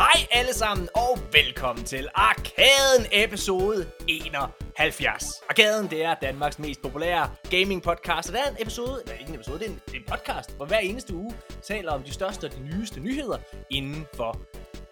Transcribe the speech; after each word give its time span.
Hej 0.00 0.26
alle 0.30 0.54
sammen, 0.54 0.88
og 0.94 1.18
velkommen 1.32 1.84
til 1.84 2.08
Arkaden 2.14 3.06
episode 3.12 3.86
71. 4.08 5.24
Arkaden, 5.48 5.90
det 5.90 6.04
er 6.04 6.14
Danmarks 6.14 6.58
mest 6.58 6.82
populære 6.82 7.30
gaming 7.50 7.82
podcast, 7.82 8.28
og 8.28 8.34
det 8.34 8.40
er 8.46 8.50
en 8.50 8.56
episode, 8.58 9.02
eller 9.04 9.18
ikke 9.18 9.28
en 9.28 9.34
episode, 9.34 9.58
det 9.58 9.66
er 9.66 9.70
en, 9.70 9.80
det 9.86 9.94
er 9.94 9.98
en 9.98 10.04
podcast, 10.08 10.56
hvor 10.56 10.66
hver 10.66 10.78
eneste 10.78 11.14
uge 11.14 11.34
taler 11.62 11.92
om 11.92 12.02
de 12.02 12.12
største 12.12 12.44
og 12.44 12.52
de 12.52 12.60
nyeste 12.60 13.00
nyheder 13.00 13.38
inden 13.70 14.06
for 14.14 14.38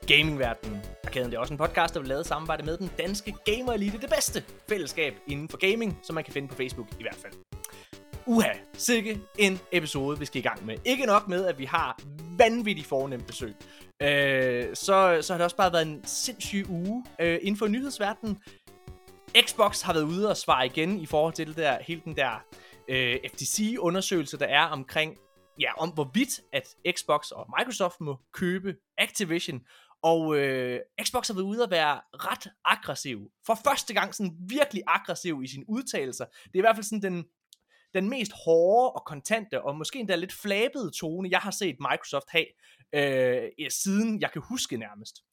gamingverdenen. 0.07 0.81
Arkaden 1.05 1.31
det 1.31 1.37
er 1.37 1.41
også 1.41 1.55
en 1.55 1.59
podcast, 1.59 1.95
der 1.95 2.01
vil 2.01 2.09
lave 2.09 2.25
samarbejde 2.25 2.63
med 2.63 2.79
den 2.79 2.91
danske 2.99 3.35
Gamer 3.45 3.73
Elite, 3.73 3.99
det 3.99 4.11
bedste 4.11 4.45
fællesskab 4.69 5.15
inden 5.29 5.49
for 5.49 5.59
gaming, 5.71 5.99
som 6.03 6.15
man 6.15 6.25
kan 6.25 6.33
finde 6.33 6.49
på 6.49 6.55
Facebook 6.55 6.87
i 7.01 7.03
hvert 7.03 7.19
fald. 7.23 7.33
Uha, 8.27 8.53
sikke 8.75 9.21
en 9.39 9.61
episode, 9.73 10.19
vi 10.19 10.25
skal 10.25 10.39
i 10.39 10.43
gang 10.43 10.67
med. 10.67 10.77
Ikke 10.85 11.07
nok 11.07 11.29
med, 11.29 11.47
at 11.47 11.59
vi 11.59 11.65
har 11.65 12.01
vanvittigt 12.39 12.87
fornemt 12.87 13.27
besøg. 13.27 13.55
Øh, 14.03 14.77
så, 14.77 15.19
så 15.23 15.33
har 15.33 15.39
det 15.39 15.45
også 15.45 15.57
bare 15.57 15.73
været 15.73 15.87
en 15.87 16.01
sindssyg 16.05 16.65
uge 16.69 17.05
øh, 17.21 17.39
inden 17.43 17.57
for 17.57 17.69
nyhedsverdenen. 17.69 18.39
Xbox 19.47 19.83
har 19.83 19.93
været 19.93 20.05
ude 20.05 20.31
og 20.31 20.37
svare 20.37 20.67
igen 20.67 21.01
i 21.01 21.07
forhold 21.07 21.35
til 21.35 21.47
det 21.47 21.57
der, 21.57 21.79
hele 21.83 22.01
den 22.05 22.17
der 22.17 22.45
øh, 22.89 23.19
FTC-undersøgelse, 23.33 24.39
der 24.39 24.47
er 24.47 24.65
omkring, 24.65 25.17
ja, 25.61 25.73
om 25.79 25.89
hvorvidt 25.89 26.41
at 26.53 26.77
Xbox 26.97 27.31
og 27.31 27.47
Microsoft 27.59 28.01
må 28.01 28.19
købe 28.33 28.75
Activision. 28.99 29.61
Og 30.03 30.37
øh, 30.37 30.81
Xbox 31.03 31.27
har 31.29 31.35
været 31.35 31.45
ude 31.45 31.63
at 31.63 31.71
være 31.71 32.01
ret 32.15 32.53
aggressiv. 32.65 33.31
For 33.47 33.59
første 33.65 33.95
gang 33.95 34.15
sådan 34.15 34.37
virkelig 34.49 34.83
aggressiv 34.87 35.41
i 35.45 35.49
sine 35.49 35.65
udtalelser. 35.69 36.25
Det 36.25 36.55
er 36.55 36.59
i 36.59 36.61
hvert 36.61 36.77
fald 36.77 36.85
sådan 36.85 37.03
den 37.03 37.25
den 37.95 38.09
mest 38.09 38.33
hårde 38.45 38.93
og 38.93 39.05
kontante, 39.07 39.63
og 39.63 39.77
måske 39.77 39.99
endda 39.99 40.17
lidt 40.17 40.33
flabede 40.33 40.91
tone, 40.91 41.29
jeg 41.31 41.39
har 41.39 41.51
set 41.51 41.77
Microsoft 41.81 42.27
have, 42.29 42.47
øh, 42.93 43.71
siden 43.71 44.21
jeg 44.21 44.33
kan 44.33 44.43
huske 44.43 44.77
nærmest. 44.77 45.25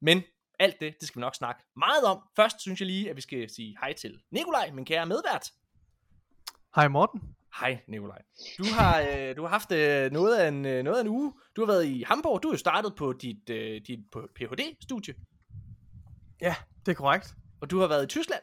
Men 0.00 0.22
alt 0.58 0.80
det, 0.80 0.94
det 1.00 1.08
skal 1.08 1.18
vi 1.18 1.20
nok 1.20 1.34
snakke 1.34 1.64
meget 1.76 2.04
om. 2.04 2.22
Først 2.36 2.60
synes 2.60 2.80
jeg 2.80 2.86
lige, 2.86 3.10
at 3.10 3.16
vi 3.16 3.20
skal 3.20 3.50
sige 3.50 3.76
hej 3.80 3.92
til 3.92 4.20
Nikolaj, 4.30 4.70
min 4.70 4.84
kære 4.84 5.06
medvært. 5.06 5.50
Hej 6.74 6.88
Morten. 6.88 7.36
Hej 7.60 7.78
Nikolaj. 7.88 8.22
Du 8.58 8.64
har, 8.64 9.00
øh, 9.00 9.36
du 9.36 9.42
har 9.42 9.48
haft 9.48 9.72
øh, 9.72 10.12
noget, 10.12 10.36
af 10.36 10.48
en, 10.48 10.66
øh, 10.66 10.84
noget 10.84 10.96
af 10.98 11.00
en 11.00 11.08
uge. 11.08 11.32
Du 11.56 11.60
har 11.60 11.66
været 11.66 11.86
i 11.86 12.02
Hamburg. 12.02 12.42
Du 12.42 12.48
har 12.48 12.52
jo 12.52 12.58
startet 12.58 12.94
på 12.96 13.12
dit, 13.12 13.50
øh, 13.50 13.80
dit 13.86 14.00
Ph.D.-studie. 14.10 15.14
Ja, 16.40 16.54
det 16.86 16.92
er 16.92 16.96
korrekt. 16.96 17.34
Og 17.60 17.70
du 17.70 17.78
har 17.78 17.86
været 17.86 18.04
i 18.04 18.06
Tyskland. 18.06 18.42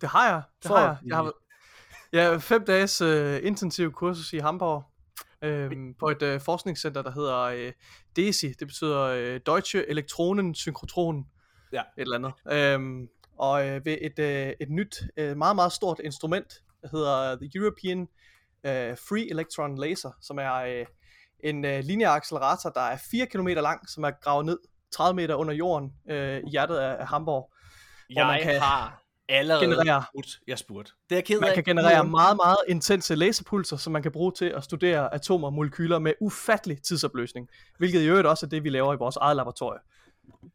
Det 0.00 0.08
har 0.08 0.28
jeg. 0.28 0.42
Det 0.62 0.68
For, 0.68 0.76
har 0.76 0.84
jeg. 0.84 0.98
Jeg 1.06 1.16
har, 1.16 1.32
Ja, 2.14 2.36
fem 2.36 2.64
dages 2.64 3.02
uh, 3.02 3.46
intensiv 3.46 3.92
kursus 3.92 4.32
i 4.32 4.38
Hamburg 4.38 4.84
øh, 5.42 5.70
på 5.98 6.08
et 6.08 6.22
uh, 6.22 6.40
forskningscenter, 6.40 7.02
der 7.02 7.10
hedder 7.10 7.66
uh, 7.66 7.72
DESI. 8.16 8.48
Det 8.48 8.66
betyder 8.66 9.34
uh, 9.34 9.40
Deutsche 9.46 9.88
Elektronen 9.88 10.54
Synchrotron. 10.54 11.26
Ja. 11.72 11.80
Et 11.80 11.84
eller 11.96 12.16
andet. 12.16 12.78
Uh, 12.80 13.08
og 13.38 13.60
uh, 13.60 13.86
ved 13.86 13.98
et, 14.00 14.18
uh, 14.18 14.52
et 14.60 14.70
nyt, 14.70 15.02
uh, 15.20 15.36
meget, 15.36 15.56
meget 15.56 15.72
stort 15.72 16.00
instrument, 16.04 16.62
der 16.82 16.88
hedder 16.92 17.36
The 17.36 17.50
European 17.54 18.00
uh, 18.00 18.98
Free 19.08 19.30
Electron 19.30 19.78
Laser, 19.78 20.10
som 20.20 20.38
er 20.38 20.80
uh, 20.80 20.86
en 21.44 21.64
uh, 21.64 21.78
linear 21.78 22.16
accelerator, 22.16 22.70
der 22.70 22.80
er 22.80 22.98
4 23.10 23.26
km 23.26 23.48
lang, 23.48 23.88
som 23.88 24.04
er 24.04 24.10
gravet 24.22 24.46
ned 24.46 24.58
30 24.96 25.16
meter 25.16 25.34
under 25.34 25.54
jorden 25.54 25.92
uh, 26.10 26.16
i 26.16 26.50
hjertet 26.50 26.76
af, 26.76 27.00
af 27.00 27.08
Hamburg. 27.08 27.52
Jeg 28.10 28.26
man 28.26 28.42
kan... 28.42 28.60
har 28.60 29.03
allerede 29.28 29.66
generere, 29.66 30.04
spurgt. 30.12 30.40
Jeg 30.46 30.58
spurgte. 30.58 30.92
Det 31.10 31.18
er 31.18 31.22
ked 31.22 31.40
man 31.40 31.48
af. 31.48 31.54
kan 31.54 31.64
generere 31.64 32.04
meget, 32.04 32.36
meget 32.36 32.56
intense 32.68 33.14
laserpulser, 33.14 33.76
som 33.76 33.92
man 33.92 34.02
kan 34.02 34.12
bruge 34.12 34.32
til 34.32 34.44
at 34.44 34.64
studere 34.64 35.14
atomer 35.14 35.48
og 35.48 35.52
molekyler 35.52 35.98
med 35.98 36.12
ufattelig 36.20 36.82
tidsopløsning. 36.82 37.48
Hvilket 37.78 38.00
i 38.02 38.06
øvrigt 38.06 38.26
også 38.26 38.46
er 38.46 38.50
det, 38.50 38.64
vi 38.64 38.68
laver 38.68 38.94
i 38.94 38.96
vores 38.96 39.16
eget 39.16 39.36
laboratorie. 39.36 39.78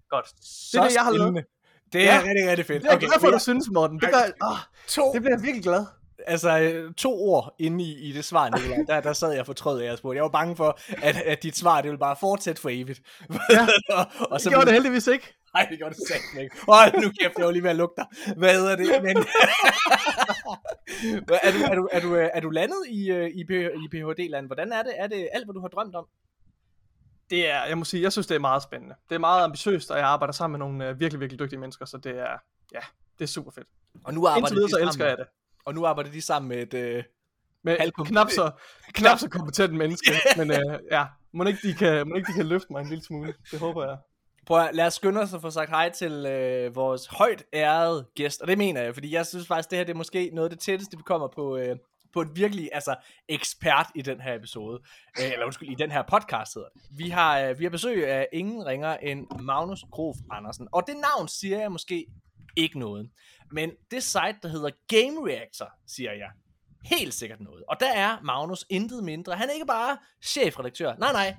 Godt. 0.09 0.25
Det 0.71 0.79
er 0.79 0.83
det, 0.83 0.95
jeg 0.95 1.03
har 1.03 1.11
lavet. 1.11 1.45
Det 1.93 2.09
er 2.09 2.13
ja. 2.13 2.19
rigtig, 2.19 2.49
rigtig 2.49 2.65
fedt. 2.65 2.83
Det 2.83 2.91
er 2.91 2.95
okay, 2.95 3.07
glad 3.07 3.19
for, 3.19 3.27
at 3.27 3.33
du 3.33 3.39
synes, 3.39 3.69
Morten. 3.73 3.99
Det, 3.99 4.09
gør, 4.09 4.47
åh, 4.49 4.57
to, 4.87 5.13
det 5.13 5.21
bliver 5.21 5.35
jeg 5.35 5.43
virkelig 5.43 5.63
glad. 5.63 5.85
Altså, 6.27 6.73
to 6.97 7.13
ord 7.13 7.55
inde 7.59 7.83
i, 7.83 8.09
i 8.09 8.11
det 8.11 8.25
svar, 8.25 8.49
Nicolai, 8.49 8.77
der, 8.87 9.01
der 9.01 9.13
sad 9.13 9.33
jeg 9.33 9.45
fortrød, 9.45 9.81
jeg 9.81 9.97
spurgte. 9.97 10.15
Jeg 10.15 10.23
var 10.23 10.29
bange 10.29 10.55
for, 10.55 10.79
at, 11.01 11.15
at 11.15 11.43
dit 11.43 11.57
svar, 11.57 11.81
det 11.81 11.85
ville 11.89 11.99
bare 11.99 12.15
fortsætte 12.19 12.61
for 12.61 12.69
evigt. 12.69 13.01
Ja, 13.51 13.67
og, 13.89 14.05
og 14.31 14.41
så 14.41 14.49
det 14.49 14.55
gjorde 14.55 14.65
det 14.65 14.73
heldigvis 14.73 15.07
ikke. 15.07 15.38
Nej, 15.55 15.67
det 15.69 15.77
gjorde 15.77 15.95
det 15.95 16.07
sagt 16.07 16.41
ikke. 16.41 16.55
Hold 16.67 17.01
nu 17.01 17.09
kæft, 17.19 17.37
jeg 17.37 17.45
var 17.45 17.51
lige 17.51 17.63
ved 17.63 17.69
at 17.69 17.75
lugte 17.75 18.01
dig. 18.01 18.35
Hvad 18.37 18.53
hedder 18.53 18.75
det? 18.75 19.03
Men... 19.03 19.17
er, 21.47 21.51
du, 21.51 21.59
er, 21.71 21.75
du, 21.75 21.89
er, 21.91 21.99
du, 21.99 22.15
er 22.33 22.39
du 22.39 22.49
landet 22.49 22.81
i, 22.89 23.11
øh, 23.11 23.29
i, 23.29 23.41
i 23.83 23.87
PhD-land? 23.91 24.45
Hvordan 24.45 24.71
er 24.71 24.83
det? 24.83 24.93
Er 24.97 25.07
det 25.07 25.29
alt, 25.33 25.45
hvad 25.45 25.53
du 25.53 25.61
har 25.61 25.67
drømt 25.67 25.95
om? 25.95 26.05
Det 27.29 27.49
er, 27.49 27.65
jeg 27.65 27.77
må 27.77 27.83
sige, 27.83 28.03
jeg 28.03 28.11
synes, 28.11 28.27
det 28.27 28.35
er 28.35 28.39
meget 28.39 28.63
spændende. 28.63 28.95
Det 29.09 29.15
er 29.15 29.19
meget 29.19 29.43
ambitiøst, 29.43 29.91
og 29.91 29.97
jeg 29.97 30.05
arbejder 30.05 30.33
sammen 30.33 30.59
med 30.59 30.67
nogle 30.67 30.89
uh, 30.89 30.99
virkelig, 30.99 31.19
virkelig 31.19 31.39
dygtige 31.39 31.59
mennesker, 31.59 31.85
så 31.85 31.97
det 31.97 32.17
er, 32.19 32.37
ja, 32.73 32.79
det 33.19 33.23
er 33.23 33.27
super 33.27 33.51
fedt. 33.51 33.67
Og 34.03 34.13
nu 34.13 34.27
arbejder 34.27 34.47
Indtil 34.47 34.55
videre, 34.55 34.69
så 34.69 34.79
elsker 34.79 35.05
jeg 35.05 35.17
det. 35.17 35.25
Og 35.65 35.73
nu 35.73 35.85
arbejder 35.85 36.11
de 36.11 36.21
sammen 36.21 36.49
med 36.49 36.73
et... 36.73 36.97
Uh, 36.97 37.03
med 37.63 38.05
knap 38.05 38.29
så, 38.29 38.51
knap 38.97 39.17
så 39.17 39.29
kompetent 39.29 39.73
menneske, 39.73 40.11
men 40.37 40.51
uh, 40.51 40.79
ja, 40.91 41.05
må 41.33 41.43
ikke, 41.43 41.67
de 41.67 41.73
kan, 41.73 42.09
må 42.09 42.15
ikke 42.15 42.27
de 42.27 42.33
kan 42.33 42.45
løfte 42.45 42.67
mig 42.71 42.81
en 42.81 42.89
lille 42.89 43.03
smule. 43.03 43.33
Det 43.51 43.59
håber 43.59 43.85
jeg. 43.85 43.97
Prøv 44.45 44.59
at, 44.59 44.75
lad 44.75 44.87
os 44.87 44.93
skynde 44.93 45.21
os 45.21 45.33
at 45.33 45.41
få 45.41 45.49
sagt 45.49 45.69
hej 45.69 45.89
til 45.89 46.25
øh, 46.25 46.75
vores 46.75 47.07
højt 47.07 47.43
ærede 47.53 48.07
gæst, 48.15 48.41
og 48.41 48.47
det 48.47 48.57
mener 48.57 48.81
jeg, 48.81 48.93
fordi 48.93 49.13
jeg 49.13 49.25
synes 49.25 49.47
faktisk, 49.47 49.69
det 49.69 49.77
her 49.77 49.85
det 49.85 49.93
er 49.93 49.97
måske 49.97 50.29
noget 50.33 50.49
af 50.49 50.49
det 50.49 50.59
tætteste, 50.59 50.97
vi 50.97 51.03
kommer 51.03 51.27
på, 51.27 51.57
øh, 51.57 51.75
på 52.13 52.21
et 52.21 52.29
virkelig 52.35 52.69
altså, 52.73 52.95
ekspert 53.27 53.87
i 53.95 54.01
den 54.01 54.21
her 54.21 54.35
episode, 54.35 54.81
øh, 55.19 55.31
eller 55.31 55.45
undskyld, 55.45 55.69
i 55.69 55.75
den 55.75 55.91
her 55.91 56.03
podcast 56.09 56.53
hedder 56.53 56.69
det. 56.73 56.81
Vi 56.97 57.09
har, 57.09 57.39
øh, 57.39 57.59
vi 57.59 57.63
har 57.63 57.69
besøg 57.69 58.07
af 58.07 58.27
ingen 58.33 58.65
ringer 58.65 58.97
end 58.97 59.27
Magnus 59.41 59.85
Grof 59.91 60.15
Andersen, 60.31 60.67
og 60.71 60.83
det 60.87 60.95
navn 60.95 61.27
siger 61.27 61.59
jeg 61.59 61.71
måske 61.71 62.05
ikke 62.57 62.79
noget, 62.79 63.09
men 63.51 63.71
det 63.91 64.03
site, 64.03 64.37
der 64.43 64.47
hedder 64.47 64.69
Game 64.87 65.31
Reactor, 65.31 65.71
siger 65.87 66.13
jeg, 66.13 66.29
helt 66.83 67.13
sikkert 67.13 67.39
noget. 67.41 67.63
Og 67.67 67.79
der 67.79 67.91
er 67.93 68.17
Magnus 68.23 68.65
intet 68.69 69.03
mindre. 69.03 69.33
Han 69.33 69.49
er 69.49 69.53
ikke 69.53 69.65
bare 69.65 69.97
chefredaktør. 70.25 70.93
Nej, 70.95 71.11
nej. 71.11 71.35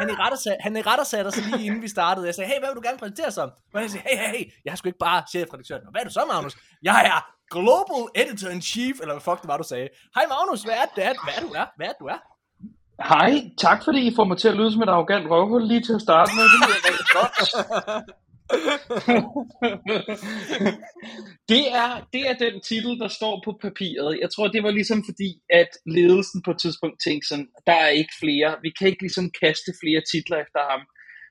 Han 0.00 0.10
er 0.10 0.24
retter, 0.24 0.56
han 0.60 0.76
er 0.76 0.86
retter 0.86 1.04
sig 1.04 1.44
lige 1.44 1.66
inden 1.66 1.82
vi 1.82 1.88
startede. 1.88 2.26
Jeg 2.26 2.34
sagde, 2.34 2.48
hey, 2.48 2.58
hvad 2.58 2.68
vil 2.68 2.76
du 2.76 2.86
gerne 2.88 2.98
præsentere 2.98 3.30
som? 3.30 3.50
Og 3.74 3.82
jeg 3.82 3.90
sagde, 3.90 4.06
hey, 4.10 4.18
hey, 4.18 4.38
hey, 4.38 4.52
jeg 4.64 4.70
er 4.72 4.76
sgu 4.76 4.88
ikke 4.88 4.98
bare 4.98 5.22
chefredaktør. 5.30 5.78
Nå, 5.84 5.90
hvad 5.90 6.00
er 6.00 6.04
du 6.04 6.12
så, 6.12 6.24
Magnus? 6.32 6.56
Jeg 6.82 7.00
er 7.12 7.18
Global 7.54 8.02
Editor-in-Chief, 8.22 8.96
eller 9.00 9.14
hvad 9.14 9.20
fuck 9.28 9.40
det 9.42 9.48
var, 9.48 9.56
du 9.56 9.68
sagde. 9.72 9.88
Hej, 10.14 10.24
Magnus, 10.34 10.62
hvad 10.62 10.74
er 10.74 10.86
det, 10.96 11.16
hvad 11.24 11.34
er 11.36 11.40
du 11.46 11.52
er? 11.60 11.66
Hvad 11.76 11.86
er 11.86 11.96
du 12.00 12.06
er? 12.06 12.20
Hej, 13.12 13.32
tak 13.58 13.84
fordi 13.84 14.00
I 14.06 14.14
får 14.16 14.24
mig 14.24 14.38
til 14.38 14.48
at 14.48 14.56
lyde 14.56 14.72
som 14.72 14.82
et 14.82 14.88
arrogant 14.88 15.30
røvhul 15.30 15.62
lige 15.66 15.82
til 15.82 15.94
at 15.94 16.00
starte 16.00 16.30
med. 16.36 16.44
Det 16.52 16.58
lyder 16.66 16.80
rigtig 16.88 17.06
godt. 17.18 17.34
det, 21.52 21.64
er, 21.82 21.90
det 22.12 22.22
er 22.30 22.34
den 22.44 22.60
titel, 22.68 22.98
der 23.02 23.08
står 23.08 23.42
på 23.44 23.58
papiret. 23.62 24.18
Jeg 24.20 24.30
tror, 24.30 24.48
det 24.48 24.62
var 24.62 24.70
ligesom 24.70 25.04
fordi, 25.04 25.30
at 25.50 25.70
ledelsen 25.86 26.42
på 26.42 26.50
et 26.50 26.60
tidspunkt 26.60 26.96
tænkte 27.06 27.28
sådan, 27.28 27.48
der 27.66 27.72
er 27.72 27.88
ikke 27.88 28.14
flere, 28.22 28.56
vi 28.62 28.70
kan 28.78 28.88
ikke 28.88 29.02
ligesom 29.02 29.30
kaste 29.42 29.70
flere 29.82 30.02
titler 30.12 30.38
efter 30.44 30.62
ham. 30.70 30.82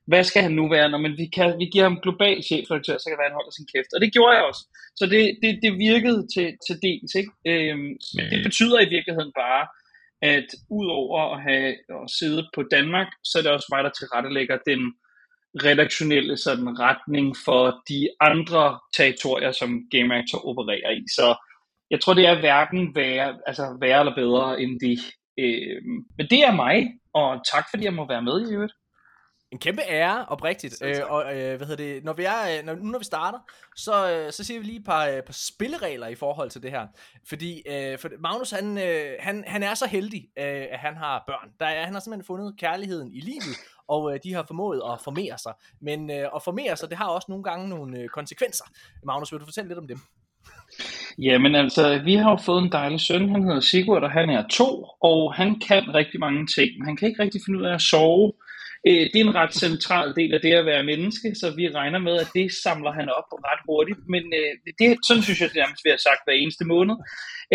Hvad 0.08 0.24
skal 0.24 0.42
han 0.42 0.52
nu 0.60 0.70
være? 0.70 0.90
Når 0.90 1.02
man, 1.06 1.14
vi, 1.22 1.28
kan, 1.36 1.60
vi 1.62 1.66
giver 1.74 1.86
ham 1.90 2.02
global 2.06 2.38
chefredaktør, 2.44 2.98
så 2.98 3.08
kan 3.10 3.26
han 3.28 3.38
holde 3.40 3.56
sin 3.56 3.70
kæft. 3.74 3.92
Og 3.96 4.02
det 4.02 4.14
gjorde 4.14 4.36
jeg 4.36 4.44
også. 4.50 4.64
Så 5.00 5.06
det, 5.14 5.22
det, 5.44 5.52
det 5.64 5.72
virkede 5.90 6.20
til, 6.34 6.48
til 6.66 6.76
dels. 6.88 7.12
Ikke? 7.22 7.32
Øhm, 7.52 7.92
men 8.16 8.26
det 8.32 8.40
betyder 8.48 8.80
i 8.80 8.92
virkeligheden 8.96 9.34
bare, 9.44 9.64
at 10.22 10.48
udover 10.80 11.20
at 11.34 11.42
have 11.50 11.70
at 11.98 12.06
sidde 12.20 12.42
på 12.56 12.62
Danmark, 12.76 13.10
så 13.24 13.34
er 13.38 13.44
det 13.44 13.52
også 13.52 13.70
mig, 13.74 13.84
der 13.84 13.94
tilrettelægger 14.00 14.58
den 14.70 14.82
redaktionelle 15.56 16.38
sådan 16.38 16.80
retning 16.80 17.36
for 17.46 17.82
de 17.90 18.10
andre 18.22 18.80
territorier, 18.98 19.52
som 19.52 19.82
Game 19.92 20.16
Actor 20.16 20.48
opererer 20.48 20.92
i. 20.92 21.04
Så 21.16 21.36
jeg 21.92 22.02
tror, 22.02 22.14
det 22.14 22.28
er 22.28 22.40
hverken 22.40 22.96
værre, 22.96 23.40
altså 23.48 23.78
værre 23.82 24.00
eller 24.00 24.16
bedre 24.16 24.62
end 24.62 24.80
det. 24.80 25.00
Øh, 25.40 25.82
men 26.18 26.28
det 26.30 26.40
er 26.40 26.56
mig, 26.56 26.88
og 27.14 27.42
tak 27.52 27.66
fordi 27.70 27.84
jeg 27.84 27.94
må 27.94 28.08
være 28.08 28.22
med 28.22 28.50
i 28.50 28.54
øvrigt. 28.54 28.74
En 29.52 29.60
kæmpe 29.60 29.82
ære, 29.82 30.26
oprigtigt. 30.26 30.82
Øh, 30.84 30.96
og 31.08 31.38
øh, 31.38 31.58
hvad 31.58 31.68
hedder 31.68 31.84
det, 31.84 32.04
når 32.04 32.14
vi 32.14 32.24
er, 32.24 32.58
øh, 32.58 32.66
når, 32.66 32.76
nu 32.76 32.84
når 32.84 33.00
vi 33.00 33.06
starter, 33.06 33.40
så, 33.76 34.12
øh, 34.12 34.32
så 34.32 34.44
siger 34.44 34.60
vi 34.60 34.66
lige 34.66 34.80
et 34.80 34.86
par, 34.86 35.08
øh, 35.08 35.22
par 35.22 35.34
spilleregler 35.34 36.08
i 36.08 36.16
forhold 36.16 36.50
til 36.50 36.64
det 36.64 36.72
her. 36.72 36.88
Fordi 37.30 37.62
øh, 37.68 38.00
for 38.00 38.10
Magnus, 38.20 38.52
han, 38.52 38.78
øh, 38.78 39.16
han, 39.20 39.44
han 39.48 39.64
er 39.64 39.74
så 39.74 39.88
heldig, 39.88 40.30
øh, 40.38 40.66
at 40.72 40.80
han 40.80 40.96
har 40.96 41.24
børn. 41.28 41.50
Der 41.60 41.66
er, 41.66 41.86
han 41.86 41.94
har 41.94 42.00
simpelthen 42.00 42.28
fundet 42.28 42.60
kærligheden 42.60 43.14
i 43.14 43.20
livet, 43.20 43.56
og 43.90 44.14
øh, 44.14 44.20
de 44.24 44.34
har 44.34 44.44
formået 44.48 44.82
at 44.92 45.02
formere 45.04 45.38
sig. 45.38 45.54
Men 45.82 46.12
øh, 46.12 46.26
at 46.36 46.44
formere 46.44 46.78
sig, 46.78 46.90
det 46.90 46.98
har 46.98 47.08
også 47.08 47.26
nogle 47.30 47.44
gange 47.44 47.70
nogle 47.70 48.00
øh, 48.00 48.10
konsekvenser. 48.10 48.66
Magnus, 49.04 49.32
vil 49.32 49.40
du 49.40 49.46
fortælle 49.46 49.68
lidt 49.68 49.80
om 49.80 49.88
dem? 49.88 50.00
Jamen 51.18 51.56
altså, 51.56 52.02
vi 52.06 52.16
har 52.16 52.30
jo 52.30 52.38
fået 52.46 52.64
en 52.64 52.72
dejlig 52.72 53.02
søn, 53.02 53.30
han 53.30 53.44
hedder 53.44 53.60
Sigurd, 53.60 54.04
og 54.04 54.12
han 54.12 54.30
er 54.30 54.44
to, 54.48 54.86
og 55.02 55.34
han 55.34 55.60
kan 55.68 55.84
rigtig 56.00 56.20
mange 56.20 56.48
ting. 56.58 56.86
Han 56.86 56.96
kan 56.98 57.08
ikke 57.08 57.24
rigtig 57.24 57.42
finde 57.46 57.60
ud 57.60 57.66
af 57.66 57.74
at 57.74 57.82
sove. 57.82 58.34
Øh, 58.88 59.04
det 59.12 59.18
er 59.20 59.28
en 59.28 59.40
ret 59.42 59.54
central 59.66 60.16
del 60.20 60.34
af 60.34 60.42
det 60.42 60.54
at 60.54 60.66
være 60.66 60.90
menneske, 60.92 61.28
så 61.42 61.48
vi 61.60 61.66
regner 61.80 62.00
med, 62.08 62.16
at 62.24 62.30
det 62.38 62.48
samler 62.64 62.92
han 63.00 63.08
op 63.18 63.30
ret 63.50 63.62
hurtigt. 63.70 64.00
Men 64.14 64.24
øh, 64.40 64.52
det, 64.80 64.88
sådan 65.08 65.24
synes 65.24 65.40
jeg, 65.42 65.50
det 65.50 65.62
nærmest 65.62 65.86
vi 65.86 65.94
har 65.96 66.02
sagt 66.08 66.22
hver 66.26 66.38
eneste 66.44 66.66
måned. 66.74 66.96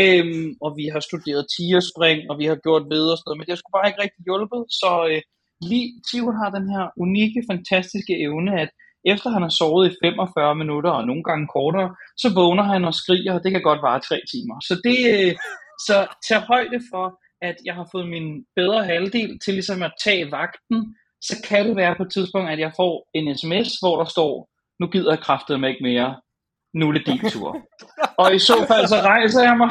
Øhm, 0.02 0.48
og 0.64 0.70
vi 0.78 0.86
har 0.94 1.02
studeret 1.08 1.42
tigerspring, 1.56 2.18
og 2.30 2.34
vi 2.40 2.46
har 2.50 2.58
gjort 2.66 2.84
ved 2.94 3.04
og 3.12 3.16
sådan 3.16 3.26
noget, 3.28 3.38
men 3.38 3.44
det 3.46 3.52
har 3.52 3.60
sgu 3.60 3.70
bare 3.78 3.88
ikke 3.90 4.02
rigtig 4.04 4.22
hjulpet. 4.28 4.62
Så 4.80 4.90
øh, 5.10 5.20
Tivon 6.08 6.40
har 6.42 6.50
den 6.58 6.66
her 6.74 6.84
unikke, 7.04 7.40
fantastiske 7.50 8.14
evne, 8.26 8.60
at 8.62 8.70
efter 9.12 9.28
han 9.30 9.42
har 9.42 9.54
sovet 9.60 9.84
i 9.90 9.96
45 10.04 10.54
minutter, 10.62 10.90
og 10.90 11.06
nogle 11.06 11.24
gange 11.28 11.46
kortere, 11.56 11.90
så 12.22 12.28
vågner 12.34 12.62
han 12.72 12.84
og 12.84 12.94
skriger, 12.94 13.32
og 13.34 13.42
det 13.44 13.50
kan 13.52 13.62
godt 13.62 13.82
vare 13.82 14.00
tre 14.08 14.18
timer. 14.32 14.56
Så 14.68 14.74
det, 14.86 14.98
øh, 15.14 15.32
så 15.86 15.96
tag 16.28 16.40
højde 16.52 16.80
for, 16.92 17.06
at 17.48 17.56
jeg 17.64 17.74
har 17.74 17.88
fået 17.92 18.08
min 18.08 18.28
bedre 18.56 18.84
halvdel 18.84 19.38
til 19.44 19.54
ligesom 19.54 19.82
at 19.82 19.92
tage 20.04 20.30
vagten, 20.30 20.78
så 21.28 21.34
kan 21.48 21.68
det 21.68 21.76
være 21.76 21.94
på 21.96 22.02
et 22.02 22.12
tidspunkt, 22.12 22.50
at 22.50 22.58
jeg 22.58 22.72
får 22.76 22.94
en 23.18 23.38
sms, 23.38 23.68
hvor 23.82 23.96
der 23.98 24.08
står, 24.14 24.32
nu 24.80 24.86
gider 24.86 25.12
jeg 25.12 25.20
kraftet 25.26 25.60
mig 25.60 25.70
ikke 25.70 25.84
mere, 25.90 26.10
nu 26.74 26.88
er 26.88 26.92
det 26.92 27.06
din 27.06 27.30
tur. 27.30 27.50
og 28.22 28.34
i 28.34 28.38
så 28.38 28.56
fald 28.68 28.86
så 28.86 28.96
rejser 28.96 29.42
jeg 29.42 29.56
mig, 29.62 29.70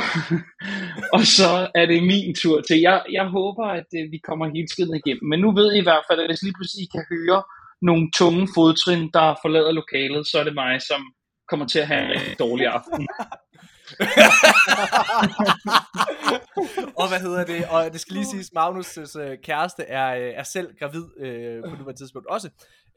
og 1.15 1.23
så 1.37 1.49
er 1.75 1.85
det 1.85 2.03
min 2.03 2.35
tur 2.35 2.61
til. 2.61 2.79
Jeg, 2.79 3.01
jeg 3.11 3.25
håber, 3.37 3.65
at 3.79 3.89
øh, 3.99 4.11
vi 4.11 4.19
kommer 4.27 4.45
hele 4.55 4.67
tiden 4.75 4.95
igennem, 5.01 5.29
men 5.29 5.39
nu 5.39 5.49
ved 5.59 5.73
I 5.73 5.77
i 5.79 5.87
hvert 5.87 6.05
fald, 6.09 6.19
at 6.19 6.29
hvis 6.29 6.43
lige 6.43 6.57
pludselig 6.57 6.83
I 6.83 6.93
kan 6.95 7.05
høre 7.13 7.43
nogle 7.81 8.05
tunge 8.19 8.47
fodtrin, 8.55 9.09
der 9.17 9.27
forlader 9.41 9.71
lokalet, 9.71 10.27
så 10.27 10.35
er 10.39 10.43
det 10.43 10.55
mig, 10.63 10.81
som 10.81 11.01
kommer 11.49 11.65
til 11.67 11.79
at 11.79 11.87
have 11.87 12.01
en 12.05 12.11
rigtig 12.11 12.39
dårlig 12.39 12.67
aften. 12.67 13.07
og 17.01 17.07
hvad 17.09 17.19
hedder 17.19 17.45
det? 17.45 17.65
Og 17.69 17.93
det 17.93 18.01
skal 18.01 18.13
lige 18.13 18.25
siges, 18.25 18.51
Magnus' 18.57 19.19
øh, 19.19 19.37
kæreste 19.43 19.83
er, 19.83 20.15
øh, 20.15 20.33
er 20.35 20.43
selv 20.43 20.75
gravid 20.79 21.05
øh, 21.19 21.63
på 21.63 21.69
nuværende 21.69 22.01
tidspunkt 22.01 22.27
også. 22.27 22.49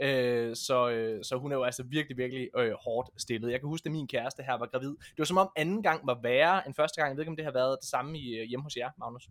Øh, 0.03 0.57
så, 0.57 0.91
øh, 0.91 1.25
så 1.25 1.37
hun 1.37 1.53
er 1.53 1.57
jo 1.57 1.65
altså 1.65 1.83
virkelig, 1.83 2.17
virkelig 2.17 2.49
øh, 2.59 2.73
hårdt 2.85 3.23
stillet. 3.23 3.53
Jeg 3.53 3.61
kan 3.61 3.69
huske, 3.69 3.87
at 3.87 3.93
min 3.93 4.09
kæreste 4.09 4.43
her 4.43 4.59
var 4.59 4.67
gravid. 4.67 4.89
Det 4.89 5.19
var 5.19 5.25
som 5.25 5.39
om 5.39 5.51
anden 5.57 5.83
gang 5.83 6.07
var 6.07 6.19
værre 6.23 6.67
end 6.67 6.75
første 6.75 7.01
gang. 7.01 7.11
Jeg 7.11 7.17
ved 7.17 7.23
ikke, 7.23 7.31
om 7.31 7.37
det 7.37 7.45
har 7.45 7.53
været 7.53 7.79
det 7.83 7.89
samme 7.89 8.19
i, 8.19 8.39
øh, 8.39 8.49
hjemme 8.49 8.63
hos 8.63 8.77
jer, 8.77 8.91
Magnus. 8.99 9.29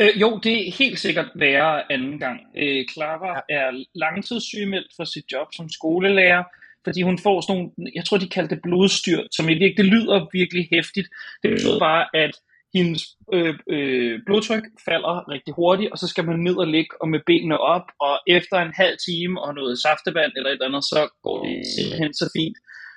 Øh, 0.00 0.20
jo, 0.20 0.38
det 0.38 0.68
er 0.68 0.72
helt 0.72 0.98
sikkert 0.98 1.28
værre 1.34 1.92
anden 1.92 2.18
gang. 2.18 2.40
Øh, 2.56 2.84
Clara 2.92 3.42
ja. 3.48 3.54
er 3.54 3.84
langtidssygemeldt 3.94 4.92
for 4.96 5.04
sit 5.04 5.24
job 5.32 5.48
som 5.52 5.68
skolelærer, 5.68 6.44
fordi 6.84 7.02
hun 7.02 7.18
får 7.18 7.40
sådan 7.40 7.56
nogle, 7.56 7.70
jeg 7.94 8.04
tror 8.04 8.18
de 8.18 8.28
kaldte 8.28 8.54
det 8.54 8.62
blodstyrt, 8.62 9.26
som 9.36 9.48
i 9.48 9.54
virkelig, 9.54 9.76
det 9.76 9.84
lyder 9.84 10.26
virkelig 10.32 10.68
hæftigt. 10.72 11.08
Det 11.42 11.50
betyder 11.50 11.78
bare, 11.78 12.04
at 12.14 12.34
hendes 12.74 13.02
øh, 13.32 13.54
øh, 13.70 14.20
blodtryk 14.26 14.64
falder 14.84 15.28
rigtig 15.28 15.54
hurtigt, 15.54 15.92
og 15.92 15.98
så 15.98 16.06
skal 16.08 16.24
man 16.24 16.38
ned 16.38 16.56
og 16.56 16.66
ligge 16.66 17.02
og 17.02 17.08
med 17.08 17.20
benene 17.26 17.58
op, 17.58 17.86
og 18.00 18.14
efter 18.26 18.56
en 18.56 18.72
halv 18.74 18.96
time 19.08 19.42
og 19.42 19.54
noget 19.54 19.78
saftevand 19.78 20.32
eller 20.36 20.50
et 20.50 20.52
eller 20.52 20.66
andet, 20.66 20.84
så 20.84 21.00
går 21.22 21.44
det 21.44 21.66
simpelthen 21.76 22.14
så 22.14 22.26
fint. 22.36 22.56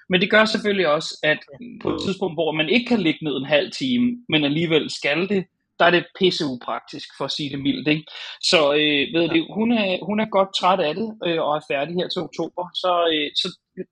Men 0.10 0.22
det 0.22 0.32
gør 0.32 0.46
selvfølgelig 0.46 0.88
også, 0.88 1.20
at 1.24 1.40
på 1.82 1.90
et 1.96 2.02
tidspunkt, 2.06 2.36
hvor 2.36 2.52
man 2.52 2.70
ikke 2.70 2.86
kan 2.86 3.02
ligge 3.02 3.26
ned 3.26 3.36
en 3.38 3.46
halv 3.46 3.72
time, 3.72 4.08
men 4.30 4.44
alligevel 4.44 4.90
skal 4.90 5.30
det, 5.30 5.46
der 5.80 5.86
er 5.86 5.92
det 5.92 6.06
pisse 6.20 6.46
upraktisk, 6.46 7.08
for 7.18 7.26
at 7.26 7.32
sige 7.32 7.50
det 7.50 7.60
mildt. 7.60 7.88
Ikke? 7.88 8.06
Så 8.42 8.60
øh, 8.74 9.04
ved 9.16 9.30
det, 9.34 9.48
hun, 9.58 9.72
er, 9.72 10.06
hun 10.06 10.20
er 10.20 10.26
godt 10.38 10.50
træt 10.60 10.80
af 10.80 10.96
det, 10.96 11.10
øh, 11.26 11.40
og 11.46 11.56
er 11.56 11.70
færdig 11.72 11.96
her 11.96 12.08
til 12.10 12.22
oktober. 12.28 12.64
Så, 12.74 12.92
øh, 13.14 13.30
så 13.42 13.48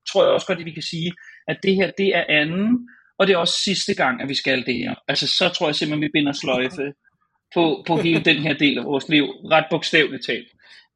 tror 0.09 0.23
jeg 0.23 0.33
også 0.33 0.47
godt, 0.47 0.59
at 0.59 0.65
vi 0.65 0.77
kan 0.79 0.89
sige, 0.93 1.11
at 1.47 1.57
det 1.63 1.75
her, 1.75 1.91
det 1.97 2.09
er 2.15 2.25
anden, 2.41 2.89
og 3.19 3.27
det 3.27 3.33
er 3.33 3.37
også 3.37 3.57
sidste 3.63 3.93
gang, 3.93 4.21
at 4.21 4.29
vi 4.29 4.35
skal 4.35 4.65
det 4.65 4.75
her. 4.75 4.93
Altså, 5.07 5.27
så 5.27 5.49
tror 5.49 5.67
jeg 5.67 5.75
simpelthen, 5.75 6.05
vi 6.07 6.11
binder 6.13 6.33
sløjfe 6.33 6.93
på, 7.55 7.83
på 7.87 7.97
hele 7.97 8.21
den 8.29 8.37
her 8.37 8.53
del 8.53 8.77
af 8.77 8.85
vores 8.85 9.09
liv, 9.09 9.25
ret 9.25 9.65
bogstaveligt 9.71 10.25
talt. 10.25 10.47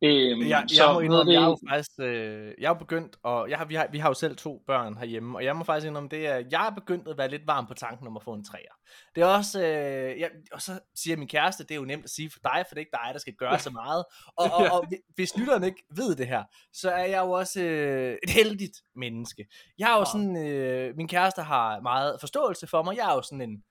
Øhm, 0.04 0.42
jeg, 0.42 0.50
jeg 0.50 0.70
så, 0.70 0.94
må 0.94 1.00
indrømme, 1.00 1.32
det... 1.32 1.38
jeg 1.38 1.44
er 1.44 1.56
faktisk, 1.70 1.92
øh, 2.00 2.54
jeg 2.60 2.70
er 2.70 2.74
begyndt, 2.74 3.16
og 3.24 3.50
jeg 3.50 3.58
har, 3.58 3.66
vi, 3.66 3.76
har, 3.76 3.88
vi 3.92 3.98
har 3.98 4.10
jo 4.10 4.14
selv 4.14 4.36
to 4.36 4.64
børn 4.68 4.98
herhjemme, 4.98 5.38
og 5.38 5.44
jeg 5.44 5.56
må 5.56 5.64
faktisk 5.64 5.88
indrømme, 5.88 6.10
det 6.10 6.28
er, 6.28 6.44
jeg 6.52 6.68
er 6.68 6.76
begyndt 6.76 7.08
at 7.08 7.18
være 7.18 7.30
lidt 7.30 7.48
varm 7.48 7.68
på 7.68 7.74
tanken 7.74 8.08
om 8.08 8.16
at 8.18 8.24
få 8.24 8.34
en 8.34 8.44
træer. 8.44 8.74
Det 9.16 9.24
er 9.24 9.28
også, 9.28 9.62
øh, 9.62 10.20
jeg, 10.20 10.30
og 10.52 10.62
så 10.62 10.80
siger 10.96 11.18
min 11.18 11.28
kæreste, 11.28 11.64
det 11.64 11.72
er 11.72 11.76
jo 11.76 11.86
nemt 11.86 12.04
at 12.04 12.10
sige 12.10 12.30
for 12.32 12.40
dig, 12.44 12.64
for 12.68 12.76
det 12.76 12.78
er 12.78 12.80
ikke 12.80 12.98
dig, 13.06 13.14
der 13.14 13.20
skal 13.20 13.34
gøre 13.34 13.60
så 13.60 13.70
meget. 13.70 14.06
Og, 14.38 14.46
og, 14.54 14.66
og 14.72 14.88
hvis 15.16 15.38
lytterne 15.38 15.66
ikke 15.66 15.84
ved 15.96 16.16
det 16.16 16.28
her, 16.28 16.44
så 16.74 16.92
er 16.92 17.06
jeg 17.06 17.22
jo 17.22 17.32
også 17.32 17.62
øh, 17.62 18.18
et 18.24 18.30
heldigt 18.30 18.78
menneske. 18.96 19.46
Jeg 19.78 19.92
er 19.94 19.98
jo 19.98 20.06
sådan, 20.06 20.48
øh, 20.48 20.98
min 20.98 21.08
kæreste 21.08 21.42
har 21.42 21.82
meget 21.82 22.18
forståelse 22.20 22.68
for 22.68 22.84
mig, 22.84 22.98
jeg 22.98 23.10
er 23.10 23.14
jo 23.14 23.22
sådan 23.22 23.42
en, 23.42 23.64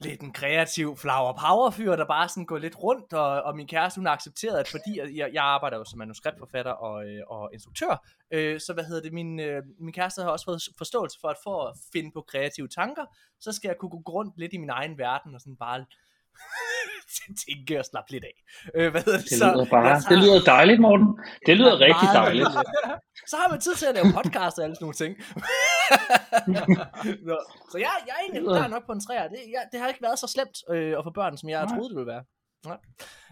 lidt 0.00 0.20
en 0.20 0.32
kreativ 0.32 0.96
flower 0.96 1.32
power 1.32 1.70
fyr, 1.70 1.96
der 1.96 2.06
bare 2.06 2.28
sådan 2.28 2.46
går 2.46 2.58
lidt 2.58 2.82
rundt, 2.82 3.12
og, 3.12 3.42
og 3.42 3.56
min 3.56 3.66
kæreste 3.66 3.98
hun 3.98 4.06
har 4.06 4.12
accepteret, 4.12 4.58
at 4.58 4.68
fordi 4.68 5.18
jeg, 5.18 5.30
jeg 5.32 5.44
arbejder 5.44 5.76
jo 5.76 5.84
som 5.84 5.98
manuskriptforfatter 5.98 6.72
og, 6.72 7.08
øh, 7.08 7.22
og 7.26 7.50
instruktør, 7.52 8.06
øh, 8.30 8.60
så 8.60 8.72
hvad 8.72 8.84
hedder 8.84 9.02
det, 9.02 9.12
min, 9.12 9.40
øh, 9.40 9.62
min 9.80 9.92
kæreste 9.92 10.22
har 10.22 10.30
også 10.30 10.44
fået 10.44 10.62
forståelse 10.78 11.18
for, 11.20 11.28
at 11.28 11.36
for 11.42 11.62
at 11.62 11.76
finde 11.92 12.10
på 12.12 12.24
kreative 12.28 12.68
tanker, 12.68 13.04
så 13.40 13.52
skal 13.52 13.68
jeg 13.68 13.76
kunne 13.78 13.90
gå 13.90 14.12
rundt 14.12 14.38
lidt 14.38 14.52
i 14.52 14.58
min 14.58 14.70
egen 14.70 14.98
verden, 14.98 15.34
og 15.34 15.40
sådan 15.40 15.56
bare 15.56 15.84
tænke 17.46 17.78
og 17.78 17.84
slappe 17.90 18.10
lidt 18.14 18.24
af. 18.30 18.36
Øh, 18.74 18.90
hvad 18.92 19.02
det, 19.02 19.14
det, 19.30 19.38
lyder 19.38 19.64
så, 19.64 19.70
bare, 19.70 20.00
tager, 20.00 20.08
det 20.10 20.18
lyder 20.24 20.40
dejligt, 20.54 20.80
Morten. 20.80 21.08
Det 21.46 21.54
lyder 21.56 21.74
rigtig 21.86 22.08
dejligt. 22.20 22.48
så 23.30 23.36
har 23.40 23.48
man 23.52 23.60
tid 23.60 23.74
til 23.74 23.86
at 23.86 23.94
lave 23.94 24.12
podcast 24.18 24.54
og 24.58 24.64
alle 24.64 24.76
sådan 24.76 24.84
nogle 24.86 25.00
ting. 25.02 25.12
Nå, 27.28 27.36
så 27.70 27.76
jeg, 27.84 27.92
jeg 28.08 28.14
er 28.18 28.22
egentlig 28.24 28.42
klar 28.54 28.68
nok 28.74 28.84
på 28.86 28.92
en 28.92 29.02
træer. 29.06 29.28
Det, 29.34 29.40
jeg, 29.54 29.62
det 29.72 29.80
har 29.80 29.88
ikke 29.88 30.02
været 30.06 30.18
så 30.18 30.28
slemt 30.34 30.56
øh, 30.74 30.92
at 30.98 31.04
få 31.06 31.10
børn, 31.20 31.36
som 31.40 31.48
jeg 31.48 31.60
Nej. 31.60 31.70
troede, 31.72 31.88
det 31.90 31.96
ville 31.98 32.12
være. 32.14 32.24
Ja. 32.66 32.76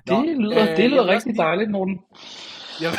Nå, 0.07 0.23
det 0.27 0.39
lyder, 0.39 0.71
øh, 0.71 0.77
det 0.77 0.91
lyder 0.91 1.07
rigtig 1.07 1.37
dejligt, 1.37 1.71
Morten. 1.71 2.01
Jeg 2.81 2.91
vil, 2.91 2.99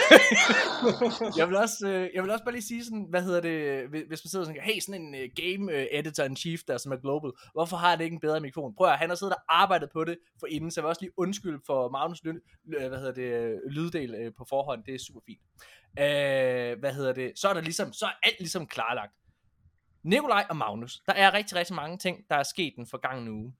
jeg 1.39 1.47
vil 1.47 1.57
også, 1.57 1.87
øh, 1.87 2.09
jeg 2.13 2.23
vil 2.23 2.31
også 2.31 2.43
bare 2.43 2.53
lige 2.53 2.67
sige 2.67 2.85
sådan, 2.85 3.05
hvad 3.09 3.23
hedder 3.23 3.41
det, 3.41 3.87
hvis 3.89 4.21
man 4.23 4.29
sidder 4.29 4.45
sådan, 4.45 4.61
hey, 4.61 4.79
sådan 4.79 5.01
en 5.01 5.15
uh, 5.15 5.29
game 5.35 5.73
uh, 5.73 5.85
editor 5.91 6.23
in 6.23 6.35
chief 6.35 6.61
der, 6.67 6.77
som 6.77 6.91
er 6.91 6.95
global, 6.95 7.31
hvorfor 7.53 7.77
har 7.77 7.95
det 7.95 8.03
ikke 8.03 8.13
en 8.13 8.19
bedre 8.19 8.39
mikrofon? 8.39 8.75
Prøv 8.75 8.87
at 8.87 8.97
han 8.97 9.09
har 9.09 9.15
siddet 9.15 9.35
og 9.35 9.61
arbejdet 9.61 9.89
på 9.93 10.03
det 10.03 10.17
for 10.39 10.47
inden, 10.47 10.71
så 10.71 10.81
jeg 10.81 10.83
vil 10.83 10.89
også 10.89 11.01
lige 11.01 11.19
undskylde 11.19 11.59
for 11.65 11.89
Magnus 11.89 12.23
lyd, 12.23 12.39
hvad 12.63 12.99
hedder 12.99 13.13
det, 13.13 13.59
lyddel 13.71 14.31
på 14.37 14.45
forhånd, 14.49 14.83
det 14.83 14.95
er 14.95 14.99
super 14.99 15.19
fint. 15.25 15.41
Uh, 15.99 16.79
hvad 16.79 16.93
hedder 16.93 17.13
det, 17.13 17.31
så 17.35 17.47
er 17.47 17.53
der 17.53 17.61
ligesom, 17.61 17.93
så 17.93 18.05
er 18.05 18.11
alt 18.23 18.39
ligesom 18.39 18.67
klarlagt. 18.67 19.13
Nikolaj 20.03 20.45
og 20.49 20.55
Magnus, 20.55 21.01
der 21.05 21.13
er 21.13 21.33
rigtig, 21.33 21.57
rigtig 21.57 21.75
mange 21.75 21.97
ting, 21.97 22.17
der 22.29 22.35
er 22.35 22.43
sket 22.43 22.73
den 22.75 22.87
forgangne 22.87 23.31
uge. 23.31 23.53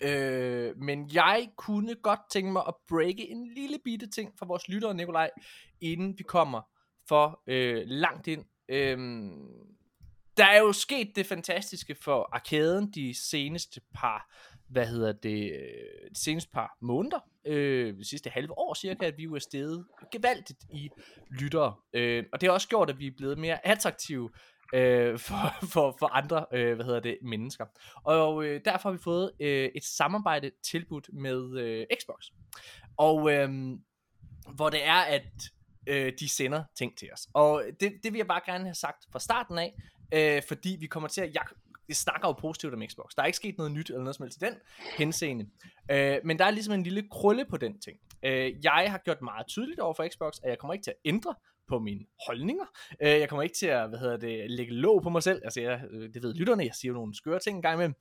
Øh, 0.00 0.76
men 0.76 1.10
jeg 1.14 1.48
kunne 1.56 1.94
godt 1.94 2.20
tænke 2.32 2.52
mig 2.52 2.62
at 2.68 2.74
breake 2.88 3.30
en 3.30 3.54
lille 3.54 3.78
bitte 3.84 4.10
ting 4.10 4.32
for 4.38 4.46
vores 4.46 4.68
lyttere, 4.68 4.94
Nikolaj, 4.94 5.30
inden 5.80 6.18
vi 6.18 6.22
kommer 6.22 6.62
for 7.08 7.42
øh, 7.46 7.82
langt 7.86 8.26
ind. 8.26 8.44
Øh, 8.68 8.98
der 10.36 10.46
er 10.46 10.58
jo 10.58 10.72
sket 10.72 11.16
det 11.16 11.26
fantastiske 11.26 11.94
for 11.94 12.28
arkaden 12.32 12.90
de 12.90 13.14
seneste 13.30 13.80
par, 13.94 14.34
hvad 14.68 14.86
hedder 14.86 15.12
det, 15.12 15.52
øh, 15.52 16.10
de 16.14 16.20
seneste 16.22 16.50
par 16.50 16.76
måneder, 16.80 17.18
øh, 17.46 17.98
de 17.98 18.08
sidste 18.08 18.30
halve 18.30 18.58
år 18.58 18.74
cirka, 18.74 19.06
at 19.06 19.18
vi 19.18 19.22
jo 19.22 19.34
er 19.34 19.38
steget 19.38 19.86
gevaldigt 20.12 20.64
i 20.72 20.88
lyttere. 21.30 21.74
Øh, 21.92 22.24
og 22.32 22.40
det 22.40 22.46
har 22.46 22.54
også 22.54 22.68
gjort, 22.68 22.90
at 22.90 22.98
vi 22.98 23.06
er 23.06 23.14
blevet 23.16 23.38
mere 23.38 23.66
attraktive 23.66 24.30
øh, 24.74 25.18
for, 25.18 25.54
for, 25.72 25.96
for 25.98 26.06
andre 26.06 26.46
øh, 26.52 26.74
hvad 26.74 26.84
hedder 26.84 27.00
det, 27.00 27.18
mennesker. 27.22 27.66
Og 28.04 28.44
øh, 28.44 28.60
derfor 28.64 28.88
har 28.88 28.96
vi 28.96 29.02
fået 29.02 29.32
øh, 29.40 29.70
et 29.74 29.84
samarbejde 29.84 30.50
tilbudt 30.64 31.10
med 31.12 31.58
øh, 31.58 31.86
Xbox. 32.02 32.24
Og 32.96 33.32
øh, 33.32 33.48
hvor 34.54 34.70
det 34.70 34.86
er, 34.86 35.00
at 35.00 35.26
øh, 35.86 36.12
de 36.20 36.28
sender 36.28 36.64
ting 36.78 36.98
til 36.98 37.08
os. 37.12 37.28
Og 37.34 37.64
det, 37.80 37.92
det 38.02 38.12
vil 38.12 38.18
jeg 38.18 38.26
bare 38.26 38.40
gerne 38.46 38.64
have 38.64 38.74
sagt 38.74 39.04
fra 39.12 39.18
starten 39.18 39.58
af, 39.58 39.74
øh, 40.14 40.42
fordi 40.48 40.76
vi 40.80 40.86
kommer 40.86 41.08
til 41.08 41.20
at... 41.20 41.34
Jeg, 41.34 41.42
det 41.88 41.96
snakker 41.96 42.28
jo 42.28 42.32
positivt 42.32 42.74
om 42.74 42.82
Xbox. 42.90 43.10
Der 43.16 43.22
er 43.22 43.26
ikke 43.26 43.36
sket 43.36 43.58
noget 43.58 43.72
nyt 43.72 43.88
eller 43.88 44.00
noget 44.00 44.16
som 44.16 44.24
helst 44.24 44.42
i 44.42 44.44
den 44.44 44.54
henseende. 44.98 45.46
Øh, 45.90 46.18
men 46.24 46.38
der 46.38 46.44
er 46.44 46.50
ligesom 46.50 46.74
en 46.74 46.82
lille 46.82 47.08
krølle 47.10 47.44
på 47.44 47.56
den 47.56 47.80
ting. 47.80 47.98
Øh, 48.22 48.64
jeg 48.64 48.86
har 48.90 48.98
gjort 49.04 49.22
meget 49.22 49.46
tydeligt 49.46 49.80
over 49.80 49.94
for 49.94 50.08
Xbox, 50.12 50.32
at 50.42 50.50
jeg 50.50 50.58
kommer 50.58 50.74
ikke 50.74 50.84
til 50.84 50.90
at 50.90 50.96
ændre 51.04 51.34
på 51.70 51.78
mine 51.78 52.04
holdninger. 52.26 52.64
Øh, 53.02 53.08
jeg 53.08 53.28
kommer 53.28 53.42
ikke 53.42 53.56
til 53.56 53.66
at, 53.66 53.88
hvad 53.88 53.98
hedder 53.98 54.16
det, 54.16 54.50
lægge 54.50 54.72
låg 54.72 55.02
på 55.02 55.10
mig 55.10 55.22
selv. 55.22 55.40
Altså, 55.44 55.60
jeg, 55.60 55.82
øh, 55.90 56.14
det 56.14 56.22
ved 56.22 56.34
lytterne, 56.34 56.64
jeg 56.64 56.74
siger 56.74 56.90
jo 56.90 56.94
nogle 56.94 57.14
skøre 57.14 57.38
ting 57.38 57.56
en 57.56 57.62
gang 57.62 57.74
imellem. 57.74 57.94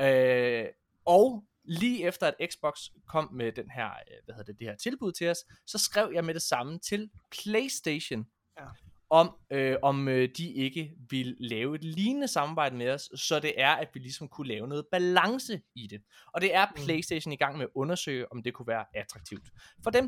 Øh, 0.00 0.66
og 1.04 1.44
lige 1.64 2.06
efter 2.06 2.26
at 2.26 2.34
Xbox 2.52 2.74
kom 3.08 3.28
med 3.32 3.52
den 3.52 3.70
her, 3.70 3.86
øh, 3.86 4.24
hvad 4.24 4.34
hedder 4.34 4.52
det, 4.52 4.58
det 4.58 4.68
her 4.68 4.76
tilbud 4.76 5.12
til 5.12 5.30
os, 5.30 5.38
så 5.66 5.78
skrev 5.78 6.10
jeg 6.14 6.24
med 6.24 6.34
det 6.34 6.42
samme 6.42 6.78
til 6.78 7.10
PlayStation, 7.42 8.26
ja. 8.60 8.64
om, 9.10 9.36
øh, 9.50 9.76
om 9.82 10.08
øh, 10.08 10.28
de 10.36 10.52
ikke 10.52 10.92
vil 11.10 11.36
lave 11.40 11.74
et 11.74 11.84
lignende 11.84 12.28
samarbejde 12.28 12.76
med 12.76 12.90
os, 12.90 13.10
så 13.14 13.40
det 13.40 13.52
er, 13.56 13.70
at 13.70 13.88
vi 13.94 14.00
ligesom 14.00 14.28
kunne 14.28 14.48
lave 14.48 14.68
noget 14.68 14.86
balance 14.92 15.60
i 15.74 15.86
det. 15.86 16.02
Og 16.32 16.40
det 16.40 16.54
er 16.54 16.66
mm. 16.66 16.84
PlayStation 16.84 17.32
i 17.32 17.36
gang 17.36 17.56
med 17.56 17.64
at 17.64 17.70
undersøge, 17.74 18.32
om 18.32 18.42
det 18.42 18.54
kunne 18.54 18.66
være 18.66 18.84
attraktivt 18.94 19.48
for 19.82 19.90
dem. 19.90 20.04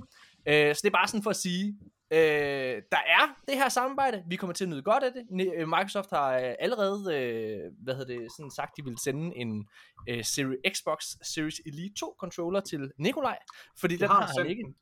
Øh, 0.47 0.75
så 0.75 0.81
det 0.83 0.89
er 0.89 0.97
bare 0.99 1.09
sådan 1.09 1.23
for 1.23 1.31
at 1.31 1.37
sige, 1.37 1.79
Øh, 2.15 2.83
der 2.93 3.03
er 3.19 3.35
det 3.49 3.57
her 3.57 3.69
samarbejde. 3.69 4.25
Vi 4.27 4.37
kommer 4.37 4.55
til 4.55 4.65
at 4.65 4.69
nyde 4.69 4.83
godt 4.83 5.05
af 5.05 5.13
det. 5.13 5.53
Øh, 5.57 5.69
Microsoft 5.69 6.11
har 6.11 6.39
øh, 6.39 6.55
allerede 6.59 7.15
øh, 7.15 7.73
hvad 7.85 7.95
hedder 7.95 8.19
det, 8.19 8.33
sådan 8.37 8.51
sagt, 8.51 8.77
de 8.77 8.85
vil 8.85 8.99
sende 9.05 9.37
en 9.37 9.69
øh, 10.09 10.25
Series 10.25 10.59
Xbox 10.77 11.05
Series 11.35 11.61
Elite 11.67 11.95
2 11.95 12.17
controller 12.21 12.61
til 12.61 12.93
Nikolaj, 12.99 13.39
fordi 13.81 13.97
den 13.97 14.09
har, 14.09 14.21
har 14.21 14.33
han 14.39 14.47
ikke. 14.47 14.63
Den. 14.63 14.75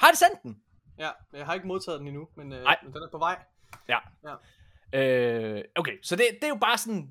Har 0.00 0.10
de 0.10 0.16
sendt 0.16 0.42
den? 0.42 0.56
Ja, 0.98 1.10
jeg 1.32 1.46
har 1.46 1.54
ikke 1.54 1.66
modtaget 1.66 2.00
den 2.00 2.08
endnu, 2.08 2.28
men, 2.36 2.52
øh, 2.52 2.66
men 2.82 2.92
den 2.92 3.02
er 3.02 3.10
på 3.12 3.18
vej. 3.18 3.38
Ja. 3.88 3.98
ja. 4.24 4.34
Øh, 4.92 5.64
okay, 5.76 5.98
så 6.02 6.16
det, 6.16 6.24
det 6.32 6.44
er 6.44 6.48
jo 6.48 6.58
bare 6.60 6.78
sådan 6.78 7.10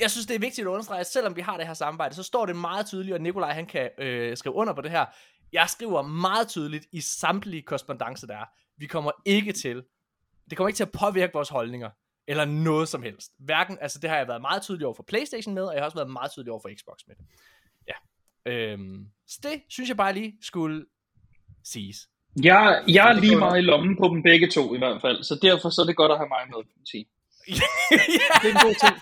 jeg 0.00 0.10
synes, 0.10 0.26
det 0.26 0.34
er 0.34 0.38
vigtigt 0.38 0.66
at 0.66 0.70
understrege, 0.70 1.00
at 1.00 1.06
selvom 1.06 1.36
vi 1.36 1.40
har 1.40 1.56
det 1.56 1.66
her 1.66 1.74
samarbejde, 1.74 2.14
så 2.14 2.22
står 2.22 2.46
det 2.46 2.56
meget 2.56 2.86
tydeligt, 2.86 3.14
og 3.14 3.20
Nikolaj 3.20 3.52
han 3.52 3.66
kan 3.66 3.90
øh, 3.98 4.36
skrive 4.36 4.54
under 4.54 4.72
på 4.72 4.80
det 4.80 4.90
her. 4.90 5.06
jeg 5.52 5.68
skriver 5.68 6.02
meget 6.02 6.48
tydeligt 6.48 6.86
i 6.92 7.00
samtlige 7.00 7.62
korrespondencer, 7.62 8.26
der 8.26 8.36
er, 8.36 8.44
vi 8.78 8.86
kommer 8.86 9.10
ikke 9.24 9.52
til, 9.52 9.82
det 10.50 10.56
kommer 10.56 10.68
ikke 10.68 10.76
til 10.76 10.84
at 10.84 10.92
påvirke 10.92 11.32
vores 11.32 11.48
holdninger, 11.48 11.90
eller 12.28 12.44
noget 12.44 12.88
som 12.88 13.02
helst. 13.02 13.32
Hverken, 13.38 13.78
altså 13.80 13.98
det 13.98 14.10
har 14.10 14.16
jeg 14.16 14.28
været 14.28 14.40
meget 14.40 14.62
tydelig 14.62 14.86
over 14.86 14.94
for 14.94 15.02
Playstation 15.02 15.54
med, 15.54 15.62
og 15.62 15.74
jeg 15.74 15.80
har 15.80 15.84
også 15.84 15.98
været 15.98 16.10
meget 16.10 16.30
tydelig 16.32 16.52
over 16.52 16.60
for 16.60 16.70
Xbox 16.78 16.98
med 17.06 17.16
det. 17.16 17.24
Ja. 17.88 17.98
Øhm, 18.52 19.06
så 19.26 19.38
det 19.42 19.62
synes 19.68 19.88
jeg 19.88 19.96
bare 19.96 20.12
lige 20.12 20.38
skulle 20.42 20.86
siges. 21.64 21.96
Jeg, 22.42 22.84
jeg 22.88 23.08
er 23.08 23.20
lige 23.20 23.36
meget 23.36 23.58
i 23.58 23.62
lommen 23.62 23.96
på 23.96 24.08
dem 24.08 24.22
begge 24.22 24.50
to 24.50 24.74
i 24.74 24.78
hvert 24.78 25.00
fald, 25.00 25.22
så 25.22 25.38
derfor 25.42 25.70
så 25.70 25.80
er 25.82 25.86
det 25.86 25.96
godt 25.96 26.12
at 26.12 26.18
have 26.18 26.28
mig 26.28 26.44
med, 26.46 26.64
kan 26.64 26.72
man 26.76 26.86
sige. 26.86 27.06
det 28.42 28.48
er 28.50 28.54
en 28.56 28.66
god 28.68 28.76
ting. 28.84 28.96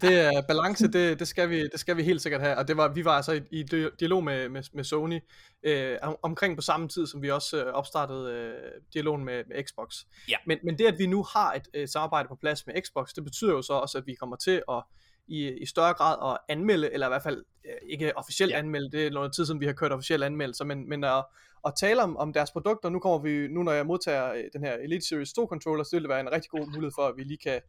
Det 0.00 0.18
er 0.18 0.42
balance, 0.48 0.88
det, 0.88 1.18
det, 1.18 1.28
skal 1.28 1.50
vi, 1.50 1.62
det 1.62 1.80
skal 1.80 1.96
vi 1.96 2.02
helt 2.02 2.22
sikkert 2.22 2.40
have. 2.40 2.56
Og 2.56 2.68
det 2.68 2.76
var, 2.76 2.88
vi 2.88 3.04
var 3.04 3.10
altså 3.10 3.32
i, 3.32 3.40
i 3.50 3.62
dialog 4.00 4.24
med, 4.24 4.48
med, 4.48 4.62
med 4.72 4.84
Sony 4.84 5.20
øh, 5.62 5.96
omkring 6.22 6.56
på 6.56 6.62
samme 6.62 6.88
tid, 6.88 7.06
som 7.06 7.22
vi 7.22 7.30
også 7.30 7.64
øh, 7.64 7.72
opstartede 7.72 8.32
øh, 8.32 8.54
dialogen 8.94 9.24
med, 9.24 9.42
med 9.48 9.64
Xbox. 9.64 9.96
Ja. 10.28 10.36
Men, 10.46 10.58
men 10.64 10.78
det, 10.78 10.86
at 10.86 10.98
vi 10.98 11.06
nu 11.06 11.22
har 11.22 11.52
et 11.52 11.68
øh, 11.74 11.88
samarbejde 11.88 12.28
på 12.28 12.36
plads 12.40 12.66
med 12.66 12.82
Xbox, 12.82 13.12
det 13.14 13.24
betyder 13.24 13.52
jo 13.52 13.62
så 13.62 13.72
også, 13.72 13.98
at 13.98 14.06
vi 14.06 14.14
kommer 14.14 14.36
til 14.36 14.62
at 14.68 14.82
i, 15.28 15.52
i 15.52 15.66
større 15.66 15.94
grad 15.94 16.32
at 16.32 16.38
anmelde, 16.56 16.92
eller 16.92 17.06
i 17.06 17.10
hvert 17.10 17.22
fald 17.22 17.44
øh, 17.64 17.90
ikke 17.90 18.18
officielt 18.18 18.52
ja. 18.52 18.58
anmelde, 18.58 18.90
det 18.90 19.06
er 19.06 19.10
noget 19.10 19.34
tid 19.34 19.46
siden 19.46 19.60
vi 19.60 19.66
har 19.66 19.72
kørt 19.72 19.92
officielt 19.92 20.24
anmeldelser, 20.24 20.64
men, 20.64 20.88
men 20.88 21.04
at, 21.04 21.24
at 21.66 21.72
tale 21.80 22.02
om, 22.02 22.16
om 22.16 22.32
deres 22.32 22.50
produkter, 22.50 22.88
nu 22.88 22.98
kommer 22.98 23.18
vi, 23.18 23.48
nu 23.48 23.62
når 23.62 23.72
jeg 23.72 23.86
modtager 23.86 24.32
øh, 24.32 24.44
den 24.52 24.62
her 24.64 24.72
Elite 24.72 25.06
Series 25.06 25.32
2 25.32 25.46
controller, 25.46 25.84
så 25.84 25.90
vil 25.96 26.02
det 26.02 26.08
være 26.08 26.20
en 26.20 26.32
rigtig 26.32 26.50
god 26.50 26.66
mulighed 26.66 26.92
for, 26.94 27.02
at 27.02 27.16
vi 27.16 27.22
lige 27.22 27.38
kan, 27.38 27.60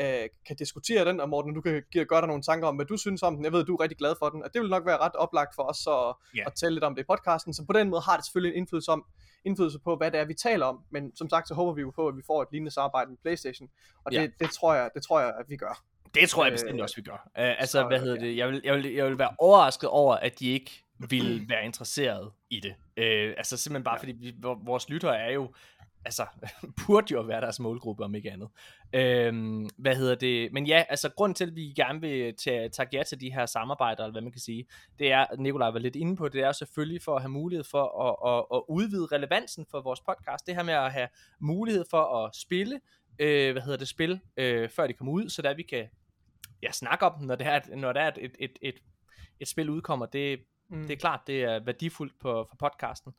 øh, 0.00 0.28
kan 0.46 0.56
diskutere 0.56 1.04
den, 1.04 1.20
og 1.20 1.28
Morten, 1.28 1.54
du 1.54 1.60
kan 1.60 1.82
gøre 2.08 2.20
dig 2.20 2.28
nogle 2.28 2.42
tanker 2.42 2.68
om, 2.68 2.76
hvad 2.76 2.86
du 2.86 2.96
synes 2.96 3.22
om 3.22 3.36
den, 3.36 3.44
jeg 3.44 3.52
ved, 3.52 3.64
du 3.64 3.74
er 3.74 3.80
rigtig 3.80 3.98
glad 3.98 4.14
for 4.18 4.28
den, 4.28 4.42
og 4.42 4.54
det 4.54 4.62
vil 4.62 4.70
nok 4.70 4.86
være 4.86 4.98
ret 4.98 5.14
oplagt 5.14 5.54
for 5.54 5.62
os 5.62 5.86
at, 5.86 6.38
yeah. 6.38 6.46
at 6.46 6.52
tale 6.54 6.74
lidt 6.74 6.84
om 6.84 6.94
det 6.94 7.02
i 7.02 7.06
podcasten, 7.06 7.54
så 7.54 7.64
på 7.66 7.72
den 7.72 7.90
måde 7.90 8.02
har 8.02 8.16
det 8.16 8.24
selvfølgelig 8.24 8.56
en 8.56 8.58
indflydelse 8.62 8.92
om, 8.92 9.04
indflydelse 9.44 9.78
på, 9.78 9.96
hvad 9.96 10.10
det 10.10 10.20
er, 10.20 10.24
vi 10.24 10.34
taler 10.34 10.66
om, 10.66 10.80
men 10.90 11.16
som 11.16 11.28
sagt, 11.28 11.48
så 11.48 11.54
håber 11.54 11.72
vi 11.72 11.80
jo 11.80 11.90
på, 11.90 12.08
at 12.08 12.16
vi 12.16 12.22
får 12.26 12.42
et 12.42 12.48
lignende 12.52 12.70
samarbejde 12.70 13.10
med 13.10 13.18
Playstation, 13.22 13.68
og 14.04 14.12
det, 14.12 14.18
ja. 14.18 14.26
det, 14.40 14.50
tror 14.50 14.74
jeg, 14.74 14.90
det 14.94 15.02
tror 15.02 15.20
jeg, 15.20 15.34
at 15.38 15.44
vi 15.48 15.56
gør. 15.56 15.84
Det 16.14 16.28
tror 16.28 16.44
jeg 16.44 16.52
bestemt 16.52 16.78
øh, 16.78 16.82
også, 16.82 16.96
vi 16.96 17.02
gør. 17.02 17.12
Uh, 17.12 17.20
altså, 17.34 17.72
så, 17.72 17.86
hvad 17.86 18.00
hedder 18.00 18.18
det? 18.18 18.36
Jeg 18.36 18.48
vil, 18.48 18.60
jeg, 18.64 18.74
vil, 18.74 18.92
jeg 18.92 19.06
vil 19.06 19.18
være 19.18 19.34
overrasket 19.38 19.88
over, 19.88 20.14
at 20.14 20.38
de 20.38 20.50
ikke 20.50 20.84
vil 20.98 21.42
være 21.50 21.64
interesseret 21.64 22.30
i 22.50 22.60
det. 22.60 22.70
Uh, 22.70 23.34
altså 23.36 23.56
simpelthen 23.56 23.84
bare 23.84 23.94
ja. 23.94 24.00
fordi 24.00 24.12
vi, 24.12 24.34
vores 24.42 24.88
lyttere 24.88 25.18
er 25.18 25.32
jo 25.32 25.54
altså, 26.06 26.26
burde 26.86 27.14
jo 27.14 27.20
være 27.20 27.40
deres 27.40 27.60
målgruppe, 27.60 28.04
om 28.04 28.14
ikke 28.14 28.32
andet. 28.32 28.48
Øhm, 28.92 29.68
hvad 29.76 29.96
hedder 29.96 30.14
det? 30.14 30.52
Men 30.52 30.66
ja, 30.66 30.84
altså, 30.88 31.08
grund 31.08 31.34
til, 31.34 31.46
at 31.46 31.56
vi 31.56 31.72
gerne 31.76 32.00
vil 32.00 32.34
tage, 32.36 32.68
tage 32.68 32.88
ja 32.92 33.02
til 33.02 33.20
de 33.20 33.32
her 33.32 33.46
samarbejder, 33.46 34.04
eller 34.04 34.12
hvad 34.12 34.22
man 34.22 34.32
kan 34.32 34.40
sige, 34.40 34.66
det 34.98 35.12
er, 35.12 35.26
Nikolaj 35.38 35.70
var 35.70 35.78
lidt 35.78 35.96
inde 35.96 36.16
på, 36.16 36.28
det 36.28 36.42
er 36.42 36.52
selvfølgelig 36.52 37.02
for 37.02 37.16
at 37.16 37.22
have 37.22 37.30
mulighed 37.30 37.64
for 37.64 38.02
at, 38.02 38.32
at, 38.32 38.56
at 38.56 38.62
udvide 38.68 39.06
relevansen 39.06 39.66
for 39.70 39.80
vores 39.80 40.00
podcast. 40.00 40.46
Det 40.46 40.54
her 40.54 40.62
med 40.62 40.74
at 40.74 40.92
have 40.92 41.08
mulighed 41.40 41.84
for 41.90 42.24
at 42.24 42.36
spille, 42.36 42.80
øh, 43.18 43.52
hvad 43.52 43.62
hedder 43.62 43.78
det, 43.78 43.88
spil, 43.88 44.20
øh, 44.36 44.68
før 44.68 44.86
de 44.86 44.92
kommer 44.92 45.12
ud, 45.12 45.28
så 45.28 45.42
der 45.42 45.54
vi 45.54 45.62
kan 45.62 45.88
ja, 46.62 46.72
snakke 46.72 47.06
om 47.06 47.18
dem, 47.18 47.26
når 47.26 47.34
det 47.34 47.46
er, 47.46 47.76
når 47.76 47.92
der 47.92 48.00
er 48.00 48.08
et, 48.08 48.18
et, 48.18 48.36
et, 48.38 48.58
et, 48.62 48.74
et 49.40 49.48
spil 49.48 49.70
udkommer. 49.70 50.06
Det, 50.06 50.40
mm. 50.68 50.82
det 50.82 50.90
er 50.90 50.96
klart, 50.96 51.20
det 51.26 51.42
er 51.42 51.60
værdifuldt 51.64 52.18
på, 52.20 52.46
for 52.48 52.56
podcasten. 52.58 53.12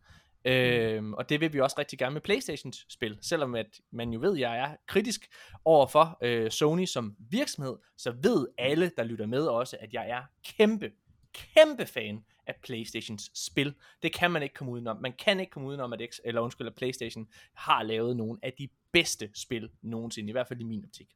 Mm. 0.47 0.53
Øhm, 0.53 1.13
og 1.13 1.29
det 1.29 1.41
vil 1.41 1.53
vi 1.53 1.59
også 1.59 1.75
rigtig 1.79 1.99
gerne 1.99 2.13
med 2.13 2.21
Playstations 2.21 2.85
spil, 2.89 3.17
selvom 3.21 3.55
at 3.55 3.79
man 3.91 4.13
jo 4.13 4.19
ved, 4.19 4.33
at 4.33 4.39
jeg 4.39 4.57
er 4.57 4.75
kritisk 4.87 5.27
overfor 5.65 6.17
øh, 6.21 6.51
Sony 6.51 6.85
som 6.85 7.15
virksomhed, 7.19 7.75
så 7.97 8.11
ved 8.11 8.47
alle, 8.57 8.91
der 8.97 9.03
lytter 9.03 9.25
med 9.25 9.47
også, 9.47 9.77
at 9.79 9.93
jeg 9.93 10.09
er 10.09 10.21
kæmpe, 10.43 10.91
kæmpe 11.33 11.85
fan 11.85 12.25
af 12.47 12.55
Playstations 12.63 13.31
spil. 13.33 13.73
Det 14.03 14.13
kan 14.13 14.31
man 14.31 14.43
ikke 14.43 14.55
komme 14.55 14.73
udenom. 14.73 14.97
Man 15.01 15.13
kan 15.13 15.39
ikke 15.39 15.49
komme 15.49 15.69
udenom, 15.69 15.93
at, 15.93 16.01
X, 16.11 16.19
eller 16.25 16.41
undskyld, 16.41 16.67
at 16.67 16.75
Playstation 16.75 17.27
har 17.53 17.83
lavet 17.83 18.17
nogle 18.17 18.39
af 18.43 18.53
de 18.53 18.69
bedste 18.91 19.29
spil 19.35 19.69
nogensinde, 19.81 20.29
i 20.29 20.31
hvert 20.31 20.47
fald 20.47 20.59
i 20.59 20.63
min 20.63 20.85
optik. 20.85 21.07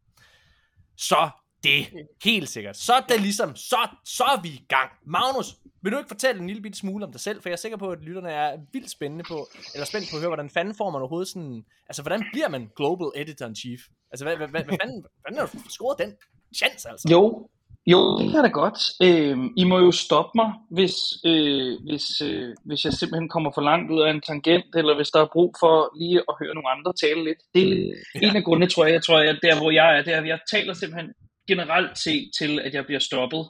Så 0.98 1.30
det, 1.64 1.88
helt 2.24 2.50
sikkert. 2.50 2.78
Så 2.78 2.94
er 2.94 3.00
det 3.00 3.22
ligesom, 3.22 3.56
så, 3.56 3.78
så 4.06 4.24
er 4.24 4.42
vi 4.42 4.50
i 4.50 4.66
gang. 4.70 4.90
Magnus, 5.06 5.56
vil 5.82 5.92
du 5.92 5.98
ikke 5.98 6.08
fortælle 6.08 6.42
en 6.42 6.48
lille 6.48 6.62
bitte 6.62 6.80
smule 6.80 7.06
om 7.06 7.12
dig 7.12 7.22
selv? 7.22 7.42
For 7.42 7.50
jeg 7.50 7.54
er 7.54 7.58
sikker 7.58 7.78
på, 7.78 7.90
at 7.92 8.02
lytterne 8.02 8.30
er 8.32 8.58
vildt 8.74 8.92
spændende 8.92 9.24
på, 9.28 9.48
eller 9.74 9.86
spændt 9.86 10.08
på 10.12 10.16
at 10.16 10.22
høre, 10.22 10.30
hvordan 10.30 10.50
fanden 10.50 10.76
får 10.76 10.90
man 10.90 11.02
overhovedet 11.02 11.28
sådan, 11.28 11.66
altså 11.90 12.02
hvordan 12.02 12.24
bliver 12.34 12.50
man 12.50 12.70
Global 12.76 13.08
Editor-in-Chief? 13.16 13.82
Altså 14.12 14.26
hvad, 14.26 14.36
hvad, 14.38 14.48
hvad, 14.48 14.64
hvad 14.64 14.78
fanden, 14.82 15.06
hvordan 15.22 15.40
har 15.40 15.46
du 15.46 15.70
scoret 15.70 16.00
den 16.00 16.14
chance 16.56 16.90
altså? 16.90 17.08
Jo, 17.12 17.50
jo, 17.88 18.18
det 18.18 18.36
er 18.36 18.42
da 18.42 18.48
godt. 18.48 18.80
Øh, 19.04 19.38
I 19.58 19.64
må 19.64 19.80
jo 19.80 19.92
stoppe 19.92 20.32
mig, 20.36 20.54
hvis, 20.70 20.96
øh, 21.26 21.78
hvis, 21.88 22.22
øh, 22.22 22.56
hvis 22.66 22.86
jeg 22.86 22.94
simpelthen 22.94 23.30
kommer 23.30 23.52
for 23.54 23.62
langt 23.62 23.92
ud 23.92 24.02
af 24.02 24.10
en 24.12 24.22
tangent, 24.22 24.76
eller 24.76 24.96
hvis 24.96 25.10
der 25.10 25.22
er 25.22 25.34
brug 25.34 25.56
for 25.60 25.98
lige 26.00 26.22
at 26.30 26.36
høre 26.42 26.54
nogle 26.56 26.70
andre 26.70 26.94
tale 27.04 27.24
lidt. 27.24 27.42
Det 27.56 27.64
er 27.64 27.94
ja. 28.22 28.30
en 28.30 28.36
af 28.36 28.44
grundene, 28.44 28.70
tror 28.70 28.86
jeg, 28.86 28.94
jeg 28.94 29.04
tror, 29.04 29.20
at 29.20 29.40
der 29.44 29.60
hvor 29.60 29.72
jeg 29.72 29.98
er, 29.98 30.04
det 30.04 30.14
er, 30.14 30.22
at 30.22 30.28
jeg 30.28 30.40
taler 30.52 30.74
simpelthen 30.74 31.14
generelt 31.54 31.94
set 32.06 32.26
til, 32.40 32.52
at 32.66 32.74
jeg 32.74 32.86
bliver 32.86 33.04
stoppet. 33.10 33.44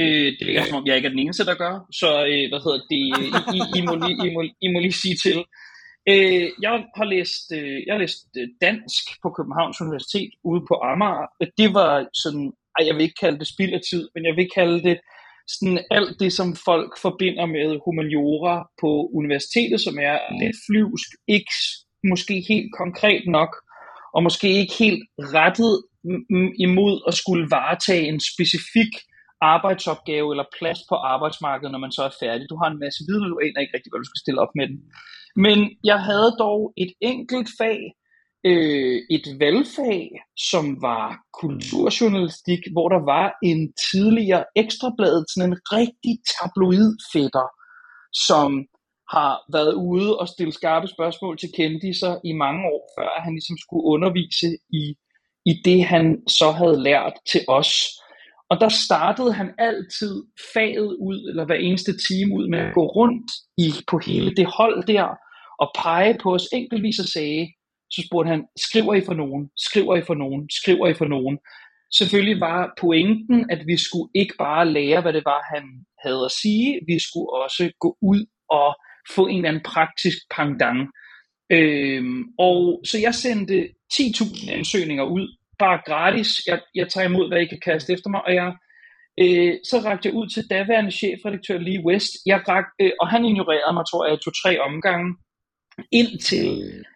Øh, 0.00 0.28
det 0.40 0.48
er 0.56 0.64
som 0.64 0.78
om, 0.78 0.86
jeg 0.86 0.96
ikke 0.96 1.06
er 1.06 1.14
den 1.16 1.24
eneste, 1.24 1.48
der 1.50 1.62
gør, 1.64 1.74
så 2.00 2.08
øh, 2.30 2.44
hvad 2.50 2.60
hedder 2.64 2.80
det, 2.92 3.02
I, 3.10 3.26
I, 3.56 3.58
I, 3.78 3.80
må 3.86 3.92
lige, 4.04 4.18
I, 4.26 4.28
må, 4.34 4.40
I 4.64 4.68
må 4.72 4.78
lige 4.86 5.02
sige 5.04 5.18
til. 5.26 5.38
Øh, 6.12 6.46
jeg 6.64 6.70
har 6.98 7.06
læst, 7.14 7.44
øh, 7.58 7.78
jeg 7.86 7.92
har 7.94 8.02
læst 8.04 8.18
øh, 8.40 8.48
dansk 8.66 9.04
på 9.22 9.28
Københavns 9.36 9.80
Universitet 9.84 10.30
ude 10.50 10.62
på 10.68 10.74
Amager. 10.90 11.26
Det 11.60 11.68
var 11.78 11.90
sådan, 12.22 12.46
ej, 12.76 12.82
jeg 12.86 12.94
vil 12.94 13.06
ikke 13.06 13.22
kalde 13.24 13.38
det 13.38 13.52
spild 13.52 13.74
af 13.78 13.82
tid, 13.90 14.02
men 14.14 14.22
jeg 14.28 14.34
vil 14.36 14.48
kalde 14.58 14.78
det 14.88 14.96
sådan 15.54 15.78
alt 15.90 16.14
det, 16.22 16.32
som 16.32 16.48
folk 16.68 16.92
forbinder 17.06 17.46
med 17.46 17.68
humaniora 17.84 18.56
på 18.80 18.90
universitetet, 19.20 19.80
som 19.80 19.94
er 20.10 20.16
lidt 20.40 20.56
flyvsk, 20.66 21.08
ikke 21.36 21.54
måske 22.10 22.34
helt 22.50 22.70
konkret 22.82 23.22
nok, 23.38 23.52
og 24.14 24.22
måske 24.22 24.48
ikke 24.60 24.74
helt 24.84 25.02
rettet 25.18 25.74
imod 26.66 26.94
at 27.08 27.14
skulle 27.14 27.46
varetage 27.50 28.08
en 28.08 28.20
specifik 28.32 28.92
arbejdsopgave 29.40 30.32
eller 30.32 30.52
plads 30.58 30.80
på 30.88 30.94
arbejdsmarkedet, 30.94 31.72
når 31.72 31.78
man 31.84 31.92
så 31.92 32.02
er 32.02 32.18
færdig. 32.22 32.44
Du 32.50 32.56
har 32.60 32.68
en 32.70 32.82
masse 32.84 33.00
viden, 33.08 33.24
og 33.24 33.30
du 33.30 33.38
aner 33.46 33.60
ikke 33.60 33.76
rigtig, 33.76 33.90
hvad 33.90 34.00
du 34.02 34.10
skal 34.10 34.22
stille 34.24 34.42
op 34.44 34.54
med 34.58 34.66
den. 34.70 34.78
Men 35.44 35.58
jeg 35.90 35.98
havde 36.08 36.30
dog 36.44 36.60
et 36.76 36.92
enkelt 37.12 37.48
fag, 37.60 37.80
øh, 38.50 38.98
et 39.16 39.26
valgfag, 39.44 40.02
som 40.50 40.64
var 40.88 41.06
kulturjournalistik, 41.40 42.62
hvor 42.74 42.88
der 42.94 43.02
var 43.14 43.26
en 43.50 43.60
tidligere 43.90 44.44
ekstrablad, 44.62 45.16
sådan 45.28 45.50
en 45.50 45.58
rigtig 45.78 46.14
tabloid 46.32 46.90
fætter, 47.12 47.46
som 48.28 48.48
har 49.16 49.32
været 49.56 49.74
ude 49.90 50.10
og 50.20 50.26
stille 50.28 50.52
skarpe 50.52 50.88
spørgsmål 50.96 51.34
til 51.38 51.50
kendiser 51.56 52.12
i 52.30 52.32
mange 52.44 52.62
år, 52.74 52.82
før 52.96 53.10
han 53.24 53.32
ligesom 53.34 53.56
skulle 53.64 53.84
undervise 53.94 54.48
i 54.82 54.84
i 55.46 55.52
det, 55.64 55.84
han 55.84 56.22
så 56.28 56.50
havde 56.50 56.82
lært 56.82 57.12
til 57.30 57.40
os. 57.48 57.72
Og 58.50 58.60
der 58.60 58.68
startede 58.68 59.32
han 59.32 59.50
altid 59.58 60.22
faget 60.54 60.96
ud, 61.00 61.28
eller 61.30 61.44
hver 61.46 61.54
eneste 61.54 61.92
time 62.08 62.34
ud 62.34 62.48
med 62.48 62.58
at 62.58 62.74
gå 62.74 62.86
rundt 62.86 63.30
i, 63.58 63.72
på 63.90 63.98
hele 63.98 64.34
det 64.34 64.46
hold 64.46 64.86
der, 64.86 65.08
og 65.60 65.70
pege 65.82 66.18
på 66.22 66.34
os 66.34 66.46
enkeltvis 66.52 66.98
og 66.98 67.04
sagde, 67.04 67.48
så 67.90 68.02
spurgte 68.06 68.30
han, 68.30 68.44
skriver 68.56 68.94
I 68.94 69.02
for 69.04 69.14
nogen? 69.14 69.50
Skriver 69.56 69.96
I 69.96 70.02
for 70.02 70.14
nogen? 70.14 70.50
Skriver 70.50 70.86
I 70.88 70.94
for 70.94 71.04
nogen? 71.04 71.38
Selvfølgelig 71.98 72.40
var 72.40 72.74
pointen, 72.80 73.50
at 73.50 73.60
vi 73.66 73.76
skulle 73.76 74.10
ikke 74.14 74.34
bare 74.38 74.68
lære, 74.68 75.00
hvad 75.00 75.12
det 75.12 75.24
var, 75.24 75.40
han 75.54 75.64
havde 76.04 76.24
at 76.24 76.32
sige, 76.42 76.80
vi 76.86 76.98
skulle 76.98 77.30
også 77.44 77.72
gå 77.80 77.96
ud 78.02 78.26
og 78.48 78.68
få 79.14 79.26
en 79.26 79.36
eller 79.36 79.48
anden 79.48 79.62
praktisk 79.62 80.18
pangdang. 80.36 80.78
Øhm, 81.52 82.24
og 82.38 82.80
så 82.84 82.98
jeg 82.98 83.14
sendte 83.14 83.68
10.000 83.94 84.50
ansøgninger 84.50 85.04
ud, 85.04 85.36
bare 85.58 85.80
gratis. 85.86 86.28
Jeg, 86.46 86.60
jeg 86.74 86.88
tager 86.88 87.08
imod, 87.08 87.28
hvad 87.28 87.40
I 87.40 87.46
kan 87.46 87.60
kaste 87.64 87.92
efter 87.92 88.10
mig, 88.10 88.22
og 88.26 88.34
jeg, 88.34 88.52
øh, 89.22 89.54
så 89.64 89.76
rakte 89.84 90.08
jeg 90.08 90.14
ud 90.14 90.26
til 90.28 90.50
daværende 90.50 90.90
chefredaktør 90.90 91.58
Lee 91.58 91.84
West, 91.86 92.12
jeg 92.26 92.40
rak, 92.48 92.64
øh, 92.80 92.92
og 93.00 93.08
han 93.08 93.24
ignorerede 93.24 93.74
mig, 93.74 93.84
tror 93.86 94.06
jeg, 94.06 94.20
to-tre 94.20 94.60
omgange, 94.60 95.16
indtil 95.92 96.48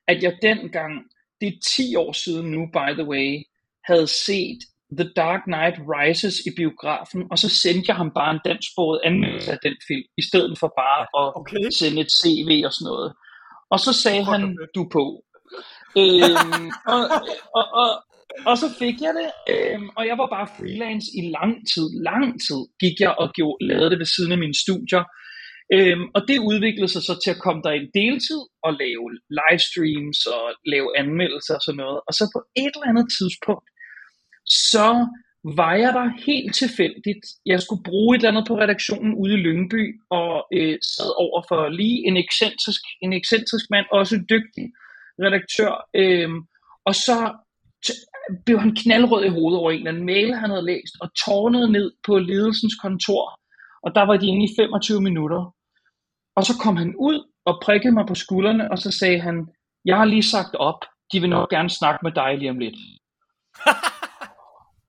at 0.08 0.22
jeg 0.22 0.32
dengang, 0.42 0.92
det 1.40 1.48
er 1.48 1.58
10 1.76 1.96
år 1.96 2.12
siden 2.12 2.50
nu, 2.50 2.66
by 2.72 2.90
the 2.98 3.08
way, 3.12 3.42
havde 3.84 4.06
set 4.06 4.60
The 4.98 5.08
Dark 5.16 5.42
Knight 5.44 5.76
Rises 5.92 6.36
i 6.48 6.50
biografen, 6.56 7.22
og 7.30 7.38
så 7.38 7.48
sendte 7.48 7.84
jeg 7.88 7.96
ham 7.96 8.10
bare 8.14 8.30
en 8.34 8.40
dansksproget 8.44 9.00
anmeldelse 9.04 9.52
af 9.52 9.58
den 9.62 9.76
film, 9.88 10.06
i 10.18 10.22
stedet 10.28 10.58
for 10.60 10.72
bare 10.82 11.02
at 11.20 11.32
okay. 11.40 11.70
sende 11.80 12.00
et 12.04 12.12
CV 12.20 12.50
og 12.66 12.72
sådan 12.72 12.90
noget. 12.92 13.10
Og 13.70 13.78
så 13.80 13.92
sagde 14.02 14.24
han, 14.24 14.56
du 14.74 14.88
på. 14.92 15.04
Øhm, 16.02 16.66
og, 16.94 17.00
og, 17.58 17.64
og, 17.82 17.88
og 18.46 18.58
så 18.58 18.68
fik 18.78 18.96
jeg 19.06 19.14
det, 19.20 19.28
øhm, 19.52 19.88
og 19.96 20.06
jeg 20.06 20.16
var 20.18 20.28
bare 20.36 20.52
freelance 20.58 21.08
i 21.20 21.22
lang 21.36 21.52
tid. 21.72 21.86
Lang 22.10 22.26
tid 22.46 22.60
gik 22.82 22.96
jeg 23.00 23.12
og 23.22 23.28
gjorde, 23.36 23.66
lavede 23.70 23.90
det 23.90 23.98
ved 23.98 24.10
siden 24.14 24.32
af 24.32 24.38
mine 24.38 24.58
studier. 24.64 25.04
Øhm, 25.76 26.06
og 26.16 26.20
det 26.28 26.38
udviklede 26.50 26.92
sig 26.92 27.02
så 27.02 27.14
til 27.24 27.30
at 27.34 27.42
komme 27.44 27.62
der 27.62 27.72
en 27.72 27.90
deltid 28.00 28.42
og 28.66 28.72
lave 28.82 29.06
livestreams 29.38 30.20
og 30.36 30.44
lave 30.72 30.88
anmeldelser 31.02 31.54
og 31.58 31.62
sådan 31.66 31.82
noget. 31.84 31.98
Og 32.08 32.12
så 32.18 32.24
på 32.34 32.40
et 32.62 32.72
eller 32.74 32.90
andet 32.92 33.08
tidspunkt, 33.18 33.68
så 34.72 34.88
var 35.54 35.74
jeg 35.74 35.92
der 35.92 36.24
helt 36.26 36.54
tilfældigt. 36.54 37.24
Jeg 37.46 37.62
skulle 37.62 37.82
bruge 37.82 38.16
et 38.16 38.18
eller 38.18 38.30
andet 38.30 38.48
på 38.48 38.58
redaktionen 38.58 39.14
ude 39.14 39.34
i 39.34 39.36
Lyngby, 39.36 40.00
og 40.10 40.46
øh, 40.52 40.78
sad 40.82 41.10
over 41.24 41.42
for 41.48 41.68
lige 41.68 42.06
en 42.08 42.16
ekscentrisk, 42.16 42.82
en 43.02 43.12
ekscentrisk 43.12 43.64
mand, 43.70 43.86
også 43.92 44.14
en 44.16 44.26
dygtig 44.30 44.66
redaktør. 45.24 45.72
Øh, 45.94 46.30
og 46.84 46.94
så 46.94 47.18
blev 48.44 48.58
han 48.60 48.76
knaldrød 48.76 49.24
i 49.24 49.28
hovedet 49.28 49.60
over 49.60 49.70
en 49.70 49.78
eller 49.78 49.90
anden 49.90 50.06
mail, 50.06 50.34
han 50.34 50.50
havde 50.50 50.64
læst, 50.64 50.94
og 51.00 51.08
tårnede 51.24 51.72
ned 51.72 51.92
på 52.06 52.18
ledelsens 52.18 52.74
kontor. 52.82 53.40
Og 53.84 53.94
der 53.94 54.02
var 54.02 54.16
de 54.16 54.26
inde 54.26 54.44
i 54.44 54.54
25 54.56 55.00
minutter. 55.00 55.54
Og 56.36 56.44
så 56.44 56.54
kom 56.62 56.76
han 56.76 56.94
ud 56.98 57.18
og 57.44 57.60
prikkede 57.62 57.94
mig 57.94 58.06
på 58.06 58.14
skuldrene, 58.14 58.70
og 58.70 58.78
så 58.78 58.90
sagde 58.90 59.20
han, 59.20 59.48
jeg 59.84 59.96
har 59.96 60.04
lige 60.04 60.22
sagt 60.22 60.54
op, 60.54 60.80
de 61.12 61.20
vil 61.20 61.30
nok 61.30 61.50
gerne 61.50 61.70
snakke 61.70 62.00
med 62.02 62.12
dig 62.12 62.38
lige 62.38 62.50
om 62.50 62.58
lidt. 62.58 62.76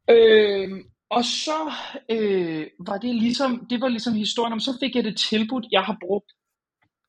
øh, 0.09 0.69
og 1.09 1.23
så 1.23 1.71
øh, 2.09 2.67
var 2.87 2.97
det 2.97 3.15
ligesom, 3.15 3.67
det 3.69 3.81
var 3.81 3.87
ligesom 3.87 4.13
historien 4.13 4.53
om, 4.53 4.59
så 4.59 4.77
fik 4.79 4.95
jeg 4.95 5.03
det 5.03 5.17
tilbud, 5.17 5.67
jeg 5.71 5.81
har 5.81 5.97
brugt 6.07 6.31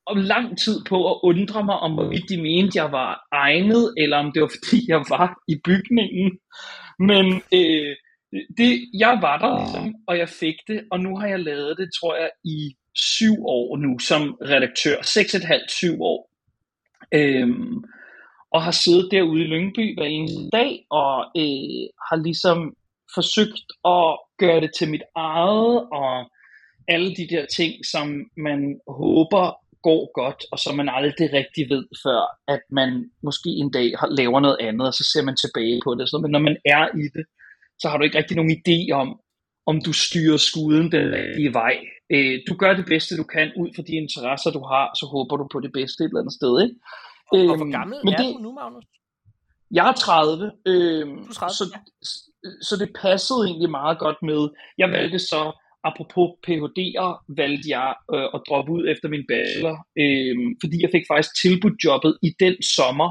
om 0.06 0.16
lang 0.16 0.58
tid 0.58 0.84
på 0.88 1.10
at 1.10 1.20
undre 1.22 1.64
mig 1.64 1.74
om, 1.74 1.92
hvorvidt 1.94 2.28
de 2.28 2.42
mente, 2.42 2.78
jeg 2.82 2.92
var 2.92 3.26
egnet, 3.32 3.94
eller 3.96 4.16
om 4.16 4.32
det 4.32 4.42
var 4.42 4.50
fordi, 4.56 4.84
jeg 4.88 5.02
var 5.08 5.42
i 5.48 5.56
bygningen. 5.64 6.38
Men 6.98 7.26
øh, 7.58 7.96
det, 8.58 8.72
jeg 8.98 9.18
var 9.22 9.38
der 9.38 9.58
ligesom, 9.58 9.94
og 10.08 10.18
jeg 10.18 10.28
fik 10.28 10.54
det, 10.68 10.80
og 10.90 11.00
nu 11.00 11.16
har 11.16 11.26
jeg 11.26 11.40
lavet 11.40 11.78
det, 11.78 11.88
tror 12.00 12.16
jeg, 12.16 12.30
i 12.44 12.76
syv 12.94 13.34
år 13.46 13.76
nu 13.76 13.98
som 13.98 14.22
redaktør. 14.52 15.02
Seks 15.02 15.34
et 15.34 15.44
halvt, 15.44 15.70
syv 15.70 16.02
år. 16.02 16.30
Øhm, 17.14 17.84
og 18.52 18.62
har 18.62 18.70
siddet 18.70 19.08
derude 19.10 19.44
i 19.44 19.46
Lyngby 19.46 19.94
hver 19.98 20.06
eneste 20.06 20.48
dag, 20.52 20.86
og 20.90 21.16
øh, 21.36 21.84
har 22.08 22.22
ligesom 22.22 22.74
forsøgt 23.14 23.66
at 23.84 24.18
gøre 24.38 24.60
det 24.60 24.70
til 24.78 24.90
mit 24.90 25.02
eget, 25.16 25.88
og 25.92 26.30
alle 26.88 27.16
de 27.16 27.28
der 27.30 27.46
ting, 27.56 27.72
som 27.92 28.06
man 28.36 28.80
håber 28.88 29.44
går 29.82 30.10
godt, 30.20 30.44
og 30.52 30.58
som 30.58 30.76
man 30.76 30.88
aldrig 30.88 31.32
rigtig 31.32 31.64
ved, 31.70 31.84
før 32.04 32.20
at 32.54 32.62
man 32.70 33.10
måske 33.22 33.50
en 33.62 33.70
dag 33.70 33.92
laver 34.10 34.40
noget 34.40 34.56
andet, 34.60 34.86
og 34.86 34.94
så 34.94 35.04
ser 35.12 35.22
man 35.22 35.36
tilbage 35.36 35.80
på 35.84 35.94
det. 35.94 36.08
Så, 36.08 36.18
men 36.22 36.30
når 36.30 36.38
man 36.38 36.56
er 36.64 36.84
i 37.04 37.06
det, 37.16 37.24
så 37.78 37.88
har 37.88 37.96
du 37.98 38.04
ikke 38.04 38.18
rigtig 38.18 38.36
nogen 38.36 38.56
idé 38.60 38.92
om, 38.92 39.20
om 39.66 39.80
du 39.86 39.92
styrer 39.92 40.36
skuden 40.36 40.92
den 40.92 41.12
rigtige 41.12 41.52
vej. 41.54 41.76
Øh, 42.14 42.40
du 42.48 42.54
gør 42.54 42.72
det 42.74 42.86
bedste, 42.86 43.16
du 43.16 43.22
kan 43.22 43.52
ud 43.56 43.68
fra 43.76 43.82
de 43.82 43.92
interesser, 43.92 44.50
du 44.50 44.62
har, 44.72 44.86
så 45.00 45.06
håber 45.06 45.36
du 45.36 45.46
på 45.52 45.60
det 45.60 45.72
bedste 45.72 46.04
et 46.04 46.08
eller 46.08 46.20
andet 46.20 46.38
sted. 46.40 46.52
Ikke? 46.64 46.74
Og, 47.32 47.38
og 47.38 47.56
hvor 47.56 47.64
øhm, 47.64 47.78
gammel 47.78 47.98
men 48.04 48.14
er 48.14 48.16
det, 48.16 48.34
du 48.34 48.42
nu, 48.46 48.52
Magnus? 48.52 48.84
Jeg 49.70 49.88
er 49.88 49.92
30, 49.92 50.52
øh, 50.66 51.06
du 51.06 51.30
er 51.30 51.34
30 51.34 51.54
så, 51.54 51.64
ja. 51.74 51.78
Så 52.62 52.74
det 52.82 52.90
passede 53.02 53.46
egentlig 53.48 53.70
meget 53.70 53.98
godt 53.98 54.16
med. 54.22 54.48
Jeg 54.78 54.88
valgte 54.90 55.18
så, 55.18 55.42
apropos 55.84 56.28
PhD'er, 56.46 57.10
valgte 57.40 57.68
jeg 57.76 57.94
øh, 58.14 58.28
at 58.34 58.40
droppe 58.48 58.72
ud 58.72 58.88
efter 58.92 59.08
min 59.08 59.24
bachelor, 59.32 59.76
øh, 60.02 60.36
fordi 60.62 60.76
jeg 60.82 60.90
fik 60.94 61.04
faktisk 61.12 61.32
tilbudt 61.42 61.84
jobbet 61.84 62.12
i 62.22 62.30
den 62.40 62.56
sommer, 62.76 63.10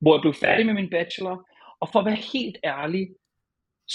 hvor 0.00 0.14
jeg 0.14 0.22
blev 0.24 0.34
færdig 0.34 0.66
med 0.66 0.74
min 0.74 0.90
bachelor. 0.90 1.36
Og 1.80 1.86
for 1.92 1.98
at 2.00 2.06
være 2.10 2.26
helt 2.34 2.56
ærlig, 2.64 3.04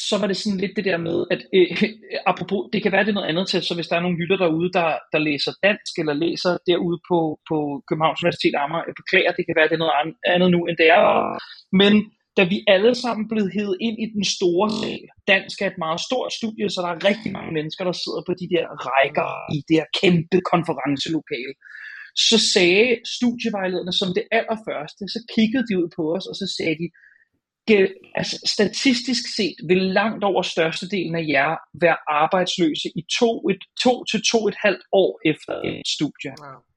så 0.07 0.15
var 0.19 0.27
det 0.27 0.37
sådan 0.37 0.61
lidt 0.63 0.75
det 0.75 0.85
der 0.85 0.97
med, 0.97 1.17
at 1.33 1.41
øh, 1.57 1.71
apropos, 2.31 2.61
det 2.73 2.79
kan 2.83 2.91
være 2.91 3.05
det 3.05 3.13
noget 3.13 3.29
andet 3.31 3.47
til, 3.47 3.61
så 3.63 3.73
hvis 3.75 3.87
der 3.87 3.95
er 3.95 4.05
nogle 4.05 4.19
lytter 4.21 4.37
derude, 4.37 4.71
der, 4.77 4.89
der 5.13 5.19
læser 5.29 5.51
dansk, 5.67 5.93
eller 6.01 6.13
læser 6.25 6.51
derude 6.69 6.99
på, 7.09 7.19
på 7.49 7.57
Københavns 7.87 8.21
Universitet 8.23 8.55
Amager, 8.63 8.89
jeg 8.89 8.99
beklager, 9.01 9.31
det 9.37 9.45
kan 9.45 9.57
være 9.59 9.69
det 9.71 9.79
noget 9.79 9.93
andet 10.33 10.49
nu, 10.55 10.59
end 10.65 10.77
det 10.81 10.89
er. 10.97 11.03
Men 11.81 11.93
da 12.39 12.43
vi 12.53 12.57
alle 12.75 12.93
sammen 13.03 13.25
blev 13.33 13.45
hævet 13.55 13.77
ind 13.87 13.97
i 14.05 14.07
den 14.15 14.25
store 14.35 14.67
sal, 14.79 15.03
dansk 15.33 15.57
er 15.61 15.69
et 15.73 15.83
meget 15.85 16.01
stort 16.07 16.31
studie, 16.39 16.69
så 16.69 16.77
der 16.83 16.91
er 16.91 17.05
rigtig 17.11 17.31
mange 17.37 17.51
mennesker, 17.57 17.83
der 17.89 17.95
sidder 18.03 18.21
på 18.25 18.33
de 18.41 18.47
der 18.55 18.65
rækker 18.89 19.29
i 19.55 19.57
det 19.67 19.75
her 19.79 19.89
kæmpe 20.01 20.37
konferencelokale, 20.53 21.53
så 22.29 22.37
sagde 22.53 22.87
studievejlederne 23.15 23.93
som 24.01 24.09
det 24.17 24.25
allerførste, 24.37 25.03
så 25.13 25.19
kiggede 25.35 25.65
de 25.69 25.73
ud 25.81 25.89
på 25.97 26.03
os, 26.15 26.25
og 26.31 26.35
så 26.41 26.45
sagde 26.57 26.75
de, 26.81 26.87
altså, 28.19 28.35
statistisk 28.55 29.23
set 29.37 29.57
vil 29.69 29.81
langt 29.99 30.23
over 30.29 30.41
størstedelen 30.53 31.15
af 31.21 31.25
jer 31.35 31.51
være 31.83 31.97
arbejdsløse 32.21 32.87
i 32.99 33.01
to, 33.19 33.31
et, 33.51 33.61
to 33.83 33.93
til 34.09 34.19
to 34.31 34.39
et 34.51 34.57
halvt 34.65 34.85
år 35.01 35.11
efter 35.31 35.53
et 35.69 35.87
studie. 35.95 36.31
Ja. 36.45 36.68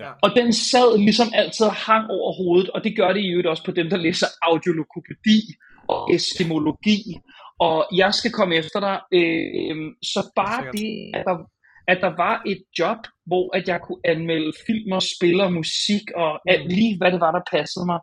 Ja. 0.00 0.10
Og 0.22 0.30
den 0.36 0.52
sad 0.52 0.98
ligesom 0.98 1.28
altid 1.34 1.66
hang 1.66 2.10
over 2.10 2.32
hovedet, 2.32 2.70
og 2.70 2.84
det 2.84 2.96
gør 2.96 3.12
det 3.12 3.20
i 3.20 3.28
øvrigt 3.28 3.48
også 3.48 3.64
på 3.64 3.70
dem, 3.70 3.90
der 3.90 3.96
læser 3.96 4.26
audiologopædi 4.42 5.40
og 5.88 6.14
estimologi. 6.14 7.00
Og 7.58 7.86
jeg 7.94 8.14
skal 8.14 8.32
komme 8.32 8.54
efter 8.56 8.80
dig. 8.80 9.00
Øh, 9.12 9.76
så 10.02 10.30
bare 10.36 10.62
det, 10.72 11.10
at 11.14 11.24
der, 11.26 11.36
at 11.88 11.98
der 12.00 12.12
var 12.16 12.42
et 12.46 12.62
job, 12.78 12.98
hvor 13.26 13.56
at 13.56 13.68
jeg 13.68 13.80
kunne 13.80 14.00
anmelde 14.04 14.52
film 14.66 14.92
og 14.92 15.02
spil 15.02 15.40
og 15.40 15.52
musik 15.52 16.02
og 16.16 16.40
alt, 16.52 16.64
mm. 16.64 16.68
lige 16.68 16.98
hvad 16.98 17.12
det 17.12 17.20
var, 17.20 17.32
der 17.32 17.40
passede 17.50 17.86
mig, 17.86 18.00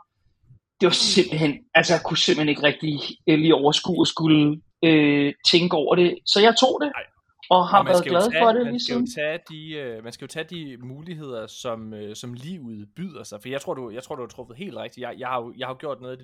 det 0.80 0.86
var 0.86 0.98
simpelthen, 1.16 1.54
altså 1.76 1.94
jeg 1.94 2.02
kunne 2.04 2.18
simpelthen 2.18 2.50
ikke 2.50 2.64
rigtig 2.64 2.94
øh, 3.30 3.40
lige 3.40 3.56
overskue 3.56 4.02
og 4.04 4.08
skulle 4.08 4.62
øh, 4.86 5.34
tænke 5.52 5.76
over 5.78 5.96
det. 5.96 6.10
Så 6.26 6.40
jeg 6.42 6.54
tog 6.60 6.80
det, 6.82 6.92
Ej. 6.96 7.04
Og 7.50 7.68
har 7.68 7.80
og 7.80 7.86
været 7.86 8.04
glad 8.04 8.32
tage, 8.32 8.44
for 8.44 8.52
det 8.52 8.68
lige 8.68 8.80
siden. 8.80 9.08
Tage 9.08 9.40
de, 9.50 9.96
uh, 9.98 10.04
man 10.04 10.14
skal 10.14 10.26
jo 10.26 10.28
tage 10.28 10.44
de 10.44 10.78
muligheder, 10.78 11.48
som, 11.48 11.94
uh, 11.94 12.14
som 12.14 12.34
livet 12.34 12.90
byder 12.96 13.24
sig. 13.24 13.42
For 13.42 13.50
jeg 13.50 13.62
tror, 13.62 13.74
du, 13.74 13.90
jeg 13.90 14.04
tror, 14.04 14.16
du 14.16 14.22
har 14.22 14.28
truffet 14.28 14.58
helt 14.58 14.78
rigtigt. 14.78 15.02
Jeg, 15.02 15.16
jeg, 15.18 15.28
har, 15.28 15.42
jo, 15.42 15.54
jeg 15.58 15.68
har 15.68 15.74
gjort 15.74 16.02
noget 16.02 16.20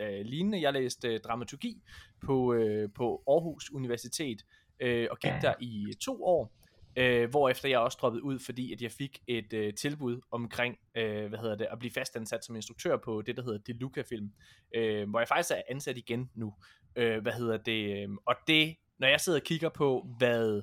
uh, 0.00 0.26
lignende. 0.26 0.60
Jeg 0.60 0.72
læste 0.72 1.14
uh, 1.14 1.20
dramaturgi 1.24 1.82
på, 2.26 2.54
uh, 2.54 2.90
på 2.94 3.22
Aarhus 3.28 3.70
Universitet, 3.70 4.42
uh, 4.84 5.04
og 5.10 5.18
gik 5.18 5.32
der 5.42 5.54
i 5.60 5.94
to 6.00 6.24
år. 6.24 6.52
Øh, 6.96 7.30
hvorefter 7.30 7.68
jeg 7.68 7.78
også 7.78 7.98
droppede 8.00 8.24
ud, 8.24 8.38
fordi 8.38 8.72
at 8.72 8.82
jeg 8.82 8.90
fik 8.90 9.18
et 9.26 9.52
øh, 9.52 9.74
tilbud 9.74 10.20
omkring, 10.30 10.78
øh, 10.94 11.28
hvad 11.28 11.38
hedder 11.38 11.56
det, 11.56 11.66
at 11.70 11.78
blive 11.78 11.92
fastansat 11.92 12.44
som 12.44 12.56
instruktør 12.56 12.96
på 12.96 13.22
det, 13.22 13.36
der 13.36 13.42
hedder 13.42 13.58
Deluca 13.58 14.02
Film, 14.08 14.32
øh, 14.74 15.10
hvor 15.10 15.18
jeg 15.18 15.28
faktisk 15.28 15.50
er 15.50 15.62
ansat 15.70 15.98
igen 15.98 16.30
nu. 16.34 16.54
Øh, 16.96 17.22
hvad 17.22 17.32
hedder 17.32 17.56
det? 17.56 18.02
Øh, 18.02 18.08
og 18.26 18.34
det, 18.46 18.76
når 18.98 19.08
jeg 19.08 19.20
sidder 19.20 19.38
og 19.38 19.44
kigger 19.44 19.68
på, 19.68 20.06
hvad 20.18 20.62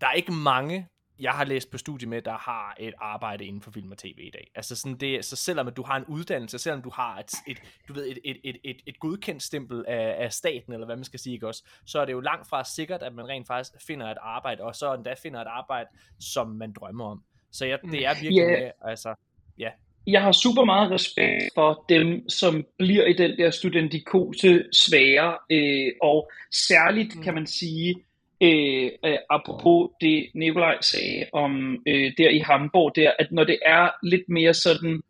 der 0.00 0.06
er 0.06 0.12
ikke 0.12 0.32
mange 0.32 0.88
jeg 1.18 1.32
har 1.32 1.44
læst 1.44 1.70
på 1.70 1.78
studie 1.78 2.08
med, 2.08 2.22
der 2.22 2.38
har 2.38 2.76
et 2.78 2.94
arbejde 2.98 3.44
inden 3.44 3.62
for 3.62 3.70
film 3.70 3.90
og 3.90 3.98
tv 3.98 4.18
i 4.18 4.30
dag. 4.30 4.50
Altså 4.54 4.76
sådan 4.76 4.96
det, 4.96 5.24
så 5.24 5.36
selvom 5.36 5.72
du 5.72 5.82
har 5.82 5.96
en 5.96 6.04
uddannelse, 6.04 6.58
selvom 6.58 6.82
du 6.82 6.90
har 6.90 7.18
et, 7.18 7.32
et 7.46 7.58
du 7.88 7.92
ved, 7.92 8.06
et, 8.06 8.18
et, 8.24 8.36
et, 8.44 8.56
et, 8.64 8.76
et 8.86 9.00
godkendt 9.00 9.42
stempel 9.42 9.84
af, 9.88 10.24
af 10.24 10.32
staten, 10.32 10.72
eller 10.72 10.86
hvad 10.86 10.96
man 10.96 11.04
skal 11.04 11.20
sige, 11.20 11.34
ikke 11.34 11.48
også, 11.48 11.64
så 11.86 12.00
er 12.00 12.04
det 12.04 12.12
jo 12.12 12.20
langt 12.20 12.48
fra 12.48 12.64
sikkert, 12.64 13.02
at 13.02 13.14
man 13.14 13.28
rent 13.28 13.46
faktisk 13.46 13.86
finder 13.86 14.06
et 14.06 14.18
arbejde, 14.20 14.62
og 14.62 14.74
så 14.74 14.94
endda 14.94 15.14
finder 15.22 15.40
et 15.40 15.46
arbejde, 15.46 15.88
som 16.20 16.48
man 16.48 16.72
drømmer 16.72 17.04
om. 17.04 17.24
Så 17.52 17.66
ja, 17.66 17.76
det 17.90 18.06
er 18.06 18.14
virkelig, 18.20 18.40
yeah. 18.40 18.72
altså, 18.80 19.14
ja. 19.58 19.70
Jeg 20.06 20.22
har 20.22 20.32
super 20.32 20.64
meget 20.64 20.90
respekt 20.90 21.44
for 21.54 21.84
dem, 21.88 22.28
som 22.28 22.64
bliver 22.78 23.04
i 23.04 23.12
den 23.12 23.38
der 23.38 23.50
studentikose 23.50 24.64
svære, 24.72 25.36
øh, 25.50 25.92
og 26.02 26.30
særligt 26.52 27.22
kan 27.22 27.34
man 27.34 27.46
sige, 27.46 27.94
øh, 28.42 28.90
øh, 29.06 29.18
apropos 29.30 29.90
det 30.00 30.26
Nikolaj 30.34 30.80
sagde 30.80 31.24
om 31.32 31.82
øh, 31.88 32.12
der 32.18 32.30
i 32.30 32.38
Hamburg, 32.38 32.96
der, 32.96 33.12
at 33.18 33.32
når 33.32 33.44
det 33.44 33.58
er 33.66 33.90
lidt 34.02 34.28
mere 34.28 34.54
sådan 34.54 35.02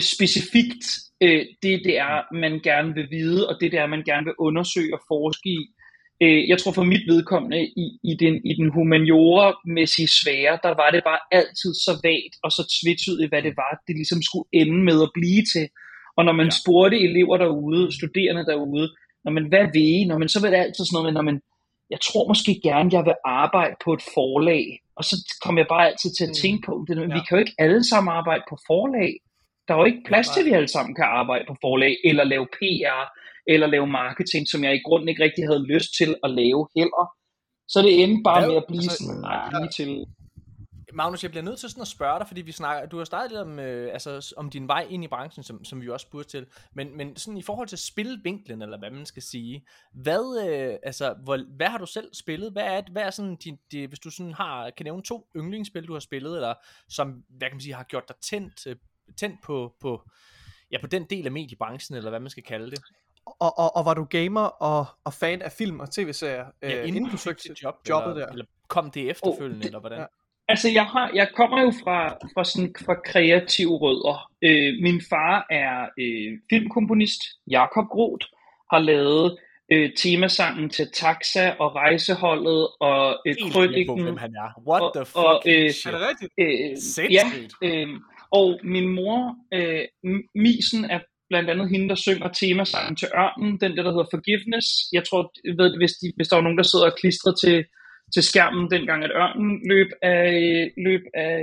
specifikt, 0.00 0.84
øh, 1.20 1.46
det 1.62 1.80
det 1.84 1.98
er, 1.98 2.34
man 2.34 2.60
gerne 2.60 2.94
vil 2.94 3.10
vide, 3.10 3.48
og 3.48 3.56
det 3.60 3.72
det 3.72 3.80
er, 3.80 3.86
man 3.86 4.02
gerne 4.02 4.24
vil 4.24 4.34
undersøge 4.38 4.94
og 4.94 5.00
forske 5.08 5.48
i. 5.48 5.58
Øh, 6.22 6.48
jeg 6.50 6.58
tror 6.58 6.72
for 6.72 6.90
mit 6.92 7.04
vedkommende, 7.12 7.60
i, 7.84 7.86
i 8.10 8.14
den, 8.22 8.34
i 8.50 8.52
den 8.60 8.68
humaniora-mæssige 8.76 10.10
sfære, 10.18 10.58
der 10.66 10.72
var 10.82 10.90
det 10.94 11.02
bare 11.10 11.22
altid 11.38 11.72
så 11.86 11.92
vagt 12.08 12.34
og 12.44 12.50
så 12.56 12.62
tvetydigt, 12.76 13.30
hvad 13.30 13.42
det 13.42 13.54
var, 13.62 13.72
det 13.86 13.94
ligesom 14.00 14.20
skulle 14.28 14.48
ende 14.60 14.78
med 14.88 14.98
at 15.06 15.10
blive 15.18 15.42
til. 15.52 15.66
Og 16.16 16.22
når 16.24 16.34
man 16.40 16.46
ja. 16.46 16.58
spurgte 16.60 16.96
elever 17.08 17.36
derude, 17.44 17.82
studerende 17.98 18.44
derude, 18.50 18.86
når 19.24 19.32
man, 19.36 19.44
hvad 19.52 19.66
vil 19.74 19.88
I? 19.98 20.04
Når 20.04 20.18
man, 20.18 20.28
så 20.28 20.38
var 20.40 20.50
det 20.50 20.56
altid 20.64 20.84
sådan 20.84 20.94
noget 20.96 21.06
med, 21.08 21.14
når 21.18 21.26
man, 21.30 21.38
jeg 21.90 22.00
tror 22.06 22.28
måske 22.32 22.52
gerne, 22.68 22.90
jeg 22.96 23.04
vil 23.08 23.18
arbejde 23.24 23.74
på 23.84 23.90
et 23.96 24.02
forlag. 24.14 24.64
Og 24.98 25.04
så 25.04 25.14
kommer 25.42 25.58
jeg 25.62 25.68
bare 25.74 25.88
altid 25.90 26.10
til 26.18 26.24
at 26.28 26.36
tænke 26.42 26.62
på, 26.66 26.72
det, 26.88 26.94
ja. 26.96 27.14
vi 27.16 27.20
kan 27.24 27.34
jo 27.36 27.42
ikke 27.44 27.58
alle 27.64 27.84
sammen 27.90 28.10
arbejde 28.18 28.44
på 28.50 28.56
forlag. 28.68 29.12
Der 29.66 29.74
er 29.74 29.78
jo 29.78 29.84
ikke 29.84 30.08
plads 30.10 30.28
til, 30.28 30.40
at 30.40 30.46
vi 30.46 30.58
alle 30.58 30.72
sammen 30.76 30.94
kan 30.94 31.04
arbejde 31.20 31.44
på 31.48 31.56
forlag, 31.64 31.94
eller 32.04 32.24
lave 32.24 32.46
PR, 32.56 33.02
eller 33.46 33.66
lave 33.66 33.86
marketing, 33.86 34.48
som 34.48 34.64
jeg 34.64 34.74
i 34.74 34.82
grunden 34.84 35.08
ikke 35.08 35.24
rigtig 35.24 35.44
havde 35.44 35.66
lyst 35.66 35.96
til 35.98 36.16
at 36.24 36.30
lave 36.30 36.68
heller. 36.76 37.04
Så 37.68 37.82
det 37.82 38.02
endte 38.02 38.22
bare 38.24 38.48
med 38.48 38.56
at 38.56 38.64
blive 38.68 38.82
altså, 38.82 39.04
sådan, 39.04 39.20
nej, 39.20 39.68
til 39.76 40.06
Magnus, 40.94 41.22
jeg 41.22 41.30
bliver 41.30 41.44
nødt 41.44 41.58
til 41.58 41.68
sådan 41.68 41.80
at 41.80 41.88
spørge 41.88 42.18
dig, 42.18 42.28
fordi 42.28 42.40
vi 42.40 42.52
snakker, 42.52 42.88
du 42.88 42.98
har 42.98 43.04
startet 43.04 43.30
lidt 43.30 43.40
om, 43.40 43.58
øh, 43.58 43.92
altså, 43.92 44.34
om 44.36 44.50
din 44.50 44.68
vej 44.68 44.86
ind 44.90 45.04
i 45.04 45.08
branchen, 45.08 45.42
som, 45.44 45.64
som 45.64 45.80
vi 45.80 45.88
også 45.88 46.06
spurgte 46.06 46.30
til, 46.30 46.46
men, 46.74 46.96
men 46.96 47.16
sådan 47.16 47.38
i 47.38 47.42
forhold 47.42 47.68
til 47.68 47.78
spilvinklen, 47.78 48.62
eller 48.62 48.78
hvad 48.78 48.90
man 48.90 49.06
skal 49.06 49.22
sige, 49.22 49.66
hvad, 49.92 50.48
øh, 50.48 50.78
altså, 50.82 51.14
hvor, 51.24 51.56
hvad 51.56 51.66
har 51.66 51.78
du 51.78 51.86
selv 51.86 52.14
spillet? 52.14 52.52
Hvad 52.52 52.62
er, 52.62 52.82
hvad 52.92 53.02
er 53.02 53.10
sådan 53.10 53.36
din, 53.36 53.58
de, 53.72 53.86
hvis 53.86 53.98
du 53.98 54.10
sådan 54.10 54.32
har, 54.32 54.70
kan 54.70 54.84
nævne 54.84 55.02
to 55.02 55.26
yndlingsspil, 55.36 55.86
du 55.86 55.92
har 55.92 56.00
spillet, 56.00 56.34
eller 56.34 56.54
som, 56.88 57.24
hvad 57.28 57.48
kan 57.48 57.56
man 57.56 57.60
sige, 57.60 57.74
har 57.74 57.84
gjort 57.84 58.08
dig 58.08 58.16
tændt, 58.16 58.66
øh, 58.66 58.76
tændt 59.16 59.36
på, 59.44 59.74
på, 59.80 60.02
ja, 60.70 60.80
på 60.80 60.86
den 60.86 61.04
del 61.04 61.26
af 61.26 61.32
mediebranchen, 61.32 61.96
eller 61.96 62.10
hvad 62.10 62.20
man 62.20 62.30
skal 62.30 62.42
kalde 62.42 62.70
det? 62.70 62.82
Og, 63.26 63.58
og, 63.58 63.76
og 63.76 63.84
var 63.84 63.94
du 63.94 64.04
gamer 64.04 64.40
og, 64.44 64.86
og 65.04 65.12
fan 65.12 65.42
af 65.42 65.52
film 65.52 65.80
og 65.80 65.90
tv-serier, 65.90 66.44
ja, 66.62 66.80
øh, 66.80 66.88
inden 66.88 67.04
du 67.10 67.16
søgte 67.16 67.54
job, 67.62 67.74
jobbet 67.88 68.10
eller, 68.10 68.26
der? 68.26 68.32
Eller 68.32 68.44
kom 68.68 68.90
det 68.90 69.10
efterfølgende, 69.10 69.56
oh, 69.56 69.60
det, 69.60 69.66
eller 69.66 69.80
hvordan? 69.80 69.98
Ja. 69.98 70.04
Altså, 70.48 70.68
jeg, 70.68 70.86
har, 70.86 71.10
jeg 71.14 71.28
kommer 71.36 71.62
jo 71.62 71.72
fra, 71.84 72.08
fra, 72.34 72.44
sådan, 72.44 72.74
fra 72.86 72.94
kreative 73.04 73.76
rødder. 73.76 74.30
Øh, 74.42 74.82
min 74.82 75.00
far 75.10 75.46
er 75.50 75.88
øh, 75.98 76.38
filmkomponist, 76.50 77.20
Jakob 77.50 77.86
Groth, 77.86 78.26
har 78.72 78.78
lavet 78.78 79.38
øh, 79.72 79.90
temasangen 79.96 80.70
til 80.70 80.90
Taxa 80.92 81.54
og 81.58 81.74
Rejseholdet 81.74 82.68
og 82.80 83.16
øh, 83.26 83.34
Krøniken. 83.52 84.02
hvem 84.02 84.16
han 84.16 84.34
er. 84.34 84.62
What 84.68 84.82
og, 84.82 84.92
the 84.94 85.04
fuck 85.04 85.16
og, 85.16 85.42
øh, 85.46 85.70
shit. 85.70 85.94
Er 85.94 85.98
det 85.98 86.08
rigtigt? 86.08 86.32
Øh, 86.38 87.12
ja, 87.12 87.24
øh, 87.62 87.88
og 88.30 88.60
min 88.64 88.88
mor, 88.88 89.36
øh, 89.54 89.84
Misen, 90.34 90.84
er 90.84 91.00
blandt 91.32 91.50
andet 91.50 91.68
hende, 91.72 91.88
der 91.88 91.94
synger 92.06 92.28
temasangen 92.28 92.96
til 92.96 93.08
Ørnen, 93.22 93.52
den 93.62 93.70
der, 93.76 93.82
der 93.82 93.92
hedder 93.94 94.12
Forgiveness. 94.14 94.66
Jeg 94.96 95.02
tror, 95.08 95.22
ved, 95.58 95.70
hvis, 95.80 95.92
de, 96.00 96.06
hvis 96.16 96.28
der 96.28 96.36
var 96.36 96.46
nogen, 96.46 96.60
der 96.60 96.70
sidder 96.70 96.86
og 96.90 96.98
klistrer 97.00 97.34
til, 97.42 97.56
til 98.14 98.22
skærmen, 98.30 98.70
dengang 98.74 99.00
at 99.04 99.16
Ørnen 99.22 99.52
løb 99.72 99.90
af, 100.02 100.24
løb 100.86 101.04
af, 101.14 101.36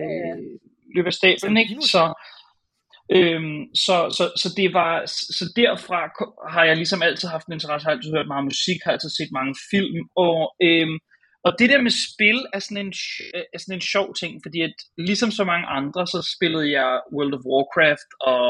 løb 0.95 1.05
af 1.11 1.13
stablen, 1.13 1.57
ikke? 1.63 1.75
Så, 1.93 2.03
Øhm, 3.17 3.61
så, 3.85 3.95
så, 4.17 4.25
så, 4.41 4.47
det 4.57 4.73
var, 4.73 4.93
så 5.37 5.45
derfra 5.55 5.99
har 6.53 6.63
jeg 6.69 6.75
ligesom 6.77 7.01
altid 7.01 7.27
haft 7.27 7.45
en 7.47 7.53
interesse, 7.53 7.85
har 7.85 7.91
altid 7.91 8.11
hørt 8.15 8.33
meget 8.33 8.49
musik, 8.51 8.79
har 8.83 8.91
altid 8.91 9.09
set 9.09 9.31
mange 9.39 9.55
film, 9.71 10.01
og, 10.25 10.39
øhm, 10.67 10.97
og 11.45 11.51
det 11.59 11.69
der 11.69 11.81
med 11.81 11.93
spil 12.09 12.39
er 12.53 12.59
sådan, 12.59 12.85
en, 12.85 12.93
er 13.53 13.59
sådan 13.59 13.77
en 13.77 13.89
sjov 13.93 14.07
ting, 14.21 14.41
fordi 14.45 14.61
at 14.61 14.75
ligesom 14.97 15.31
så 15.31 15.43
mange 15.43 15.67
andre, 15.67 16.07
så 16.07 16.19
spillede 16.35 16.71
jeg 16.77 17.01
World 17.13 17.33
of 17.33 17.47
Warcraft, 17.51 18.09
og 18.31 18.45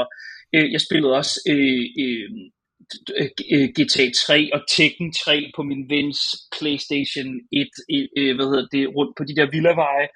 øh, 0.56 0.72
jeg 0.74 0.82
spillede 0.82 1.14
også 1.20 1.34
øh, 1.52 1.84
øh, 2.02 3.68
GTA 3.78 4.06
3 4.26 4.50
og 4.54 4.62
Tekken 4.76 5.14
3 5.14 5.52
på 5.56 5.62
min 5.64 5.84
vens 5.90 6.20
Playstation 6.56 7.30
1, 7.52 7.70
øh, 8.18 8.36
hvad 8.36 8.46
hedder 8.52 8.68
det, 8.76 8.96
rundt 8.98 9.14
på 9.18 9.24
de 9.24 9.36
der 9.36 9.52
villaveje 9.56 10.08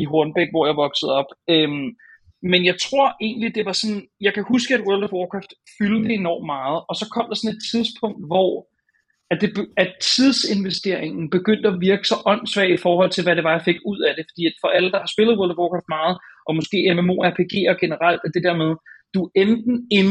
i 0.00 0.04
Hornbæk, 0.04 0.48
hvor 0.52 0.66
jeg 0.66 0.76
voksede 0.76 1.12
op. 1.20 1.30
Øhm, 1.54 1.88
men 2.52 2.60
jeg 2.70 2.76
tror 2.86 3.08
egentlig, 3.26 3.54
det 3.54 3.64
var 3.64 3.72
sådan, 3.72 4.02
jeg 4.20 4.34
kan 4.34 4.44
huske, 4.52 4.74
at 4.74 4.86
World 4.86 5.04
of 5.04 5.16
Warcraft 5.18 5.52
fyldte 5.78 6.14
enormt 6.14 6.46
meget, 6.46 6.78
og 6.88 6.94
så 7.00 7.06
kom 7.14 7.26
der 7.28 7.36
sådan 7.38 7.56
et 7.56 7.62
tidspunkt, 7.72 8.20
hvor 8.30 8.50
at, 9.32 9.40
det, 9.40 9.50
at 9.76 9.90
tidsinvesteringen 10.16 11.30
begyndte 11.30 11.68
at 11.68 11.80
virke 11.80 12.04
så 12.04 12.16
åndssvag 12.26 12.70
i 12.70 12.82
forhold 12.86 13.10
til, 13.10 13.24
hvad 13.24 13.36
det 13.36 13.44
var, 13.44 13.52
jeg 13.52 13.68
fik 13.70 13.80
ud 13.90 14.00
af 14.08 14.12
det. 14.16 14.24
Fordi 14.30 14.42
at 14.46 14.56
for 14.62 14.68
alle, 14.76 14.90
der 14.92 14.98
har 14.98 15.10
spillet 15.14 15.38
World 15.38 15.52
of 15.54 15.60
Warcraft 15.60 15.88
meget, 15.98 16.14
og 16.48 16.52
måske 16.58 16.78
MMORPG'er 16.96 17.74
generelt, 17.84 18.20
at 18.26 18.32
det 18.34 18.42
der 18.46 18.56
med, 18.62 18.70
du 19.14 19.20
er 19.24 19.30
enten 19.42 19.76
in, 19.98 20.08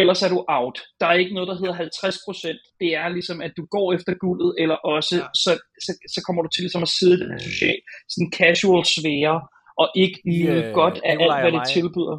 ellers 0.00 0.22
er 0.22 0.30
du 0.34 0.40
out. 0.58 0.78
Der 1.00 1.06
er 1.06 1.16
ikke 1.22 1.34
noget, 1.34 1.48
der 1.48 1.56
hedder 1.60 1.74
50%. 1.74 2.76
Det 2.80 2.90
er 3.00 3.08
ligesom, 3.16 3.38
at 3.46 3.52
du 3.58 3.64
går 3.74 3.86
efter 3.96 4.12
guldet, 4.24 4.50
eller 4.62 4.78
også, 4.94 5.16
ja. 5.16 5.26
så, 5.44 5.50
så, 5.84 5.92
så 6.14 6.20
kommer 6.26 6.42
du 6.42 6.48
til 6.50 6.62
ligesom 6.62 6.82
at 6.82 6.92
sidde 6.98 7.14
i 7.16 7.22
den 7.22 7.40
social, 7.48 7.78
sådan 8.12 8.32
casual 8.40 8.84
svære, 8.96 9.36
og 9.80 9.86
ikke 10.04 10.18
nyde 10.26 10.62
øh, 10.64 10.74
godt 10.80 10.96
af 11.08 11.14
alt, 11.24 11.38
hvad 11.42 11.52
det 11.56 11.64
tilbyder. 11.76 12.18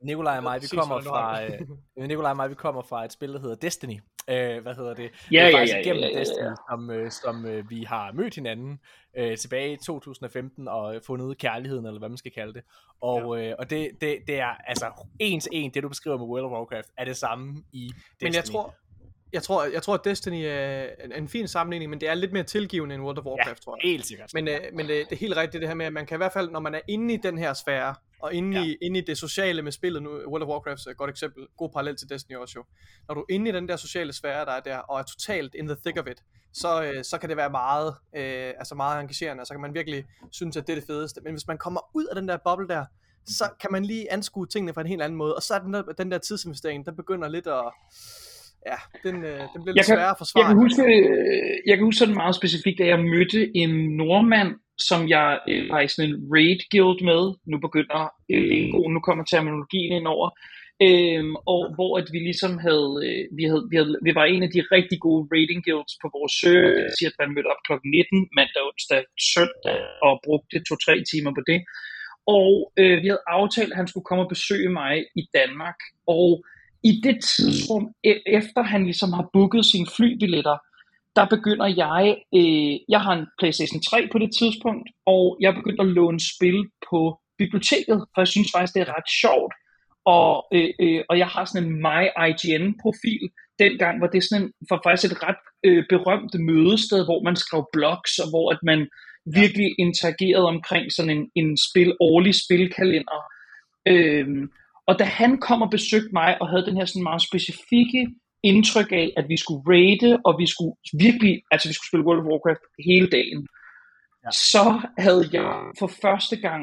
Nikolaj 0.00 0.36
og 0.36 0.42
mig, 0.42 0.62
vi 0.62 0.66
kommer 0.66 1.00
fra, 1.00 1.42
øh, 1.44 2.08
Nikolaj 2.08 2.30
og 2.30 2.36
mig, 2.36 2.50
vi 2.50 2.54
kommer 2.54 2.82
fra 2.82 3.04
et 3.04 3.12
spil, 3.12 3.32
der 3.32 3.40
hedder 3.40 3.54
Destiny. 3.54 4.00
Øh, 4.30 4.62
hvad 4.62 4.74
hedder 4.74 4.94
det? 4.94 5.10
Ja, 5.32 5.36
det 5.36 5.38
er 5.38 5.48
ja, 5.48 5.58
faktisk 5.58 5.74
ja, 5.74 5.80
igennem 5.80 6.02
ja, 6.02 6.08
ja, 6.08 6.14
ja. 6.14 6.20
Destiny, 6.20 6.50
som, 6.70 6.90
øh, 6.90 7.10
som 7.10 7.46
øh, 7.46 7.70
vi 7.70 7.82
har 7.82 8.12
mødt 8.12 8.34
hinanden 8.34 8.80
øh, 9.16 9.36
tilbage 9.36 9.72
i 9.72 9.76
2015 9.76 10.68
og 10.68 11.00
fundet 11.06 11.38
kærligheden, 11.38 11.86
eller 11.86 11.98
hvad 11.98 12.08
man 12.08 12.18
skal 12.18 12.32
kalde 12.32 12.52
det. 12.52 12.62
Og, 13.00 13.38
ja. 13.38 13.50
øh, 13.50 13.54
og 13.58 13.70
det, 13.70 13.90
det, 14.00 14.18
det 14.26 14.40
er 14.40 14.54
altså 14.66 14.90
en 15.18 15.40
til 15.40 15.50
en, 15.54 15.70
det 15.74 15.82
du 15.82 15.88
beskriver 15.88 16.18
med 16.18 16.26
World 16.26 16.44
of 16.44 16.50
Warcraft, 16.50 16.88
er 16.96 17.04
det 17.04 17.16
samme 17.16 17.62
i 17.72 17.86
Destiny. 17.86 18.28
Men 18.28 18.34
jeg 18.34 18.44
tror, 18.44 18.74
jeg 19.32 19.42
tror, 19.42 19.64
jeg 19.64 19.82
tror, 19.82 19.94
at 19.94 20.04
Destiny 20.04 20.42
er 20.46 20.88
en 21.14 21.28
fin 21.28 21.48
sammenligning, 21.48 21.90
men 21.90 22.00
det 22.00 22.08
er 22.08 22.14
lidt 22.14 22.32
mere 22.32 22.42
tilgivende 22.42 22.94
end 22.94 23.04
World 23.04 23.18
of 23.18 23.24
Warcraft, 23.24 23.48
ja, 23.48 23.64
tror 23.64 23.78
jeg. 23.82 23.90
helt 23.90 24.06
sikkert. 24.06 24.30
Men, 24.34 24.48
øh, 24.48 24.60
men 24.72 24.88
det, 24.88 25.06
det 25.10 25.16
er 25.16 25.20
helt 25.20 25.36
rigtigt 25.36 25.60
det 25.60 25.68
her 25.68 25.74
med, 25.74 25.86
at 25.86 25.92
man 25.92 26.06
kan 26.06 26.16
i 26.16 26.18
hvert 26.18 26.32
fald, 26.32 26.50
når 26.50 26.60
man 26.60 26.74
er 26.74 26.80
inde 26.88 27.14
i 27.14 27.16
den 27.16 27.38
her 27.38 27.52
sfære, 27.52 27.94
og 28.26 28.34
inde, 28.34 28.58
ja. 28.58 28.66
i, 28.66 28.76
inde 28.82 28.98
i 28.98 29.02
det 29.02 29.18
sociale 29.18 29.62
med 29.62 29.72
spillet, 29.72 30.02
nu 30.02 30.10
World 30.10 30.42
of 30.42 30.48
Warcraft 30.48 30.86
er 30.86 30.90
et 30.90 30.96
godt 30.96 31.10
eksempel, 31.10 31.46
god 31.56 31.70
parallel 31.70 31.96
til 31.96 32.08
Destiny 32.10 32.36
også 32.36 32.54
jo. 32.56 32.64
Når 33.08 33.14
du 33.14 33.20
er 33.20 33.34
inde 33.34 33.50
i 33.50 33.52
den 33.52 33.68
der 33.68 33.76
sociale 33.76 34.12
sfære, 34.12 34.44
der 34.44 34.52
er 34.52 34.60
der, 34.60 34.76
og 34.76 34.98
er 34.98 35.02
totalt 35.02 35.54
in 35.54 35.66
the 35.66 35.76
thick 35.84 35.98
of 35.98 36.06
it, 36.06 36.22
så, 36.52 36.82
øh, 36.82 37.04
så 37.04 37.18
kan 37.18 37.28
det 37.28 37.36
være 37.36 37.50
meget, 37.50 37.94
øh, 38.16 38.52
altså 38.58 38.74
meget 38.74 39.00
engagerende, 39.00 39.40
og 39.40 39.46
så 39.46 39.54
kan 39.54 39.60
man 39.60 39.74
virkelig 39.74 40.04
synes, 40.32 40.56
at 40.56 40.66
det 40.66 40.72
er 40.72 40.76
det 40.76 40.86
fedeste. 40.86 41.20
Men 41.24 41.32
hvis 41.32 41.46
man 41.46 41.58
kommer 41.58 41.80
ud 41.94 42.04
af 42.04 42.14
den 42.14 42.28
der 42.28 42.38
boble 42.44 42.68
der, 42.68 42.84
så 43.26 43.44
kan 43.60 43.72
man 43.72 43.84
lige 43.84 44.12
anskue 44.12 44.46
tingene 44.46 44.72
på 44.72 44.80
en 44.80 44.86
helt 44.86 45.02
anden 45.02 45.16
måde, 45.16 45.34
og 45.36 45.42
så 45.42 45.54
er 45.54 45.58
den 45.58 45.74
der, 45.74 45.82
den 45.82 46.10
der 46.10 46.18
tidsinvestering, 46.18 46.86
der 46.86 46.92
begynder 46.92 47.28
lidt 47.28 47.46
at 47.46 47.64
ja, 48.66 48.78
den, 49.10 49.24
øh, 49.24 49.40
den 49.54 49.62
bliver 49.62 49.74
lidt 49.74 49.86
sværere 49.86 50.10
at 50.10 50.18
forsvare. 50.18 50.44
Jeg 50.44 50.54
kan, 50.54 50.62
huske, 50.64 50.82
øh, 50.82 51.68
jeg 51.68 51.76
kan 51.76 51.84
huske 51.84 51.98
sådan 51.98 52.14
meget 52.14 52.34
specifikt, 52.34 52.78
da 52.78 52.86
jeg 52.86 52.98
mødte 52.98 53.56
en 53.56 53.70
nordmand, 53.96 54.50
som 54.78 55.08
jeg 55.08 55.40
øh, 55.48 55.68
var 55.68 55.80
i 55.80 55.88
sådan 55.88 56.10
en 56.10 56.16
raid 56.34 56.60
guild 56.72 57.00
med. 57.10 57.22
Nu 57.50 57.56
begynder 57.66 58.00
øh, 58.32 58.64
nu 58.94 59.00
kommer 59.00 59.24
terminologien 59.24 59.92
ind 59.92 60.06
over. 60.06 60.28
Øhm, 60.86 61.34
og 61.54 61.60
hvor 61.76 61.92
at 62.00 62.08
vi 62.14 62.18
ligesom 62.28 62.52
havde, 62.66 62.90
øh, 63.06 63.22
vi, 63.38 63.44
havde, 63.50 63.64
vi 63.70 63.76
havde, 63.76 63.98
vi 64.06 64.12
var 64.18 64.24
en 64.24 64.42
af 64.46 64.50
de 64.54 64.60
rigtig 64.76 64.98
gode 65.06 65.22
raiding 65.32 65.62
guilds 65.66 65.94
på 66.02 66.06
vores 66.16 66.32
server, 66.40 66.70
det 66.76 66.84
vil 66.86 66.98
sige, 66.98 67.10
at 67.12 67.20
man 67.20 67.34
mødte 67.34 67.52
op 67.52 67.62
kl. 67.66 67.72
19, 67.72 68.28
mandag, 68.38 68.62
onsdag, 68.68 69.02
søndag, 69.34 69.78
og 70.06 70.12
brugte 70.26 70.56
to-tre 70.68 70.94
timer 71.10 71.32
på 71.38 71.42
det. 71.50 71.60
Og 72.38 72.52
øh, 72.80 72.96
vi 73.02 73.06
havde 73.10 73.28
aftalt, 73.38 73.72
at 73.72 73.80
han 73.80 73.88
skulle 73.88 74.08
komme 74.08 74.24
og 74.24 74.32
besøge 74.34 74.70
mig 74.80 74.92
i 75.20 75.22
Danmark, 75.38 75.78
og 76.16 76.28
i 76.88 76.92
det 77.04 77.16
tidsrum, 77.30 77.84
e- 78.10 78.24
efter 78.38 78.62
han 78.72 78.82
ligesom 78.90 79.10
har 79.18 79.26
booket 79.34 79.64
sine 79.72 79.88
flybilletter, 79.96 80.56
der 81.16 81.26
begynder 81.36 81.66
jeg, 81.66 82.16
øh, 82.34 82.74
jeg 82.88 83.00
har 83.00 83.12
en 83.12 83.26
Playstation 83.38 83.80
3 83.80 84.08
på 84.12 84.18
det 84.18 84.30
tidspunkt, 84.38 84.88
og 85.06 85.36
jeg 85.40 85.54
begyndte 85.54 85.82
at 85.82 85.88
låne 85.98 86.20
spil 86.20 86.58
på 86.90 87.20
biblioteket, 87.38 87.98
for 88.12 88.20
jeg 88.20 88.28
synes 88.28 88.48
faktisk, 88.54 88.74
det 88.74 88.82
er 88.82 88.96
ret 88.96 89.10
sjovt. 89.22 89.54
Og, 90.04 90.46
øh, 90.54 90.70
øh, 90.80 91.00
og 91.10 91.18
jeg 91.18 91.26
har 91.26 91.44
sådan 91.44 91.68
en 91.68 91.76
My 91.86 92.02
IGN-profil. 92.28 93.24
Dengang 93.58 94.00
var 94.00 94.06
det 94.06 94.24
sådan 94.24 94.44
en, 94.44 94.52
for 94.68 94.80
faktisk 94.84 95.12
et 95.12 95.22
ret 95.22 95.42
øh, 95.64 95.84
berømt 95.88 96.34
mødested, 96.48 97.04
hvor 97.04 97.22
man 97.22 97.36
skrev 97.36 97.62
blogs, 97.72 98.18
og 98.18 98.28
hvor 98.30 98.50
at 98.50 98.58
man 98.62 98.88
virkelig 99.34 99.74
interagerede 99.78 100.46
omkring 100.46 100.92
sådan 100.92 101.10
en, 101.16 101.30
en 101.34 101.56
spil, 101.70 101.96
årlig 102.00 102.34
spilkalender. 102.44 103.20
Øh, 103.88 104.28
og 104.86 104.98
da 104.98 105.04
han 105.04 105.38
kom 105.38 105.62
og 105.62 105.70
besøgte 105.70 106.12
mig 106.12 106.40
og 106.40 106.48
havde 106.48 106.66
den 106.66 106.76
her 106.76 106.84
sådan 106.84 107.02
meget 107.02 107.22
specifikke 107.22 108.02
indtryk 108.42 108.92
af, 108.92 109.12
at 109.16 109.24
vi 109.28 109.36
skulle 109.36 109.62
rate, 109.74 110.18
og 110.24 110.32
vi 110.38 110.46
skulle 110.46 110.74
virkelig, 111.06 111.42
altså 111.50 111.68
vi 111.68 111.74
skulle 111.74 111.90
spille 111.90 112.06
World 112.06 112.20
of 112.20 112.30
Warcraft 112.30 112.64
hele 112.88 113.08
dagen, 113.16 113.40
ja. 114.24 114.30
så 114.30 114.80
havde 114.98 115.24
jeg 115.32 115.52
for 115.78 115.90
første 116.02 116.36
gang 116.36 116.62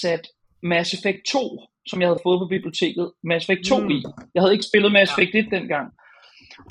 sat 0.00 0.24
Mass 0.62 0.94
Effect 0.94 1.20
2, 1.32 1.60
som 1.88 2.00
jeg 2.00 2.08
havde 2.08 2.24
fået 2.26 2.40
på 2.40 2.46
biblioteket, 2.54 3.06
Mass 3.24 3.44
Effect 3.44 3.64
2 3.64 3.80
mm. 3.80 3.90
i. 3.90 3.98
Jeg 4.34 4.40
havde 4.42 4.54
ikke 4.56 4.70
spillet 4.70 4.92
Mass 4.92 5.12
Effect 5.12 5.34
1 5.34 5.46
dengang. 5.58 5.86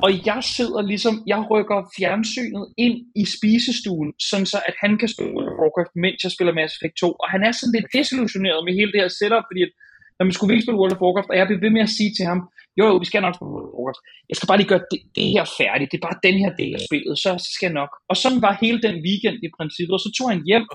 Og 0.04 0.10
jeg 0.30 0.40
sidder 0.58 0.82
ligesom, 0.92 1.14
jeg 1.34 1.40
rykker 1.52 1.80
fjernsynet 1.98 2.66
ind 2.86 2.98
i 3.22 3.24
spisestuen, 3.36 4.10
sådan 4.30 4.46
så 4.54 4.58
at 4.70 4.76
han 4.84 4.92
kan 4.98 5.10
spille 5.14 5.34
World 5.36 5.50
of 5.52 5.60
Warcraft, 5.62 5.94
mens 6.04 6.18
jeg 6.24 6.32
spiller 6.36 6.54
Mass 6.60 6.76
Effect 6.76 6.96
2. 6.98 7.12
Og 7.24 7.28
han 7.34 7.42
er 7.48 7.52
sådan 7.52 7.76
lidt 7.78 7.94
desillusioneret 7.98 8.60
med 8.66 8.74
hele 8.80 8.92
det 8.94 9.02
her 9.02 9.12
setup, 9.20 9.46
fordi 9.50 9.62
at 9.68 9.72
når 10.18 10.24
man 10.26 10.34
skulle 10.34 10.50
virkelig 10.52 10.66
spille 10.66 10.82
World 10.82 10.96
of 10.96 11.04
Warcraft, 11.04 11.32
og 11.32 11.38
jeg 11.38 11.48
blev 11.48 11.60
ved 11.66 11.74
med 11.78 11.88
at 11.88 11.96
sige 11.98 12.12
til 12.18 12.26
ham, 12.32 12.40
jo, 12.78 12.84
jo, 12.90 12.96
vi 13.04 13.08
skal 13.10 13.22
nok 13.22 13.36
spille 13.36 13.54
Warcraft. 13.78 14.02
Jeg 14.30 14.36
skal 14.38 14.48
bare 14.50 14.60
lige 14.60 14.72
gøre 14.74 14.86
det, 14.92 15.00
det 15.18 15.26
her 15.36 15.46
færdigt. 15.60 15.90
Det 15.92 15.98
er 15.98 16.08
bare 16.08 16.24
den 16.28 16.36
her 16.44 16.52
del 16.62 16.72
af 16.78 16.82
spillet, 16.88 17.16
så, 17.24 17.30
så 17.46 17.50
skal 17.56 17.68
jeg 17.70 17.78
nok. 17.82 17.92
Og 18.10 18.16
sådan 18.24 18.42
var 18.46 18.62
hele 18.64 18.80
den 18.88 18.96
weekend 19.08 19.38
i 19.48 19.50
princippet, 19.58 19.94
og 19.98 20.04
så 20.06 20.10
tog 20.18 20.28
han 20.34 20.42
hjem, 20.50 20.66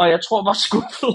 og 0.00 0.06
jeg 0.12 0.20
tror, 0.26 0.48
var 0.50 0.56
skuffet. 0.66 1.14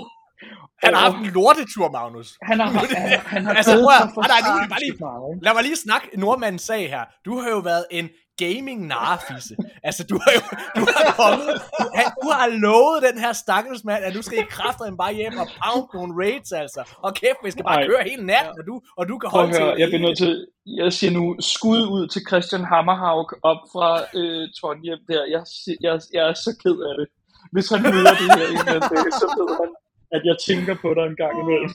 Han 0.83 0.93
har 0.93 1.01
haft 1.07 1.19
en 1.25 1.31
lortetur, 1.37 1.87
Magnus. 1.97 2.27
Han 2.49 2.57
har, 2.59 2.67
han, 2.67 3.19
han, 3.33 3.41
har 3.45 3.53
altså, 3.59 3.73
prøv 3.83 3.95
at, 4.01 4.09
for 4.15 4.21
nej, 4.33 4.41
nej, 4.41 4.67
bare 4.73 4.81
lige, 4.85 4.95
lad 5.45 5.53
mig 5.55 5.63
lige 5.63 5.79
snakke 5.87 6.05
nordmandens 6.23 6.61
sag 6.69 6.83
her. 6.93 7.03
Du 7.25 7.31
har 7.41 7.49
jo 7.49 7.59
været 7.71 7.85
en 7.91 8.05
gaming 8.37 8.79
narfisse. 8.87 9.55
altså, 9.87 10.03
du 10.11 10.15
har 10.23 10.31
jo 10.37 10.41
du 10.77 10.83
har 10.95 11.03
kommet, 11.21 11.47
du, 11.79 11.85
han, 11.97 12.05
du 12.23 12.27
har 12.37 12.47
lovet 12.65 12.99
den 13.07 13.17
her 13.23 13.33
stakkels 13.43 13.83
mand, 13.83 14.03
at 14.07 14.13
du 14.17 14.21
skal 14.21 14.37
i 14.39 14.47
kraft 14.49 14.79
bare 14.97 15.13
hjem 15.13 15.37
og 15.43 15.47
pound 15.59 15.87
nogle 15.93 16.13
raids, 16.21 16.51
altså. 16.51 16.81
Og 17.05 17.11
kæft, 17.21 17.39
vi 17.45 17.51
skal 17.51 17.63
bare 17.69 17.81
Ej. 17.81 17.87
køre 17.87 18.03
hele 18.09 18.25
natten, 18.25 18.53
og 18.59 18.65
du, 18.69 18.75
og 18.99 19.03
du 19.09 19.15
kan 19.17 19.29
holde 19.29 19.49
høre, 19.57 19.71
til 19.71 19.79
jeg 19.81 19.87
bliver 19.89 20.05
nødt 20.07 20.17
til, 20.23 20.31
jeg 20.81 20.93
siger 20.93 21.11
nu 21.19 21.25
skud 21.39 21.81
ud 21.95 22.03
til 22.13 22.21
Christian 22.29 22.65
Hammerhaug 22.71 23.29
op 23.51 23.61
fra 23.73 23.89
øh, 24.19 24.43
Trondheim 24.57 24.99
der. 25.09 25.23
Jeg, 25.35 25.41
jeg, 25.85 25.93
jeg 26.15 26.23
er 26.31 26.35
så 26.45 26.51
ked 26.63 26.77
af 26.89 26.93
det. 26.99 27.07
Hvis 27.53 27.67
han 27.73 27.81
hører 27.93 28.15
det 28.21 28.27
her 28.37 28.45
en 28.51 28.57
eller 28.59 28.73
anden 28.75 28.89
dag, 28.95 29.11
så 29.21 29.27
ved 29.39 29.49
han, 29.61 29.69
at 30.15 30.21
jeg 30.29 30.35
tænker 30.47 30.75
på 30.83 30.89
dig 30.97 31.05
en 31.11 31.17
gang 31.23 31.33
imellem 31.43 31.71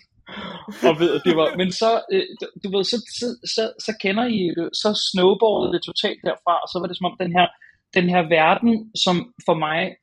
og 0.89 0.95
ved, 1.01 1.21
det 1.25 1.37
var, 1.37 1.57
men 1.57 1.73
så, 1.73 2.03
øh, 2.13 2.25
du 2.65 2.77
ved, 2.77 2.85
så, 2.85 2.97
så, 3.19 3.27
så, 3.55 3.73
så 3.87 3.93
kender 4.03 4.25
I 4.27 4.41
det, 4.57 4.69
så 4.83 4.91
snowballede 5.13 5.73
det 5.73 5.83
totalt 5.83 6.21
derfra, 6.25 6.55
og 6.63 6.69
så 6.73 6.77
var 6.81 6.87
det 6.87 6.97
som 6.97 7.11
om 7.11 7.17
den 7.21 7.33
her, 7.33 7.47
den 7.95 8.09
her 8.09 8.23
verden, 8.29 8.91
som 9.05 9.17
for 9.47 9.55
mig 9.55 9.97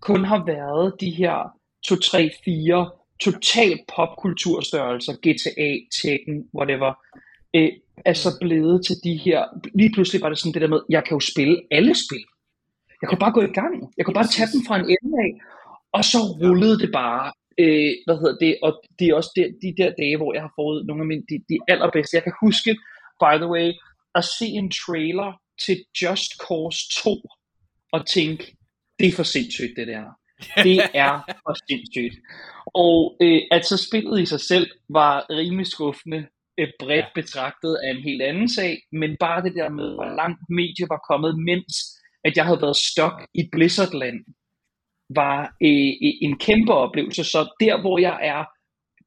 kun 0.00 0.24
har 0.24 0.44
været 0.46 0.94
de 1.00 1.10
her 1.10 1.36
2, 1.86 1.96
3, 1.96 2.30
4 2.44 2.90
total 3.24 3.78
popkulturstørrelser, 3.96 5.12
GTA, 5.12 5.70
Tekken, 6.02 6.36
whatever, 6.58 6.92
øh, 7.56 7.72
er 8.04 8.12
så 8.12 8.30
blevet 8.40 8.86
til 8.86 8.96
de 9.04 9.14
her, 9.24 9.44
lige 9.74 9.92
pludselig 9.94 10.22
var 10.22 10.28
det 10.28 10.38
sådan 10.38 10.52
det 10.52 10.62
der 10.62 10.68
med, 10.68 10.80
jeg 10.88 11.04
kan 11.04 11.14
jo 11.14 11.20
spille 11.20 11.56
alle 11.70 11.94
spil. 11.94 12.24
Jeg 13.02 13.08
kunne 13.08 13.18
bare 13.18 13.32
gå 13.32 13.40
i 13.40 13.54
gang. 13.60 13.74
Jeg 13.96 14.04
kunne 14.04 14.14
bare 14.14 14.34
tage 14.36 14.48
dem 14.52 14.62
fra 14.66 14.76
en 14.76 14.84
ende 14.84 15.14
af, 15.26 15.30
og 15.92 16.04
så 16.04 16.18
rullede 16.18 16.78
det 16.78 16.90
bare. 16.92 17.32
Øh, 17.62 17.92
hvad 18.06 18.16
hedder 18.20 18.38
det? 18.44 18.58
Og 18.62 18.82
det 18.98 19.04
er 19.08 19.14
også 19.14 19.32
de, 19.36 19.42
de 19.64 19.82
der 19.82 19.90
dage, 20.02 20.16
hvor 20.16 20.32
jeg 20.34 20.42
har 20.42 20.52
fået 20.60 20.86
nogle 20.86 21.02
af 21.02 21.06
mine, 21.06 21.24
de, 21.30 21.36
de 21.48 21.58
allerbedste. 21.68 22.16
Jeg 22.16 22.22
kan 22.22 22.36
huske, 22.46 22.70
by 23.22 23.34
the 23.42 23.50
way, 23.54 23.68
at 24.14 24.24
se 24.38 24.46
en 24.60 24.70
trailer 24.70 25.30
til 25.64 25.76
Just 26.02 26.30
Cause 26.46 26.80
2, 27.04 27.10
og 27.92 28.06
tænke, 28.06 28.56
det 28.98 29.08
er 29.08 29.12
for 29.12 29.22
sindssygt 29.22 29.76
det 29.76 29.86
der. 29.86 30.04
Det 30.68 30.78
er 30.94 31.12
for 31.44 31.54
sindssygt. 31.68 32.16
Og 32.66 33.16
øh, 33.22 33.40
at 33.50 33.66
så 33.66 33.76
spillet 33.88 34.20
i 34.20 34.26
sig 34.26 34.40
selv 34.40 34.70
var 34.88 35.26
rimelig 35.30 35.66
skuffende, 35.66 36.26
øh, 36.60 36.68
bredt 36.80 37.06
ja. 37.06 37.20
betragtet 37.20 37.76
af 37.84 37.90
en 37.90 38.02
helt 38.02 38.22
anden 38.22 38.48
sag, 38.48 38.78
men 38.92 39.16
bare 39.20 39.42
det 39.42 39.54
der 39.54 39.68
med, 39.68 39.94
hvor 39.94 40.10
langt 40.20 40.40
medie 40.48 40.86
var 40.88 41.00
kommet, 41.10 41.32
mens 41.50 41.74
at 42.24 42.36
jeg 42.36 42.44
havde 42.44 42.62
været 42.62 42.76
stok 42.76 43.16
i 43.34 43.42
Blizzardland, 43.52 44.18
var 45.08 45.42
øh, 45.42 45.92
en 46.20 46.38
kæmpe 46.38 46.72
oplevelse. 46.72 47.24
Så 47.24 47.54
der, 47.60 47.80
hvor 47.80 47.98
jeg 47.98 48.18
er 48.22 48.44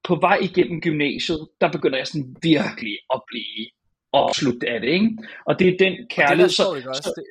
på 0.04 0.16
vej 0.16 0.38
igennem 0.42 0.82
gymnasiet, 0.82 1.48
der 1.62 1.72
begynder 1.72 1.98
jeg 1.98 2.08
sådan 2.08 2.36
virkelig 2.44 2.98
at 3.14 3.22
blive 3.28 3.68
opslugt 4.12 4.64
af 4.64 4.82
det, 4.82 4.90
ikke? 4.90 5.18
Og 5.46 5.60
det 5.60 5.68
er 5.68 5.78
den 5.80 6.08
kærlighed. 6.10 6.50
det 6.50 6.88
er 6.88 6.94
så, 6.94 7.02
så, 7.04 7.24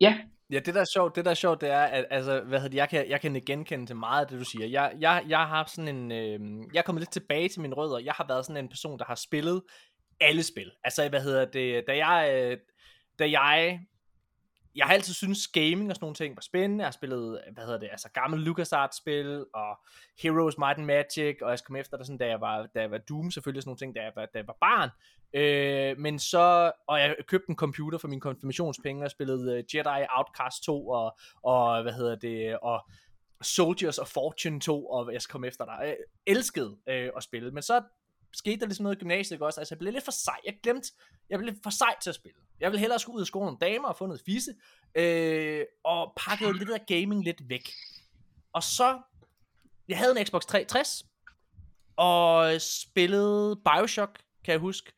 ja. 0.00 0.18
Ja, 0.50 0.58
det 0.58 0.74
der 0.74 0.80
er 0.80 0.90
sjovt, 0.92 1.16
det 1.16 1.24
der 1.24 1.30
er 1.30 1.34
sjovt, 1.34 1.60
det 1.60 1.70
er, 1.70 1.82
at 1.82 2.04
altså, 2.10 2.40
hvad 2.40 2.58
hedder 2.58 2.68
det, 2.68 2.76
jeg 2.76 2.88
kan, 2.88 3.10
jeg 3.10 3.20
kan 3.20 3.42
genkende 3.46 3.86
til 3.86 3.96
meget 3.96 4.20
af 4.20 4.28
det, 4.28 4.38
du 4.40 4.44
siger. 4.44 4.66
Jeg, 4.66 4.92
jeg, 5.00 5.24
jeg 5.28 5.38
har 5.38 5.46
haft 5.46 5.70
sådan 5.70 5.96
en, 5.96 6.12
øh, 6.12 6.66
jeg 6.72 6.78
er 6.78 6.82
kommet 6.82 7.00
lidt 7.00 7.12
tilbage 7.12 7.48
til 7.48 7.60
mine 7.60 7.74
rødder. 7.74 7.98
Jeg 7.98 8.12
har 8.12 8.26
været 8.28 8.46
sådan 8.46 8.64
en 8.64 8.68
person, 8.68 8.98
der 8.98 9.04
har 9.04 9.14
spillet 9.14 9.62
alle 10.20 10.42
spil. 10.42 10.70
Altså, 10.84 11.08
hvad 11.08 11.20
hedder 11.20 11.44
det, 11.44 11.84
da 11.88 12.06
jeg, 12.06 12.30
øh, 12.34 12.58
da 13.18 13.30
jeg 13.30 13.80
jeg 14.76 14.86
har 14.86 14.94
altid 14.94 15.14
syntes 15.14 15.48
gaming 15.48 15.90
og 15.90 15.96
sådan 15.96 16.04
nogle 16.04 16.14
ting 16.14 16.36
var 16.36 16.40
spændende. 16.40 16.82
Jeg 16.82 16.86
har 16.86 16.92
spillet, 16.92 17.40
hvad 17.52 17.64
hedder 17.64 17.78
det, 17.78 17.88
altså 17.90 18.08
gammel 18.10 18.40
LucasArts-spil, 18.40 19.44
og 19.54 19.78
Heroes, 20.22 20.58
Might 20.58 20.78
and 20.78 20.86
Magic, 20.86 21.36
og 21.42 21.50
jeg 21.50 21.58
kom 21.66 21.76
efter 21.76 21.96
det 21.96 22.06
sådan, 22.06 22.18
da 22.18 22.26
jeg 22.26 22.40
var, 22.40 22.66
da 22.74 22.80
jeg 22.80 22.90
var 22.90 22.98
Doom, 22.98 23.30
selvfølgelig 23.30 23.62
sådan 23.62 23.68
nogle 23.68 23.78
ting, 23.78 23.94
da 23.94 24.00
jeg 24.00 24.12
var, 24.16 24.26
da 24.26 24.38
jeg 24.38 24.46
var 24.46 24.56
barn. 24.60 24.90
Øh, 25.34 25.98
men 25.98 26.18
så, 26.18 26.72
og 26.88 27.00
jeg 27.00 27.16
købte 27.26 27.50
en 27.50 27.56
computer 27.56 27.98
for 27.98 28.08
mine 28.08 28.20
konfirmationspenge, 28.20 29.04
og 29.04 29.10
spillede 29.10 29.52
øh, 29.52 29.64
Jedi 29.74 30.06
Outcast 30.10 30.62
2, 30.64 30.88
og, 30.88 31.18
og 31.42 31.82
hvad 31.82 31.92
hedder 31.92 32.16
det, 32.16 32.58
og 32.58 32.88
Soldiers 33.42 33.98
of 33.98 34.08
Fortune 34.08 34.60
2, 34.60 34.86
og 34.86 35.12
jeg 35.12 35.22
skal 35.22 35.32
komme 35.32 35.46
efter 35.46 35.64
dig. 35.64 35.78
Jeg 35.82 35.96
elskede 36.26 36.76
øh, 36.88 37.10
at 37.16 37.22
spille, 37.22 37.50
men 37.50 37.62
så 37.62 37.82
skete 38.36 38.60
der 38.60 38.66
ligesom 38.66 38.82
noget 38.82 38.96
i 38.96 38.98
gymnasiet 38.98 39.42
også, 39.42 39.60
altså 39.60 39.74
jeg 39.74 39.78
blev 39.78 39.92
lidt 39.92 40.04
for 40.04 40.12
sej, 40.12 40.40
jeg 40.44 40.58
glemte, 40.62 40.92
jeg 41.30 41.38
blev 41.38 41.52
lidt 41.52 41.62
for 41.62 41.70
sej 41.70 41.94
til 42.02 42.10
at 42.10 42.14
spille. 42.14 42.38
Jeg 42.60 42.70
ville 42.70 42.80
hellere 42.80 42.98
skulle 42.98 43.16
ud 43.16 43.20
og 43.20 43.26
skolen 43.26 43.46
nogle 43.46 43.74
damer 43.74 43.88
og 43.88 43.96
få 43.96 44.06
noget 44.06 44.22
fisse, 44.26 44.54
øh, 44.94 45.64
og 45.84 46.12
pakkede 46.16 46.58
lidt 46.58 46.70
af 46.70 46.86
gaming 46.86 47.24
lidt 47.24 47.48
væk. 47.48 47.72
Og 48.52 48.62
så, 48.62 49.00
jeg 49.88 49.98
havde 49.98 50.20
en 50.20 50.26
Xbox 50.26 50.42
360, 50.46 51.06
og 51.96 52.60
spillede 52.60 53.60
Bioshock, 53.64 54.20
kan 54.44 54.52
jeg 54.52 54.60
huske. 54.60 54.92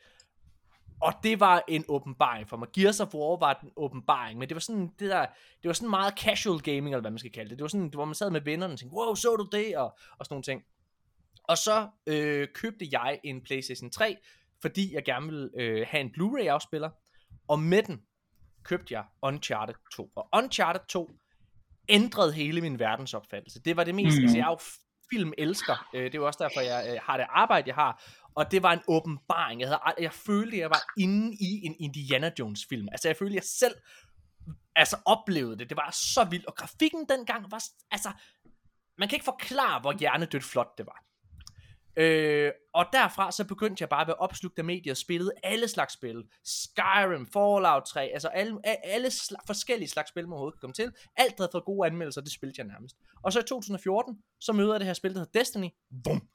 Og 1.00 1.12
det 1.22 1.40
var 1.40 1.64
en 1.68 1.84
åbenbaring 1.88 2.48
for 2.48 2.56
mig. 2.56 2.68
Gears 2.72 3.00
of 3.00 3.14
War 3.14 3.36
var 3.36 3.60
en 3.62 3.70
åbenbaring, 3.76 4.38
men 4.38 4.48
det 4.48 4.54
var 4.54 4.60
sådan 4.60 4.86
det 4.98 5.10
der, 5.10 5.26
det 5.62 5.68
var 5.68 5.72
sådan 5.72 5.90
meget 5.90 6.18
casual 6.18 6.60
gaming, 6.60 6.86
eller 6.86 7.00
hvad 7.00 7.10
man 7.10 7.18
skal 7.18 7.32
kalde 7.32 7.50
det. 7.50 7.58
Det 7.58 7.62
var 7.62 7.68
sådan, 7.68 7.88
hvor 7.88 8.04
man 8.04 8.14
sad 8.14 8.30
med 8.30 8.40
vennerne 8.40 8.72
og 8.72 8.78
tænkte, 8.78 8.96
wow, 8.96 9.14
så 9.14 9.36
du 9.36 9.48
det? 9.52 9.76
Og, 9.76 9.84
og 10.18 10.26
sådan 10.26 10.34
nogle 10.34 10.42
ting. 10.42 10.62
Og 11.48 11.58
så 11.58 11.88
øh, 12.06 12.48
købte 12.54 12.88
jeg 12.92 13.20
en 13.24 13.42
PlayStation 13.42 13.90
3, 13.90 14.16
fordi 14.62 14.94
jeg 14.94 15.04
gerne 15.04 15.26
ville 15.26 15.50
øh, 15.58 15.86
have 15.90 16.00
en 16.00 16.10
Blu-ray 16.16 16.46
afspiller. 16.46 16.90
Og 17.48 17.58
med 17.58 17.82
den 17.82 18.02
købte 18.64 18.94
jeg 18.94 19.04
Uncharted 19.22 19.74
2. 19.92 20.12
Og 20.16 20.28
Uncharted 20.36 20.80
2 20.88 21.10
ændrede 21.88 22.32
hele 22.32 22.60
min 22.60 22.78
verdensopfattelse. 22.78 23.60
Det 23.60 23.76
var 23.76 23.84
det 23.84 23.94
mest, 23.94 24.18
mm. 24.18 24.22
altså 24.22 24.36
jeg 24.36 24.44
er 24.44 24.50
jo 24.50 24.58
filmelsker. 25.10 25.88
Øh, 25.94 26.04
det 26.04 26.14
er 26.14 26.18
jo 26.18 26.26
også 26.26 26.38
derfor, 26.42 26.60
jeg 26.60 26.86
øh, 26.92 27.00
har 27.02 27.16
det 27.16 27.26
arbejde, 27.28 27.68
jeg 27.68 27.74
har. 27.74 28.04
Og 28.34 28.50
det 28.50 28.62
var 28.62 28.72
en 28.72 28.80
åbenbaring. 28.88 29.60
Jeg, 29.60 29.68
havde, 29.68 29.80
jeg 29.98 30.12
følte, 30.12 30.58
jeg 30.58 30.70
var 30.70 30.82
inde 30.98 31.34
i 31.34 31.66
en 31.66 31.76
Indiana 31.78 32.32
Jones 32.38 32.66
film. 32.68 32.88
Altså 32.92 33.08
jeg 33.08 33.16
følte, 33.16 33.34
jeg 33.34 33.42
selv 33.42 33.74
altså, 34.76 34.96
oplevede 35.04 35.58
det. 35.58 35.68
Det 35.68 35.76
var 35.76 35.90
så 35.90 36.24
vildt. 36.24 36.46
Og 36.46 36.54
grafikken 36.54 37.06
dengang 37.08 37.50
var, 37.50 37.64
altså, 37.90 38.12
man 38.98 39.08
kan 39.08 39.16
ikke 39.16 39.24
forklare, 39.24 39.80
hvor 39.80 39.92
hjernedødt 39.92 40.44
flot 40.44 40.78
det 40.78 40.86
var. 40.86 41.04
Øh, 41.98 42.52
og 42.74 42.86
derfra 42.92 43.32
så 43.32 43.44
begyndte 43.44 43.82
jeg 43.82 43.88
bare 43.88 44.00
at 44.00 44.06
være 44.06 44.16
opslugt 44.16 44.58
af 44.58 44.64
medier 44.64 44.92
og 44.92 44.96
spillede 44.96 45.32
alle 45.42 45.68
slags 45.68 45.94
spil. 45.94 46.24
Skyrim, 46.44 47.26
Fallout 47.32 47.84
3, 47.84 48.00
altså 48.00 48.28
alle, 48.28 48.58
alle 48.84 49.08
sl- 49.08 49.44
forskellige 49.46 49.88
slags 49.88 50.08
spil, 50.08 50.24
man 50.24 50.32
overhovedet 50.32 50.54
kan 50.56 50.60
komme 50.60 50.74
til. 50.74 50.92
Alt, 51.16 51.38
der 51.38 51.42
havde 51.42 51.52
fået 51.52 51.64
gode 51.64 51.86
anmeldelser, 51.86 52.20
det 52.20 52.32
spillede 52.32 52.54
jeg 52.58 52.66
nærmest. 52.66 52.96
Og 53.22 53.32
så 53.32 53.40
i 53.40 53.42
2014, 53.42 54.18
så 54.40 54.52
møder 54.52 54.72
jeg 54.72 54.80
det 54.80 54.86
her 54.86 54.94
spil, 54.94 55.14
der 55.14 55.18
hedder 55.18 55.38
Destiny. 55.40 55.68
Bum! 56.04 56.28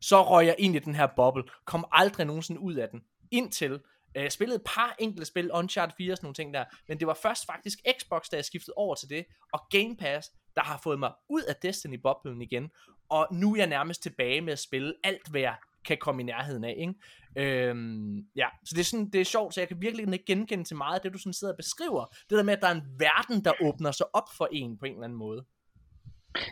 Så 0.00 0.22
røg 0.22 0.46
jeg 0.46 0.54
ind 0.58 0.76
i 0.76 0.78
den 0.78 0.94
her 0.94 1.08
boble. 1.16 1.44
Kom 1.64 1.84
aldrig 1.92 2.26
nogensinde 2.26 2.60
ud 2.60 2.74
af 2.74 2.88
den. 2.88 3.00
Indtil 3.30 3.72
øh, 4.16 4.22
jeg 4.22 4.32
spillede 4.32 4.56
et 4.56 4.64
par 4.66 4.96
enkelte 4.98 5.26
spil, 5.26 5.52
Uncharted 5.52 5.94
4 5.96 6.12
og 6.12 6.16
sådan 6.16 6.26
nogle 6.26 6.34
ting 6.34 6.54
der, 6.54 6.64
men 6.88 7.00
det 7.00 7.06
var 7.06 7.18
først 7.22 7.46
faktisk 7.46 7.78
Xbox, 7.98 8.28
da 8.30 8.36
jeg 8.36 8.44
skiftede 8.44 8.74
over 8.76 8.94
til 8.94 9.08
det, 9.08 9.24
og 9.52 9.60
Game 9.70 9.96
Pass, 9.96 10.28
der 10.54 10.62
har 10.62 10.80
fået 10.82 10.98
mig 10.98 11.12
ud 11.28 11.42
af 11.42 11.54
Destiny-boblen 11.62 12.42
igen, 12.42 12.70
og 13.10 13.26
nu 13.32 13.52
er 13.52 13.56
jeg 13.56 13.66
nærmest 13.66 14.02
tilbage 14.02 14.40
med 14.40 14.52
at 14.52 14.58
spille 14.58 14.94
alt, 15.04 15.28
hvad 15.30 15.40
jeg 15.40 15.54
kan 15.84 15.96
komme 16.00 16.22
i 16.22 16.24
nærheden 16.24 16.64
af, 16.64 16.74
ikke? 16.78 16.94
Øhm, 17.36 18.16
ja, 18.36 18.46
så 18.64 18.74
det 18.74 18.80
er, 18.80 18.84
sådan, 18.84 19.10
det 19.10 19.20
er 19.20 19.24
sjovt, 19.24 19.54
så 19.54 19.60
jeg 19.60 19.68
kan 19.68 19.82
virkelig 19.82 20.12
ikke 20.12 20.24
genkende 20.24 20.64
til 20.64 20.76
meget 20.76 20.94
af 20.94 21.00
det, 21.00 21.12
du 21.12 21.18
sådan 21.18 21.32
sidder 21.32 21.52
og 21.52 21.56
beskriver. 21.56 22.04
Det 22.30 22.38
der 22.38 22.42
med, 22.42 22.52
at 22.52 22.60
der 22.60 22.68
er 22.68 22.74
en 22.74 22.86
verden, 22.98 23.44
der 23.44 23.52
åbner 23.62 23.90
sig 23.90 24.06
op 24.14 24.28
for 24.36 24.48
en 24.52 24.78
på 24.78 24.86
en 24.86 24.92
eller 24.92 25.04
anden 25.04 25.18
måde. 25.18 25.44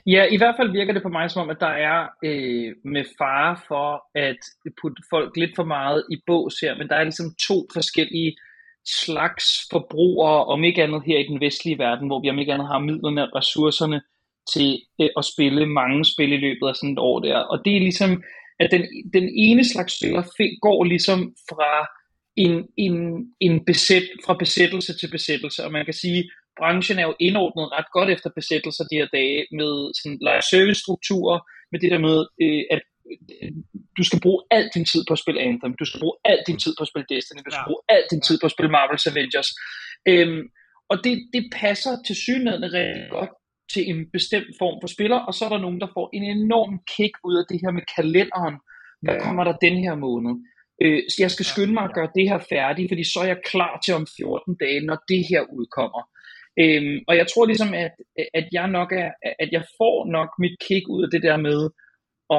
Ja, 0.07 0.25
i 0.25 0.37
hvert 0.37 0.55
fald 0.59 0.73
virker 0.73 0.93
det 0.93 1.03
på 1.03 1.09
mig 1.09 1.31
som 1.31 1.43
om, 1.43 1.51
at 1.51 1.61
der 1.61 1.75
er 1.91 2.09
øh, 2.25 2.75
med 2.85 3.05
fare 3.19 3.59
for 3.69 4.19
at 4.19 4.41
putte 4.81 5.03
folk 5.11 5.37
lidt 5.37 5.51
for 5.57 5.65
meget 5.65 6.05
i 6.13 6.17
bås 6.27 6.55
her, 6.63 6.79
men 6.79 6.89
der 6.89 6.97
er 6.97 7.05
ligesom 7.05 7.35
to 7.49 7.57
forskellige 7.73 8.37
slags 9.05 9.45
forbrugere, 9.71 10.45
om 10.45 10.65
ikke 10.65 10.83
andet 10.83 11.03
her 11.07 11.19
i 11.19 11.29
den 11.31 11.41
vestlige 11.41 11.79
verden, 11.79 12.07
hvor 12.07 12.21
vi 12.21 12.31
om 12.31 12.39
ikke 12.39 12.53
andet 12.53 12.69
har 12.69 12.79
midlerne 12.79 13.23
og 13.23 13.35
ressourcerne 13.35 14.03
til 14.53 14.83
øh, 15.01 15.11
at 15.19 15.25
spille 15.25 15.67
mange 15.67 16.05
spil 16.05 16.33
i 16.33 16.43
løbet 16.47 16.67
af 16.69 16.77
sådan 16.77 16.93
et 16.93 16.99
år 16.99 17.19
der. 17.21 17.37
Og 17.37 17.57
det 17.65 17.77
er 17.77 17.81
ligesom, 17.81 18.23
at 18.61 18.69
den, 18.71 18.83
den 19.13 19.27
ene 19.47 19.65
slags 19.65 19.93
spiller 19.99 20.23
går 20.61 20.85
ligesom 20.85 21.35
fra 21.51 21.73
en, 22.45 22.55
en, 22.77 22.97
en 23.41 23.65
besæt, 23.65 24.07
fra 24.27 24.35
besættelse 24.45 24.93
til 24.99 25.11
besættelse, 25.11 25.65
og 25.65 25.73
man 25.73 25.85
kan 25.85 25.95
sige, 25.95 26.31
branchen 26.59 26.99
er 26.99 27.07
jo 27.11 27.15
indordnet 27.21 27.73
ret 27.77 27.89
godt 27.97 28.11
efter 28.11 28.31
besættelser 28.39 28.85
de 28.85 28.99
her 29.01 29.09
dage 29.19 29.47
med 29.59 29.73
sådan 29.99 30.19
live 30.29 30.45
service 30.53 30.81
strukturer, 30.85 31.39
med 31.73 31.79
det 31.81 31.91
der 31.93 32.01
med, 32.09 32.19
øh, 32.45 32.63
at 32.75 32.83
øh, 33.43 33.51
du 33.99 34.03
skal 34.09 34.21
bruge 34.25 34.41
al 34.51 34.65
din 34.75 34.87
tid 34.93 35.03
på 35.09 35.13
at 35.13 35.23
spille 35.23 35.41
Anthem, 35.41 35.75
du 35.81 35.85
skal 35.85 36.01
bruge 36.01 36.19
al 36.25 36.41
din 36.49 36.59
tid 36.65 36.73
på 36.79 36.83
at 36.85 36.91
spille 36.91 37.07
Destiny, 37.13 37.41
du 37.47 37.51
skal 37.51 37.65
ja. 37.67 37.71
bruge 37.71 37.83
al 37.97 38.05
din 38.13 38.23
tid 38.27 38.37
på 38.41 38.47
at 38.47 38.55
spille 38.55 38.75
Marvel's 38.77 39.07
Avengers. 39.11 39.51
Øhm, 40.11 40.43
og 40.91 40.97
det, 41.05 41.15
det 41.35 41.45
passer 41.63 41.95
til 42.07 42.17
synligheden 42.17 42.65
rigtig 42.79 43.07
godt 43.17 43.33
til 43.73 43.83
en 43.91 44.01
bestemt 44.13 44.53
form 44.59 44.77
for 44.83 44.89
spiller, 44.89 45.19
og 45.29 45.35
så 45.35 45.45
er 45.45 45.49
der 45.49 45.65
nogen, 45.67 45.81
der 45.81 45.95
får 45.97 46.11
en 46.13 46.25
enorm 46.37 46.75
kick 46.97 47.15
ud 47.25 47.37
af 47.41 47.45
det 47.51 47.59
her 47.63 47.71
med 47.71 47.85
kalenderen. 47.97 48.57
Hvad 49.03 49.21
kommer 49.21 49.45
der 49.45 49.63
den 49.67 49.77
her 49.85 49.95
måned? 49.95 50.35
Øh, 50.83 51.03
så 51.09 51.17
jeg 51.25 51.31
skal 51.31 51.47
skynde 51.47 51.75
mig 51.75 51.85
at 51.85 51.95
gøre 51.95 52.11
det 52.15 52.29
her 52.31 52.41
færdigt, 52.53 52.91
fordi 52.91 53.05
så 53.05 53.19
er 53.21 53.29
jeg 53.33 53.41
klar 53.53 53.81
til 53.85 53.95
om 53.95 54.07
14 54.17 54.57
dage, 54.61 54.81
når 54.81 54.99
det 55.09 55.23
her 55.31 55.43
udkommer. 55.59 56.03
Øhm, 56.63 56.99
og 57.09 57.17
jeg 57.17 57.27
tror 57.27 57.47
ligesom, 57.47 57.75
at, 57.75 57.93
at 58.35 58.47
jeg 58.53 58.69
nok 58.69 58.93
er, 58.93 59.11
at 59.39 59.49
jeg 59.53 59.65
får 59.79 59.97
nok 60.17 60.31
mit 60.39 60.57
kick 60.67 60.85
ud 60.89 61.03
af 61.03 61.11
det 61.11 61.23
der 61.23 61.37
med 61.37 61.61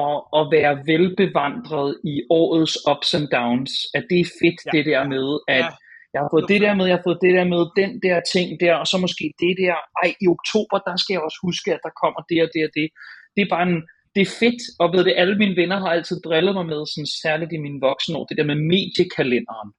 at, 0.02 0.16
at 0.38 0.44
være 0.56 0.74
velbevandret 0.90 1.90
i 2.04 2.14
årets 2.30 2.74
ups 2.90 3.14
and 3.14 3.28
downs. 3.38 3.72
At 3.94 4.04
det 4.10 4.20
er 4.20 4.28
fedt, 4.42 4.60
ja. 4.66 4.70
det 4.76 4.86
der 4.86 5.02
med, 5.14 5.28
at 5.48 5.68
ja. 5.70 5.70
Jeg 6.12 6.20
har 6.22 6.30
fået 6.34 6.46
det 6.52 6.60
der 6.64 6.74
med, 6.78 6.86
jeg 6.90 6.96
har 6.98 7.06
fået 7.08 7.24
det 7.24 7.32
der 7.38 7.46
med, 7.54 7.62
den 7.80 7.92
der 8.06 8.16
ting 8.34 8.46
der, 8.62 8.74
og 8.82 8.86
så 8.90 8.96
måske 9.04 9.24
det 9.42 9.54
der, 9.62 9.76
ej, 10.02 10.10
i 10.24 10.26
oktober, 10.36 10.76
der 10.86 10.94
skal 11.00 11.14
jeg 11.14 11.22
også 11.28 11.40
huske, 11.46 11.68
at 11.76 11.82
der 11.86 11.92
kommer 12.02 12.20
det 12.30 12.38
og 12.44 12.48
det 12.54 12.62
og 12.68 12.72
det. 12.78 12.88
Det 13.34 13.42
er 13.42 13.50
bare 13.54 13.66
en, 13.70 13.78
det 14.14 14.22
er 14.26 14.30
fedt, 14.42 14.62
og 14.82 14.86
ved 14.94 15.02
det, 15.06 15.20
alle 15.22 15.36
mine 15.42 15.56
venner 15.60 15.78
har 15.84 15.90
altid 15.96 16.16
drillet 16.26 16.54
mig 16.58 16.66
med, 16.72 16.80
sådan 16.86 17.12
særligt 17.24 17.52
i 17.56 17.64
mine 17.66 17.78
år, 18.18 18.24
det 18.28 18.36
der 18.38 18.50
med 18.50 18.58
mediekalenderen. 18.72 19.70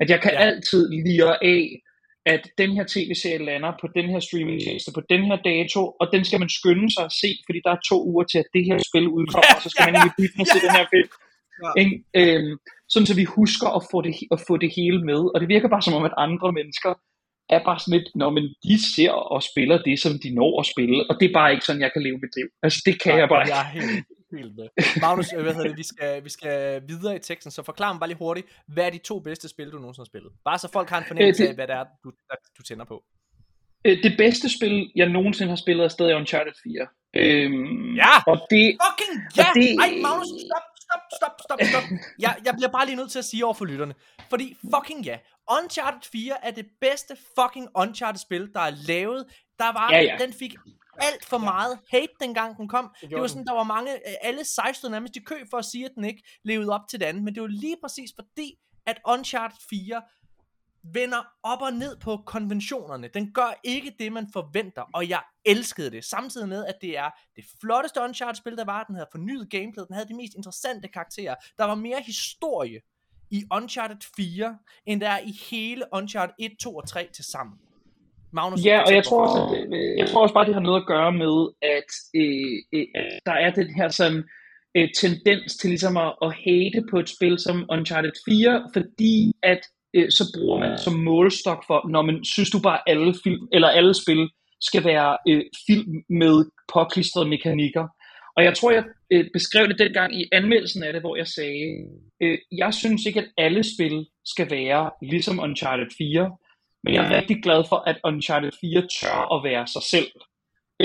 At 0.00 0.08
jeg 0.12 0.20
kan 0.24 0.34
ja. 0.34 0.40
altid 0.46 0.82
lide 1.06 1.24
af, 1.54 1.64
at 2.34 2.42
den 2.58 2.70
her 2.76 2.84
tv-serie 2.94 3.44
lander 3.48 3.72
på 3.80 3.86
den 3.96 4.06
her 4.12 4.20
streamingtjeneste 4.26 4.90
på 4.98 5.02
den 5.12 5.22
her 5.28 5.38
dato, 5.50 5.80
og 6.00 6.06
den 6.14 6.22
skal 6.24 6.40
man 6.44 6.50
skynde 6.58 6.88
sig 6.94 7.04
at 7.04 7.14
se, 7.22 7.30
fordi 7.46 7.58
der 7.66 7.72
er 7.76 7.80
to 7.90 7.98
uger 8.10 8.24
til, 8.24 8.38
at 8.44 8.48
det 8.54 8.64
her 8.68 8.78
spil 8.88 9.06
udkommer, 9.18 9.54
og 9.56 9.62
så 9.62 9.70
skal 9.72 9.84
man 9.86 9.94
ikke 9.96 10.16
bytte 10.20 10.38
og 10.42 10.46
se 10.52 10.58
den 10.66 10.74
her 10.78 10.86
film. 10.94 11.10
Ja. 11.64 11.70
Øhm, 12.20 12.52
sådan 12.88 13.06
så 13.06 13.14
vi 13.14 13.24
husker 13.24 13.68
at 13.78 13.82
få, 13.90 14.00
det, 14.06 14.14
at 14.34 14.40
få 14.48 14.56
det 14.56 14.70
hele 14.76 15.00
med, 15.10 15.20
og 15.34 15.40
det 15.40 15.48
virker 15.48 15.68
bare 15.68 15.82
som 15.82 15.94
om, 15.94 16.04
at 16.04 16.14
andre 16.16 16.52
mennesker 16.52 16.92
er 17.48 17.60
bare 17.68 17.78
sådan 17.78 17.98
lidt, 17.98 18.08
når 18.20 18.30
men 18.30 18.44
de 18.66 18.74
ser 18.94 19.10
og 19.10 19.42
spiller 19.42 19.78
det, 19.82 19.96
som 20.00 20.12
de 20.22 20.34
når 20.34 20.60
at 20.60 20.66
spille, 20.66 20.98
og 21.10 21.14
det 21.20 21.26
er 21.28 21.34
bare 21.40 21.52
ikke 21.52 21.64
sådan, 21.64 21.82
jeg 21.82 21.92
kan 21.92 22.02
leve 22.02 22.18
mit 22.24 22.36
liv. 22.38 22.48
Altså 22.62 22.82
det 22.86 23.02
kan 23.02 23.12
ja, 23.12 23.18
jeg 23.18 23.28
bare 23.28 23.44
jeg 23.54 23.60
er 23.66 23.70
helt, 23.76 23.90
helt 24.36 24.52
med. 24.58 24.68
Magnus, 25.04 25.32
øh, 25.32 25.42
hvad 25.42 25.54
hedder 25.54 25.68
det, 25.68 25.78
vi 25.78 25.86
skal, 25.92 26.24
vi 26.24 26.30
skal 26.36 26.82
videre 26.88 27.16
i 27.16 27.18
teksten, 27.18 27.50
så 27.50 27.62
forklar 27.62 27.92
mig 27.92 28.00
bare 28.00 28.08
lige 28.08 28.18
hurtigt, 28.18 28.46
hvad 28.74 28.84
er 28.86 28.90
de 28.90 28.98
to 28.98 29.18
bedste 29.18 29.48
spil, 29.48 29.70
du 29.72 29.78
nogensinde 29.78 30.04
har 30.04 30.12
spillet? 30.12 30.32
Bare 30.44 30.58
så 30.58 30.68
folk 30.72 30.88
har 30.90 30.98
en 30.98 31.04
fornemmelse 31.08 31.42
øh, 31.42 31.46
det... 31.46 31.50
af, 31.50 31.56
hvad 31.58 31.66
det 31.66 31.76
er, 31.80 31.84
du, 32.04 32.10
du 32.58 32.62
tænder 32.62 32.84
på. 32.84 33.04
Øh, 33.86 34.02
det 34.02 34.12
bedste 34.18 34.48
spil, 34.56 34.92
jeg 34.96 35.08
nogensinde 35.08 35.50
har 35.54 35.56
spillet, 35.64 35.84
er 35.84 35.88
stadig 35.88 36.16
Uncharted 36.16 36.52
4. 36.62 36.86
Øhm, 37.22 37.94
ja! 38.02 38.12
Og 38.30 38.36
det, 38.52 38.66
Fucking 38.84 39.14
ja! 39.38 39.46
Og 39.48 39.54
det, 39.56 39.68
Ej, 39.84 39.90
Magnus, 40.06 40.28
stop, 40.46 40.66
stop, 40.86 41.00
stop, 41.16 41.40
stop, 41.44 41.58
stop. 41.70 41.82
Jeg, 42.18 42.36
jeg 42.44 42.54
bliver 42.54 42.70
bare 42.70 42.86
lige 42.86 42.96
nødt 42.96 43.10
til 43.10 43.18
at 43.18 43.24
sige 43.24 43.44
over 43.44 43.54
for 43.54 43.64
lytterne. 43.64 43.94
Fordi 44.30 44.56
fucking 44.74 45.04
ja, 45.04 45.18
Uncharted 45.50 46.00
4 46.12 46.44
er 46.46 46.50
det 46.50 46.66
bedste 46.80 47.16
fucking 47.38 47.68
Uncharted-spil, 47.74 48.50
der 48.54 48.60
er 48.60 48.70
lavet. 48.70 49.26
Der 49.58 49.72
var, 49.72 49.92
ja, 49.92 50.00
ja. 50.00 50.16
den 50.20 50.32
fik 50.32 50.54
alt 50.98 51.24
for 51.24 51.38
meget 51.38 51.78
hate, 51.90 52.12
dengang 52.20 52.56
den 52.56 52.68
kom. 52.68 52.94
Det, 53.00 53.10
det 53.10 53.20
var 53.20 53.26
sådan, 53.26 53.46
der 53.46 53.52
var 53.52 53.62
mange, 53.62 53.92
øh, 53.92 54.14
alle 54.22 54.44
16 54.44 54.90
nærmest 54.90 55.16
i 55.16 55.20
kø 55.20 55.34
for 55.50 55.58
at 55.58 55.64
sige, 55.64 55.84
at 55.84 55.92
den 55.94 56.04
ikke 56.04 56.22
levede 56.44 56.70
op 56.72 56.88
til 56.90 57.00
det 57.00 57.06
andet. 57.06 57.22
Men 57.22 57.34
det 57.34 57.42
var 57.42 57.48
lige 57.48 57.76
præcis 57.82 58.10
fordi, 58.16 58.54
at 58.86 58.98
Uncharted 59.06 59.56
4 59.70 60.02
vender 60.94 61.26
op 61.42 61.62
og 61.62 61.72
ned 61.72 61.96
på 61.96 62.16
konventionerne. 62.16 63.08
Den 63.14 63.32
gør 63.32 63.60
ikke 63.64 63.92
det, 63.98 64.12
man 64.12 64.26
forventer, 64.32 64.82
og 64.94 65.08
jeg 65.08 65.22
elskede 65.44 65.90
det. 65.90 66.04
Samtidig 66.04 66.48
med, 66.48 66.64
at 66.64 66.74
det 66.80 66.98
er 66.98 67.10
det 67.36 67.44
flotteste 67.60 68.00
Uncharted-spil, 68.00 68.56
der 68.56 68.64
var. 68.64 68.84
Den 68.84 68.94
havde 68.94 69.08
fornyet 69.12 69.50
gameplay, 69.50 69.84
den 69.88 69.94
havde 69.94 70.08
de 70.08 70.14
mest 70.14 70.34
interessante 70.36 70.88
karakterer. 70.88 71.34
Der 71.58 71.64
var 71.64 71.74
mere 71.74 72.02
historie 72.06 72.80
i 73.30 73.44
Uncharted 73.54 73.96
4, 74.16 74.58
end 74.86 75.00
der 75.00 75.08
er 75.08 75.18
i 75.18 75.32
hele 75.50 75.84
Uncharted 75.92 76.34
1, 76.38 76.52
2 76.60 76.76
og 76.76 76.88
3 76.88 77.08
til 77.14 77.24
sammen. 77.24 77.58
Magnus, 78.32 78.64
ja, 78.64 78.82
og 78.86 78.94
jeg 78.94 79.04
tror, 79.04 79.22
også, 79.26 79.56
at 79.56 79.68
det, 79.70 79.94
jeg 79.98 80.08
tror 80.08 80.22
også 80.22 80.34
bare, 80.34 80.46
det 80.46 80.54
har 80.54 80.60
noget 80.60 80.80
at 80.80 80.86
gøre 80.86 81.12
med, 81.12 81.36
at, 81.62 81.90
øh, 82.14 82.56
øh, 82.72 82.86
at 82.94 83.20
der 83.26 83.32
er 83.32 83.50
den 83.50 83.74
her 83.74 83.88
sådan, 83.88 84.24
øh, 84.76 84.88
tendens 85.02 85.56
til 85.56 85.70
ligesom 85.70 85.96
at, 85.96 86.14
at 86.22 86.32
hate 86.44 86.80
på 86.90 86.98
et 86.98 87.08
spil 87.08 87.38
som 87.38 87.66
Uncharted 87.70 88.12
4, 88.28 88.70
fordi 88.72 89.32
at 89.42 89.60
øh, 89.96 90.10
så 90.10 90.24
bruger 90.34 90.58
man 90.58 90.78
som 90.78 90.92
målstok 90.92 91.60
for, 91.66 91.88
når 91.88 92.02
man 92.02 92.24
synes 92.24 92.50
du 92.50 92.60
bare 92.60 92.80
alle 92.86 93.14
film, 93.24 93.48
eller 93.52 93.68
alle 93.68 93.94
spil 93.94 94.28
skal 94.60 94.84
være 94.84 95.18
øh, 95.28 95.44
film 95.66 95.92
med 96.20 96.50
påklistrede 96.74 97.28
mekanikker. 97.28 97.86
Og 98.36 98.44
jeg 98.44 98.54
tror, 98.56 98.70
jeg 98.70 98.84
øh, 99.12 99.24
beskrev 99.32 99.68
det 99.68 99.78
dengang 99.78 100.20
i 100.20 100.28
anmeldelsen 100.32 100.82
af 100.82 100.92
det, 100.92 101.02
hvor 101.02 101.16
jeg 101.16 101.26
sagde, 101.26 101.66
øh, 102.22 102.38
jeg 102.52 102.74
synes 102.74 103.06
ikke, 103.06 103.20
at 103.20 103.28
alle 103.38 103.62
spil 103.74 104.06
skal 104.24 104.50
være 104.50 104.90
ligesom 105.02 105.40
Uncharted 105.40 105.86
4, 105.98 106.36
men 106.84 106.94
jeg 106.94 107.04
er 107.04 107.16
rigtig 107.16 107.42
glad 107.42 107.64
for, 107.68 107.76
at 107.90 107.96
Uncharted 108.04 108.50
4 108.60 108.80
tør 109.00 109.18
at 109.34 109.44
være 109.44 109.66
sig 109.66 109.82
selv. 109.94 110.10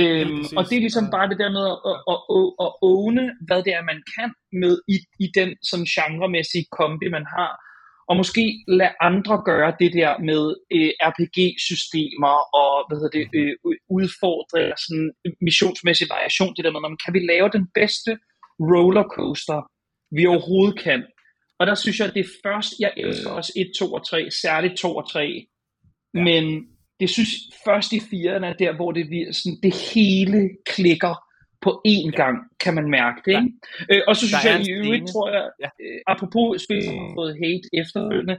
Øhm, 0.01 0.43
og 0.57 0.63
det 0.67 0.75
er 0.75 0.85
ligesom 0.87 1.07
bare 1.15 1.29
det 1.31 1.39
der 1.43 1.51
med 1.57 1.65
at, 1.73 1.77
at, 1.91 1.97
at, 2.13 2.19
at, 2.37 2.47
at 2.65 2.71
åne, 2.91 3.25
hvad 3.47 3.59
det 3.65 3.73
er, 3.77 3.89
man 3.91 4.01
kan 4.15 4.29
med 4.63 4.75
i, 4.95 4.97
i 5.25 5.27
den 5.37 5.49
sådan 5.69 5.89
genremæssige 5.95 6.65
kombi, 6.77 7.07
man 7.17 7.25
har. 7.35 7.51
Og 8.09 8.17
måske 8.21 8.43
lade 8.67 8.93
andre 9.01 9.35
gøre 9.49 9.71
det 9.79 9.93
der 9.93 10.11
med 10.29 10.43
øh, 10.75 10.91
RPG-systemer 11.09 12.35
og 12.61 12.73
hvad 12.87 12.97
hedder 12.97 13.15
det, 13.19 13.25
øh, 13.39 13.53
udfordre 13.97 14.59
sådan 14.83 15.11
missionsmæssig 15.47 16.07
variation. 16.15 16.55
Det 16.55 16.65
der 16.65 16.71
med, 16.71 16.97
kan 17.05 17.13
vi 17.13 17.21
lave 17.31 17.49
den 17.57 17.65
bedste 17.79 18.11
rollercoaster, 18.71 19.59
vi 20.17 20.23
overhovedet 20.25 20.79
kan. 20.79 21.01
Og 21.59 21.67
der 21.67 21.75
synes 21.75 21.99
jeg, 21.99 22.07
at 22.07 22.13
det 22.13 22.25
først, 22.45 22.73
jeg 22.79 22.91
elsker 22.97 23.29
også 23.29 23.51
1, 23.55 23.71
2 23.79 23.93
og 23.93 24.09
3, 24.09 24.31
særligt 24.31 24.75
2 24.77 24.95
og 24.95 25.11
3, 25.11 25.45
Ja. 26.13 26.23
Men 26.23 26.43
det 26.99 27.09
synes 27.09 27.29
først 27.65 27.93
i 27.93 27.99
firerne 27.99 28.47
er 28.47 28.53
der, 28.53 28.75
hvor 28.75 28.91
det, 28.91 29.35
sådan, 29.35 29.59
det 29.63 29.73
hele 29.93 30.49
klikker 30.65 31.15
på 31.65 31.71
én 31.95 32.09
gang, 32.21 32.37
kan 32.63 32.73
man 32.77 32.87
mærke 32.99 33.19
det. 33.25 33.35
Ikke? 33.39 33.51
Ja. 33.89 33.95
Øh, 33.95 34.01
og 34.07 34.13
så 34.15 34.23
synes 34.27 34.43
jeg 34.49 34.67
i 34.67 34.71
øvrigt, 34.79 35.05
tror 35.13 35.27
jeg, 35.35 35.45
ja. 35.63 35.69
øh, 35.83 35.99
apropos 36.13 36.61
spil, 36.65 36.81
som 36.85 36.95
har 37.03 37.11
fået 37.19 37.33
hate 37.43 37.67
efterfølgende, 37.81 38.37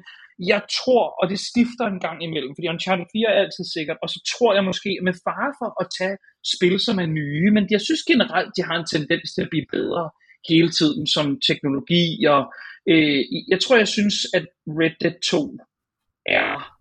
jeg 0.53 0.63
tror, 0.79 1.05
og 1.21 1.25
det 1.33 1.39
skifter 1.51 1.87
en 1.87 2.01
gang 2.07 2.19
imellem, 2.27 2.53
fordi 2.55 2.69
Uncharted 2.69 3.07
4 3.13 3.29
er 3.31 3.41
altid 3.45 3.65
sikkert, 3.77 3.99
og 4.03 4.09
så 4.15 4.19
tror 4.33 4.55
jeg 4.55 4.65
måske 4.71 4.91
med 5.07 5.15
fare 5.27 5.53
for 5.61 5.71
at 5.83 5.87
tage 5.99 6.17
spil, 6.55 6.77
som 6.87 6.97
er 7.05 7.09
nye, 7.21 7.51
men 7.57 7.65
jeg 7.75 7.81
synes 7.81 8.03
generelt, 8.13 8.51
de 8.57 8.63
har 8.69 8.77
en 8.79 8.91
tendens 8.95 9.27
til 9.35 9.43
at 9.43 9.53
blive 9.53 9.67
bedre 9.77 10.05
hele 10.49 10.71
tiden 10.79 11.07
som 11.15 11.27
teknologi, 11.49 12.05
og 12.35 12.43
øh, 12.93 13.21
jeg 13.53 13.59
tror, 13.61 13.77
jeg 13.77 13.89
synes, 13.89 14.17
at 14.35 14.45
Red 14.81 14.95
Dead 15.03 15.17
2 15.31 15.59
er 16.27 16.72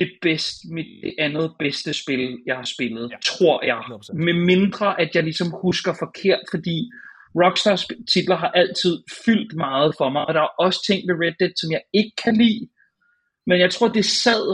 det 0.00 0.10
bedste, 0.22 0.60
mit 0.74 0.86
det 1.02 1.14
andet 1.18 1.46
bedste 1.58 1.90
spil, 2.02 2.42
jeg 2.46 2.56
har 2.56 2.68
spillet, 2.74 3.10
ja. 3.10 3.16
tror 3.24 3.64
jeg. 3.64 3.78
100%. 3.78 4.24
Med 4.26 4.34
mindre, 4.52 5.00
at 5.00 5.10
jeg 5.14 5.22
ligesom 5.22 5.48
husker 5.62 5.92
forkert, 6.04 6.42
fordi 6.50 6.76
Rockstars 7.42 7.86
titler 8.12 8.36
har 8.36 8.50
altid 8.50 9.02
fyldt 9.24 9.52
meget 9.54 9.94
for 9.98 10.08
mig, 10.10 10.26
og 10.26 10.34
der 10.34 10.40
er 10.40 10.52
også 10.58 10.80
ting 10.86 11.00
ved 11.08 11.14
Red 11.22 11.34
Dead, 11.40 11.52
som 11.60 11.70
jeg 11.72 11.82
ikke 11.94 12.12
kan 12.24 12.36
lide, 12.36 12.68
men 13.46 13.60
jeg 13.60 13.70
tror, 13.70 13.88
det 13.88 14.04
sad 14.04 14.44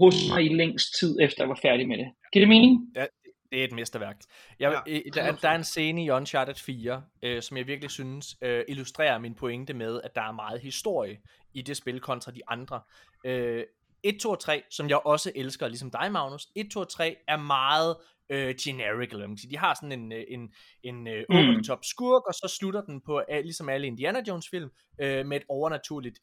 hos 0.00 0.14
mig 0.30 0.44
i 0.44 0.54
længst 0.54 0.88
tid, 1.00 1.18
efter 1.20 1.42
jeg 1.42 1.48
var 1.48 1.58
færdig 1.62 1.88
med 1.88 1.98
det. 1.98 2.08
Giver 2.32 2.42
det 2.42 2.48
mening? 2.48 2.72
Ja, 2.96 3.06
det 3.52 3.60
er 3.60 3.64
et 3.64 3.72
mesterværk. 3.72 4.16
Jeg, 4.60 4.82
ja, 4.86 4.98
der, 5.14 5.32
der 5.32 5.48
er 5.48 5.54
en 5.54 5.64
scene 5.64 6.04
i 6.04 6.10
Uncharted 6.10 6.54
4, 6.54 7.02
øh, 7.22 7.42
som 7.42 7.56
jeg 7.56 7.66
virkelig 7.66 7.90
synes 7.90 8.36
øh, 8.42 8.64
illustrerer 8.68 9.18
min 9.18 9.34
pointe 9.34 9.74
med, 9.74 10.00
at 10.04 10.14
der 10.14 10.22
er 10.22 10.32
meget 10.32 10.60
historie 10.60 11.18
i 11.54 11.62
det 11.62 11.76
spil 11.76 12.00
kontra 12.00 12.32
de 12.32 12.40
andre. 12.48 12.80
Øh, 13.26 13.64
1, 14.02 14.20
2 14.20 14.30
og 14.30 14.40
3, 14.40 14.62
som 14.70 14.88
jeg 14.88 15.06
også 15.06 15.32
elsker, 15.34 15.68
ligesom 15.68 15.90
dig, 15.90 16.12
Magnus, 16.12 16.48
1, 16.56 16.70
2 16.70 16.80
og 16.80 16.88
3 16.88 17.16
er 17.28 17.36
meget 17.36 17.96
øh, 18.30 18.54
generic, 18.62 19.08
eller 19.12 19.26
man 19.26 19.38
sige. 19.38 19.50
De 19.50 19.58
har 19.58 19.74
sådan 19.74 19.92
en, 19.92 20.12
øh, 20.12 20.24
en, 20.28 20.52
en 20.82 21.06
uh, 21.06 21.36
over-the-top 21.36 21.84
skurk, 21.84 22.26
og 22.26 22.34
så 22.34 22.56
slutter 22.58 22.80
den 22.80 23.00
på, 23.00 23.22
ligesom 23.28 23.68
alle 23.68 23.86
Indiana 23.86 24.22
Jones 24.28 24.48
film, 24.48 24.70
uh, 25.02 25.26
med 25.26 25.32
et 25.32 25.42
overnaturligt 25.48 26.18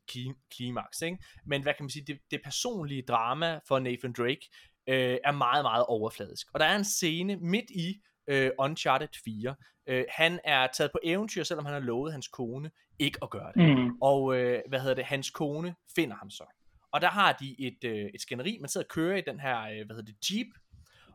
klimaks, 0.51 1.01
ikke? 1.01 1.17
Men 1.45 1.61
hvad 1.61 1.73
kan 1.73 1.83
man 1.83 1.89
sige, 1.89 2.05
det, 2.07 2.19
det 2.31 2.41
personlige 2.43 3.03
drama 3.07 3.59
for 3.67 3.79
Nathan 3.79 4.13
Drake 4.13 4.49
uh, 4.87 5.17
er 5.29 5.31
meget, 5.31 5.63
meget 5.63 5.85
overfladisk. 5.85 6.47
Og 6.53 6.59
der 6.59 6.65
er 6.65 6.75
en 6.75 6.85
scene 6.85 7.35
midt 7.35 7.69
i 7.69 8.01
uh, 8.31 8.65
Uncharted 8.65 9.07
4. 9.23 9.55
Uh, 9.91 10.03
han 10.09 10.39
er 10.43 10.67
taget 10.67 10.91
på 10.91 10.99
eventyr, 11.03 11.43
selvom 11.43 11.65
han 11.65 11.73
har 11.73 11.81
lovet 11.81 12.11
hans 12.11 12.27
kone 12.27 12.71
ikke 12.99 13.19
at 13.21 13.29
gøre 13.29 13.51
det. 13.55 13.77
Mm. 13.77 13.91
Og 14.01 14.23
uh, 14.23 14.35
hvad 14.69 14.79
hedder 14.79 14.95
det, 14.95 15.05
hans 15.05 15.29
kone 15.29 15.75
finder 15.95 16.15
ham 16.15 16.29
så. 16.29 16.58
Og 16.91 17.01
der 17.01 17.09
har 17.09 17.33
de 17.33 17.55
et, 17.59 17.83
øh, 17.83 18.09
et 18.13 18.21
skænderi, 18.21 18.57
man 18.61 18.69
sidder 18.69 18.85
og 18.85 18.89
kører 18.89 19.17
i 19.17 19.21
den 19.21 19.39
her, 19.39 19.61
øh, 19.61 19.85
hvad 19.85 19.95
hedder 19.95 20.13
det, 20.13 20.31
Jeep, 20.31 20.47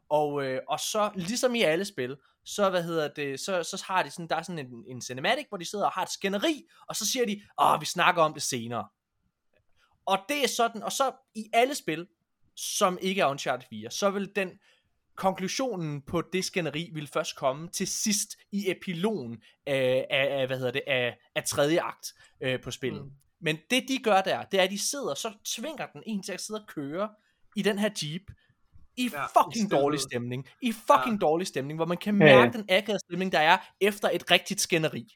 og, 0.08 0.44
øh, 0.44 0.60
og 0.68 0.80
så, 0.80 1.10
ligesom 1.14 1.54
i 1.54 1.62
alle 1.62 1.84
spil, 1.84 2.16
så, 2.44 2.70
hvad 2.70 2.82
hedder 2.82 3.08
det, 3.08 3.40
så, 3.40 3.62
så 3.62 3.84
har 3.86 4.02
de 4.02 4.10
sådan, 4.10 4.28
der 4.28 4.36
er 4.36 4.42
sådan 4.42 4.66
en, 4.66 4.84
en 4.88 5.02
cinematic, 5.02 5.46
hvor 5.48 5.58
de 5.58 5.64
sidder 5.64 5.84
og 5.84 5.92
har 5.92 6.02
et 6.02 6.10
skænderi, 6.10 6.64
og 6.88 6.96
så 6.96 7.06
siger 7.06 7.26
de, 7.26 7.42
åh, 7.60 7.80
vi 7.80 7.86
snakker 7.86 8.22
om 8.22 8.34
det 8.34 8.42
senere. 8.42 8.88
Og 10.06 10.18
det 10.28 10.44
er 10.44 10.48
sådan, 10.48 10.82
og 10.82 10.92
så 10.92 11.12
i 11.34 11.50
alle 11.52 11.74
spil, 11.74 12.06
som 12.56 12.98
ikke 13.00 13.20
er 13.20 13.26
Uncharted 13.26 13.66
4, 13.70 13.90
så 13.90 14.10
vil 14.10 14.32
den 14.36 14.50
konklusionen 15.14 16.02
på 16.02 16.22
det 16.32 16.44
skænderi 16.44 16.90
vil 16.94 17.06
først 17.06 17.36
komme 17.36 17.68
til 17.68 17.86
sidst 17.86 18.36
i 18.52 18.70
epilogen 18.70 19.42
af, 19.66 20.06
af, 20.10 20.40
af 20.40 20.46
hvad 20.46 20.56
hedder 20.56 20.72
det, 20.72 20.82
af, 20.86 21.18
af 21.34 21.44
tredje 21.44 21.80
akt 21.80 22.14
øh, 22.40 22.60
på 22.60 22.70
spillet. 22.70 23.04
Mm. 23.04 23.12
Men 23.44 23.58
det 23.70 23.84
de 23.88 23.98
gør 23.98 24.20
der, 24.20 24.42
det 24.42 24.60
er, 24.60 24.64
at 24.64 24.70
de 24.70 24.78
sidder, 24.78 25.14
så 25.14 25.32
tvinger 25.44 25.86
den 25.86 26.02
en 26.06 26.22
til 26.22 26.32
at 26.32 26.40
sidde 26.40 26.60
og 26.60 26.66
køre 26.66 27.08
i 27.56 27.62
den 27.62 27.78
her 27.78 27.90
Jeep, 28.02 28.22
i 28.96 29.10
ja, 29.12 29.26
fucking 29.26 29.66
i 29.66 29.68
dårlig 29.68 30.00
stemning. 30.00 30.48
I 30.62 30.72
fucking 30.72 31.14
ja. 31.20 31.26
dårlig 31.26 31.46
stemning, 31.46 31.78
hvor 31.78 31.86
man 31.86 31.96
kan 31.96 32.14
mærke 32.14 32.40
ja, 32.40 32.48
den 32.58 32.66
akavede 32.68 32.98
stemning, 32.98 33.32
der 33.32 33.38
er 33.38 33.58
efter 33.80 34.10
et 34.12 34.30
rigtigt 34.30 34.60
skænderi. 34.60 35.14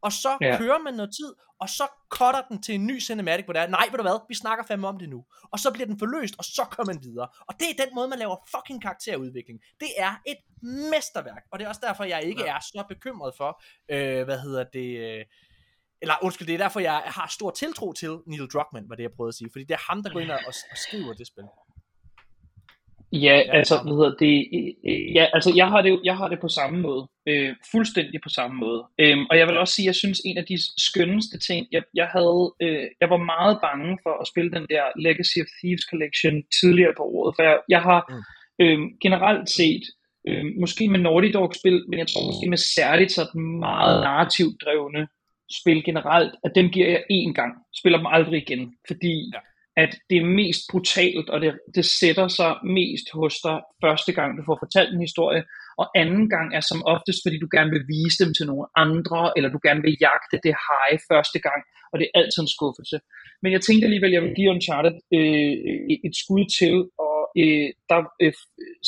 Og 0.00 0.12
så 0.12 0.38
ja. 0.40 0.58
kører 0.58 0.78
man 0.78 0.94
noget 0.94 1.10
tid, 1.20 1.34
og 1.60 1.68
så 1.68 1.86
cutter 2.10 2.42
den 2.48 2.62
til 2.62 2.74
en 2.74 2.86
ny 2.86 3.00
cinematic, 3.00 3.44
hvor 3.44 3.52
der 3.52 3.60
er, 3.60 3.68
nej, 3.68 3.86
ved 3.90 3.96
du 3.98 4.02
hvad, 4.02 4.18
vi 4.28 4.34
snakker 4.34 4.64
fandme 4.64 4.88
om 4.88 4.98
det 4.98 5.08
nu. 5.08 5.24
Og 5.50 5.58
så 5.58 5.70
bliver 5.70 5.86
den 5.86 5.98
forløst, 5.98 6.34
og 6.38 6.44
så 6.44 6.66
kører 6.70 6.86
man 6.86 6.98
videre. 7.02 7.28
Og 7.48 7.54
det 7.60 7.66
er 7.70 7.84
den 7.84 7.94
måde, 7.94 8.08
man 8.08 8.18
laver 8.18 8.36
fucking 8.56 8.82
karakterudvikling. 8.82 9.60
Det 9.80 9.88
er 9.96 10.14
et 10.26 10.36
mesterværk, 10.62 11.44
og 11.52 11.58
det 11.58 11.64
er 11.64 11.68
også 11.68 11.80
derfor, 11.84 12.04
jeg 12.04 12.22
ikke 12.22 12.44
ja. 12.44 12.54
er 12.54 12.60
så 12.60 12.84
bekymret 12.88 13.34
for, 13.36 13.62
øh, 13.88 14.24
hvad 14.24 14.38
hedder 14.40 14.64
det, 14.64 15.18
øh, 15.18 15.24
eller 16.02 16.14
undskyld, 16.22 16.46
det 16.46 16.54
er 16.54 16.64
derfor, 16.66 16.80
jeg 16.80 17.02
har 17.06 17.26
stor 17.38 17.50
tiltro 17.50 17.92
til 17.92 18.12
Neil 18.26 18.46
Druckmann, 18.52 18.88
var 18.88 18.96
det 18.96 19.02
jeg 19.02 19.12
prøvede 19.16 19.28
at 19.28 19.34
sige, 19.34 19.50
fordi 19.52 19.64
det 19.64 19.74
er 19.74 19.90
ham, 19.90 20.02
der 20.02 20.10
går 20.12 20.20
ind 20.20 20.30
og, 20.30 20.40
og 20.46 20.54
skriver 20.86 21.12
det 21.12 21.26
spil. 21.26 21.44
Ja, 23.12 23.42
altså, 23.58 23.74
hvad 23.82 23.92
hedder 23.92 24.14
det, 24.24 24.36
ja, 25.14 25.24
altså, 25.36 25.52
jeg 25.56 25.68
har 25.68 25.82
det, 25.82 26.00
jeg 26.04 26.16
har 26.16 26.28
det 26.28 26.40
på 26.40 26.48
samme 26.48 26.80
måde, 26.80 27.08
øh, 27.28 27.54
fuldstændig 27.72 28.20
på 28.22 28.28
samme 28.28 28.56
måde, 28.56 28.82
øhm, 29.00 29.26
og 29.30 29.38
jeg 29.38 29.46
vil 29.46 29.58
også 29.58 29.74
sige, 29.74 29.86
jeg 29.86 29.94
synes, 29.94 30.20
en 30.24 30.38
af 30.38 30.44
de 30.44 30.58
skønneste 30.86 31.38
ting, 31.38 31.66
jeg, 31.72 31.82
jeg 31.94 32.06
havde, 32.06 32.54
øh, 32.62 32.86
jeg 33.00 33.10
var 33.10 33.30
meget 33.34 33.58
bange 33.66 33.98
for 34.04 34.14
at 34.20 34.28
spille 34.32 34.50
den 34.56 34.66
der 34.72 34.84
Legacy 35.06 35.38
of 35.44 35.50
Thieves 35.58 35.84
Collection 35.90 36.34
tidligere 36.60 36.94
på 36.96 37.02
året, 37.02 37.34
for 37.36 37.42
jeg, 37.42 37.58
jeg 37.68 37.82
har 37.88 38.00
øh, 38.62 38.78
generelt 39.04 39.48
set, 39.58 39.84
øh, 40.28 40.44
måske 40.60 40.88
med 40.88 41.00
Naughty 41.00 41.30
Dog-spil, 41.36 41.78
men 41.88 41.98
jeg 41.98 42.08
tror 42.08 42.26
måske 42.30 42.46
med 42.54 42.60
særligt 42.76 43.12
sådan 43.12 43.44
meget 43.66 43.94
narrativt 44.06 44.56
drevne 44.64 45.02
spil 45.60 45.84
generelt, 45.84 46.34
at 46.44 46.52
dem 46.54 46.68
giver 46.70 46.88
jeg 46.88 47.02
én 47.12 47.32
gang, 47.32 47.52
spiller 47.80 47.98
dem 47.98 48.06
aldrig 48.06 48.42
igen, 48.42 48.74
fordi 48.88 49.14
ja. 49.34 49.40
at 49.76 49.92
det 50.10 50.18
er 50.18 50.34
mest 50.40 50.62
brutalt, 50.70 51.30
og 51.30 51.40
det, 51.40 51.58
det 51.74 51.84
sætter 51.84 52.28
sig 52.28 52.56
mest 52.78 53.06
hos 53.14 53.34
dig 53.46 53.58
første 53.84 54.12
gang, 54.12 54.38
du 54.38 54.42
får 54.46 54.58
fortalt 54.64 54.94
en 54.94 55.06
historie, 55.08 55.42
og 55.78 55.86
anden 56.02 56.30
gang 56.34 56.48
er 56.54 56.60
som 56.60 56.80
oftest, 56.94 57.20
fordi 57.24 57.38
du 57.38 57.48
gerne 57.56 57.70
vil 57.70 57.84
vise 57.96 58.18
dem 58.24 58.30
til 58.34 58.46
nogle 58.46 58.66
andre, 58.84 59.20
eller 59.36 59.50
du 59.50 59.60
gerne 59.66 59.82
vil 59.86 59.96
jagte 60.06 60.36
det 60.46 60.54
high 60.66 60.98
første 61.10 61.38
gang, 61.46 61.60
og 61.92 61.96
det 61.98 62.06
er 62.06 62.18
altid 62.20 62.40
en 62.42 62.54
skuffelse. 62.56 62.96
Men 63.42 63.52
jeg 63.52 63.60
tænkte 63.60 63.86
alligevel, 63.86 64.10
at 64.10 64.16
jeg 64.16 64.22
vil 64.22 64.36
give 64.38 64.50
Uncharted 64.54 64.96
øh, 65.16 65.54
et 66.06 66.14
skud 66.22 66.44
til, 66.58 66.74
og 67.06 67.18
øh, 67.40 67.68
der 67.90 68.00
øh, 68.22 68.32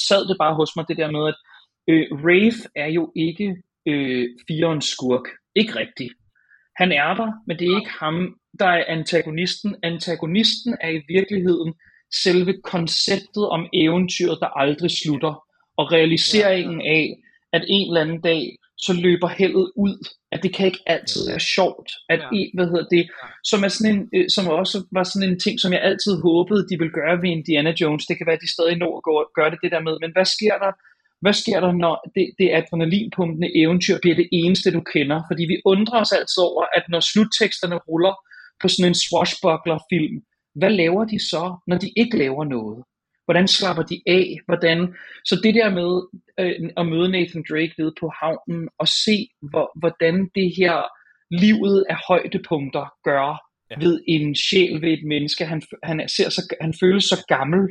sad 0.09 0.23
det 0.29 0.37
bare 0.43 0.55
hos 0.61 0.71
mig, 0.77 0.85
det 0.89 1.01
der 1.03 1.11
med, 1.17 1.25
at 1.33 1.39
øh, 1.91 2.05
Rafe 2.27 2.63
er 2.85 2.91
jo 2.99 3.05
ikke 3.27 3.49
øh, 3.91 4.27
firens 4.49 4.87
skurk. 4.95 5.27
Ikke 5.61 5.75
rigtigt. 5.83 6.13
Han 6.81 6.93
er 6.93 7.15
der, 7.15 7.31
men 7.47 7.59
det 7.59 7.65
er 7.69 7.77
ikke 7.81 7.95
ham, 8.01 8.35
der 8.59 8.67
er 8.67 8.85
antagonisten. 8.89 9.77
Antagonisten 9.83 10.77
er 10.81 10.91
i 10.91 11.03
virkeligheden 11.09 11.75
selve 12.25 12.55
konceptet 12.65 13.49
om 13.49 13.67
eventyret, 13.73 14.39
der 14.41 14.59
aldrig 14.59 14.91
slutter, 14.91 15.35
og 15.79 15.93
realiseringen 15.93 16.81
af, 16.81 17.05
at 17.53 17.65
en 17.69 17.89
eller 17.89 18.01
anden 18.01 18.21
dag, 18.21 18.43
så 18.87 18.93
løber 18.93 19.29
heldet 19.29 19.67
ud, 19.77 19.95
at 20.33 20.43
det 20.43 20.55
kan 20.55 20.67
ikke 20.67 20.85
altid 20.87 21.21
være 21.31 21.41
sjovt, 21.41 21.91
at 22.09 22.21
ja. 22.21 22.29
en, 22.33 22.51
hvad 22.55 22.67
hedder 22.67 22.89
det, 22.97 23.05
som, 23.51 23.65
er 23.65 23.69
sådan 23.69 23.95
en, 23.95 24.03
øh, 24.15 24.27
som 24.35 24.45
også 24.61 24.79
var 24.93 25.05
sådan 25.05 25.29
en 25.29 25.41
ting, 25.41 25.61
som 25.61 25.73
jeg 25.73 25.83
altid 25.83 26.13
håbede, 26.29 26.69
de 26.71 26.79
ville 26.79 26.97
gøre 27.01 27.17
ved 27.23 27.31
Indiana 27.31 27.73
Jones, 27.81 28.07
det 28.07 28.17
kan 28.17 28.27
være, 28.27 28.39
at 28.39 28.45
de 28.45 28.55
stadig 28.57 28.77
når 28.77 28.93
at 29.25 29.35
gøre 29.39 29.51
det, 29.51 29.59
det 29.63 29.71
der 29.75 29.83
med, 29.89 29.95
men 30.03 30.13
hvad 30.17 30.29
sker 30.37 30.57
der, 30.65 30.73
hvad 31.21 31.33
sker 31.33 31.61
der, 31.61 31.73
når 31.73 31.95
det, 32.15 32.27
det 32.39 32.49
adrenalinpumpende 32.59 33.51
eventyr 33.63 33.99
bliver 34.03 34.17
det 34.17 34.29
eneste, 34.33 34.73
du 34.73 34.83
kender? 34.95 35.23
Fordi 35.31 35.43
vi 35.53 35.57
undrer 35.65 36.01
os 36.01 36.13
altid 36.13 36.43
over, 36.51 36.65
at 36.77 36.85
når 36.89 37.01
slutteksterne 37.01 37.79
ruller 37.89 38.15
på 38.61 38.69
sådan 38.69 38.91
en 38.91 39.01
swashbuckler-film, 39.05 40.17
hvad 40.55 40.71
laver 40.71 41.05
de 41.05 41.19
så, 41.19 41.45
når 41.67 41.79
de 41.79 41.91
ikke 41.97 42.19
laver 42.19 42.45
noget? 42.45 42.85
Hvordan 43.27 43.49
slapper 43.49 43.83
de 43.83 44.01
af? 44.07 44.27
Hvordan? 44.47 44.95
Så 45.25 45.41
det 45.45 45.55
der 45.55 45.71
med 45.81 45.93
øh, 46.41 46.71
at 46.77 46.87
møde 46.87 47.09
Nathan 47.11 47.45
Drake 47.51 47.75
nede 47.79 47.95
på 48.01 48.07
havnen 48.21 48.69
og 48.79 48.89
se, 48.89 49.17
hvor, 49.51 49.67
hvordan 49.81 50.15
det 50.35 50.49
her 50.59 50.77
livet 51.45 51.85
af 51.91 51.99
højdepunkter 52.09 52.87
gør 53.05 53.27
ja. 53.71 53.77
ved 53.85 54.01
en 54.09 54.35
sjæl 54.35 54.83
ved 54.83 54.93
et 54.93 55.05
menneske. 55.13 55.45
Han, 55.45 55.63
han, 55.83 56.09
ser 56.09 56.29
så, 56.29 56.57
han 56.61 56.75
føles 56.81 57.05
så 57.05 57.25
gammel 57.29 57.63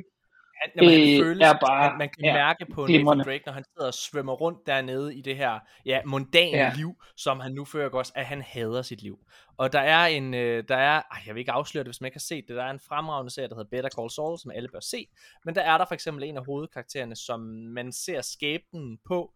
han, 0.61 0.71
jamen, 0.75 1.09
han 1.09 1.23
føles, 1.23 1.47
er 1.47 1.53
bare, 1.65 1.89
man, 1.89 1.97
man 1.97 2.09
kan 2.09 2.25
ja, 2.25 2.33
mærke 2.33 2.65
på 2.73 2.87
Nathan 2.87 3.19
Drake, 3.19 3.43
når 3.45 3.53
han 3.53 3.63
sidder 3.63 3.87
og 3.87 3.93
svømmer 3.93 4.33
rundt 4.33 4.59
dernede 4.65 5.15
i 5.15 5.21
det 5.21 5.37
her 5.37 5.59
ja, 5.85 6.01
mundane 6.05 6.57
ja. 6.57 6.71
liv, 6.75 6.95
som 7.17 7.39
han 7.39 7.51
nu 7.51 7.65
fører 7.65 7.89
også, 7.89 8.13
at 8.15 8.25
han 8.25 8.41
hader 8.41 8.81
sit 8.81 9.01
liv. 9.01 9.19
Og 9.57 9.73
der 9.73 9.79
er 9.79 10.05
en, 10.05 10.33
øh, 10.33 10.63
der 10.67 10.77
er, 10.77 11.01
ej, 11.11 11.21
jeg 11.25 11.35
vil 11.35 11.39
ikke 11.39 11.51
afsløre 11.51 11.83
det, 11.83 11.87
hvis 11.87 12.01
man 12.01 12.07
ikke 12.07 12.15
har 12.15 12.19
set 12.19 12.45
det, 12.47 12.55
der 12.55 12.63
er 12.63 12.71
en 12.71 12.79
fremragende 12.79 13.33
serie, 13.33 13.49
der 13.49 13.55
hedder 13.55 13.69
Better 13.69 13.89
Call 13.89 14.09
Saul, 14.09 14.39
som 14.39 14.51
alle 14.51 14.69
bør 14.69 14.79
se, 14.79 15.07
men 15.45 15.55
der 15.55 15.61
er 15.61 15.77
der 15.77 15.85
for 15.85 15.93
eksempel 15.93 16.23
en 16.23 16.37
af 16.37 16.45
hovedkaraktererne, 16.45 17.15
som 17.15 17.39
man 17.75 17.91
ser 17.91 18.21
skæbnen 18.21 18.97
på, 19.07 19.33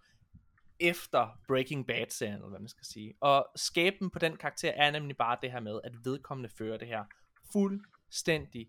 efter 0.81 1.39
Breaking 1.47 1.87
Bad-serien, 1.87 2.35
eller 2.35 2.49
hvad 2.49 2.59
man 2.59 2.67
skal 2.67 2.85
sige. 2.85 3.13
Og 3.21 3.47
skæbnen 3.55 4.11
på 4.11 4.19
den 4.19 4.37
karakter 4.37 4.71
er 4.71 4.91
nemlig 4.91 5.17
bare 5.17 5.37
det 5.41 5.51
her 5.51 5.59
med, 5.59 5.79
at 5.83 5.91
vedkommende 6.03 6.49
fører 6.57 6.77
det 6.77 6.87
her 6.87 7.03
fuldstændig 7.53 8.67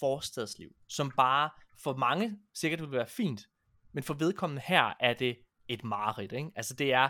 forstadsliv, 0.00 0.74
som 0.88 1.10
bare 1.16 1.50
for 1.82 1.96
mange 1.96 2.38
sikkert 2.54 2.80
vil 2.80 2.90
være 2.90 3.06
fint, 3.06 3.48
men 3.92 4.04
for 4.04 4.14
vedkommende 4.14 4.62
her 4.66 4.92
er 5.00 5.14
det 5.14 5.38
et 5.68 5.84
mareridt, 5.84 6.32
ikke? 6.32 6.50
Altså 6.56 6.74
det 6.74 6.92
er 6.92 7.08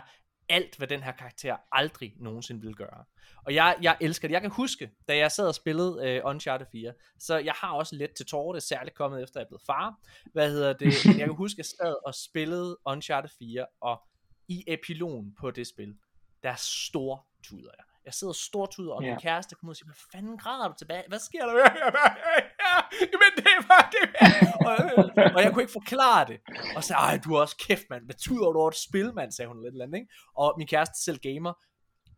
alt, 0.49 0.77
hvad 0.77 0.87
den 0.87 1.03
her 1.03 1.11
karakter 1.11 1.57
aldrig 1.71 2.13
nogensinde 2.17 2.61
vil 2.61 2.75
gøre. 2.75 3.05
Og 3.45 3.53
jeg, 3.53 3.77
jeg 3.81 3.97
elsker 4.01 4.27
det. 4.27 4.33
Jeg 4.33 4.41
kan 4.41 4.51
huske, 4.51 4.91
da 5.07 5.17
jeg 5.17 5.31
sad 5.31 5.47
og 5.47 5.55
spillede 5.55 6.21
uh, 6.23 6.29
Uncharted 6.29 6.65
4, 6.71 6.93
så 7.19 7.37
jeg 7.37 7.53
har 7.57 7.73
også 7.73 7.95
lidt 7.95 8.15
til 8.15 8.25
tårer, 8.25 8.53
det 8.53 8.61
er 8.61 8.65
særligt 8.65 8.95
kommet 8.95 9.23
efter, 9.23 9.39
at 9.39 9.41
jeg 9.41 9.45
er 9.45 9.49
blevet 9.49 9.65
far. 9.65 9.99
Hvad 10.33 10.51
hedder 10.51 10.73
det? 10.73 10.93
Men 11.05 11.19
jeg 11.19 11.27
kan 11.27 11.35
huske, 11.35 11.55
at 11.55 11.57
jeg 11.57 11.65
sad 11.65 11.95
og 12.05 12.15
spillede 12.15 12.77
Uncharted 12.85 13.29
4, 13.39 13.65
og 13.81 14.01
i 14.47 14.63
epilogen 14.67 15.35
på 15.39 15.51
det 15.51 15.67
spil, 15.67 15.95
der 16.43 16.55
stor 16.57 17.27
tuder 17.43 17.71
jeg. 17.77 17.85
Jeg 18.05 18.13
sidder 18.13 18.33
stortuder, 18.33 18.93
og 18.93 19.03
yeah. 19.03 19.11
min 19.11 19.19
kæreste 19.19 19.55
kommer 19.55 19.69
ud 19.69 19.73
og 19.73 19.77
siger, 19.77 19.85
hvad 19.85 20.01
fanden 20.11 20.37
græder 20.37 20.67
du 20.67 20.73
tilbage? 20.77 21.03
Hvad 21.07 21.19
sker 21.19 21.45
der? 21.45 21.53
Men 23.21 23.31
det 23.37 23.55
var 23.71 23.93
det. 23.95 24.05
Og, 24.67 24.75
og 25.35 25.43
jeg 25.43 25.53
kunne 25.53 25.63
ikke 25.63 25.71
forklare 25.71 26.25
det. 26.27 26.39
Og 26.75 26.83
så 26.83 26.93
ej, 26.93 27.19
du 27.23 27.33
er 27.33 27.41
også 27.41 27.55
kæft, 27.67 27.83
mand. 27.89 28.05
Hvad 28.05 28.15
tuder 28.15 28.51
du 28.51 28.59
over 28.59 28.69
et 28.69 28.77
spil, 28.89 29.13
mand, 29.13 29.31
sagde 29.31 29.47
hun 29.47 29.63
lidt 29.63 29.73
eller 29.73 29.85
andet, 29.85 29.99
ikke? 29.99 30.11
Og 30.35 30.53
min 30.57 30.67
kæreste 30.67 31.03
selv 31.03 31.19
gamer. 31.19 31.53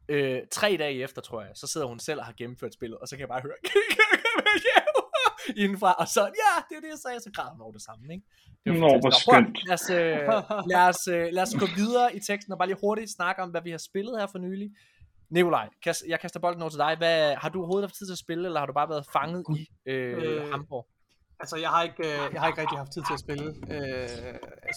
Øh, 0.10 0.42
tre 0.52 0.78
dage 0.80 1.04
efter, 1.04 1.22
tror 1.22 1.42
jeg, 1.42 1.52
så 1.56 1.68
sidder 1.68 1.88
hun 1.88 2.00
selv 2.00 2.20
og 2.20 2.26
har 2.26 2.34
gennemført 2.38 2.74
spillet, 2.74 3.00
og 3.00 3.08
så 3.08 3.16
kan 3.16 3.20
jeg 3.20 3.28
bare 3.28 3.42
høre, 3.42 3.56
indenfra, 5.64 5.94
og 5.94 6.08
så, 6.08 6.22
ja, 6.22 6.54
det 6.70 6.76
er 6.78 6.82
det, 6.82 6.90
jeg 6.90 7.00
sagde, 7.06 7.20
så 7.20 7.32
græder 7.36 7.52
hun 7.52 7.62
over 7.62 7.72
det 7.72 7.82
samme, 7.82 8.14
ikke? 8.14 8.26
Det 8.66 8.74
Nå, 8.74 9.00
hvor 9.00 9.14
skønt. 9.24 9.58
Lad 9.68 9.74
os, 9.74 9.90
øh, 9.90 10.18
lad, 10.74 10.86
os, 10.92 11.08
øh, 11.08 11.28
lad 11.36 11.44
os 11.44 11.56
gå 11.60 11.66
videre 11.76 12.16
i 12.16 12.20
teksten, 12.20 12.54
og 12.54 12.58
bare 12.58 12.68
lige 12.68 12.78
hurtigt 12.82 13.12
snakke 13.12 13.42
om, 13.44 13.50
hvad 13.50 13.62
vi 13.62 13.72
har 13.72 13.78
spillet 13.78 14.20
her 14.20 14.28
for 14.28 14.40
nylig. 14.40 14.70
Nikolaj, 15.30 15.70
jeg 16.08 16.20
kaster 16.20 16.40
bolden 16.40 16.62
over 16.62 16.70
til 16.70 16.80
dig. 16.80 16.96
Hvad, 16.98 17.36
har 17.36 17.50
du 17.50 17.60
overhovedet 17.60 17.90
haft 17.90 17.96
tid 17.96 18.08
til 18.08 18.14
at 18.14 18.18
spille, 18.18 18.46
eller 18.46 18.60
har 18.60 18.68
du 18.68 18.74
bare 18.74 18.90
været 18.90 19.06
fanget 19.14 19.46
i 19.58 19.68
øh, 19.86 20.24
øh, 20.24 20.52
Hamburg? 20.52 20.88
Altså, 21.40 21.58
jeg 21.58 21.70
har, 21.70 21.84
ikke, 21.84 22.04
øh, 22.08 22.34
jeg 22.34 22.42
har 22.42 22.48
ikke 22.48 22.62
rigtig 22.62 22.78
haft 22.78 22.92
tid 22.92 23.04
til 23.08 23.14
at 23.14 23.20
spille 23.20 23.48
øh, 23.76 24.10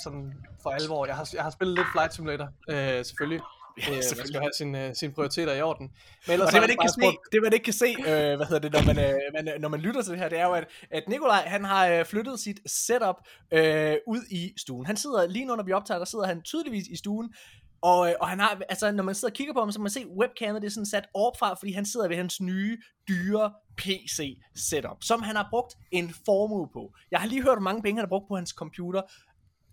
sådan 0.05 0.34
for 0.62 0.70
alvor. 0.70 1.07
Jeg 1.07 1.16
har, 1.16 1.28
jeg 1.34 1.42
har 1.42 1.51
spillet 1.51 1.78
lidt 1.78 1.88
Flight 1.92 2.14
Simulator, 2.14 2.49
øh, 2.70 3.05
selvfølgelig. 3.05 3.40
Ja, 3.89 3.93
øh, 3.93 4.03
man 4.16 4.26
skal 4.26 4.41
have 4.41 4.51
sine, 4.59 4.95
sine 4.95 5.12
prioriteter 5.12 5.55
i 5.55 5.62
orden. 5.62 5.91
Men 6.26 6.33
ellers 6.33 6.47
og 6.47 6.53
det 6.53 6.61
man, 6.61 6.70
ikke 6.70 6.81
kan 6.81 6.91
se, 6.91 7.16
det 7.33 7.43
man 7.43 7.53
ikke 7.53 7.64
kan 7.64 7.72
se, 7.72 7.95
øh, 7.99 8.37
hvad 8.37 8.47
hedder 8.47 8.59
det, 8.59 8.72
når 8.72 8.83
man, 8.83 8.99
øh, 8.99 9.20
man, 9.35 9.61
når 9.61 9.68
man 9.68 9.81
lytter 9.81 10.03
til 10.03 10.12
det 10.12 10.20
her, 10.20 10.29
det 10.29 10.39
er 10.39 10.47
jo, 10.47 10.53
at, 10.53 10.64
at 10.91 11.03
Nikolaj, 11.09 11.43
han 11.47 11.64
har 11.64 11.89
øh, 11.89 12.05
flyttet 12.05 12.41
sit 12.41 12.61
setup 12.66 13.16
øh, 13.53 13.97
ud 14.07 14.22
i 14.31 14.53
stuen. 14.57 14.87
Han 14.87 14.97
sidder 14.97 15.26
lige 15.26 15.45
nu, 15.45 15.57
når 15.57 15.64
vi 15.64 15.72
optager, 15.72 15.99
der 15.99 16.07
sidder 16.07 16.26
han 16.26 16.43
tydeligvis 16.43 16.87
i 16.87 16.97
stuen 16.97 17.35
og, 17.83 18.09
øh, 18.09 18.14
og 18.20 18.29
han 18.29 18.41
har, 18.41 18.61
altså 18.68 18.91
når 18.93 19.05
man 19.05 19.14
sidder 19.14 19.33
og 19.33 19.37
kigger 19.37 19.55
på 19.55 19.61
ham, 19.61 19.72
så 19.72 19.79
kan 19.79 19.83
man 19.83 19.91
se 19.91 20.07
webcamet, 20.20 20.62
det 20.62 20.68
er 20.68 20.72
sådan 20.72 20.87
sat 20.87 21.07
opfra, 21.14 21.55
fordi 21.55 21.72
han 21.72 21.87
sidder 21.87 22.09
ved 22.09 22.16
hans 22.16 22.41
nye, 22.41 22.79
dyre 23.09 23.53
PC 23.76 24.39
setup, 24.55 24.97
som 25.01 25.22
han 25.22 25.37
har 25.37 25.47
brugt 25.51 25.74
en 25.91 26.14
formue 26.26 26.68
på. 26.72 26.93
Jeg 27.11 27.20
har 27.20 27.29
lige 27.29 27.43
hørt, 27.43 27.55
hvor 27.55 27.62
mange 27.62 27.83
penge 27.83 27.99
han 27.99 28.05
har 28.05 28.09
brugt 28.09 28.29
på 28.29 28.37
hans 28.37 28.51
computer. 28.51 29.03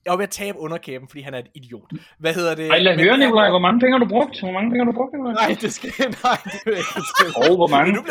Jeg 0.06 0.12
var 0.12 0.18
ved 0.18 0.24
at 0.24 0.30
tabe 0.30 0.58
underkæben, 0.60 1.08
fordi 1.08 1.22
han 1.22 1.34
er 1.34 1.40
et 1.40 1.48
idiot. 1.56 1.92
Hvad 2.20 2.34
hedder 2.34 2.56
det? 2.56 2.68
Ej, 2.70 2.80
lad 2.80 3.00
høre, 3.00 3.18
Nikolaj, 3.18 3.50
hvor 3.50 3.60
mange 3.60 3.80
penge 3.80 3.94
har 3.98 4.06
du 4.06 4.10
brugt? 4.16 4.40
Hvor 4.40 4.52
mange 4.52 4.70
penge 4.72 4.86
har 4.86 4.92
du 4.92 4.98
brugt, 5.00 5.14
Nikolaj? 5.14 5.34
Nej, 5.34 5.58
det 5.62 5.74
skal 5.74 5.90
nej, 6.24 6.38
det 6.44 6.60
jeg 6.66 6.78
ikke 6.78 7.40
Åh, 7.40 7.52
oh, 7.52 7.56
hvor 7.62 7.68
mange? 7.76 7.96
Du 7.96 8.02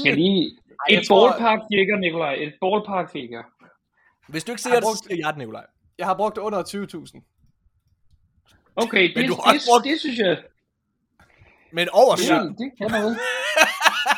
skal 0.00 0.14
lige... 0.14 0.42
Ej, 0.88 0.98
et 0.98 1.06
tror... 1.08 1.30
ballpark 1.30 1.60
figure, 1.70 2.00
Nikolaj. 2.00 2.34
Et 2.44 2.52
ballpark 2.62 3.06
figure. 3.12 3.44
Hvis 4.28 4.44
du 4.44 4.52
ikke 4.52 4.62
siger 4.62 4.80
det, 4.80 4.84
så 4.84 5.04
siger 5.06 5.16
jeg 5.24 5.30
det, 5.34 5.38
Nikolaj. 5.38 5.66
Jeg 5.98 6.06
har 6.06 6.14
brugt 6.14 6.38
under 6.38 6.60
20.000. 6.62 7.20
Okay, 8.76 9.02
det, 9.02 9.16
det, 9.16 9.24
det, 9.24 9.62
brugt... 9.68 9.84
det, 9.84 10.00
synes 10.00 10.18
jeg... 10.18 10.36
Men 11.72 11.88
over 11.92 12.16
7. 12.16 12.34
Ja, 12.34 12.40
det 12.40 12.68
kan 12.78 12.90
noget. 12.90 13.16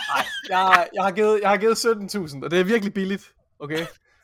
Nej, 0.08 0.24
jeg, 0.48 0.88
jeg, 0.94 1.02
har 1.02 1.12
givet, 1.12 1.40
jeg 1.42 1.50
har 1.50 1.56
givet 1.56 1.76
17.000, 1.76 2.44
og 2.44 2.50
det 2.50 2.60
er 2.60 2.64
virkelig 2.64 2.94
billigt. 2.94 3.24
Okay? 3.58 3.82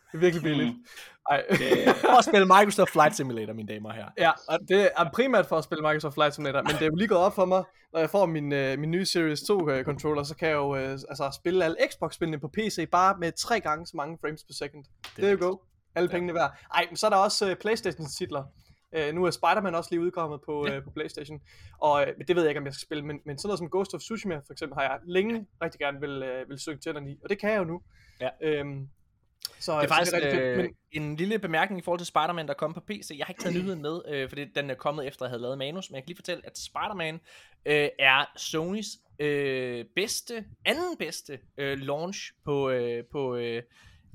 Det 0.09 0.15
er 0.15 0.19
virkelig 0.19 0.43
billigt. 0.43 0.69
Mm. 0.69 0.85
Ej. 1.31 1.43
Det 1.51 1.89
er 1.89 1.93
for 1.93 2.19
at 2.19 2.25
spille 2.25 2.47
Microsoft 2.47 2.91
Flight 2.91 3.17
Simulator, 3.17 3.53
mine 3.53 3.69
damer 3.75 3.93
her. 3.93 4.07
Ja, 4.19 4.31
og 4.49 4.59
det 4.69 4.91
er 4.97 5.11
primært 5.13 5.47
for 5.47 5.57
at 5.57 5.65
spille 5.65 5.83
Microsoft 5.83 6.15
Flight 6.15 6.35
Simulator, 6.35 6.63
men 6.63 6.73
det 6.73 6.83
er 6.83 6.87
jo 6.87 6.95
lige 6.95 7.09
gået 7.09 7.21
op 7.21 7.35
for 7.35 7.45
mig, 7.45 7.65
når 7.93 8.01
jeg 8.01 8.11
får 8.11 8.27
min, 8.27 8.53
uh, 8.53 8.79
min 8.79 8.91
nye 8.91 9.07
Series 9.07 9.41
2 9.41 9.55
uh, 9.55 9.83
controller, 9.83 10.23
så 10.23 10.37
kan 10.37 10.49
jeg 10.49 10.55
jo 10.55 10.73
uh, 10.73 10.79
altså, 10.79 11.31
spille 11.35 11.65
alle 11.65 11.77
Xbox-spillene 11.91 12.41
på 12.41 12.49
PC 12.49 12.89
bare 12.93 13.17
med 13.19 13.33
tre 13.33 13.61
gange 13.61 13.87
så 13.87 13.97
mange 13.97 14.19
frames 14.21 14.45
per 14.45 14.55
second. 14.55 14.85
Det 15.17 15.25
er 15.25 15.31
jo 15.31 15.39
go. 15.41 15.57
Alle 15.95 16.09
pengene 16.09 16.35
værd. 16.35 16.51
Ej, 16.75 16.87
men 16.91 16.97
så 16.97 17.07
er 17.07 17.11
der 17.11 17.17
også 17.17 17.51
uh, 17.51 17.57
Playstation-titler, 17.57 18.45
Uh, 18.99 19.15
nu 19.15 19.25
er 19.25 19.31
Spider-Man 19.31 19.75
også 19.75 19.91
lige 19.91 20.01
udkommet 20.01 20.41
på, 20.47 20.67
ja. 20.67 20.79
uh, 20.79 20.85
på 20.85 20.91
Playstation, 20.91 21.41
og 21.79 21.93
uh, 21.93 22.27
det 22.29 22.37
ved 22.37 22.43
jeg 22.43 22.51
ikke, 22.51 22.59
om 22.59 22.65
jeg 22.67 22.75
skal 22.75 22.87
spille, 22.87 23.05
men, 23.05 23.21
men 23.27 23.39
sådan 23.39 23.49
noget 23.49 23.59
som 23.59 23.71
Ghost 23.71 23.95
of 23.95 24.01
Tsushima 24.01 24.37
for 24.37 24.53
eksempel, 24.53 24.75
har 24.75 24.83
jeg 24.83 24.99
længe 25.05 25.47
rigtig 25.63 25.79
gerne 25.79 26.01
vil, 26.01 26.23
uh, 26.23 26.49
vil 26.49 26.59
søge 26.59 26.79
tænderne 26.79 27.11
i, 27.11 27.19
og 27.23 27.31
det 27.31 27.39
kan 27.39 27.51
jeg 27.51 27.59
jo 27.59 27.65
nu. 27.65 27.81
Ja. 28.21 28.61
Um, 28.63 28.89
så, 29.61 29.77
det 29.77 29.85
er 29.85 29.89
faktisk 29.89 30.11
så 30.11 30.17
det 30.17 30.35
er 30.35 30.57
fedt, 30.57 30.75
men... 30.93 31.03
en 31.03 31.17
lille 31.17 31.39
bemærkning 31.39 31.79
i 31.81 31.83
forhold 31.83 31.99
til 32.01 32.07
Spider-Man, 32.07 32.49
der 32.49 32.55
kom 32.55 32.75
på 32.75 32.81
PC. 32.81 33.11
Jeg 33.19 33.27
har 33.27 33.33
ikke 33.33 33.43
taget 33.43 33.57
nyheden 33.57 33.83
med, 33.83 34.01
øh, 34.09 34.29
fordi 34.29 34.45
den 34.45 34.71
er 34.71 34.75
kommet 34.75 35.07
efter, 35.07 35.25
at 35.25 35.27
jeg 35.27 35.31
havde 35.31 35.43
lavet 35.43 35.59
manus, 35.59 35.91
men 35.91 35.95
jeg 35.95 36.03
kan 36.03 36.09
lige 36.09 36.17
fortælle, 36.17 36.47
at 36.47 36.59
Spider-Man 36.59 37.21
øh, 37.67 37.89
er 37.99 38.25
Sonys 38.37 38.87
øh, 39.19 39.85
bedste, 39.97 40.45
anden 40.65 40.97
bedste 40.99 41.39
øh, 41.59 41.79
launch 41.79 42.33
på, 42.45 42.71
øh, 42.71 43.05
på 43.13 43.37
øh, 43.37 43.63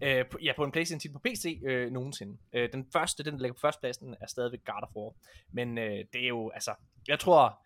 øh, 0.04 0.26
på, 0.32 0.38
ja, 0.42 0.54
på 0.56 0.64
en 0.64 0.72
PlayStation 0.72 1.00
titel 1.00 1.14
på 1.14 1.20
PC 1.20 1.62
øh, 1.66 1.92
nogensinde. 1.92 2.38
Øh, 2.54 2.70
den 2.74 2.86
første, 2.94 3.24
den 3.24 3.34
der 3.34 3.40
ligger 3.40 3.54
på 3.54 3.60
førstepladsen, 3.60 4.16
er 4.22 4.28
stadigvæk 4.28 4.66
God 4.66 4.84
of 4.84 4.96
War. 4.96 5.14
Men 5.52 5.78
øh, 5.78 6.06
det 6.14 6.24
er 6.24 6.28
jo, 6.28 6.50
altså, 6.50 6.74
jeg 7.08 7.20
tror, 7.20 7.64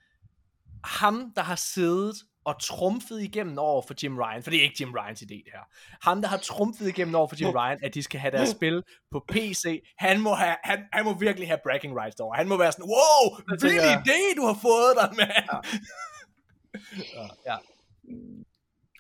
ham, 0.83 1.33
der 1.35 1.41
har 1.41 1.55
siddet 1.55 2.15
og 2.47 2.61
trumfet 2.61 3.21
igennem 3.21 3.57
over 3.57 3.81
for 3.81 3.93
Jim 4.03 4.17
Ryan, 4.17 4.43
for 4.43 4.49
det 4.51 4.59
er 4.59 4.63
ikke 4.63 4.75
Jim 4.79 4.93
Ryans 4.93 5.21
idé 5.21 5.37
det 5.45 5.51
her. 5.53 5.65
Ham, 6.01 6.21
der 6.21 6.29
har 6.29 6.37
trumfet 6.37 6.87
igennem 6.87 7.15
over 7.15 7.27
for 7.27 7.35
Jim 7.39 7.49
Ryan, 7.59 7.79
at 7.83 7.93
de 7.93 8.03
skal 8.03 8.19
have 8.19 8.31
deres 8.31 8.49
spil 8.49 8.83
på 9.11 9.25
PC, 9.29 9.83
han 9.97 10.21
må, 10.21 10.33
have, 10.33 10.55
han, 10.63 10.79
han 10.93 11.05
må 11.05 11.13
virkelig 11.13 11.47
have 11.47 11.59
bragging 11.63 11.99
rights 12.01 12.19
over. 12.19 12.35
Han 12.35 12.47
må 12.47 12.57
være 12.57 12.71
sådan, 12.71 12.85
wow, 12.85 13.23
hvilken 13.59 13.81
idé 13.81 14.35
du 14.35 14.45
har 14.45 14.57
fået 14.61 14.93
dig, 15.01 15.09
mand. 15.17 15.47
Ja. 15.53 15.59
ja. 17.51 17.57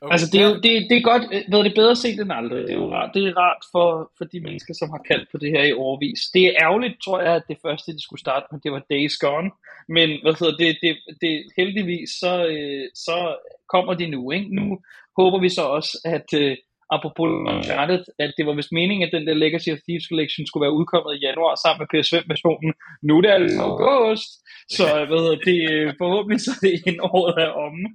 Okay. 0.01 0.11
Altså 0.11 0.27
det 0.31 0.41
er 0.41 0.47
jo 0.47 0.55
det, 0.55 0.73
det 0.89 0.97
er 0.97 1.01
godt, 1.01 1.23
øh, 1.33 1.41
ved 1.51 1.63
det 1.63 1.73
bedre 1.75 1.95
set 1.95 2.19
end 2.19 2.31
aldrig. 2.31 2.63
Det 2.63 2.71
er 2.71 2.81
jo 2.83 2.93
rart, 2.93 3.11
det 3.13 3.23
er 3.23 3.37
rart 3.37 3.63
for, 3.71 4.11
for 4.17 4.25
de 4.25 4.39
mennesker, 4.39 4.73
som 4.73 4.89
har 4.89 5.01
kaldt 5.07 5.31
på 5.31 5.37
det 5.37 5.49
her 5.51 5.63
i 5.63 5.73
overvis. 5.73 6.19
Det 6.33 6.43
er 6.45 6.53
ærgerligt, 6.61 6.95
tror 7.03 7.21
jeg, 7.21 7.35
at 7.35 7.47
det 7.47 7.57
første, 7.61 7.93
de 7.93 8.03
skulle 8.03 8.19
starte 8.19 8.45
med, 8.51 8.59
det 8.59 8.71
var 8.71 8.83
Days 8.89 9.17
Gone. 9.17 9.51
Men 9.87 10.09
hvad 10.21 10.33
hedder 10.39 10.57
det, 10.57 10.77
det, 10.81 10.97
det 11.21 11.43
heldigvis, 11.57 12.09
så, 12.09 12.47
øh, 12.47 12.85
så 12.95 13.35
kommer 13.73 13.93
de 13.93 14.07
nu. 14.07 14.31
Ikke? 14.31 14.55
Nu 14.55 14.79
håber 15.17 15.39
vi 15.39 15.49
så 15.49 15.61
også, 15.61 16.01
at 16.05 16.33
øh, 16.41 16.57
apropos 16.95 17.27
Uncharted, 17.51 18.03
at 18.23 18.31
det 18.37 18.43
var 18.47 18.55
vist 18.59 18.77
meningen, 18.79 19.03
at 19.07 19.13
den 19.15 19.27
der 19.27 19.41
Legacy 19.43 19.69
of 19.75 19.79
Thieves 19.85 20.07
Collection 20.09 20.43
skulle 20.47 20.65
være 20.65 20.77
udkommet 20.79 21.11
i 21.13 21.23
januar 21.27 21.53
sammen 21.63 21.79
med 21.81 21.89
PS5-versionen. 21.93 22.71
Nu 23.07 23.11
er 23.17 23.23
det 23.25 23.33
altså 23.37 23.61
august, 23.69 24.31
så 24.77 24.85
hvad 25.07 25.19
hedder 25.23 25.41
det, 25.49 25.61
forhåbentlig 26.01 26.39
så 26.45 26.51
er 26.55 26.61
det 26.65 26.73
en 26.91 26.99
året 27.17 27.35
er 27.45 27.51
omme. 27.65 27.85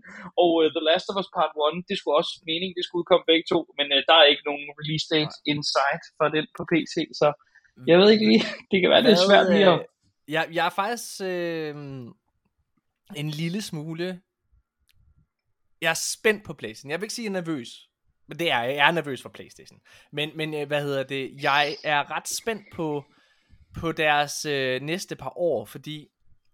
Og 0.43 0.51
uh, 0.61 0.67
The 0.77 0.83
Last 0.89 1.07
of 1.11 1.21
Us 1.21 1.31
Part 1.37 1.53
1, 1.79 1.89
det 1.91 1.97
skulle 1.99 2.17
også 2.21 2.33
meningen, 2.51 2.75
det 2.79 2.85
skulle 2.85 3.01
udkomme 3.03 3.27
begge 3.31 3.47
to, 3.53 3.59
men 3.79 3.87
uh, 3.97 4.01
der 4.09 4.17
er 4.21 4.27
ikke 4.33 4.49
nogen 4.51 4.67
release 4.81 5.07
date 5.13 5.35
inside 5.53 6.03
for 6.19 6.27
den 6.37 6.47
på 6.59 6.63
PC, 6.71 6.95
så 7.21 7.29
jeg 7.91 7.97
ved 7.99 8.09
ikke 8.11 8.27
lige, 8.31 8.45
det 8.71 8.77
kan 8.81 8.91
være, 8.91 9.03
det 9.07 9.13
er 9.17 9.23
svært 9.29 9.47
lige 9.55 9.67
at... 9.75 9.79
Øh, 9.79 9.85
jeg, 10.29 10.49
jeg 10.53 10.67
er 10.67 10.75
faktisk 10.83 11.21
øh, 11.21 11.75
en 13.17 13.31
lille 13.31 13.63
smule... 13.63 14.21
Jeg 15.81 15.91
er 15.91 16.01
spændt 16.15 16.45
på 16.45 16.53
pladsen. 16.53 16.91
Jeg 16.91 17.01
vil 17.01 17.05
ikke 17.05 17.15
sige, 17.15 17.27
at 17.27 17.33
jeg 17.33 17.39
er 17.39 17.43
nervøs, 17.43 17.89
men 18.27 18.39
det 18.39 18.51
er 18.51 18.63
jeg. 18.63 18.77
Jeg 18.77 18.89
er 18.89 18.93
nervøs 18.93 19.23
for 19.23 19.29
Playstation. 19.29 19.81
Men, 20.11 20.31
men 20.35 20.55
øh, 20.55 20.67
hvad 20.67 20.83
hedder 20.83 21.03
det? 21.03 21.43
Jeg 21.43 21.77
er 21.85 22.11
ret 22.11 22.29
spændt 22.29 22.63
på, 22.75 23.05
på 23.81 23.93
deres 23.93 24.45
øh, 24.45 24.83
næste 24.83 25.17
par 25.17 25.39
år, 25.39 25.65
fordi 25.65 26.09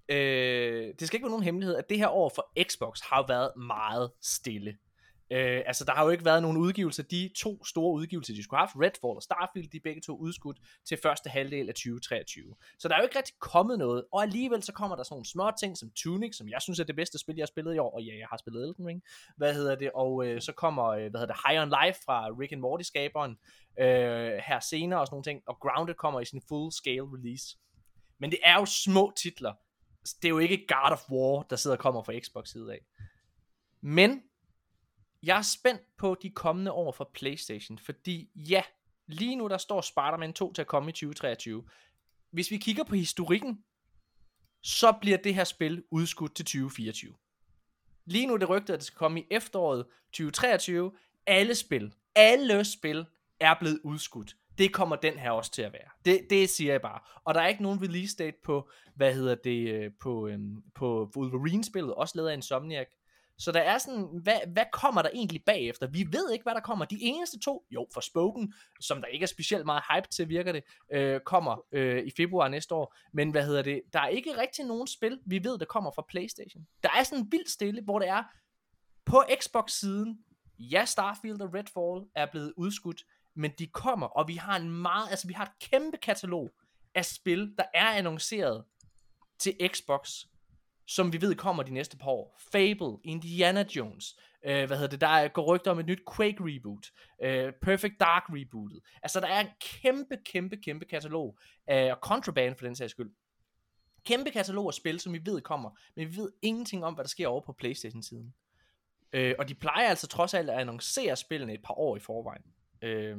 øh, 0.09 0.95
det 1.01 1.07
skal 1.07 1.16
ikke 1.16 1.25
være 1.25 1.31
nogen 1.31 1.45
hemmelighed, 1.45 1.77
at 1.77 1.89
det 1.91 1.99
her 1.99 2.09
år 2.09 2.33
for 2.35 2.53
Xbox 2.62 3.01
har 3.01 3.27
været 3.29 3.57
meget 3.57 4.11
stille. 4.23 4.77
Øh, 5.31 5.62
altså, 5.66 5.85
der 5.85 5.93
har 5.93 6.05
jo 6.05 6.11
ikke 6.11 6.24
været 6.24 6.43
nogen 6.43 6.57
udgivelser. 6.57 7.03
De 7.03 7.31
to 7.37 7.64
store 7.64 7.95
udgivelser, 7.95 8.35
de 8.35 8.43
skulle 8.43 8.59
have 8.59 8.66
haft, 8.66 8.76
Redfall 8.76 9.16
og 9.16 9.22
Starfield, 9.22 9.70
de 9.70 9.76
er 9.76 9.81
begge 9.85 10.01
to 10.01 10.16
udskudt 10.16 10.59
til 10.89 10.99
første 11.03 11.31
halvdel 11.31 11.68
af 11.68 11.74
2023. 11.74 12.55
Så 12.79 12.89
der 12.89 12.95
er 12.95 12.99
jo 12.99 13.05
ikke 13.05 13.18
rigtig 13.18 13.35
kommet 13.39 13.79
noget, 13.79 14.05
og 14.12 14.22
alligevel 14.22 14.62
så 14.62 14.72
kommer 14.72 14.97
der 14.97 15.03
sådan 15.03 15.14
nogle 15.14 15.26
små 15.26 15.51
ting 15.61 15.79
som 15.79 15.91
Tunic, 15.97 16.37
som 16.37 16.49
jeg 16.49 16.62
synes 16.62 16.81
er 16.81 16.85
det 16.85 16.97
bedste 16.97 17.18
spil, 17.18 17.37
jeg 17.37 17.43
har 17.43 17.47
spillet 17.47 17.74
i 17.74 17.79
år, 17.79 17.95
og 17.95 18.03
ja, 18.03 18.18
jeg 18.18 18.26
har 18.31 18.37
spillet 18.37 18.62
Elden 18.62 18.87
Ring, 18.87 19.03
hvad 19.37 19.55
hedder 19.55 19.74
det, 19.74 19.91
og 19.95 20.26
øh, 20.26 20.41
så 20.41 20.53
kommer, 20.53 20.85
øh, 20.85 21.11
hvad 21.11 21.20
hedder 21.20 21.35
det, 21.35 21.43
High 21.47 21.62
on 21.62 21.68
Life 21.68 22.01
fra 22.05 22.29
Rick 22.41 22.53
and 22.53 22.61
Morty-skaberen 22.61 23.39
øh, 23.81 24.41
her 24.49 24.61
senere 24.61 25.01
og 25.01 25.07
sådan 25.07 25.14
nogle 25.14 25.24
ting, 25.24 25.43
og 25.47 25.57
Grounded 25.61 25.95
kommer 25.95 26.20
i 26.20 26.24
sin 26.24 26.43
full 26.49 26.72
scale 26.72 27.07
release. 27.16 27.57
Men 28.20 28.31
det 28.31 28.39
er 28.43 28.55
jo 28.55 28.64
små 28.64 29.12
titler. 29.16 29.53
Det 30.22 30.29
er 30.29 30.29
jo 30.29 30.39
ikke 30.39 30.66
God 30.68 30.93
of 30.93 31.11
War, 31.11 31.43
der 31.43 31.57
sidder 31.57 31.76
og 31.76 31.81
kommer 31.81 32.03
fra 32.03 32.18
Xbox 32.18 32.49
side 32.49 32.72
af. 32.72 32.81
Men 33.83 34.22
jeg 35.23 35.39
er 35.39 35.43
spændt 35.43 35.83
på 35.97 36.16
de 36.23 36.31
kommende 36.31 36.73
år 36.73 36.93
for 36.93 37.11
PlayStation, 37.14 37.79
fordi 37.79 38.31
ja, 38.35 38.62
lige 39.07 39.37
nu 39.37 39.49
der 39.49 39.59
står 39.59 39.81
Spider-Man 39.81 40.33
2 40.33 40.53
til 40.53 40.62
at 40.62 40.69
komme 40.69 40.91
i 40.91 40.93
2023. 40.93 41.64
Hvis 42.31 42.51
vi 42.51 42.57
kigger 42.57 42.85
på 42.85 42.95
historikken, 42.95 43.64
så 44.62 44.93
bliver 45.01 45.19
det 45.19 45.35
her 45.35 45.45
spil 45.45 45.85
udskudt 45.91 46.35
til 46.35 46.45
2024. 46.45 47.14
Lige 48.05 48.27
nu 48.27 48.35
er 48.35 48.39
det 48.39 48.49
rygtet, 48.49 48.75
at 48.75 48.79
det 48.79 48.87
skal 48.87 48.99
komme 48.99 49.21
i 49.21 49.27
efteråret 49.31 49.87
2023. 50.12 50.93
Alle 51.27 51.55
spil, 51.55 51.95
alle 52.14 52.64
spil 52.64 53.07
er 53.41 53.55
blevet 53.61 53.81
udskudt. 53.85 54.37
Det 54.59 54.73
kommer 54.73 54.97
den 54.97 55.19
her 55.19 55.31
også 55.31 55.53
til 55.53 55.62
at 55.62 55.73
være. 55.73 55.89
Det, 56.05 56.27
det 56.31 56.51
siger 56.51 56.73
jeg 56.73 56.81
bare. 56.81 57.01
Og 57.25 57.35
der 57.35 57.41
er 57.41 57.49
ikke 57.49 57.62
nogen 57.62 57.83
release 57.83 58.16
date 58.16 58.37
på, 58.45 58.71
hvad 58.95 59.14
hedder 59.14 59.35
det, 59.35 59.69
øh, 59.69 59.91
på, 60.01 60.29
øhm, 60.29 60.62
på 60.75 61.11
Wolverine-spillet, 61.16 61.95
også 61.95 62.12
lavet 62.16 62.29
af 62.29 62.35
Insomniac. 62.35 62.87
Så 63.39 63.53
der 63.53 63.61
er 63.61 63.78
sådan, 63.78 64.20
hvad, 64.22 64.39
hvad 64.53 64.64
kommer 64.72 65.03
der 65.03 65.11
egentlig 65.14 65.45
bagefter? 65.45 65.86
Vi 65.86 66.07
ved 66.12 66.32
ikke, 66.32 66.43
hvad 66.43 66.55
der 66.55 66.61
kommer. 66.61 66.84
De 66.84 66.99
eneste 67.01 67.39
to, 67.39 67.66
jo, 67.70 67.86
for 67.95 68.01
Spoken, 68.01 68.55
som 68.80 69.01
der 69.01 69.07
ikke 69.07 69.22
er 69.22 69.26
specielt 69.26 69.66
meget 69.66 69.82
hype 69.93 70.09
til, 70.09 70.28
virker 70.28 70.53
det, 70.53 70.64
øh, 70.93 71.20
kommer 71.20 71.64
øh, 71.72 72.05
i 72.05 72.11
februar 72.16 72.49
næste 72.49 72.74
år. 72.74 72.97
Men 73.12 73.30
hvad 73.30 73.47
hedder 73.47 73.62
det? 73.62 73.82
Der 73.93 74.01
er 74.01 74.09
ikke 74.09 74.41
rigtig 74.41 74.64
nogen 74.64 74.86
spil, 74.86 75.20
vi 75.26 75.45
ved, 75.45 75.59
der 75.59 75.64
kommer 75.64 75.91
fra 75.91 76.05
Playstation. 76.09 76.66
Der 76.82 76.89
er 76.99 77.03
sådan 77.03 77.26
vildt 77.30 77.51
stille, 77.51 77.82
hvor 77.82 77.99
det 77.99 78.09
er 78.09 78.22
på 79.07 79.22
Xbox-siden, 79.41 80.18
ja, 80.59 80.84
Starfield 80.84 81.41
og 81.41 81.55
Redfall 81.55 82.11
er 82.14 82.26
blevet 82.30 82.53
udskudt, 82.57 83.03
men 83.36 83.51
de 83.59 83.66
kommer, 83.66 84.07
og 84.07 84.28
vi 84.28 84.34
har 84.34 84.57
en 84.57 84.70
meget, 84.70 85.11
altså 85.11 85.26
vi 85.26 85.32
har 85.32 85.45
et 85.45 85.70
kæmpe 85.70 85.97
katalog 85.97 86.51
af 86.95 87.05
spil, 87.05 87.55
der 87.59 87.64
er 87.74 87.86
annonceret 87.86 88.64
til 89.39 89.57
Xbox 89.66 90.11
som 90.89 91.12
vi 91.12 91.20
ved 91.20 91.34
kommer 91.34 91.62
de 91.62 91.72
næste 91.74 91.97
par 91.97 92.11
år. 92.11 92.41
Fable, 92.53 92.99
Indiana 93.05 93.64
Jones, 93.76 94.16
øh, 94.45 94.66
hvad 94.66 94.76
hedder 94.76 94.91
det, 94.91 95.01
der 95.01 95.28
går 95.28 95.55
rygter 95.55 95.70
om 95.70 95.78
et 95.78 95.86
nyt 95.86 96.01
Quake 96.16 96.36
reboot, 96.41 96.86
øh, 97.22 97.53
Perfect 97.62 98.01
Dark 98.01 98.22
rebootet. 98.28 98.80
Altså 99.03 99.20
der 99.20 99.26
er 99.26 99.41
en 99.41 99.49
kæmpe, 99.61 100.16
kæmpe, 100.24 100.57
kæmpe 100.57 100.84
katalog 100.84 101.39
af 101.66 101.93
og 101.93 101.99
Contraband 102.03 102.57
for 102.57 102.64
den 102.64 102.76
sags 102.76 102.91
skyld. 102.91 103.11
Kæmpe 104.05 104.30
katalog 104.30 104.66
af 104.66 104.74
spil, 104.74 105.01
som 105.01 105.12
vi 105.12 105.20
ved 105.24 105.41
kommer, 105.41 105.70
men 105.97 106.11
vi 106.11 106.16
ved 106.16 106.32
ingenting 106.43 106.84
om, 106.84 106.95
hvad 106.95 107.05
der 107.05 107.09
sker 107.09 107.28
over 107.28 107.41
på 107.41 107.53
Playstation-siden. 107.53 108.34
Øh, 109.12 109.34
og 109.39 109.49
de 109.49 109.55
plejer 109.55 109.89
altså 109.89 110.07
trods 110.07 110.34
alt 110.34 110.51
at 110.51 110.61
annoncere 110.61 111.16
spillene 111.16 111.55
et 111.55 111.62
par 111.62 111.74
år 111.74 111.97
i 111.97 112.01
forvejen. 112.01 112.43
Øh, 112.82 113.18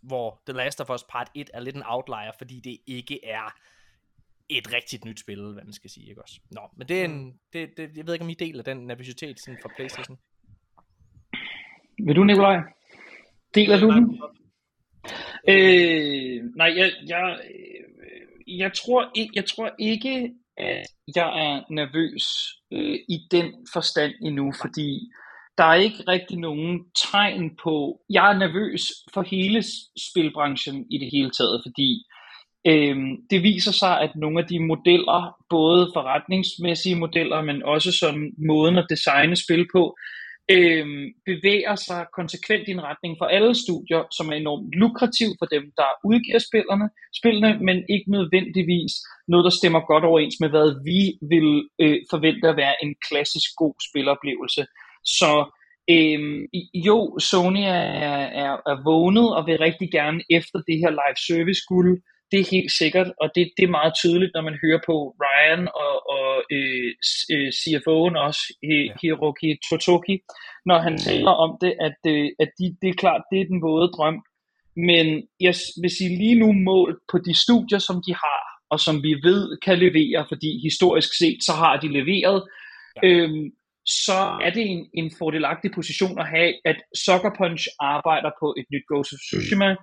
hvor 0.00 0.42
The 0.46 0.56
Last 0.56 0.80
of 0.80 0.90
Us 0.90 1.04
Part 1.04 1.30
1 1.34 1.50
er 1.54 1.60
lidt 1.60 1.76
en 1.76 1.82
outlier, 1.86 2.32
fordi 2.38 2.60
det 2.60 2.78
ikke 2.86 3.24
er 3.24 3.54
et 4.48 4.72
rigtigt 4.72 5.04
nyt 5.04 5.20
spil, 5.20 5.42
hvad 5.42 5.64
man 5.64 5.72
skal 5.72 5.90
sige, 5.90 6.08
ikke 6.08 6.22
også? 6.22 6.40
Nå, 6.50 6.60
men 6.76 6.88
det 6.88 7.00
er 7.00 7.04
en, 7.04 7.24
mm. 7.24 7.32
det, 7.52 7.68
det, 7.76 7.96
jeg 7.96 8.06
ved 8.06 8.14
ikke, 8.14 8.24
om 8.24 8.30
I 8.30 8.34
deler 8.34 8.62
den 8.62 8.86
nervøsitet 8.86 9.40
sådan 9.40 9.58
fra 9.62 9.70
Playstation. 9.76 10.18
Vil 11.98 12.16
du, 12.16 12.24
Nikolaj? 12.24 12.56
Deler 13.54 13.80
du 13.80 13.90
den? 13.90 14.20
Øh, 15.48 16.44
nej, 16.56 16.72
jeg, 16.76 16.92
jeg, 17.06 17.38
øh, 17.50 18.58
jeg, 18.58 18.72
tror, 18.72 19.12
jeg 19.34 19.44
tror 19.46 19.70
ikke, 19.78 20.32
at 20.56 20.86
jeg 21.16 21.28
er 21.46 21.72
nervøs 21.72 22.24
øh, 22.72 22.98
i 23.08 23.18
den 23.30 23.66
forstand 23.72 24.12
endnu, 24.22 24.52
fordi 24.60 25.10
der 25.58 25.64
er 25.64 25.74
ikke 25.74 26.02
rigtig 26.08 26.38
nogen 26.38 26.84
tegn 27.12 27.56
på, 27.62 28.00
jeg 28.10 28.32
er 28.32 28.38
nervøs 28.38 28.82
for 29.14 29.22
hele 29.22 29.62
spilbranchen 30.10 30.86
i 30.90 30.98
det 30.98 31.08
hele 31.12 31.30
taget, 31.30 31.62
fordi 31.66 32.04
Øhm, 32.66 33.16
det 33.30 33.42
viser 33.42 33.72
sig, 33.72 34.00
at 34.00 34.10
nogle 34.16 34.40
af 34.40 34.46
de 34.46 34.58
modeller, 34.58 35.36
både 35.50 35.90
forretningsmæssige 35.94 36.96
modeller, 36.96 37.42
men 37.42 37.62
også 37.62 37.92
som 37.92 38.14
måden 38.48 38.78
at 38.78 38.86
designe 38.90 39.36
spil 39.36 39.66
på, 39.74 39.96
øhm, 40.50 41.04
bevæger 41.26 41.76
sig 41.76 42.06
konsekvent 42.18 42.68
i 42.68 42.70
en 42.70 42.82
retning 42.82 43.14
for 43.18 43.24
alle 43.24 43.54
studier, 43.54 44.02
som 44.16 44.28
er 44.28 44.36
enormt 44.36 44.74
lukrativ 44.82 45.30
for 45.38 45.46
dem, 45.46 45.64
der 45.76 45.88
udgiver 46.04 46.38
spillerne, 46.38 46.88
spillene, 47.18 47.58
men 47.66 47.76
ikke 47.94 48.10
nødvendigvis 48.10 48.92
noget, 49.28 49.44
der 49.44 49.50
stemmer 49.58 49.80
godt 49.90 50.04
overens 50.04 50.36
med, 50.40 50.48
hvad 50.48 50.68
vi 50.88 51.00
vil 51.32 51.50
øh, 51.82 51.98
forvente 52.10 52.48
at 52.48 52.56
være 52.56 52.76
en 52.84 52.94
klassisk 53.08 53.50
god 53.56 53.74
spiloplevelse. 53.88 54.62
Så 55.04 55.32
Øhm, 55.90 56.42
jo, 56.74 57.18
Sony 57.18 57.64
er, 57.78 57.86
er, 58.44 58.52
er 58.70 58.84
vågnet 58.84 59.36
og 59.36 59.46
vil 59.46 59.58
rigtig 59.58 59.90
gerne 59.90 60.20
efter 60.30 60.58
det 60.68 60.76
her 60.82 60.90
live 60.90 61.18
service 61.28 61.62
guld 61.68 62.02
det 62.30 62.40
er 62.40 62.50
helt 62.50 62.72
sikkert, 62.72 63.08
og 63.20 63.30
det, 63.34 63.50
det 63.56 63.64
er 63.64 63.76
meget 63.78 63.94
tydeligt, 64.02 64.34
når 64.34 64.42
man 64.48 64.58
hører 64.64 64.80
på 64.86 64.96
Ryan 65.22 65.68
og, 65.84 65.94
og 66.16 66.30
øh, 66.56 66.90
øh 67.32 67.48
CFO'en 67.60 68.14
også, 68.26 68.42
Hiroki 69.00 69.48
Totoki, 69.68 70.16
når 70.68 70.78
han 70.78 70.98
taler 70.98 71.30
om 71.30 71.50
det, 71.60 71.72
at, 71.86 71.98
øh, 72.12 72.28
at 72.42 72.50
de, 72.58 72.76
det 72.82 72.88
er 72.90 73.00
klart, 73.02 73.22
det 73.30 73.40
er 73.40 73.50
den 73.52 73.62
våde 73.62 73.88
drøm. 73.96 74.18
Men 74.76 75.06
jeg 75.40 75.54
vil 75.82 75.90
sige 75.98 76.18
lige 76.18 76.38
nu 76.42 76.52
mål 76.52 77.00
på 77.10 77.18
de 77.18 77.34
studier, 77.44 77.78
som 77.78 77.96
de 78.06 78.12
har, 78.14 78.42
og 78.70 78.80
som 78.80 79.02
vi 79.02 79.12
ved 79.28 79.58
kan 79.64 79.78
levere, 79.78 80.26
fordi 80.28 80.60
historisk 80.62 81.18
set, 81.18 81.38
så 81.44 81.52
har 81.52 81.80
de 81.80 81.88
leveret, 81.88 82.38
ja. 83.02 83.08
øhm, 83.08 83.50
så 83.86 84.18
er 84.44 84.50
det 84.50 84.64
en, 84.70 84.88
en 84.94 85.10
fordelagtig 85.18 85.70
position 85.74 86.18
at 86.18 86.28
have, 86.28 86.52
at 86.64 86.76
Sucker 87.04 87.32
Punch 87.38 87.66
arbejder 87.80 88.30
på 88.40 88.54
et 88.58 88.66
nyt 88.72 88.86
Ghost 88.88 89.12
of 89.12 89.18
Tsushima, 89.18 89.72
mm 89.72 89.78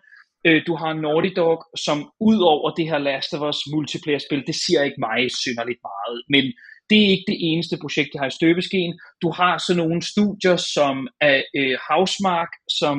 Øh, 0.48 0.62
du 0.68 0.76
har 0.76 0.94
Naughty 0.94 1.32
Dog, 1.36 1.58
som 1.86 1.98
ud 2.30 2.40
over 2.54 2.70
det 2.78 2.86
her 2.90 2.98
Last 2.98 3.34
of 3.34 3.42
Us 3.50 3.60
multiplayer-spil, 3.74 4.44
det 4.48 4.56
siger 4.56 4.84
ikke 4.84 5.04
mig 5.08 5.20
synderligt 5.44 5.82
meget, 5.92 6.18
men 6.34 6.44
det 6.90 6.98
er 7.04 7.10
ikke 7.16 7.32
det 7.32 7.40
eneste 7.50 7.78
projekt, 7.82 8.10
jeg 8.14 8.22
har 8.22 8.28
i 8.28 8.40
støbeskeen. 8.40 8.94
Du 9.22 9.30
har 9.40 9.58
så 9.58 9.74
nogle 9.82 10.02
studier 10.02 10.58
som 10.76 11.08
er, 11.22 11.42
øh, 11.58 11.76
Housemark, 11.90 12.52
som 12.80 12.98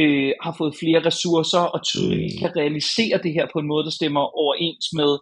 øh, 0.00 0.32
har 0.44 0.54
fået 0.58 0.78
flere 0.82 1.00
ressourcer 1.08 1.64
og 1.74 1.80
tydeligt 1.90 2.38
kan 2.40 2.56
realisere 2.60 3.16
det 3.24 3.32
her 3.36 3.46
på 3.52 3.58
en 3.58 3.70
måde, 3.72 3.84
der 3.84 3.98
stemmer 3.98 4.24
overens 4.42 4.86
med 5.00 5.12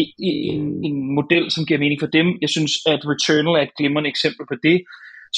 en, 0.00 0.08
en, 0.30 0.84
en 0.88 1.14
model, 1.18 1.44
som 1.50 1.66
giver 1.66 1.80
mening 1.84 2.00
for 2.00 2.12
dem. 2.18 2.26
Jeg 2.44 2.50
synes, 2.56 2.72
at 2.92 3.00
Returnal 3.10 3.58
er 3.58 3.64
et 3.64 3.76
glimrende 3.78 4.10
eksempel 4.14 4.44
på 4.50 4.56
det. 4.66 4.78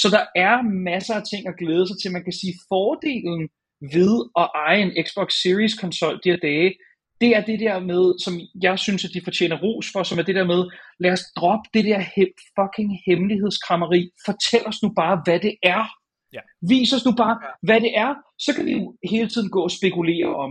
Så 0.01 0.07
der 0.17 0.25
er 0.47 0.55
masser 0.93 1.15
af 1.21 1.25
ting 1.31 1.43
at 1.49 1.59
glæde 1.61 1.87
sig 1.89 1.97
til. 1.99 2.15
Man 2.17 2.25
kan 2.27 2.37
sige, 2.41 2.55
fordelen 2.71 3.43
ved 3.81 4.15
at 4.39 4.49
eje 4.55 4.83
en 4.83 4.93
Xbox 5.07 5.33
Series 5.43 5.75
konsol 5.75 6.21
de 6.25 6.31
her 6.31 6.37
dage, 6.37 6.75
det 7.21 7.37
er 7.37 7.41
det 7.45 7.61
der 7.61 7.81
med, 7.81 8.19
som 8.25 8.41
jeg 8.63 8.79
synes, 8.79 9.05
at 9.05 9.11
de 9.15 9.21
fortjener 9.25 9.57
ros 9.59 9.87
for, 9.93 10.03
som 10.03 10.19
er 10.19 10.23
det 10.23 10.35
der 10.35 10.45
med, 10.45 10.71
lad 11.01 11.13
os 11.13 11.25
droppe 11.37 11.69
det 11.75 11.85
der 11.85 12.01
he- 12.01 12.53
fucking 12.59 12.91
hemmelighedskrammeri. 13.07 14.11
Fortæl 14.27 14.67
os 14.67 14.83
nu 14.83 14.89
bare, 14.97 15.21
hvad 15.25 15.41
det 15.41 15.55
er. 15.63 15.85
Ja. 16.33 16.41
Vis 16.69 16.93
os 16.93 17.05
nu 17.05 17.13
bare, 17.13 17.37
hvad 17.63 17.81
det 17.81 17.93
er, 17.97 18.15
så 18.39 18.55
kan 18.55 18.67
vi 18.67 18.73
jo 18.73 18.97
hele 19.11 19.29
tiden 19.29 19.51
gå 19.51 19.61
og 19.63 19.71
spekulere 19.71 20.35
om, 20.45 20.51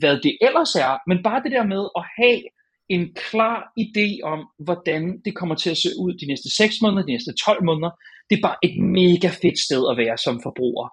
hvad 0.00 0.16
det 0.20 0.38
ellers 0.40 0.74
er. 0.74 0.92
Men 1.06 1.22
bare 1.22 1.42
det 1.42 1.52
der 1.52 1.66
med 1.74 1.88
at 1.98 2.04
have 2.18 2.42
en 2.88 3.14
klar 3.14 3.72
idé 3.84 4.08
om, 4.22 4.40
hvordan 4.64 5.20
det 5.24 5.36
kommer 5.36 5.54
til 5.54 5.70
at 5.70 5.76
se 5.76 5.88
ud 6.04 6.12
de 6.20 6.26
næste 6.26 6.56
6 6.56 6.74
måneder, 6.82 7.06
de 7.06 7.12
næste 7.12 7.32
12 7.44 7.64
måneder, 7.64 7.90
det 8.30 8.36
er 8.36 8.46
bare 8.48 8.58
et 8.62 8.76
mega 8.98 9.28
fedt 9.42 9.58
sted 9.66 9.82
at 9.90 9.96
være 10.02 10.18
som 10.18 10.40
forbruger. 10.42 10.88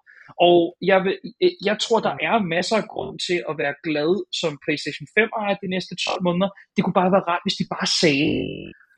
Og 0.47 0.59
jeg, 0.81 0.99
vil, 1.05 1.15
jeg 1.69 1.77
tror, 1.83 1.99
der 2.07 2.15
er 2.27 2.35
masser 2.55 2.77
af 2.81 2.87
grund 2.93 3.19
til 3.27 3.39
at 3.49 3.53
være 3.61 3.75
glad 3.87 4.11
som 4.41 4.51
PlayStation 4.63 5.07
5 5.17 5.29
ejer 5.41 5.55
de 5.63 5.67
næste 5.75 5.93
12 5.95 6.23
måneder. 6.27 6.49
Det 6.75 6.81
kunne 6.83 6.99
bare 7.01 7.11
være 7.15 7.27
rart, 7.31 7.43
hvis 7.45 7.59
de 7.61 7.65
bare 7.75 7.87
sagde, 8.01 8.29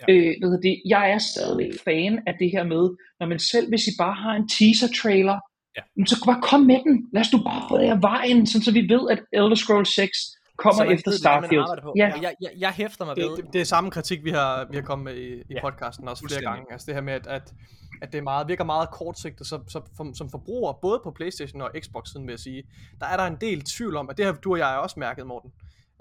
ja. 0.01 0.05
øh, 0.11 0.31
hvad 0.39 0.59
det, 0.67 0.75
jeg 0.93 1.05
er 1.15 1.21
stadig 1.31 1.69
fan 1.87 2.13
af 2.29 2.33
det 2.41 2.49
her 2.55 2.63
med, 2.73 2.83
når 3.19 3.27
man 3.31 3.39
selv, 3.51 3.67
hvis 3.71 3.85
I 3.91 3.93
bare 4.03 4.17
har 4.23 4.33
en 4.39 4.47
teaser 4.55 4.89
trailer, 5.01 5.37
ja. 5.77 5.81
så 6.11 6.15
bare 6.29 6.41
kom 6.49 6.61
med 6.71 6.79
den. 6.87 6.95
Lad 7.13 7.21
os 7.25 7.33
nu 7.33 7.39
bare 7.49 7.63
få 7.69 7.75
det 7.81 7.89
af 7.95 8.01
vejen, 8.11 8.39
så 8.47 8.71
vi 8.77 8.83
ved, 8.93 9.03
at 9.13 9.19
Elder 9.39 9.59
Scrolls 9.63 9.91
6 9.95 10.17
kommer 10.63 10.83
efter 10.95 11.11
Starfield. 11.11 11.67
Det, 11.75 11.91
ja. 12.01 12.07
Jeg, 12.25 12.33
jeg, 12.43 12.51
jeg 12.57 12.71
hæfter 12.71 13.05
mig 13.05 13.15
ved. 13.17 13.29
Det, 13.29 13.37
det, 13.37 13.53
det 13.53 13.61
er 13.61 13.65
samme 13.75 13.91
kritik, 13.91 14.19
vi 14.23 14.31
har, 14.39 14.67
vi 14.71 14.75
har 14.79 14.85
kommet 14.89 15.05
med 15.05 15.15
i, 15.25 15.29
i 15.51 15.53
ja. 15.55 15.61
podcasten 15.61 16.07
også 16.07 16.23
flere 16.27 16.43
gange. 16.49 16.65
Altså 16.73 16.85
det 16.85 16.93
her 16.95 17.01
med, 17.01 17.13
at, 17.13 17.27
at, 17.27 17.53
at 18.01 18.11
det 18.11 18.17
er 18.17 18.21
meget, 18.21 18.47
virker 18.47 18.63
meget 18.63 18.89
kortsigtet 18.91 19.47
så, 19.47 19.59
så, 19.67 19.81
for, 19.97 20.13
som 20.13 20.29
forbruger, 20.29 20.73
både 20.73 20.99
på 21.03 21.11
Playstation 21.11 21.61
og 21.61 21.71
Xbox 21.79 22.09
siden 22.09 22.27
vil 22.27 22.31
jeg 22.31 22.39
sige, 22.39 22.63
der 22.99 23.05
er 23.05 23.17
der 23.17 23.23
en 23.23 23.37
del 23.41 23.63
tvivl 23.77 23.95
om, 23.95 24.09
at 24.09 24.17
det 24.17 24.25
har 24.25 24.33
du 24.33 24.51
og 24.51 24.57
jeg 24.57 24.67
også 24.67 24.99
mærket, 24.99 25.27
Morten. 25.27 25.53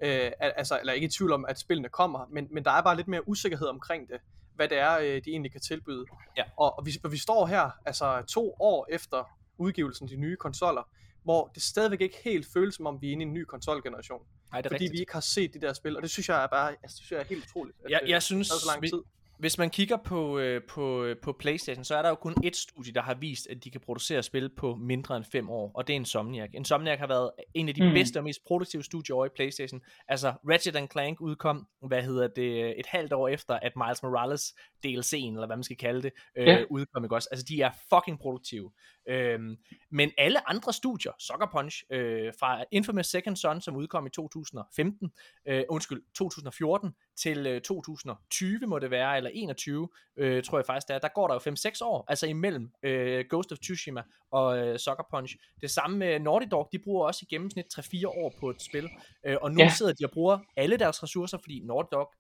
Øh, 0.03 0.31
altså, 0.41 0.79
eller 0.81 0.93
ikke 0.93 1.05
i 1.05 1.11
tvivl 1.11 1.33
om, 1.33 1.45
at 1.49 1.59
spillene 1.59 1.89
kommer, 1.89 2.27
men, 2.31 2.49
men 2.51 2.65
der 2.65 2.71
er 2.71 2.83
bare 2.83 2.97
lidt 2.97 3.09
mere 3.09 3.29
usikkerhed 3.29 3.67
omkring 3.67 4.09
det, 4.09 4.21
hvad 4.55 4.69
det 4.69 4.79
er, 4.79 4.99
øh, 4.99 5.05
de 5.25 5.31
egentlig 5.31 5.53
kan 5.53 5.61
tilbyde. 5.61 6.05
Ja. 6.37 6.43
Og, 6.57 6.79
og 6.79 6.87
vi, 6.87 6.99
vi 7.11 7.19
står 7.19 7.47
her, 7.47 7.71
altså 7.87 8.23
to 8.29 8.55
år 8.61 8.87
efter 8.91 9.31
udgivelsen 9.59 10.05
af 10.05 10.09
de 10.09 10.17
nye 10.17 10.37
konsoller, 10.37 10.89
hvor 11.23 11.51
det 11.55 11.63
stadigvæk 11.63 12.01
ikke 12.01 12.17
helt 12.25 12.47
føles 12.53 12.75
som 12.75 12.87
om 12.87 13.03
vi 13.03 13.09
er 13.09 13.13
inde 13.13 13.25
i 13.25 13.27
en 13.27 13.35
ny 13.35 13.45
konsolgeneration. 13.45 14.21
Nej, 14.53 14.61
det 14.61 14.67
er 14.67 14.71
fordi 14.71 14.75
rigtigt. 14.75 14.93
vi 14.93 15.01
ikke 15.01 15.13
har 15.13 15.21
set 15.21 15.55
de 15.55 15.61
der 15.61 15.73
spil, 15.73 15.97
og 15.97 16.03
det 16.03 16.11
synes 16.11 16.29
jeg 16.29 16.43
er 16.43 16.47
bare, 16.47 16.71
altså, 16.71 16.81
det 16.85 16.91
synes 16.91 17.13
jeg 17.13 17.21
er 17.21 17.25
helt 17.25 17.45
utroligt. 17.45 17.77
At, 17.85 17.91
jeg, 17.91 18.01
jeg 18.07 18.23
synes, 18.23 18.47
så 18.47 18.71
lang 18.73 18.83
tid. 18.83 19.03
Hvis 19.39 19.59
man 19.59 19.71
kigger 19.71 19.97
på, 19.97 20.39
øh, 20.39 20.63
på, 20.69 21.05
øh, 21.05 21.17
på 21.23 21.33
Playstation, 21.33 21.85
så 21.85 21.97
er 21.97 22.03
der 22.03 22.09
jo 22.09 22.15
kun 22.15 22.35
et 22.45 22.57
studie, 22.57 22.93
der 22.93 23.03
har 23.03 23.15
vist, 23.15 23.47
at 23.51 23.65
de 23.65 23.71
kan 23.71 23.81
producere 23.81 24.23
spil 24.23 24.49
på 24.49 24.75
mindre 24.75 25.17
end 25.17 25.25
5 25.25 25.51
år, 25.51 25.71
og 25.75 25.87
det 25.87 25.93
er 25.93 25.97
Insomniac. 25.97 26.51
Insomniac 26.55 26.99
har 26.99 27.07
været 27.07 27.31
en 27.55 27.69
af 27.69 27.75
de 27.75 27.89
mm. 27.89 27.93
bedste 27.95 28.19
og 28.19 28.25
mest 28.25 28.45
produktive 28.47 28.85
studier 28.85 29.17
over 29.17 29.27
i 29.27 29.29
Playstation. 29.37 29.81
Altså, 30.09 30.33
Ratchet 30.51 30.93
Clank 30.93 31.21
udkom, 31.21 31.67
hvad 31.87 32.03
hedder 32.03 32.29
det, 32.29 32.79
et 32.81 32.87
halvt 32.87 33.13
år 33.13 33.29
efter, 33.29 33.55
at 33.55 33.73
Miles 33.77 34.03
Morales 34.03 34.55
DLC'en, 34.87 35.35
eller 35.35 35.47
hvad 35.47 35.57
man 35.57 35.65
skal 35.65 35.77
kalde 35.77 36.03
det, 36.03 36.13
øh, 36.37 36.47
ja. 36.47 36.65
udkom, 36.71 37.05
ikke 37.05 37.15
også? 37.15 37.29
Altså, 37.31 37.47
de 37.49 37.63
er 37.63 37.71
fucking 37.95 38.19
produktive. 38.19 38.71
Øhm, 39.09 39.57
men 39.91 40.11
alle 40.19 40.51
andre 40.51 40.73
studier, 40.73 41.13
Sucker 41.19 41.49
Punch, 41.53 41.83
øh, 41.91 42.33
fra 42.41 42.65
Infamous 42.71 43.07
Second 43.07 43.37
Son, 43.37 43.61
som 43.61 43.77
udkom 43.77 44.07
i 44.07 44.11
2015, 44.11 45.13
øh, 45.49 45.65
undskyld, 45.69 46.03
2014, 46.15 46.95
til 47.17 47.47
øh, 47.47 47.61
2020 47.61 48.67
må 48.67 48.79
det 48.79 48.91
være, 48.91 49.17
eller 49.17 49.31
21, 49.35 49.89
øh, 50.17 50.43
tror 50.43 50.59
jeg 50.59 50.67
faktisk 50.67 50.89
det 50.89 50.95
er, 50.95 50.99
der 50.99 51.09
går 51.15 51.29
der 51.29 51.35
jo 51.35 51.41
5-6 51.51 51.79
år, 51.83 52.05
altså 52.09 52.27
imellem 52.27 52.71
øh, 52.83 53.25
Ghost 53.31 53.53
of 53.53 53.59
Tsushima 53.59 54.03
og 54.31 54.59
øh, 54.59 54.79
Sucker 54.79 55.05
Punch. 55.11 55.37
Det 55.61 55.71
samme 55.71 55.99
med 55.99 56.21
Naughty 56.21 56.47
Dog, 56.51 56.69
de 56.73 56.79
bruger 56.79 57.07
også 57.07 57.27
i 57.31 57.35
gennemsnit 57.35 57.67
3-4 57.79 58.07
år 58.07 58.35
på 58.41 58.51
et 58.51 58.63
spil, 58.63 58.89
øh, 59.27 59.37
og 59.43 59.53
nu 59.53 59.63
ja. 59.63 59.69
sidder 59.69 59.93
de 59.93 60.05
og 60.05 60.11
bruger 60.11 60.39
alle 60.57 60.77
deres 60.77 61.03
ressourcer, 61.03 61.39
fordi 61.39 61.61
Naughty 61.65 61.89
Dog 61.93 62.15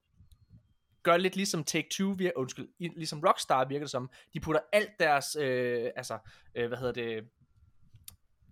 gør 1.07 1.17
lidt 1.17 1.37
ligesom 1.37 1.65
Take-Two, 1.71 2.09
vir- 2.21 2.37
undskyld, 2.37 2.69
ligesom 2.79 3.23
Rockstar 3.27 3.65
virker 3.65 3.85
det 3.85 3.91
som, 3.91 4.11
de 4.35 4.41
putter 4.41 4.61
alt 4.73 4.95
deres, 5.01 5.37
øh, 5.41 5.91
altså, 5.97 6.19
øh, 6.55 6.69
hvad 6.69 6.79
hedder 6.79 6.93
det, 6.93 7.25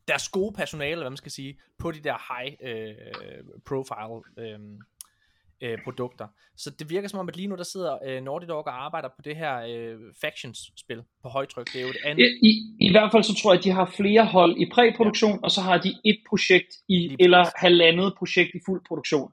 deres 0.08 0.28
gode 0.28 0.52
personale, 0.54 0.90
eller 0.90 1.04
hvad 1.04 1.10
man 1.10 1.24
skal 1.24 1.32
sige, 1.32 1.58
på 1.78 1.90
de 1.90 2.00
der 2.00 2.16
high 2.28 2.52
øh, 2.62 2.94
profile 3.66 4.20
øh, 4.38 4.58
øh, 5.60 5.78
produkter. 5.84 6.26
Så 6.56 6.70
det 6.70 6.90
virker 6.90 7.08
som 7.08 7.18
om, 7.18 7.28
at 7.28 7.36
lige 7.36 7.48
nu 7.48 7.56
der 7.56 7.62
sidder 7.62 7.98
øh, 8.06 8.22
Naughty 8.22 8.46
Dog 8.46 8.66
og 8.66 8.84
arbejder 8.84 9.08
på 9.08 9.22
det 9.24 9.36
her 9.36 9.54
øh, 9.70 9.98
Factions-spil 10.20 11.02
på 11.22 11.28
højtryk. 11.28 11.66
Det 11.72 11.78
er 11.80 11.82
jo 11.82 11.88
et 11.88 12.04
andet... 12.04 12.24
I, 12.24 12.48
i, 12.48 12.76
I 12.80 12.90
hvert 12.90 13.12
fald 13.12 13.22
så 13.22 13.34
tror 13.42 13.52
jeg, 13.52 13.58
at 13.58 13.64
de 13.64 13.70
har 13.70 13.92
flere 13.96 14.26
hold 14.26 14.56
i 14.62 14.70
præproduktion, 14.72 15.32
ja. 15.32 15.42
og 15.42 15.50
så 15.50 15.60
har 15.60 15.78
de 15.78 15.94
et 16.04 16.18
projekt 16.28 16.70
i, 16.88 17.16
eller 17.20 17.44
halvandet 17.56 18.14
projekt 18.18 18.50
i 18.54 18.60
fuld 18.66 18.82
produktion. 18.88 19.32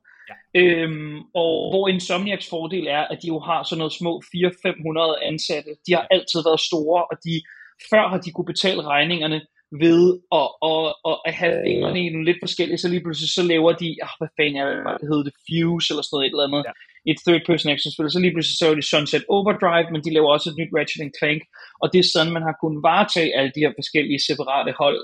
Øhm, 0.56 1.18
og 1.42 1.52
hvor 1.72 1.88
Insomniacs 1.88 2.50
fordel 2.50 2.88
er, 2.88 3.04
at 3.12 3.18
de 3.22 3.28
jo 3.28 3.40
har 3.40 3.64
sådan 3.64 3.78
noget 3.78 3.94
små 3.94 4.22
400-500 4.36 5.28
ansatte. 5.30 5.72
De 5.88 5.92
har 5.94 6.08
altid 6.12 6.40
været 6.48 6.60
store, 6.60 7.00
og 7.12 7.16
de 7.26 7.42
før 7.90 8.04
har 8.12 8.20
de 8.26 8.32
kunne 8.32 8.52
betale 8.54 8.82
regningerne 8.82 9.42
ved 9.86 10.04
at, 10.40 10.48
at, 10.72 10.88
at, 11.10 11.18
at 11.28 11.34
have 11.42 11.56
fingrene 11.68 12.00
i 12.06 12.10
nogle 12.10 12.30
lidt 12.30 12.42
forskellige, 12.46 12.78
så 12.82 12.88
lige 12.90 13.04
pludselig 13.06 13.30
så 13.38 13.44
laver 13.54 13.72
de, 13.82 13.90
ah, 14.06 14.14
hvad 14.20 14.32
fanden 14.38 14.58
er 14.62 14.66
det, 15.00 15.10
hedder 15.12 15.28
det, 15.28 15.36
Fuse 15.46 15.88
eller 15.92 16.04
sådan 16.04 16.16
noget, 16.16 16.26
et 16.26 16.34
eller 16.34 16.48
andet, 16.48 16.64
ja. 16.68 16.74
et 17.12 17.18
third 17.26 17.44
person 17.50 17.72
action 17.74 17.92
spil, 17.92 18.12
så 18.12 18.20
lige 18.24 18.34
pludselig 18.36 18.58
så 18.58 18.66
er 18.72 18.76
de 18.80 18.90
Sunset 18.92 19.26
Overdrive, 19.36 19.88
men 19.92 20.02
de 20.06 20.14
laver 20.16 20.30
også 20.36 20.48
et 20.50 20.60
nyt 20.60 20.74
Ratchet 20.78 21.12
Clank, 21.20 21.42
og 21.82 21.86
det 21.92 22.00
er 22.00 22.08
sådan, 22.14 22.36
man 22.38 22.48
har 22.48 22.56
kunnet 22.62 22.84
varetage 22.90 23.36
alle 23.38 23.52
de 23.56 23.64
her 23.64 23.74
forskellige 23.80 24.22
separate 24.30 24.74
hold, 24.82 25.00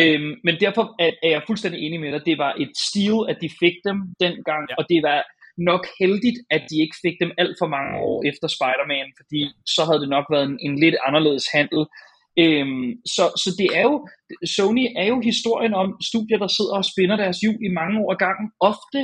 Øhm, 0.00 0.32
men 0.44 0.54
derfor 0.64 0.84
er, 1.04 1.10
er 1.26 1.30
jeg 1.34 1.42
fuldstændig 1.46 1.80
enig 1.80 2.00
med 2.00 2.12
dig. 2.12 2.22
Det 2.26 2.38
var 2.38 2.52
et 2.62 2.72
stil, 2.88 3.16
at 3.28 3.38
de 3.42 3.48
fik 3.62 3.76
dem 3.88 3.98
dengang, 4.24 4.62
ja. 4.70 4.74
og 4.78 4.84
det 4.90 5.00
var 5.08 5.18
nok 5.70 5.86
heldigt, 6.00 6.38
at 6.50 6.62
de 6.70 6.76
ikke 6.84 6.96
fik 7.04 7.16
dem 7.22 7.30
alt 7.38 7.56
for 7.60 7.68
mange 7.76 7.92
år 8.08 8.18
efter 8.30 8.46
Spider-Man, 8.56 9.08
fordi 9.18 9.40
så 9.74 9.82
havde 9.84 10.00
det 10.00 10.08
nok 10.16 10.26
været 10.34 10.46
en, 10.50 10.58
en 10.66 10.74
lidt 10.84 10.96
anderledes 11.06 11.46
handel. 11.56 11.82
Øhm, 12.42 12.88
så, 13.14 13.24
så 13.42 13.48
det 13.60 13.68
er 13.78 13.84
jo, 13.90 13.96
Sony 14.54 14.86
er 15.00 15.06
jo 15.12 15.18
historien 15.30 15.74
om 15.82 15.88
studier, 16.10 16.38
der 16.44 16.50
sidder 16.56 16.76
og 16.80 16.88
spinder 16.92 17.16
deres 17.16 17.38
hjul 17.42 17.58
i 17.68 17.76
mange 17.80 17.96
år 18.04 18.14
gangen, 18.24 18.46
ofte 18.70 19.00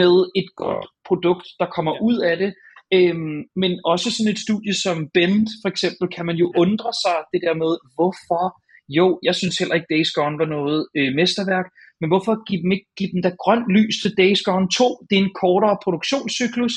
med 0.00 0.14
et 0.40 0.48
godt 0.62 0.86
produkt, 1.08 1.46
der 1.60 1.74
kommer 1.76 1.94
ud 2.08 2.18
af 2.30 2.36
det, 2.42 2.50
øhm, 2.96 3.38
men 3.62 3.72
også 3.92 4.08
sådan 4.10 4.32
et 4.32 4.44
studie 4.46 4.74
som 4.84 4.96
Bend 5.14 5.46
for 5.62 5.68
eksempel, 5.74 6.04
kan 6.16 6.26
man 6.26 6.36
jo 6.42 6.46
undre 6.62 6.92
sig 7.04 7.16
det 7.32 7.40
der 7.46 7.54
med, 7.62 7.72
hvorfor 7.96 8.44
jo, 8.98 9.06
jeg 9.22 9.34
synes 9.34 9.58
heller 9.58 9.74
ikke 9.74 9.92
Days 9.94 10.10
Gone 10.16 10.38
var 10.38 10.48
noget 10.56 10.80
øh, 10.98 11.10
mesterværk, 11.20 11.66
men 12.00 12.10
hvorfor 12.10 12.44
give 12.48 12.62
dem 12.62 12.72
ikke 12.76 12.88
give 12.98 13.12
dem 13.14 13.22
der 13.22 13.40
grønt 13.42 13.66
lys 13.76 13.96
til 14.02 14.12
Days 14.22 14.42
Gone 14.42 14.68
2? 14.68 15.06
Det 15.10 15.14
er 15.18 15.22
en 15.22 15.36
kortere 15.42 15.76
produktionscyklus. 15.84 16.74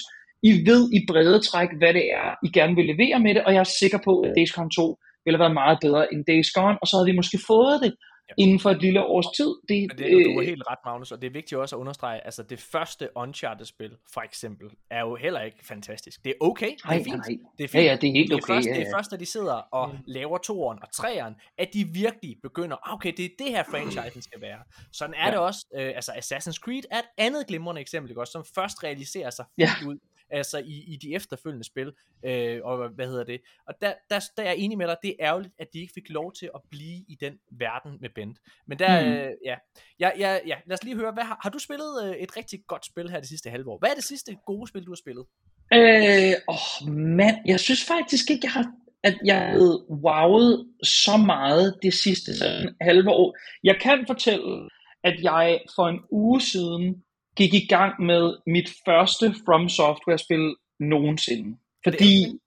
I 0.49 0.51
ved 0.69 0.81
i 0.97 0.99
brede 1.09 1.39
træk, 1.47 1.69
hvad 1.79 1.93
det 1.97 2.05
er, 2.21 2.27
I 2.45 2.49
gerne 2.57 2.75
vil 2.75 2.85
levere 2.91 3.19
med 3.25 3.33
det, 3.35 3.43
og 3.47 3.53
jeg 3.53 3.59
er 3.59 3.77
sikker 3.81 3.99
på, 4.07 4.13
at 4.25 4.33
Days 4.37 4.51
Gone 4.51 4.69
2 4.69 4.97
ville 5.25 5.37
have 5.37 5.45
været 5.45 5.61
meget 5.63 5.77
bedre 5.85 6.13
end 6.13 6.21
Days 6.31 6.49
Gone, 6.55 6.77
og 6.81 6.85
så 6.87 6.93
havde 6.95 7.09
vi 7.11 7.19
måske 7.21 7.39
fået 7.51 7.77
det 7.83 7.93
inden 8.37 8.59
for 8.59 8.69
et 8.69 8.81
lille 8.81 9.03
års 9.05 9.25
tid. 9.37 9.55
Det, 9.69 9.87
Men 9.89 9.97
det, 9.97 10.05
øh, 10.05 10.25
du 10.25 10.39
er 10.39 10.43
helt 10.43 10.63
ret, 10.69 10.79
Magnus, 10.85 11.11
og 11.11 11.21
det 11.21 11.27
er 11.27 11.31
vigtigt 11.31 11.59
også 11.59 11.75
at 11.75 11.79
understrege, 11.79 12.25
altså 12.25 12.43
det 12.43 12.59
første 12.59 13.09
Uncharted-spil, 13.15 13.91
for 14.13 14.21
eksempel, 14.21 14.67
er 14.91 14.99
jo 14.99 15.15
heller 15.15 15.41
ikke 15.41 15.57
fantastisk. 15.65 16.23
Det 16.23 16.29
er 16.29 16.33
okay, 16.39 16.71
det 16.71 16.83
er 16.83 17.03
fint. 17.03 17.07
Nej, 17.07 17.37
Det 17.57 17.63
er 17.63 17.67
fint. 17.67 17.83
Ja, 17.83 17.89
ja, 17.89 17.95
det 17.95 18.09
er 18.09 18.13
helt 18.13 18.29
det 18.29 18.33
er 18.33 18.43
okay. 18.43 18.53
Først, 18.53 18.67
ja, 18.67 18.73
ja. 18.73 18.79
Det 18.79 18.87
er 18.87 18.91
først, 18.95 19.11
når 19.11 19.17
de 19.17 19.25
sidder 19.25 19.53
og 19.53 19.89
mm. 19.89 19.97
laver 20.07 20.37
toeren 20.37 20.79
og 20.81 20.91
treeren, 20.91 21.35
at 21.57 21.69
de 21.73 21.87
virkelig 21.87 22.35
begynder, 22.41 22.89
ah, 22.89 22.93
okay, 22.93 23.13
det 23.17 23.25
er 23.25 23.29
det 23.39 23.49
her 23.49 23.63
franchisen 23.63 24.21
skal 24.21 24.41
være. 24.41 24.59
Sådan 24.91 25.15
er 25.17 25.25
ja. 25.25 25.31
det 25.31 25.39
også, 25.39 25.65
øh, 25.75 25.91
altså 25.95 26.11
Assassin's 26.11 26.59
Creed 26.63 26.83
er 26.91 26.99
et 26.99 27.05
andet 27.17 27.47
glimrende 27.47 27.81
eksempel, 27.81 28.17
også, 28.17 28.31
som 28.31 28.45
først 28.55 28.83
realiserer 28.83 29.29
sig 29.29 29.45
ja. 29.57 29.69
ud 29.87 29.97
altså 30.33 30.57
i, 30.57 30.83
i 30.93 30.95
de 31.01 31.15
efterfølgende 31.15 31.63
spil, 31.65 31.91
øh, 32.25 32.59
og 32.63 32.89
hvad 32.89 33.07
hedder 33.07 33.23
det, 33.23 33.41
og 33.67 33.73
der, 33.81 33.93
der, 34.09 34.19
der 34.37 34.43
er 34.43 34.47
jeg 34.47 34.57
enig 34.57 34.77
med 34.77 34.87
dig, 34.87 34.97
det 35.03 35.09
er 35.09 35.25
ærgerligt, 35.27 35.53
at 35.59 35.67
de 35.73 35.79
ikke 35.79 35.93
fik 35.93 36.09
lov 36.09 36.33
til 36.33 36.49
at 36.55 36.61
blive 36.69 37.05
i 37.07 37.17
den 37.19 37.33
verden 37.51 37.97
med 38.01 38.09
Bent, 38.15 38.37
men 38.67 38.79
der, 38.79 39.05
mm. 39.05 39.11
øh, 39.11 39.31
ja, 39.45 39.55
ja, 39.99 40.09
ja, 40.17 40.39
ja, 40.45 40.57
lad 40.65 40.73
os 40.77 40.83
lige 40.83 40.95
høre, 40.95 41.11
hvad 41.11 41.23
har, 41.23 41.39
har 41.43 41.49
du 41.49 41.59
spillet 41.59 42.03
øh, 42.05 42.15
et 42.15 42.37
rigtig 42.37 42.59
godt 42.67 42.85
spil 42.85 43.09
her 43.09 43.19
det 43.19 43.29
sidste 43.29 43.49
halve 43.49 43.71
år? 43.71 43.77
Hvad 43.77 43.89
er 43.89 43.95
det 43.95 44.03
sidste 44.03 44.37
gode 44.45 44.67
spil, 44.67 44.85
du 44.85 44.91
har 44.91 44.95
spillet? 44.95 45.25
Øh, 45.73 46.33
åh 46.47 46.93
mand, 46.93 47.37
jeg 47.45 47.59
synes 47.59 47.83
faktisk 47.85 48.29
ikke, 48.29 48.41
jeg 48.43 48.51
har 48.51 48.65
at 49.03 49.17
jeg 49.25 49.39
havde 49.39 49.85
wowet 49.89 50.67
så 50.83 51.17
meget 51.17 51.77
det 51.81 51.93
sidste 51.93 52.37
sådan, 52.37 52.75
halve 52.81 53.09
år. 53.09 53.37
Jeg 53.63 53.75
kan 53.81 54.03
fortælle, 54.07 54.69
at 55.03 55.23
jeg 55.23 55.59
for 55.75 55.87
en 55.87 55.99
uge 56.11 56.41
siden 56.41 57.03
gik 57.35 57.53
i 57.53 57.65
gang 57.67 58.05
med 58.05 58.35
mit 58.47 58.69
første 58.85 59.35
From 59.45 59.69
Software 59.69 60.17
spil 60.17 60.55
nogensinde. 60.79 61.57
Fordi 61.83 62.15
det 62.15 62.23
er, 62.23 62.37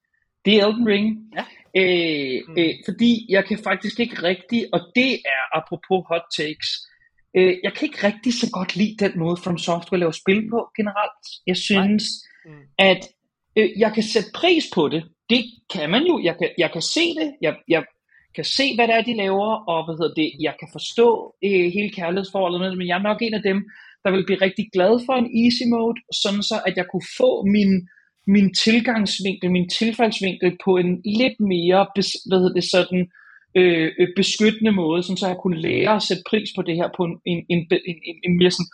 det 0.44 0.56
er 0.56 0.66
Elden 0.66 0.86
Ring. 0.86 1.06
Ja. 1.36 1.44
Øh, 1.78 2.42
mm. 2.48 2.58
øh, 2.58 2.74
fordi 2.84 3.26
jeg 3.28 3.44
kan 3.44 3.58
faktisk 3.58 4.00
ikke 4.00 4.22
rigtig, 4.22 4.66
og 4.72 4.80
det 4.94 5.12
er 5.12 5.42
apropos 5.58 6.04
hot 6.08 6.26
takes, 6.36 6.68
øh, 7.36 7.56
jeg 7.62 7.72
kan 7.74 7.86
ikke 7.88 8.06
rigtig 8.06 8.34
så 8.34 8.50
godt 8.52 8.76
lide 8.76 8.96
den 9.04 9.18
måde 9.18 9.36
From 9.36 9.58
Software 9.58 10.00
laver 10.00 10.12
spil 10.12 10.50
på 10.50 10.68
generelt. 10.76 11.24
Jeg 11.46 11.56
synes, 11.56 12.04
mm. 12.46 12.50
at 12.78 13.08
øh, 13.56 13.68
jeg 13.78 13.92
kan 13.94 14.02
sætte 14.02 14.30
pris 14.34 14.64
på 14.74 14.88
det. 14.88 15.04
Det 15.30 15.44
kan 15.74 15.90
man 15.90 16.02
jo. 16.02 16.20
Jeg 16.24 16.36
kan, 16.38 16.50
jeg 16.58 16.70
kan 16.72 16.82
se 16.82 17.14
det. 17.20 17.34
Jeg, 17.40 17.56
jeg 17.68 17.84
kan 18.34 18.44
se, 18.44 18.74
hvad 18.74 18.88
det 18.88 18.94
er, 18.94 19.02
de 19.02 19.16
laver, 19.16 19.50
og 19.70 19.84
hvad 19.84 19.94
hedder 20.00 20.14
det, 20.14 20.30
jeg 20.40 20.54
kan 20.60 20.68
forstå 20.72 21.34
øh, 21.44 21.66
hele 21.76 21.90
kærlighedsforholdet 21.90 22.60
med 22.60 22.68
det, 22.70 22.78
men 22.78 22.88
jeg 22.88 22.98
er 22.98 23.08
nok 23.10 23.22
en 23.22 23.34
af 23.34 23.42
dem, 23.42 23.58
der 24.06 24.12
vil 24.14 24.26
blive 24.26 24.44
rigtig 24.46 24.66
glad 24.74 24.92
for 25.06 25.14
en 25.18 25.28
easy 25.42 25.64
mode, 25.72 25.98
sådan 26.22 26.42
så 26.50 26.56
at 26.68 26.74
jeg 26.80 26.86
kunne 26.92 27.08
få 27.20 27.30
min, 27.54 27.72
min 28.34 28.48
tilgangsvinkel, 28.64 29.48
min 29.50 29.68
tilfaldsvinkel 29.80 30.50
på 30.64 30.70
en 30.82 30.90
lidt 31.20 31.38
mere, 31.52 31.80
hvad 32.28 32.38
hedder 32.42 32.58
det 32.60 32.66
sådan, 32.76 33.02
øh, 33.58 33.88
øh, 34.00 34.08
beskyttende 34.20 34.72
måde, 34.82 35.02
sådan, 35.02 35.20
så 35.22 35.26
jeg 35.32 35.42
kunne 35.42 35.60
lære 35.68 35.92
at 35.96 36.06
sætte 36.08 36.28
pris 36.30 36.48
på 36.56 36.62
det 36.68 36.74
her 36.80 36.88
på 36.96 37.02
en, 37.08 37.14
en, 37.30 37.38
en, 37.52 37.60
en, 37.90 37.98
en, 38.10 38.16
en 38.26 38.34
mere 38.40 38.52
sådan, 38.56 38.72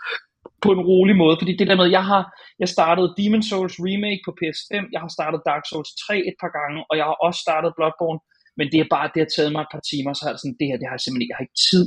på 0.64 0.70
en 0.76 0.83
rolig 0.91 1.16
måde, 1.22 1.37
fordi 1.41 1.53
det 1.57 1.68
der 1.68 1.80
med, 1.80 1.89
jeg 1.99 2.05
har 2.12 2.22
jeg 2.62 2.68
startede 2.76 3.14
Demon 3.18 3.45
Souls 3.49 3.76
Remake 3.87 4.22
på 4.26 4.33
PS5, 4.41 4.72
jeg 4.95 5.01
har 5.05 5.11
startet 5.16 5.41
Dark 5.51 5.64
Souls 5.70 5.91
3 6.05 6.14
et 6.30 6.37
par 6.43 6.53
gange, 6.59 6.78
og 6.91 6.95
jeg 6.99 7.07
har 7.11 7.16
også 7.26 7.41
startet 7.47 7.76
Bloodborne, 7.76 8.20
men 8.59 8.66
det 8.72 8.78
er 8.80 8.89
bare, 8.95 9.12
det 9.14 9.20
har 9.24 9.30
taget 9.37 9.53
mig 9.55 9.62
et 9.64 9.72
par 9.74 9.85
timer, 9.91 10.11
så 10.12 10.22
har 10.24 10.33
jeg 10.33 10.41
sådan, 10.43 10.59
det 10.61 10.66
her, 10.68 10.78
det 10.78 10.87
har 10.89 10.97
jeg 10.97 11.03
simpelthen 11.05 11.24
ikke, 11.24 11.33
jeg 11.33 11.41
har 11.41 11.49
ikke 11.49 11.62
tid, 11.72 11.87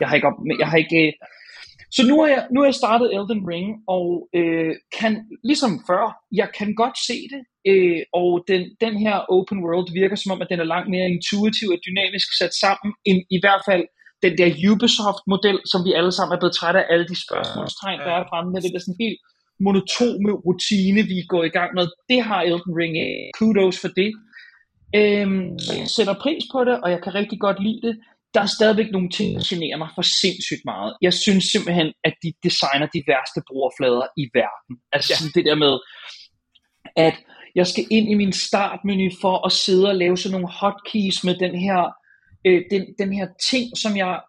jeg 0.00 0.06
har 0.08 0.16
ikke, 0.18 0.28
op, 0.30 0.38
jeg 0.62 0.68
har 0.72 0.78
ikke, 0.84 1.02
så 1.96 2.00
nu 2.10 2.14
har 2.20 2.28
jeg, 2.34 2.42
nu 2.52 2.60
har 2.60 2.66
jeg 2.70 2.80
startet 2.82 3.06
Elden 3.16 3.42
Ring, 3.52 3.68
og 3.96 4.06
øh, 4.38 4.72
kan, 4.98 5.12
ligesom 5.50 5.72
før, 5.88 6.04
jeg 6.40 6.48
kan 6.58 6.68
godt 6.82 6.96
se 7.08 7.18
det, 7.32 7.42
øh, 7.70 8.00
og 8.20 8.30
den, 8.50 8.62
den 8.84 8.94
her 9.04 9.16
open 9.36 9.58
world 9.64 9.88
virker 10.00 10.16
som 10.16 10.32
om, 10.34 10.42
at 10.42 10.50
den 10.52 10.60
er 10.60 10.72
langt 10.74 10.88
mere 10.94 11.06
intuitiv 11.12 11.68
og 11.74 11.80
dynamisk 11.86 12.28
sat 12.40 12.54
sammen, 12.64 12.90
end 13.08 13.18
i 13.36 13.38
hvert 13.42 13.62
fald 13.68 13.84
den 14.24 14.34
der 14.40 14.50
Ubisoft-model, 14.70 15.58
som 15.72 15.80
vi 15.86 15.92
alle 15.98 16.12
sammen 16.16 16.34
er 16.34 16.40
blevet 16.40 16.56
trætte 16.60 16.80
af 16.82 16.86
alle 16.92 17.06
de 17.12 17.16
spørgsmålstegn, 17.26 18.00
der 18.06 18.14
er 18.18 18.28
fremme 18.30 18.50
med 18.52 18.60
det 18.62 18.72
der 18.74 18.82
sådan 18.84 19.04
helt 19.04 19.20
monotone 19.66 20.32
rutine, 20.46 21.02
vi 21.12 21.18
går 21.32 21.44
i 21.50 21.54
gang 21.58 21.70
med. 21.78 21.86
Det 22.10 22.20
har 22.28 22.40
Elden 22.50 22.74
Ring 22.80 22.94
af. 23.06 23.14
Kudos 23.38 23.76
for 23.82 23.90
det. 24.00 24.10
Øhm, 25.00 25.44
jeg 25.68 25.88
sætter 25.96 26.14
pris 26.24 26.44
på 26.52 26.60
det, 26.68 26.76
og 26.82 26.88
jeg 26.94 27.00
kan 27.04 27.14
rigtig 27.20 27.38
godt 27.46 27.58
lide 27.66 27.82
det. 27.86 27.94
Der 28.34 28.40
er 28.40 28.46
stadigvæk 28.46 28.90
nogle 28.92 29.10
ting, 29.10 29.34
der 29.36 29.44
generer 29.48 29.78
mig 29.78 29.90
for 29.94 30.02
sindssygt 30.22 30.64
meget. 30.64 30.96
Jeg 31.02 31.12
synes 31.12 31.44
simpelthen, 31.44 31.92
at 32.04 32.14
de 32.22 32.32
designer 32.42 32.86
de 32.94 33.02
værste 33.10 33.40
brugerflader 33.48 34.06
i 34.22 34.24
verden. 34.34 34.74
Altså 34.92 35.12
ja. 35.12 35.30
det 35.34 35.44
der 35.48 35.54
med, 35.54 35.74
at 36.96 37.16
jeg 37.54 37.66
skal 37.66 37.84
ind 37.90 38.10
i 38.10 38.14
min 38.14 38.32
startmenu 38.32 39.10
for 39.20 39.46
at 39.46 39.52
sidde 39.52 39.88
og 39.88 39.96
lave 39.96 40.16
sådan 40.18 40.32
nogle 40.32 40.54
hotkeys 40.60 41.24
med 41.24 41.34
den 41.34 41.54
her 41.64 41.80
øh, 42.46 42.62
den, 42.70 42.82
den 42.98 43.12
her 43.12 43.26
ting, 43.50 43.66
som 43.82 43.96
jeg 43.96 44.20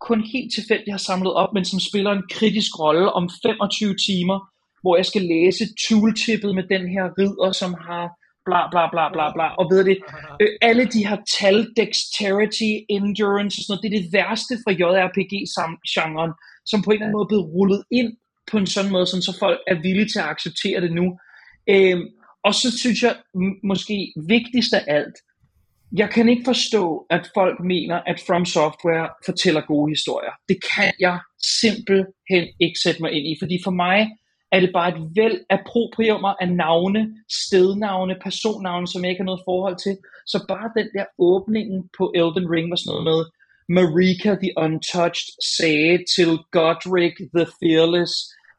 kun 0.00 0.20
helt 0.32 0.54
tilfældigt 0.54 0.90
har 0.90 1.04
samlet 1.10 1.32
op, 1.34 1.50
men 1.54 1.64
som 1.64 1.80
spiller 1.80 2.12
en 2.12 2.28
kritisk 2.30 2.72
rolle 2.78 3.12
om 3.12 3.30
25 3.42 3.94
timer, 4.08 4.38
hvor 4.82 4.96
jeg 4.96 5.06
skal 5.06 5.22
læse 5.22 5.64
tooltippet 5.88 6.54
med 6.54 6.64
den 6.74 6.84
her 6.94 7.04
ridder, 7.18 7.52
som 7.52 7.74
har 7.88 8.04
bla 8.48 8.60
bla 8.72 8.84
bla 8.94 9.04
bla 9.14 9.26
bla, 9.36 9.46
og 9.60 9.64
ved 9.72 9.80
det, 9.88 9.96
øh, 10.42 10.52
alle 10.68 10.84
de 10.94 11.06
her 11.08 11.18
tal, 11.38 11.58
dexterity, 11.82 12.70
endurance 12.96 13.54
og 13.58 13.62
sådan 13.62 13.70
noget, 13.72 13.82
det 13.82 13.90
er 13.90 13.98
det 13.98 14.12
værste 14.16 14.54
fra 14.64 14.72
JRPG-genren, 14.80 16.32
som 16.70 16.78
på 16.82 16.90
en 16.90 16.94
eller 16.94 17.06
anden 17.06 17.16
måde 17.16 17.26
er 17.26 17.32
blevet 17.32 17.50
rullet 17.54 17.82
ind 17.98 18.10
på 18.50 18.56
en 18.58 18.66
sådan 18.74 18.92
måde, 18.94 19.06
sådan 19.06 19.28
så 19.28 19.34
folk 19.44 19.60
er 19.72 19.76
villige 19.86 20.08
til 20.12 20.18
at 20.22 20.30
acceptere 20.34 20.80
det 20.84 20.92
nu. 21.00 21.06
Øh, 21.74 21.98
og 22.46 22.54
så 22.60 22.68
synes 22.82 23.02
jeg 23.02 23.14
måske 23.70 23.96
vigtigst 24.34 24.72
af 24.78 24.84
alt, 24.98 25.16
jeg 25.92 26.10
kan 26.10 26.28
ikke 26.28 26.42
forstå, 26.44 27.06
at 27.10 27.30
folk 27.34 27.60
mener, 27.64 27.96
at 28.06 28.22
From 28.26 28.44
Software 28.44 29.08
fortæller 29.24 29.60
gode 29.60 29.90
historier. 29.90 30.32
Det 30.48 30.58
kan 30.74 30.92
jeg 31.00 31.18
simpelthen 31.62 32.44
ikke 32.60 32.78
sætte 32.82 33.02
mig 33.02 33.12
ind 33.12 33.26
i, 33.26 33.36
fordi 33.42 33.60
for 33.64 33.70
mig 33.70 34.08
er 34.52 34.60
det 34.60 34.70
bare 34.72 34.88
et 34.88 35.00
væld 35.16 35.38
af 35.50 35.60
propriumer 35.66 36.34
af 36.42 36.48
navne, 36.52 37.02
stednavne, 37.28 38.14
personnavne, 38.22 38.88
som 38.88 39.02
jeg 39.02 39.10
ikke 39.10 39.22
har 39.22 39.30
noget 39.32 39.46
forhold 39.50 39.76
til. 39.84 39.94
Så 40.26 40.44
bare 40.48 40.70
den 40.78 40.88
der 40.96 41.04
åbningen 41.18 41.78
på 41.98 42.12
Elden 42.14 42.46
Ring 42.52 42.70
var 42.70 42.76
sådan 42.76 42.90
noget 42.90 43.04
med, 43.10 43.20
Marika 43.76 44.30
the 44.42 44.52
Untouched 44.64 45.30
sagde 45.58 45.98
til 46.14 46.30
Godric 46.56 47.14
the 47.36 47.46
Fearless, 47.60 48.12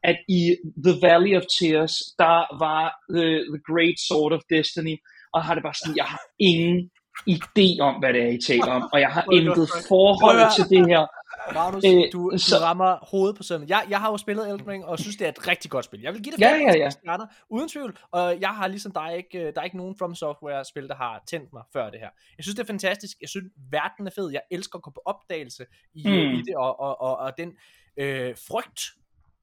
at 0.04 0.18
i 0.40 0.42
The 0.86 0.96
Valley 1.02 1.34
of 1.40 1.46
Tears, 1.60 1.94
der 2.24 2.38
var 2.66 2.86
the, 3.14 3.28
the 3.54 3.62
Great 3.70 3.98
Sword 4.08 4.34
of 4.38 4.42
Destiny, 4.50 4.96
og 5.34 5.40
har 5.46 5.54
det 5.54 5.64
bare 5.64 5.80
sådan, 5.80 5.98
jeg 6.02 6.10
har 6.14 6.24
ingen 6.40 6.90
idé 7.30 7.80
om, 7.82 7.96
hvad 7.96 8.14
det 8.14 8.24
er, 8.24 8.28
I 8.28 8.40
taler 8.48 8.72
om, 8.72 8.90
og 8.94 9.00
jeg 9.00 9.10
har 9.10 9.26
intet 9.32 9.70
forhold 9.88 10.56
til 10.56 10.78
det 10.78 10.88
her. 10.88 11.08
Magnus, 11.54 11.84
øh, 11.86 12.12
du, 12.14 12.32
så... 12.38 12.56
du 12.56 12.64
rammer 12.64 12.98
hovedet 13.12 13.38
på 13.38 13.44
sømmet. 13.44 13.70
Jeg, 13.70 13.84
jeg 13.90 14.00
har 14.00 14.12
jo 14.12 14.18
spillet 14.18 14.50
Elden 14.50 14.68
Ring, 14.68 14.86
og 14.86 15.00
synes, 15.00 15.16
det 15.16 15.26
er 15.26 15.30
et 15.30 15.48
rigtig 15.48 15.72
godt 15.72 15.86
spil. 15.86 16.02
Jeg 16.02 16.14
vil 16.14 16.24
give 16.24 16.36
det 16.36 16.42
ja, 16.42 16.56
ja, 16.56 16.78
ja. 16.78 16.90
stjerner, 16.90 17.26
uden 17.50 17.70
tvivl. 17.70 17.98
Og 18.12 18.42
jeg 18.42 18.50
har 18.50 18.68
ligesom 18.68 18.92
dig 18.92 19.18
ikke, 19.18 19.40
øh, 19.40 19.54
der 19.54 19.62
er 19.62 19.66
ikke 19.66 19.78
nogen 19.78 19.96
From 20.00 20.16
Software-spil, 20.16 20.88
der 20.88 20.96
har 20.96 21.24
tændt 21.28 21.54
mig 21.54 21.64
før 21.74 21.90
det 21.90 22.00
her. 22.00 22.10
Jeg 22.38 22.44
synes, 22.44 22.56
det 22.56 22.64
er 22.64 22.68
fantastisk. 22.68 23.18
Jeg 23.22 23.30
synes, 23.30 23.46
verden 23.72 24.08
er 24.08 24.12
fed. 24.16 24.32
Jeg 24.32 24.42
elsker 24.52 24.78
at 24.78 24.84
gå 24.84 24.92
på 24.92 25.02
opdagelse 25.06 25.66
i, 25.94 26.04
mm. 26.06 26.14
i 26.14 26.42
det, 26.42 26.56
og, 26.56 26.80
og, 26.80 27.02
og, 27.02 27.18
og 27.18 27.38
den 27.38 27.54
øh, 27.98 28.36
frygt, 28.50 28.82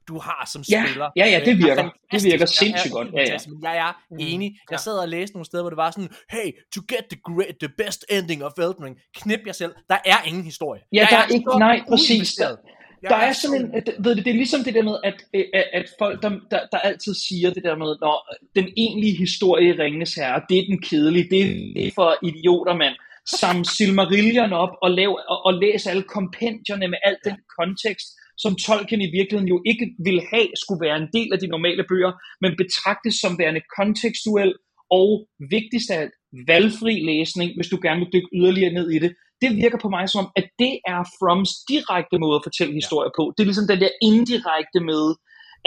du 0.09 0.19
har 0.19 0.49
som 0.53 0.63
ja, 0.71 0.85
spiller. 0.87 1.09
Ja, 1.17 1.27
ja, 1.27 1.41
det 1.45 1.53
øh, 1.53 1.59
virker. 1.59 1.91
Det 2.13 2.25
virker 2.25 2.47
sindssygt 2.47 2.93
godt. 2.93 3.09
Ja, 3.15 3.23
ja. 3.23 3.39
Men 3.49 3.63
jeg 3.63 3.77
er 3.77 3.93
mm, 4.11 4.17
enig. 4.21 4.51
Jeg 4.71 4.81
sad 4.81 4.99
og 4.99 5.09
læste 5.09 5.37
nogle 5.37 5.47
steder, 5.47 5.63
hvor 5.63 5.71
det 5.71 5.77
var 5.77 5.91
sådan, 5.91 6.11
hey, 6.31 6.47
to 6.75 6.81
get 6.89 7.05
the 7.11 7.21
great, 7.29 7.55
the 7.61 7.71
best 7.79 8.05
ending 8.11 8.45
of 8.45 8.53
Elden 8.59 8.85
Ring, 8.85 8.97
knip 9.15 9.41
jer 9.47 9.53
selv. 9.53 9.73
Der 9.89 9.99
er 10.05 10.21
ingen 10.27 10.45
historie. 10.45 10.81
Ja, 10.93 11.01
der, 11.01 11.17
der 11.17 11.17
er, 11.17 11.27
ikke, 11.35 11.59
nej, 11.59 11.81
præcis. 11.89 12.35
Der, 12.35 12.57
der 13.03 13.17
er 13.17 13.33
sådan 13.33 13.61
en, 13.61 13.75
at, 13.75 13.91
ved 13.99 14.17
det, 14.17 14.25
det 14.25 14.31
er 14.31 14.35
ligesom 14.35 14.65
det 14.65 14.75
der 14.75 14.83
med, 14.83 14.97
at, 15.05 15.15
at, 15.55 15.65
at 15.73 15.87
folk, 15.99 16.23
der, 16.23 16.31
der, 16.51 16.61
der 16.73 16.79
altid 16.79 17.15
siger 17.29 17.51
det 17.51 17.63
der 17.65 17.77
med, 17.77 17.91
når 18.05 18.17
den 18.59 18.69
egentlige 18.77 19.17
historie 19.17 19.69
i 19.69 19.73
Ringens 19.73 20.15
Herre, 20.15 20.43
det 20.49 20.59
er 20.59 20.65
den 20.69 20.83
kedelige, 20.83 21.31
det 21.31 21.41
er 21.87 21.91
for 21.95 22.11
idioter, 22.23 22.75
mand. 22.75 22.95
Sam 23.41 23.65
Silmarillion 23.65 24.53
op 24.53 24.75
og, 24.83 24.91
lav, 24.91 25.11
og, 25.29 25.47
og 25.47 25.55
læs 25.55 25.87
alle 25.87 26.03
kompendierne 26.03 26.89
med 26.89 26.99
al 27.05 27.17
den 27.25 27.37
kontekst, 27.59 28.09
som 28.43 28.53
Tolkien 28.67 29.03
i 29.07 29.15
virkeligheden 29.19 29.53
jo 29.55 29.59
ikke 29.71 29.87
ville 30.07 30.23
have 30.33 30.49
skulle 30.63 30.85
være 30.87 30.97
en 31.03 31.09
del 31.17 31.29
af 31.35 31.39
de 31.41 31.53
normale 31.55 31.85
bøger, 31.91 32.13
men 32.43 32.61
betragtes 32.63 33.15
som 33.23 33.39
værende 33.41 33.63
kontekstuel 33.79 34.53
og 35.01 35.09
vigtigst 35.57 35.91
af 35.91 35.99
alt 36.03 36.15
valgfri 36.53 36.95
læsning, 37.13 37.49
hvis 37.57 37.69
du 37.73 37.79
gerne 37.83 38.01
vil 38.01 38.13
dykke 38.15 38.31
yderligere 38.39 38.77
ned 38.79 38.89
i 38.97 38.99
det. 39.05 39.13
Det 39.43 39.51
virker 39.63 39.79
på 39.83 39.89
mig 39.97 40.09
som, 40.09 40.27
at 40.41 40.47
det 40.63 40.73
er 40.93 41.01
Froms 41.19 41.53
direkte 41.73 42.17
måde 42.25 42.37
at 42.39 42.47
fortælle 42.49 42.75
historier 42.81 43.13
på. 43.19 43.23
Det 43.33 43.41
er 43.41 43.51
ligesom 43.51 43.71
den 43.73 43.81
der 43.85 43.93
indirekte 44.11 44.81
med, 44.91 45.05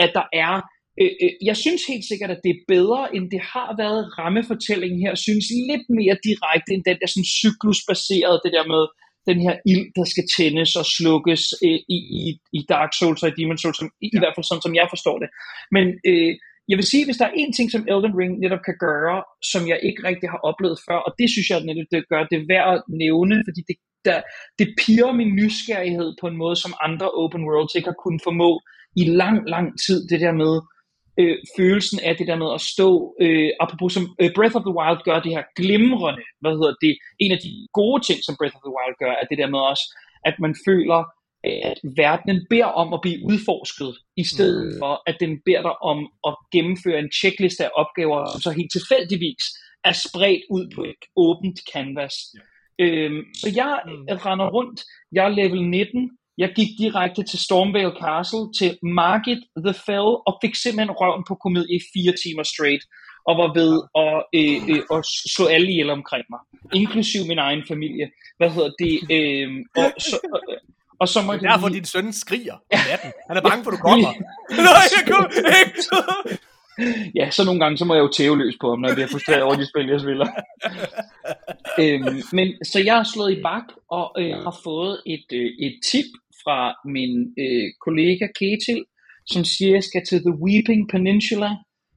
at 0.04 0.10
der 0.18 0.26
er 0.44 0.54
øh, 1.02 1.14
øh, 1.22 1.32
jeg 1.48 1.56
synes 1.64 1.82
helt 1.92 2.06
sikkert, 2.10 2.30
at 2.34 2.42
det 2.44 2.50
er 2.52 2.64
bedre, 2.74 3.02
end 3.16 3.24
det 3.34 3.42
har 3.54 3.70
været 3.82 4.02
rammefortællingen 4.18 5.00
her. 5.02 5.10
Jeg 5.16 5.24
synes 5.28 5.46
lidt 5.70 5.86
mere 5.98 6.16
direkte, 6.28 6.70
end 6.74 6.82
den 6.88 6.96
der 7.00 7.08
sådan 7.10 7.32
cyklusbaserede, 7.40 8.42
det 8.44 8.52
der 8.56 8.66
med, 8.74 8.82
den 9.30 9.40
her 9.46 9.54
ild, 9.72 9.86
der 9.98 10.04
skal 10.12 10.24
tændes 10.36 10.70
og 10.80 10.86
slukkes 10.96 11.42
øh, 11.66 11.80
i, 11.96 11.98
i, 12.18 12.22
i 12.58 12.60
Dark 12.72 12.90
Souls 12.98 13.22
og 13.22 13.28
i 13.30 13.36
Demon 13.38 13.58
Souls, 13.62 13.78
som, 13.80 13.88
i, 14.04 14.08
ja. 14.12 14.16
i 14.16 14.20
hvert 14.20 14.34
fald 14.34 14.48
sådan, 14.48 14.66
som 14.66 14.74
jeg 14.80 14.86
forstår 14.94 15.16
det. 15.22 15.28
Men 15.76 15.84
øh, 16.10 16.32
jeg 16.70 16.76
vil 16.78 16.90
sige, 16.92 17.04
hvis 17.06 17.20
der 17.20 17.26
er 17.28 17.38
en 17.42 17.52
ting, 17.52 17.68
som 17.70 17.86
Elden 17.92 18.18
Ring 18.20 18.32
netop 18.44 18.62
kan 18.68 18.78
gøre, 18.88 19.16
som 19.52 19.62
jeg 19.70 19.78
ikke 19.88 20.02
rigtig 20.08 20.28
har 20.34 20.40
oplevet 20.50 20.78
før, 20.86 20.98
og 21.06 21.12
det 21.20 21.28
synes 21.30 21.48
jeg 21.50 21.58
netop, 21.68 21.88
det 21.94 22.10
gør 22.12 22.22
det 22.32 22.40
værd 22.52 22.68
at 22.74 22.82
nævne, 23.02 23.36
fordi 23.46 23.60
det, 23.68 23.76
der, 24.08 24.18
det 24.58 24.68
piger 24.80 25.12
min 25.20 25.32
nysgerrighed 25.40 26.10
på 26.20 26.26
en 26.30 26.40
måde, 26.42 26.56
som 26.64 26.72
andre 26.86 27.08
open 27.22 27.42
worlds 27.48 27.74
ikke 27.74 27.90
har 27.92 28.02
kunnet 28.04 28.22
formå 28.28 28.50
i 29.02 29.04
lang, 29.20 29.36
lang 29.54 29.66
tid, 29.84 29.98
det 30.10 30.20
der 30.24 30.34
med, 30.42 30.52
øh, 31.18 31.36
følelsen 31.56 32.00
af 32.08 32.16
det 32.16 32.26
der 32.26 32.36
med 32.36 32.50
at 32.54 32.60
stå, 32.60 33.16
øh, 33.20 33.50
apropos 33.60 33.92
som 33.92 34.04
øh, 34.20 34.30
Breath 34.36 34.56
of 34.56 34.62
the 34.68 34.76
Wild 34.78 35.00
gør 35.04 35.20
det 35.20 35.32
her 35.36 35.44
glimrende, 35.56 36.22
hvad 36.40 36.54
hedder 36.60 36.74
det, 36.84 36.94
en 37.18 37.32
af 37.32 37.38
de 37.44 37.50
gode 37.72 38.00
ting, 38.08 38.18
som 38.22 38.36
Breath 38.38 38.56
of 38.56 38.62
the 38.66 38.74
Wild 38.76 38.96
gør, 39.02 39.12
er 39.20 39.26
det 39.30 39.38
der 39.38 39.50
med 39.54 39.58
også, 39.72 39.84
at 40.24 40.34
man 40.44 40.54
føler, 40.66 41.00
at 41.44 41.78
verdenen 41.96 42.46
beder 42.50 42.70
om 42.82 42.92
at 42.92 43.00
blive 43.02 43.20
udforsket, 43.30 43.92
i 44.16 44.24
stedet 44.24 44.66
mm. 44.66 44.78
for, 44.80 45.02
at 45.06 45.16
den 45.20 45.32
beder 45.44 45.62
dig 45.62 45.82
om 45.82 45.98
at 46.28 46.34
gennemføre 46.52 46.98
en 46.98 47.12
checkliste 47.20 47.64
af 47.64 47.70
opgaver, 47.74 48.26
som 48.32 48.40
så 48.40 48.50
helt 48.50 48.72
tilfældigvis 48.72 49.44
er 49.84 49.92
spredt 49.92 50.44
ud 50.50 50.64
på 50.74 50.80
et 50.84 51.02
åbent 51.16 51.58
canvas. 51.72 52.14
Ja. 52.34 52.84
Øhm, 52.84 53.22
så 53.40 53.48
jeg 53.54 53.80
mm. 53.86 54.04
render 54.26 54.48
rundt, 54.50 54.80
jeg 55.12 55.24
er 55.24 55.28
level 55.28 55.62
19, 55.68 56.10
jeg 56.42 56.50
gik 56.56 56.70
direkte 56.78 57.22
til 57.30 57.38
Stormvale 57.46 57.94
Castle, 58.02 58.44
til 58.58 58.70
Margit 58.82 59.42
the 59.66 59.74
Fell, 59.86 60.10
og 60.28 60.32
fik 60.42 60.54
simpelthen 60.54 60.90
røven 61.00 61.24
på 61.28 61.34
komedie 61.34 61.76
i 61.76 61.80
fire 61.92 62.14
timer 62.22 62.44
straight, 62.52 62.82
og 63.28 63.34
var 63.40 63.50
ved 63.60 63.72
at, 64.04 64.16
øh, 64.38 64.56
øh, 64.72 64.96
at 64.96 65.00
slå 65.34 65.44
alle 65.54 65.68
ihjel 65.72 65.90
omkring 65.90 66.24
mig, 66.32 66.40
inklusiv 66.80 67.20
min 67.26 67.38
egen 67.38 67.62
familie. 67.68 68.06
Hvad 68.38 68.50
hedder 68.50 68.72
det? 68.82 68.94
Øh, 69.16 69.48
og, 69.76 69.88
så, 69.98 70.16
øh, 70.50 70.56
og 71.00 71.08
så 71.08 71.22
må 71.22 71.32
det 71.32 71.42
er 71.42 71.50
derfor, 71.50 71.68
lige... 71.68 71.78
din 71.78 71.84
søn 71.84 72.12
skriger 72.12 72.54
om 72.54 72.80
natten. 72.90 73.12
Han 73.28 73.36
er 73.36 73.42
bange 73.48 73.64
for, 73.64 73.70
du 73.70 73.80
kommer. 73.88 74.12
Nej, 74.68 74.86
jeg 74.96 75.04
kommer 75.12 75.30
ikke! 75.62 75.82
ja, 77.14 77.30
så 77.30 77.44
nogle 77.44 77.60
gange, 77.60 77.78
så 77.78 77.84
må 77.84 77.94
jeg 77.94 78.00
jo 78.00 78.08
tæve 78.08 78.38
løs 78.38 78.54
på 78.60 78.70
ham, 78.70 78.78
når 78.78 78.88
jeg 78.88 78.96
bliver 78.96 79.08
frustreret 79.08 79.42
over 79.42 79.54
de 79.54 79.66
spil, 79.66 79.88
jeg 79.88 80.00
spiller. 80.00 80.28
øhm, 81.82 82.22
men, 82.32 82.64
så 82.64 82.78
jeg 82.84 82.96
har 82.96 83.04
slået 83.14 83.32
i 83.38 83.42
bak, 83.42 83.66
og 83.90 84.06
øh, 84.18 84.34
har 84.46 84.56
fået 84.64 85.02
et, 85.06 85.26
øh, 85.32 85.50
et 85.66 85.80
tip 85.90 86.10
fra 86.42 86.58
min 86.94 87.12
øh, 87.42 87.68
kollega 87.84 88.26
Ketil, 88.38 88.80
som 89.32 89.42
siger, 89.44 89.70
at 89.70 89.74
jeg 89.74 89.84
skal 89.84 90.04
til 90.04 90.20
The 90.26 90.38
Weeping 90.44 90.82
Peninsula. 90.92 91.50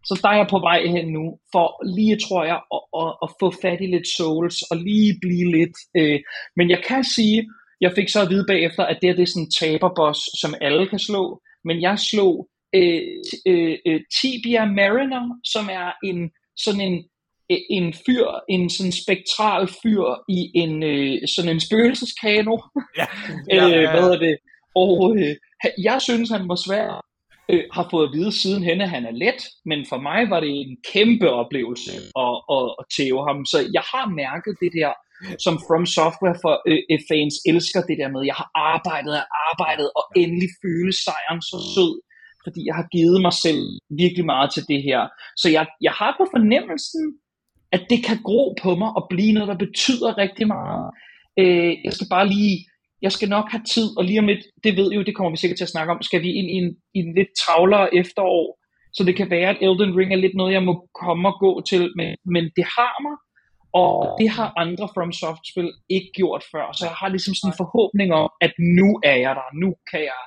Så 0.08 0.20
der 0.22 0.30
er 0.30 0.38
jeg 0.42 0.48
på 0.50 0.60
vej 0.60 0.80
hen 0.96 1.08
nu, 1.18 1.26
for 1.54 1.68
lige, 1.96 2.18
tror 2.26 2.44
jeg, 2.52 2.60
at, 2.76 2.84
at, 3.02 3.12
at 3.24 3.30
få 3.40 3.48
fat 3.64 3.80
i 3.86 3.88
lidt 3.96 4.08
souls, 4.18 4.58
og 4.72 4.78
lige 4.78 5.12
blive 5.24 5.48
lidt... 5.58 5.76
Øh, 6.00 6.20
men 6.58 6.70
jeg 6.70 6.82
kan 6.88 7.04
sige, 7.04 7.40
jeg 7.82 7.92
fik 7.98 8.10
så 8.10 8.22
at 8.22 8.30
vide 8.30 8.46
bagefter, 8.48 8.84
at 8.86 8.98
det, 9.02 9.10
er, 9.10 9.16
det 9.16 9.24
er 9.24 9.32
sådan 9.34 9.44
en 9.44 9.56
taberboss, 9.60 10.20
som 10.42 10.52
alle 10.62 10.88
kan 10.88 11.00
slå, 11.00 11.42
men 11.68 11.82
jeg 11.82 12.00
slog 12.00 12.50
øh, 12.76 13.02
øh, 13.48 13.78
øh, 13.88 14.02
Tibia 14.16 14.66
Mariner, 14.66 15.24
som 15.54 15.66
er 15.82 15.90
en 16.10 16.20
sådan 16.64 16.82
en 16.82 16.98
en 17.50 17.94
fyr, 18.06 18.28
en 18.50 18.70
sådan 18.70 18.92
spektral 18.92 19.68
fyr 19.68 20.04
i 20.30 20.52
en 20.56 20.84
øh, 20.84 21.28
sådan 21.36 21.52
en 21.52 21.60
spøgelseskano. 21.60 22.58
Ja. 22.98 23.06
ja, 23.56 23.68
ja, 23.68 23.82
ja. 23.82 23.92
hvad 23.92 24.10
er 24.10 24.20
det? 24.20 24.38
Og 24.76 25.18
øh, 25.18 25.36
jeg 25.84 26.02
synes, 26.02 26.30
han 26.30 26.48
var 26.50 26.60
svær. 26.68 27.06
Øh, 27.52 27.64
har 27.72 27.88
fået 27.92 28.08
at 28.08 28.14
vide 28.18 28.32
siden 28.42 28.64
hen, 28.64 28.82
at 28.82 28.90
han 28.90 29.06
er 29.06 29.12
let, 29.12 29.42
men 29.66 29.86
for 29.90 30.00
mig 30.08 30.30
var 30.30 30.40
det 30.40 30.50
en 30.50 30.78
kæmpe 30.94 31.30
oplevelse 31.30 31.92
at, 32.26 32.36
at, 32.56 32.66
at 32.80 32.86
tæve 32.98 33.22
ham. 33.28 33.46
Så 33.46 33.58
jeg 33.78 33.86
har 33.94 34.06
mærket 34.24 34.54
det 34.64 34.72
der, 34.80 34.92
som 35.46 35.56
From 35.68 35.86
Software 35.98 36.38
for 36.44 36.54
øh, 36.70 37.00
fans 37.10 37.36
elsker 37.52 37.82
det 37.90 37.98
der 38.02 38.10
med, 38.14 38.22
jeg 38.32 38.38
har 38.42 38.50
arbejdet 38.74 39.14
og 39.22 39.28
arbejdet, 39.50 39.88
og 39.98 40.04
endelig 40.24 40.50
føle 40.64 40.94
sejren 41.06 41.42
så 41.50 41.58
sød, 41.76 41.94
fordi 42.46 42.62
jeg 42.70 42.76
har 42.80 42.88
givet 42.96 43.20
mig 43.28 43.36
selv 43.46 43.64
virkelig 44.04 44.26
meget 44.34 44.50
til 44.56 44.64
det 44.72 44.82
her. 44.88 45.02
Så 45.42 45.48
jeg, 45.58 45.66
jeg 45.88 45.94
har 46.02 46.12
på 46.20 46.26
fornemmelsen, 46.34 47.04
at 47.76 47.82
det 47.90 48.00
kan 48.06 48.18
gro 48.28 48.56
på 48.64 48.76
mig 48.76 48.90
og 48.98 49.08
blive 49.10 49.34
noget, 49.34 49.48
der 49.52 49.58
betyder 49.66 50.18
rigtig 50.18 50.48
meget. 50.48 50.86
Øh, 51.40 51.74
jeg 51.86 51.94
skal 51.94 52.08
bare 52.16 52.28
lige 52.28 52.56
jeg 53.06 53.12
skal 53.12 53.30
nok 53.30 53.48
have 53.54 53.64
tid, 53.76 53.88
og 53.98 54.04
lige 54.04 54.20
om 54.20 54.28
lidt, 54.28 54.44
det 54.64 54.78
ved 54.78 54.92
I 54.92 54.96
jo, 54.96 55.04
det 55.04 55.16
kommer 55.16 55.32
vi 55.32 55.38
sikkert 55.38 55.58
til 55.58 55.70
at 55.70 55.76
snakke 55.76 55.92
om, 55.94 56.02
skal 56.02 56.22
vi 56.22 56.30
ind 56.40 56.50
i 56.50 56.58
en, 56.62 56.70
i 56.98 57.00
en 57.00 57.14
lidt 57.16 57.32
travlere 57.42 57.96
efterår, 57.96 58.46
så 58.94 59.02
det 59.08 59.16
kan 59.16 59.30
være, 59.30 59.50
at 59.50 59.62
Elden 59.62 59.96
Ring 59.98 60.14
er 60.14 60.24
lidt 60.26 60.36
noget, 60.36 60.54
jeg 60.54 60.64
må 60.64 60.74
komme 61.04 61.28
og 61.30 61.36
gå 61.40 61.52
til, 61.70 61.84
men, 61.98 62.10
men 62.34 62.44
det 62.58 62.66
har 62.78 62.96
mig, 63.06 63.16
og 63.82 63.92
det 64.20 64.30
har 64.30 64.54
andre 64.64 64.88
From 64.94 65.12
Soft-spil 65.12 65.72
ikke 65.96 66.10
gjort 66.20 66.44
før, 66.52 66.66
så 66.78 66.86
jeg 66.90 66.96
har 67.02 67.10
ligesom 67.10 67.34
sådan 67.36 67.52
en 67.52 67.62
forhåbning 67.64 68.10
om, 68.22 68.30
at 68.46 68.54
nu 68.78 68.90
er 69.12 69.18
jeg 69.26 69.34
der, 69.40 69.48
nu 69.64 69.70
kan 69.92 70.02
jeg 70.12 70.24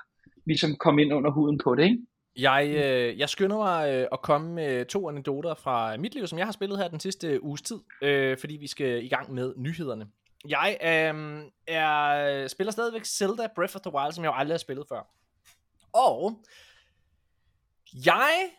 ligesom 0.50 0.70
komme 0.84 1.02
ind 1.02 1.12
under 1.18 1.30
huden 1.36 1.58
på 1.64 1.74
det, 1.74 1.84
ikke? 1.90 1.98
Jeg, 2.36 2.68
øh, 2.68 3.18
jeg 3.18 3.28
skynder 3.28 3.56
mig 3.56 3.90
øh, 3.90 4.08
at 4.12 4.22
komme 4.22 4.52
med 4.52 4.84
to 4.84 5.08
anekdoter 5.08 5.54
fra 5.54 5.96
mit 5.96 6.14
liv, 6.14 6.26
som 6.26 6.38
jeg 6.38 6.46
har 6.46 6.52
spillet 6.52 6.78
her 6.78 6.88
den 6.88 7.00
sidste 7.00 7.42
uges 7.42 7.62
tid, 7.62 7.76
øh, 8.02 8.38
fordi 8.38 8.56
vi 8.56 8.66
skal 8.66 9.04
i 9.04 9.08
gang 9.08 9.34
med 9.34 9.54
nyhederne. 9.56 10.08
Jeg 10.48 10.78
øhm, 10.82 11.50
er, 11.66 12.48
spiller 12.48 12.70
stadigvæk 12.70 13.04
Zelda 13.04 13.48
Breath 13.54 13.76
of 13.76 13.80
the 13.80 13.94
Wild, 13.94 14.12
som 14.12 14.24
jeg 14.24 14.30
jo 14.30 14.34
aldrig 14.34 14.54
har 14.54 14.58
spillet 14.58 14.86
før. 14.88 15.06
Og 15.92 16.44
jeg 17.92 18.50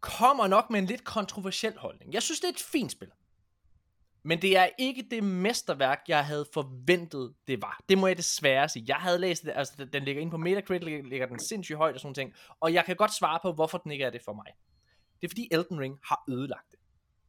kommer 0.00 0.46
nok 0.46 0.70
med 0.70 0.80
en 0.80 0.86
lidt 0.86 1.04
kontroversiel 1.04 1.74
holdning. 1.76 2.14
Jeg 2.14 2.22
synes, 2.22 2.40
det 2.40 2.48
er 2.48 2.52
et 2.52 2.60
fint 2.60 2.92
spil. 2.92 3.08
Men 4.22 4.42
det 4.42 4.56
er 4.56 4.68
ikke 4.78 5.04
det 5.10 5.24
mesterværk, 5.24 6.02
jeg 6.08 6.26
havde 6.26 6.46
forventet, 6.54 7.34
det 7.48 7.62
var. 7.62 7.80
Det 7.88 7.98
må 7.98 8.06
jeg 8.06 8.16
desværre 8.16 8.68
sige. 8.68 8.84
Jeg 8.88 8.96
havde 8.96 9.18
læst 9.18 9.42
det, 9.44 9.52
altså 9.54 9.84
den 9.84 10.02
ligger 10.02 10.22
inde 10.22 10.30
på 10.30 10.36
Metacritic, 10.36 11.04
ligger 11.04 11.26
den 11.26 11.38
sindssygt 11.38 11.78
højt 11.78 11.94
og 11.94 12.00
sådan 12.00 12.14
ting. 12.14 12.34
Og 12.60 12.74
jeg 12.74 12.84
kan 12.84 12.96
godt 12.96 13.14
svare 13.14 13.38
på, 13.42 13.52
hvorfor 13.52 13.78
den 13.78 13.90
ikke 13.92 14.04
er 14.04 14.10
det 14.10 14.22
for 14.24 14.32
mig. 14.32 14.46
Det 15.20 15.26
er 15.26 15.30
fordi 15.30 15.48
Elden 15.50 15.80
Ring 15.80 15.98
har 16.04 16.24
ødelagt 16.28 16.70
det. 16.70 16.78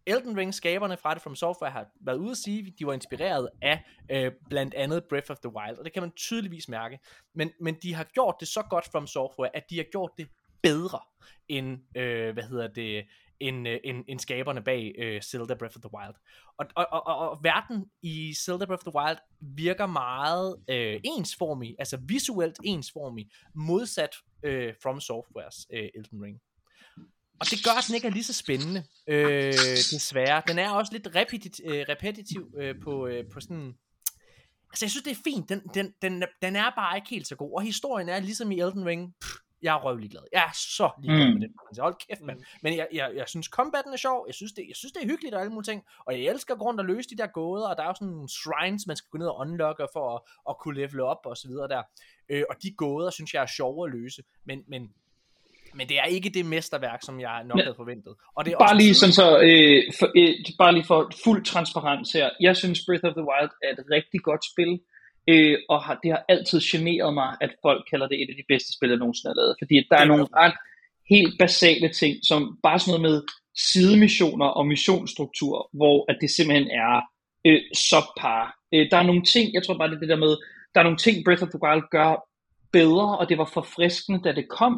Elden 0.06 0.38
Ring, 0.38 0.54
skaberne 0.54 0.98
fra 0.98 1.14
det 1.14 1.22
From 1.22 1.36
Software, 1.36 1.72
har 1.72 1.86
været 2.02 2.18
ude 2.18 2.32
at 2.32 2.38
sige, 2.38 2.68
at 2.68 2.74
de 2.80 2.86
var 2.86 2.94
inspireret 2.94 3.50
af 3.62 3.84
øh, 4.12 4.32
blandt 4.50 4.74
andet 4.74 5.04
Breath 5.10 5.32
of 5.32 5.38
the 5.38 5.56
Wild, 5.56 5.78
og 5.78 5.86
det 5.86 5.94
kan 5.94 6.04
man 6.04 6.12
tydeligvis 6.12 6.70
mærke. 6.70 7.00
Men, 7.34 7.52
men 7.60 7.76
de 7.84 7.94
har 7.94 8.04
gjort 8.04 8.36
det 8.40 8.48
så 8.48 8.62
godt 8.70 8.86
From 8.92 9.08
Software, 9.08 9.56
at 9.56 9.64
de 9.70 9.78
har 9.78 9.86
gjort 9.92 10.12
det 10.18 10.28
bedre 10.64 11.00
end, 11.48 11.98
øh, 11.98 12.34
hvad 12.34 12.44
hedder 12.44 12.68
det, 12.68 13.06
end, 13.42 13.68
øh, 13.68 13.80
end, 13.84 14.06
end 14.08 14.20
skaberne 14.20 14.64
bag 14.64 14.96
øh, 14.98 15.22
Zelda 15.22 15.54
Breath 15.54 15.78
of 15.78 15.82
the 15.82 15.94
Wild. 15.94 16.16
Og, 16.58 16.66
og, 16.76 16.88
og, 16.92 17.08
og, 17.08 17.30
og 17.30 17.40
verden 17.44 17.86
i 18.02 18.34
Zelda 18.34 18.66
Breath 18.66 18.88
of 18.88 18.92
the 18.92 19.00
Wild 19.00 19.18
virker 19.42 19.86
meget 19.86 20.56
øh, 20.70 21.00
ensformig, 21.04 21.76
altså 21.80 21.98
visuelt 22.02 22.58
ensformig, 22.64 23.30
modsat 23.56 24.16
øh, 24.44 24.74
From 24.84 25.00
Softwares 25.00 25.68
øh, 25.74 25.90
Elden 25.96 26.24
Ring. 26.24 26.40
Og 27.40 27.46
det 27.52 27.64
gør, 27.64 27.72
at 27.72 27.84
den 27.88 27.96
ikke 27.96 28.08
er 28.08 28.12
lige 28.12 28.24
så 28.24 28.34
spændende, 28.34 28.84
øh, 29.08 29.54
desværre. 29.92 30.42
Den 30.48 30.60
er 30.60 30.70
også 30.70 30.94
lidt 30.94 31.08
repetitiv, 31.16 31.66
øh, 31.68 31.86
repetitiv 31.90 32.54
øh, 32.58 32.76
på, 32.84 33.08
øh, 33.08 33.24
på 33.34 33.40
sådan... 33.40 33.74
Altså, 34.70 34.86
jeg 34.86 34.92
synes, 34.92 35.04
det 35.04 35.12
er 35.12 35.22
fint. 35.24 35.50
Den, 35.50 35.62
den, 35.74 35.94
den, 36.02 36.24
den 36.42 36.56
er 36.56 36.70
bare 36.76 36.98
ikke 36.98 37.10
helt 37.10 37.28
så 37.28 37.36
god. 37.36 37.56
Og 37.56 37.62
historien 37.62 38.10
er 38.10 38.20
ligesom 38.20 38.52
i 38.52 38.60
Elden 38.60 38.86
Ring. 38.86 39.16
Pff, 39.22 39.34
jeg 39.64 39.76
er 39.76 39.80
røvlig 39.86 40.10
glad. 40.12 40.22
Jeg 40.32 40.44
er 40.50 40.54
så 40.54 40.90
ligeglad 41.02 41.28
mm. 41.28 41.34
med 41.34 41.42
den. 41.42 41.56
Altså, 41.70 41.82
hold 41.82 41.96
kæft, 42.08 42.22
mand. 42.22 42.40
Men 42.64 42.78
jeg, 42.78 42.88
jeg, 42.94 43.12
jeg 43.16 43.28
synes, 43.28 43.48
combaten 43.48 43.94
er 43.94 43.98
sjov. 43.98 44.24
Jeg 44.28 44.36
synes, 44.36 44.52
det, 44.52 44.66
jeg 44.68 44.76
synes, 44.76 44.92
det 44.92 45.04
er 45.04 45.08
hyggeligt 45.08 45.36
og 45.36 45.42
alle 45.42 45.54
mulige 45.54 45.72
ting. 45.72 45.84
Og 46.06 46.14
jeg 46.14 46.22
elsker 46.32 46.56
grund 46.56 46.80
at 46.80 46.86
løse 46.86 47.10
de 47.10 47.18
der 47.18 47.28
gåder. 47.28 47.68
Og 47.68 47.78
der 47.78 47.84
er 47.84 47.88
jo 47.88 47.94
sådan 47.94 48.08
nogle 48.08 48.30
shrines, 48.30 48.88
man 48.88 48.96
skal 48.96 49.10
gå 49.12 49.18
ned 49.18 49.28
og 49.28 49.38
unlocke 49.38 49.86
for 49.94 50.16
at, 50.16 50.22
at 50.50 50.56
kunne 50.62 50.76
level 50.82 51.00
op 51.00 51.22
og 51.26 51.38
så 51.38 51.48
videre 51.48 51.68
der. 51.68 51.84
Øh, 52.30 52.44
og 52.50 52.56
de 52.64 52.72
gåder, 52.72 53.10
synes 53.10 53.34
jeg 53.34 53.42
er 53.42 53.52
sjove 53.58 53.88
at 53.88 53.94
løse. 53.94 54.22
Men, 54.46 54.64
men 54.68 54.94
men 55.74 55.90
det 55.90 55.98
er 56.00 56.04
ikke 56.04 56.30
det 56.30 56.46
mesterværk, 56.46 57.00
som 57.04 57.20
jeg 57.20 57.44
nok 57.44 57.60
havde 57.60 57.76
forventet. 57.76 58.14
Og 58.36 58.46
det 58.46 58.54
er 58.54 58.58
bare 58.58 58.70
også 58.70 58.82
lige 58.84 58.96
sådan 58.96 59.14
så, 59.22 59.28
øh, 59.50 59.80
for, 60.00 60.08
øh, 60.20 60.34
bare 60.58 60.74
lige 60.74 60.88
for 60.92 61.12
fuld 61.24 61.46
transparens 61.46 62.12
her. 62.12 62.30
Jeg 62.40 62.58
synes 62.58 62.86
Breath 62.88 63.06
of 63.08 63.14
the 63.20 63.26
Wild 63.30 63.54
er 63.66 63.72
et 63.78 63.86
rigtig 63.92 64.22
godt 64.30 64.44
spil, 64.52 64.80
øh, 65.28 65.58
og 65.70 65.84
har, 65.84 66.00
det 66.04 66.12
har 66.12 66.26
altid 66.30 66.60
generet 66.62 67.14
mig, 67.14 67.38
at 67.42 67.52
folk 67.62 67.82
kalder 67.92 68.08
det 68.08 68.22
et 68.22 68.30
af 68.30 68.36
de 68.36 68.44
bedste 68.48 68.74
spil, 68.74 68.90
jeg 68.90 68.98
nogensinde 68.98 69.30
har 69.30 69.42
lavet. 69.42 69.56
Fordi 69.62 69.76
der 69.92 69.98
er 69.98 70.06
nogle 70.06 70.28
ret 70.36 70.54
helt 71.10 71.34
basale 71.40 71.90
ting, 71.90 72.18
som 72.24 72.60
bare 72.64 72.80
sådan 72.80 72.92
noget 72.92 73.12
med 73.12 73.24
sidemissioner 73.72 74.46
og 74.46 74.68
missionsstruktur, 74.68 75.70
hvor 75.74 76.12
at 76.12 76.18
det 76.22 76.30
simpelthen 76.30 76.70
er 76.72 77.02
øh, 77.48 77.62
subpar. 77.76 78.56
Øh, 78.74 78.92
der 78.92 78.98
er 78.98 79.04
nogle 79.04 79.24
ting, 79.24 79.54
jeg 79.54 79.64
tror 79.64 79.78
bare 79.78 79.90
det 79.90 79.96
er 79.96 80.00
det 80.00 80.10
der 80.10 80.26
med, 80.26 80.34
der 80.74 80.80
er 80.80 80.84
nogle 80.84 80.98
ting 80.98 81.26
Breath 81.26 81.44
of 81.44 81.50
the 81.50 81.64
Wild 81.64 81.84
gør 81.92 82.12
bedre, 82.72 83.18
og 83.18 83.30
det 83.30 83.38
var 83.38 83.50
forfriskende, 83.54 84.20
da 84.24 84.32
det 84.32 84.50
kom, 84.50 84.74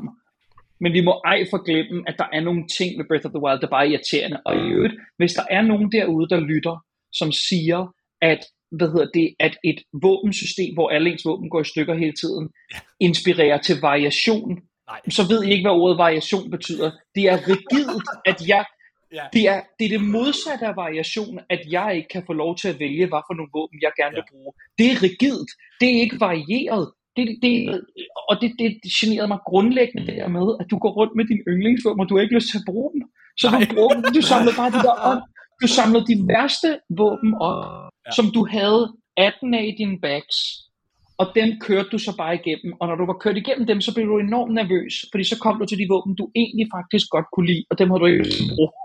men 0.83 0.93
vi 0.93 1.01
må 1.01 1.21
ej 1.25 1.45
forglemme, 1.49 2.03
at 2.07 2.15
der 2.17 2.27
er 2.33 2.41
nogle 2.41 2.67
ting 2.67 2.97
med 2.97 3.05
Breath 3.05 3.25
of 3.25 3.31
the 3.31 3.43
Wild, 3.43 3.61
der 3.61 3.67
bare 3.67 3.85
er 3.85 3.91
irriterende. 3.91 4.41
Og 4.45 4.55
i 4.55 4.69
øvrigt, 4.75 4.93
hvis 5.17 5.33
der 5.33 5.45
er 5.49 5.61
nogen 5.61 5.91
derude, 5.91 6.29
der 6.29 6.39
lytter, 6.39 6.75
som 7.11 7.31
siger, 7.31 7.93
at 8.21 8.41
hvad 8.77 8.87
hedder 8.93 9.09
det, 9.13 9.35
at 9.39 9.57
et 9.63 9.79
våbensystem, 10.01 10.73
hvor 10.73 10.89
alle 10.89 11.11
ens 11.11 11.25
våben 11.25 11.49
går 11.49 11.61
i 11.61 11.71
stykker 11.73 11.95
hele 12.03 12.17
tiden, 12.21 12.49
inspirerer 12.99 13.57
til 13.57 13.75
variation, 13.81 14.49
Nej. 14.87 15.01
så 15.09 15.21
ved 15.31 15.43
I 15.43 15.51
ikke, 15.51 15.63
hvad 15.67 15.79
ordet 15.81 15.97
variation 15.97 16.51
betyder. 16.51 16.91
Det 17.15 17.23
er 17.33 17.37
rigidt, 17.51 18.07
at 18.25 18.47
jeg, 18.47 18.65
ja. 19.13 19.25
det, 19.33 19.43
er, 19.53 19.59
det 19.77 19.85
er 19.85 19.89
det 19.97 20.03
modsatte 20.17 20.65
af 20.71 20.75
variation, 20.75 21.39
at 21.49 21.61
jeg 21.71 21.89
ikke 21.97 22.09
kan 22.15 22.23
få 22.25 22.33
lov 22.33 22.51
til 22.57 22.67
at 22.67 22.79
vælge, 22.79 23.05
hvad 23.11 23.23
for 23.27 23.33
nogle 23.37 23.51
våben 23.57 23.79
jeg 23.81 23.91
gerne 23.99 24.15
vil 24.15 24.29
bruge. 24.31 24.51
Det 24.77 24.85
er 24.91 24.97
rigidt. 25.07 25.49
Det 25.79 25.87
er 25.95 25.99
ikke 26.05 26.19
varieret. 26.19 26.85
Det, 27.17 27.25
det, 27.43 27.53
og 28.29 28.33
det, 28.41 28.49
det, 28.59 28.67
det 28.83 28.91
generede 28.99 29.27
mig 29.33 29.41
grundlæggende 29.51 30.07
der 30.11 30.27
med, 30.37 30.47
at 30.61 30.65
du 30.71 30.77
går 30.83 30.93
rundt 30.99 31.13
med 31.15 31.25
din 31.31 31.41
yndlingsvåben, 31.51 32.01
og 32.01 32.09
du 32.09 32.15
har 32.15 32.21
ikke 32.21 32.37
lyst 32.37 32.49
til 32.51 32.61
at 32.61 32.67
bruge 32.71 32.91
dem. 32.93 33.01
Så 33.39 33.45
du, 33.61 33.75
bruger, 33.75 33.95
du 34.17 34.21
samlede 34.31 34.55
bare 34.61 34.71
de 34.77 34.81
der 34.87 34.97
op. 35.11 35.23
Du 35.61 35.67
samlede 35.67 36.05
de 36.11 36.15
værste 36.31 36.69
våben 36.99 37.31
op, 37.49 37.63
ja. 38.05 38.11
som 38.17 38.25
du 38.35 38.41
havde 38.55 38.83
18 39.17 39.53
af 39.53 39.63
i 39.71 39.73
dine 39.81 39.97
bags. 40.01 40.37
Og 41.17 41.25
dem 41.35 41.49
kørte 41.65 41.89
du 41.93 41.97
så 41.97 42.11
bare 42.17 42.33
igennem. 42.35 42.73
Og 42.79 42.87
når 42.87 42.95
du 42.95 43.05
var 43.05 43.17
kørt 43.23 43.37
igennem 43.37 43.65
dem, 43.67 43.81
så 43.81 43.93
blev 43.93 44.07
du 44.07 44.17
enormt 44.19 44.53
nervøs. 44.53 44.93
Fordi 45.11 45.23
så 45.23 45.37
kom 45.43 45.55
du 45.59 45.65
til 45.65 45.79
de 45.81 45.87
våben, 45.93 46.15
du 46.15 46.25
egentlig 46.41 46.67
faktisk 46.75 47.05
godt 47.15 47.27
kunne 47.33 47.47
lide. 47.51 47.63
Og 47.71 47.75
dem 47.79 47.87
har 47.91 47.97
du 47.97 48.05
ikke 48.05 48.23
brugt. 48.55 48.77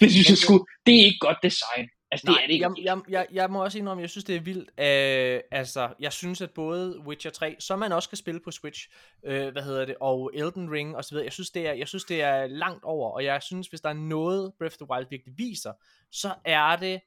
Det 0.00 0.08
synes 0.12 0.28
jeg 0.30 0.38
skulle, 0.44 0.64
det 0.86 0.94
er 1.00 1.04
ikke 1.08 1.24
godt 1.28 1.40
design. 1.48 1.86
Altså, 2.12 2.26
det 2.26 2.32
Nej, 2.32 2.42
er 2.42 2.46
det 2.46 2.52
ikke. 2.52 2.64
Jeg, 2.64 2.84
jeg, 2.84 3.02
jeg, 3.08 3.26
jeg 3.32 3.50
må 3.50 3.64
også 3.64 3.78
indrømme, 3.78 4.00
jeg 4.00 4.10
synes, 4.10 4.24
det 4.24 4.36
er 4.36 4.40
vildt. 4.40 4.70
Uh, 4.70 5.58
altså, 5.58 5.94
jeg 6.00 6.12
synes, 6.12 6.40
at 6.40 6.50
både 6.50 7.00
Witcher 7.06 7.30
3, 7.30 7.56
som 7.58 7.78
man 7.78 7.92
også 7.92 8.08
kan 8.08 8.18
spille 8.18 8.40
på 8.40 8.50
Switch, 8.50 8.88
uh, 9.22 9.28
hvad 9.28 9.62
hedder 9.62 9.84
det, 9.84 9.94
og 10.00 10.30
Elden 10.34 10.72
Ring 10.72 10.96
osv., 10.96 11.16
jeg 11.16 11.32
synes, 11.32 11.50
det 11.50 11.68
er, 11.68 11.72
jeg 11.72 11.88
synes, 11.88 12.04
det 12.04 12.22
er 12.22 12.46
langt 12.46 12.84
over, 12.84 13.10
og 13.10 13.24
jeg 13.24 13.42
synes, 13.42 13.68
hvis 13.68 13.80
der 13.80 13.88
er 13.88 13.94
noget 13.94 14.52
Breath 14.58 14.74
of 14.74 14.86
the 14.86 14.90
Wild 14.90 15.06
virkelig 15.10 15.34
viser, 15.38 15.72
så 16.10 16.34
er 16.44 16.76
det 16.76 17.00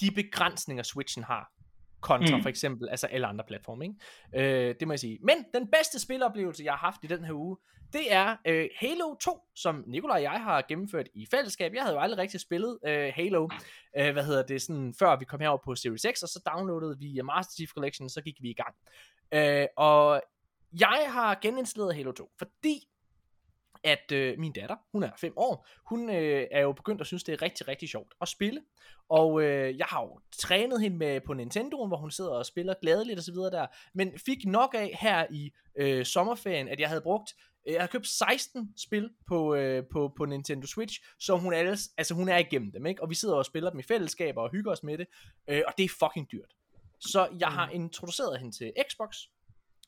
de 0.00 0.10
begrænsninger, 0.10 0.82
Switchen 0.82 1.24
har 1.24 1.52
kontra 2.00 2.36
mm. 2.36 2.42
for 2.42 2.48
eksempel 2.48 2.88
altså 2.88 3.06
alle 3.06 3.26
andre 3.26 3.44
platforme. 3.48 3.84
Ikke? 3.84 4.68
Øh, 4.68 4.74
det 4.80 4.88
må 4.88 4.92
jeg 4.92 5.00
sige. 5.00 5.18
Men 5.22 5.36
den 5.54 5.68
bedste 5.70 6.00
spiloplevelse, 6.00 6.64
jeg 6.64 6.72
har 6.72 6.78
haft 6.78 7.04
i 7.04 7.06
den 7.06 7.24
her 7.24 7.32
uge, 7.32 7.56
det 7.92 8.12
er 8.12 8.36
øh, 8.46 8.68
Halo 8.80 9.14
2, 9.14 9.40
som 9.56 9.84
Nikolaj 9.86 10.16
og 10.16 10.22
jeg 10.22 10.30
har 10.30 10.64
gennemført 10.68 11.08
i 11.14 11.26
fællesskab. 11.30 11.74
Jeg 11.74 11.82
havde 11.82 11.94
jo 11.94 12.00
aldrig 12.00 12.18
rigtig 12.18 12.40
spillet 12.40 12.78
øh, 12.86 13.12
Halo, 13.14 13.48
øh, 13.98 14.12
hvad 14.12 14.24
hedder 14.24 14.42
det, 14.42 14.62
sådan, 14.62 14.94
før 14.98 15.18
vi 15.18 15.24
kom 15.24 15.40
herover 15.40 15.60
på 15.64 15.74
Series 15.74 16.06
X, 16.16 16.22
og 16.22 16.28
så 16.28 16.42
downloadede 16.54 16.98
vi 16.98 17.20
Master 17.24 17.52
Chief 17.54 17.70
Collection, 17.70 18.08
så 18.08 18.22
gik 18.22 18.36
vi 18.40 18.50
i 18.50 18.54
gang. 18.54 18.74
Øh, 19.34 19.66
og 19.76 20.22
jeg 20.80 21.06
har 21.08 21.38
geninstalleret 21.42 21.96
Halo 21.96 22.12
2, 22.12 22.30
fordi 22.38 22.89
at 23.84 24.12
øh, 24.12 24.38
min 24.38 24.52
datter, 24.52 24.76
hun 24.92 25.02
er 25.02 25.10
5 25.20 25.32
år, 25.36 25.68
hun 25.88 26.10
øh, 26.10 26.46
er 26.50 26.60
jo 26.60 26.72
begyndt 26.72 27.00
at 27.00 27.06
synes, 27.06 27.24
det 27.24 27.32
er 27.32 27.42
rigtig, 27.42 27.68
rigtig 27.68 27.88
sjovt 27.88 28.14
at 28.20 28.28
spille. 28.28 28.60
Og 29.08 29.42
øh, 29.42 29.78
jeg 29.78 29.86
har 29.86 30.02
jo 30.02 30.20
trænet 30.38 30.80
hende 30.80 30.96
med 30.96 31.20
på 31.20 31.34
Nintendoen, 31.34 31.90
hvor 31.90 31.96
hun 31.96 32.10
sidder 32.10 32.30
og 32.30 32.46
spiller 32.46 32.74
gladeligt 32.82 33.18
og 33.18 33.24
så 33.24 33.32
videre 33.32 33.50
der, 33.50 33.66
men 33.94 34.18
fik 34.26 34.46
nok 34.46 34.74
af 34.74 34.98
her 35.00 35.26
i 35.30 35.52
øh, 35.76 36.04
sommerferien, 36.04 36.68
at 36.68 36.80
jeg 36.80 36.88
havde 36.88 37.00
brugt 37.00 37.34
øh, 37.68 37.74
jeg 37.74 37.82
har 37.82 37.88
købt 37.88 38.06
16 38.06 38.72
spil 38.76 39.10
på, 39.28 39.54
øh, 39.54 39.84
på, 39.92 40.12
på 40.16 40.24
Nintendo 40.24 40.66
Switch, 40.66 41.00
så 41.18 41.36
hun, 41.36 41.52
er, 41.52 41.88
altså 41.98 42.14
hun 42.14 42.28
er 42.28 42.36
igennem 42.36 42.72
dem, 42.72 42.86
ikke? 42.86 43.02
Og 43.02 43.10
vi 43.10 43.14
sidder 43.14 43.34
og 43.34 43.46
spiller 43.46 43.70
dem 43.70 43.80
i 43.80 43.82
fællesskab 43.82 44.36
og 44.36 44.50
hygger 44.50 44.72
os 44.72 44.82
med 44.82 44.98
det, 44.98 45.06
øh, 45.48 45.62
og 45.66 45.72
det 45.78 45.84
er 45.84 45.88
fucking 45.88 46.32
dyrt. 46.32 46.54
Så 47.00 47.28
jeg 47.40 47.48
har 47.48 47.66
mm. 47.66 47.74
introduceret 47.74 48.38
hende 48.38 48.56
til 48.56 48.72
Xbox 48.88 49.16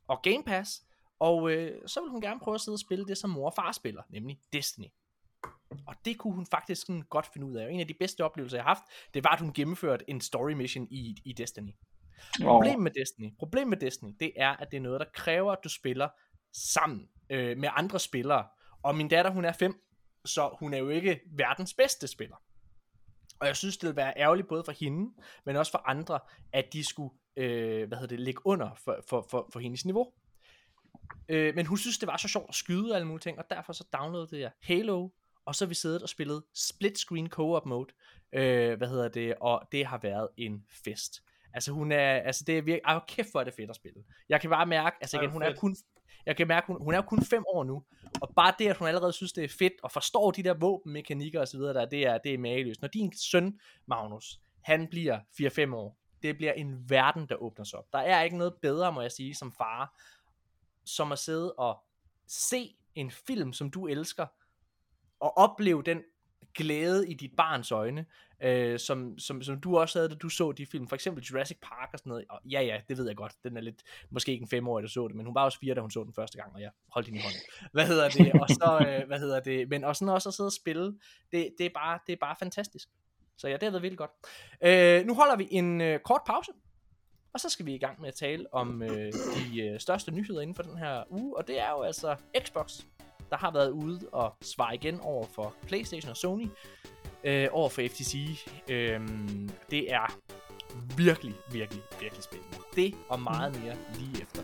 og 0.08 0.22
Game 0.22 0.44
Pass, 0.46 0.82
og 1.22 1.50
øh, 1.50 1.80
så 1.86 2.00
vil 2.00 2.10
hun 2.10 2.20
gerne 2.20 2.40
prøve 2.40 2.54
at 2.54 2.60
sidde 2.60 2.74
og 2.74 2.78
spille 2.78 3.06
det, 3.06 3.18
som 3.18 3.30
mor 3.30 3.46
og 3.46 3.54
far 3.54 3.72
spiller, 3.72 4.02
nemlig 4.08 4.40
Destiny. 4.52 4.86
Og 5.86 5.94
det 6.04 6.18
kunne 6.18 6.34
hun 6.34 6.46
faktisk 6.46 6.86
sådan 6.86 7.02
godt 7.02 7.26
finde 7.32 7.46
ud 7.46 7.56
af. 7.56 7.70
En 7.70 7.80
af 7.80 7.88
de 7.88 7.94
bedste 7.94 8.24
oplevelser, 8.24 8.56
jeg 8.56 8.64
har 8.64 8.70
haft, 8.70 8.82
det 9.14 9.24
var, 9.24 9.30
at 9.30 9.40
hun 9.40 9.52
gennemførte 9.52 10.10
en 10.10 10.20
story 10.20 10.52
mission 10.52 10.88
i, 10.90 11.16
i 11.24 11.32
Destiny. 11.32 11.72
Oh. 12.40 12.46
Problemet 12.46 12.82
med 12.82 12.90
Destiny, 12.90 13.36
problemet 13.38 13.68
med 13.68 13.76
Destiny, 13.76 14.12
det 14.20 14.32
er, 14.36 14.50
at 14.50 14.70
det 14.70 14.76
er 14.76 14.80
noget, 14.80 15.00
der 15.00 15.06
kræver, 15.14 15.52
at 15.52 15.58
du 15.64 15.68
spiller 15.68 16.08
sammen 16.52 17.08
øh, 17.30 17.58
med 17.58 17.68
andre 17.72 18.00
spillere. 18.00 18.46
Og 18.82 18.94
min 18.94 19.08
datter, 19.08 19.30
hun 19.30 19.44
er 19.44 19.52
fem, 19.52 19.82
så 20.24 20.56
hun 20.58 20.74
er 20.74 20.78
jo 20.78 20.88
ikke 20.88 21.20
verdens 21.26 21.74
bedste 21.74 22.06
spiller. 22.06 22.36
Og 23.40 23.46
jeg 23.46 23.56
synes, 23.56 23.76
det 23.76 23.86
ville 23.86 23.96
være 23.96 24.12
ærgerligt 24.16 24.48
både 24.48 24.64
for 24.64 24.72
hende, 24.72 25.12
men 25.46 25.56
også 25.56 25.72
for 25.72 25.82
andre, 25.86 26.18
at 26.52 26.72
de 26.72 26.84
skulle 26.84 27.14
øh, 27.36 27.88
hvad 27.88 27.98
hedder 27.98 28.16
det, 28.16 28.20
ligge 28.20 28.46
under 28.46 28.74
for, 28.74 28.98
for, 29.08 29.26
for, 29.30 29.48
for 29.52 29.60
hendes 29.60 29.84
niveau. 29.84 30.12
Øh, 31.28 31.54
men 31.54 31.66
hun 31.66 31.78
synes, 31.78 31.98
det 31.98 32.06
var 32.06 32.16
så 32.16 32.28
sjovt 32.28 32.48
at 32.48 32.54
skyde 32.54 32.94
alle 32.94 33.06
mulige 33.06 33.20
ting, 33.20 33.38
og 33.38 33.44
derfor 33.50 33.72
så 33.72 33.84
downloadede 33.92 34.40
jeg 34.40 34.50
Halo, 34.62 35.08
og 35.46 35.54
så 35.54 35.64
har 35.64 35.68
vi 35.68 35.74
siddet 35.74 36.02
og 36.02 36.08
spillet 36.08 36.42
split 36.54 36.98
screen 36.98 37.28
co-op 37.28 37.66
mode, 37.66 37.94
øh, 38.32 38.78
hvad 38.78 38.88
hedder 38.88 39.08
det, 39.08 39.34
og 39.40 39.62
det 39.72 39.86
har 39.86 39.98
været 39.98 40.28
en 40.36 40.64
fest. 40.84 41.22
Altså 41.54 41.72
hun 41.72 41.92
er, 41.92 42.12
altså 42.12 42.44
det 42.46 42.58
er 42.58 42.62
virkelig, 42.62 42.80
ej, 42.84 43.00
kæft 43.08 43.28
for 43.32 43.40
er 43.40 43.44
det 43.44 43.54
fedt 43.54 43.70
at 43.70 43.76
spille. 43.76 44.04
Jeg 44.28 44.40
kan 44.40 44.50
bare 44.50 44.66
mærke, 44.66 44.96
altså 45.00 45.20
igen, 45.20 45.30
hun 45.30 45.42
er 45.42 45.54
kun, 45.54 45.76
jeg 46.26 46.36
kan 46.36 46.48
mærke, 46.48 46.66
hun, 46.66 46.82
hun 46.82 46.94
er 46.94 46.98
jo 46.98 47.02
kun 47.02 47.22
fem 47.22 47.44
år 47.46 47.64
nu, 47.64 47.84
og 48.20 48.32
bare 48.36 48.54
det, 48.58 48.68
at 48.68 48.76
hun 48.76 48.88
allerede 48.88 49.12
synes, 49.12 49.32
det 49.32 49.44
er 49.44 49.48
fedt, 49.48 49.72
og 49.82 49.90
forstår 49.90 50.30
de 50.30 50.42
der 50.42 50.54
våbenmekanikker 50.54 51.40
og 51.40 51.48
så 51.48 51.56
videre, 51.56 51.74
der, 51.74 51.84
det 51.84 52.06
er, 52.06 52.18
det 52.18 52.34
er 52.34 52.38
mageløst. 52.38 52.80
Når 52.82 52.88
din 52.88 53.12
søn, 53.16 53.58
Magnus, 53.86 54.40
han 54.62 54.88
bliver 54.88 55.18
4-5 55.70 55.74
år, 55.74 55.98
det 56.22 56.36
bliver 56.36 56.52
en 56.52 56.90
verden, 56.90 57.26
der 57.28 57.34
åbner 57.36 57.64
sig 57.64 57.78
op. 57.78 57.92
Der 57.92 57.98
er 57.98 58.22
ikke 58.22 58.36
noget 58.36 58.54
bedre, 58.62 58.92
må 58.92 59.00
jeg 59.00 59.12
sige, 59.12 59.34
som 59.34 59.52
far, 59.52 60.00
som 60.84 61.12
at 61.12 61.18
sidde 61.18 61.52
og 61.52 61.84
se 62.26 62.76
en 62.94 63.10
film, 63.10 63.52
som 63.52 63.70
du 63.70 63.86
elsker, 63.86 64.26
og 65.20 65.38
opleve 65.38 65.82
den 65.82 66.02
glæde 66.54 67.10
i 67.10 67.14
dit 67.14 67.32
barns 67.36 67.72
øjne, 67.72 68.06
øh, 68.42 68.78
som, 68.78 69.18
som, 69.18 69.42
som 69.42 69.60
du 69.60 69.78
også 69.78 69.98
havde, 69.98 70.08
da 70.08 70.14
du 70.14 70.28
så 70.28 70.52
de 70.52 70.66
film, 70.66 70.88
for 70.88 70.96
eksempel 70.96 71.24
Jurassic 71.24 71.58
Park 71.62 71.88
og 71.92 71.98
sådan 71.98 72.10
noget, 72.10 72.24
og 72.30 72.40
ja 72.50 72.60
ja, 72.60 72.80
det 72.88 72.98
ved 72.98 73.06
jeg 73.06 73.16
godt, 73.16 73.32
den 73.44 73.56
er 73.56 73.60
lidt, 73.60 73.82
måske 74.10 74.32
ikke 74.32 74.42
en 74.42 74.48
femårig, 74.48 74.82
der 74.82 74.88
så 74.88 75.08
det, 75.08 75.16
men 75.16 75.26
hun 75.26 75.34
var 75.34 75.44
også 75.44 75.58
fire, 75.58 75.74
da 75.74 75.80
hun 75.80 75.90
så 75.90 76.04
den 76.04 76.14
første 76.14 76.38
gang, 76.38 76.54
og 76.54 76.60
jeg 76.60 76.70
holdt 76.92 77.08
hende 77.08 77.20
i 77.20 77.22
hånden. 77.22 77.40
Hvad 77.72 77.86
hedder 77.86 78.08
det, 78.08 78.32
og 78.32 78.48
så, 78.48 78.78
øh, 78.88 79.06
hvad 79.06 79.18
hedder 79.18 79.40
det, 79.40 79.68
men 79.68 79.84
og 79.84 79.96
sådan 79.96 80.14
også 80.14 80.28
at 80.28 80.34
sidde 80.34 80.48
og 80.48 80.52
spille, 80.52 80.98
det, 81.32 81.54
det, 81.58 81.66
er, 81.66 81.70
bare, 81.74 81.98
det 82.06 82.12
er 82.12 82.16
bare 82.20 82.36
fantastisk. 82.38 82.88
Så 83.36 83.48
ja, 83.48 83.54
det 83.54 83.62
har 83.62 83.70
været 83.70 83.82
virkelig 83.82 83.98
godt. 83.98 84.10
Øh, 84.64 85.06
nu 85.06 85.14
holder 85.14 85.36
vi 85.36 85.48
en 85.50 85.80
øh, 85.80 86.00
kort 86.00 86.20
pause, 86.26 86.52
og 87.34 87.40
så 87.40 87.48
skal 87.48 87.66
vi 87.66 87.74
i 87.74 87.78
gang 87.78 88.00
med 88.00 88.08
at 88.08 88.14
tale 88.14 88.54
om 88.54 88.82
øh, 88.82 89.12
de 89.12 89.60
øh, 89.60 89.80
største 89.80 90.10
nyheder 90.10 90.40
inden 90.40 90.54
for 90.54 90.62
den 90.62 90.78
her 90.78 91.02
uge, 91.10 91.36
og 91.36 91.48
det 91.48 91.60
er 91.60 91.70
jo 91.70 91.82
altså 91.82 92.16
Xbox, 92.44 92.80
der 93.30 93.36
har 93.36 93.50
været 93.50 93.70
ude 93.70 94.00
og 94.12 94.34
svare 94.42 94.74
igen 94.74 95.00
over 95.00 95.26
for 95.26 95.54
PlayStation 95.66 96.10
og 96.10 96.16
Sony, 96.16 96.48
øh, 97.24 97.48
over 97.52 97.68
for 97.68 97.82
FTC. 97.88 98.14
Øh, 98.68 99.00
det 99.70 99.92
er 99.92 100.18
virkelig, 100.96 101.34
virkelig, 101.52 101.82
virkelig 102.00 102.24
spændende. 102.24 102.56
Det 102.76 102.94
og 103.08 103.20
meget 103.20 103.60
mere 103.62 103.76
lige 103.98 104.22
efter. 104.22 104.42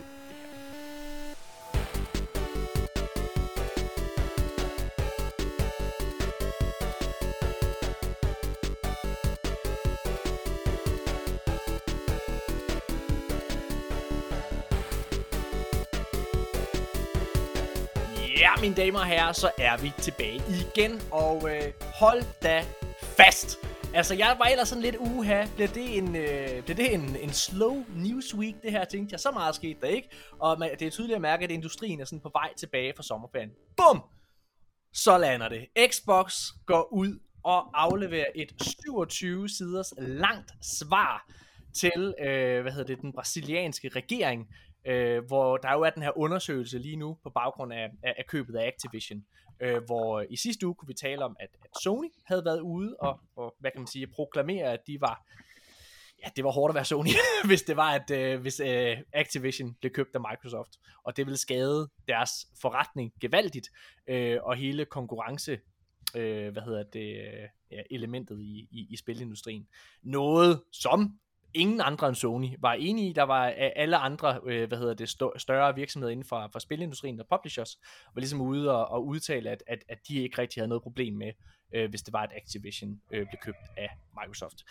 Damer 18.79 18.99
og 18.99 19.05
herrer, 19.05 19.31
så 19.31 19.51
er 19.57 19.77
vi 19.77 19.91
tilbage 19.97 20.41
igen, 20.49 21.01
og 21.11 21.55
øh, 21.55 21.73
hold 21.81 22.23
da 22.43 22.65
fast. 23.01 23.57
Altså, 23.93 24.15
jeg 24.15 24.35
var 24.39 24.45
ellers 24.45 24.67
sådan 24.67 24.81
lidt 24.81 24.95
uha. 24.99 25.45
Bliver 25.55 25.67
det 25.67 25.97
en, 25.97 26.15
øh, 26.15 26.63
bliver 26.63 26.75
det 26.75 26.93
en, 26.93 27.15
en 27.15 27.29
slow 27.29 27.85
news 27.95 28.35
week, 28.35 28.55
det 28.63 28.71
her, 28.71 28.85
tænkte 28.85 29.13
jeg. 29.13 29.19
Så 29.19 29.31
meget 29.31 29.55
skete 29.55 29.81
der 29.81 29.87
ikke. 29.87 30.09
Og 30.39 30.59
man, 30.59 30.69
det 30.79 30.87
er 30.87 30.91
tydeligt 30.91 31.15
at 31.15 31.21
mærke, 31.21 31.43
at 31.43 31.51
industrien 31.51 32.01
er 32.01 32.05
sådan 32.05 32.19
på 32.19 32.31
vej 32.33 32.53
tilbage 32.57 32.93
fra 32.95 33.03
sommerferien. 33.03 33.49
Bum! 33.77 34.01
Så 34.93 35.17
lander 35.17 35.49
det. 35.49 35.65
Xbox 35.91 36.33
går 36.65 36.93
ud 36.93 37.19
og 37.43 37.81
afleverer 37.81 38.27
et 38.35 38.53
27 38.61 39.49
siders 39.49 39.93
langt 39.97 40.51
svar 40.61 41.29
til, 41.75 42.13
øh, 42.21 42.61
hvad 42.61 42.71
hedder 42.71 42.87
det, 42.87 43.01
den 43.01 43.13
brasilianske 43.13 43.89
regering, 43.95 44.47
øh, 44.85 45.25
hvor 45.25 45.57
der 45.57 45.73
jo 45.73 45.81
er 45.81 45.89
den 45.89 46.03
her 46.03 46.17
undersøgelse 46.17 46.79
lige 46.79 46.95
nu 46.95 47.17
på 47.23 47.29
baggrund 47.29 47.73
af, 47.73 47.89
af, 48.03 48.13
af 48.17 48.25
købet 48.27 48.55
af 48.55 48.67
Activision, 48.67 49.25
øh, 49.59 49.83
hvor 49.83 50.25
i 50.29 50.35
sidste 50.35 50.67
uge 50.67 50.75
kunne 50.75 50.87
vi 50.87 50.93
tale 50.93 51.25
om, 51.25 51.35
at, 51.39 51.49
at 51.63 51.69
Sony 51.83 52.09
havde 52.25 52.45
været 52.45 52.59
ude 52.59 52.95
og, 52.99 53.19
og, 53.35 53.55
hvad 53.59 53.71
kan 53.71 53.81
man 53.81 53.87
sige, 53.87 54.07
proklamere, 54.07 54.73
at 54.73 54.79
de 54.87 55.01
var, 55.01 55.25
ja, 56.23 56.29
det 56.35 56.43
var 56.43 56.51
hårdt 56.51 56.71
at 56.71 56.75
være 56.75 56.85
Sony, 56.85 57.09
hvis 57.49 57.61
det 57.61 57.75
var, 57.75 57.91
at 57.91 58.11
øh, 58.11 58.41
hvis 58.41 58.59
øh, 58.59 58.97
Activision 59.13 59.75
blev 59.79 59.91
købt 59.91 60.15
af 60.15 60.21
Microsoft, 60.31 60.71
og 61.03 61.17
det 61.17 61.25
ville 61.25 61.37
skade 61.37 61.89
deres 62.07 62.31
forretning 62.61 63.13
gevaldigt, 63.21 63.69
øh, 64.07 64.37
og 64.43 64.55
hele 64.55 64.85
konkurrence 64.85 65.59
øh, 66.15 66.51
hvad 66.51 66.61
hedder 66.61 66.83
det, 66.83 67.17
øh, 67.17 67.49
ja, 67.71 67.81
elementet 67.91 68.41
i, 68.41 68.67
i, 68.71 68.87
i 68.89 68.97
spilindustrien. 68.97 69.67
Noget, 70.03 70.63
som 70.71 71.19
ingen 71.53 71.81
andre 71.81 72.07
end 72.07 72.15
Sony 72.15 72.55
var 72.59 72.73
enige 72.73 73.09
i. 73.09 73.13
Der 73.13 73.23
var 73.23 73.47
øh, 73.47 73.53
alle 73.75 73.97
andre, 73.97 74.39
øh, 74.45 74.67
hvad 74.67 74.77
hedder 74.77 74.93
det, 74.93 75.09
større 75.41 75.75
virksomheder 75.75 76.11
inden 76.11 76.25
for, 76.25 76.49
for 76.51 76.59
spilindustrien 76.59 77.19
og 77.19 77.27
publishers, 77.29 77.79
var 78.15 78.19
ligesom 78.19 78.41
ude 78.41 78.75
og, 78.75 78.87
og 78.87 79.05
udtale, 79.05 79.49
at, 79.49 79.63
at, 79.67 79.79
at 79.89 79.97
de 80.07 80.23
ikke 80.23 80.41
rigtig 80.41 80.61
havde 80.61 80.67
noget 80.67 80.83
problem 80.83 81.13
med, 81.13 81.31
øh, 81.73 81.89
hvis 81.89 82.01
det 82.01 82.13
var, 82.13 82.21
at 82.21 82.31
Activision 82.35 83.01
øh, 83.11 83.25
blev 83.27 83.39
købt 83.41 83.57
af 83.77 83.89
Microsoft. 84.21 84.63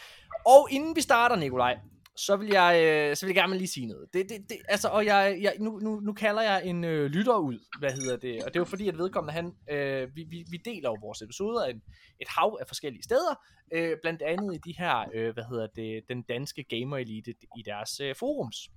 Og 0.46 0.68
inden 0.70 0.96
vi 0.96 1.00
starter, 1.00 1.36
Nikolaj, 1.36 1.78
så 2.18 2.36
vil 2.36 2.48
jeg, 2.48 2.82
øh, 2.84 3.16
så 3.16 3.26
vil 3.26 3.34
jeg 3.34 3.42
gerne 3.42 3.58
lige 3.58 3.68
sige 3.68 3.86
noget. 3.86 4.08
Det, 4.12 4.28
det, 4.28 4.48
det, 4.48 4.56
altså, 4.68 4.88
og 4.88 5.04
jeg, 5.04 5.38
jeg, 5.40 5.54
nu, 5.60 5.78
nu, 5.78 6.00
nu 6.00 6.12
kalder 6.12 6.42
jeg 6.42 6.64
en 6.64 6.84
øh, 6.84 7.10
lytter 7.10 7.36
ud, 7.36 7.58
hvad 7.78 7.90
hedder 7.90 8.16
det, 8.16 8.44
og 8.44 8.48
det 8.48 8.56
er 8.56 8.60
jo 8.60 8.64
fordi, 8.64 8.88
at 8.88 8.98
vedkommende, 8.98 9.32
han, 9.32 9.54
øh, 9.70 10.16
vi, 10.16 10.22
vi, 10.22 10.44
vi 10.50 10.56
deler 10.56 10.90
jo 10.90 10.96
vores 11.00 11.22
episoder 11.22 11.64
en, 11.64 11.82
et 12.20 12.28
hav 12.28 12.58
af 12.60 12.66
forskellige 12.66 13.02
steder, 13.02 13.34
øh, 13.72 13.96
blandt 14.02 14.22
andet 14.22 14.54
i 14.54 14.58
de 14.58 14.74
her, 14.78 15.04
øh, 15.14 15.34
hvad 15.34 15.44
hedder 15.44 15.66
det, 15.66 16.02
den 16.08 16.22
danske 16.22 16.64
gamer 16.64 16.96
elite 16.96 17.34
i 17.56 17.62
deres 17.62 18.00
øh, 18.00 18.14
forums. 18.16 18.70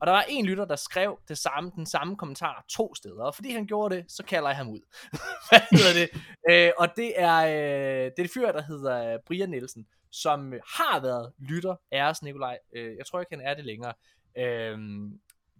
Og 0.00 0.06
der 0.06 0.12
var 0.12 0.24
en 0.28 0.46
lytter, 0.46 0.64
der 0.64 0.76
skrev 0.76 1.18
det 1.28 1.38
samme, 1.38 1.72
den 1.76 1.86
samme 1.86 2.16
kommentar 2.16 2.64
to 2.68 2.94
steder, 2.94 3.22
og 3.22 3.34
fordi 3.34 3.50
han 3.50 3.66
gjorde 3.66 3.96
det, 3.96 4.04
så 4.08 4.22
kalder 4.22 4.48
jeg 4.48 4.56
ham 4.56 4.68
ud. 4.68 4.80
hvad 5.48 5.60
hedder 5.70 5.92
det? 6.00 6.22
Øh, 6.50 6.72
og 6.78 6.88
det 6.96 7.20
er, 7.20 7.36
øh, 7.36 8.04
det 8.04 8.18
er 8.18 8.22
det 8.22 8.30
fyr, 8.30 8.52
der 8.52 8.62
hedder 8.62 9.12
øh, 9.12 9.18
Brian 9.26 9.48
Nielsen, 9.48 9.86
som 10.22 10.52
har 10.52 11.00
været 11.00 11.32
lytter 11.38 11.76
af 11.90 12.02
os, 12.02 12.22
Nikolaj. 12.22 12.58
Øh, 12.72 12.96
jeg 12.96 13.06
tror 13.06 13.20
ikke, 13.20 13.36
han 13.36 13.46
er 13.46 13.54
det 13.54 13.64
længere. 13.64 13.92
Øh, 14.38 14.78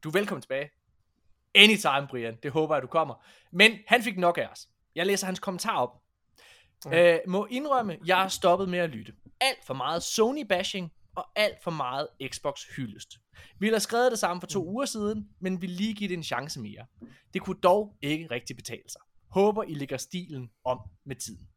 du 0.04 0.08
er 0.08 0.12
velkommen 0.12 0.42
tilbage. 0.42 0.70
Anytime, 1.54 2.06
Brian. 2.10 2.36
Det 2.42 2.50
håber 2.50 2.74
jeg, 2.74 2.82
du 2.82 2.86
kommer. 2.86 3.24
Men 3.52 3.78
han 3.86 4.02
fik 4.02 4.18
nok 4.18 4.38
af 4.38 4.46
os. 4.46 4.68
Jeg 4.94 5.06
læser 5.06 5.26
hans 5.26 5.38
kommentar 5.38 5.76
op. 5.76 6.02
Mm. 6.84 6.92
Øh, 6.92 7.18
må 7.26 7.46
indrømme, 7.50 7.98
jeg 8.06 8.16
har 8.16 8.28
stoppet 8.28 8.68
med 8.68 8.78
at 8.78 8.90
lytte. 8.90 9.12
Alt 9.40 9.64
for 9.66 9.74
meget 9.74 10.02
Sony-bashing 10.02 10.88
og 11.14 11.26
alt 11.36 11.62
for 11.62 11.70
meget 11.70 12.08
Xbox-hyldest. 12.28 13.18
Vi 13.58 13.68
har 13.68 13.78
skrevet 13.78 14.10
det 14.10 14.18
samme 14.18 14.40
for 14.40 14.46
to 14.46 14.62
mm. 14.62 14.68
uger 14.68 14.86
siden, 14.86 15.28
men 15.40 15.62
vil 15.62 15.70
lige 15.70 15.94
give 15.94 16.08
det 16.08 16.16
en 16.16 16.22
chance 16.22 16.60
mere. 16.60 16.86
Det 17.34 17.42
kunne 17.42 17.60
dog 17.62 17.96
ikke 18.02 18.26
rigtig 18.30 18.56
betale 18.56 18.88
sig. 18.88 19.00
Håber, 19.28 19.62
I 19.62 19.74
lægger 19.74 19.96
stilen 19.96 20.50
om 20.64 20.78
med 21.04 21.16
tiden. 21.16 21.48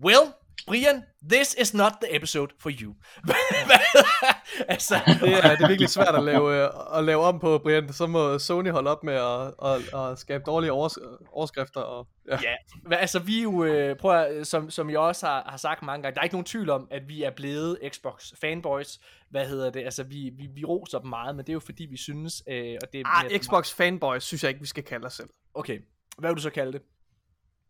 Well, 0.00 0.32
Brian, 0.66 1.02
this 1.30 1.54
is 1.60 1.74
not 1.74 1.92
the 2.02 2.16
episode 2.16 2.52
for 2.58 2.70
you. 2.70 2.94
altså. 4.68 4.94
det, 5.20 5.32
er, 5.32 5.56
det 5.56 5.62
er 5.64 5.68
virkelig 5.68 5.88
svært 5.88 6.14
at 6.14 6.24
lave, 6.24 6.64
øh, 6.64 6.98
at 6.98 7.04
lave 7.04 7.22
om 7.22 7.40
på, 7.40 7.58
Brian. 7.58 7.92
Så 7.92 8.06
må 8.06 8.38
Sony 8.38 8.70
holde 8.70 8.90
op 8.90 9.04
med 9.04 9.14
at, 9.14 9.54
at, 9.64 10.10
at 10.10 10.18
skabe 10.18 10.44
dårlige 10.46 10.72
overs, 10.72 10.98
overskrifter. 11.32 11.80
Og, 11.80 12.08
ja. 12.28 12.38
ja, 12.42 12.96
altså 12.96 13.18
vi 13.18 13.42
jo, 13.42 13.64
øh, 13.64 13.96
prøv 13.96 14.20
at, 14.20 14.46
som, 14.46 14.70
som 14.70 14.90
jeg 14.90 14.98
også 14.98 15.26
har, 15.26 15.42
har 15.48 15.56
sagt 15.56 15.82
mange 15.82 16.02
gange, 16.02 16.14
der 16.14 16.20
er 16.20 16.24
ikke 16.24 16.34
nogen 16.34 16.44
tvivl 16.44 16.70
om, 16.70 16.88
at 16.90 17.08
vi 17.08 17.22
er 17.22 17.30
blevet 17.30 17.78
Xbox 17.88 18.32
fanboys. 18.40 19.00
Hvad 19.30 19.46
hedder 19.46 19.70
det? 19.70 19.84
Altså 19.84 20.02
vi, 20.02 20.30
vi, 20.38 20.48
vi 20.54 20.64
roser 20.64 20.98
dem 20.98 21.08
meget, 21.08 21.36
men 21.36 21.44
det 21.44 21.48
er 21.48 21.54
jo 21.54 21.60
fordi, 21.60 21.86
vi 21.90 21.96
synes... 21.96 22.42
Øh, 22.48 22.76
og 22.82 22.92
det, 22.92 23.02
ah, 23.04 23.38
Xbox 23.38 23.74
fanboys 23.74 24.24
synes 24.24 24.42
jeg 24.42 24.48
ikke, 24.48 24.60
vi 24.60 24.66
skal 24.66 24.84
kalde 24.84 25.06
os 25.06 25.14
selv. 25.14 25.28
Okay, 25.54 25.78
hvad 26.18 26.30
vil 26.30 26.36
du 26.36 26.42
så 26.42 26.50
kalde 26.50 26.72
det? 26.72 26.82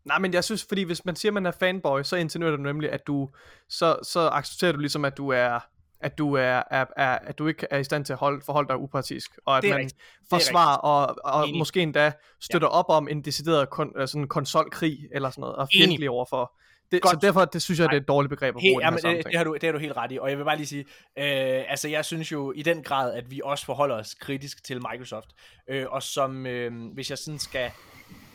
Nej, 0.06 0.18
men 0.18 0.34
jeg 0.34 0.44
synes, 0.44 0.64
fordi 0.68 0.82
hvis 0.82 1.04
man 1.04 1.16
siger, 1.16 1.30
at 1.30 1.34
man 1.34 1.46
er 1.46 1.50
fanboy, 1.50 2.02
så 2.02 2.16
insinuerer 2.16 2.56
du 2.56 2.62
nemlig, 2.62 2.92
at 2.92 3.06
du, 3.06 3.30
så, 3.68 3.96
så 4.02 4.28
accepterer 4.28 4.72
du 4.72 4.78
ligesom, 4.78 5.04
at 5.04 5.16
du 5.16 5.28
er, 5.28 5.60
at 6.00 6.18
du 6.18 6.34
er, 6.34 6.62
er, 6.70 6.84
er 6.96 7.18
at 7.18 7.38
du 7.38 7.46
ikke 7.46 7.66
er 7.70 7.78
i 7.78 7.84
stand 7.84 8.04
til 8.04 8.12
at 8.12 8.18
holde, 8.18 8.42
forholde 8.44 8.68
dig 8.68 8.76
upartisk, 8.76 9.30
og 9.46 9.58
at 9.58 9.64
man 9.64 9.76
rigtigt. 9.76 9.96
forsvarer 10.30 10.76
og, 10.76 11.16
og 11.24 11.48
måske 11.54 11.82
endda 11.82 12.12
støtter 12.40 12.68
ja. 12.68 12.78
op 12.78 12.84
om 12.88 13.08
en 13.08 13.22
decideret 13.22 13.70
kon, 13.70 13.92
øh, 13.96 14.08
sådan 14.08 14.28
konsolkrig 14.28 14.98
eller 15.12 15.30
sådan 15.30 15.40
noget, 15.40 15.56
og 15.56 15.68
fjendtlig 15.76 16.10
overfor. 16.10 16.52
Det, 16.92 17.00
så 17.04 17.18
derfor 17.22 17.44
det 17.44 17.62
synes 17.62 17.80
jeg, 17.80 17.88
det 17.88 17.96
er 17.96 18.00
et 18.00 18.08
dårligt 18.08 18.30
begreb 18.30 18.56
at 18.56 18.60
bruge 18.60 18.82
hey, 18.82 18.86
jamen, 18.86 19.00
det, 19.02 19.26
det, 19.26 19.36
har 19.36 19.44
du, 19.44 19.54
det 19.54 19.62
har 19.62 19.72
du 19.72 19.78
helt 19.78 19.96
ret 19.96 20.12
i, 20.12 20.18
og 20.18 20.30
jeg 20.30 20.38
vil 20.38 20.44
bare 20.44 20.56
lige 20.56 20.66
sige, 20.66 20.84
øh, 21.18 21.64
altså 21.68 21.88
jeg 21.88 22.04
synes 22.04 22.32
jo 22.32 22.52
i 22.52 22.62
den 22.62 22.82
grad, 22.82 23.14
at 23.14 23.30
vi 23.30 23.40
også 23.44 23.64
forholder 23.64 23.94
os 23.94 24.14
kritisk 24.14 24.64
til 24.64 24.80
Microsoft, 24.92 25.28
øh, 25.68 25.86
og 25.88 26.02
som, 26.02 26.46
øh, 26.46 26.92
hvis 26.94 27.10
jeg 27.10 27.18
sådan 27.18 27.38
skal 27.38 27.70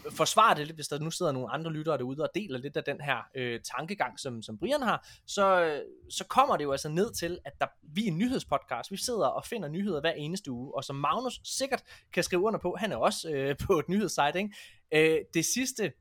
forsvare 0.10 0.56
det 0.56 0.68
lidt, 0.68 0.78
hvis 0.78 0.88
der 0.88 1.00
nu 1.00 1.12
sidder 1.12 1.32
nogle 1.32 1.54
andre 1.54 1.72
lyttere 1.72 1.98
derude 1.98 2.24
og 2.24 2.30
deler 2.36 2.58
lidt 2.58 2.78
af 2.78 2.84
den 2.84 3.02
her 3.02 3.18
øh, 3.36 3.60
tankegang, 3.76 4.20
som, 4.20 4.42
som 4.42 4.58
Brian 4.60 4.82
har, 4.82 5.08
så, 5.28 5.62
øh, 5.62 5.82
så 6.10 6.26
kommer 6.26 6.58
det 6.58 6.64
jo 6.64 6.72
altså 6.72 6.90
ned 6.90 7.14
til, 7.14 7.40
at 7.46 7.54
der, 7.60 7.68
vi 7.84 8.04
er 8.04 8.08
en 8.08 8.18
nyhedspodcast. 8.18 8.92
Vi 8.92 8.98
sidder 8.98 9.28
og 9.28 9.46
finder 9.46 9.70
nyheder 9.70 10.02
hver 10.02 10.12
eneste 10.12 10.52
uge, 10.52 10.76
og 10.76 10.84
som 10.84 10.96
Magnus 10.96 11.40
sikkert 11.44 11.84
kan 12.14 12.24
skrive 12.24 12.42
under 12.42 12.60
på, 12.60 12.76
han 12.80 12.92
er 12.92 12.96
også 12.96 13.30
øh, 13.30 13.56
på 13.68 13.80
et 13.80 13.90
nyhedssite, 13.90 14.40
ikke? 14.40 14.56
Øh, 14.94 15.20
det 15.34 15.46
sidste, 15.46 15.92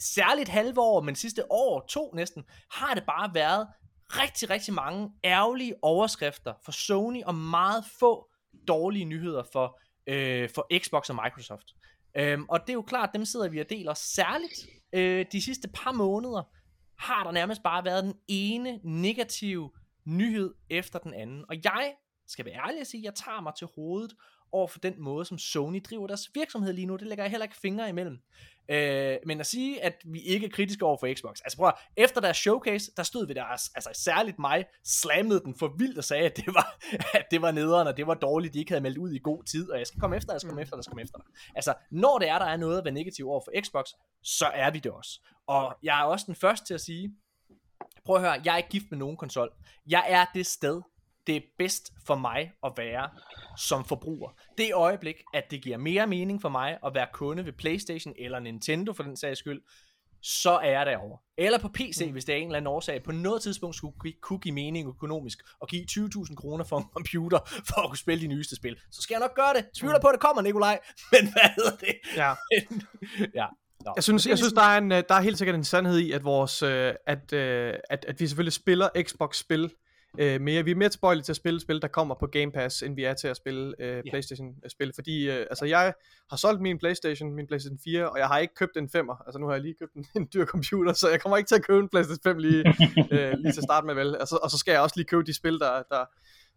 særligt 0.00 0.48
halve 0.48 0.80
år, 0.80 1.00
men 1.00 1.16
sidste 1.16 1.52
år, 1.52 1.86
to 1.88 2.12
næsten, 2.14 2.44
har 2.70 2.94
det 2.94 3.04
bare 3.06 3.34
været 3.34 3.68
rigtig, 4.08 4.50
rigtig 4.50 4.74
mange 4.74 5.10
ærgerlige 5.24 5.74
overskrifter 5.82 6.54
for 6.64 6.72
Sony, 6.72 7.22
og 7.24 7.34
meget 7.34 7.84
få 8.00 8.28
dårlige 8.68 9.04
nyheder 9.04 9.42
for, 9.52 9.80
øh, 10.06 10.50
for 10.54 10.66
Xbox 10.78 11.10
og 11.10 11.18
Microsoft. 11.24 11.66
Øhm, 12.16 12.44
og 12.48 12.60
det 12.60 12.68
er 12.68 12.74
jo 12.74 12.82
klart, 12.82 13.10
dem 13.14 13.24
sidder 13.24 13.48
vi 13.48 13.58
og 13.58 13.70
deler 13.70 13.94
særligt 13.94 14.66
øh, 14.92 15.26
de 15.32 15.42
sidste 15.42 15.68
par 15.68 15.92
måneder, 15.92 16.42
har 16.98 17.24
der 17.24 17.32
nærmest 17.32 17.62
bare 17.62 17.84
været 17.84 18.04
den 18.04 18.14
ene 18.28 18.80
negative 18.82 19.70
nyhed 20.04 20.54
efter 20.70 20.98
den 20.98 21.14
anden. 21.14 21.44
Og 21.48 21.56
jeg 21.64 21.94
skal 22.26 22.44
være 22.44 22.54
ærlig 22.54 22.80
at 22.80 22.86
sige, 22.86 23.00
at 23.00 23.04
jeg 23.04 23.14
tager 23.14 23.40
mig 23.40 23.52
til 23.58 23.68
hovedet 23.74 24.14
over 24.54 24.68
for 24.68 24.78
den 24.78 24.94
måde, 24.98 25.24
som 25.24 25.38
Sony 25.38 25.80
driver 25.90 26.06
deres 26.06 26.30
virksomhed 26.34 26.72
lige 26.72 26.86
nu. 26.86 26.96
Det 26.96 27.06
lægger 27.06 27.24
jeg 27.24 27.30
heller 27.30 27.44
ikke 27.44 27.56
fingre 27.56 27.88
imellem. 27.88 28.18
Øh, 28.68 29.16
men 29.26 29.40
at 29.40 29.46
sige, 29.46 29.82
at 29.82 29.94
vi 30.04 30.20
ikke 30.20 30.46
er 30.46 30.50
kritiske 30.50 30.84
over 30.84 30.96
for 31.00 31.14
Xbox. 31.14 31.40
Altså 31.44 31.56
prøv 31.56 31.68
at, 31.68 31.74
efter 31.96 32.20
deres 32.20 32.36
showcase, 32.36 32.90
der 32.96 33.02
stod 33.02 33.26
vi 33.26 33.32
der, 33.32 33.44
altså 33.44 33.90
særligt 33.92 34.38
mig, 34.38 34.64
slammede 34.84 35.40
den 35.40 35.54
for 35.58 35.74
vildt 35.78 35.98
og 35.98 36.04
sagde, 36.04 36.24
at 36.24 36.36
det 36.36 36.46
var, 36.46 36.78
at 37.18 37.26
det 37.30 37.42
var 37.42 37.50
nederen, 37.50 37.88
og 37.88 37.96
det 37.96 38.06
var 38.06 38.14
dårligt, 38.14 38.54
de 38.54 38.58
ikke 38.58 38.70
havde 38.70 38.82
meldt 38.82 38.98
ud 38.98 39.10
i 39.10 39.18
god 39.18 39.44
tid, 39.44 39.70
og 39.70 39.78
jeg 39.78 39.86
skal 39.86 40.00
komme 40.00 40.16
efter, 40.16 40.32
jeg 40.32 40.40
skal 40.40 40.48
komme 40.48 40.62
efter, 40.62 40.76
jeg 40.76 40.84
skal 40.84 40.90
komme 40.90 41.02
efter. 41.02 41.18
Altså, 41.54 41.74
når 41.90 42.18
det 42.18 42.28
er, 42.28 42.38
der 42.38 42.46
er 42.46 42.56
noget 42.56 42.78
at 42.78 42.84
være 42.84 42.94
negativ 42.94 43.28
over 43.28 43.40
for 43.40 43.62
Xbox, 43.64 43.84
så 44.22 44.46
er 44.46 44.70
vi 44.70 44.78
det 44.78 44.92
også. 44.92 45.20
Og 45.46 45.76
jeg 45.82 46.00
er 46.00 46.04
også 46.04 46.24
den 46.26 46.34
første 46.34 46.66
til 46.66 46.74
at 46.74 46.80
sige, 46.80 47.14
prøv 48.04 48.16
at 48.16 48.22
høre, 48.22 48.40
jeg 48.44 48.52
er 48.52 48.56
ikke 48.56 48.68
gift 48.68 48.86
med 48.90 48.98
nogen 48.98 49.16
konsol. 49.16 49.50
Jeg 49.86 50.04
er 50.08 50.26
det 50.34 50.46
sted, 50.46 50.82
det 51.26 51.36
er 51.36 51.40
bedst 51.58 51.92
for 52.06 52.14
mig 52.14 52.52
at 52.64 52.72
være 52.76 53.08
som 53.58 53.84
forbruger. 53.84 54.30
Det 54.58 54.74
øjeblik, 54.74 55.16
at 55.34 55.50
det 55.50 55.62
giver 55.62 55.76
mere 55.76 56.06
mening 56.06 56.42
for 56.42 56.48
mig 56.48 56.78
at 56.86 56.94
være 56.94 57.06
kunde 57.12 57.44
ved 57.44 57.52
Playstation 57.52 58.14
eller 58.18 58.38
Nintendo 58.40 58.92
for 58.92 59.02
den 59.02 59.16
sags 59.16 59.38
skyld, 59.38 59.62
så 60.22 60.50
er 60.50 60.70
jeg 60.70 60.86
derovre. 60.86 61.18
Eller 61.38 61.58
på 61.58 61.68
PC, 61.68 62.02
mm. 62.06 62.12
hvis 62.12 62.24
det 62.24 62.32
er 62.32 62.36
en 62.36 62.46
eller 62.46 62.56
anden 62.56 62.66
årsag, 62.66 63.02
på 63.02 63.12
noget 63.12 63.42
tidspunkt 63.42 63.76
skulle 63.76 63.94
kunne 64.20 64.38
give 64.38 64.54
mening 64.54 64.88
økonomisk, 64.88 65.38
og 65.60 65.68
give 65.68 65.86
20.000 65.90 66.34
kroner 66.34 66.64
for 66.64 66.78
en 66.78 66.84
computer, 66.92 67.38
for 67.68 67.80
at 67.80 67.88
kunne 67.88 67.98
spille 67.98 68.22
de 68.22 68.26
nyeste 68.26 68.56
spil. 68.56 68.76
Så 68.92 69.02
skal 69.02 69.14
jeg 69.14 69.20
nok 69.20 69.34
gøre 69.36 69.54
det. 69.56 69.66
Tvivler 69.74 69.98
mm. 69.98 70.02
på, 70.02 70.08
at 70.08 70.12
det 70.12 70.20
kommer, 70.20 70.42
Nikolaj. 70.42 70.78
Men 71.12 71.32
hvad 71.32 71.50
hedder 71.56 71.76
det? 71.76 71.94
Ja. 72.16 72.34
ja. 73.40 73.46
Nå. 73.84 73.92
Jeg 73.96 74.04
synes, 74.04 74.26
jeg 74.26 74.38
synes 74.38 74.52
der, 74.52 74.62
er 74.62 74.78
en, 74.78 74.90
der 74.90 75.14
er 75.14 75.20
helt 75.20 75.38
sikkert 75.38 75.56
en 75.56 75.64
sandhed 75.64 75.98
i, 75.98 76.12
at, 76.12 76.24
vores, 76.24 76.62
øh, 76.62 76.94
at, 77.06 77.32
øh, 77.32 77.74
at, 77.90 78.04
at 78.08 78.20
vi 78.20 78.26
selvfølgelig 78.26 78.52
spiller 78.52 78.88
Xbox-spil 79.02 79.70
øh, 80.18 80.40
mere. 80.40 80.64
Vi 80.64 80.70
er 80.70 80.74
mere 80.74 80.88
tilbøjelige 80.88 81.24
til 81.24 81.32
at 81.32 81.36
spille 81.36 81.60
spil, 81.60 81.82
der 81.82 81.88
kommer 81.88 82.14
på 82.14 82.26
Game 82.26 82.52
Pass, 82.52 82.82
end 82.82 82.94
vi 82.94 83.04
er 83.04 83.14
til 83.14 83.28
at 83.28 83.36
spille 83.36 83.74
øh, 83.78 84.02
Playstation-spil. 84.10 84.92
Fordi 84.94 85.30
øh, 85.30 85.46
altså, 85.50 85.64
jeg 85.64 85.94
har 86.30 86.36
solgt 86.36 86.60
min 86.60 86.78
Playstation, 86.78 87.32
min 87.32 87.46
Playstation 87.46 87.78
4, 87.84 88.10
og 88.10 88.18
jeg 88.18 88.26
har 88.26 88.38
ikke 88.38 88.54
købt 88.54 88.76
en 88.76 88.84
5'er. 88.96 89.24
Altså 89.26 89.38
nu 89.38 89.46
har 89.46 89.52
jeg 89.52 89.62
lige 89.62 89.74
købt 89.80 89.94
en, 89.94 90.06
en 90.20 90.28
dyr 90.34 90.44
computer, 90.44 90.92
så 90.92 91.08
jeg 91.08 91.20
kommer 91.20 91.36
ikke 91.36 91.48
til 91.48 91.54
at 91.54 91.66
købe 91.66 91.80
en 91.80 91.88
Playstation 91.88 92.22
5 92.22 92.38
lige, 92.38 92.58
øh, 93.12 93.32
lige 93.38 93.52
til 93.52 93.60
at 93.60 93.64
starte 93.64 93.86
med 93.86 93.94
vel. 93.94 94.16
Altså, 94.16 94.38
og 94.42 94.50
så 94.50 94.58
skal 94.58 94.72
jeg 94.72 94.80
også 94.80 94.96
lige 94.96 95.06
købe 95.06 95.22
de 95.22 95.34
spil, 95.34 95.58
der, 95.58 95.82
der 95.90 96.04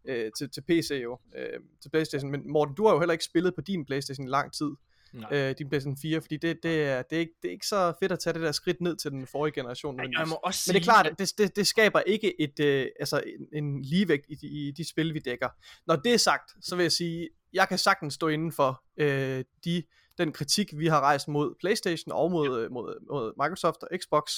øh, 0.05 0.31
til, 0.37 0.49
til 0.49 0.61
PC 0.61 0.99
jo, 1.03 1.19
øh, 1.37 1.59
til 1.81 1.89
Playstation. 1.89 2.31
Men 2.31 2.51
Morten, 2.51 2.75
du 2.75 2.85
har 2.85 2.93
jo 2.93 2.99
heller 2.99 3.13
ikke 3.13 3.25
spillet 3.25 3.55
på 3.55 3.61
din 3.61 3.85
Playstation 3.85 4.27
i 4.27 4.29
lang 4.29 4.53
tid 4.53 4.71
øh, 5.31 5.55
din 5.57 5.69
PlayStation 5.69 5.97
4, 6.01 6.21
fordi 6.21 6.37
det, 6.37 6.63
det, 6.63 6.83
er, 6.83 7.01
det, 7.01 7.15
er 7.15 7.19
ikke, 7.19 7.33
det 7.41 7.47
er 7.47 7.51
ikke 7.51 7.67
så 7.67 7.93
fedt 7.99 8.11
at 8.11 8.19
tage 8.19 8.33
det 8.33 8.41
der 8.41 8.51
skridt 8.51 8.81
ned 8.81 8.95
til 8.95 9.11
den 9.11 9.27
forrige 9.27 9.53
generation. 9.53 9.99
Ej, 9.99 10.05
jeg 10.19 10.27
må 10.27 10.35
også 10.35 10.63
Men 10.67 10.73
det 10.73 10.79
er 10.79 10.83
klart, 10.83 11.07
at 11.07 11.19
det, 11.19 11.33
det, 11.37 11.55
det 11.55 11.67
skaber 11.67 11.99
ikke 11.99 12.41
et, 12.41 12.59
øh, 12.59 12.87
altså 12.99 13.21
en, 13.53 13.63
en 13.63 13.81
ligevægt 13.81 14.25
i 14.29 14.35
de, 14.35 14.47
i 14.47 14.71
de 14.71 14.89
spil, 14.89 15.13
vi 15.13 15.19
dækker. 15.19 15.49
Når 15.87 15.95
det 15.95 16.13
er 16.13 16.17
sagt, 16.17 16.51
så 16.61 16.75
vil 16.75 16.83
jeg 16.83 16.91
sige, 16.91 17.29
jeg 17.53 17.67
kan 17.67 17.77
sagtens 17.77 18.13
stå 18.13 18.27
inden 18.27 18.51
for 18.51 18.83
øh, 18.97 19.43
de, 19.65 19.83
den 20.17 20.31
kritik, 20.31 20.77
vi 20.77 20.87
har 20.87 21.01
rejst 21.01 21.27
mod 21.27 21.55
PlayStation 21.59 22.11
og 22.11 22.31
mod, 22.31 22.61
ja. 22.61 22.69
mod, 22.69 23.05
mod 23.11 23.33
Microsoft 23.43 23.83
og 23.83 23.89
Xbox. 24.01 24.31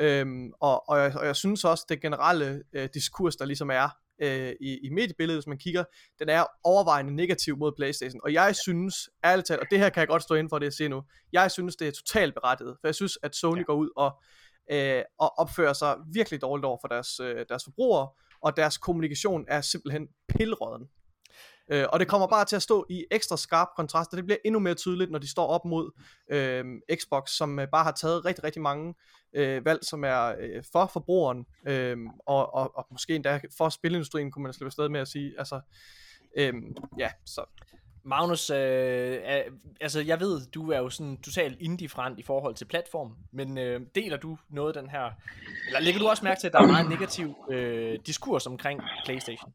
Øhm, 0.00 0.52
og, 0.60 0.88
og, 0.88 0.98
jeg, 0.98 1.16
og 1.16 1.26
jeg 1.26 1.36
synes 1.36 1.64
også, 1.64 1.86
det 1.88 2.00
generelle 2.00 2.62
øh, 2.72 2.88
diskurs, 2.94 3.36
der 3.36 3.44
ligesom 3.44 3.70
er 3.70 4.03
øh, 4.22 4.52
i, 4.60 4.78
i 4.82 4.90
mediebilledet, 4.90 5.38
hvis 5.38 5.46
man 5.46 5.58
kigger, 5.58 5.84
den 6.18 6.28
er 6.28 6.44
overvejende 6.64 7.14
negativ 7.14 7.56
mod 7.58 7.72
Playstation. 7.76 8.20
Og 8.24 8.32
jeg 8.32 8.56
synes, 8.56 8.94
ærligt 9.24 9.46
talt, 9.46 9.60
og 9.60 9.66
det 9.70 9.78
her 9.78 9.88
kan 9.88 10.00
jeg 10.00 10.08
godt 10.08 10.22
stå 10.22 10.34
inden 10.34 10.48
for 10.48 10.58
det, 10.58 10.64
jeg 10.66 10.72
siger 10.72 10.88
nu, 10.88 11.02
jeg 11.32 11.50
synes, 11.50 11.76
det 11.76 11.88
er 11.88 11.92
totalt 11.92 12.34
berettiget, 12.34 12.76
for 12.80 12.88
jeg 12.88 12.94
synes, 12.94 13.18
at 13.22 13.36
Sony 13.36 13.58
ja. 13.58 13.62
går 13.62 13.74
ud 13.74 13.90
og, 13.96 14.22
øh, 14.70 15.02
og 15.18 15.38
opfører 15.38 15.72
sig 15.72 15.96
virkelig 16.12 16.40
dårligt 16.40 16.64
over 16.64 16.78
for 16.80 16.88
deres, 16.88 17.20
øh, 17.20 17.46
deres 17.48 17.64
forbrugere, 17.64 18.08
og 18.40 18.56
deres 18.56 18.78
kommunikation 18.78 19.44
er 19.48 19.60
simpelthen 19.60 20.08
pilråden. 20.28 20.88
Øh, 21.70 21.86
og 21.92 22.00
det 22.00 22.08
kommer 22.08 22.26
bare 22.26 22.44
til 22.44 22.56
at 22.56 22.62
stå 22.62 22.86
i 22.90 23.04
ekstra 23.10 23.36
skarp 23.36 23.68
kontrast, 23.76 24.12
og 24.12 24.16
det 24.16 24.24
bliver 24.24 24.38
endnu 24.44 24.60
mere 24.60 24.74
tydeligt, 24.74 25.10
når 25.10 25.18
de 25.18 25.30
står 25.30 25.46
op 25.46 25.64
mod 25.64 26.00
øh, 26.30 26.64
Xbox, 27.00 27.30
som 27.30 27.58
øh, 27.58 27.68
bare 27.72 27.84
har 27.84 27.92
taget 27.92 28.24
rigtig, 28.24 28.44
rigtig 28.44 28.62
mange 28.62 28.94
øh, 29.34 29.64
valg, 29.64 29.84
som 29.84 30.04
er 30.04 30.34
øh, 30.40 30.64
for 30.72 30.90
forbrugeren, 30.92 31.46
øh, 31.66 31.96
og, 32.26 32.54
og, 32.54 32.76
og 32.76 32.86
måske 32.90 33.14
endda 33.14 33.40
for 33.58 33.68
spilindustrien, 33.68 34.30
kunne 34.30 34.42
man 34.42 34.52
slippe 34.52 34.68
afsted 34.68 34.88
med 34.88 35.00
at 35.00 35.08
sige. 35.08 35.34
Altså, 35.38 35.60
øh, 36.36 36.54
ja, 36.98 37.10
så 37.24 37.44
Magnus, 38.06 38.50
øh, 38.50 38.56
er, 39.24 39.42
altså 39.80 40.00
jeg 40.00 40.20
ved, 40.20 40.46
du 40.46 40.70
er 40.70 40.78
jo 40.78 40.90
sådan 40.90 41.16
totalt 41.16 41.60
indifferent 41.60 42.18
i 42.18 42.22
forhold 42.22 42.54
til 42.54 42.64
platform, 42.64 43.16
men 43.32 43.58
øh, 43.58 43.80
deler 43.94 44.16
du 44.16 44.38
noget 44.48 44.76
af 44.76 44.82
den 44.82 44.90
her, 44.90 45.10
eller 45.66 45.80
lægger 45.80 46.00
du 46.00 46.08
også 46.08 46.24
mærke 46.24 46.40
til, 46.40 46.46
at 46.46 46.52
der 46.52 46.62
er 46.62 46.66
meget 46.66 46.88
negativ 46.88 47.34
øh, 47.50 47.98
diskurs 48.06 48.46
omkring 48.46 48.80
Playstation? 49.04 49.52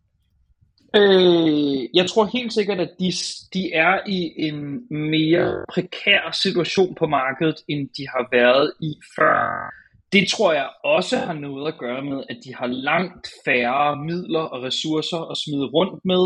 Øh, 0.95 1.95
jeg 1.95 2.09
tror 2.09 2.25
helt 2.25 2.53
sikkert, 2.53 2.79
at 2.79 2.89
de, 2.99 3.11
de 3.53 3.73
er 3.73 3.99
i 4.07 4.33
en 4.37 4.87
mere 5.11 5.65
prekær 5.73 6.31
situation 6.43 6.95
på 6.95 7.07
markedet, 7.07 7.55
end 7.67 7.89
de 7.97 8.07
har 8.07 8.27
været 8.31 8.71
i 8.81 8.93
før. 9.15 9.73
Det 10.11 10.27
tror 10.27 10.53
jeg 10.53 10.69
også 10.83 11.17
har 11.17 11.33
noget 11.33 11.67
at 11.67 11.77
gøre 11.77 12.03
med, 12.03 12.23
at 12.29 12.37
de 12.45 12.55
har 12.55 12.67
langt 12.67 13.27
færre 13.45 13.95
midler 13.95 14.39
og 14.39 14.63
ressourcer 14.63 15.31
at 15.31 15.37
smide 15.37 15.65
rundt 15.65 16.05
med. 16.05 16.23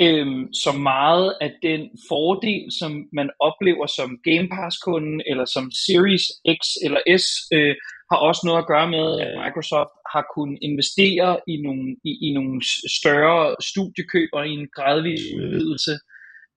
Øhm, 0.00 0.52
så 0.52 0.72
meget 0.72 1.34
af 1.40 1.52
den 1.62 1.82
fordel, 2.08 2.62
som 2.80 2.92
man 3.12 3.30
oplever 3.40 3.86
som 3.86 4.18
Game 4.24 4.48
Pass-kunden, 4.48 5.22
eller 5.30 5.44
som 5.44 5.70
Series 5.86 6.26
X 6.58 6.60
eller 6.84 7.00
S, 7.22 7.26
øh, 7.52 7.74
har 8.10 8.18
også 8.28 8.42
noget 8.44 8.58
at 8.62 8.70
gøre 8.72 8.90
med, 8.90 9.20
at 9.20 9.30
Microsoft 9.44 9.94
har 10.12 10.24
kunnet 10.34 10.58
investere 10.62 11.40
i 11.52 11.56
nogle, 11.66 11.96
i, 12.04 12.12
i 12.26 12.28
nogle 12.34 12.60
større 13.00 13.56
studiekøb 13.70 14.28
og 14.32 14.48
i 14.48 14.52
en 14.60 14.68
gradvis 14.76 15.20
udvidelse 15.36 15.94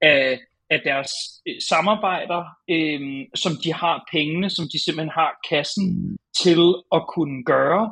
af, 0.00 0.40
af 0.70 0.80
deres 0.84 1.10
øh, 1.48 1.56
samarbejder, 1.70 2.42
øh, 2.74 3.00
som 3.34 3.52
de 3.64 3.72
har 3.72 3.96
pengene, 4.12 4.50
som 4.50 4.64
de 4.72 4.84
simpelthen 4.84 5.18
har 5.20 5.32
kassen 5.50 6.16
til 6.42 6.62
at 6.96 7.02
kunne 7.14 7.44
gøre. 7.44 7.84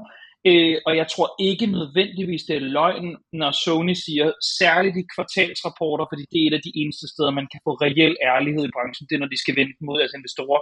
Øh, 0.49 0.77
og 0.87 0.93
jeg 1.01 1.07
tror 1.15 1.29
ikke 1.49 1.67
nødvendigvis, 1.67 2.43
det 2.49 2.57
er 2.57 2.71
løgn, 2.79 3.17
når 3.41 3.51
Sony 3.65 3.95
siger, 4.07 4.27
særligt 4.59 4.97
i 5.03 5.11
kvartalsrapporter, 5.15 6.07
fordi 6.11 6.25
det 6.33 6.39
er 6.41 6.47
et 6.49 6.59
af 6.59 6.65
de 6.67 6.77
eneste 6.83 7.07
steder, 7.13 7.31
man 7.31 7.49
kan 7.53 7.61
få 7.67 7.73
reel 7.85 8.15
ærlighed 8.33 8.65
i 8.67 8.75
branchen, 8.77 9.07
det 9.07 9.15
er, 9.15 9.23
når 9.23 9.33
de 9.35 9.43
skal 9.43 9.57
vente 9.61 9.79
mod 9.87 9.97
deres 9.99 10.17
investorer. 10.19 10.61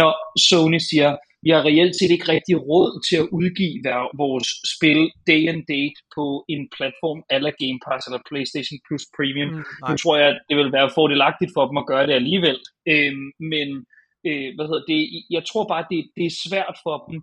Når 0.00 0.10
Sony 0.48 0.80
siger, 0.90 1.10
vi 1.44 1.50
har 1.54 1.62
reelt 1.70 1.96
set 1.96 2.12
ikke 2.14 2.32
rigtig 2.34 2.56
råd 2.70 2.90
til 3.08 3.16
at 3.22 3.28
udgive 3.38 3.78
vores 4.22 4.48
spil 4.74 5.00
day 5.30 5.42
and 5.52 5.62
date 5.74 5.98
på 6.16 6.24
en 6.52 6.62
platform 6.76 7.20
eller 7.34 7.50
Game 7.62 7.78
Pass 7.86 8.02
eller 8.06 8.26
PlayStation 8.30 8.78
Plus 8.86 9.04
Premium. 9.16 9.50
Mm, 9.52 9.64
nu 9.88 9.92
tror 10.02 10.16
jeg, 10.20 10.28
at 10.32 10.40
det 10.48 10.56
vil 10.60 10.72
være 10.78 10.94
fordelagtigt 10.98 11.54
for 11.56 11.64
dem 11.68 11.76
at 11.82 11.88
gøre 11.92 12.06
det 12.08 12.14
alligevel. 12.20 12.58
Øh, 12.92 13.14
men 13.52 13.68
øh, 14.28 14.48
hvad 14.54 14.66
hedder 14.68 14.84
det? 14.92 15.00
Jeg 15.36 15.42
tror 15.50 15.64
bare, 15.72 15.84
det, 15.90 16.00
det 16.16 16.24
er 16.26 16.40
svært 16.46 16.76
for 16.84 16.96
dem 17.08 17.16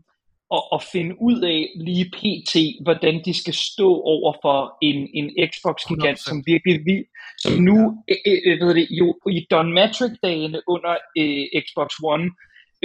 at, 0.57 0.63
at 0.75 0.81
finde 0.93 1.13
ud 1.27 1.37
af 1.41 1.59
lige 1.87 2.07
pt, 2.17 2.53
hvordan 2.85 3.15
de 3.25 3.33
skal 3.41 3.53
stå 3.53 3.89
over 4.15 4.31
for 4.41 4.77
en, 4.81 4.99
en 5.19 5.27
Xbox-gigant, 5.49 6.19
som 6.27 6.43
virkelig 6.45 6.77
vi, 6.89 6.97
som 7.43 7.53
nu, 7.69 7.77
øh, 8.11 8.17
øh, 8.29 8.39
øh, 8.47 8.57
hvad 8.59 8.73
det, 8.73 8.87
jo 9.01 9.07
i 9.37 9.47
Don 9.51 9.73
Matrix-dagene 9.77 10.59
under 10.67 10.93
øh, 11.19 11.61
Xbox 11.65 11.89
One, 12.13 12.27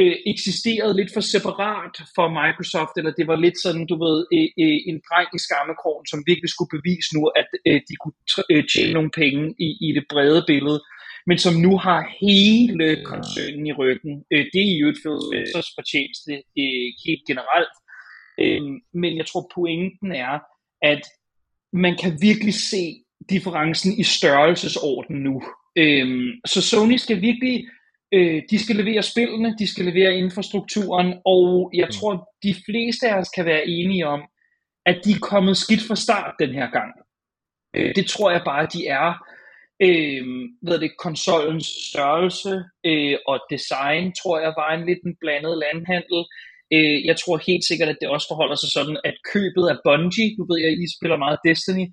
øh, 0.00 0.16
eksisterede 0.32 0.96
lidt 1.00 1.12
for 1.14 1.24
separat 1.34 1.94
for 2.16 2.26
Microsoft, 2.40 2.94
eller 2.98 3.12
det 3.18 3.26
var 3.30 3.38
lidt 3.44 3.58
sådan, 3.64 3.86
du 3.92 3.96
ved, 4.04 4.16
øh, 4.36 4.48
øh, 4.62 4.78
en 4.90 4.98
dreng 5.08 5.28
i 5.36 5.40
skammekrogen, 5.46 6.06
som 6.10 6.26
virkelig 6.30 6.50
skulle 6.50 6.74
bevise 6.76 7.10
nu, 7.16 7.22
at 7.40 7.48
øh, 7.68 7.80
de 7.88 7.94
kunne 8.02 8.18
øh, 8.52 8.64
tjene 8.72 8.92
nogle 8.98 9.12
penge 9.22 9.42
i, 9.66 9.68
i 9.86 9.88
det 9.96 10.04
brede 10.12 10.42
billede 10.52 10.80
men 11.28 11.38
som 11.38 11.54
nu 11.54 11.72
har 11.86 12.00
hele 12.20 12.86
koncernen 13.04 13.66
i 13.66 13.72
ryggen. 13.72 14.14
Øh, 14.32 14.44
det 14.52 14.62
er 14.72 14.78
jo 14.82 14.88
et 14.88 14.98
Spencer's 14.98 15.70
fortjeneste 15.78 16.32
øh, 16.62 16.88
helt 17.06 17.24
generelt. 17.30 17.74
Øh, 18.40 18.62
men 19.02 19.16
jeg 19.16 19.26
tror 19.26 19.50
pointen 19.54 20.12
er, 20.12 20.34
at 20.92 21.02
man 21.72 21.94
kan 22.02 22.12
virkelig 22.28 22.54
se 22.54 22.84
differencen 23.30 23.90
i 24.02 24.02
størrelsesorden 24.02 25.16
nu. 25.28 25.42
så 26.52 26.60
Sony 26.70 26.96
skal 26.96 27.20
virkelig 27.20 27.56
Øh, 28.14 28.42
de 28.50 28.58
skal 28.58 28.76
levere 28.76 29.02
spillene, 29.02 29.56
de 29.58 29.66
skal 29.66 29.84
levere 29.84 30.14
infrastrukturen, 30.14 31.14
og 31.24 31.70
jeg 31.74 31.86
Mm. 31.86 31.92
tror, 31.92 32.28
de 32.42 32.54
fleste 32.66 33.08
af 33.08 33.18
os 33.18 33.28
kan 33.28 33.44
være 33.44 33.68
enige 33.68 34.06
om, 34.06 34.20
at 34.86 35.00
de 35.04 35.10
er 35.12 35.18
kommet 35.22 35.56
skidt 35.56 35.82
fra 35.88 35.96
start 35.96 36.34
den 36.38 36.52
her 36.54 36.70
gang. 36.70 36.92
Øh, 37.76 37.94
det 37.94 38.06
tror 38.06 38.30
jeg 38.30 38.42
bare, 38.44 38.66
de 38.72 38.86
er. 38.86 39.08
Øh, 39.86 40.24
hvad 40.62 40.78
det, 40.78 40.96
konsolens 41.06 41.66
størrelse 41.90 42.52
øh, 42.90 43.16
og 43.30 43.38
design, 43.54 44.04
tror 44.20 44.36
jeg, 44.44 44.52
var 44.60 44.70
en 44.74 44.86
lidt 44.86 45.02
en 45.06 45.16
blandet 45.20 45.54
landhandel. 45.64 46.20
Øh, 46.74 46.98
jeg 47.08 47.16
tror 47.18 47.46
helt 47.50 47.64
sikkert, 47.64 47.88
at 47.88 47.98
det 48.00 48.08
også 48.08 48.26
forholder 48.30 48.58
sig 48.58 48.70
sådan, 48.76 48.98
at 49.04 49.16
købet 49.32 49.64
af 49.72 49.76
Bungie, 49.84 50.36
du 50.38 50.42
ved 50.48 50.58
jeg, 50.64 50.72
I 50.72 50.86
spiller 50.96 51.18
meget 51.24 51.44
Destiny, 51.48 51.86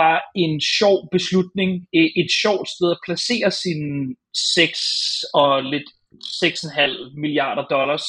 var 0.00 0.16
en 0.44 0.60
sjov 0.78 0.96
beslutning, 1.14 1.70
øh, 1.96 2.10
et 2.22 2.30
sjovt 2.42 2.68
sted 2.74 2.88
at 2.90 3.02
placere 3.06 3.50
sine 3.50 4.14
6 4.54 4.78
og 5.34 5.62
lidt 5.72 5.88
6,5 6.44 7.20
milliarder 7.22 7.64
dollars. 7.76 8.06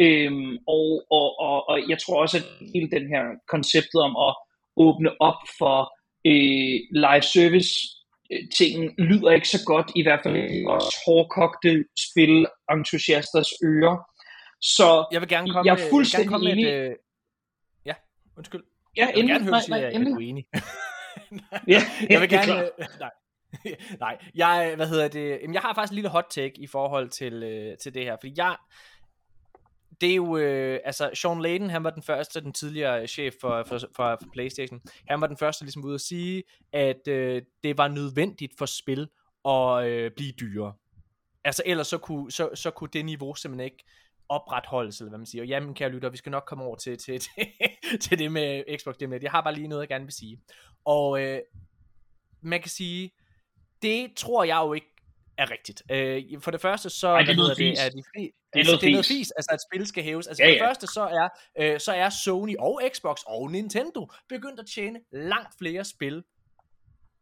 Øhm, 0.00 0.52
og, 0.66 0.88
og, 1.10 1.28
og, 1.46 1.68
og 1.68 1.76
jeg 1.88 1.98
tror 1.98 2.20
også, 2.22 2.36
at 2.40 2.46
hele 2.74 2.90
den 2.96 3.06
her 3.12 3.22
konceptet 3.48 4.00
om 4.08 4.14
at 4.26 4.32
åbne 4.76 5.10
op 5.20 5.40
for 5.58 5.78
øh, 6.30 6.76
live 7.04 7.26
service 7.34 7.70
tingen 8.58 8.94
lyder 8.98 9.30
ikke 9.30 9.48
så 9.48 9.58
godt, 9.66 9.92
i 9.96 10.02
hvert 10.02 10.20
fald 10.22 10.36
i 10.36 10.62
vores 10.64 10.84
hårdkogte 11.06 11.84
spilentusiasters 12.08 13.48
ører. 13.64 13.96
Så 14.60 15.06
Jeg 15.12 15.20
vil 15.20 15.28
gerne 15.28 15.50
komme, 15.52 15.66
Jeg 15.72 15.72
er 15.78 15.82
med- 15.84 15.90
fuldstændig 15.90 16.32
jeg 16.32 16.40
vil 16.40 16.46
gerne 16.46 16.54
komme 16.54 16.64
med 16.64 16.74
enig. 16.74 16.86
et, 16.86 16.90
øh... 16.90 16.96
Ja, 17.86 17.94
undskyld. 18.36 18.62
ja, 18.96 19.06
Jeg 19.06 19.14
vil 19.16 19.28
gerne 19.28 19.44
høre, 19.44 19.50
nej, 19.68 19.80
nej, 19.80 19.88
at 19.88 20.06
du 20.06 20.14
er 20.14 20.20
enig. 20.20 20.44
Ja, 21.74 21.80
jeg 22.10 22.20
vil 22.20 22.32
er 22.34 22.36
gerne... 22.36 22.70
klart. 22.78 22.90
nej. 23.00 23.10
nej, 24.04 24.18
jeg, 24.34 24.72
hvad 24.76 24.88
hedder 24.88 25.08
det? 25.08 25.38
Jamen, 25.42 25.54
jeg 25.54 25.62
har 25.62 25.74
faktisk 25.74 25.92
en 25.92 25.94
lille 25.94 26.10
hot 26.10 26.26
take 26.30 26.52
i 26.60 26.66
forhold 26.66 27.08
til, 27.10 27.42
øh, 27.42 27.76
til 27.82 27.94
det 27.94 28.02
her, 28.04 28.16
fordi 28.20 28.32
jeg, 28.36 28.56
det 30.00 30.10
er 30.10 30.14
jo, 30.14 30.36
øh, 30.36 30.80
altså 30.84 31.10
Sean 31.14 31.42
Layden, 31.42 31.70
han 31.70 31.84
var 31.84 31.90
den 31.90 32.02
første, 32.02 32.40
den 32.40 32.52
tidligere 32.52 33.06
chef 33.06 33.34
for, 33.40 33.64
for, 33.68 33.78
for, 33.78 33.86
for 33.96 34.28
Playstation, 34.32 34.80
han 35.08 35.20
var 35.20 35.26
den 35.26 35.36
første 35.36 35.64
ligesom 35.64 35.84
ude 35.84 35.94
at 35.94 36.00
sige, 36.00 36.42
at 36.72 37.08
øh, 37.08 37.42
det 37.62 37.78
var 37.78 37.88
nødvendigt 37.88 38.52
for 38.58 38.66
spil 38.66 39.08
at 39.48 39.84
øh, 39.84 40.10
blive 40.16 40.32
dyrere. 40.32 40.72
Altså 41.44 41.62
ellers 41.66 41.86
så 41.86 41.98
kunne, 41.98 42.32
så, 42.32 42.50
så 42.54 42.70
kunne 42.70 42.90
det 42.92 43.04
niveau 43.04 43.34
simpelthen 43.34 43.64
ikke 43.64 43.84
opretholdes, 44.28 45.00
eller 45.00 45.10
hvad 45.10 45.18
man 45.18 45.26
siger. 45.26 45.42
Og 45.42 45.48
jamen, 45.48 45.74
kære 45.74 45.90
lytter, 45.90 46.08
vi 46.08 46.16
skal 46.16 46.30
nok 46.30 46.44
komme 46.46 46.64
over 46.64 46.76
til, 46.76 46.98
til, 46.98 47.20
til, 47.20 47.30
til 48.02 48.18
det 48.18 48.32
med 48.32 48.78
Xbox 48.78 48.94
det 49.00 49.08
med. 49.08 49.18
Jeg 49.22 49.30
har 49.30 49.42
bare 49.42 49.54
lige 49.54 49.68
noget, 49.68 49.80
jeg 49.80 49.88
gerne 49.88 50.04
vil 50.04 50.14
sige. 50.14 50.40
Og 50.84 51.22
øh, 51.22 51.40
man 52.40 52.60
kan 52.60 52.70
sige, 52.70 53.10
det 53.82 54.14
tror 54.16 54.44
jeg 54.44 54.56
jo 54.56 54.72
ikke 54.72 54.93
er 55.38 55.50
rigtigt. 55.50 55.82
Øh, 55.90 56.22
for 56.40 56.50
det 56.50 56.60
første, 56.60 56.90
så 56.90 57.08
Ej, 57.08 57.20
det 57.22 57.30
er 57.30 57.36
noget 57.36 57.56
fis. 57.56 57.78
er 57.78 57.88
de 57.88 58.02
fri, 58.14 58.22
Det 58.22 58.30
er 58.52 58.58
altså, 58.58 58.70
noget 58.72 58.80
det 58.80 58.86
er 58.88 58.92
noget 58.92 59.06
fis. 59.06 59.16
fis, 59.18 59.30
altså 59.30 59.50
at 59.52 59.60
spil 59.72 59.86
skal 59.86 60.04
hæves. 60.04 60.26
Altså 60.26 60.42
Ja, 60.42 60.48
for 60.48 60.52
det 60.52 60.60
ja. 60.60 60.68
første, 60.68 60.86
så 60.86 61.02
er, 61.02 61.28
øh, 61.60 61.80
så 61.80 61.92
er 61.92 62.08
Sony 62.10 62.56
og 62.58 62.80
Xbox 62.94 63.18
og 63.26 63.50
Nintendo 63.50 64.10
begyndt 64.28 64.60
at 64.60 64.66
tjene 64.66 65.00
langt 65.12 65.58
flere 65.58 65.84
spil. 65.84 66.22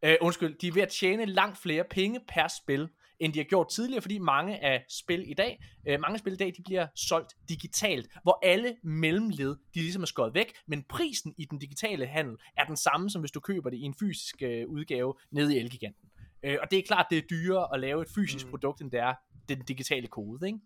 Øh, 0.05 0.15
undskyld, 0.21 0.57
de 0.59 0.67
er 0.67 0.71
ved 0.71 0.81
at 0.81 0.89
tjene 0.89 1.25
langt 1.25 1.57
flere 1.57 1.83
penge 1.83 2.19
per 2.27 2.47
spil, 2.63 2.89
end 3.19 3.33
de 3.33 3.39
har 3.39 3.43
gjort 3.43 3.69
tidligere, 3.69 4.01
fordi 4.01 4.17
mange 4.17 4.63
af 4.63 4.85
spil 4.89 5.29
i 5.31 5.33
dag, 5.33 5.59
øh, 5.87 5.99
mange 5.99 6.19
spil 6.19 6.33
i 6.33 6.35
dag, 6.35 6.53
de 6.57 6.63
bliver 6.65 6.87
solgt 6.95 7.33
digitalt, 7.49 8.07
hvor 8.23 8.39
alle 8.43 8.75
mellemled, 8.83 9.55
de 9.73 9.79
ligesom 9.79 10.01
er 10.01 10.05
skåret 10.05 10.33
væk, 10.33 10.53
men 10.67 10.83
prisen 10.89 11.33
i 11.37 11.45
den 11.45 11.59
digitale 11.59 12.05
handel 12.07 12.35
er 12.57 12.63
den 12.65 12.77
samme, 12.77 13.09
som 13.09 13.21
hvis 13.21 13.31
du 13.31 13.39
køber 13.39 13.69
det 13.69 13.77
i 13.77 13.81
en 13.81 13.95
fysisk 13.99 14.35
øh, 14.41 14.67
udgave 14.67 15.13
nede 15.31 15.55
i 15.55 15.59
Elgiganten. 15.59 16.09
Øh, 16.43 16.57
og 16.61 16.71
det 16.71 16.79
er 16.79 16.83
klart, 16.87 17.05
det 17.09 17.17
er 17.17 17.21
dyrere 17.21 17.73
at 17.73 17.79
lave 17.79 18.01
et 18.01 18.07
fysisk 18.15 18.45
Mm. 18.45 18.51
produkt, 18.51 18.81
end 18.81 18.91
det 18.91 18.99
er 18.99 19.13
den 19.49 19.61
digitale 19.65 20.07
kode, 20.07 20.47
ikke? 20.47 20.59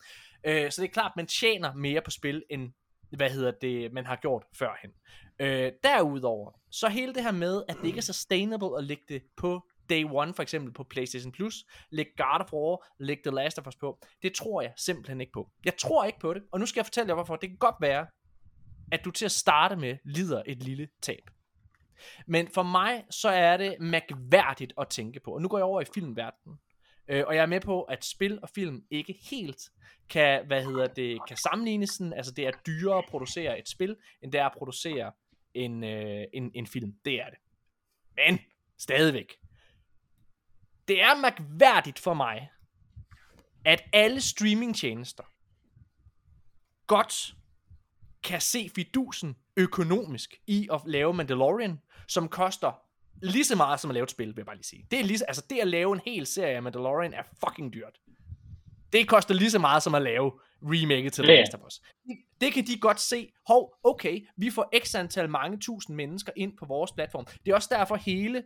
Øh, 0.66 0.72
så 0.72 0.82
det 0.82 0.88
er 0.88 0.92
klart, 0.94 1.12
man 1.16 1.28
tjener 1.28 1.74
mere 1.74 2.02
på 2.02 2.12
spil, 2.12 2.44
end 2.50 2.72
hvad 3.10 3.30
hedder 3.30 3.52
det, 3.62 3.94
man 3.94 4.06
har 4.06 4.16
gjort 4.16 4.44
førhen. 4.60 4.92
Øh, 5.40 5.72
derudover, 5.84 6.52
så 6.72 6.90
hele 6.90 7.14
det 7.14 7.24
her 7.24 7.32
med, 7.32 7.64
at 7.70 7.78
det 7.82 7.88
ikke 7.88 7.98
er 7.98 8.02
sustainable 8.02 8.78
at 8.78 8.84
lægge 8.84 9.04
det 9.10 9.22
på 9.38 9.62
day 9.90 10.06
one, 10.12 10.34
for 10.34 10.44
eksempel 10.44 10.74
på 10.74 10.84
PlayStation 10.84 11.32
Plus, 11.32 11.56
lægge 11.92 12.12
God 12.18 12.42
of 12.42 12.54
War, 12.54 12.86
lægge 13.00 13.22
The 13.26 13.36
Last 13.36 13.60
of 13.60 13.68
Us 13.68 13.76
på, 13.76 14.00
det 14.22 14.34
tror 14.36 14.62
jeg 14.62 14.74
simpelthen 14.78 15.22
ikke 15.22 15.34
på. 15.34 15.50
Jeg 15.66 15.74
tror 15.78 16.06
ikke 16.06 16.20
på 16.20 16.34
det, 16.34 16.44
og 16.52 16.60
nu 16.60 16.66
skal 16.66 16.80
jeg 16.80 16.86
fortælle 16.86 17.08
jer 17.08 17.14
hvorfor. 17.14 17.36
Det 17.36 17.50
kan 17.50 17.58
godt 17.58 17.76
være, 17.82 18.08
at 18.92 19.06
du 19.06 19.12
til 19.12 19.26
at 19.26 19.32
starte 19.32 19.76
med 19.76 19.98
lider 20.06 20.44
et 20.46 20.64
lille 20.64 20.88
tab. 21.02 21.30
Men 22.28 22.48
for 22.48 22.64
mig, 22.64 23.04
så 23.10 23.30
er 23.30 23.58
det 23.58 23.76
mærkværdigt 23.80 24.74
at 24.82 24.88
tænke 24.88 25.20
på. 25.20 25.32
Og 25.34 25.42
nu 25.42 25.48
går 25.48 25.58
jeg 25.58 25.66
over 25.66 25.82
i 25.82 25.86
filmverdenen. 25.94 26.60
Øh, 27.08 27.24
og 27.28 27.36
jeg 27.36 27.42
er 27.42 27.46
med 27.46 27.62
på, 27.62 27.82
at 27.82 28.06
spil 28.06 28.40
og 28.44 28.50
film 28.50 28.84
ikke 28.92 29.20
helt 29.30 29.70
kan, 30.10 30.48
hvad 30.48 30.64
hedder 30.64 30.88
det, 30.88 31.20
kan 31.28 31.38
sammenlignes 31.38 31.90
sådan, 31.90 32.14
altså 32.14 32.32
det 32.32 32.48
er 32.48 32.52
dyrere 32.68 32.98
at 32.98 33.06
producere 33.10 33.60
et 33.60 33.70
spil, 33.70 33.96
end 34.22 34.32
det 34.32 34.42
er 34.42 34.46
at 34.46 34.54
producere 34.58 35.12
en, 35.54 35.84
øh, 35.84 36.24
en, 36.34 36.52
en 36.54 36.68
film. 36.68 36.94
Det 37.06 37.22
er 37.22 37.30
det. 37.30 37.40
Men, 38.16 38.40
stadigvæk. 38.78 39.34
Det 40.88 41.02
er 41.02 41.22
mærkværdigt 41.22 42.00
for 42.00 42.14
mig, 42.14 42.50
at 43.66 43.84
alle 43.94 44.22
streamingtjenester 44.22 45.24
godt 46.88 47.36
kan 48.24 48.42
se 48.42 48.72
fidusen 48.76 49.38
økonomisk 49.58 50.36
i 50.48 50.68
at 50.74 50.82
lave 50.86 51.14
Mandalorian, 51.14 51.80
som 52.08 52.28
koster 52.28 52.72
lige 53.22 53.46
så 53.46 53.56
meget 53.56 53.80
som 53.80 53.90
at 53.90 53.94
lave 53.94 54.04
et 54.04 54.12
spil, 54.12 54.28
vil 54.28 54.36
jeg 54.38 54.46
bare 54.46 54.56
lige 54.56 54.66
sige. 54.66 54.88
Det 54.92 55.00
er 55.00 55.04
lige, 55.04 55.20
altså 55.28 55.46
det 55.50 55.60
at 55.60 55.68
lave 55.68 55.94
en 55.94 56.02
hel 56.06 56.26
serie 56.26 56.56
af 56.56 56.64
Mandalorian 56.64 57.14
er 57.14 57.24
fucking 57.46 57.74
dyrt. 57.74 58.00
Det 58.94 59.08
koster 59.08 59.34
lige 59.34 59.52
så 59.52 59.60
meget 59.60 59.84
som 59.84 59.96
at 59.96 60.02
lave 60.02 60.32
remaket 60.62 61.14
til 61.14 61.24
The 61.24 61.34
Ja. 61.34 61.40
Last 61.40 61.54
of 61.54 61.62
Us. 61.68 61.82
Det, 62.08 62.18
det 62.42 62.54
kan 62.54 62.68
de 62.68 62.80
godt 62.80 63.00
se. 63.00 63.32
Hov, 63.48 63.74
okay, 63.84 64.28
vi 64.38 64.50
får 64.50 64.72
x 64.86 64.96
antal 64.96 65.30
mange 65.30 65.58
tusind 65.60 65.96
mennesker 65.96 66.32
ind 66.36 66.58
på 66.58 66.66
vores 66.66 66.92
platform. 66.92 67.26
Det 67.46 67.52
er 67.52 67.56
også 67.56 67.70
derfor 67.72 67.96
hele, 67.96 68.44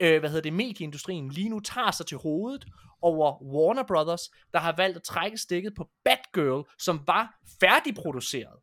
øh, 0.00 0.20
hvad 0.20 0.30
hedder 0.30 0.42
det, 0.42 0.52
medieindustrien 0.52 1.28
lige 1.28 1.48
nu 1.48 1.60
tager 1.60 1.90
sig 1.90 2.06
til 2.06 2.16
hovedet 2.18 2.64
over 3.02 3.42
Warner 3.42 3.82
Brothers, 3.82 4.30
der 4.52 4.58
har 4.58 4.74
valgt 4.76 4.96
at 4.96 5.02
trække 5.02 5.36
stikket 5.36 5.74
på 5.74 5.88
Batgirl, 6.04 6.64
som 6.78 7.00
var 7.06 7.34
færdigproduceret. 7.60 8.58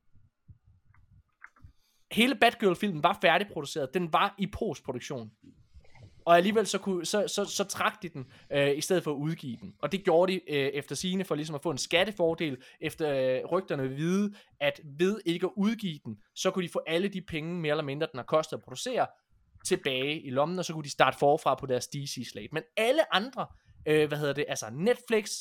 Hele 2.11 2.35
Batgirl-filmen 2.35 3.03
var 3.03 3.17
færdigproduceret. 3.21 3.93
Den 3.93 4.13
var 4.13 4.35
i 4.37 4.47
postproduktion. 4.47 5.31
Og 6.25 6.37
alligevel 6.37 6.67
så, 6.67 6.77
kunne, 6.77 7.05
så, 7.05 7.27
så, 7.27 7.45
så 7.45 7.63
trak 7.63 8.01
de 8.01 8.09
den, 8.09 8.25
øh, 8.51 8.77
i 8.77 8.81
stedet 8.81 9.03
for 9.03 9.11
at 9.11 9.15
udgive 9.15 9.57
den. 9.61 9.73
Og 9.81 9.91
det 9.91 10.03
gjorde 10.03 10.33
de 10.33 10.51
øh, 10.53 10.67
efter 10.67 10.95
sine 10.95 11.23
for 11.23 11.35
ligesom 11.35 11.55
at 11.55 11.61
få 11.63 11.71
en 11.71 11.77
skattefordel, 11.77 12.57
efter 12.81 13.09
øh, 13.09 13.45
rygterne 13.45 13.83
vil 13.83 13.97
vide, 13.97 14.33
at 14.59 14.81
ved 14.99 15.21
ikke 15.25 15.45
at 15.45 15.51
udgive 15.57 15.99
den, 16.05 16.17
så 16.35 16.51
kunne 16.51 16.63
de 16.63 16.69
få 16.69 16.81
alle 16.87 17.07
de 17.07 17.21
penge, 17.21 17.55
mere 17.55 17.71
eller 17.71 17.83
mindre 17.83 18.07
den 18.11 18.17
har 18.17 18.25
kostet 18.25 18.57
at 18.57 18.63
producere, 18.63 19.07
tilbage 19.65 20.21
i 20.21 20.29
lommen, 20.29 20.59
og 20.59 20.65
så 20.65 20.73
kunne 20.73 20.83
de 20.83 20.89
starte 20.89 21.17
forfra 21.17 21.55
på 21.55 21.65
deres 21.65 21.87
DC-slate. 21.87 22.49
Men 22.51 22.63
alle 22.77 23.15
andre, 23.15 23.47
øh, 23.85 24.07
hvad 24.07 24.17
hedder 24.17 24.33
det, 24.33 24.45
altså 24.47 24.65
Netflix, 24.71 25.31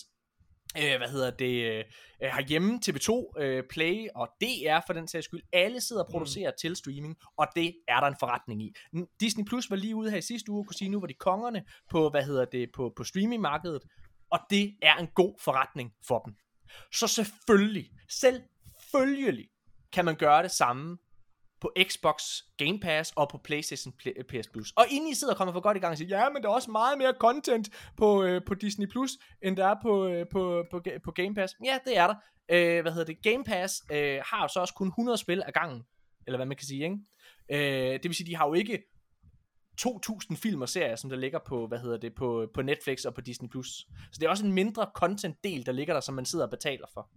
øh, 0.76 0.96
hvad 0.98 1.08
hedder 1.08 1.30
det, 1.30 1.64
øh, 1.64 1.84
herhjemme, 2.20 2.80
TV2, 2.86 3.42
øh, 3.42 3.64
Play 3.70 4.06
og 4.14 4.28
DR 4.40 4.78
for 4.86 4.92
den 4.92 5.08
sags 5.08 5.24
skyld, 5.24 5.42
alle 5.52 5.80
sidder 5.80 6.02
og 6.02 6.10
producerer 6.10 6.50
mm. 6.50 6.56
til 6.60 6.76
streaming, 6.76 7.16
og 7.36 7.46
det 7.56 7.74
er 7.88 8.00
der 8.00 8.06
en 8.06 8.16
forretning 8.20 8.62
i. 8.62 8.74
Disney 9.20 9.44
Plus 9.44 9.70
var 9.70 9.76
lige 9.76 9.96
ude 9.96 10.10
her 10.10 10.18
i 10.18 10.22
sidste 10.22 10.50
uge 10.50 10.60
og 10.60 10.66
kunne 10.66 10.74
sige, 10.74 10.88
nu 10.88 11.00
var 11.00 11.06
de 11.06 11.14
kongerne 11.14 11.64
på, 11.90 12.10
hvad 12.10 12.22
hedder 12.22 12.44
det, 12.44 12.68
på, 12.74 12.92
på 12.96 13.04
streamingmarkedet, 13.04 13.82
og 14.30 14.38
det 14.50 14.74
er 14.82 14.96
en 14.96 15.06
god 15.14 15.34
forretning 15.40 15.92
for 16.08 16.18
dem. 16.18 16.34
Så 16.92 17.06
selvfølgelig, 17.06 17.90
selvfølgelig 18.08 19.48
kan 19.92 20.04
man 20.04 20.16
gøre 20.16 20.42
det 20.42 20.50
samme 20.50 20.98
på 21.60 21.72
Xbox 21.82 22.22
Game 22.56 22.80
Pass 22.80 23.12
og 23.16 23.28
på 23.28 23.38
PlayStation 23.38 23.92
PS 23.92 24.06
øh, 24.34 24.44
Plus. 24.52 24.72
Og 24.76 24.84
inden 24.90 25.10
I 25.10 25.14
sidder 25.14 25.32
og 25.32 25.38
kommer 25.38 25.52
for 25.52 25.60
godt 25.60 25.76
i 25.76 25.80
gang 25.80 25.90
og 25.90 25.98
siger, 25.98 26.18
ja, 26.18 26.28
men 26.28 26.42
der 26.42 26.48
er 26.48 26.52
også 26.52 26.70
meget 26.70 26.98
mere 26.98 27.14
content 27.18 27.68
på, 27.96 28.22
øh, 28.22 28.44
på 28.46 28.54
Disney 28.54 28.86
Plus, 28.86 29.10
end 29.42 29.56
der 29.56 29.66
er 29.66 29.76
på, 29.82 30.06
øh, 30.06 30.26
på, 30.32 30.64
på, 30.70 30.82
på 31.04 31.10
Game 31.10 31.34
Pass. 31.34 31.54
Ja, 31.64 31.78
det 31.86 31.98
er 31.98 32.06
der. 32.06 32.14
Øh, 32.48 32.82
hvad 32.82 32.92
hedder 32.92 33.06
det? 33.06 33.22
Game 33.22 33.44
Pass 33.44 33.82
øh, 33.92 34.20
har 34.24 34.42
jo 34.42 34.48
så 34.48 34.60
også 34.60 34.74
kun 34.74 34.88
100 34.88 35.18
spil 35.18 35.42
ad 35.46 35.52
gangen, 35.52 35.82
eller 36.26 36.38
hvad 36.38 36.46
man 36.46 36.56
kan 36.56 36.66
sige, 36.66 36.84
ikke? 36.84 36.98
Øh, 37.50 37.92
det 37.92 38.04
vil 38.04 38.14
sige, 38.14 38.26
de 38.26 38.36
har 38.36 38.46
jo 38.46 38.54
ikke 38.54 38.82
2.000 39.80 40.36
film 40.36 40.62
og 40.62 40.68
serier, 40.68 40.96
som 40.96 41.10
der 41.10 41.16
ligger 41.16 41.38
på, 41.46 41.66
hvad 41.66 41.78
hedder 41.78 41.96
det, 41.96 42.14
på, 42.14 42.48
på 42.54 42.62
Netflix 42.62 43.04
og 43.04 43.14
på 43.14 43.20
Disney+. 43.20 43.48
Plus. 43.48 43.68
Så 44.12 44.18
det 44.20 44.26
er 44.26 44.30
også 44.30 44.46
en 44.46 44.52
mindre 44.52 44.86
content-del, 44.94 45.66
der 45.66 45.72
ligger 45.72 45.94
der, 45.94 46.00
som 46.00 46.14
man 46.14 46.24
sidder 46.24 46.44
og 46.44 46.50
betaler 46.50 46.86
for. 46.94 47.10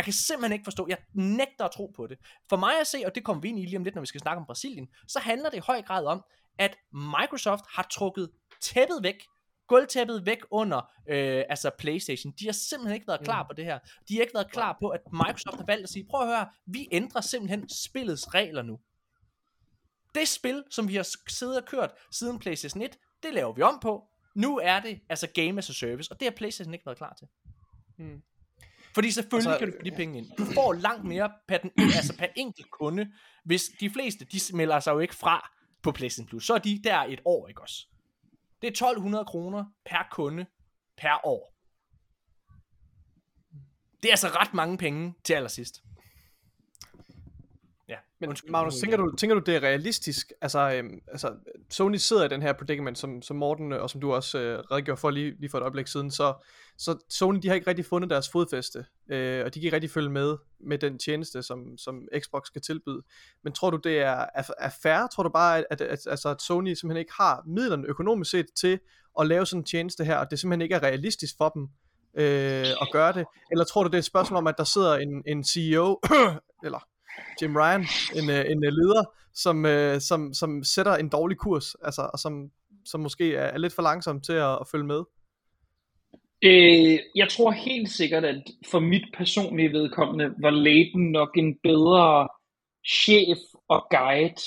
Jeg 0.00 0.04
kan 0.04 0.12
simpelthen 0.12 0.52
ikke 0.52 0.64
forstå, 0.64 0.86
jeg 0.88 0.98
nægter 1.14 1.64
at 1.64 1.70
tro 1.70 1.92
på 1.96 2.06
det. 2.06 2.18
For 2.48 2.56
mig 2.56 2.80
at 2.80 2.86
se, 2.86 3.02
og 3.06 3.14
det 3.14 3.24
kommer 3.24 3.40
vi 3.40 3.48
ind 3.48 3.58
i 3.58 3.64
lige 3.64 3.76
om 3.76 3.84
lidt, 3.84 3.94
når 3.94 4.02
vi 4.02 4.06
skal 4.06 4.20
snakke 4.20 4.40
om 4.40 4.46
Brasilien, 4.46 4.88
så 5.08 5.18
handler 5.18 5.50
det 5.50 5.56
i 5.56 5.60
høj 5.60 5.82
grad 5.82 6.06
om, 6.06 6.24
at 6.58 6.76
Microsoft 6.92 7.64
har 7.68 7.86
trukket 7.90 8.30
tæppet 8.62 9.02
væk, 9.02 9.14
gulvtæppet 9.68 10.26
væk 10.26 10.38
under 10.50 10.78
øh, 11.08 11.44
altså 11.48 11.70
Playstation. 11.78 12.32
De 12.40 12.44
har 12.44 12.52
simpelthen 12.52 12.94
ikke 12.94 13.06
været 13.06 13.20
klar 13.20 13.46
på 13.46 13.52
det 13.52 13.64
her. 13.64 13.78
De 14.08 14.14
har 14.14 14.20
ikke 14.20 14.34
været 14.34 14.52
klar 14.52 14.76
på, 14.80 14.88
at 14.88 15.00
Microsoft 15.12 15.56
har 15.56 15.66
valgt 15.66 15.82
at 15.82 15.90
sige, 15.90 16.06
prøv 16.10 16.20
at 16.20 16.28
høre, 16.28 16.48
vi 16.66 16.88
ændrer 16.92 17.20
simpelthen 17.20 17.68
spillets 17.68 18.34
regler 18.34 18.62
nu. 18.62 18.78
Det 20.14 20.28
spil, 20.28 20.64
som 20.70 20.88
vi 20.88 20.96
har 20.96 21.08
siddet 21.28 21.56
og 21.56 21.64
kørt 21.64 21.90
siden 22.12 22.38
PlayStation 22.38 22.82
1, 22.82 22.98
det 23.22 23.34
laver 23.34 23.52
vi 23.52 23.62
om 23.62 23.78
på. 23.82 24.04
Nu 24.34 24.58
er 24.58 24.80
det 24.80 25.00
altså 25.08 25.28
Game 25.34 25.58
as 25.58 25.70
a 25.70 25.72
Service, 25.72 26.12
og 26.12 26.20
det 26.20 26.26
har 26.26 26.32
PlayStation 26.36 26.74
ikke 26.74 26.86
været 26.86 26.98
klar 26.98 27.14
til. 27.18 27.28
Mm. 27.98 28.22
Fordi 28.94 29.10
selvfølgelig 29.10 29.52
altså, 29.52 29.66
kan 29.66 29.72
du 29.72 29.78
få 29.78 29.84
de 29.84 29.90
penge 29.90 30.18
ind. 30.18 30.26
Du 30.38 30.44
får 30.44 30.72
langt 30.72 31.04
mere 31.04 31.32
per, 31.48 31.58
den, 31.58 31.70
altså 31.78 32.16
per 32.18 32.26
enkelt 32.36 32.70
kunde, 32.70 33.12
hvis 33.44 33.62
de 33.80 33.90
fleste, 33.90 34.24
de 34.24 34.56
melder 34.56 34.80
sig 34.80 34.92
jo 34.92 34.98
ikke 34.98 35.14
fra 35.14 35.50
på 35.82 35.92
PlayStation 35.92 36.28
Plus. 36.28 36.46
Så 36.46 36.54
er 36.54 36.58
de 36.58 36.80
der 36.84 36.98
et 36.98 37.20
år, 37.24 37.48
ikke 37.48 37.62
også? 37.62 37.86
Det 38.62 38.66
er 38.66 38.70
1200 38.70 39.24
kroner 39.24 39.64
per 39.84 40.08
kunde 40.10 40.46
per 40.96 41.26
år. 41.26 41.54
Det 44.02 44.08
er 44.08 44.12
altså 44.12 44.28
ret 44.28 44.54
mange 44.54 44.78
penge 44.78 45.14
til 45.24 45.34
allersidst. 45.34 45.82
Men 48.20 48.28
Undskyld, 48.28 48.50
Magnus, 48.50 48.74
tænker 48.74 48.96
du, 48.96 49.14
tænker 49.16 49.34
du, 49.34 49.42
det 49.46 49.56
er 49.56 49.62
realistisk? 49.62 50.32
Altså, 50.40 50.72
øhm, 50.74 51.00
altså, 51.08 51.34
Sony 51.70 51.96
sidder 51.96 52.24
i 52.24 52.28
den 52.28 52.42
her 52.42 52.52
predicament, 52.52 52.98
som, 52.98 53.22
som 53.22 53.36
Morten, 53.36 53.72
og 53.72 53.90
som 53.90 54.00
du 54.00 54.12
også 54.12 54.38
øh, 54.38 54.58
redegjorde 54.58 55.00
for 55.00 55.10
lige, 55.10 55.34
lige 55.38 55.50
for 55.50 55.58
et 55.58 55.62
øjeblik 55.62 55.86
siden, 55.86 56.10
så, 56.10 56.34
så 56.78 56.98
Sony, 57.08 57.38
de 57.42 57.48
har 57.48 57.54
ikke 57.54 57.66
rigtig 57.66 57.84
fundet 57.84 58.10
deres 58.10 58.28
fodfæste, 58.28 58.84
øh, 59.10 59.44
og 59.44 59.54
de 59.54 59.60
kan 59.60 59.64
ikke 59.64 59.74
rigtig 59.74 59.90
følge 59.90 60.10
med 60.10 60.36
med 60.60 60.78
den 60.78 60.98
tjeneste, 60.98 61.42
som, 61.42 61.78
som 61.78 62.08
Xbox 62.18 62.46
skal 62.46 62.62
tilbyde. 62.62 63.02
Men 63.44 63.52
tror 63.52 63.70
du, 63.70 63.76
det 63.76 63.98
er, 63.98 64.26
er, 64.34 64.42
er 64.58 64.70
fair? 64.82 65.06
Tror 65.06 65.22
du 65.22 65.30
bare, 65.30 65.58
at, 65.58 65.64
at, 65.70 65.80
at, 65.80 66.06
altså, 66.10 66.28
at 66.28 66.42
Sony 66.42 66.74
simpelthen 66.74 67.00
ikke 67.00 67.12
har 67.16 67.42
midlerne 67.46 67.86
økonomisk 67.86 68.30
set 68.30 68.46
til 68.60 68.78
at 69.20 69.26
lave 69.26 69.46
sådan 69.46 69.60
en 69.60 69.64
tjeneste 69.64 70.04
her, 70.04 70.16
og 70.16 70.30
det 70.30 70.38
simpelthen 70.38 70.62
ikke 70.62 70.74
er 70.74 70.82
realistisk 70.82 71.34
for 71.38 71.48
dem 71.48 71.68
øh, 72.14 72.70
at 72.80 72.88
gøre 72.92 73.12
det? 73.12 73.24
Eller 73.50 73.64
tror 73.64 73.82
du, 73.82 73.86
det 73.86 73.94
er 73.94 73.98
et 73.98 74.04
spørgsmål 74.04 74.38
om, 74.38 74.46
at 74.46 74.54
der 74.58 74.64
sidder 74.64 74.96
en, 74.96 75.22
en 75.26 75.44
CEO, 75.44 76.00
eller 76.64 76.89
Jim 77.42 77.56
Ryan, 77.56 77.86
en, 78.18 78.30
øh, 78.30 78.44
en 78.52 78.64
øh, 78.64 78.72
leder, 78.72 79.04
som, 79.34 79.66
øh, 79.66 80.00
som, 80.00 80.34
som 80.34 80.64
sætter 80.64 80.96
en 80.96 81.08
dårlig 81.08 81.38
kurs, 81.38 81.74
altså, 81.84 82.10
og 82.12 82.18
som, 82.18 82.50
som 82.84 83.00
måske 83.00 83.34
er, 83.34 83.44
er 83.44 83.58
lidt 83.58 83.72
for 83.72 83.82
langsom 83.82 84.20
til 84.20 84.32
at, 84.32 84.58
at 84.60 84.68
følge 84.72 84.86
med? 84.86 85.02
Øh, 86.44 86.98
jeg 87.16 87.28
tror 87.28 87.50
helt 87.50 87.90
sikkert, 87.90 88.24
at 88.24 88.42
for 88.70 88.80
mit 88.80 89.04
personlige 89.16 89.72
vedkommende 89.72 90.34
var 90.38 90.50
Leighton 90.50 91.02
nok 91.02 91.30
en 91.36 91.58
bedre 91.62 92.28
chef 92.88 93.38
og 93.68 93.86
guide 93.90 94.42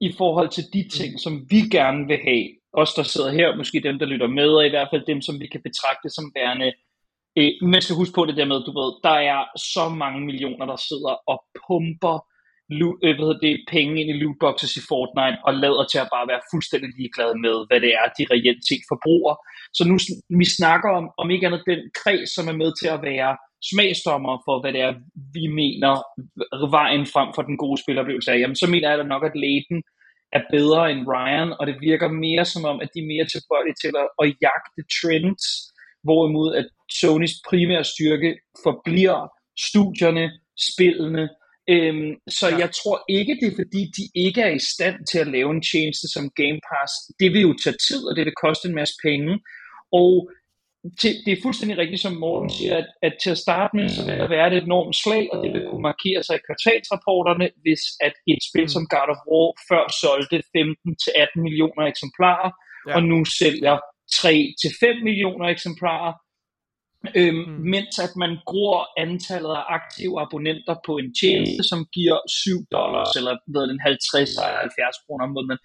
i 0.00 0.14
forhold 0.18 0.48
til 0.48 0.64
de 0.72 0.88
ting, 0.88 1.20
som 1.20 1.46
vi 1.50 1.60
gerne 1.70 2.06
vil 2.06 2.18
have. 2.24 2.48
Os, 2.72 2.94
der 2.94 3.02
sidder 3.02 3.30
her, 3.30 3.56
måske 3.56 3.80
dem, 3.80 3.98
der 3.98 4.06
lytter 4.06 4.26
med, 4.26 4.48
og 4.48 4.66
i 4.66 4.68
hvert 4.68 4.88
fald 4.92 5.06
dem, 5.06 5.20
som 5.20 5.40
vi 5.40 5.46
kan 5.46 5.62
betragte 5.62 6.10
som 6.10 6.32
værende 6.36 6.72
Øh, 7.38 7.50
men 7.70 7.80
skal 7.82 7.96
huske 8.00 8.14
på 8.18 8.24
det 8.26 8.36
der 8.36 8.50
med, 8.52 8.58
du 8.68 8.72
ved, 8.80 8.90
der 9.08 9.16
er 9.34 9.40
så 9.74 9.84
mange 10.02 10.20
millioner, 10.28 10.66
der 10.66 10.76
sidder 10.88 11.14
og 11.32 11.38
pumper 11.60 12.16
øh, 13.04 13.14
hvad 13.16 13.24
hedder 13.26 13.46
det, 13.46 13.64
penge 13.74 13.94
ind 14.00 14.10
i 14.10 14.20
lootboxes 14.22 14.76
i 14.80 14.82
Fortnite, 14.88 15.38
og 15.46 15.52
lader 15.64 15.84
til 15.92 15.98
at 16.04 16.12
bare 16.14 16.30
være 16.32 16.46
fuldstændig 16.52 16.90
ligeglade 16.98 17.36
med, 17.46 17.56
hvad 17.68 17.80
det 17.84 17.92
er, 18.00 18.06
de 18.18 18.24
reelt 18.34 18.62
set 18.68 18.84
forbruger. 18.92 19.34
Så 19.76 19.82
nu 19.90 19.96
vi 20.40 20.46
snakker 20.58 20.90
om, 20.98 21.04
om 21.22 21.30
ikke 21.30 21.46
andet 21.46 21.62
den 21.72 21.80
kreds, 22.00 22.30
som 22.36 22.44
er 22.52 22.56
med 22.62 22.70
til 22.80 22.88
at 22.96 23.02
være 23.10 23.32
smagsdommer 23.70 24.34
for, 24.46 24.56
hvad 24.60 24.72
det 24.76 24.82
er, 24.88 24.92
vi 25.36 25.44
mener 25.60 25.92
vejen 26.78 27.04
frem 27.14 27.28
for 27.36 27.42
den 27.48 27.56
gode 27.62 27.78
spiloplevelse 27.82 28.30
er, 28.30 28.38
jamen 28.42 28.60
så 28.62 28.66
mener 28.72 28.88
jeg 28.88 28.98
da 28.98 29.06
nok, 29.14 29.24
at 29.28 29.38
Leighton 29.42 29.80
er 30.38 30.42
bedre 30.56 30.82
end 30.92 31.06
Ryan, 31.12 31.50
og 31.58 31.64
det 31.66 31.76
virker 31.88 32.08
mere 32.08 32.44
som 32.52 32.64
om, 32.70 32.76
at 32.82 32.88
de 32.94 32.98
er 33.00 33.12
mere 33.12 33.26
tilbøjelige 33.32 33.78
til 33.82 33.92
at, 34.02 34.08
at 34.22 34.26
jagte 34.46 34.80
trends, 34.96 35.44
hvorimod 36.06 36.54
at 36.54 36.66
Sonys 37.00 37.34
primære 37.48 37.84
styrke 37.84 38.30
forbliver 38.64 39.28
studierne, 39.68 40.30
spillene. 40.70 41.28
Øhm, 41.70 42.12
så 42.38 42.46
ja. 42.48 42.56
jeg 42.56 42.70
tror 42.80 42.98
ikke, 43.08 43.38
det 43.40 43.46
er 43.48 43.56
fordi, 43.62 43.82
de 43.96 44.04
ikke 44.26 44.40
er 44.40 44.52
i 44.54 44.66
stand 44.74 44.96
til 45.10 45.18
at 45.18 45.32
lave 45.36 45.50
en 45.50 45.62
tjeneste 45.72 46.06
som 46.14 46.30
Game 46.40 46.60
Pass. 46.68 46.92
Det 47.20 47.32
vil 47.32 47.42
jo 47.48 47.54
tage 47.64 47.76
tid, 47.88 48.00
og 48.08 48.16
det 48.16 48.24
vil 48.24 48.42
koste 48.44 48.68
en 48.68 48.74
masse 48.74 48.94
penge. 49.06 49.32
Og 49.92 50.30
til, 51.00 51.12
det 51.24 51.32
er 51.32 51.42
fuldstændig 51.42 51.78
rigtigt, 51.78 52.02
som 52.02 52.20
Morten 52.24 52.50
siger, 52.50 52.76
at, 52.76 52.88
at 53.02 53.14
til 53.22 53.30
at 53.30 53.42
starte 53.46 53.72
med, 53.76 53.88
så 53.88 54.00
vil 54.06 54.18
der 54.18 54.28
være 54.36 54.46
et 54.56 54.62
enormt 54.62 54.96
slag, 55.02 55.24
og 55.32 55.36
det 55.42 55.50
vil 55.54 55.66
kunne 55.70 55.88
markere 55.90 56.20
sig 56.22 56.36
i 56.36 56.46
kvartalsrapporterne, 56.46 57.46
hvis 57.64 57.82
at 58.06 58.14
et 58.32 58.42
spil 58.48 58.66
mm. 58.68 58.74
som 58.74 58.84
God 58.94 59.08
of 59.14 59.20
War 59.30 59.48
før 59.70 59.84
solgte 60.02 60.36
15-18 60.56 61.44
millioner 61.44 61.84
eksemplarer, 61.92 62.50
ja. 62.88 62.92
og 62.96 63.00
nu 63.10 63.18
sælger 63.40 63.76
3-5 64.12 65.04
millioner 65.04 65.46
eksemplarer, 65.46 66.12
øhm, 67.16 67.36
mm. 67.36 67.60
mens 67.74 67.98
at 68.06 68.12
man 68.22 68.32
gror 68.50 68.78
antallet 69.04 69.54
af 69.60 69.64
aktive 69.78 70.20
abonnenter 70.24 70.76
på 70.86 70.92
en 71.02 71.10
tjeneste, 71.20 71.62
som 71.70 71.80
giver 71.96 72.18
7 72.28 72.50
dollars, 72.76 73.10
eller 73.18 73.34
hvad 73.52 73.64
den 73.72 73.80
50 73.80 74.30
eller 74.30 74.60
70 74.60 75.04
kroner 75.04 75.24
om 75.24 75.32
måneden. 75.36 75.60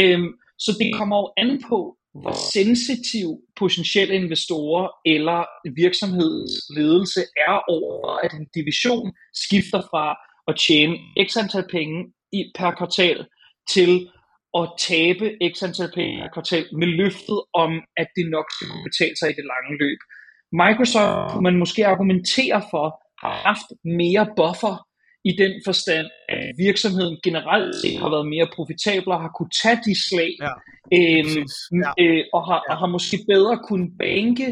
Øhm, 0.00 0.30
så 0.64 0.70
det 0.80 0.88
kommer 0.98 1.16
jo 1.22 1.26
an 1.42 1.52
på, 1.70 1.80
hvor 2.22 2.36
sensitiv 2.52 3.28
potentielle 3.56 4.14
investorer 4.14 4.88
eller 5.14 5.38
virksomhedsledelse 5.82 7.22
er 7.48 7.56
over, 7.76 8.08
at 8.24 8.32
en 8.32 8.46
division 8.58 9.08
skifter 9.44 9.80
fra 9.90 10.04
at 10.48 10.54
tjene 10.66 10.96
x 11.26 11.36
antal 11.36 11.66
penge 11.70 11.98
i, 12.32 12.40
per 12.58 12.70
kvartal 12.78 13.26
til 13.74 13.90
at 14.60 14.66
tabe 14.78 15.26
x 15.52 15.62
antal 15.62 15.90
penge 15.94 16.14
per 16.20 16.28
kvartal 16.34 16.66
med 16.80 16.88
løftet 17.02 17.40
om, 17.64 17.72
at 17.96 18.08
det 18.16 18.26
nok 18.36 18.46
skal 18.52 18.68
kunne 18.68 18.88
betale 18.90 19.16
sig 19.20 19.28
i 19.30 19.38
det 19.38 19.46
lange 19.52 19.72
løb. 19.82 20.00
Microsoft 20.62 21.32
kunne 21.32 21.46
man 21.48 21.58
måske 21.62 21.86
argumentere 21.86 22.62
for, 22.72 22.86
har 23.22 23.34
haft 23.48 23.68
mere 23.84 24.26
buffer 24.36 24.74
i 25.30 25.32
den 25.42 25.52
forstand, 25.66 26.06
at 26.28 26.54
virksomheden 26.66 27.16
generelt 27.24 27.74
set 27.82 27.98
har 28.02 28.10
været 28.14 28.28
mere 28.34 28.48
profitabel 28.56 29.08
og 29.16 29.20
har 29.20 29.32
kunne 29.38 29.54
tage 29.62 29.80
de 29.86 29.94
slag, 30.08 30.32
ja. 30.46 30.54
øhm, 30.98 31.44
ja. 31.82 31.90
Øh, 32.02 32.24
og, 32.36 32.42
har, 32.48 32.60
ja. 32.62 32.72
og 32.72 32.76
har 32.82 32.86
måske 32.96 33.18
bedre 33.32 33.56
kunne 33.68 33.88
banke, 33.98 34.48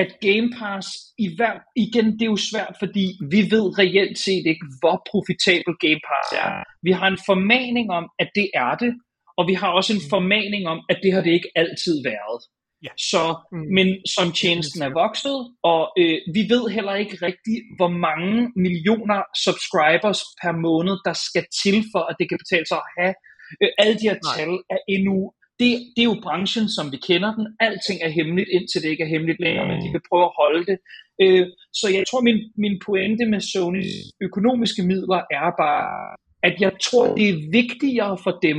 at 0.00 0.10
Game 0.20 0.48
Pass, 0.58 0.86
i 1.18 1.26
hver, 1.36 1.54
igen, 1.84 2.06
det 2.16 2.22
er 2.22 2.32
jo 2.36 2.40
svært, 2.50 2.74
fordi 2.82 3.04
vi 3.34 3.40
ved 3.54 3.66
reelt 3.82 4.18
set 4.18 4.44
ikke, 4.52 4.66
hvor 4.80 4.96
profitabel 5.10 5.72
Game 5.84 6.02
Pass 6.08 6.28
er. 6.42 6.48
Vi 6.86 6.92
har 6.98 7.08
en 7.08 7.20
formaning 7.30 7.86
om, 7.98 8.04
at 8.22 8.28
det 8.38 8.48
er 8.54 8.74
det, 8.82 8.92
og 9.38 9.48
vi 9.50 9.54
har 9.54 9.70
også 9.78 9.92
en 9.92 10.04
mm. 10.04 10.10
formaning 10.14 10.62
om, 10.72 10.78
at 10.88 10.98
det 11.02 11.12
har 11.12 11.22
det 11.26 11.32
ikke 11.38 11.50
altid 11.54 11.96
været. 12.12 12.40
Ja. 12.84 12.92
Så, 13.10 13.22
mm. 13.52 13.66
Men 13.76 13.86
som 14.16 14.32
tjenesten 14.32 14.82
er 14.82 14.92
vokset, 15.04 15.38
og 15.72 15.82
øh, 16.00 16.18
vi 16.36 16.42
ved 16.52 16.64
heller 16.76 16.94
ikke 17.02 17.16
rigtigt, 17.28 17.62
hvor 17.78 17.92
mange 18.06 18.52
millioner 18.64 19.18
subscribers 19.44 20.20
per 20.42 20.52
måned, 20.66 20.96
der 21.08 21.14
skal 21.26 21.44
til 21.62 21.76
for, 21.92 22.02
at 22.10 22.16
det 22.18 22.26
kan 22.28 22.38
betale 22.44 22.66
sig 22.68 22.80
at 22.84 22.90
have. 22.98 23.14
Øh, 23.62 23.70
alle 23.80 23.94
de 24.00 24.08
her 24.10 24.18
Nej. 24.22 24.36
tal 24.36 24.52
er 24.74 24.80
endnu 24.94 25.16
det, 25.60 25.72
det 25.94 26.02
er 26.02 26.10
jo 26.12 26.20
branchen, 26.22 26.68
som 26.76 26.92
vi 26.92 26.98
kender 27.08 27.30
den. 27.38 27.46
Alting 27.60 27.98
er 28.06 28.08
hemmeligt, 28.18 28.48
indtil 28.56 28.82
det 28.82 28.88
ikke 28.88 29.04
er 29.04 29.12
hemmeligt 29.14 29.40
længere, 29.40 29.66
men 29.68 29.76
de 29.84 29.88
vil 29.94 30.08
prøve 30.10 30.24
at 30.30 30.36
holde 30.42 30.62
det. 30.70 30.78
Øh, 31.22 31.46
så 31.80 31.86
jeg 31.96 32.04
tror, 32.08 32.20
min, 32.28 32.38
min 32.64 32.76
pointe 32.86 33.24
med 33.32 33.40
Sonys 33.40 33.92
økonomiske 34.20 34.82
midler 34.82 35.20
er 35.38 35.48
bare, 35.64 35.90
at 36.48 36.54
jeg 36.64 36.72
tror, 36.86 37.14
det 37.14 37.28
er 37.28 37.38
vigtigere 37.60 38.18
for 38.24 38.34
dem 38.48 38.58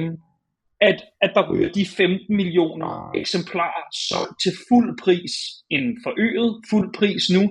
at, 0.82 1.04
at 1.22 1.32
der 1.36 1.52
ryger 1.52 1.70
de 1.72 1.86
15 1.86 2.36
millioner 2.36 3.12
eksemplarer 3.16 3.84
solgt 4.10 4.36
til 4.44 4.54
fuld 4.70 4.98
pris, 5.04 5.34
en 5.70 5.98
forøget 6.04 6.62
fuld 6.70 6.94
pris 6.94 7.24
nu, 7.30 7.44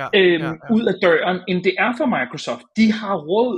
ja, 0.00 0.06
øhm, 0.14 0.42
ja, 0.42 0.48
ja. 0.48 0.74
ud 0.74 0.84
af 0.92 0.94
døren, 1.02 1.40
end 1.48 1.64
det 1.64 1.74
er 1.78 1.92
for 1.98 2.06
Microsoft. 2.16 2.64
De 2.76 2.92
har 2.92 3.16
råd 3.16 3.56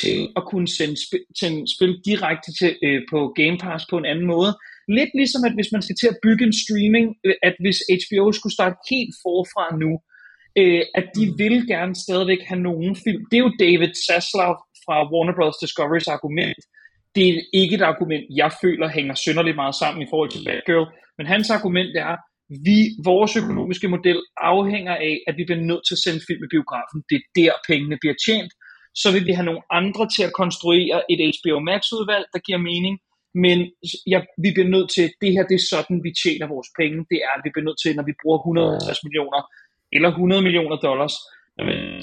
til 0.00 0.18
at 0.38 0.42
kunne 0.50 0.68
sende 0.78 0.96
spil, 1.06 1.24
sende 1.40 1.60
spil 1.74 1.92
direkte 2.10 2.50
til, 2.58 2.72
øh, 2.86 3.00
på 3.10 3.18
Game 3.38 3.58
Pass 3.58 3.84
på 3.90 3.96
en 3.98 4.10
anden 4.12 4.26
måde. 4.34 4.52
Lidt 4.98 5.12
ligesom, 5.20 5.42
at 5.48 5.54
hvis 5.54 5.72
man 5.72 5.82
skal 5.82 5.96
til 6.00 6.08
at 6.12 6.18
bygge 6.22 6.44
en 6.46 6.56
streaming, 6.64 7.06
øh, 7.26 7.34
at 7.48 7.54
hvis 7.62 7.78
HBO 8.00 8.32
skulle 8.32 8.56
starte 8.58 8.76
helt 8.92 9.14
forfra 9.24 9.66
nu, 9.82 9.92
øh, 10.60 10.82
at 10.98 11.06
de 11.16 11.24
mm. 11.26 11.38
vil 11.42 11.56
gerne 11.74 11.94
stadigvæk 12.04 12.42
have 12.50 12.62
nogen 12.68 12.96
film. 13.04 13.22
Det 13.30 13.36
er 13.36 13.44
jo 13.46 13.52
David 13.64 13.92
Zaslav 14.06 14.54
fra 14.84 14.96
Warner 15.12 15.34
Bros. 15.36 15.56
Discovery's 15.64 16.08
argument, 16.16 16.60
det 17.16 17.24
er 17.28 17.34
ikke 17.60 17.74
et 17.76 17.82
argument, 17.92 18.24
jeg 18.42 18.50
føler 18.62 18.88
hænger 18.88 19.14
synderligt 19.14 19.60
meget 19.62 19.76
sammen 19.82 20.00
i 20.02 20.10
forhold 20.10 20.30
til 20.30 20.44
Batgirl, 20.46 20.86
men 21.18 21.26
hans 21.26 21.50
argument 21.50 21.92
er, 22.06 22.14
vi, 22.66 22.78
vores 23.10 23.32
økonomiske 23.42 23.88
model 23.94 24.20
afhænger 24.52 24.94
af, 25.08 25.14
at 25.28 25.34
vi 25.38 25.44
bliver 25.44 25.62
nødt 25.70 25.84
til 25.86 25.94
at 25.96 26.02
sende 26.04 26.20
film 26.28 26.42
i 26.44 26.52
biografen. 26.54 26.98
Det 27.10 27.16
er 27.18 27.26
der, 27.40 27.52
pengene 27.68 27.96
bliver 28.02 28.16
tjent. 28.26 28.52
Så 29.02 29.08
vil 29.14 29.26
vi 29.28 29.32
have 29.38 29.48
nogle 29.50 29.64
andre 29.80 30.04
til 30.14 30.22
at 30.28 30.36
konstruere 30.42 30.96
et 31.12 31.20
HBO 31.36 31.58
Max-udvalg, 31.68 32.26
der 32.34 32.40
giver 32.46 32.60
mening. 32.70 32.94
Men 33.44 33.58
ja, 34.12 34.18
vi 34.44 34.48
bliver 34.54 34.70
nødt 34.74 34.88
til, 34.96 35.06
det 35.22 35.30
her 35.34 35.44
det 35.50 35.56
er 35.58 35.68
sådan, 35.74 35.98
vi 36.06 36.12
tjener 36.22 36.46
vores 36.54 36.70
penge. 36.80 36.98
Det 37.10 37.18
er, 37.26 37.32
at 37.36 37.42
vi 37.44 37.50
bliver 37.52 37.68
nødt 37.68 37.80
til, 37.82 37.90
når 37.96 38.06
vi 38.10 38.14
bruger 38.20 38.38
150 38.38 39.04
millioner 39.06 39.40
eller 39.96 40.08
100 40.08 40.42
millioner 40.46 40.76
dollars, 40.88 41.14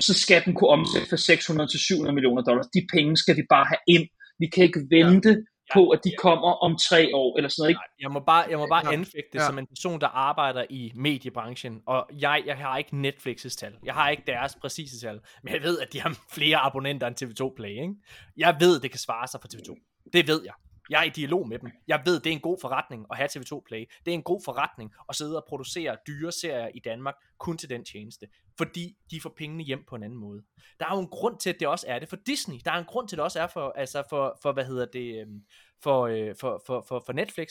så 0.08 0.14
skal 0.24 0.40
den 0.46 0.54
kunne 0.58 0.74
omsætte 0.78 1.08
for 1.10 1.16
600 1.16 1.70
til 1.72 1.80
700 1.80 2.16
millioner 2.18 2.44
dollars. 2.50 2.68
De 2.78 2.82
penge 2.94 3.14
skal 3.24 3.36
vi 3.40 3.46
bare 3.54 3.66
have 3.72 3.84
ind 3.96 4.08
vi 4.40 4.48
kan 4.48 4.64
ikke 4.64 4.80
vente 4.90 5.30
ja. 5.30 5.36
Ja, 5.36 5.74
på, 5.74 5.90
at 5.90 6.00
de 6.04 6.12
kommer 6.20 6.48
om 6.48 6.78
tre 6.90 7.16
år, 7.16 7.38
eller 7.38 7.50
sådan 7.50 7.62
noget. 7.62 7.70
Ikke? 7.70 7.82
Jeg 8.00 8.12
må 8.12 8.20
bare, 8.20 8.46
jeg 8.50 8.58
må 8.58 8.68
bare 8.68 8.86
ja. 8.86 8.94
anfægte 8.94 9.36
ja. 9.38 9.46
som 9.46 9.58
en 9.60 9.68
person, 9.68 10.02
der 10.02 10.08
arbejder 10.08 10.66
i 10.70 10.92
mediebranchen, 10.96 11.82
og 11.86 12.10
jeg, 12.20 12.44
jeg 12.46 12.58
har 12.58 12.78
ikke 12.78 12.92
Netflix's 13.08 13.56
tal. 13.58 13.74
Jeg 13.84 13.94
har 13.94 14.10
ikke 14.10 14.24
deres 14.28 14.56
præcise 14.56 15.00
tal, 15.00 15.20
men 15.44 15.54
jeg 15.54 15.64
ved, 15.64 15.80
at 15.80 15.94
de 15.94 16.02
har 16.02 16.18
flere 16.32 16.58
abonnenter 16.58 17.08
end 17.08 17.16
TV2 17.24 17.56
Play. 17.56 17.70
Ikke? 17.70 17.94
Jeg 18.38 18.56
ved, 18.60 18.80
det 18.80 18.92
kan 18.92 19.00
svare 19.00 19.28
sig 19.28 19.42
for 19.42 19.48
TV2. 19.48 20.10
Det 20.14 20.28
ved 20.28 20.42
jeg. 20.44 20.54
Jeg 20.94 21.00
er 21.00 21.04
i 21.04 21.10
dialog 21.10 21.48
med 21.48 21.60
dem. 21.60 21.72
Jeg 21.88 22.02
ved, 22.06 22.20
det 22.20 22.30
er 22.30 22.34
en 22.34 22.40
god 22.40 22.58
forretning 22.62 23.06
at 23.12 23.18
have 23.18 23.30
TV2 23.30 23.62
Play. 23.66 23.86
Det 24.06 24.12
er 24.12 24.16
en 24.16 24.24
god 24.24 24.42
forretning 24.46 24.94
at 25.10 25.16
sidde 25.16 25.38
og 25.38 25.46
producere 25.48 25.98
dyre 26.08 26.32
serier 26.32 26.68
i 26.74 26.80
Danmark 26.80 27.16
kun 27.38 27.58
til 27.58 27.70
den 27.70 27.86
tjeneste. 27.86 28.28
Fordi 28.58 28.98
de 29.12 29.22
får 29.22 29.34
pengene 29.38 29.64
hjem 29.64 29.84
på 29.90 29.96
en 29.96 30.04
anden 30.04 30.20
måde. 30.20 30.44
Der 30.80 30.86
er 30.86 30.96
jo 30.96 31.02
en 31.02 31.08
grund 31.08 31.40
til, 31.40 31.50
at 31.50 31.60
det 31.60 31.68
også 31.68 31.86
er 31.90 32.00
det 32.00 32.10
for 32.10 32.16
Disney. 32.16 32.60
Der 32.66 32.72
er 32.72 32.78
en 32.78 32.86
grund 32.86 33.08
til, 33.08 33.16
at 33.16 33.18
det 33.18 33.24
også 33.24 33.40
er 33.40 33.48
for, 33.48 33.74
altså 33.76 34.04
for, 34.10 34.38
for 34.42 34.52
hvad 34.52 34.66
hedder 34.66 34.86
det, 34.86 35.22
øhm, 35.22 35.44
for, 35.84 36.02
øh, 36.08 36.36
for, 36.40 36.64
for, 36.66 36.86
for, 36.88 37.04
for 37.06 37.14
Netflix. 37.14 37.50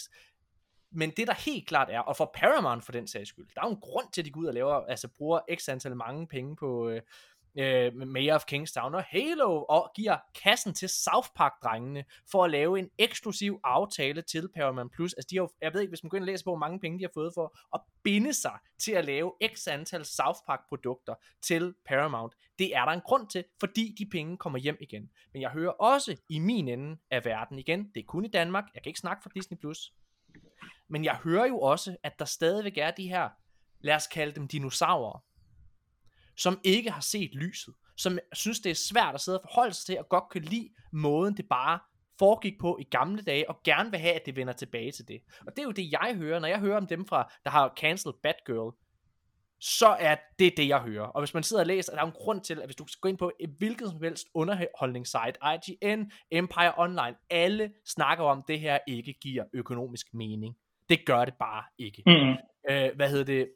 Men 0.93 1.10
det 1.10 1.27
der 1.27 1.35
helt 1.35 1.66
klart 1.69 1.89
er, 1.90 2.01
og 2.01 2.16
for 2.16 2.31
Paramount 2.35 2.85
for 2.85 2.93
den 2.93 3.06
sags 3.06 3.28
skyld, 3.28 3.47
der 3.55 3.60
er 3.60 3.66
jo 3.66 3.74
en 3.74 3.81
grund 3.81 4.06
til, 4.12 4.20
at 4.20 4.24
de 4.24 4.31
går 4.31 4.40
ud 4.40 4.47
og 4.47 4.55
laver, 4.55 4.74
altså 4.74 5.09
bruger 5.09 5.40
x 5.55 5.69
antal 5.69 5.97
mange 5.97 6.27
penge 6.27 6.56
på, 6.56 6.89
øh, 6.89 7.01
øh, 7.58 7.94
Mayor 7.94 8.34
of 8.34 8.44
Kingstown 8.44 8.94
og 8.94 9.02
Halo, 9.02 9.64
og 9.64 9.92
giver 9.96 10.16
kassen 10.42 10.74
til 10.74 10.88
South 10.88 11.28
Park-drengene 11.36 12.04
for 12.30 12.44
at 12.44 12.50
lave 12.50 12.78
en 12.78 12.88
eksklusiv 12.98 13.60
aftale 13.64 14.22
til 14.22 14.48
Paramount+. 14.54 14.92
Plus. 14.92 15.12
Altså 15.12 15.28
de 15.30 15.36
har, 15.36 15.50
jeg 15.62 15.74
ved 15.74 15.80
ikke, 15.80 15.90
hvis 15.90 16.02
man 16.02 16.10
går 16.10 16.16
ind 16.16 16.24
og 16.24 16.26
læser 16.26 16.44
på, 16.44 16.50
hvor 16.50 16.58
mange 16.58 16.80
penge 16.80 16.98
de 16.98 17.04
har 17.04 17.10
fået 17.14 17.32
for 17.34 17.58
at 17.74 17.80
binde 18.02 18.34
sig 18.34 18.58
til 18.78 18.92
at 18.92 19.04
lave 19.04 19.32
x 19.54 19.68
antal 19.68 20.04
South 20.04 20.38
Park-produkter 20.46 21.14
til 21.42 21.74
Paramount. 21.86 22.34
Det 22.58 22.76
er 22.76 22.84
der 22.84 22.92
en 22.92 23.00
grund 23.00 23.28
til, 23.28 23.44
fordi 23.60 23.94
de 23.98 24.06
penge 24.06 24.36
kommer 24.36 24.58
hjem 24.58 24.76
igen. 24.80 25.10
Men 25.32 25.42
jeg 25.42 25.50
hører 25.50 25.70
også 25.70 26.16
i 26.28 26.38
min 26.38 26.68
ende 26.68 26.96
af 27.10 27.24
verden 27.24 27.58
igen, 27.58 27.90
det 27.94 28.00
er 28.00 28.06
kun 28.06 28.24
i 28.24 28.28
Danmark, 28.28 28.64
jeg 28.74 28.82
kan 28.82 28.90
ikke 28.90 29.00
snakke 29.00 29.22
for 29.22 29.30
Disney+, 29.30 29.58
Plus. 29.58 29.92
men 30.88 31.04
jeg 31.04 31.16
hører 31.16 31.46
jo 31.46 31.60
også, 31.60 31.96
at 32.02 32.18
der 32.18 32.24
stadigvæk 32.24 32.78
er 32.78 32.90
de 32.90 33.08
her, 33.08 33.28
lad 33.80 33.94
os 33.94 34.06
kalde 34.06 34.32
dem 34.32 34.48
dinosaurer, 34.48 35.24
som 36.36 36.60
ikke 36.64 36.90
har 36.90 37.00
set 37.00 37.34
lyset, 37.34 37.74
som 37.96 38.18
synes, 38.32 38.60
det 38.60 38.70
er 38.70 38.74
svært 38.74 39.14
at 39.14 39.20
sidde 39.20 39.38
og 39.38 39.48
forholde 39.50 39.74
sig 39.74 39.86
til, 39.86 39.98
og 39.98 40.09
godt 40.09 40.24
kan 40.32 40.42
lide 40.42 40.68
måden, 40.92 41.36
det 41.36 41.48
bare 41.48 41.78
foregik 42.18 42.59
på 42.60 42.78
i 42.80 42.84
gamle 42.84 43.22
dage, 43.22 43.50
og 43.50 43.62
gerne 43.64 43.90
vil 43.90 44.00
have, 44.00 44.14
at 44.14 44.26
det 44.26 44.36
vender 44.36 44.52
tilbage 44.52 44.92
til 44.92 45.09
det. 45.09 45.20
Og 45.46 45.56
det 45.56 45.59
er 45.59 45.66
jo 45.66 45.70
det, 45.70 45.92
jeg 45.92 46.14
hører, 46.16 46.40
når 46.40 46.48
jeg 46.48 46.59
hører 46.59 46.76
om 46.76 46.86
dem 46.86 47.06
fra, 47.06 47.32
der 47.44 47.50
har 47.50 47.72
cancelled 47.76 48.14
Batgirl, 48.22 48.74
så 49.60 49.88
er 49.88 50.16
det 50.38 50.56
det, 50.56 50.68
jeg 50.68 50.80
hører. 50.80 51.04
Og 51.04 51.20
hvis 51.20 51.34
man 51.34 51.42
sidder 51.42 51.62
og 51.62 51.66
læser, 51.66 51.92
der 51.92 52.00
er 52.00 52.06
en 52.06 52.12
grund 52.12 52.40
til, 52.40 52.59
at 52.59 52.64
hvis 52.64 52.76
du 52.76 52.86
skal 52.86 53.00
gå 53.00 53.09
ind 53.09 53.18
på 53.18 53.32
et 53.40 53.50
hvilket 53.59 53.90
som 53.90 54.02
helst 54.02 54.26
underholdningssite, 54.34 55.32
IGN, 55.54 56.10
Empire 56.30 56.72
Online, 56.76 57.14
alle 57.30 57.72
snakker 57.86 58.24
om, 58.24 58.38
at 58.38 58.44
det 58.48 58.60
her 58.60 58.78
ikke 58.88 59.12
giver 59.12 59.44
økonomisk 59.52 60.14
mening. 60.14 60.56
Det 60.88 61.06
gør 61.06 61.24
det 61.24 61.34
bare 61.34 61.64
ikke. 61.78 62.02
Mm. 62.06 62.36
Øh, 62.70 62.96
hvad 62.96 63.10
hedder 63.10 63.24
det? 63.24 63.48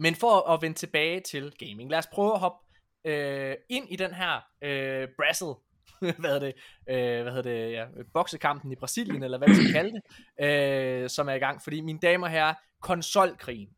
Men 0.00 0.14
for 0.14 0.50
at 0.50 0.62
vende 0.62 0.78
tilbage 0.78 1.20
til 1.20 1.52
gaming, 1.58 1.90
lad 1.90 1.98
os 1.98 2.06
prøve 2.06 2.34
at 2.34 2.40
hoppe 2.40 2.58
øh, 3.04 3.54
ind 3.68 3.86
i 3.90 3.96
den 3.96 4.14
her 4.14 4.40
øh, 4.62 5.08
Brazzle, 5.16 5.54
hvad 6.20 6.30
hedder 6.30 6.38
det, 6.38 6.54
øh, 6.88 7.22
hvad 7.22 7.32
hedder 7.32 7.42
det, 7.42 7.72
ja, 7.72 7.84
boksekampen 8.14 8.72
i 8.72 8.76
Brasilien, 8.76 9.22
eller 9.22 9.38
hvad 9.38 9.48
vi 9.48 9.54
skal 9.54 9.72
kalde 9.72 9.92
det, 9.92 10.02
øh, 10.44 11.10
som 11.10 11.28
er 11.28 11.32
i 11.34 11.38
gang. 11.38 11.62
Fordi 11.62 11.80
mine 11.80 11.98
damer 11.98 12.26
og 12.26 12.30
herrer, 12.30 12.54
konsolkrigen, 12.82 13.68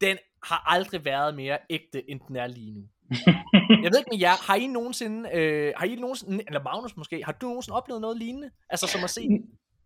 den 0.00 0.18
har 0.44 0.62
aldrig 0.66 1.04
været 1.04 1.34
mere 1.34 1.58
ægte, 1.70 2.10
end 2.10 2.20
den 2.28 2.36
er 2.36 2.46
lige 2.46 2.72
nu. 2.72 2.82
jeg 3.82 3.90
ved 3.92 3.98
ikke 3.98 4.10
med 4.10 4.20
jer, 4.20 4.46
har 4.46 4.54
I 4.54 4.66
nogensinde, 4.66 5.30
øh, 5.34 5.72
har 5.76 5.86
I 5.86 5.94
nogensinde, 5.94 6.44
eller 6.46 6.62
Magnus 6.62 6.96
måske, 6.96 7.24
har 7.24 7.32
du 7.32 7.46
nogensinde 7.46 7.76
oplevet 7.76 8.00
noget 8.00 8.16
lignende? 8.18 8.50
Altså 8.70 8.86
som 8.86 9.04
at 9.04 9.10
se 9.10 9.28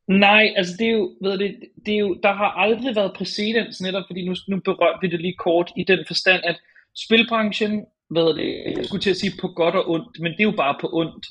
Nej, 0.08 0.52
altså 0.56 0.74
det 0.78 0.86
er 0.86 0.92
jo, 0.92 1.10
ved 1.22 1.38
det, 1.38 1.56
det 1.86 1.94
er 1.94 1.98
jo, 1.98 2.18
der 2.22 2.32
har 2.32 2.50
aldrig 2.50 2.96
været 2.96 3.12
præcedens 3.16 3.80
netop, 3.80 4.04
fordi 4.06 4.28
nu, 4.28 4.34
nu 4.48 4.60
berørte 4.64 4.98
vi 5.02 5.08
det 5.08 5.20
lige 5.20 5.36
kort 5.38 5.72
i 5.76 5.84
den 5.84 6.04
forstand, 6.06 6.42
at 6.44 6.56
spilbranchen, 7.04 7.84
hvad 8.10 8.34
det, 8.34 8.76
jeg 8.76 8.84
skulle 8.84 9.02
til 9.02 9.10
at 9.10 9.16
sige 9.16 9.32
på 9.40 9.48
godt 9.48 9.74
og 9.74 9.90
ondt, 9.90 10.20
men 10.20 10.32
det 10.32 10.40
er 10.40 10.50
jo 10.52 10.60
bare 10.64 10.76
på 10.80 10.88
ondt, 10.92 11.26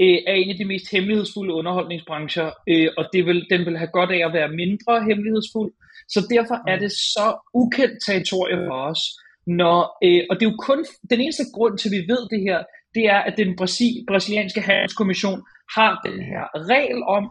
øh, 0.00 0.18
er 0.26 0.34
en 0.34 0.50
af 0.50 0.56
de 0.56 0.64
mest 0.64 0.90
hemmelighedsfulde 0.90 1.54
underholdningsbrancher, 1.54 2.50
øh, 2.68 2.88
og 2.96 3.04
det 3.12 3.26
vil, 3.26 3.46
den 3.50 3.66
vil 3.66 3.78
have 3.78 3.90
godt 3.98 4.10
af 4.10 4.26
at 4.26 4.32
være 4.32 4.48
mindre 4.48 5.04
hemmelighedsfuld, 5.08 5.72
så 6.08 6.26
derfor 6.30 6.70
er 6.70 6.78
det 6.78 6.92
så 6.92 7.26
ukendt 7.54 7.98
territorium 8.06 8.62
for 8.68 8.80
os, 8.90 9.00
når, 9.46 9.98
øh, 10.04 10.22
og 10.30 10.36
det 10.36 10.46
er 10.46 10.50
jo 10.50 10.56
kun, 10.68 10.86
den 11.10 11.20
eneste 11.20 11.44
grund 11.54 11.78
til, 11.78 11.88
at 11.88 11.92
vi 11.92 12.12
ved 12.12 12.22
det 12.32 12.40
her, 12.40 12.58
det 12.94 13.04
er, 13.06 13.18
at 13.28 13.34
den 13.36 13.56
Brasil, 13.56 14.04
brasilianske 14.08 14.60
handelskommission 14.60 15.42
har 15.76 15.92
den 16.06 16.22
her 16.30 16.42
regel 16.72 17.02
om, 17.02 17.24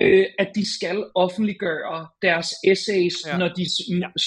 øh, 0.00 0.26
at 0.38 0.48
de 0.54 0.74
skal 0.76 1.04
offentliggøre 1.14 2.06
deres 2.22 2.48
essays, 2.64 3.14
ja. 3.26 3.38
når 3.38 3.48
de 3.48 3.64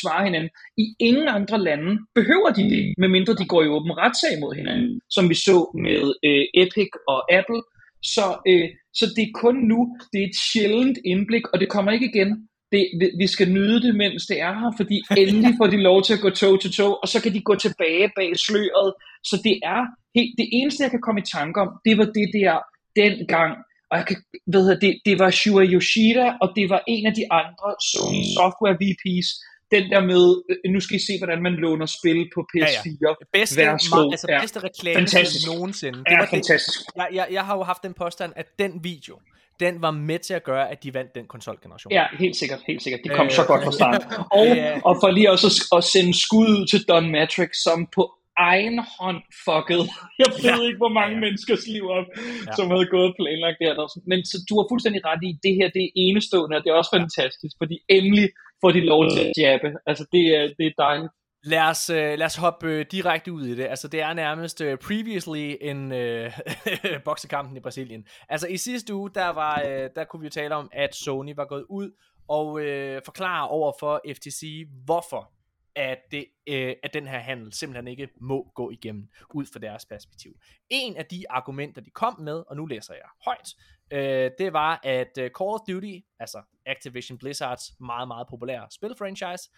svarer 0.01 0.23
hinanden. 0.23 0.49
I 0.77 0.85
ingen 0.99 1.27
andre 1.27 1.59
lande 1.63 1.91
behøver 2.15 2.49
de 2.57 2.63
det, 2.63 2.93
medmindre 2.97 3.33
de 3.33 3.45
går 3.45 3.63
i 3.63 3.67
åben 3.67 3.97
retssag 3.97 4.39
mod 4.39 4.55
hinanden, 4.55 5.01
som 5.09 5.29
vi 5.29 5.35
så 5.35 5.57
med 5.85 6.03
øh, 6.27 6.45
Epic 6.63 6.91
og 7.07 7.19
Apple. 7.39 7.61
Så, 8.03 8.25
øh, 8.47 8.69
så 8.93 9.05
det 9.15 9.23
er 9.23 9.39
kun 9.43 9.55
nu, 9.55 9.79
det 10.13 10.19
er 10.21 10.27
et 10.27 10.37
sjældent 10.51 10.97
indblik, 11.05 11.47
og 11.53 11.59
det 11.59 11.69
kommer 11.69 11.91
ikke 11.91 12.11
igen. 12.13 12.31
Det, 12.71 12.83
vi 13.19 13.27
skal 13.27 13.49
nyde 13.49 13.81
det, 13.81 13.95
mens 13.95 14.25
det 14.25 14.41
er 14.41 14.53
her, 14.59 14.71
fordi 14.77 14.97
endelig 15.21 15.53
får 15.59 15.67
de 15.67 15.77
lov 15.77 16.03
til 16.03 16.13
at 16.13 16.19
gå 16.25 16.29
tog 16.29 16.61
til 16.61 16.71
tog, 16.71 16.99
og 17.01 17.07
så 17.07 17.21
kan 17.23 17.33
de 17.33 17.41
gå 17.41 17.55
tilbage 17.55 18.09
bag 18.15 18.29
sløret. 18.45 18.93
Så 19.29 19.35
det 19.43 19.59
er 19.63 19.81
helt, 20.15 20.33
det 20.37 20.47
eneste, 20.51 20.83
jeg 20.83 20.91
kan 20.91 21.01
komme 21.01 21.21
i 21.21 21.31
tanke 21.37 21.61
om, 21.61 21.69
det 21.85 21.97
var 21.97 22.05
det 22.17 22.27
der 22.37 22.55
dengang, 23.01 23.53
og 23.91 23.97
jeg 23.97 24.05
kan, 24.07 24.17
ved 24.53 24.79
det, 24.83 24.91
det 25.05 25.19
var 25.19 25.29
Shua 25.31 25.63
Yoshida, 25.63 26.25
og 26.41 26.47
det 26.55 26.69
var 26.69 26.81
en 26.87 27.05
af 27.05 27.13
de 27.19 27.25
andre 27.31 27.69
Sony 27.89 28.23
Software 28.37 28.75
VP's, 28.83 29.29
den 29.71 29.83
der 29.91 30.01
med, 30.11 30.25
øh, 30.49 30.71
nu 30.73 30.79
skal 30.79 30.95
I 30.95 30.99
se, 30.99 31.13
hvordan 31.19 31.41
man 31.43 31.53
låner 31.53 31.85
spil 31.85 32.29
på 32.35 32.39
PS4. 32.51 32.97
Ja, 33.01 33.09
ja. 33.09 33.13
Bedste, 33.33 33.57
Værsgo. 33.57 34.11
altså 34.11 34.27
ja. 34.29 34.39
bedste 34.41 34.59
reklame 34.59 34.95
fantastisk. 34.95 35.47
nogensinde. 35.47 35.99
Det 35.99 36.11
ja, 36.11 36.19
var 36.19 36.25
fantastisk. 36.25 36.79
Det. 36.79 36.85
Jeg, 36.95 37.07
jeg, 37.13 37.27
jeg 37.31 37.45
har 37.45 37.55
jo 37.57 37.63
haft 37.63 37.83
den 37.83 37.93
påstand, 37.93 38.33
at 38.35 38.47
den 38.59 38.83
video, 38.83 39.15
den 39.59 39.81
var 39.81 39.91
med 39.91 40.19
til 40.19 40.33
at 40.33 40.43
gøre, 40.43 40.71
at 40.71 40.83
de 40.83 40.93
vandt 40.93 41.15
den 41.15 41.25
konsolgeneration. 41.25 41.91
Ja, 41.91 42.05
helt 42.19 42.35
sikkert, 42.35 42.59
helt 42.67 42.83
sikkert. 42.83 43.01
De 43.03 43.09
kom 43.09 43.25
øh, 43.25 43.31
så 43.31 43.43
godt 43.45 43.63
fra 43.63 43.71
start. 43.71 44.03
Og, 44.39 44.45
ja. 44.45 44.79
og 44.85 44.97
for 45.01 45.09
lige 45.09 45.31
også 45.31 45.47
at, 45.47 45.77
at 45.77 45.83
sende 45.83 46.21
skud 46.25 46.47
ud 46.47 46.67
til 46.67 46.85
Don 46.89 47.11
Matrix, 47.11 47.49
som 47.63 47.87
på 47.95 48.16
egen 48.37 48.77
hånd 48.95 49.21
fucket. 49.45 49.81
Jeg 50.21 50.29
ved 50.43 50.49
ja. 50.49 50.67
ikke, 50.67 50.81
hvor 50.83 50.93
mange 50.99 51.15
ja, 51.15 51.21
menneskers 51.23 51.63
liv 51.75 51.85
op, 51.97 52.07
ja. 52.15 52.51
som 52.57 52.65
havde 52.73 52.87
gået 52.95 53.15
planlagt 53.19 53.57
der. 53.63 53.73
Men 54.11 54.19
så 54.29 54.35
du 54.49 54.53
har 54.59 54.65
fuldstændig 54.71 55.01
ret 55.09 55.21
i, 55.29 55.31
det 55.45 55.53
her 55.59 55.67
det 55.75 55.83
er 55.87 55.91
enestående, 56.05 56.57
og 56.57 56.61
det 56.63 56.69
er 56.69 56.77
også 56.81 56.93
fantastisk, 56.99 57.53
fordi 57.61 57.75
endelig 57.97 58.27
får 58.61 58.71
de 58.71 58.81
lov 58.91 59.01
til 59.09 59.19
at 59.25 59.31
jabbe. 59.37 59.69
Altså, 59.89 60.03
det 60.13 60.23
er, 60.37 60.43
det 60.57 60.65
er 60.67 60.75
dejligt. 60.77 61.11
Lad 61.43 61.65
os, 61.73 61.89
uh, 61.89 61.95
lad 61.95 62.23
os 62.31 62.35
hoppe 62.35 62.67
uh, 62.67 62.81
direkte 62.91 63.33
ud 63.33 63.45
i 63.45 63.55
det. 63.55 63.65
Altså, 63.65 63.87
det 63.87 64.01
er 64.01 64.13
nærmest 64.13 64.61
uh, 64.61 64.75
previously 64.87 65.55
en 65.61 65.91
uh, 65.91 66.31
boksekampen 67.07 67.57
i 67.57 67.59
Brasilien. 67.59 68.05
Altså, 68.29 68.47
i 68.47 68.57
sidste 68.57 68.93
uge, 68.93 69.09
der, 69.15 69.29
var, 69.29 69.61
uh, 69.65 69.85
der 69.95 70.03
kunne 70.03 70.19
vi 70.19 70.25
jo 70.25 70.29
tale 70.29 70.55
om, 70.55 70.69
at 70.73 70.95
Sony 70.95 71.33
var 71.35 71.45
gået 71.45 71.65
ud 71.69 71.91
og 72.29 72.47
uh, 72.51 73.01
forklare 73.05 73.47
over 73.47 73.71
for 73.79 74.01
FTC, 74.15 74.67
hvorfor 74.85 75.36
at, 75.77 75.99
det, 76.11 76.25
øh, 76.47 76.75
at 76.83 76.93
den 76.93 77.07
her 77.07 77.19
handel 77.19 77.53
simpelthen 77.53 77.87
ikke 77.87 78.09
må 78.21 78.51
gå 78.55 78.71
igennem 78.71 79.09
ud 79.33 79.45
fra 79.45 79.59
deres 79.59 79.85
perspektiv. 79.85 80.39
En 80.69 80.97
af 80.97 81.05
de 81.05 81.31
argumenter, 81.31 81.81
de 81.81 81.89
kom 81.89 82.19
med, 82.19 82.43
og 82.47 82.55
nu 82.55 82.65
læser 82.65 82.93
jeg 82.93 83.09
højt, 83.25 83.55
øh, 83.91 84.31
det 84.37 84.53
var, 84.53 84.79
at 84.83 85.17
øh, 85.17 85.31
Call 85.37 85.49
of 85.49 85.59
Duty, 85.67 85.99
altså 86.19 86.41
Activision 86.65 87.17
Blizzards 87.17 87.79
meget, 87.79 88.07
meget 88.07 88.27
populære 88.29 88.67
spilfranchise, 88.71 89.49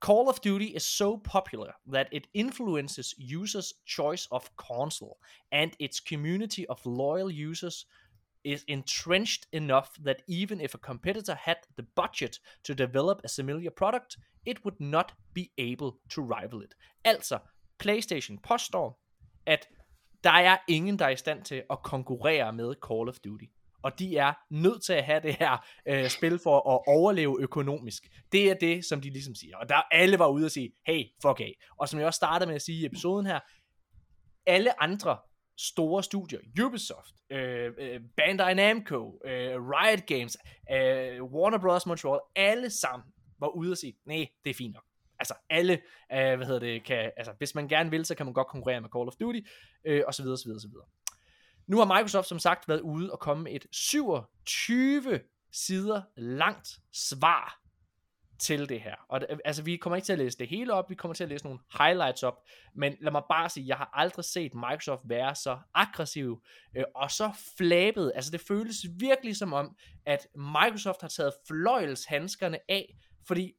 Call 0.00 0.28
of 0.28 0.38
Duty 0.44 0.64
is 0.76 0.82
so 0.82 1.16
popular 1.16 1.72
that 1.92 2.08
it 2.12 2.26
influences 2.34 3.14
users' 3.18 3.72
choice 3.86 4.28
of 4.30 4.48
console, 4.56 5.16
and 5.52 5.70
its 5.80 6.00
community 6.08 6.64
of 6.68 6.86
loyal 6.86 7.50
users 7.50 7.86
is 8.48 8.64
entrenched 8.68 9.46
enough 9.52 9.88
that 10.04 10.22
even 10.28 10.60
if 10.60 10.74
a 10.74 10.78
competitor 10.78 11.34
had 11.34 11.56
the 11.78 11.86
budget 11.96 12.40
to 12.64 12.74
develop 12.74 13.20
a 13.24 13.28
similar 13.28 13.70
product, 13.70 14.16
it 14.46 14.64
would 14.64 14.80
not 14.80 15.14
be 15.34 15.48
able 15.58 15.90
to 16.14 16.22
rival 16.22 16.62
it. 16.62 16.74
Altså, 17.04 17.38
PlayStation 17.78 18.38
påstår, 18.38 19.00
at 19.46 19.68
der 20.24 20.30
er 20.30 20.56
ingen, 20.68 20.98
der 20.98 21.04
er 21.04 21.10
i 21.10 21.16
stand 21.16 21.44
til 21.44 21.62
at 21.70 21.82
konkurrere 21.82 22.52
med 22.52 22.74
Call 22.86 23.08
of 23.08 23.18
Duty. 23.24 23.44
Og 23.82 23.98
de 23.98 24.16
er 24.16 24.32
nødt 24.50 24.84
til 24.84 24.92
at 24.92 25.04
have 25.04 25.20
det 25.20 25.34
her 25.34 25.66
øh, 25.88 26.08
spil 26.08 26.38
for 26.42 26.56
at 26.56 26.80
overleve 26.86 27.36
økonomisk. 27.40 28.08
Det 28.32 28.50
er 28.50 28.54
det, 28.54 28.84
som 28.84 29.00
de 29.00 29.10
ligesom 29.10 29.34
siger. 29.34 29.56
Og 29.56 29.68
der 29.68 29.82
alle 29.90 30.18
var 30.18 30.28
ude 30.28 30.44
og 30.44 30.50
sige, 30.50 30.72
hey, 30.86 31.04
fuck 31.22 31.40
af. 31.40 31.54
Og 31.76 31.88
som 31.88 31.98
jeg 31.98 32.06
også 32.06 32.16
startede 32.16 32.46
med 32.46 32.54
at 32.54 32.62
sige 32.62 32.82
i 32.82 32.86
episoden 32.86 33.26
her, 33.26 33.40
alle 34.46 34.82
andre 34.82 35.18
store 35.58 36.02
studier, 36.02 36.38
Ubisoft, 36.64 37.14
øh, 37.30 37.72
øh, 37.78 38.00
Bandai 38.16 38.54
Namco, 38.54 39.20
øh, 39.24 39.54
Riot 39.56 40.06
Games, 40.06 40.36
øh, 40.72 41.24
Warner 41.24 41.58
Bros. 41.58 41.86
Montreal, 41.86 42.20
alle 42.36 42.70
sammen 42.70 43.06
var 43.40 43.48
ude 43.48 43.70
og 43.70 43.76
sige, 43.76 43.94
nej, 44.06 44.26
det 44.44 44.50
er 44.50 44.54
fint 44.54 44.74
nok. 44.74 44.84
Altså 45.18 45.34
alle, 45.50 45.72
øh, 46.12 46.36
hvad 46.36 46.46
hedder 46.46 46.60
det, 46.60 46.84
kan, 46.84 47.10
altså 47.16 47.32
hvis 47.38 47.54
man 47.54 47.68
gerne 47.68 47.90
vil, 47.90 48.04
så 48.04 48.14
kan 48.14 48.26
man 48.26 48.32
godt 48.32 48.46
konkurrere 48.46 48.80
med 48.80 48.88
Call 48.96 49.08
of 49.08 49.14
Duty, 49.20 49.40
øh, 49.84 50.02
og 50.06 50.14
så 50.14 50.22
videre, 50.22 50.38
så 50.38 50.44
videre, 50.44 50.60
så 50.60 50.68
videre. 50.68 50.86
Nu 51.66 51.78
har 51.78 51.84
Microsoft 51.84 52.28
som 52.28 52.38
sagt 52.38 52.68
været 52.68 52.80
ude 52.80 53.12
og 53.12 53.20
komme 53.20 53.44
med 53.44 53.52
et 53.52 53.66
27 53.72 55.20
sider 55.52 56.02
langt 56.16 56.68
svar 56.92 57.67
til 58.38 58.68
det 58.68 58.80
her. 58.80 58.94
Og 59.08 59.20
altså, 59.44 59.62
vi 59.62 59.76
kommer 59.76 59.96
ikke 59.96 60.06
til 60.06 60.12
at 60.12 60.18
læse 60.18 60.38
det 60.38 60.48
hele 60.48 60.74
op, 60.74 60.90
vi 60.90 60.94
kommer 60.94 61.14
til 61.14 61.24
at 61.24 61.30
læse 61.30 61.44
nogle 61.44 61.58
highlights 61.78 62.22
op, 62.22 62.34
men 62.74 62.96
lad 63.00 63.12
mig 63.12 63.22
bare 63.28 63.48
sige, 63.48 63.66
jeg 63.66 63.76
har 63.76 63.90
aldrig 63.92 64.24
set 64.24 64.54
Microsoft 64.54 65.02
være 65.04 65.34
så 65.34 65.58
aggressiv 65.74 66.42
øh, 66.76 66.84
og 66.94 67.10
så 67.10 67.30
flabet. 67.58 68.12
Altså, 68.14 68.30
det 68.30 68.40
føles 68.40 68.76
virkelig 68.98 69.36
som 69.36 69.52
om, 69.52 69.76
at 70.06 70.26
Microsoft 70.34 71.00
har 71.00 71.08
taget 71.08 71.32
fløjelshandskerne 71.48 72.58
af, 72.68 72.96
fordi 73.26 73.52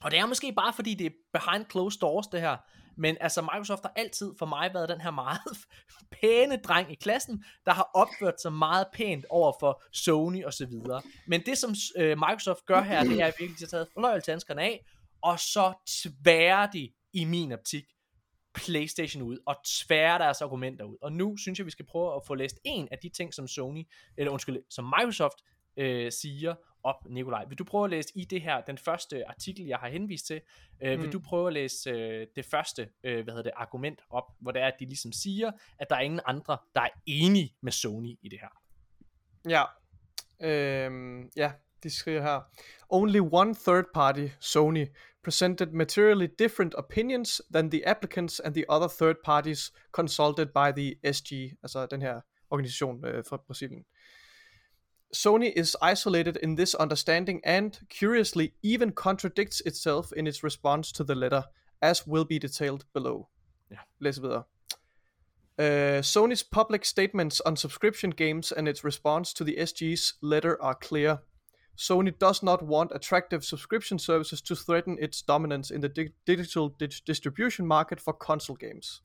og 0.00 0.10
det 0.10 0.18
er 0.18 0.26
måske 0.26 0.52
bare 0.52 0.72
fordi 0.72 0.94
det 0.94 1.06
er 1.06 1.10
behind 1.32 1.70
closed 1.70 2.00
doors 2.00 2.26
det 2.26 2.40
her, 2.40 2.56
men 2.96 3.16
altså 3.20 3.42
Microsoft 3.42 3.82
har 3.82 3.92
altid 3.96 4.32
for 4.38 4.46
mig 4.46 4.70
været 4.74 4.88
den 4.88 5.00
her 5.00 5.10
meget 5.10 5.40
pæne 6.20 6.56
dreng 6.56 6.92
i 6.92 6.94
klassen, 6.94 7.44
der 7.66 7.72
har 7.72 7.90
opført 7.94 8.40
sig 8.40 8.52
meget 8.52 8.86
pænt 8.92 9.24
over 9.30 9.52
for 9.60 9.82
Sony 9.92 10.44
og 10.44 10.52
så 10.52 10.66
videre. 10.66 11.02
Men 11.26 11.40
det 11.46 11.58
som 11.58 11.74
øh, 11.96 12.18
Microsoft 12.18 12.66
gør 12.66 12.80
her, 12.80 13.04
det 13.04 13.20
er 13.20 13.32
virkelig 13.38 13.62
at 13.62 13.68
tage 13.68 13.86
forløjeltanskerne 13.94 14.62
af, 14.62 14.84
og 15.22 15.40
så 15.40 15.72
tværer 16.02 16.70
de 16.70 16.92
i 17.12 17.24
min 17.24 17.52
optik 17.52 17.84
PlayStation 18.54 19.22
ud, 19.22 19.38
og 19.46 19.56
tværer 19.66 20.18
deres 20.18 20.42
argumenter 20.42 20.84
ud. 20.84 20.96
Og 21.02 21.12
nu 21.12 21.36
synes 21.36 21.58
jeg, 21.58 21.66
vi 21.66 21.70
skal 21.70 21.86
prøve 21.86 22.14
at 22.14 22.22
få 22.26 22.34
læst 22.34 22.58
en 22.64 22.88
af 22.90 22.98
de 23.02 23.08
ting, 23.08 23.34
som 23.34 23.48
Sony, 23.48 23.88
eller 24.16 24.32
undskyld, 24.32 24.58
som 24.70 24.84
Microsoft 24.84 25.36
øh, 25.76 26.12
siger 26.12 26.54
op, 26.86 27.10
Nikolaj. 27.10 27.44
Vil 27.48 27.58
du 27.58 27.64
prøve 27.64 27.84
at 27.84 27.90
læse 27.90 28.12
i 28.14 28.24
det 28.24 28.42
her, 28.42 28.60
den 28.60 28.78
første 28.78 29.28
artikel, 29.28 29.66
jeg 29.66 29.78
har 29.78 29.88
henvist 29.88 30.26
til, 30.26 30.40
øh, 30.82 30.96
mm. 30.96 31.02
vil 31.02 31.12
du 31.12 31.20
prøve 31.20 31.46
at 31.46 31.52
læse 31.52 31.90
øh, 31.90 32.26
det 32.36 32.44
første 32.44 32.88
øh, 33.04 33.24
hvad 33.24 33.34
hedder 33.34 33.42
det, 33.42 33.52
argument 33.56 34.00
op, 34.10 34.24
hvor 34.40 34.50
det 34.50 34.62
er, 34.62 34.66
at 34.66 34.74
de 34.80 34.84
ligesom 34.84 35.12
siger, 35.12 35.52
at 35.78 35.90
der 35.90 35.96
er 35.96 36.00
ingen 36.00 36.20
andre, 36.26 36.58
der 36.74 36.80
er 36.80 36.88
enige 37.06 37.54
med 37.60 37.72
Sony 37.72 38.14
i 38.22 38.28
det 38.28 38.38
her. 38.40 38.48
Ja, 39.48 39.64
øhm, 40.40 41.30
ja, 41.36 41.52
de 41.82 41.90
skriver 41.90 42.22
her. 42.22 42.40
Only 42.88 43.20
one 43.32 43.54
third 43.54 43.84
party, 43.94 44.28
Sony, 44.40 44.86
presented 45.22 45.72
materially 45.72 46.28
different 46.38 46.74
opinions 46.78 47.42
than 47.52 47.70
the 47.70 47.88
applicants 47.88 48.40
and 48.40 48.54
the 48.54 48.64
other 48.68 48.88
third 48.88 49.16
parties 49.24 49.72
consulted 49.92 50.46
by 50.46 50.80
the 50.80 51.12
SG, 51.12 51.32
altså 51.62 51.86
den 51.86 52.02
her 52.02 52.20
organisation 52.50 53.04
øh, 53.06 53.24
fra 53.28 53.36
Brasilien. 53.46 53.84
Sony 55.14 55.52
is 55.56 55.76
isolated 55.80 56.36
in 56.36 56.56
this 56.56 56.74
understanding 56.74 57.40
and, 57.44 57.78
curiously, 57.88 58.52
even 58.62 58.92
contradicts 58.92 59.60
itself 59.60 60.12
in 60.12 60.26
its 60.26 60.42
response 60.42 60.92
to 60.92 61.04
the 61.04 61.14
letter, 61.14 61.44
as 61.80 62.06
will 62.06 62.24
be 62.24 62.38
detailed 62.38 62.84
below. 62.92 63.28
Ja. 63.70 63.78
Læs 64.00 64.18
videre. 64.18 64.44
Uh, 65.58 66.02
Sony's 66.02 66.42
public 66.42 66.84
statements 66.84 67.40
on 67.40 67.56
subscription 67.56 68.10
games 68.10 68.52
and 68.52 68.68
its 68.68 68.84
response 68.84 69.32
to 69.32 69.44
the 69.44 69.56
SG's 69.56 70.14
letter 70.20 70.60
are 70.60 70.74
clear. 70.74 71.22
Sony 71.78 72.12
does 72.18 72.42
not 72.42 72.62
want 72.62 72.92
attractive 72.94 73.44
subscription 73.44 73.98
services 73.98 74.42
to 74.42 74.54
threaten 74.54 74.98
its 75.00 75.22
dominance 75.22 75.70
in 75.70 75.80
the 75.80 75.88
di- 75.88 76.12
digital 76.26 76.68
di- 76.68 76.88
distribution 77.06 77.66
market 77.66 78.00
for 78.00 78.12
console 78.12 78.56
games. 78.56 79.02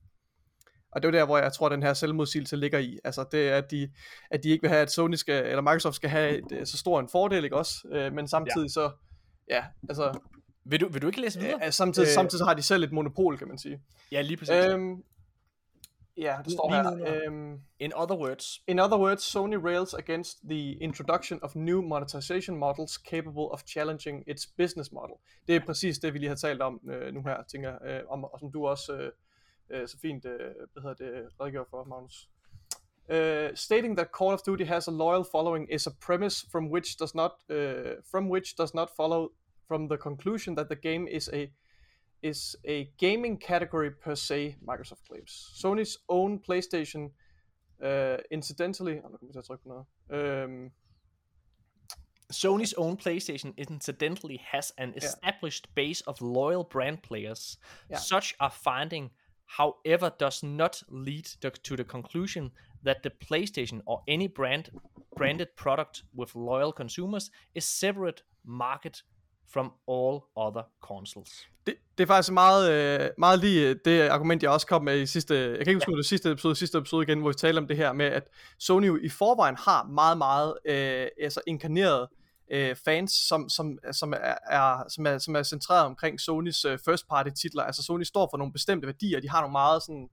Og 0.91 1.01
det 1.01 1.07
er 1.07 1.11
der, 1.11 1.26
hvor 1.26 1.38
jeg 1.38 1.53
tror, 1.53 1.65
at 1.65 1.72
den 1.72 1.84
her 1.84 1.93
selvmodsigelse 1.93 2.55
ligger 2.55 2.80
i. 2.80 2.99
Altså 3.03 3.26
det 3.31 3.49
er, 3.49 3.57
at 3.57 3.72
de, 3.72 3.91
at 4.31 4.43
de 4.43 4.49
ikke 4.49 4.61
vil 4.61 4.69
have, 4.69 4.81
at 4.81 4.91
Sony 4.91 5.15
skal, 5.15 5.45
eller 5.45 5.61
Microsoft 5.61 5.95
skal 5.95 6.09
have 6.09 6.38
et, 6.38 6.51
øh, 6.51 6.65
så 6.65 6.77
stor 6.77 6.99
en 6.99 7.09
fordel, 7.09 7.43
ikke 7.43 7.57
også? 7.57 7.88
Øh, 7.91 8.13
men 8.13 8.27
samtidig 8.27 8.65
ja. 8.65 8.69
så, 8.69 8.91
ja, 9.49 9.65
altså... 9.89 10.19
Vil 10.65 10.81
du, 10.81 10.89
vil 10.89 11.01
du 11.01 11.07
ikke 11.07 11.22
læse 11.22 11.39
videre? 11.39 11.59
Øh, 11.65 11.72
samtidig, 11.72 12.07
øh, 12.07 12.13
samtidig 12.13 12.39
så 12.39 12.45
har 12.45 12.53
de 12.53 12.61
selv 12.61 12.84
et 12.84 12.91
monopol, 12.91 13.38
kan 13.38 13.47
man 13.47 13.57
sige. 13.57 13.81
Ja, 14.11 14.22
lige 14.22 14.38
præcis. 14.38 14.55
Øhm, 14.55 15.03
Ja, 16.18 16.38
det 16.45 16.51
står 16.51 16.73
her. 16.73 17.27
Um, 17.27 17.61
in 17.80 17.93
other 17.95 18.15
words. 18.15 18.61
In 18.68 18.80
other 18.80 18.99
words, 18.99 19.23
Sony 19.23 19.55
rails 19.55 19.93
against 19.93 20.38
the 20.49 20.73
introduction 20.73 21.39
of 21.43 21.55
new 21.55 21.81
monetization 21.81 22.57
models 22.57 22.91
capable 22.91 23.51
of 23.51 23.63
challenging 23.68 24.23
its 24.27 24.47
business 24.57 24.91
model. 24.91 25.15
Det 25.47 25.55
er 25.55 25.59
præcis 25.65 25.99
det, 25.99 26.13
vi 26.13 26.19
lige 26.19 26.30
har 26.30 26.35
talt 26.35 26.61
om 26.61 26.80
øh, 26.89 27.13
nu 27.13 27.22
her, 27.22 27.43
tænker 27.51 27.85
øh, 27.85 27.99
om, 28.09 28.23
og 28.23 28.39
som 28.39 28.51
du 28.51 28.68
også 28.68 28.93
øh, 28.93 29.11
øh, 29.72 29.88
så 29.88 29.98
fint 29.99 30.26
øh, 30.26 30.38
hvad 30.73 30.81
hedder 30.81 30.93
det, 30.93 31.65
for, 31.69 31.84
Magnus. 31.84 32.30
Uh, 33.10 33.56
stating 33.56 33.98
that 33.98 34.07
Call 34.18 34.34
of 34.34 34.41
Duty 34.45 34.64
has 34.64 34.88
a 34.88 34.91
loyal 34.91 35.23
following 35.23 35.68
is 35.69 35.88
a 35.88 35.91
premise 36.06 36.45
from 36.52 36.69
which 36.69 36.98
does 36.98 37.14
not 37.15 37.31
uh, 37.49 37.95
from 38.11 38.30
which 38.30 38.56
does 38.57 38.73
not 38.73 38.89
follow 38.95 39.30
from 39.68 39.89
the 39.89 39.98
conclusion 39.98 40.56
that 40.56 40.68
the 40.69 40.76
game 40.76 41.07
is 41.11 41.30
a 41.34 41.52
is 42.22 42.56
a 42.65 42.89
gaming 42.98 43.38
category 43.38 43.91
per 43.91 44.15
se, 44.15 44.56
Microsoft 44.61 45.03
claims. 45.10 45.52
Sony's 45.56 45.98
own 46.07 46.39
PlayStation, 46.39 47.11
uh, 47.84 48.18
incidentally, 48.31 48.99
oh, 49.03 49.11
nu 49.11 49.18
kommer 49.18 49.31
til 49.31 49.39
at 49.39 49.45
trykke 49.45 49.64
på 49.64 49.69
noget. 49.69 50.45
Um, 50.45 50.72
Sony's 52.31 52.73
own 52.77 52.98
PlayStation 52.98 53.53
incidentally 53.57 54.38
has 54.38 54.73
an 54.77 54.93
established 54.95 55.68
yeah. 55.68 55.73
base 55.76 56.02
of 56.07 56.22
loyal 56.22 56.64
brand 56.64 56.98
players. 57.03 57.57
Yeah. 57.89 57.99
Such 57.99 58.34
are 58.39 58.52
finding 58.52 59.11
however 59.57 60.10
does 60.19 60.44
not 60.44 60.84
lead 60.90 61.23
to 61.64 61.76
the 61.76 61.84
conclusion 61.84 62.52
that 62.86 62.98
the 63.03 63.11
PlayStation 63.26 63.82
or 63.86 64.03
any 64.07 64.28
brand 64.28 64.64
branded 65.18 65.48
product 65.57 66.03
with 66.18 66.36
loyal 66.36 66.72
consumers 66.72 67.32
is 67.56 67.64
separate 67.64 68.23
market 68.44 69.03
from 69.53 69.73
all 69.88 70.19
other 70.36 70.64
consoles. 70.82 71.48
Det, 71.65 71.76
det 71.98 72.03
er 72.03 72.07
faktisk 72.07 72.34
meget, 72.34 72.72
øh, 72.72 73.10
meget 73.18 73.40
lige 73.40 73.69
øh, 73.69 73.76
det 73.86 74.02
argument, 74.02 74.44
jeg 74.44 74.52
også 74.52 74.68
kom 74.68 74.84
med 74.84 75.02
i 75.02 75.06
sidste, 75.06 75.36
jeg 75.36 75.57
kan 75.57 75.60
ikke 75.60 75.73
huske 75.73 75.91
ja. 75.91 75.98
det 75.98 76.06
sidste 76.06 76.32
episode, 76.32 76.56
sidste 76.56 76.78
episode 76.78 77.03
igen, 77.03 77.19
hvor 77.19 77.30
vi 77.30 77.34
talte 77.34 77.57
om 77.57 77.68
det 77.68 77.78
her 77.78 77.94
med, 77.94 78.06
at 78.06 78.28
Sony 78.60 78.88
jo 78.88 78.99
i 79.02 79.10
forvejen 79.10 79.56
har 79.56 79.84
meget, 79.84 80.18
meget 80.18 80.57
øh, 80.65 81.07
altså 81.22 81.41
inkarneret 81.48 82.07
øh, 82.52 82.76
fans, 82.76 83.11
som, 83.11 83.49
som, 83.49 83.80
som, 83.91 84.14
er, 84.14 84.36
er, 84.49 84.84
som, 84.90 85.06
er, 85.06 85.18
som 85.18 85.36
er 85.36 85.44
centreret 85.44 85.86
omkring 85.86 86.19
Sonys 86.19 86.65
øh, 86.65 86.80
first 86.86 87.07
party 87.07 87.30
titler. 87.41 87.64
Altså 87.64 87.84
Sony 87.84 88.03
står 88.03 88.28
for 88.32 88.38
nogle 88.38 88.53
bestemte 88.53 88.88
værdier, 88.88 89.19
de 89.19 89.30
har 89.30 89.41
nogle 89.41 89.52
meget 89.52 89.84
sådan, 89.84 90.10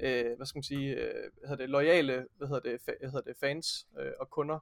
øh, 0.00 0.36
hvad 0.36 0.46
skal 0.46 0.58
man 0.58 0.62
sige, 0.62 0.90
øh, 0.94 1.14
hvad 1.38 1.48
hedder 1.48 1.56
det, 1.56 1.70
loyale 1.70 2.26
hvad 2.36 2.48
hedder 2.48 2.70
det, 2.70 2.80
hvad 2.84 3.10
hedder 3.10 3.32
det, 3.32 3.36
fans 3.40 3.86
øh, 4.00 4.12
og 4.20 4.30
kunder. 4.30 4.58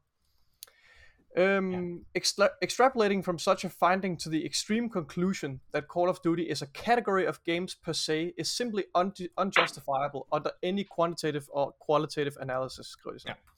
Um, 1.40 1.72
yeah. 1.72 1.82
extra- 2.14 2.56
extrapolating 2.62 3.24
from 3.24 3.38
such 3.38 3.66
a 3.66 3.68
finding 3.68 4.20
to 4.20 4.30
the 4.30 4.46
extreme 4.46 4.90
conclusion 4.90 5.60
that 5.74 5.84
Call 5.94 6.08
of 6.08 6.16
Duty 6.24 6.42
is 6.52 6.62
a 6.62 6.66
category 6.66 7.26
of 7.26 7.38
games 7.44 7.74
per 7.84 7.92
se 7.92 8.32
is 8.38 8.48
simply 8.56 8.82
un- 8.94 9.28
unjustifiable 9.36 10.22
under 10.32 10.50
any 10.62 10.84
quantitative 10.96 11.44
or 11.50 11.74
qualitative 11.86 12.36
analysis, 12.40 12.86
skriver 12.86 13.12
de 13.12 13.20
så. 13.20 13.28
Yeah. 13.28 13.55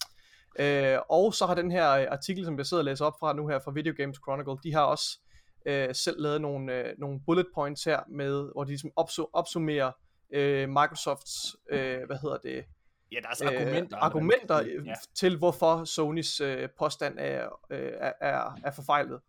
Øh, 0.59 0.99
og 1.11 1.35
så 1.35 1.47
har 1.47 1.55
den 1.55 1.71
her 1.71 1.91
øh, 1.91 2.07
artikel, 2.11 2.45
som 2.45 2.59
jeg 2.59 2.67
sidder 2.67 2.81
og 2.81 2.85
læser 2.85 3.05
op 3.05 3.13
fra 3.21 3.33
nu 3.33 3.49
her 3.49 3.59
fra 3.59 3.71
Video 3.71 3.95
Games 3.97 4.17
Chronicle, 4.17 4.57
de 4.63 4.75
har 4.75 4.85
også 4.85 5.19
øh, 5.67 5.95
selv 5.95 6.21
lavet 6.21 6.41
nogle, 6.41 6.75
øh, 6.75 6.95
nogle 6.99 7.21
bullet 7.27 7.47
points 7.55 7.85
her 7.85 8.01
med, 8.11 8.53
hvor 8.53 8.65
de 8.65 8.71
ligesom 8.71 8.91
opsum- 9.01 9.31
opsummerer 9.33 9.93
øh, 10.35 10.69
Microsofts, 10.69 11.57
øh, 11.71 11.99
hvad 12.07 12.17
hedder 12.23 12.39
det, 12.39 12.65
Ja, 13.13 13.17
deres 13.23 13.43
øh, 13.43 13.49
argumenter. 13.49 13.97
argumenter 13.97 14.61
ja. 14.87 14.95
til, 15.15 15.39
hvorfor 15.39 15.85
Sonys 15.85 16.41
øh, 16.41 16.69
påstand 16.79 17.15
er, 17.19 17.49
øh, 17.71 17.93
er, 18.21 18.61
er 18.65 18.71
forfejlet. 18.71 19.21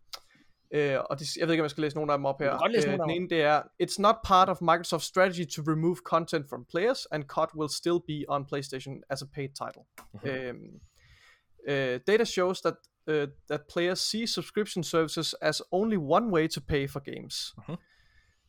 Øh, 0.74 0.98
og 1.10 1.18
det, 1.18 1.36
jeg 1.36 1.46
ved 1.46 1.52
ikke, 1.54 1.62
om 1.62 1.64
jeg 1.64 1.70
skal 1.70 1.82
læse 1.82 1.96
nogen 1.96 2.10
af 2.10 2.18
dem 2.18 2.24
op 2.24 2.40
her. 2.40 2.64
Øh, 2.64 2.98
den 2.98 3.10
ene, 3.10 3.28
det 3.28 3.42
er, 3.42 3.62
It's 3.82 3.96
not 3.98 4.16
part 4.24 4.48
of 4.48 4.62
Microsoft's 4.62 5.08
strategy 5.08 5.44
to 5.56 5.62
remove 5.72 5.96
content 6.04 6.48
from 6.48 6.64
players, 6.70 7.06
and 7.06 7.24
COD 7.24 7.48
will 7.56 7.70
still 7.70 7.98
be 8.08 8.24
on 8.28 8.46
PlayStation 8.52 9.00
as 9.10 9.22
a 9.22 9.26
paid 9.34 9.48
title. 9.48 9.82
Mm-hmm. 10.12 10.30
Øh, 10.30 10.54
Uh, 11.68 11.98
data 12.06 12.24
shows 12.24 12.60
that 12.62 12.74
uh, 13.08 13.26
that 13.48 13.68
players 13.68 14.00
see 14.00 14.26
subscription 14.26 14.82
services 14.82 15.34
as 15.42 15.62
only 15.70 15.96
one 15.96 16.30
way 16.30 16.48
to 16.48 16.60
pay 16.60 16.86
for 16.86 17.00
games. 17.00 17.54
Uh-huh. 17.58 17.76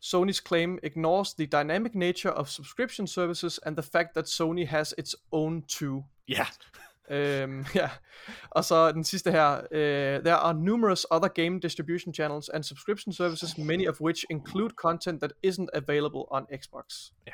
Sony's 0.01 0.39
claim 0.39 0.79
ignores 0.83 1.33
the 1.33 1.45
dynamic 1.45 1.95
nature 1.95 2.31
of 2.31 2.49
subscription 2.49 3.07
services 3.07 3.59
and 3.65 3.75
the 3.75 3.83
fact 3.83 4.15
that 4.15 4.25
Sony 4.25 4.67
has 4.67 4.93
its 4.97 5.15
own 5.31 5.63
two. 5.67 6.03
Yeah. 6.27 6.47
Um, 7.11 7.65
ja, 7.75 7.89
og 8.49 8.65
så 8.65 8.91
den 8.91 9.03
sidste 9.03 9.31
her. 9.31 9.57
Uh, 9.71 10.23
there 10.23 10.35
are 10.35 10.53
numerous 10.53 11.05
other 11.11 11.27
game 11.27 11.59
distribution 11.59 12.13
channels 12.13 12.49
and 12.53 12.63
subscription 12.63 13.13
services, 13.13 13.57
many 13.57 13.87
of 13.87 13.99
which 13.99 14.25
include 14.29 14.75
content 14.75 15.19
that 15.21 15.33
isn't 15.43 15.69
available 15.73 16.25
on 16.31 16.45
Xbox. 16.53 17.11
Ja. 17.27 17.33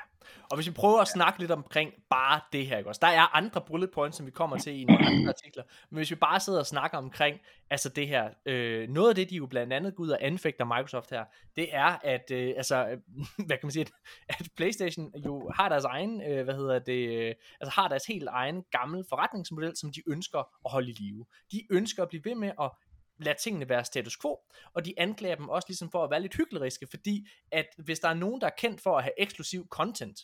Og 0.49 0.58
hvis 0.58 0.68
vi 0.68 0.72
prøver 0.72 1.02
at 1.02 1.08
snakke 1.08 1.40
lidt 1.40 1.52
omkring 1.52 1.94
bare 2.10 2.41
det 2.54 2.68
her, 2.68 2.78
ikke 2.78 2.90
også? 2.90 2.99
Der 3.02 3.08
er 3.08 3.36
andre 3.36 3.62
bullet 3.62 3.91
points, 3.91 4.18
som 4.18 4.26
vi 4.26 4.32
kommer 4.32 4.58
til 4.58 4.82
i 4.82 4.84
nogle 4.84 5.06
andre 5.08 5.30
artikler. 5.38 5.64
Men 5.90 5.98
hvis 5.98 6.12
vi 6.12 6.16
bare 6.16 6.40
sidder 6.40 6.60
og 6.60 6.66
snakker 6.66 6.98
omkring 6.98 7.40
altså 7.70 7.90
det 7.90 8.08
her, 8.08 8.30
øh, 8.45 8.90
noget 8.90 9.10
af 9.10 9.16
det, 9.16 9.30
de 9.30 9.36
jo 9.36 9.45
blandt 9.45 9.74
andet 9.74 9.95
går 9.95 10.04
ud 10.04 10.10
og 10.10 10.18
anfægter 10.22 10.66
Microsoft 10.66 11.10
her, 11.10 11.24
det 11.56 11.76
er, 11.76 11.98
at, 12.04 12.32
øh, 12.32 12.54
altså, 12.58 12.86
hvad 13.48 13.58
kan 13.58 13.60
man 13.64 13.72
sige, 13.72 13.86
at, 14.30 14.36
at 14.40 14.48
Playstation 14.56 15.12
jo 15.26 15.52
har 15.56 15.70
deres 15.70 15.84
egen, 15.84 16.22
øh, 16.22 16.44
hvad 16.44 16.56
hedder 16.56 16.80
det, 16.80 17.10
øh, 17.10 17.36
altså 17.62 17.82
har 17.82 17.88
deres 17.88 18.06
helt 18.06 18.28
egen 18.32 18.64
gammel 18.72 19.06
forretningsmodel, 19.10 19.78
som 19.78 19.91
de 19.91 20.02
ønsker 20.08 20.40
at 20.40 20.72
holde 20.72 20.90
i 20.90 20.94
live. 20.94 21.26
De 21.52 21.64
ønsker 21.70 22.04
at 22.04 22.10
blive 22.10 22.26
ved 22.26 22.36
med 22.36 22.52
at 22.62 22.72
lade 23.19 23.38
tingene 23.44 23.69
være 23.69 23.85
status 23.85 24.18
quo, 24.22 24.39
og 24.73 24.85
de 24.85 24.94
anklager 24.98 25.35
dem 25.35 25.49
også 25.49 25.65
ligesom 25.69 25.91
for 25.91 26.03
at 26.03 26.11
være 26.11 26.22
lidt 26.22 26.35
hykleriske, 26.35 26.88
fordi 26.89 27.27
at 27.52 27.65
hvis 27.77 27.99
der 27.99 28.10
er 28.10 28.14
nogen, 28.14 28.41
der 28.41 28.48
er 28.48 28.56
kendt 28.57 28.81
for 28.81 28.98
at 28.98 29.03
have 29.03 29.22
eksklusiv 29.22 29.68
content, 29.68 30.19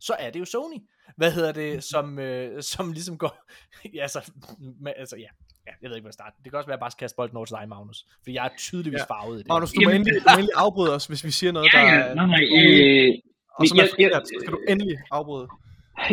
så 0.00 0.16
er 0.18 0.30
det 0.30 0.40
jo 0.40 0.44
Sony. 0.44 0.78
Hvad 1.16 1.32
hedder 1.32 1.52
det, 1.52 1.84
som, 1.84 2.18
øh, 2.18 2.62
som 2.62 2.92
ligesom 2.92 3.18
går, 3.18 3.38
ja, 3.94 4.02
altså, 4.02 4.32
med, 4.80 4.92
altså 4.96 5.16
ja, 5.16 5.28
ja, 5.66 5.72
jeg 5.82 5.90
ved 5.90 5.96
ikke, 5.96 6.04
hvad 6.04 6.08
jeg 6.08 6.12
starter. 6.12 6.36
Det 6.44 6.52
kan 6.52 6.56
også 6.58 6.66
være, 6.66 6.74
at 6.74 6.78
jeg 6.78 6.80
bare 6.80 6.90
skal 6.90 7.04
kaste 7.04 7.16
bolden 7.16 7.36
over 7.36 7.46
til 7.46 7.56
dig, 7.60 7.68
Magnus. 7.68 8.06
Fordi 8.22 8.34
jeg 8.34 8.44
er 8.44 8.56
tydeligvis 8.58 9.00
ja. 9.00 9.14
farvet 9.14 9.34
i 9.36 9.38
det. 9.38 9.48
Magnus, 9.48 9.72
du 9.72 9.80
må, 9.84 9.90
endelig, 9.90 10.14
du 10.14 10.30
må 10.30 10.32
endelig 10.32 10.56
afbryde 10.56 10.94
os, 10.94 11.06
hvis 11.06 11.24
vi 11.24 11.30
siger 11.30 11.52
noget, 11.52 11.68
ja, 11.74 11.78
der 11.78 11.84
ja, 11.84 12.14
nej, 12.14 12.26
nej, 12.26 12.44
øh, 12.58 13.14
og 13.58 13.66
som 13.68 13.78
er 13.78 13.88
forkert, 13.90 14.28
så 14.28 14.34
skal 14.40 14.52
du 14.52 14.60
endelig 14.68 14.98
afbryde. 15.10 15.48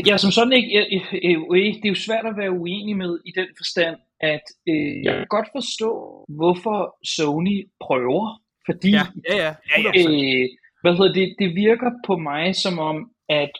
Ja, 0.08 0.18
som 0.18 0.32
sådan 0.32 0.54
ikke, 0.54 0.70
jeg, 0.78 0.86
jeg, 0.92 1.36
det 1.76 1.86
er 1.86 1.90
jo 1.90 1.96
svært 1.96 2.26
at 2.26 2.38
være 2.38 2.52
uenig 2.52 2.98
med 2.98 3.20
i 3.26 3.32
den 3.36 3.48
forstand, 3.58 3.98
at 4.20 4.46
øh, 4.70 5.04
jeg 5.04 5.14
kan 5.14 5.28
godt 5.30 5.50
forstå, 5.56 5.92
hvorfor 6.30 6.98
Sony 7.16 7.68
prøver, 7.86 8.42
fordi 8.66 8.92
Ja, 8.92 9.06
ja, 9.30 9.36
ja. 9.44 9.54
Ja, 9.72 9.78
ja. 9.84 9.90
øh, 10.00 10.50
hvad 10.82 10.94
hedder 10.98 11.14
det, 11.14 11.36
det 11.40 11.56
virker 11.56 11.92
på 12.08 12.18
mig 12.18 12.56
som 12.56 12.80
om, 12.80 13.12
at 13.30 13.52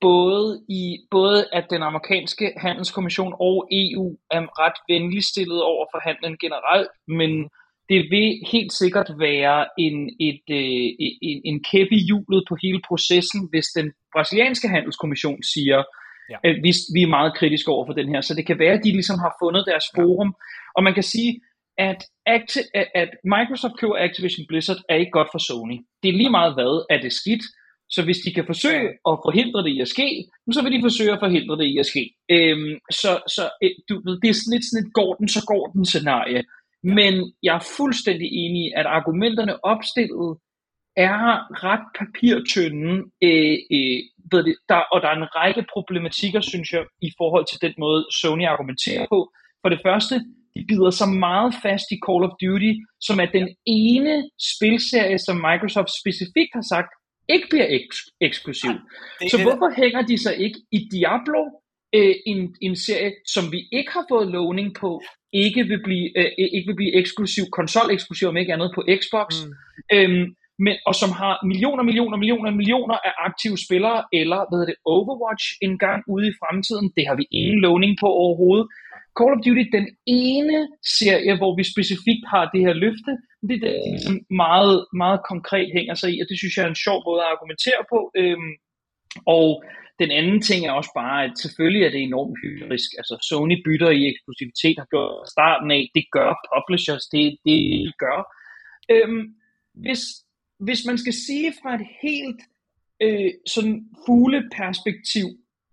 både 0.00 0.64
i 0.68 0.98
både 1.10 1.46
at 1.52 1.66
den 1.70 1.82
amerikanske 1.82 2.52
handelskommission 2.56 3.34
og 3.40 3.68
EU 3.70 4.16
er 4.30 4.40
ret 4.62 4.78
venligt 4.88 5.24
stillet 5.24 5.62
over 5.62 5.86
for 5.92 6.00
handlen 6.08 6.36
generelt, 6.44 6.88
men 7.08 7.48
det 7.88 8.00
vil 8.10 8.28
helt 8.52 8.72
sikkert 8.72 9.10
være 9.18 9.66
en, 9.78 9.96
et, 10.28 10.44
øh, 10.50 10.88
en, 11.28 11.38
en 11.44 11.64
kæp 11.70 11.88
i 11.90 12.00
hjulet 12.08 12.44
på 12.48 12.56
hele 12.62 12.80
processen, 12.88 13.40
hvis 13.50 13.66
den 13.76 13.92
brasilianske 14.14 14.68
handelskommission 14.68 15.42
siger, 15.42 15.82
Ja. 16.30 16.36
ja. 16.44 16.50
at 16.50 16.56
vi, 16.62 16.70
vi 16.94 17.02
er 17.02 17.14
meget 17.18 17.34
kritiske 17.38 17.70
over 17.70 17.86
for 17.86 17.92
den 17.92 18.08
her. 18.08 18.20
Så 18.20 18.34
det 18.34 18.46
kan 18.46 18.58
være, 18.58 18.72
at 18.78 18.84
de 18.84 18.90
ligesom 18.92 19.18
har 19.18 19.32
fundet 19.42 19.64
deres 19.70 19.84
forum. 19.96 20.34
Og 20.76 20.82
man 20.82 20.94
kan 20.94 21.02
sige, 21.02 21.40
at, 21.78 22.00
Acti- 22.36 22.70
at, 22.74 22.86
at 22.94 23.10
Microsoft 23.34 23.76
køber 23.80 23.96
Activision 24.06 24.46
Blizzard 24.48 24.80
er 24.88 24.96
ikke 24.96 25.10
godt 25.18 25.28
for 25.32 25.38
Sony. 25.38 25.78
Det 26.02 26.08
er 26.08 26.12
lige 26.20 26.30
meget 26.38 26.54
hvad, 26.54 26.74
er 26.94 27.00
det 27.00 27.12
skidt. 27.12 27.44
Så 27.94 28.00
hvis 28.04 28.18
de 28.24 28.34
kan 28.34 28.46
forsøge 28.46 28.88
at 29.10 29.16
forhindre 29.26 29.60
det 29.64 29.70
i 29.76 29.80
at 29.80 29.88
ske, 29.88 30.08
så 30.52 30.62
vil 30.62 30.72
de 30.72 30.86
forsøge 30.88 31.12
at 31.12 31.22
forhindre 31.24 31.54
det 31.60 31.66
i 31.74 31.78
at 31.78 31.86
ske. 31.92 32.04
Øhm, 32.36 32.74
så 33.00 33.10
så 33.36 33.42
øh, 33.62 33.70
du, 33.88 33.94
ved, 34.06 34.14
det 34.22 34.28
er 34.30 34.38
sådan 34.38 34.54
lidt 34.54 34.66
sådan 34.68 34.82
et 34.86 34.92
går 34.98 35.12
den, 35.18 35.28
så 35.36 35.40
går 35.52 35.64
den 35.74 35.84
scenarie. 35.84 36.42
Men 36.82 37.32
jeg 37.42 37.54
er 37.56 37.68
fuldstændig 37.76 38.28
enig 38.32 38.62
i, 38.66 38.72
at 38.76 38.86
argumenterne 38.86 39.64
opstillet 39.64 40.38
er 40.96 41.20
ret 41.64 41.86
papirtynde, 41.98 42.92
øh, 43.26 43.56
øh, 43.76 43.98
ved 44.32 44.42
det, 44.44 44.56
der, 44.68 44.80
og 44.92 45.02
der 45.02 45.08
er 45.08 45.16
en 45.16 45.34
række 45.40 45.64
problematikker, 45.74 46.40
synes 46.40 46.72
jeg, 46.72 46.84
i 47.02 47.10
forhold 47.18 47.46
til 47.48 47.58
den 47.66 47.74
måde, 47.78 48.06
Sony 48.20 48.46
argumenterer 48.46 49.06
på. 49.14 49.32
For 49.62 49.68
det 49.68 49.80
første, 49.86 50.14
de 50.54 50.64
bider 50.68 50.90
sig 50.90 51.08
meget 51.08 51.52
fast 51.62 51.86
i 51.94 51.98
Call 52.06 52.24
of 52.28 52.36
Duty, 52.42 52.72
som 53.00 53.16
er 53.24 53.28
den 53.38 53.48
ene 53.66 54.14
spilserie, 54.52 55.18
som 55.18 55.36
Microsoft 55.36 55.92
specifikt 56.02 56.52
har 56.58 56.66
sagt, 56.74 56.90
ikke 57.34 57.48
bliver 57.50 57.68
eks- 57.78 58.10
eksklusiv. 58.20 58.74
Så 59.30 59.36
hvorfor 59.42 59.68
hænger 59.80 60.02
de 60.10 60.16
sig 60.24 60.34
ikke 60.44 60.58
i 60.72 60.78
Diablo, 60.92 61.42
øh, 61.96 62.14
en, 62.26 62.56
en 62.60 62.76
serie, 62.76 63.12
som 63.34 63.44
vi 63.52 63.60
ikke 63.72 63.92
har 63.92 64.04
fået 64.08 64.28
lovning 64.28 64.74
på, 64.74 65.02
ikke 65.32 65.62
vil 65.64 65.82
blive, 65.82 66.18
øh, 66.18 66.30
ikke 66.38 66.66
vil 66.66 66.76
blive 66.76 66.94
eksklusiv, 67.00 67.44
konsol-eksklusiv 67.52 68.28
om 68.28 68.36
ikke 68.36 68.52
andet 68.52 68.70
på 68.74 68.82
Xbox, 69.00 69.28
Mm. 69.44 69.52
øhm, 69.96 70.26
men, 70.64 70.74
og 70.86 70.94
som 70.94 71.10
har 71.20 71.34
millioner, 71.50 71.82
millioner, 71.82 72.16
millioner, 72.16 72.50
millioner 72.50 72.96
af 73.08 73.12
aktive 73.28 73.58
spillere, 73.66 74.00
eller 74.20 74.38
hvad 74.46 74.56
hedder 74.58 74.72
det, 74.72 74.82
Overwatch 74.94 75.46
en 75.66 75.78
gang 75.78 76.00
ude 76.14 76.26
i 76.28 76.36
fremtiden, 76.40 76.86
det 76.96 77.04
har 77.08 77.16
vi 77.20 77.24
ingen 77.30 77.60
lovning 77.66 77.92
på 78.02 78.08
overhovedet. 78.22 78.66
Call 79.18 79.34
of 79.36 79.40
Duty, 79.46 79.64
den 79.78 79.86
ene 80.06 80.58
serie, 81.00 81.32
hvor 81.40 81.52
vi 81.58 81.64
specifikt 81.74 82.24
har 82.32 82.44
det 82.54 82.60
her 82.66 82.74
løfte, 82.84 83.12
det 83.48 83.54
er 83.56 83.62
det, 83.66 83.76
som 84.06 84.14
meget, 84.44 84.76
meget 85.02 85.20
konkret 85.32 85.68
hænger 85.76 85.94
sig 86.00 86.08
i, 86.14 86.20
og 86.22 86.26
det 86.30 86.36
synes 86.38 86.54
jeg 86.56 86.64
er 86.64 86.72
en 86.72 86.84
sjov 86.86 86.98
måde 87.08 87.20
at 87.22 87.32
argumentere 87.34 87.82
på. 87.92 87.98
Øhm, 88.20 88.52
og 89.36 89.46
den 90.02 90.10
anden 90.10 90.40
ting 90.48 90.60
er 90.66 90.72
også 90.72 90.92
bare, 90.94 91.24
at 91.24 91.38
selvfølgelig 91.44 91.82
er 91.84 91.90
det 91.90 92.02
enormt 92.02 92.36
hyggerisk. 92.42 92.88
Altså 93.00 93.14
Sony 93.28 93.56
bytter 93.64 93.90
i 93.90 94.08
eksklusivitet, 94.10 94.76
har 94.78 94.88
gjort 94.94 95.30
starten 95.36 95.70
af, 95.70 95.82
det 95.94 96.04
gør 96.16 96.30
publishers, 96.52 97.04
det 97.12 97.36
det 97.44 97.92
gør. 98.04 98.18
Øhm, 98.94 99.22
hvis, 99.74 100.02
hvis 100.66 100.80
man 100.88 100.98
skal 100.98 101.12
sige 101.12 101.52
fra 101.62 101.74
et 101.74 101.86
helt 102.02 102.40
øh, 103.02 103.30
sådan 103.54 103.76
fugleperspektiv, 104.06 105.26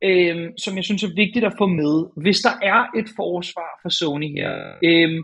øh, 0.03 0.49
som 0.63 0.75
jeg 0.75 0.83
synes 0.83 1.03
er 1.03 1.15
vigtigt 1.15 1.45
at 1.45 1.57
få 1.57 1.67
med, 1.81 1.95
hvis 2.23 2.39
der 2.39 2.55
er 2.61 2.81
et 2.99 3.09
forsvar 3.15 3.71
for 3.81 3.89
Sony 3.89 4.29
her, 4.39 4.53
øh, 4.83 5.23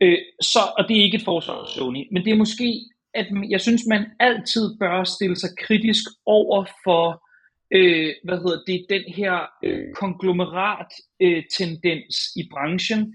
øh, 0.00 0.18
så, 0.40 0.62
og 0.78 0.88
det 0.88 0.98
er 0.98 1.02
ikke 1.02 1.16
et 1.16 1.30
forsvar 1.32 1.54
for 1.54 1.70
Sony, 1.76 2.02
men 2.12 2.24
det 2.24 2.30
er 2.32 2.42
måske, 2.44 2.68
at 3.14 3.26
jeg 3.50 3.60
synes, 3.60 3.82
man 3.88 4.04
altid 4.20 4.78
bør 4.80 5.04
stille 5.04 5.36
sig 5.36 5.50
kritisk 5.58 6.04
over 6.26 6.64
for, 6.84 7.23
øh, 7.74 8.12
hvad 8.24 8.38
hedder 8.38 8.60
det, 8.66 8.86
den 8.90 9.14
her 9.14 9.34
øh, 9.64 9.94
konglomerat 9.94 10.92
øh, 11.20 11.42
tendens 11.58 12.16
i 12.36 12.48
branchen, 12.52 13.14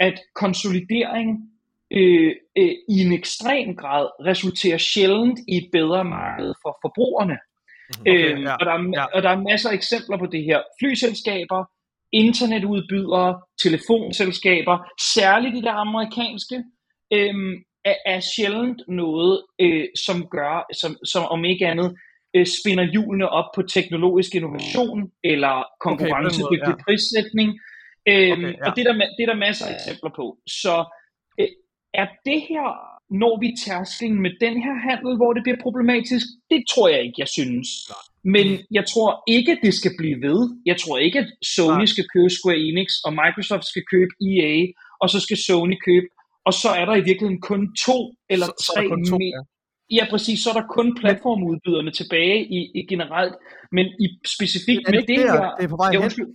at 0.00 0.20
konsolidering 0.34 1.28
øh, 1.90 2.32
øh, 2.58 2.74
i 2.88 2.96
en 3.04 3.12
ekstrem 3.12 3.76
grad 3.76 4.06
resulterer 4.26 4.78
sjældent 4.78 5.38
i 5.48 5.56
et 5.56 5.68
bedre 5.72 6.04
marked 6.04 6.52
for 6.62 6.78
forbrugerne. 6.82 7.38
Okay, 8.00 8.32
øhm, 8.32 8.42
ja, 8.42 8.54
og, 8.54 8.66
der 8.66 8.72
er, 8.72 8.90
ja. 8.94 9.04
og 9.04 9.22
der 9.22 9.30
er 9.30 9.40
masser 9.40 9.70
af 9.70 9.74
eksempler 9.74 10.18
på 10.18 10.26
det 10.26 10.44
her. 10.44 10.60
Flyselskaber, 10.80 11.64
internetudbydere, 12.12 13.40
telefonselskaber, 13.62 14.76
særligt 15.14 15.56
i 15.56 15.60
det 15.60 15.74
amerikanske, 15.84 16.64
øhm, 17.12 17.54
er, 17.84 17.94
er 18.06 18.20
sjældent 18.20 18.82
noget, 18.88 19.42
øh, 19.60 19.84
som 20.06 20.28
gør, 20.28 20.66
som, 20.80 20.96
som 21.04 21.24
om 21.24 21.44
ikke 21.44 21.66
andet, 21.66 21.96
øh, 22.36 22.46
spinder 22.46 22.84
hjulene 22.94 23.28
op 23.28 23.48
på 23.56 23.62
teknologisk 23.62 24.34
innovation 24.34 24.98
eller 25.24 25.54
konkurrencedygtig 25.86 26.74
ja. 26.78 26.82
prissætning. 26.84 27.48
Øhm, 28.08 28.32
Okay, 28.32 28.52
ja. 28.58 28.64
Og 28.66 28.76
det 28.76 28.80
er, 28.86 28.92
der, 28.92 28.98
det 29.16 29.22
er 29.26 29.30
der 29.32 29.44
masser 29.46 29.66
af 29.66 29.74
eksempler 29.74 30.10
på. 30.16 30.26
Så 30.60 30.74
øh, 31.40 31.48
er 31.94 32.06
det 32.28 32.40
her, 32.50 32.66
når 33.22 33.34
vi 33.42 33.48
tærsklen 33.66 34.22
med 34.24 34.32
den 34.44 34.54
her 34.64 34.74
handel, 34.88 35.12
hvor 35.20 35.32
det 35.32 35.42
bliver 35.42 35.60
problematisk? 35.66 36.26
Det 36.52 36.60
tror 36.72 36.88
jeg 36.88 37.00
ikke, 37.06 37.18
jeg 37.24 37.28
synes. 37.38 37.68
Men 38.34 38.46
jeg 38.78 38.84
tror 38.92 39.10
ikke, 39.36 39.58
det 39.64 39.74
skal 39.74 39.92
blive 40.00 40.18
ved. 40.28 40.40
Jeg 40.66 40.76
tror 40.82 40.98
ikke, 40.98 41.18
at 41.18 41.28
Sony 41.54 41.84
skal 41.84 42.04
købe 42.14 42.30
Square 42.38 42.58
Enix, 42.68 42.88
og 43.06 43.12
Microsoft 43.22 43.64
skal 43.72 43.84
købe 43.94 44.12
EA, 44.30 44.54
og 45.02 45.10
så 45.12 45.18
skal 45.20 45.36
Sony 45.46 45.76
købe, 45.88 46.06
og 46.48 46.52
så 46.62 46.68
er 46.80 46.84
der 46.84 46.94
i 46.94 47.04
virkeligheden 47.08 47.40
kun 47.50 47.62
to 47.86 47.98
eller 48.34 48.46
Så- 48.46 48.54
så 48.66 48.72
er 48.72 48.76
tre 48.76 48.82
der 48.82 48.88
kun 48.94 49.04
to, 49.10 49.18
mere. 49.18 49.32
ja. 49.36 49.42
Ja, 49.90 50.06
præcis. 50.10 50.40
Så 50.40 50.50
er 50.50 50.54
der 50.54 50.66
kun 50.66 50.96
platformudbyderne 50.96 51.90
tilbage 51.90 52.44
i, 52.44 52.70
i 52.74 52.86
generelt. 52.88 53.34
Men 53.72 53.86
i 53.86 54.06
specifikt 54.36 54.86
det 54.86 54.94
med 54.94 55.02
det 55.02 55.18
der, 55.18 55.32
her... 55.32 55.54
det 55.56 55.64
er 55.64 55.68
på 55.68 55.76
vej 55.76 55.90
Ja, 55.92 55.98
hen? 55.98 56.04
undskyld. 56.04 56.26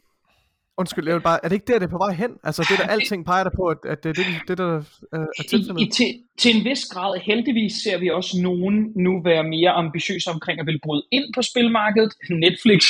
Undskyld, 0.77 1.05
jeg 1.07 1.15
vil 1.15 1.21
bare, 1.21 1.39
er 1.43 1.47
det 1.49 1.55
ikke 1.55 1.69
der, 1.71 1.79
det 1.79 1.85
er 1.85 1.95
på 1.97 2.03
vej 2.05 2.13
hen? 2.13 2.31
Altså, 2.43 2.61
det 2.69 2.79
der 2.79 2.87
alting 2.95 3.25
peger 3.25 3.43
der 3.43 3.53
på, 3.59 3.63
at, 3.73 3.77
at 3.93 4.03
det 4.03 4.09
er 4.09 4.13
det, 4.13 4.25
det 4.47 4.57
der 4.57 4.71
øh, 5.15 5.25
er 5.39 5.43
tilfældet. 5.49 5.93
til, 5.93 6.09
til 6.41 6.49
en 6.57 6.63
vis 6.69 6.85
grad, 6.93 7.19
heldigvis 7.19 7.73
ser 7.83 7.97
vi 7.97 8.09
også 8.09 8.41
nogen 8.41 8.75
nu 8.95 9.21
være 9.29 9.43
mere 9.43 9.71
ambitiøse 9.83 10.29
omkring 10.35 10.59
at 10.59 10.65
ville 10.65 10.79
bryde 10.85 11.03
ind 11.11 11.33
på 11.35 11.41
spilmarkedet. 11.41 12.11
Netflix' 12.43 12.87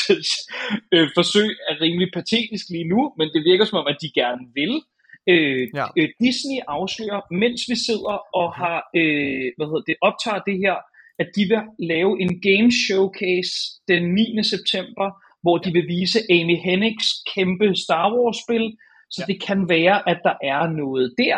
øh, 0.94 1.08
forsøg 1.18 1.50
er 1.70 1.82
rimelig 1.82 2.10
patetisk 2.14 2.66
lige 2.70 2.88
nu, 2.94 3.14
men 3.18 3.28
det 3.34 3.42
virker 3.50 3.66
som 3.66 3.78
om, 3.82 3.88
at 3.88 3.98
de 4.02 4.10
gerne 4.22 4.44
vil. 4.60 4.74
Øh, 5.34 5.64
Ja. 5.80 5.86
øh, 6.00 6.10
Disney 6.26 6.60
afslører, 6.78 7.22
mens 7.44 7.62
vi 7.72 7.76
sidder 7.88 8.16
og 8.42 8.48
har 8.62 8.78
øh, 9.00 9.46
hvad 9.58 9.68
hedder 9.70 9.86
det, 9.90 9.96
optager 10.10 10.42
det 10.50 10.58
her, 10.66 10.76
at 11.22 11.28
de 11.36 11.42
vil 11.52 11.62
lave 11.94 12.12
en 12.24 12.32
game 12.48 12.70
showcase 12.86 13.54
den 13.92 14.04
9. 14.16 14.44
september, 14.54 15.08
hvor 15.44 15.58
de 15.64 15.70
vil 15.78 15.86
vise 15.98 16.20
Amy 16.38 16.58
Hennigs 16.68 17.08
kæmpe 17.36 17.68
Star 17.86 18.06
Wars 18.16 18.38
spil, 18.46 18.66
så 19.16 19.22
Ja. 19.22 19.34
det 19.34 19.38
kan 19.48 19.60
være, 19.76 19.98
at 20.12 20.20
der 20.28 20.36
er 20.54 20.64
noget 20.84 21.08
der. 21.24 21.38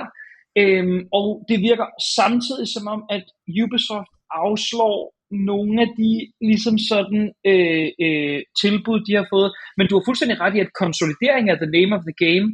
Øhm, 0.62 1.00
og 1.20 1.28
det 1.50 1.58
virker 1.70 1.88
samtidig 2.20 2.68
som 2.76 2.86
om, 2.96 3.02
at 3.18 3.26
Ubisoft 3.64 4.12
afslår 4.44 4.96
nogle 5.52 5.76
af 5.86 5.90
de 6.00 6.12
ligesom 6.50 6.76
sådan 6.92 7.24
øh, 7.52 7.88
øh, 8.06 8.40
tilbud, 8.62 9.00
de 9.08 9.14
har 9.20 9.28
fået. 9.34 9.50
Men 9.78 9.88
du 9.88 9.94
har 9.96 10.04
fuldstændig 10.08 10.38
ret 10.44 10.56
i, 10.56 10.60
at 10.66 10.74
konsolidering 10.84 11.46
er 11.50 11.58
the 11.64 11.72
name 11.78 11.92
of 11.98 12.04
the 12.10 12.18
game. 12.28 12.48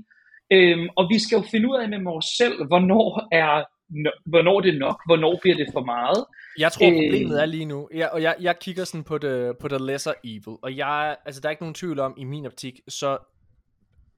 Øhm, 0.54 0.90
og 0.96 1.10
vi 1.10 1.20
skal 1.20 1.36
jo 1.36 1.44
finde 1.52 1.70
ud 1.70 1.76
af 1.76 1.90
med 1.90 2.12
os 2.12 2.26
selv, 2.38 2.66
hvornår 2.68 3.28
er 3.32 3.64
hvornår 4.26 4.62
det 4.62 4.76
er 4.76 4.80
nok, 4.80 5.02
hvornår 5.06 5.40
bliver 5.42 5.58
det 5.58 5.68
for 5.74 5.84
meget. 5.86 6.26
Jeg 6.60 6.72
tror, 6.72 6.86
Øh. 6.88 6.92
problemet 6.94 7.42
er 7.42 7.46
lige 7.46 7.66
nu, 7.66 7.90
jeg, 7.94 8.10
og 8.14 8.22
jeg, 8.22 8.36
jeg 8.40 8.60
kigger 8.60 8.84
sådan 8.84 9.04
på 9.04 9.18
the, 9.18 9.54
på 9.60 9.68
the 9.68 9.86
lesser 9.86 10.14
evil, 10.24 10.58
og 10.64 10.78
jeg, 10.78 11.18
altså 11.26 11.42
der 11.42 11.48
er 11.48 11.52
ikke 11.52 11.64
nogen 11.64 11.74
tvivl 11.74 12.00
om, 12.00 12.14
i 12.18 12.24
min 12.24 12.46
optik, 12.46 12.80
så, 12.88 13.18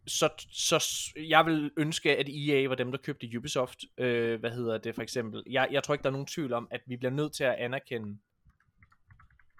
så, 0.08 0.30
så 0.52 0.86
jeg 1.30 1.46
vil 1.46 1.72
ønske, 1.78 2.18
at 2.18 2.30
EA 2.30 2.68
var 2.68 2.76
dem, 2.76 2.92
der 2.92 2.98
købte 2.98 3.28
Ubisoft, 3.38 3.80
øh, 3.98 4.40
hvad 4.40 4.52
hedder 4.52 4.78
det 4.78 4.96
for 4.96 5.02
eksempel. 5.02 5.44
Jeg, 5.50 5.68
jeg 5.72 5.84
tror 5.84 5.94
ikke, 5.94 6.04
der 6.04 6.10
er 6.10 6.14
nogen 6.20 6.28
tvivl 6.28 6.54
om, 6.54 6.68
at 6.72 6.82
vi 6.88 6.98
bliver 6.98 7.12
nødt 7.12 7.34
til 7.34 7.44
at 7.44 7.56
anerkende, 7.58 8.18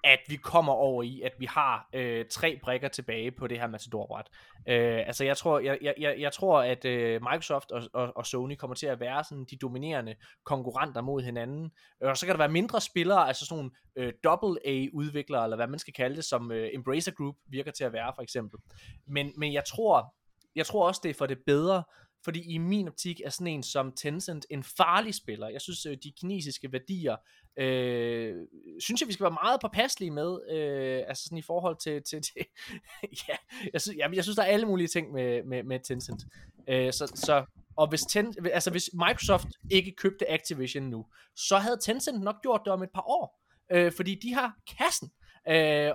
at 0.06 0.20
vi 0.28 0.36
kommer 0.36 0.72
over 0.72 1.02
i, 1.02 1.20
at 1.20 1.32
vi 1.38 1.46
har 1.46 1.88
øh, 1.92 2.24
tre 2.30 2.58
brækker 2.62 2.88
tilbage 2.88 3.30
på 3.30 3.46
det 3.46 3.60
her 3.60 3.66
Matador-bræt. 3.66 4.26
Øh, 4.68 5.06
altså 5.06 5.24
jeg 5.24 5.36
tror, 5.36 5.60
jeg, 5.60 5.78
jeg, 5.98 6.16
jeg 6.18 6.32
tror 6.32 6.62
at 6.62 6.84
øh, 6.84 7.22
Microsoft 7.22 7.72
og, 7.72 7.82
og, 7.92 8.16
og 8.16 8.26
Sony 8.26 8.54
kommer 8.54 8.74
til 8.74 8.86
at 8.86 9.00
være 9.00 9.24
sådan 9.24 9.44
de 9.50 9.56
dominerende 9.56 10.14
konkurrenter 10.44 11.00
mod 11.00 11.22
hinanden. 11.22 11.70
Øh, 12.02 12.08
og 12.08 12.16
så 12.16 12.26
kan 12.26 12.32
der 12.32 12.38
være 12.38 12.48
mindre 12.48 12.80
spillere, 12.80 13.28
altså 13.28 13.46
sådan 13.46 13.56
nogle 13.56 13.70
øh, 13.96 14.12
double-A-udviklere, 14.24 15.44
eller 15.44 15.56
hvad 15.56 15.66
man 15.66 15.78
skal 15.78 15.94
kalde 15.94 16.16
det, 16.16 16.24
som 16.24 16.52
øh, 16.52 16.68
Embracer 16.72 17.12
Group 17.12 17.36
virker 17.48 17.70
til 17.70 17.84
at 17.84 17.92
være 17.92 18.12
for 18.14 18.22
eksempel. 18.22 18.60
Men, 19.06 19.32
men 19.36 19.52
jeg 19.52 19.64
tror, 19.64 20.14
jeg 20.56 20.66
tror 20.66 20.86
også, 20.86 21.00
det 21.04 21.10
er 21.10 21.14
for 21.14 21.26
det 21.26 21.38
bedre, 21.46 21.82
fordi 22.26 22.54
i 22.54 22.58
min 22.58 22.88
optik 22.88 23.20
er 23.24 23.30
sådan 23.30 23.46
en 23.46 23.62
som 23.62 23.92
Tencent 23.92 24.46
en 24.50 24.62
farlig 24.62 25.14
spiller. 25.14 25.48
Jeg 25.48 25.60
synes, 25.60 25.86
øh, 25.86 25.96
de 26.02 26.12
kinesiske 26.20 26.72
værdier, 26.72 27.16
øh, 27.58 28.34
synes 28.80 29.00
jeg, 29.00 29.08
vi 29.08 29.12
skal 29.12 29.24
være 29.24 29.38
meget 29.42 29.60
påpasselige 29.60 30.10
med, 30.10 30.38
øh, 30.50 31.04
altså 31.08 31.24
sådan 31.24 31.38
i 31.38 31.42
forhold 31.42 31.76
til, 31.82 32.02
til, 32.02 32.22
til 32.22 32.46
ja, 33.28 33.36
jeg 33.72 33.80
synes, 33.80 33.96
jeg, 33.96 34.14
jeg 34.14 34.24
synes, 34.24 34.36
der 34.36 34.42
er 34.42 34.46
alle 34.46 34.66
mulige 34.66 34.88
ting 34.88 35.12
med, 35.12 35.42
med, 35.42 35.62
med 35.62 35.80
Tencent. 35.80 36.22
Øh, 36.68 36.92
så, 36.92 37.12
så, 37.14 37.44
og 37.76 37.88
hvis, 37.88 38.02
ten, 38.02 38.34
altså 38.52 38.70
hvis 38.70 38.90
Microsoft 38.92 39.48
ikke 39.70 39.92
købte 39.92 40.30
Activision 40.30 40.84
nu, 40.84 41.06
så 41.36 41.58
havde 41.58 41.78
Tencent 41.82 42.20
nok 42.20 42.42
gjort 42.42 42.60
det 42.64 42.72
om 42.72 42.82
et 42.82 42.90
par 42.94 43.08
år, 43.08 43.42
øh, 43.72 43.92
fordi 43.92 44.14
de 44.14 44.34
har 44.34 44.56
kassen. 44.78 45.10
Øh, 45.14 45.25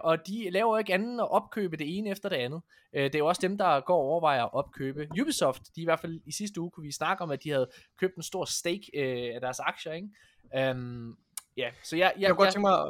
og 0.04 0.28
de 0.28 0.50
laver 0.50 0.78
ikke 0.78 0.94
andet 0.94 1.20
at 1.20 1.32
opkøbe 1.32 1.78
det 1.78 1.98
ene 1.98 2.10
efter 2.10 2.30
det 2.30 2.36
andet. 2.36 2.62
Øh, 2.94 3.04
det 3.04 3.16
er 3.16 3.20
jo 3.20 3.28
også 3.28 3.42
dem, 3.42 3.58
der 3.58 3.80
går 3.80 3.96
og 3.96 4.02
overvejer 4.02 4.44
at 4.44 4.54
opkøbe. 4.54 5.08
Ubisoft, 5.22 5.62
de 5.76 5.82
i 5.82 5.86
hvert 5.86 6.00
fald 6.00 6.22
i 6.26 6.32
sidste 6.32 6.62
uge 6.62 6.72
kunne 6.72 6.86
vi 6.86 6.92
snakke 6.92 7.24
om, 7.24 7.32
at 7.32 7.44
de 7.44 7.50
havde 7.50 7.70
købt 7.98 8.16
en 8.16 8.24
stor 8.24 8.46
stake 8.46 8.92
øh, 8.94 9.36
af 9.36 9.42
deres 9.42 9.60
aktier. 9.60 9.94
Ikke? 9.94 10.72
Um, 10.72 11.18
ja, 11.58 11.72
så 11.84 11.96
jeg, 11.96 12.12
jeg, 12.16 12.22
jeg, 12.22 12.28
jeg, 12.28 12.36
godt 12.36 12.54
tænke 12.54 12.68
mig, 12.68 12.90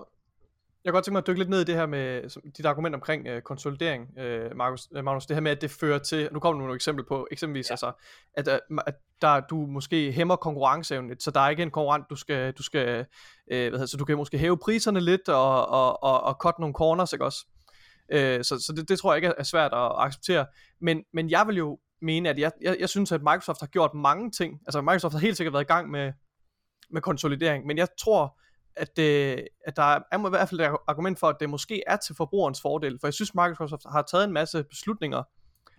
jeg 0.83 0.91
kan 0.91 0.93
godt 0.93 1.05
tænke 1.05 1.13
mig 1.13 1.19
at 1.19 1.27
dykke 1.27 1.39
lidt 1.39 1.49
ned 1.49 1.61
i 1.61 1.63
det 1.63 1.75
her 1.75 1.85
med 1.85 2.51
dit 2.57 2.65
argument 2.65 2.95
omkring 2.95 3.27
øh, 3.27 3.41
konsolidering, 3.41 4.19
øh, 4.19 4.55
Markus, 4.55 4.87
øh, 4.95 5.03
Magnus. 5.03 5.25
Det 5.25 5.35
her 5.35 5.41
med, 5.41 5.51
at 5.51 5.61
det 5.61 5.71
fører 5.71 5.99
til, 5.99 6.29
nu 6.31 6.39
kommer 6.39 6.61
nogle 6.61 6.75
eksempel 6.75 7.05
på, 7.05 7.27
eksempelvis 7.31 7.69
ja. 7.69 7.73
altså, 7.73 7.91
at, 8.33 8.47
at, 8.47 8.59
at 8.87 8.95
der, 9.21 9.39
du 9.39 9.55
måske 9.55 10.11
hæmmer 10.11 10.35
konkurrenceevnen 10.35 11.19
så 11.19 11.31
der 11.31 11.39
er 11.39 11.49
ikke 11.49 11.63
en 11.63 11.71
konkurrent, 11.71 12.05
du 12.09 12.15
skal, 12.15 12.51
du 12.53 12.63
skal 12.63 13.05
øh, 13.51 13.69
hvad 13.69 13.71
hedder, 13.71 13.85
så 13.85 13.97
du 13.97 14.05
kan 14.05 14.17
måske 14.17 14.37
hæve 14.37 14.57
priserne 14.57 14.99
lidt 14.99 15.29
og, 15.29 15.67
og, 15.67 16.03
og, 16.03 16.23
og 16.23 16.37
cut 16.39 16.59
nogle 16.59 16.73
corners, 16.73 17.13
ikke 17.13 17.25
også? 17.25 17.45
Øh, 18.11 18.43
så 18.43 18.59
så 18.59 18.73
det, 18.75 18.89
det 18.89 18.99
tror 18.99 19.13
jeg 19.13 19.17
ikke 19.17 19.33
er 19.37 19.43
svært 19.43 19.73
at 19.73 19.91
acceptere. 19.97 20.45
Men, 20.81 21.03
men 21.13 21.29
jeg 21.29 21.47
vil 21.47 21.57
jo 21.57 21.79
mene, 22.01 22.29
at 22.29 22.39
jeg, 22.39 22.51
jeg, 22.61 22.77
jeg 22.79 22.89
synes, 22.89 23.11
at 23.11 23.21
Microsoft 23.21 23.59
har 23.59 23.67
gjort 23.67 23.93
mange 23.93 24.31
ting. 24.31 24.59
Altså 24.67 24.81
Microsoft 24.81 25.13
har 25.13 25.19
helt 25.19 25.37
sikkert 25.37 25.53
været 25.53 25.63
i 25.63 25.73
gang 25.73 25.89
med, 25.89 26.13
med 26.91 27.01
konsolidering, 27.01 27.65
men 27.65 27.77
jeg 27.77 27.87
tror, 27.99 28.39
at, 28.75 28.97
det, 28.97 29.47
at 29.65 29.75
der 29.75 29.83
er 29.83 30.27
i 30.27 30.29
hvert 30.29 30.49
fald 30.49 30.61
et 30.61 30.77
argument 30.87 31.19
for, 31.19 31.29
at 31.29 31.35
det 31.39 31.49
måske 31.49 31.83
er 31.87 31.95
til 31.95 32.15
forbrugerens 32.15 32.61
fordel. 32.61 32.97
For 32.99 33.07
jeg 33.07 33.13
synes, 33.13 33.35
Microsoft 33.35 33.83
har 33.91 34.01
taget 34.01 34.23
en 34.23 34.33
masse 34.33 34.63
beslutninger, 34.63 35.23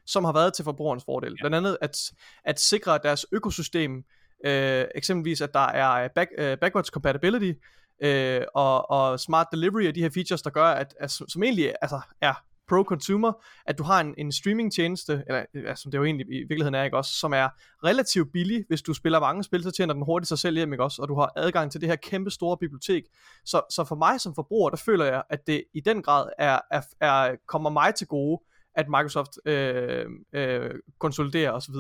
som 0.06 0.24
har 0.24 0.32
været 0.32 0.54
til 0.54 0.64
forbrugerens 0.64 1.04
fordel. 1.04 1.30
Ja. 1.30 1.42
Blandt 1.42 1.56
andet 1.56 1.78
at, 1.80 1.98
at 2.44 2.60
sikre 2.60 2.98
deres 3.02 3.26
økosystem, 3.32 4.04
øh, 4.46 4.84
eksempelvis 4.94 5.40
at 5.40 5.54
der 5.54 5.66
er 5.66 6.08
back, 6.08 6.30
øh, 6.38 6.58
backwards 6.58 6.88
compatibility, 6.88 7.58
øh, 8.02 8.42
og, 8.54 8.90
og 8.90 9.20
smart 9.20 9.46
delivery 9.52 9.86
af 9.86 9.94
de 9.94 10.02
her 10.02 10.10
features, 10.10 10.42
der 10.42 10.50
gør, 10.50 10.64
at, 10.64 10.94
at 11.00 11.10
som 11.10 11.42
egentlig 11.42 11.74
altså, 11.82 12.00
er 12.20 12.34
pro-consumer, 12.72 13.32
at 13.66 13.78
du 13.78 13.82
har 13.82 14.00
en, 14.00 14.14
en 14.18 14.32
streaming 14.32 14.72
tjeneste, 14.72 15.24
eller 15.26 15.44
ja, 15.54 15.74
som 15.74 15.90
det 15.90 15.98
jo 15.98 16.04
egentlig 16.04 16.26
i 16.26 16.38
virkeligheden 16.38 16.74
er, 16.74 16.82
ikke 16.84 16.96
også, 16.96 17.12
som 17.12 17.32
er 17.32 17.48
relativt 17.84 18.32
billig, 18.32 18.64
hvis 18.68 18.82
du 18.82 18.94
spiller 18.94 19.20
mange 19.20 19.42
spil, 19.42 19.62
så 19.62 19.70
tjener 19.70 19.94
den 19.94 20.02
hurtigt 20.02 20.28
sig 20.28 20.38
selv 20.38 20.56
hjem, 20.56 20.72
ikke 20.72 20.84
også, 20.84 21.02
og 21.02 21.08
du 21.08 21.14
har 21.14 21.32
adgang 21.36 21.72
til 21.72 21.80
det 21.80 21.88
her 21.88 21.96
kæmpe 21.96 22.30
store 22.30 22.56
bibliotek. 22.56 23.04
Så, 23.44 23.60
så 23.70 23.84
for 23.84 23.96
mig 23.96 24.20
som 24.20 24.34
forbruger, 24.34 24.70
der 24.70 24.76
føler 24.76 25.04
jeg, 25.04 25.22
at 25.30 25.46
det 25.46 25.64
i 25.74 25.80
den 25.80 26.02
grad 26.02 26.28
er, 26.38 26.58
er, 26.70 26.82
er 27.00 27.36
kommer 27.46 27.70
mig 27.70 27.94
til 27.94 28.06
gode, 28.06 28.40
at 28.74 28.88
Microsoft 28.88 29.30
øh, 29.46 30.06
øh, 30.32 30.70
konsoliderer 30.98 31.50
osv. 31.50 31.74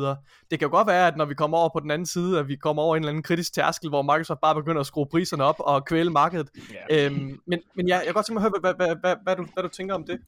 Det 0.50 0.58
kan 0.58 0.60
jo 0.62 0.70
godt 0.70 0.86
være, 0.86 1.06
at 1.06 1.16
når 1.16 1.24
vi 1.24 1.34
kommer 1.34 1.58
over 1.58 1.68
på 1.68 1.80
den 1.80 1.90
anden 1.90 2.06
side, 2.06 2.38
at 2.38 2.48
vi 2.48 2.56
kommer 2.56 2.82
over 2.82 2.96
en 2.96 3.02
eller 3.02 3.08
anden 3.08 3.22
kritisk 3.22 3.54
tærskel, 3.54 3.88
hvor 3.88 4.02
Microsoft 4.02 4.40
bare 4.40 4.54
begynder 4.54 4.80
at 4.80 4.86
skrue 4.86 5.06
priserne 5.06 5.44
op 5.44 5.56
og 5.58 5.84
kvæle 5.84 6.10
markedet. 6.10 6.48
Yeah. 6.90 7.06
Øhm, 7.06 7.40
men 7.46 7.60
men 7.74 7.88
jeg, 7.88 7.94
jeg 7.94 8.04
kan 8.04 8.14
godt 8.14 8.26
tænke 8.26 8.40
mig 8.40 8.46
at 8.46 8.52
høre, 8.64 8.74
hvad, 8.74 8.86
hvad, 8.86 8.96
hvad, 9.00 9.16
hvad, 9.22 9.36
du, 9.36 9.46
hvad 9.54 9.62
du 9.62 9.68
tænker 9.68 9.94
om 9.94 10.04
det. 10.04 10.20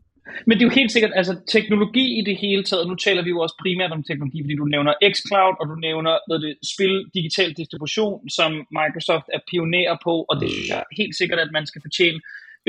Men 0.47 0.53
det 0.55 0.63
er 0.63 0.71
jo 0.71 0.81
helt 0.81 0.93
sikkert, 0.93 1.13
altså 1.21 1.35
teknologi 1.57 2.07
i 2.21 2.23
det 2.29 2.37
hele 2.45 2.65
taget, 2.65 2.89
nu 2.89 2.95
taler 2.95 3.23
vi 3.25 3.31
jo 3.35 3.41
også 3.45 3.57
primært 3.65 3.93
om 3.97 4.03
teknologi, 4.03 4.39
fordi 4.43 4.57
du 4.63 4.65
nævner 4.75 4.95
xCloud, 5.13 5.55
og 5.61 5.67
du 5.71 5.77
nævner 5.89 6.15
hvad 6.27 6.39
det, 6.45 6.53
spil 6.75 6.95
digital 7.19 7.51
distribution, 7.61 8.31
som 8.39 8.51
Microsoft 8.79 9.27
er 9.37 9.41
pionerer 9.51 9.97
på, 10.07 10.15
og 10.31 10.35
det 10.41 10.49
synes 10.51 10.69
jeg 10.69 10.83
helt 11.01 11.17
sikkert, 11.21 11.41
at 11.45 11.51
man 11.57 11.67
skal 11.71 11.81
fortjene 11.87 12.21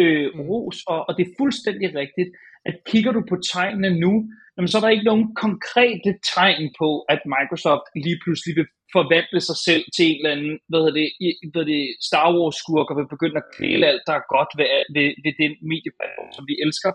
øh, 0.02 0.28
mm. 0.34 0.42
ros, 0.50 0.78
og, 0.92 1.00
og 1.08 1.12
det 1.18 1.24
er 1.26 1.36
fuldstændig 1.42 1.88
rigtigt, 2.02 2.30
at 2.70 2.76
kigger 2.92 3.12
du 3.18 3.22
på 3.30 3.36
tegnene 3.54 3.90
nu, 4.06 4.14
jamen, 4.56 4.70
så 4.70 4.78
er 4.78 4.84
der 4.84 4.96
ikke 4.96 5.12
nogen 5.12 5.28
konkrete 5.46 6.12
tegn 6.36 6.66
på, 6.82 6.90
at 7.14 7.20
Microsoft 7.36 7.88
lige 8.06 8.20
pludselig 8.24 8.54
vil 8.60 8.68
forvandle 8.98 9.42
sig 9.50 9.58
selv 9.68 9.84
til 9.96 10.06
en 10.10 10.18
eller 10.20 10.36
anden, 10.36 10.56
hvad 10.70 10.80
hedder 10.82 10.98
det, 11.02 11.10
hvad 11.54 11.66
det 11.72 11.82
Star 12.08 12.28
Wars 12.36 12.58
skurk 12.64 12.88
og 12.92 12.98
vil 13.00 13.14
begynde 13.16 13.42
at 13.42 13.50
kvæle 13.56 13.86
alt, 13.92 14.04
der 14.08 14.16
er 14.18 14.32
godt 14.36 14.52
ved, 14.60 14.68
ved, 14.96 15.10
ved 15.24 15.34
den 15.44 15.54
medieplatform, 15.72 16.32
som 16.38 16.46
vi 16.50 16.56
elsker. 16.66 16.92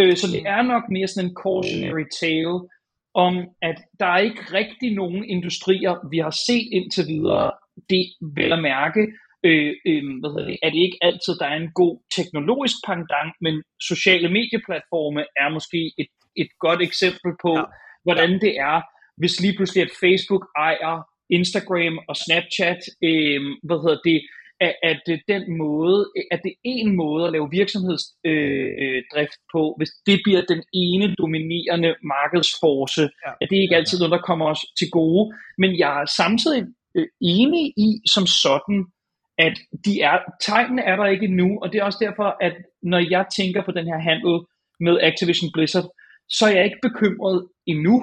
Øh, 0.00 0.16
så 0.16 0.26
det 0.34 0.42
er 0.46 0.62
nok 0.62 0.84
mere 0.90 1.08
sådan 1.08 1.28
en 1.28 1.36
cautionary 1.42 2.06
tale 2.20 2.58
om, 3.14 3.34
at 3.62 3.78
der 4.00 4.06
er 4.06 4.18
ikke 4.18 4.42
rigtig 4.52 4.94
nogen 4.94 5.24
industrier, 5.24 6.08
vi 6.10 6.18
har 6.18 6.34
set 6.46 6.66
indtil 6.72 7.04
videre, 7.06 7.50
det 7.90 8.04
vel 8.36 8.52
at 8.52 8.62
mærke, 8.62 9.02
øh, 9.46 9.72
øh, 9.88 10.02
hvad 10.20 10.30
hedder 10.30 10.48
det, 10.50 10.58
er 10.62 10.70
det 10.70 10.80
ikke 10.86 10.98
altid, 11.08 11.32
der 11.40 11.46
er 11.46 11.58
en 11.64 11.72
god 11.82 11.94
teknologisk 12.16 12.76
pendant, 12.86 13.34
men 13.44 13.54
sociale 13.90 14.28
medieplatforme 14.38 15.22
er 15.42 15.48
måske 15.56 15.80
et, 16.02 16.12
et 16.42 16.50
godt 16.64 16.80
eksempel 16.88 17.30
på, 17.44 17.52
ja. 17.56 17.64
hvordan 18.06 18.30
det 18.44 18.52
er, 18.70 18.76
hvis 19.20 19.40
lige 19.40 19.56
pludselig 19.56 19.82
at 19.84 19.96
Facebook 20.02 20.44
ejer 20.68 20.94
Instagram 21.38 21.94
og 22.08 22.16
Snapchat, 22.22 22.80
øh, 23.08 23.40
hvad 23.66 23.78
hedder 23.84 24.00
det, 24.08 24.18
at, 24.60 24.74
at 24.82 25.00
den 25.28 25.58
måde, 25.58 26.10
at 26.30 26.40
det 26.44 26.50
er 26.50 26.54
en 26.64 26.96
måde 26.96 27.26
at 27.26 27.32
lave 27.32 27.48
virksomhedsdrift 27.50 29.38
øh, 29.42 29.48
på, 29.54 29.74
hvis 29.78 29.90
det 30.06 30.20
bliver 30.24 30.42
den 30.48 30.62
ene 30.72 31.14
dominerende 31.14 31.94
markedsforce, 32.02 33.02
ja. 33.02 33.30
at 33.40 33.46
det 33.50 33.58
er 33.58 33.62
ikke 33.62 33.76
altid 33.76 33.98
noget, 33.98 34.12
der 34.16 34.28
kommer 34.28 34.46
os 34.46 34.62
til 34.78 34.90
gode. 34.90 35.34
Men 35.58 35.78
jeg 35.78 36.00
er 36.02 36.06
samtidig 36.16 36.62
øh, 36.96 37.06
enig 37.20 37.64
i 37.86 37.88
som 38.14 38.26
sådan, 38.26 38.78
at 39.38 39.56
de 39.84 40.00
er, 40.00 40.18
tegnene 40.40 40.82
er 40.82 40.96
der 40.96 41.06
ikke 41.06 41.24
endnu, 41.24 41.58
og 41.62 41.72
det 41.72 41.78
er 41.78 41.84
også 41.84 41.98
derfor, 42.06 42.36
at 42.40 42.54
når 42.82 42.98
jeg 42.98 43.24
tænker 43.36 43.64
på 43.64 43.72
den 43.72 43.86
her 43.86 43.98
handel 43.98 44.34
med 44.80 45.00
Activision 45.02 45.50
Blizzard, 45.54 45.88
så 46.28 46.46
er 46.46 46.50
jeg 46.56 46.64
ikke 46.64 46.82
bekymret 46.82 47.48
endnu. 47.66 47.96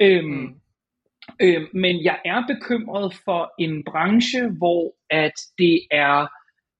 Øhm, 0.00 0.61
mm. 1.28 1.46
øhm, 1.46 1.66
men 1.74 2.04
jeg 2.04 2.18
er 2.24 2.40
bekymret 2.52 3.14
for 3.24 3.42
en 3.64 3.84
branche, 3.90 4.40
hvor 4.58 4.82
at 5.10 5.36
det 5.58 5.76
er 5.90 6.16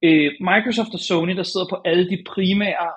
øh, 0.07 0.31
Microsoft 0.51 0.93
og 0.99 1.03
Sony, 1.09 1.35
der 1.41 1.43
sidder 1.43 1.69
på 1.71 1.79
alle 1.85 2.05
de 2.13 2.19
primære 2.33 2.89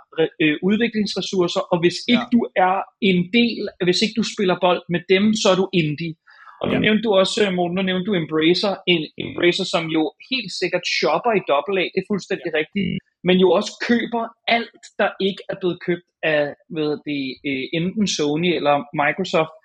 øh, 0.42 0.58
udviklingsressourcer, 0.70 1.62
og 1.72 1.78
hvis 1.82 1.98
ikke 2.14 2.28
ja. 2.30 2.34
du 2.36 2.42
er 2.68 2.76
en 3.10 3.20
del, 3.38 3.62
hvis 3.84 4.02
ikke 4.04 4.18
du 4.20 4.26
spiller 4.34 4.58
bold 4.66 4.82
med 4.94 5.02
dem, 5.14 5.24
så 5.42 5.48
er 5.54 5.58
du 5.62 5.68
indie. 5.82 6.16
Og 6.62 6.66
nu 6.68 6.74
ja. 6.74 6.80
nævnte 6.86 7.04
du 7.08 7.12
også, 7.22 7.38
øh, 7.46 7.54
Morten, 7.58 7.76
nu 7.76 7.82
nævnte 7.82 8.08
du 8.10 8.14
Embracer, 8.14 8.74
en 8.94 9.04
Embracer, 9.24 9.66
som 9.74 9.84
jo 9.98 10.04
helt 10.32 10.52
sikkert 10.62 10.86
shopper 10.98 11.32
i 11.40 11.42
AA, 11.56 11.86
det 11.94 12.00
er 12.04 12.12
fuldstændig 12.14 12.52
ja. 12.54 12.58
rigtigt, 12.60 12.88
men 13.28 13.36
jo 13.44 13.48
også 13.58 13.72
køber 13.90 14.24
alt, 14.58 14.84
der 15.02 15.10
ikke 15.28 15.42
er 15.52 15.58
blevet 15.62 15.78
købt 15.88 16.08
af 16.34 16.44
ved 16.78 16.92
det, 17.08 17.24
øh, 17.48 17.66
enten 17.80 18.08
Sony 18.16 18.52
eller 18.60 18.76
Microsoft. 19.02 19.56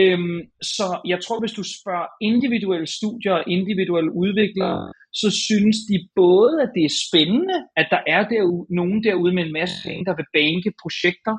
Øhm, 0.00 0.40
så 0.74 0.86
jeg 1.12 1.18
tror, 1.24 1.38
hvis 1.40 1.58
du 1.58 1.64
spørger 1.76 2.08
individuelle 2.30 2.88
studier 2.98 3.34
og 3.38 3.44
individuelle 3.56 4.12
udviklere, 4.22 4.92
så 5.20 5.28
synes 5.46 5.76
de 5.90 5.96
både, 6.22 6.54
at 6.64 6.70
det 6.76 6.84
er 6.84 6.98
spændende, 7.06 7.58
at 7.80 7.86
der 7.94 8.02
er 8.14 8.22
derude, 8.34 8.66
nogen 8.80 8.98
derude 9.06 9.34
med 9.34 9.42
en 9.46 9.56
masse 9.60 9.76
penge, 9.86 10.04
der 10.08 10.14
vil 10.18 10.32
banke 10.38 10.70
projekter, 10.82 11.34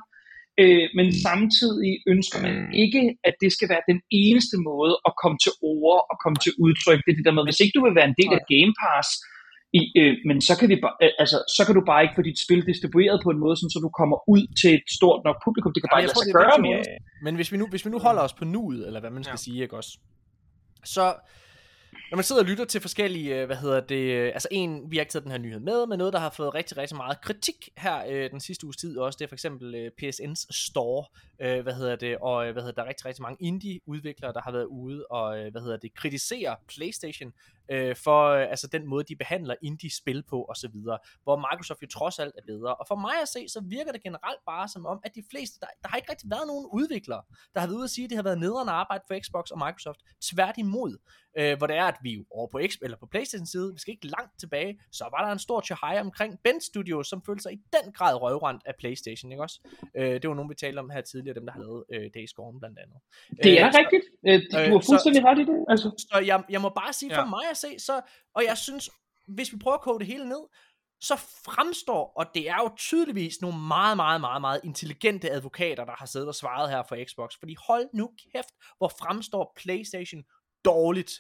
øh, 0.61 0.88
men 0.98 1.07
samtidig 1.27 1.94
ønsker 2.14 2.40
man 2.45 2.56
ikke, 2.84 3.02
at 3.27 3.36
det 3.44 3.52
skal 3.56 3.69
være 3.73 3.90
den 3.91 3.99
eneste 4.23 4.57
måde 4.69 4.94
at 5.07 5.14
komme 5.22 5.38
til 5.45 5.53
ord 5.76 6.02
og 6.11 6.15
komme 6.23 6.40
til 6.45 6.53
udtryk. 6.65 6.99
Det 7.03 7.11
er 7.11 7.18
det 7.19 7.27
der 7.27 7.38
med, 7.38 7.48
hvis 7.48 7.61
ikke 7.64 7.76
du 7.77 7.84
vil 7.86 7.98
være 7.99 8.10
en 8.11 8.19
del 8.22 8.32
af 8.40 8.44
Game 8.53 8.73
Pass, 8.82 9.07
i, 9.80 9.81
øh, 10.02 10.14
men 10.27 10.38
så 10.47 10.53
kan, 10.60 10.68
vi 10.72 10.77
ba- 10.85 10.97
øh, 11.03 11.11
altså, 11.23 11.38
så 11.57 11.61
kan 11.65 11.73
du 11.77 11.84
bare 11.91 12.02
ikke 12.03 12.15
få 12.19 12.23
dit 12.30 12.39
spil 12.45 12.61
distribueret 12.72 13.18
på 13.26 13.30
en 13.34 13.39
måde, 13.43 13.56
sådan, 13.57 13.73
så 13.76 13.80
du 13.88 13.91
kommer 14.02 14.18
ud 14.34 14.43
til 14.61 14.72
et 14.80 14.88
stort 14.97 15.19
nok 15.27 15.38
publikum. 15.45 15.72
Det 15.73 15.81
kan 15.81 15.89
bare 15.91 16.02
ikke 16.02 16.14
lade 16.14 16.26
sig 16.26 16.35
gøre 16.41 16.57
mere. 16.68 16.81
Men 17.26 17.34
hvis 17.39 17.52
vi, 17.52 17.57
nu, 17.61 17.65
hvis 17.73 17.85
vi 17.85 17.89
nu 17.95 17.99
holder 18.07 18.22
os 18.27 18.35
på 18.39 18.45
nuet, 18.56 18.81
eller 18.88 18.99
hvad 18.99 19.11
man 19.18 19.23
skal 19.23 19.39
ja. 19.39 19.45
sige, 19.47 19.60
ikke 19.65 19.76
også? 19.81 19.91
Så 20.95 21.06
når 22.16 22.18
man 22.18 22.24
sidder 22.24 22.42
og 22.42 22.48
lytter 22.48 22.66
til 22.66 22.82
forskellige, 22.82 23.42
øh, 23.42 23.46
hvad 23.46 23.56
hedder 23.56 23.80
det, 23.80 23.96
øh, 23.96 24.28
altså 24.28 24.48
en, 24.52 24.92
vi 24.92 24.98
har 24.98 25.02
ikke 25.02 25.12
taget 25.12 25.24
den 25.24 25.32
her 25.32 25.38
nyhed 25.38 25.60
med, 25.60 25.88
men 25.88 25.98
noget, 25.98 26.14
der 26.14 26.20
har 26.20 26.30
fået 26.30 26.54
rigtig, 26.54 26.78
rigtig 26.78 26.98
meget 26.98 27.22
kritik 27.22 27.70
her 27.78 28.04
øh, 28.10 28.32
den 28.32 28.40
sidste 28.40 28.66
uges 28.66 28.78
tid 28.78 28.98
også, 28.98 29.18
det 29.18 29.26
er 29.26 29.30
for 29.30 29.36
eksempel 29.36 29.76
øh, 29.76 29.92
PSN's 30.02 30.48
store, 30.50 31.06
øh, 31.42 31.64
hvad 31.64 31.74
hedder 31.74 31.96
det, 31.96 32.18
og 32.18 32.48
øh, 32.48 32.54
hvad 32.54 32.64
hedder 32.64 32.76
der 32.76 32.84
er 32.84 32.90
rigtig, 32.90 33.06
rigtig 33.06 33.22
mange 33.22 33.38
indie-udviklere, 33.40 34.34
der 34.34 34.42
har 34.42 34.52
været 34.52 34.66
ude 34.66 35.06
og, 35.06 35.40
øh, 35.40 35.52
hvad 35.52 35.62
hedder 35.62 35.78
det, 35.78 35.94
kritisere 35.94 36.56
PlayStation 36.68 37.34
øh, 37.72 37.96
for 37.96 38.30
øh, 38.30 38.50
altså 38.50 38.68
den 38.68 38.88
måde, 38.88 39.04
de 39.04 39.16
behandler 39.16 39.56
indie-spil 39.62 40.24
på 40.24 40.42
og 40.42 40.56
så 40.56 40.68
videre, 40.68 40.98
hvor 41.24 41.38
Microsoft 41.38 41.82
jo 41.82 41.88
trods 41.88 42.20
alt 42.20 42.34
er 42.38 42.42
bedre. 42.48 42.76
Og 42.76 42.86
for 42.88 42.96
mig 42.96 43.22
at 43.22 43.28
se, 43.28 43.50
så 43.50 43.62
virker 43.64 43.92
det 43.92 44.04
generelt 44.04 44.40
bare 44.46 44.68
som 44.68 44.86
om, 44.86 45.00
at 45.04 45.16
de 45.16 45.24
fleste, 45.32 45.60
der, 45.60 45.68
der 45.84 45.90
har 45.90 45.98
ikke 45.98 46.12
rigtig 46.12 46.30
været 46.30 46.48
nogen 46.48 46.68
udviklere, 46.74 47.22
der 47.54 47.60
har 47.60 47.68
været 47.68 47.78
ude 47.78 47.84
at 47.84 47.90
sige, 47.90 48.06
at 48.06 48.10
det 48.10 48.16
har 48.16 48.24
været 48.24 48.40
nederen 48.40 48.70
arbejde 48.70 49.04
for 49.08 49.20
Xbox 49.24 49.50
og 49.50 49.58
Microsoft. 49.58 50.00
Tværtimod, 50.22 50.98
øh, 51.38 51.58
hvor 51.58 51.68
det 51.68 51.76
er, 51.76 51.86
at 51.86 51.98
vi 52.06 52.14
jo 52.14 52.23
over 52.32 52.48
på, 52.52 52.60
X, 52.68 52.72
eller 52.82 52.98
på 52.98 53.07
Playstation 53.11 53.48
side, 53.53 53.73
vi 53.73 53.80
skal 53.80 53.91
ikke 53.91 54.07
langt 54.07 54.40
tilbage, 54.40 54.80
så 54.91 55.03
var 55.11 55.26
der 55.26 55.32
en 55.32 55.40
stor 55.40 55.60
tjahaj 55.61 55.99
omkring 55.99 56.32
Ben 56.44 56.61
Studios, 56.61 57.07
som 57.07 57.19
følte 57.26 57.44
sig 57.44 57.53
i 57.53 57.60
den 57.76 57.94
grad 57.98 58.22
røvrendt 58.22 58.61
af 58.65 58.73
Playstation, 58.80 59.32
ikke 59.32 59.44
også? 59.44 59.60
Øh, 59.98 60.14
det 60.22 60.27
var 60.30 60.36
nogen, 60.36 60.49
vi 60.49 60.56
talte 60.56 60.80
om 60.80 60.90
her 60.90 61.02
tidligere, 61.02 61.36
dem 61.36 61.45
der 61.45 61.53
har 61.53 61.60
lavet 61.60 61.84
øh, 61.94 62.10
Days 62.15 62.34
Gone 62.34 62.60
blandt 62.60 62.80
andet. 62.80 62.98
Det 63.44 63.60
er 63.60 63.68
øh, 63.68 63.73
rigtigt. 63.82 64.06
Så, 64.52 64.60
øh, 64.61 64.68
du 64.68 64.73
har 64.77 64.84
fuldstændig 64.90 65.22
så, 65.22 65.27
ret 65.27 65.40
i 65.40 65.45
det. 65.52 65.65
Altså. 65.69 65.88
Så 65.98 66.18
jeg, 66.26 66.44
jeg 66.49 66.61
må 66.61 66.69
bare 66.69 66.94
sige, 66.94 67.14
for 67.14 67.22
ja. 67.22 67.30
mig 67.36 67.45
at 67.52 67.57
se, 67.57 67.80
så, 67.80 68.02
og 68.36 68.44
jeg 68.49 68.57
synes, 68.57 68.90
hvis 69.27 69.53
vi 69.53 69.57
prøver 69.57 69.77
at 69.77 69.82
kode 69.82 69.99
det 69.99 70.07
hele 70.07 70.30
ned, 70.30 70.44
så 71.02 71.15
fremstår, 71.45 72.14
og 72.15 72.26
det 72.34 72.49
er 72.49 72.57
jo 72.64 72.69
tydeligvis 72.77 73.41
nogle 73.41 73.57
meget, 73.57 73.98
meget, 73.98 74.22
meget, 74.22 74.41
meget 74.41 74.61
intelligente 74.64 75.32
advokater, 75.32 75.86
der 75.86 75.95
har 75.95 76.06
siddet 76.06 76.27
og 76.27 76.36
svaret 76.36 76.69
her 76.69 76.84
for 76.90 76.98
Xbox, 77.06 77.34
fordi 77.40 77.56
hold 77.68 77.90
nu 77.94 78.11
kæft, 78.34 78.49
hvor 78.77 78.88
fremstår 78.88 79.53
PlayStation 79.56 80.23
dårligt 80.65 81.11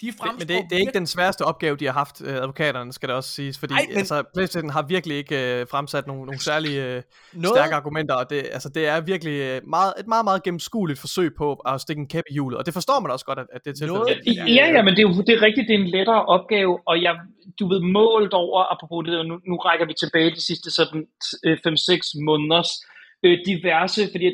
de 0.00 0.12
fremstår 0.20 0.54
men 0.54 0.62
det, 0.62 0.70
det 0.70 0.76
er 0.76 0.80
ikke 0.80 0.98
den 0.98 1.06
sværeste 1.06 1.42
opgave, 1.42 1.76
de 1.76 1.86
har 1.86 1.92
haft, 1.92 2.22
øh, 2.24 2.34
advokaterne, 2.34 2.92
skal 2.92 3.08
det 3.08 3.16
også 3.16 3.30
siges, 3.30 3.58
fordi 3.58 3.74
Ej, 3.74 3.86
men... 3.88 3.98
altså, 3.98 4.22
PlayStation 4.34 4.70
har 4.70 4.82
virkelig 4.82 5.16
ikke 5.16 5.60
øh, 5.60 5.66
fremsat 5.70 6.06
nogle, 6.06 6.24
nogle 6.24 6.40
særlige 6.40 6.84
øh, 6.84 7.02
Noget... 7.32 7.56
stærke 7.56 7.74
argumenter, 7.74 8.14
og 8.14 8.30
det, 8.30 8.38
altså, 8.52 8.68
det 8.68 8.86
er 8.88 9.00
virkelig 9.00 9.36
øh, 9.48 9.60
meget, 9.76 9.92
et 10.00 10.06
meget, 10.06 10.24
meget 10.24 10.42
gennemskueligt 10.42 11.00
forsøg 11.00 11.30
på 11.38 11.52
at 11.54 11.80
stikke 11.80 12.00
en 12.00 12.08
kæp 12.08 12.24
i 12.30 12.32
hjulet, 12.32 12.58
og 12.58 12.66
det 12.66 12.74
forstår 12.74 13.00
man 13.00 13.10
også 13.10 13.24
godt, 13.24 13.38
at, 13.38 13.46
at 13.52 13.60
det 13.64 13.70
er 13.70 13.74
tilfældet. 13.74 14.24
Noget... 14.26 14.56
Ja, 14.60 14.66
ja, 14.76 14.82
men 14.82 14.92
det 14.96 14.98
er 15.02 15.08
jo 15.08 15.22
det 15.26 15.32
er 15.38 15.42
rigtigt, 15.42 15.68
det 15.68 15.74
er 15.74 15.78
en 15.78 15.90
lettere 15.96 16.24
opgave, 16.26 16.78
og 16.86 17.02
jeg, 17.02 17.14
du 17.60 17.68
ved, 17.68 17.80
målt 17.80 18.32
over, 18.32 18.58
apropos 18.72 19.06
det, 19.06 19.26
nu, 19.30 19.34
nu 19.50 19.56
rækker 19.56 19.86
vi 19.86 19.94
tilbage 20.02 20.30
de 20.30 20.42
sidste 20.48 20.70
sådan 20.70 21.02
5-6 21.44 22.24
måneders 22.28 22.70
øh, 23.24 23.38
diverse, 23.46 24.02
fordi 24.14 24.26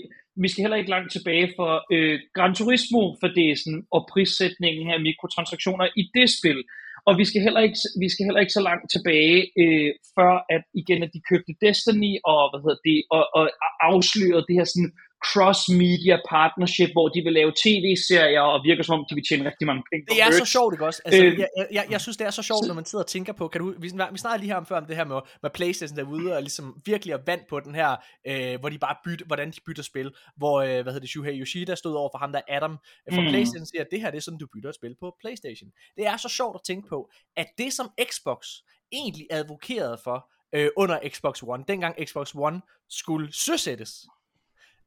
vi 0.42 0.48
skal 0.48 0.62
heller 0.62 0.76
ikke 0.76 0.90
langt 0.90 1.12
tilbage 1.12 1.52
for 1.56 1.72
øh, 1.94 2.20
Gran 2.34 2.54
Turismo-fordæsen 2.54 3.86
og 3.90 4.08
prissætningen 4.12 4.90
af 4.90 5.00
mikrotransaktioner 5.00 5.86
i 5.96 6.10
det 6.14 6.28
spil. 6.38 6.64
Og 7.06 7.18
vi 7.18 7.24
skal 7.24 7.42
heller 7.42 7.60
ikke, 7.60 7.78
vi 8.02 8.08
skal 8.08 8.24
heller 8.26 8.40
ikke 8.40 8.58
så 8.58 8.64
langt 8.68 8.86
tilbage, 8.94 9.38
øh, 9.62 9.90
før 10.16 10.32
at 10.54 10.62
igen 10.74 11.02
at 11.02 11.10
de 11.14 11.20
købte 11.30 11.52
Destiny 11.64 12.12
og, 12.32 12.40
hvad 12.50 12.60
hedder 12.64 12.80
det, 12.88 12.98
og, 13.16 13.24
og 13.38 13.44
afslørede 13.90 14.46
det 14.48 14.54
her 14.58 14.68
sådan 14.74 14.92
cross-media 15.28 16.16
partnership, 16.34 16.90
hvor 16.96 17.08
de 17.08 17.20
vil 17.26 17.32
lave 17.32 17.52
tv-serier, 17.64 18.40
og 18.40 18.58
virker 18.64 18.82
som 18.82 18.98
om, 18.98 19.06
de 19.10 19.14
vil 19.14 19.24
tjene 19.28 19.42
rigtig 19.50 19.66
mange 19.66 19.82
penge 19.90 20.06
Det 20.06 20.20
er 20.22 20.26
merch. 20.26 20.38
så 20.38 20.46
sjovt, 20.56 20.74
ikke 20.74 20.86
også? 20.86 21.02
Altså, 21.04 21.24
øh, 21.24 21.38
jeg, 21.38 21.48
jeg, 21.72 21.84
jeg, 21.90 22.00
synes, 22.00 22.16
det 22.16 22.26
er 22.26 22.30
så 22.30 22.42
sjovt, 22.42 22.66
når 22.66 22.74
man 22.74 22.84
sidder 22.84 23.04
og 23.04 23.10
tænker 23.16 23.32
på, 23.32 23.48
kan 23.48 23.60
du, 23.60 23.66
vi, 23.78 23.88
vi 24.12 24.18
snakkede 24.18 24.40
lige 24.42 24.52
her 24.52 24.56
om 24.56 24.66
før 24.66 24.76
om 24.76 24.86
det 24.86 24.96
her 24.96 25.04
med, 25.04 25.20
med 25.42 25.50
Playstation 25.50 25.96
derude, 25.98 26.36
og 26.36 26.42
ligesom 26.42 26.82
virkelig 26.86 27.12
er 27.12 27.18
vand 27.26 27.40
på 27.48 27.60
den 27.60 27.74
her, 27.74 27.90
øh, 28.28 28.60
hvor 28.60 28.68
de 28.68 28.78
bare 28.78 28.96
bytter, 29.04 29.26
hvordan 29.26 29.50
de 29.50 29.60
bytter 29.66 29.82
spil, 29.82 30.10
hvor, 30.36 30.60
øh, 30.60 30.68
hvad 30.68 30.92
hedder 30.92 31.00
det, 31.00 31.08
Shuhei 31.08 31.40
Yoshida 31.40 31.74
stod 31.74 31.94
over 31.94 32.10
for 32.12 32.18
ham 32.18 32.32
der 32.32 32.40
Adam 32.48 32.78
fra 33.12 33.20
mm. 33.20 33.28
Playstation, 33.28 33.66
siger, 33.66 33.80
at 33.80 33.88
det 33.90 34.00
her 34.00 34.10
det 34.10 34.16
er 34.16 34.22
sådan, 34.22 34.38
du 34.38 34.46
bytter 34.54 34.68
et 34.68 34.74
spil 34.74 34.94
på 35.00 35.16
Playstation. 35.20 35.70
Det 35.96 36.06
er 36.06 36.16
så 36.16 36.28
sjovt 36.28 36.54
at 36.54 36.60
tænke 36.66 36.88
på, 36.88 37.10
at 37.36 37.46
det 37.58 37.72
som 37.72 37.86
Xbox 38.10 38.46
egentlig 38.92 39.26
advokerede 39.30 39.98
for, 40.04 40.18
øh, 40.54 40.68
under 40.76 40.98
Xbox 41.08 41.42
One, 41.42 41.64
dengang 41.68 42.08
Xbox 42.08 42.34
One 42.34 42.60
skulle 42.88 43.32
søsættes, 43.32 44.06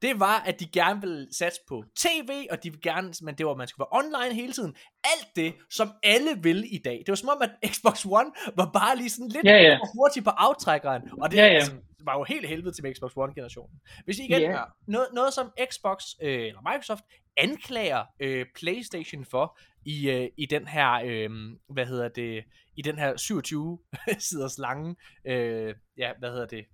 det 0.02 0.20
var, 0.20 0.44
at 0.46 0.60
de 0.60 0.66
gerne 0.66 1.02
ville 1.02 1.28
satse 1.38 1.60
på 1.68 1.84
tv, 1.96 2.48
og 2.52 2.64
de 2.64 2.70
ville 2.70 2.82
gerne, 2.82 3.14
men 3.22 3.36
det 3.36 3.46
var, 3.46 3.52
at 3.52 3.58
man 3.58 3.68
skulle 3.68 3.86
være 3.92 4.00
online 4.00 4.36
hele 4.36 4.54
tiden. 4.54 4.76
Alt 5.04 5.36
det, 5.36 5.54
som 5.70 5.92
alle 6.04 6.30
vil 6.42 6.64
i 6.72 6.78
dag. 6.78 6.98
Det 6.98 7.08
var 7.08 7.16
som 7.16 7.30
om, 7.30 7.42
at 7.42 7.72
Xbox 7.72 8.06
One 8.06 8.32
var 8.56 8.70
bare 8.74 8.98
lige 8.98 9.10
sådan 9.10 9.28
lidt 9.28 9.46
ja, 9.46 9.58
ja. 9.58 9.80
hurtigt 9.96 10.24
på 10.26 10.30
aftrækkeren, 10.30 11.02
og 11.22 11.32
det 11.32 11.38
ja, 11.38 11.46
ja. 11.46 11.54
Altså, 11.54 11.72
var 12.08 12.18
jo 12.18 12.24
helt 12.24 12.48
helvede 12.48 12.76
til 12.76 12.96
Xbox 12.96 13.12
One-generationen. 13.16 13.80
Hvis 14.06 14.20
I 14.20 14.24
igen, 14.24 14.42
yeah. 14.42 14.68
noget, 14.88 15.08
noget 15.14 15.34
som 15.34 15.52
Xbox 15.72 16.04
øh, 16.22 16.48
eller 16.48 16.72
Microsoft 16.72 17.04
anklager 17.38 18.06
øh, 18.20 18.46
PlayStation 18.56 19.26
for 19.26 19.60
i, 19.86 20.10
øh, 20.10 20.30
i 20.38 20.46
den 20.46 20.68
her, 20.68 20.92
øh, 21.06 21.30
hvad 21.70 21.86
hedder 21.86 22.08
det, 22.08 22.44
i 22.78 22.82
den 22.82 22.98
her 22.98 23.18
27 23.18 23.80
siders 24.30 24.58
lange, 24.58 24.96
øh, 25.26 25.76
ja, 25.98 26.12
hvad 26.20 26.30
hedder 26.30 26.46
det, 26.46 26.66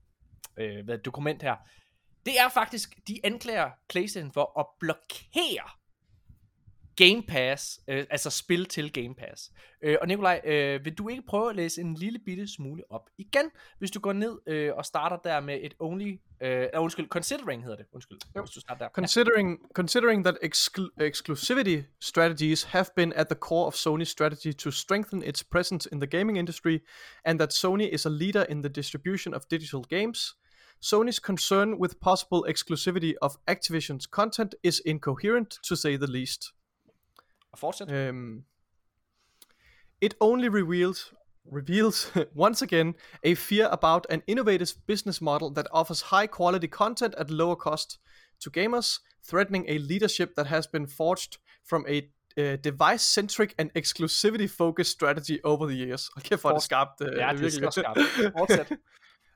øh, 0.58 0.86
hvad, 0.86 0.98
dokument 0.98 1.44
her, 1.44 1.56
det 2.26 2.40
er 2.40 2.50
faktisk, 2.50 3.00
de 3.08 3.20
anklager 3.24 3.70
PlayStation 3.90 4.32
for 4.32 4.60
at 4.60 4.66
blokere 4.80 5.70
Game 6.96 7.24
Pass, 7.28 7.80
øh, 7.88 8.06
altså 8.10 8.30
spil 8.30 8.66
til 8.66 8.94
Game 8.94 9.16
Pass. 9.16 9.52
Øh, 9.84 9.98
og 10.02 10.08
Nikolaj, 10.08 10.42
øh, 10.46 10.86
vil 10.86 10.94
du 10.94 11.10
ikke 11.10 11.24
prøve 11.28 11.50
at 11.50 11.56
læse 11.56 11.82
en 11.82 11.94
lille 11.94 12.20
bitte 12.20 12.48
smule 12.48 12.84
op 12.90 13.10
igen, 13.18 13.52
hvis 13.80 13.92
du 13.92 14.00
går 14.00 14.14
ned 14.14 14.40
øh, 14.48 14.72
og 14.76 14.86
starter 14.86 15.18
der 15.18 15.40
med 15.40 15.60
et 15.62 15.74
only, 15.80 16.20
øh, 16.42 16.68
undskyld, 16.78 17.08
considering 17.08 17.64
hedder 17.64 17.78
det, 17.78 17.86
undskyld, 17.94 18.18
jo. 18.36 18.42
hvis 18.42 18.52
du 18.52 18.60
starter 18.60 18.86
der. 18.86 18.92
Considering, 18.92 19.50
ja. 19.50 19.68
considering 19.74 20.26
that 20.26 20.36
exclu- 20.44 21.04
exclusivity 21.06 21.82
strategies 22.02 22.64
have 22.64 22.86
been 22.96 23.14
at 23.14 23.28
the 23.28 23.40
core 23.40 23.68
of 23.68 23.74
Sony's 23.74 24.10
strategy 24.10 24.52
to 24.58 24.72
strengthen 24.72 25.24
its 25.24 25.44
presence 25.44 25.90
in 25.92 26.00
the 26.00 26.08
gaming 26.08 26.38
industry, 26.38 26.80
and 27.26 27.40
that 27.40 27.54
Sony 27.54 27.94
is 27.94 28.06
a 28.06 28.10
leader 28.10 28.46
in 28.50 28.62
the 28.64 28.70
distribution 28.70 29.34
of 29.34 29.42
digital 29.52 29.82
games, 29.90 30.36
Sony's 30.84 31.20
concern 31.20 31.80
with 31.80 32.02
possible 32.02 32.46
exclusivity 32.48 33.14
of 33.22 33.38
Activision's 33.46 34.06
content 34.06 34.54
is 34.64 34.82
incoherent, 34.82 35.60
to 35.64 35.76
say 35.76 35.96
the 35.96 36.08
least. 36.08 36.52
Um, 37.88 38.44
it 40.02 40.16
only 40.20 40.50
reveals 40.50 41.14
reveals 41.50 42.12
once 42.34 42.62
again 42.62 42.96
a 43.24 43.36
fear 43.36 43.70
about 43.72 44.06
an 44.10 44.24
innovative 44.28 44.74
business 44.88 45.22
model 45.22 45.52
that 45.52 45.68
offers 45.72 46.02
high 46.02 46.28
quality 46.28 46.68
content 46.68 47.16
at 47.18 47.30
lower 47.30 47.56
cost 47.56 48.00
to 48.42 48.50
gamers, 48.50 49.00
threatening 49.24 49.66
a 49.70 49.78
leadership 49.78 50.36
that 50.36 50.48
has 50.48 50.68
been 50.68 50.88
forged 50.88 51.38
from 51.64 51.86
a 51.88 52.10
uh, 52.38 52.58
device-centric 52.62 53.54
and 53.58 53.72
exclusivity-focused 53.74 54.92
strategy 54.92 55.40
over 55.44 55.68
the 55.68 55.76
years. 55.76 56.10
Okay, 56.18 56.38
for 56.38 56.52
det 56.52 56.64
skarpt. 56.64 57.02
Uh, 57.02 57.18
ja, 57.18 57.32
det 57.32 57.64
er 57.64 57.72
skarpt. 57.72 58.72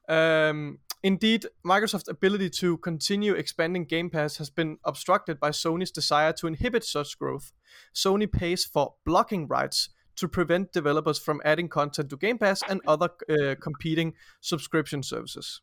um, 0.09 0.79
Indeed, 1.03 1.45
Microsoft's 1.63 2.09
ability 2.09 2.49
to 2.61 2.77
continue 2.77 3.33
expanding 3.33 3.85
Game 3.85 4.09
Pass 4.09 4.37
has 4.37 4.49
been 4.49 4.77
obstructed 4.83 5.39
by 5.39 5.49
Sony's 5.49 5.91
desire 5.91 6.33
to 6.33 6.47
inhibit 6.47 6.83
such 6.83 7.17
growth. 7.19 7.51
Sony 7.93 8.25
pays 8.31 8.65
for 8.73 8.95
blocking 9.05 9.47
rights 9.47 9.89
to 10.15 10.27
prevent 10.27 10.73
developers 10.73 11.19
from 11.19 11.41
adding 11.45 11.69
content 11.69 12.09
to 12.09 12.17
Game 12.17 12.37
Pass 12.37 12.63
and 12.69 12.81
other 12.87 13.09
uh, 13.29 13.55
competing 13.61 14.13
subscription 14.41 15.03
services. 15.03 15.61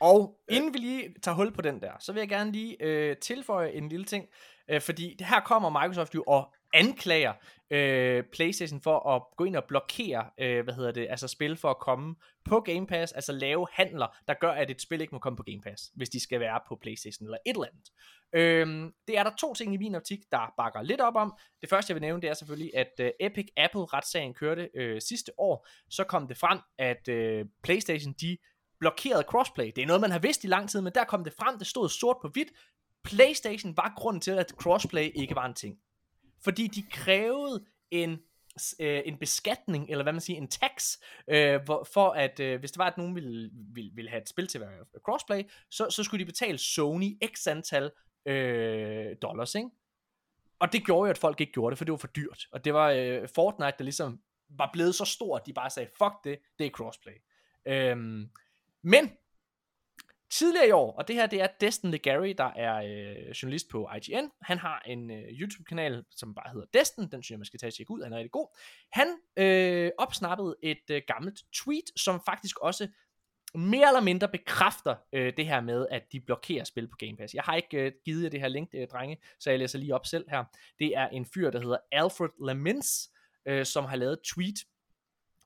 Og 0.00 0.38
inden 0.48 0.74
vi 0.74 0.78
lige 0.78 1.14
tager 1.22 1.34
hul 1.34 1.52
på 1.52 1.62
den 1.62 1.80
der, 1.80 1.92
så 2.00 2.12
vil 2.12 2.20
jeg 2.20 2.28
gerne 2.28 2.52
lige 2.52 2.84
øh, 2.84 3.16
tilføje 3.16 3.70
en 3.70 3.88
lille 3.88 4.04
ting, 4.04 4.26
øh, 4.70 4.80
fordi 4.80 5.16
her 5.20 5.40
kommer 5.40 5.70
Microsoft 5.70 6.14
jo 6.14 6.24
og 6.26 6.54
anklager 6.72 7.32
øh, 7.72 8.24
PlayStation 8.32 8.80
for 8.80 9.14
at 9.14 9.22
gå 9.36 9.44
ind 9.44 9.56
og 9.56 9.64
blokere, 9.64 10.30
øh, 10.38 10.64
hvad 10.64 10.74
hedder 10.74 10.92
det, 10.92 11.06
altså 11.10 11.28
spil 11.28 11.56
for 11.56 11.70
at 11.70 11.78
komme 11.78 12.14
på 12.44 12.60
Game 12.60 12.86
Pass, 12.86 13.12
altså 13.12 13.32
lave 13.32 13.66
handler, 13.72 14.06
der 14.28 14.34
gør, 14.34 14.50
at 14.50 14.70
et 14.70 14.80
spil 14.80 15.00
ikke 15.00 15.14
må 15.14 15.18
komme 15.18 15.36
på 15.36 15.42
Game 15.42 15.60
Pass, 15.60 15.90
hvis 15.94 16.08
de 16.08 16.20
skal 16.20 16.40
være 16.40 16.60
på 16.68 16.76
PlayStation 16.76 17.26
eller 17.26 17.38
et 17.46 17.54
eller 17.54 17.66
andet. 17.66 17.90
Øh, 18.32 18.92
det 19.08 19.18
er 19.18 19.22
der 19.22 19.30
to 19.38 19.54
ting 19.54 19.74
i 19.74 19.76
min 19.76 19.94
optik, 19.94 20.18
der 20.32 20.54
bakker 20.56 20.82
lidt 20.82 21.00
op 21.00 21.16
om. 21.16 21.34
Det 21.60 21.68
første, 21.68 21.90
jeg 21.90 21.94
vil 21.94 22.00
nævne, 22.00 22.22
det 22.22 22.30
er 22.30 22.34
selvfølgelig, 22.34 22.76
at 22.76 22.92
øh, 23.00 23.10
Epic 23.20 23.46
Apple-retssagen 23.56 24.34
kørte 24.34 24.70
øh, 24.74 25.00
sidste 25.00 25.32
år, 25.38 25.68
så 25.90 26.04
kom 26.04 26.28
det 26.28 26.36
frem, 26.36 26.58
at 26.78 27.08
øh, 27.08 27.44
PlayStation, 27.62 28.12
de 28.20 28.38
blokerede 28.80 29.22
crossplay. 29.22 29.72
Det 29.76 29.82
er 29.82 29.86
noget, 29.86 30.00
man 30.00 30.10
har 30.10 30.18
vidst 30.18 30.44
i 30.44 30.46
lang 30.46 30.70
tid, 30.70 30.80
men 30.80 30.92
der 30.94 31.04
kom 31.04 31.24
det 31.24 31.32
frem, 31.32 31.58
det 31.58 31.66
stod 31.66 31.88
sort 31.88 32.16
på 32.22 32.28
hvidt. 32.28 32.48
PlayStation 33.04 33.76
var 33.76 33.92
grunden 33.96 34.20
til, 34.20 34.30
at 34.30 34.50
crossplay 34.50 35.10
ikke 35.14 35.34
var 35.34 35.46
en 35.46 35.54
ting 35.54 35.78
fordi 36.44 36.66
de 36.66 36.82
krævede 36.90 37.64
en 37.90 38.18
øh, 38.80 39.02
en 39.04 39.18
beskatning, 39.18 39.90
eller 39.90 40.02
hvad 40.02 40.12
man 40.12 40.20
siger, 40.20 40.36
en 40.36 40.48
tax, 40.48 40.98
øh, 41.28 41.62
hvor, 41.64 41.88
for 41.92 42.10
at 42.10 42.40
øh, 42.40 42.60
hvis 42.60 42.72
det 42.72 42.78
var, 42.78 42.86
at 42.86 42.98
nogen 42.98 43.14
ville, 43.14 43.50
ville, 43.52 43.90
ville 43.94 44.10
have 44.10 44.22
et 44.22 44.28
spil 44.28 44.46
til 44.46 44.58
at 44.58 44.68
være 44.68 44.84
crossplay, 45.04 45.42
så, 45.70 45.90
så 45.90 46.04
skulle 46.04 46.20
de 46.20 46.26
betale 46.26 46.58
Sony 46.58 47.18
x 47.34 47.46
antal 47.46 47.90
øh, 48.26 49.16
dollars, 49.22 49.54
ikke? 49.54 49.68
Og 50.58 50.72
det 50.72 50.84
gjorde 50.84 51.06
jo, 51.06 51.10
at 51.10 51.18
folk 51.18 51.40
ikke 51.40 51.52
gjorde 51.52 51.70
det, 51.70 51.78
for 51.78 51.84
det 51.84 51.92
var 51.92 51.98
for 51.98 52.06
dyrt. 52.06 52.46
Og 52.52 52.64
det 52.64 52.74
var 52.74 52.90
øh, 52.90 53.28
Fortnite, 53.28 53.74
der 53.78 53.84
ligesom 53.84 54.20
var 54.48 54.70
blevet 54.72 54.94
så 54.94 55.04
stort, 55.04 55.40
at 55.40 55.46
de 55.46 55.52
bare 55.52 55.70
sagde, 55.70 55.90
fuck 55.98 56.24
det, 56.24 56.38
det 56.58 56.66
er 56.66 56.70
crossplay. 56.70 57.12
Øhm, 57.66 58.30
men 58.82 59.12
Tidligere 60.32 60.68
i 60.68 60.70
år, 60.70 60.92
og 60.92 61.08
det 61.08 61.16
her 61.16 61.26
det 61.26 61.42
er 61.42 61.46
Destin 61.60 61.98
Gary, 62.02 62.34
der 62.38 62.50
er 62.56 62.74
øh, 62.74 63.30
journalist 63.30 63.68
på 63.68 63.90
IGN. 63.96 64.28
Han 64.42 64.58
har 64.58 64.82
en 64.86 65.10
øh, 65.10 65.22
YouTube-kanal, 65.40 66.04
som 66.10 66.34
bare 66.34 66.50
hedder 66.52 66.66
Destin. 66.74 67.04
Den 67.04 67.22
synes 67.22 67.30
jeg, 67.30 67.38
man 67.38 67.44
skal 67.44 67.60
tage 67.60 67.68
og 67.68 67.74
tjekke 67.74 67.90
ud. 67.90 68.02
Han 68.02 68.12
er 68.12 68.16
rigtig 68.16 68.30
god. 68.30 68.58
Han 68.92 69.08
øh, 69.36 69.90
opsnappede 69.98 70.56
et 70.62 70.90
øh, 70.90 71.02
gammelt 71.06 71.40
tweet, 71.54 71.84
som 71.96 72.20
faktisk 72.24 72.58
også 72.58 72.88
mere 73.54 73.88
eller 73.88 74.00
mindre 74.00 74.28
bekræfter 74.28 74.96
øh, 75.12 75.32
det 75.36 75.46
her 75.46 75.60
med, 75.60 75.86
at 75.90 76.02
de 76.12 76.20
blokerer 76.20 76.64
spil 76.64 76.88
på 76.88 76.96
Game 76.98 77.16
Pass. 77.16 77.34
Jeg 77.34 77.42
har 77.42 77.56
ikke 77.56 77.76
øh, 77.76 77.92
givet 78.04 78.24
jer 78.24 78.30
det 78.30 78.40
her 78.40 78.48
link, 78.48 78.68
øh, 78.74 78.88
drenge, 78.88 79.16
så 79.40 79.50
jeg 79.50 79.58
læser 79.58 79.78
lige 79.78 79.94
op 79.94 80.06
selv 80.06 80.24
her. 80.30 80.44
Det 80.78 80.96
er 80.96 81.08
en 81.08 81.26
fyr, 81.34 81.50
der 81.50 81.60
hedder 81.60 81.78
Alfred 81.92 82.46
Lamins, 82.46 83.10
øh, 83.46 83.66
som 83.66 83.84
har 83.84 83.96
lavet 83.96 84.18
tweet, 84.34 84.56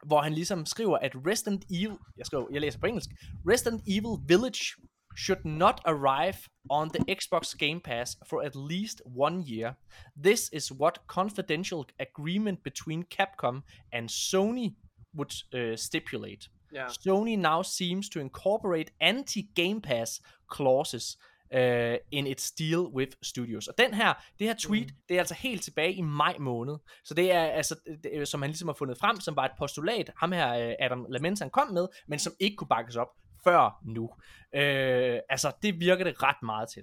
hvor 0.04 0.20
han 0.20 0.32
ligesom 0.32 0.66
skriver, 0.66 0.98
at 0.98 1.12
Resident 1.26 1.64
Evil, 1.70 1.98
jeg, 2.16 2.26
skriver, 2.26 2.46
jeg 2.52 2.60
læser 2.60 2.78
på 2.78 2.86
engelsk, 2.86 3.10
Resident 3.48 3.82
Evil 3.86 4.28
Village 4.28 4.64
should 5.16 5.44
not 5.44 5.80
arrive 5.84 6.36
on 6.68 6.90
the 6.90 7.14
Xbox 7.14 7.56
Game 7.58 7.80
Pass 7.80 8.16
for 8.26 8.42
at 8.42 8.54
least 8.54 9.02
one 9.06 9.44
year. 9.46 9.72
This 10.22 10.50
is 10.52 10.72
what 10.72 11.00
confidential 11.06 11.84
agreement 11.98 12.62
between 12.62 13.04
Capcom 13.04 13.62
and 13.92 14.10
Sony 14.10 14.74
would 15.14 15.32
uh, 15.54 15.76
stipulate. 15.76 16.48
Yeah. 16.72 16.88
Sony 16.88 17.38
now 17.38 17.62
seems 17.62 18.08
to 18.10 18.20
incorporate 18.20 18.90
anti-Game 19.00 19.80
Pass 19.80 20.20
clauses 20.48 21.16
uh, 21.54 21.96
in 22.10 22.26
its 22.26 22.52
deal 22.52 22.80
with 22.80 23.12
studios. 23.22 23.68
Og 23.68 23.74
den 23.78 23.94
her, 23.94 24.14
det 24.38 24.46
her 24.46 24.54
tweet, 24.58 24.86
mm. 24.86 24.96
det 25.08 25.14
er 25.14 25.18
altså 25.18 25.34
helt 25.34 25.62
tilbage 25.62 25.92
i 25.92 26.00
maj 26.02 26.36
måned. 26.38 26.76
Så 27.04 27.14
det 27.14 27.32
er 27.32 27.44
altså, 27.44 27.76
det, 28.02 28.28
som 28.28 28.42
han 28.42 28.50
ligesom 28.50 28.68
har 28.68 28.74
fundet 28.74 28.98
frem, 28.98 29.20
som 29.20 29.36
var 29.36 29.44
et 29.44 29.52
postulat, 29.58 30.10
ham 30.16 30.32
her 30.32 30.74
Adam 30.80 31.06
Lamens 31.08 31.40
han 31.40 31.50
kom 31.50 31.72
med, 31.72 31.88
men 32.08 32.18
som 32.18 32.32
ikke 32.40 32.56
kunne 32.56 32.68
bakkes 32.68 32.96
op 32.96 33.08
før 33.44 33.80
nu. 33.84 34.10
Øh, 34.54 35.20
altså, 35.28 35.52
det 35.62 35.80
virker 35.80 36.04
det 36.04 36.22
ret 36.22 36.42
meget 36.42 36.68
til. 36.74 36.82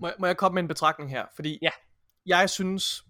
Må 0.00 0.06
jeg, 0.06 0.14
må 0.18 0.26
jeg 0.26 0.36
komme 0.36 0.54
med 0.54 0.62
en 0.62 0.68
betragtning 0.68 1.10
her? 1.10 1.24
Fordi 1.34 1.58
ja. 1.62 1.70
jeg 2.26 2.50
synes, 2.50 3.04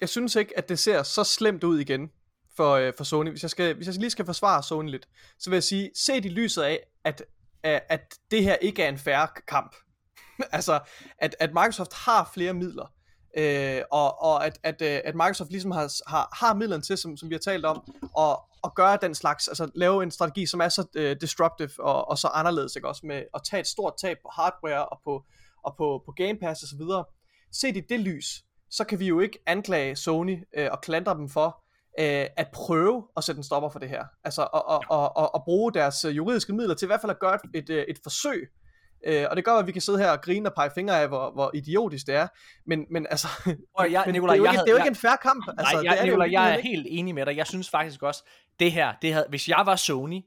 jeg 0.00 0.08
synes 0.08 0.36
ikke, 0.36 0.58
at 0.58 0.68
det 0.68 0.78
ser 0.78 1.02
så 1.02 1.24
slemt 1.24 1.64
ud 1.64 1.78
igen 1.78 2.10
for, 2.56 2.74
øh, 2.74 2.92
for 2.96 3.04
Sony. 3.04 3.30
Hvis 3.30 3.42
jeg, 3.42 3.50
skal, 3.50 3.74
hvis 3.74 3.86
jeg 3.86 3.94
lige 3.94 4.10
skal 4.10 4.24
forsvare 4.24 4.62
Sony 4.62 4.90
lidt, 4.90 5.08
så 5.38 5.50
vil 5.50 5.56
jeg 5.56 5.62
sige, 5.62 5.90
se 5.94 6.16
i 6.16 6.20
lyset 6.20 6.62
af, 6.62 6.80
at, 7.04 7.22
at, 7.66 7.82
at 7.88 8.14
det 8.30 8.42
her 8.42 8.54
ikke 8.54 8.82
er 8.82 8.88
en 8.88 8.98
færre 8.98 9.28
kamp. 9.48 9.76
altså, 10.52 10.80
at, 11.18 11.36
at 11.40 11.50
Microsoft 11.50 11.94
har 11.94 12.30
flere 12.34 12.54
midler, 12.54 12.92
øh, 13.38 13.82
og, 13.90 14.22
og 14.22 14.46
at, 14.46 14.58
at, 14.62 14.82
øh, 14.82 15.00
at 15.04 15.14
Microsoft 15.14 15.50
ligesom 15.50 15.70
har, 15.70 16.10
har, 16.10 16.28
har 16.32 16.54
midlerne 16.54 16.82
til, 16.82 16.96
som, 16.96 17.16
som 17.16 17.28
vi 17.28 17.34
har 17.34 17.38
talt 17.38 17.64
om, 17.64 17.92
og, 18.14 18.42
og 18.62 18.74
gøre 18.74 18.98
den 19.02 19.14
slags, 19.14 19.48
altså 19.48 19.70
lave 19.74 20.02
en 20.02 20.10
strategi, 20.10 20.46
som 20.46 20.60
er 20.60 20.68
så 20.68 20.86
øh, 20.96 21.16
disruptive 21.20 21.70
og, 21.78 22.08
og 22.08 22.18
så 22.18 22.28
anderledes, 22.28 22.76
ikke 22.76 22.88
også, 22.88 23.06
med 23.06 23.22
at 23.34 23.40
tage 23.50 23.60
et 23.60 23.66
stort 23.66 23.94
tab 24.00 24.16
på 24.22 24.30
hardware 24.34 24.86
og 24.86 25.00
på, 25.04 25.24
og 25.64 25.74
på, 25.76 26.02
på 26.06 26.12
Game 26.16 26.38
Pass 26.38 26.62
og 26.62 26.68
så 26.68 26.76
videre. 26.76 27.04
Set 27.52 27.76
i 27.76 27.80
det 27.80 28.00
lys, 28.00 28.44
så 28.70 28.84
kan 28.84 28.98
vi 28.98 29.06
jo 29.06 29.20
ikke 29.20 29.38
anklage 29.46 29.96
Sony 29.96 30.44
øh, 30.56 30.68
og 30.72 30.80
klandre 30.80 31.14
dem 31.14 31.28
for, 31.28 31.62
øh, 31.98 32.26
at 32.36 32.48
prøve 32.52 33.06
at 33.16 33.24
sætte 33.24 33.38
en 33.38 33.44
stopper 33.44 33.68
for 33.68 33.78
det 33.78 33.88
her. 33.88 34.04
Altså 34.24 34.42
at, 34.42 34.62
at, 34.70 34.98
at, 34.98 35.10
at, 35.24 35.30
at 35.34 35.42
bruge 35.44 35.72
deres 35.72 36.04
øh, 36.04 36.16
juridiske 36.16 36.52
midler 36.52 36.74
til 36.74 36.86
i 36.86 36.90
hvert 36.92 37.00
fald 37.00 37.10
at 37.10 37.18
gøre 37.18 37.34
et, 37.34 37.62
et, 37.62 37.70
øh, 37.70 37.84
et 37.88 37.98
forsøg 38.02 38.48
Øh, 39.06 39.26
og 39.30 39.36
det 39.36 39.44
gør, 39.44 39.52
at 39.52 39.66
vi 39.66 39.72
kan 39.72 39.82
sidde 39.82 39.98
her 39.98 40.10
og 40.10 40.20
grine 40.20 40.48
og 40.48 40.54
pege 40.54 40.70
fingre 40.74 41.00
af, 41.00 41.08
hvor, 41.08 41.30
hvor 41.30 41.50
idiotisk 41.54 42.06
det 42.06 42.14
er. 42.14 42.28
Men, 42.66 42.86
men 42.90 43.06
altså, 43.10 43.28
og 43.78 43.92
jeg, 43.92 44.02
men 44.06 44.12
Nicolai, 44.12 44.38
det, 44.38 44.40
er 44.40 44.44
jo 44.44 44.44
ikke, 44.44 44.56
havde, 44.56 44.64
det 44.64 44.68
er 44.68 44.72
jo 44.72 44.76
ikke 44.76 44.84
jeg, 44.84 44.90
en 44.90 44.96
færre 44.96 45.16
kamp. 45.22 45.48
Altså, 45.58 45.74
nej, 45.74 45.84
jeg, 45.84 45.92
det 45.92 46.00
er 46.00 46.04
Nicolai, 46.04 46.28
det 46.28 46.34
jo, 46.34 46.40
jeg 46.40 46.54
er 46.54 46.60
helt 46.60 46.86
enig 46.90 47.14
med 47.14 47.26
dig. 47.26 47.36
Jeg 47.36 47.46
synes 47.46 47.70
faktisk 47.70 48.02
også, 48.02 48.24
det 48.60 48.72
her, 48.72 48.94
det 49.02 49.12
havde, 49.12 49.26
hvis 49.28 49.48
jeg 49.48 49.62
var 49.64 49.76
Sony, 49.76 50.20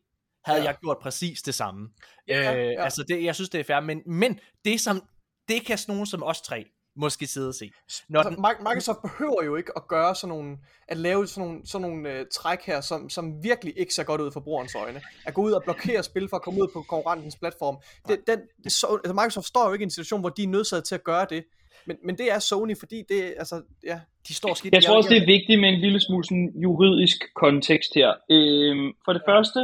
havde 0.46 0.60
ja. 0.60 0.66
jeg 0.66 0.76
gjort 0.82 0.98
præcis 1.02 1.42
det 1.42 1.56
samme. 1.56 1.90
Ja, 2.28 2.56
øh, 2.56 2.72
ja. 2.72 2.84
Altså, 2.84 3.04
det, 3.08 3.24
jeg 3.24 3.36
synes, 3.36 3.50
det 3.50 3.60
er 3.60 3.64
fair. 3.64 3.80
Men, 3.80 4.02
men 4.06 4.40
det, 4.66 4.82
som, 4.82 5.04
det 5.48 5.66
kan 5.66 5.78
sådan 5.78 5.94
nogen 5.94 6.06
som 6.06 6.24
os 6.24 6.42
tre 6.42 6.66
måske 7.00 7.28
sidde 7.28 7.48
og 7.48 7.54
se. 7.54 7.72
Når 8.10 8.20
altså, 8.20 8.36
den... 8.36 8.46
Microsoft 8.70 9.02
behøver 9.02 9.44
jo 9.44 9.56
ikke 9.56 9.72
at 9.76 9.88
gøre 9.88 10.16
sådan 10.16 10.36
nogle, 10.36 10.58
at 10.88 10.98
lave 10.98 11.28
sådan 11.28 11.48
nogle, 11.48 11.62
sådan 11.66 11.90
nogle 11.90 12.20
uh, 12.20 12.26
træk 12.34 12.60
her, 12.66 12.82
som, 12.82 13.10
som 13.10 13.44
virkelig 13.44 13.74
ikke 13.78 13.94
ser 13.94 14.04
godt 14.04 14.22
ud 14.22 14.32
for 14.32 14.40
brugerens 14.40 14.76
øjne. 14.76 15.02
At 15.26 15.34
gå 15.34 15.42
ud 15.42 15.52
og 15.52 15.64
blokere 15.64 16.04
spil 16.04 16.30
for 16.30 16.36
at 16.36 16.42
komme 16.42 16.62
ud 16.62 16.68
på 16.74 16.82
konkurrentens 16.90 17.38
platform. 17.38 17.78
Det, 18.08 18.20
den, 18.28 18.40
det, 18.64 18.72
så, 18.72 19.00
altså 19.04 19.14
Microsoft 19.14 19.48
står 19.48 19.68
jo 19.68 19.74
ikke 19.74 19.84
i 19.84 19.90
en 19.90 19.90
situation, 19.90 20.20
hvor 20.20 20.30
de 20.30 20.44
er 20.44 20.48
nødsaget 20.48 20.84
til 20.84 20.96
at 20.96 21.04
gøre 21.04 21.26
det. 21.30 21.44
Men, 21.88 21.98
men 22.04 22.18
det 22.18 22.32
er 22.32 22.40
Sony, 22.40 22.78
fordi 22.80 23.04
det, 23.10 23.34
altså, 23.38 23.62
ja, 23.84 24.00
de 24.28 24.34
står 24.34 24.54
skidt. 24.54 24.74
Jeg 24.74 24.84
tror 24.84 24.98
også, 24.98 25.10
det 25.10 25.22
er 25.22 25.26
vigtigt 25.26 25.62
med 25.62 25.70
en 25.70 25.80
lille 25.80 26.00
smule 26.00 26.24
sådan 26.24 26.52
juridisk 26.56 27.18
kontekst 27.36 27.92
her. 27.96 28.10
Øhm, 28.32 28.94
for 29.06 29.14
det 29.14 29.22
første, 29.30 29.60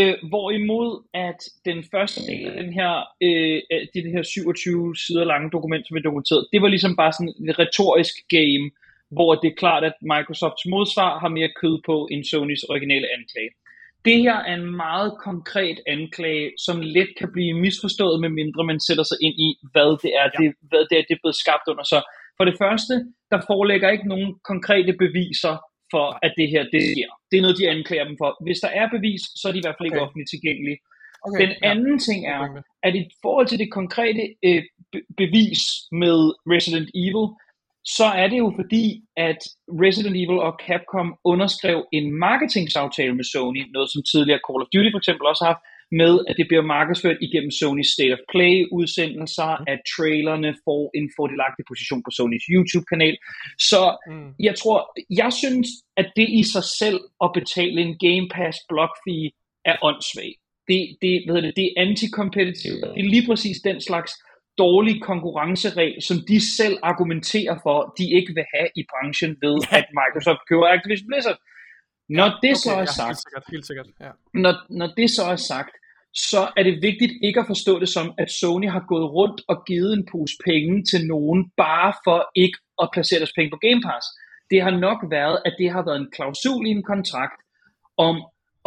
Øh, 0.00 0.14
hvorimod 0.28 0.90
at 1.14 1.40
den 1.64 1.84
første 1.92 2.20
del 2.30 2.46
af 2.50 2.54
den 2.62 2.72
her, 2.78 2.92
øh, 3.26 3.60
det, 3.92 4.04
det 4.04 4.12
her 4.16 4.22
27 4.22 4.96
sider 4.96 5.24
lange 5.24 5.50
dokument, 5.50 5.86
som 5.86 5.94
vi 5.94 6.00
dokumenterede, 6.00 6.48
det 6.52 6.62
var 6.62 6.68
ligesom 6.68 6.96
bare 6.96 7.12
sådan 7.12 7.34
et 7.50 7.58
retorisk 7.58 8.14
game, 8.28 8.64
hvor 9.16 9.34
det 9.34 9.48
er 9.50 9.60
klart, 9.62 9.84
at 9.84 9.96
Microsofts 10.12 10.64
modsvar 10.74 11.18
har 11.18 11.28
mere 11.28 11.50
kød 11.60 11.76
på 11.86 12.08
end 12.12 12.24
Sonys 12.24 12.62
originale 12.62 13.08
anklage. 13.18 13.50
Det 14.04 14.18
her 14.24 14.38
er 14.50 14.54
en 14.54 14.76
meget 14.86 15.12
konkret 15.28 15.78
anklage, 15.86 16.52
som 16.66 16.76
let 16.80 17.10
kan 17.18 17.28
blive 17.32 17.54
misforstået, 17.64 18.20
medmindre 18.20 18.64
man 18.64 18.80
sætter 18.80 19.04
sig 19.10 19.18
ind 19.26 19.36
i, 19.46 19.48
hvad 19.72 19.90
det 20.02 20.10
er, 20.22 20.26
ja. 20.32 20.36
det, 20.38 20.48
hvad 20.70 20.82
det 20.90 20.96
er, 20.98 21.04
det 21.08 21.14
er 21.14 21.22
blevet 21.22 21.42
skabt 21.44 21.66
under. 21.70 21.84
Så 21.92 21.98
for 22.36 22.44
det 22.44 22.56
første, 22.62 22.94
der 23.32 23.40
foreligger 23.50 23.88
ikke 23.90 24.08
nogen 24.08 24.30
konkrete 24.50 24.92
beviser 25.04 25.54
for, 25.92 26.06
at 26.26 26.32
det 26.38 26.48
her 26.54 26.62
det 26.74 26.82
sker. 26.92 27.10
Det 27.30 27.36
er 27.36 27.42
noget, 27.42 27.58
de 27.60 27.70
anklager 27.74 28.06
dem 28.10 28.16
for. 28.22 28.28
Hvis 28.46 28.60
der 28.64 28.68
er 28.80 28.86
bevis, 28.96 29.22
så 29.40 29.44
er 29.48 29.52
de 29.52 29.58
i 29.58 29.64
hvert 29.64 29.76
fald 29.78 29.88
okay. 29.88 29.96
ikke 29.96 30.04
offentligt 30.04 30.30
tilgængelige. 30.34 30.78
Okay, 31.26 31.40
Den 31.42 31.52
anden 31.70 31.96
ja. 31.98 32.04
ting 32.08 32.20
er, 32.34 32.40
at 32.86 32.94
i 32.94 33.02
forhold 33.22 33.46
til 33.48 33.58
det 33.58 33.70
konkrete 33.78 34.22
øh, 34.48 34.62
bevis 35.16 35.60
med 36.02 36.18
Resident 36.52 36.88
Evil, 37.04 37.26
så 37.98 38.06
er 38.22 38.26
det 38.32 38.38
jo 38.38 38.52
fordi, 38.60 38.84
at 39.16 39.40
Resident 39.84 40.16
Evil 40.22 40.38
og 40.48 40.54
Capcom 40.66 41.08
underskrev 41.24 41.78
en 41.92 42.06
marketingaftale 42.26 43.14
med 43.18 43.24
Sony, 43.32 43.62
noget 43.74 43.88
som 43.92 44.02
tidligere 44.12 44.44
Call 44.46 44.62
of 44.62 44.68
Duty 44.72 44.90
for 44.92 45.00
eksempel 45.02 45.26
også 45.26 45.44
har 45.44 45.52
haft, 45.52 45.62
med, 45.92 46.14
at 46.28 46.34
det 46.38 46.46
bliver 46.48 46.64
markedsført 46.76 47.18
igennem 47.26 47.52
Sony's 47.60 47.92
State 47.94 48.14
of 48.16 48.22
Play 48.32 48.54
udsendelser, 48.78 49.50
mm. 49.56 49.64
at 49.72 49.78
trailerne 49.94 50.50
får 50.66 50.82
en 50.98 51.06
fordelagtig 51.16 51.64
position 51.70 52.02
på 52.06 52.10
Sonys 52.16 52.46
YouTube-kanal. 52.54 53.16
Så 53.70 53.82
mm. 54.10 54.30
jeg 54.46 54.54
tror, 54.60 54.78
jeg 55.22 55.30
synes, 55.42 55.68
at 56.00 56.08
det 56.18 56.28
i 56.40 56.42
sig 56.54 56.64
selv 56.80 57.00
at 57.24 57.30
betale 57.38 57.78
en 57.86 57.94
Game 58.06 58.26
Pass 58.34 58.56
block 58.70 58.92
fee 59.04 59.30
er 59.70 59.76
åndssvagt. 59.88 60.40
Det, 60.68 60.80
det, 61.02 61.14
hvad 61.26 61.42
det, 61.42 61.52
det 61.58 61.64
er 61.66 61.74
anti-competitive. 61.84 62.78
Det 62.94 63.02
er 63.04 63.12
lige 63.14 63.26
præcis 63.30 63.56
den 63.70 63.80
slags 63.88 64.12
dårlig 64.58 65.02
konkurrenceregel, 65.10 66.02
som 66.08 66.16
de 66.30 66.38
selv 66.58 66.76
argumenterer 66.82 67.56
for, 67.64 67.94
de 67.98 68.04
ikke 68.18 68.32
vil 68.38 68.46
have 68.54 68.68
i 68.80 68.82
branchen 68.92 69.32
ved, 69.44 69.56
at 69.78 69.86
Microsoft 70.00 70.42
køber 70.48 70.66
Activision 70.76 71.08
Blizzard. 71.10 71.38
Når 72.08 72.28
det 72.42 72.50
okay, 72.50 72.64
så 72.64 72.70
er 72.70 72.84
sagt, 72.84 73.08
helt 73.08 73.18
sikkert, 73.18 73.44
helt 73.50 73.66
sikkert, 73.66 73.86
ja. 74.00 74.10
når, 74.34 74.54
når 74.70 74.86
det 74.96 75.10
så 75.10 75.22
er 75.22 75.36
sagt, 75.36 75.70
så 76.14 76.48
er 76.56 76.62
det 76.62 76.82
vigtigt 76.82 77.12
ikke 77.22 77.40
at 77.40 77.46
forstå 77.46 77.78
det 77.78 77.88
som, 77.88 78.14
at 78.18 78.30
Sony 78.30 78.68
har 78.70 78.84
gået 78.88 79.12
rundt 79.12 79.40
og 79.48 79.56
givet 79.66 79.92
en 79.92 80.06
pose 80.12 80.34
penge 80.44 80.84
til 80.90 81.06
nogen, 81.06 81.50
bare 81.56 81.92
for 82.04 82.18
ikke 82.34 82.58
at 82.82 82.88
placere 82.92 83.18
deres 83.18 83.36
penge 83.36 83.50
på 83.50 83.60
Game 83.66 83.82
Pass. 83.86 84.06
Det 84.50 84.62
har 84.62 84.70
nok 84.70 84.98
været, 85.10 85.38
at 85.44 85.54
det 85.58 85.70
har 85.70 85.84
været 85.84 86.00
en 86.00 86.10
klausul 86.16 86.66
i 86.66 86.70
en 86.70 86.82
kontrakt 86.82 87.38
om 87.96 88.16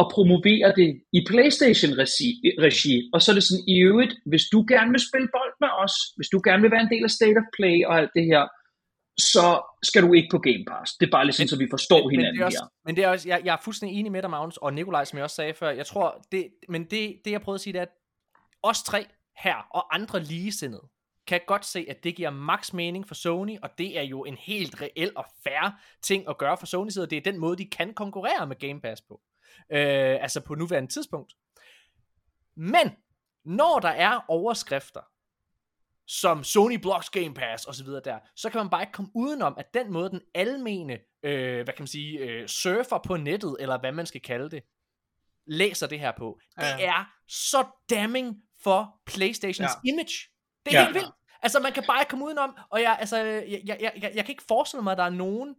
at 0.01 0.07
promovere 0.15 0.69
det 0.79 0.89
i 1.17 1.19
PlayStation-regi. 1.29 2.93
Og 3.13 3.21
så 3.21 3.31
er 3.31 3.35
det 3.37 3.43
sådan, 3.43 3.67
i 3.67 3.77
øvrigt, 3.89 4.13
hvis 4.25 4.45
du 4.53 4.59
gerne 4.73 4.91
vil 4.91 5.07
spille 5.09 5.29
bold 5.35 5.53
med 5.63 5.71
os, 5.83 5.95
hvis 6.17 6.29
du 6.33 6.39
gerne 6.47 6.61
vil 6.61 6.71
være 6.71 6.85
en 6.85 6.93
del 6.93 7.03
af 7.03 7.15
State 7.19 7.37
of 7.41 7.47
Play 7.57 7.77
og 7.87 7.93
alt 7.99 8.11
det 8.17 8.25
her, 8.31 8.43
så 9.19 9.61
skal 9.83 10.03
du 10.03 10.13
ikke 10.13 10.27
på 10.31 10.39
Game 10.39 10.65
Pass. 10.67 10.93
Det 10.93 11.05
er 11.05 11.11
bare 11.11 11.25
lidt 11.25 11.35
sådan, 11.35 11.47
så 11.47 11.57
vi 11.57 11.67
forstår 11.69 12.01
men, 12.03 12.11
hinanden 12.11 12.33
men 12.33 12.35
det 12.35 12.41
er 12.41 12.45
også, 12.45 12.63
her. 12.63 12.67
Men 12.85 12.95
det 12.95 13.03
er 13.03 13.09
også, 13.09 13.29
jeg, 13.29 13.41
jeg 13.45 13.53
er 13.53 13.61
fuldstændig 13.63 13.99
enig 13.99 14.11
med 14.11 14.21
dig, 14.21 14.29
Magnus, 14.29 14.57
og 14.57 14.73
Nikolaj, 14.73 15.05
som 15.05 15.17
jeg 15.17 15.23
også 15.23 15.35
sagde 15.35 15.53
før. 15.53 15.69
Jeg 15.69 15.85
tror, 15.85 16.25
det, 16.31 16.47
men 16.69 16.83
det, 16.83 17.21
det 17.25 17.31
jeg 17.31 17.41
prøvede 17.41 17.57
at 17.57 17.61
sige, 17.61 17.73
det 17.73 17.79
er, 17.79 17.83
at 17.83 17.91
os 18.63 18.83
tre 18.83 19.05
her 19.37 19.55
og 19.69 19.95
andre 19.95 20.19
ligesindede, 20.23 20.83
kan 21.27 21.41
godt 21.47 21.65
se, 21.65 21.85
at 21.89 22.03
det 22.03 22.15
giver 22.15 22.29
max 22.29 22.73
mening 22.73 23.07
for 23.07 23.15
Sony, 23.15 23.57
og 23.63 23.69
det 23.77 23.97
er 23.99 24.01
jo 24.01 24.25
en 24.25 24.37
helt 24.37 24.81
reel 24.81 25.11
og 25.15 25.25
fair 25.43 25.79
ting 26.01 26.29
at 26.29 26.37
gøre 26.37 26.57
for 26.57 26.65
Sony 26.65 26.89
side, 26.89 27.03
og 27.03 27.09
det 27.09 27.17
er 27.17 27.31
den 27.31 27.37
måde, 27.37 27.57
de 27.57 27.65
kan 27.65 27.93
konkurrere 27.93 28.47
med 28.47 28.55
Game 28.55 28.81
Pass 28.81 29.01
på. 29.01 29.21
Øh, 29.71 30.17
altså 30.21 30.41
på 30.41 30.55
nuværende 30.55 30.93
tidspunkt. 30.93 31.33
Men, 32.55 32.91
når 33.45 33.79
der 33.79 33.89
er 33.89 34.19
overskrifter, 34.27 35.01
som 36.09 36.43
Sony 36.43 36.75
Blocks 36.75 37.09
Game 37.09 37.33
Pass 37.33 37.65
og 37.65 37.75
så 37.75 37.83
videre 37.83 38.01
der, 38.05 38.19
så 38.35 38.49
kan 38.49 38.59
man 38.59 38.69
bare 38.69 38.81
ikke 38.81 38.91
komme 38.91 39.11
udenom, 39.15 39.53
at 39.57 39.73
den 39.73 39.93
måde, 39.93 40.09
den 40.09 40.21
almene, 40.35 40.97
øh, 41.23 41.63
hvad 41.63 41.73
kan 41.73 41.81
man 41.81 41.87
sige, 41.87 42.19
øh, 42.19 42.47
surfer 42.47 42.97
på 42.97 43.17
nettet, 43.17 43.55
eller 43.59 43.79
hvad 43.79 43.91
man 43.91 44.05
skal 44.05 44.21
kalde 44.21 44.49
det, 44.49 44.63
læser 45.47 45.87
det 45.87 45.99
her 45.99 46.11
på, 46.17 46.39
ja. 46.57 46.75
det 46.77 46.85
er 46.85 47.05
så 47.27 47.65
damning 47.89 48.37
for 48.63 49.01
Playstations 49.05 49.71
ja. 49.83 49.89
image. 49.89 50.13
Det 50.65 50.73
er 50.73 50.79
ja. 50.79 50.83
helt 50.83 50.95
vildt. 50.95 51.11
Altså, 51.41 51.59
man 51.59 51.73
kan 51.73 51.83
bare 51.87 52.01
ikke 52.01 52.09
komme 52.09 52.25
udenom, 52.25 52.57
og 52.69 52.81
jeg, 52.81 52.97
altså, 52.99 53.17
jeg, 53.17 53.61
jeg, 53.65 53.77
jeg, 53.79 54.11
jeg, 54.15 54.25
kan 54.25 54.29
ikke 54.29 54.43
forestille 54.47 54.83
mig, 54.83 54.91
at 54.91 54.97
der 54.97 55.03
er 55.03 55.09
nogen, 55.09 55.55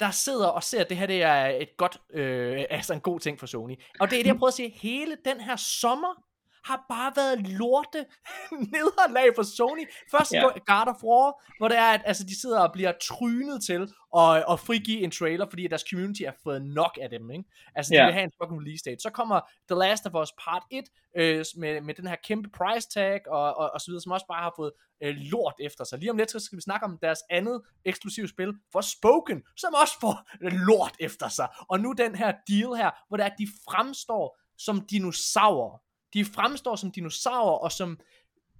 der 0.00 0.10
sidder 0.10 0.46
og 0.48 0.62
ser, 0.62 0.80
at 0.80 0.88
det 0.88 0.96
her 0.96 1.06
det 1.06 1.22
er 1.22 1.46
et 1.46 1.76
godt, 1.76 1.98
øh, 2.10 2.64
altså 2.70 2.94
en 2.94 3.00
god 3.00 3.20
ting 3.20 3.38
for 3.38 3.46
Sony. 3.46 3.74
Og 4.00 4.10
det 4.10 4.18
er 4.18 4.22
det, 4.22 4.26
jeg 4.26 4.36
prøver 4.36 4.48
at 4.48 4.54
sige, 4.54 4.70
hele 4.70 5.16
den 5.24 5.40
her 5.40 5.56
sommer 5.56 6.25
har 6.68 6.84
bare 6.88 7.12
været 7.16 7.48
lorte 7.48 8.00
nederlag 8.74 9.28
for 9.36 9.42
Sony. 9.42 9.84
Først 10.10 10.32
ja. 10.32 10.40
God 10.42 10.88
of 10.92 11.02
War, 11.04 11.42
hvor 11.58 11.68
det 11.68 11.78
er, 11.78 11.90
at 11.96 12.02
altså, 12.04 12.24
de 12.24 12.40
sidder 12.40 12.60
og 12.60 12.72
bliver 12.72 12.92
trynet 13.02 13.64
til 13.64 13.82
at, 14.16 14.44
at 14.50 14.60
frigive 14.60 15.00
en 15.00 15.10
trailer, 15.10 15.46
fordi 15.50 15.66
deres 15.66 15.84
community 15.90 16.22
har 16.22 16.36
fået 16.42 16.62
nok 16.62 16.98
af 17.02 17.10
dem. 17.10 17.30
Ikke? 17.30 17.44
Altså, 17.74 17.90
de 17.90 17.98
ja. 17.98 18.04
vil 18.04 18.14
have 18.14 18.24
en 18.24 18.32
fucking 18.42 18.60
release 18.60 18.84
date. 18.84 19.00
Så 19.00 19.10
kommer 19.10 19.40
The 19.70 19.78
Last 19.78 20.06
of 20.06 20.14
Us 20.22 20.32
Part 20.44 20.62
1 20.70 20.84
øh, 21.16 21.44
med, 21.56 21.80
med 21.80 21.94
den 21.94 22.06
her 22.06 22.16
kæmpe 22.24 22.48
price 22.58 22.88
tag, 22.94 23.20
og, 23.28 23.56
og, 23.56 23.70
og 23.74 23.80
så 23.80 23.86
videre, 23.90 24.02
som 24.02 24.12
også 24.12 24.26
bare 24.26 24.42
har 24.42 24.54
fået 24.56 24.72
øh, 25.02 25.14
lort 25.16 25.54
efter 25.60 25.84
sig. 25.84 25.98
Lige 25.98 26.10
om 26.10 26.16
lidt 26.16 26.30
så 26.30 26.40
skal 26.40 26.56
vi 26.56 26.62
snakke 26.62 26.84
om 26.84 26.98
deres 27.02 27.20
andet 27.30 27.62
eksklusive 27.84 28.28
spil, 28.28 28.54
for 28.72 28.80
Spoken, 28.80 29.42
som 29.56 29.74
også 29.82 29.94
får 30.00 30.16
lort 30.40 30.96
efter 31.00 31.28
sig. 31.28 31.48
Og 31.68 31.80
nu 31.80 31.92
den 31.92 32.14
her 32.14 32.32
deal 32.48 32.74
her, 32.74 32.90
hvor 33.08 33.16
det 33.16 33.24
er, 33.24 33.30
at 33.30 33.38
de 33.38 33.48
fremstår 33.70 34.38
som 34.58 34.86
dinosaurer. 34.90 35.85
De 36.14 36.24
fremstår 36.24 36.76
som 36.76 36.92
dinosaurer 36.92 37.58
og 37.58 37.72
som 37.72 37.98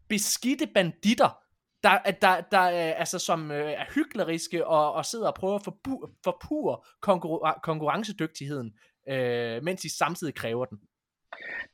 beskidte 0.08 0.66
banditter, 0.74 1.38
der, 1.82 1.98
der, 2.20 2.40
der 2.40 2.58
altså, 3.02 3.18
som 3.18 3.50
øh, 3.50 3.72
er 3.72 3.84
hykleriske 3.94 4.66
og, 4.66 4.92
og 4.92 5.04
sidder 5.04 5.26
og 5.28 5.34
prøver 5.34 5.54
at 5.54 5.64
forbu, 5.64 6.06
forpure 6.24 6.78
konkurren- 7.06 7.60
konkurrencedygtigheden, 7.62 8.72
øh, 9.08 9.62
mens 9.62 9.80
de 9.80 9.96
samtidig 9.96 10.34
kræver 10.34 10.64
den. 10.64 10.78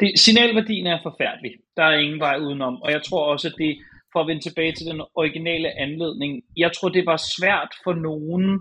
Det, 0.00 0.18
signalværdien 0.18 0.86
er 0.86 0.98
forfærdelig. 1.02 1.52
Der 1.76 1.84
er 1.84 1.98
ingen 1.98 2.20
vej 2.20 2.36
udenom. 2.38 2.82
Og 2.82 2.90
jeg 2.90 3.02
tror 3.02 3.24
også, 3.32 3.48
at 3.48 3.54
det, 3.58 3.78
for 4.12 4.20
at 4.20 4.26
vende 4.26 4.42
tilbage 4.42 4.72
til 4.72 4.86
den 4.86 5.02
originale 5.14 5.78
anledning, 5.78 6.42
jeg 6.56 6.70
tror, 6.72 6.88
det 6.88 7.06
var 7.06 7.16
svært 7.16 7.74
for 7.84 7.94
nogen 7.94 8.60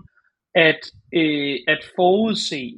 at, 0.54 0.80
øh, 1.14 1.58
at 1.68 1.78
forudse, 1.96 2.72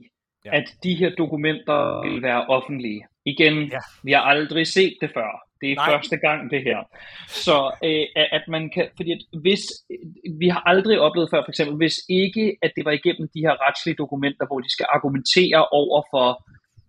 ja. 0.44 0.56
at 0.56 0.64
de 0.82 0.94
her 0.94 1.10
dokumenter 1.10 2.08
vil 2.08 2.22
være 2.22 2.46
offentlige. 2.46 3.06
Igen, 3.26 3.56
ja. 3.72 3.78
vi 4.02 4.12
har 4.12 4.20
aldrig 4.20 4.66
set 4.66 4.96
det 5.00 5.10
før. 5.14 5.30
Det 5.60 5.72
er 5.72 5.76
Nej. 5.76 5.90
første 5.92 6.16
gang 6.16 6.50
det 6.50 6.62
her. 6.68 6.80
Så 7.44 7.56
øh, 7.84 8.06
at 8.38 8.44
man 8.48 8.70
kan, 8.74 8.88
fordi 8.96 9.10
at 9.12 9.22
hvis, 9.44 9.62
vi 10.40 10.48
har 10.48 10.62
aldrig 10.66 11.00
oplevet 11.00 11.30
før, 11.30 11.42
for 11.44 11.52
eksempel, 11.54 11.76
hvis 11.76 11.96
ikke, 12.08 12.56
at 12.62 12.72
det 12.76 12.84
var 12.84 12.90
igennem 12.90 13.28
de 13.34 13.40
her 13.46 13.54
retslige 13.68 13.96
dokumenter, 14.02 14.46
hvor 14.46 14.60
de 14.60 14.70
skal 14.72 14.86
argumentere 14.96 15.66
over 15.80 16.02
for 16.12 16.28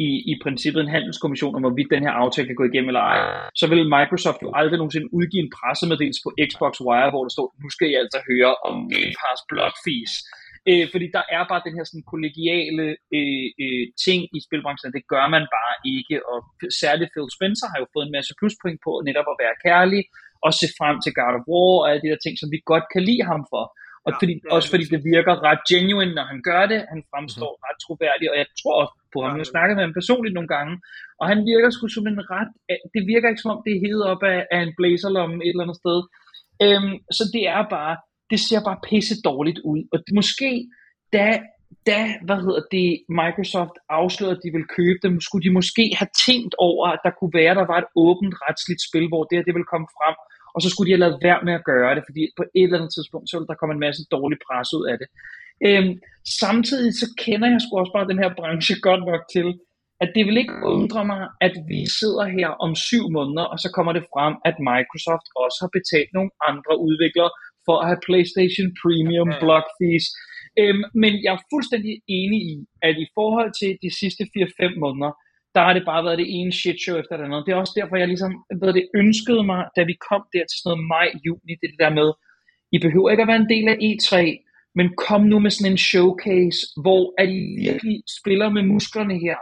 i, 0.07 0.09
i 0.31 0.33
princippet 0.43 0.81
en 0.81 0.95
handelskommission 0.95 1.55
om, 1.55 1.61
hvorvidt 1.61 1.93
den 1.95 2.03
her 2.05 2.13
aftale 2.23 2.47
kan 2.47 2.59
gå 2.61 2.65
igennem 2.71 2.89
eller 2.89 3.05
ej, 3.11 3.19
så 3.59 3.65
vil 3.71 3.93
Microsoft 3.97 4.39
jo 4.45 4.49
aldrig 4.59 4.77
nogensinde 4.77 5.13
udgive 5.17 5.43
en 5.43 5.53
pressemeddelelse 5.57 6.21
på 6.25 6.31
Xbox 6.49 6.73
Wire, 6.87 7.09
hvor 7.13 7.23
der 7.25 7.33
står, 7.35 7.47
nu 7.63 7.69
skal 7.75 7.87
I 7.91 7.95
altså 8.03 8.19
høre 8.29 8.51
om 8.67 8.75
Game 8.93 9.13
Pass 9.21 9.39
Blood 9.49 9.75
Fees. 9.83 10.13
Øh, 10.69 10.85
fordi 10.93 11.07
der 11.17 11.23
er 11.35 11.43
bare 11.51 11.65
den 11.67 11.75
her 11.77 11.85
sådan 11.87 12.09
kollegiale 12.13 12.85
øh, 13.17 13.47
øh, 13.63 13.85
ting 14.05 14.19
i 14.37 14.39
spilbranchen, 14.47 14.95
det 14.97 15.03
gør 15.13 15.25
man 15.35 15.45
bare 15.57 15.75
ikke, 15.95 16.15
og 16.31 16.37
særligt 16.81 17.11
Phil 17.13 17.35
Spencer 17.37 17.67
har 17.71 17.79
jo 17.83 17.87
fået 17.93 18.05
en 18.05 18.15
masse 18.17 18.33
pluspoint 18.39 18.79
på 18.85 18.91
netop 19.07 19.27
at 19.33 19.39
være 19.43 19.55
kærlig, 19.67 20.01
og 20.45 20.51
se 20.59 20.67
frem 20.79 20.95
til 21.01 21.15
God 21.19 21.35
of 21.39 21.47
War, 21.51 21.73
og 21.81 21.85
alle 21.89 22.01
de 22.03 22.11
der 22.11 22.21
ting, 22.21 22.35
som 22.39 22.49
vi 22.53 22.59
godt 22.71 22.85
kan 22.93 23.03
lide 23.09 23.23
ham 23.31 23.43
for. 23.53 23.63
Og 24.05 24.11
ja, 24.11 24.17
fordi, 24.21 24.33
også 24.55 24.69
fordi 24.73 24.85
det 24.93 25.01
virker 25.13 25.33
ret 25.47 25.61
genuine, 25.71 26.13
når 26.17 26.25
han 26.31 26.39
gør 26.49 26.63
det. 26.71 26.79
Han 26.93 27.01
fremstår 27.11 27.51
mm-hmm. 27.51 27.65
ret 27.67 27.79
troværdig, 27.85 28.25
og 28.31 28.37
jeg 28.41 28.49
tror 28.61 28.79
på 29.13 29.17
ham. 29.23 29.31
Jeg 29.35 29.43
har 29.43 29.53
snakket 29.53 29.75
med 29.75 29.83
ham 29.85 29.97
personligt 29.99 30.35
nogle 30.37 30.51
gange, 30.55 30.73
og 31.19 31.25
han 31.31 31.39
virker 31.51 31.69
sgu 31.71 31.85
som 31.87 32.07
en 32.11 32.21
ret... 32.33 32.51
Det 32.95 33.03
virker 33.11 33.27
ikke 33.29 33.43
som 33.43 33.53
om, 33.53 33.61
det 33.65 33.71
er 33.73 33.83
hedet 33.85 34.05
op 34.13 34.23
af, 34.33 34.39
af 34.55 34.59
en 34.65 34.73
blazerlomme 34.79 35.37
et 35.45 35.53
eller 35.53 35.65
andet 35.65 35.81
sted. 35.83 35.99
Øhm, 36.65 36.93
så 37.17 37.23
det 37.35 37.43
er 37.55 37.63
bare 37.77 37.95
det 38.31 38.39
ser 38.47 38.61
bare 38.67 38.83
pisse 38.89 39.15
dårligt 39.29 39.59
ud. 39.71 39.81
Og 39.93 39.97
det, 40.05 40.13
måske, 40.19 40.49
da, 41.15 41.27
da 41.89 41.99
hvad 42.25 42.39
hedder 42.45 42.63
det, 42.75 42.89
Microsoft 43.21 43.75
afslørede, 43.99 44.37
at 44.37 44.43
de 44.45 44.53
ville 44.55 44.71
købe 44.77 44.99
dem, 45.05 45.13
skulle 45.25 45.45
de 45.47 45.57
måske 45.59 45.83
have 45.99 46.11
tænkt 46.27 46.53
over, 46.69 46.85
at 46.95 47.01
der 47.05 47.11
kunne 47.19 47.35
være, 47.41 47.57
der 47.59 47.67
var 47.71 47.79
et 47.79 47.91
åbent 48.05 48.35
retsligt 48.45 48.81
spil, 48.87 49.07
hvor 49.11 49.23
det 49.23 49.35
her 49.37 49.47
det 49.47 49.57
ville 49.57 49.73
komme 49.73 49.89
frem, 49.97 50.15
og 50.55 50.59
så 50.61 50.67
skulle 50.69 50.87
de 50.87 50.95
have 50.95 51.05
lavet 51.05 51.23
værd 51.25 51.41
med 51.47 51.53
at 51.59 51.67
gøre 51.71 51.95
det, 51.95 52.03
fordi 52.07 52.21
på 52.39 52.43
et 52.59 52.67
eller 52.67 52.79
andet 52.79 52.93
tidspunkt, 52.95 53.25
så 53.27 53.33
ville 53.35 53.51
der 53.51 53.59
komme 53.59 53.73
en 53.75 53.85
masse 53.87 54.01
dårlig 54.15 54.37
pres 54.47 54.69
ud 54.77 54.85
af 54.91 54.97
det. 55.01 55.07
Øhm, 55.67 55.93
samtidig 56.43 56.91
så 57.01 57.07
kender 57.25 57.47
jeg 57.53 57.61
sgu 57.61 57.71
også 57.77 57.95
bare 57.97 58.11
den 58.11 58.21
her 58.23 58.31
branche 58.39 58.75
godt 58.87 59.03
nok 59.11 59.23
til, 59.35 59.47
at 60.03 60.09
det 60.15 60.23
vil 60.27 60.37
ikke 60.41 60.57
undre 60.75 61.01
mig, 61.11 61.21
at 61.47 61.55
vi 61.71 61.79
sidder 61.99 62.25
her 62.37 62.49
om 62.65 62.71
syv 62.87 63.03
måneder, 63.17 63.45
og 63.53 63.57
så 63.63 63.69
kommer 63.75 63.93
det 63.97 64.09
frem, 64.13 64.33
at 64.49 64.55
Microsoft 64.69 65.27
også 65.43 65.57
har 65.63 65.71
betalt 65.77 66.09
nogle 66.17 66.31
andre 66.49 66.73
udviklere 66.87 67.31
for 67.65 67.75
at 67.81 67.87
have 67.89 68.05
PlayStation 68.07 68.67
Premium 68.81 69.29
okay. 69.29 69.41
block 69.43 69.65
fees. 69.77 70.05
Øhm, 70.61 70.83
men 71.01 71.11
jeg 71.23 71.31
er 71.35 71.47
fuldstændig 71.53 71.93
enig 72.19 72.41
i, 72.53 72.57
at 72.87 72.95
i 73.05 73.07
forhold 73.17 73.51
til 73.61 73.71
de 73.83 73.89
sidste 73.99 74.23
4-5 74.23 74.79
måneder, 74.83 75.11
der 75.55 75.61
har 75.67 75.73
det 75.73 75.85
bare 75.91 76.05
været 76.05 76.21
det 76.21 76.29
ene 76.37 76.51
shit 76.61 76.79
show 76.83 76.95
efter 77.01 77.13
det 77.17 77.25
andet. 77.25 77.45
Det 77.45 77.51
er 77.51 77.63
også 77.63 77.77
derfor, 77.79 77.95
jeg 77.95 78.07
ligesom 78.07 78.33
ved 78.61 78.73
det, 78.77 78.85
ønskede 79.01 79.43
mig, 79.51 79.61
da 79.77 79.81
vi 79.89 79.95
kom 80.09 80.23
der 80.33 80.43
til 80.45 80.57
sådan 80.59 80.69
noget 80.71 80.87
maj-juni, 80.95 81.53
det, 81.61 81.67
det 81.73 81.79
der 81.85 81.93
med, 81.99 82.09
I 82.75 82.77
behøver 82.85 83.09
ikke 83.09 83.25
at 83.25 83.31
være 83.31 83.43
en 83.45 83.53
del 83.55 83.65
af 83.73 83.77
E3, 83.87 84.13
men 84.77 84.87
kom 85.07 85.21
nu 85.31 85.37
med 85.39 85.51
sådan 85.51 85.71
en 85.71 85.85
showcase, 85.91 86.59
hvor 86.83 87.03
at 87.21 87.29
I 87.39 87.41
virkelig 87.67 87.97
spiller 88.19 88.49
med 88.49 88.63
musklerne 88.73 89.17
her, 89.25 89.37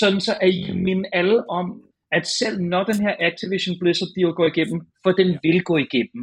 sådan 0.00 0.20
så 0.26 0.32
at 0.40 0.50
I 0.54 0.72
minde 0.86 1.08
alle 1.12 1.50
om, 1.50 1.66
at 2.12 2.24
selv 2.26 2.56
når 2.72 2.82
den 2.84 3.00
her 3.04 3.14
Activision 3.28 3.78
Blizzard 3.80 4.12
deal 4.16 4.32
går 4.38 4.46
igennem, 4.52 4.80
for 5.02 5.12
den 5.20 5.28
vil 5.42 5.62
gå 5.70 5.76
igennem, 5.86 6.22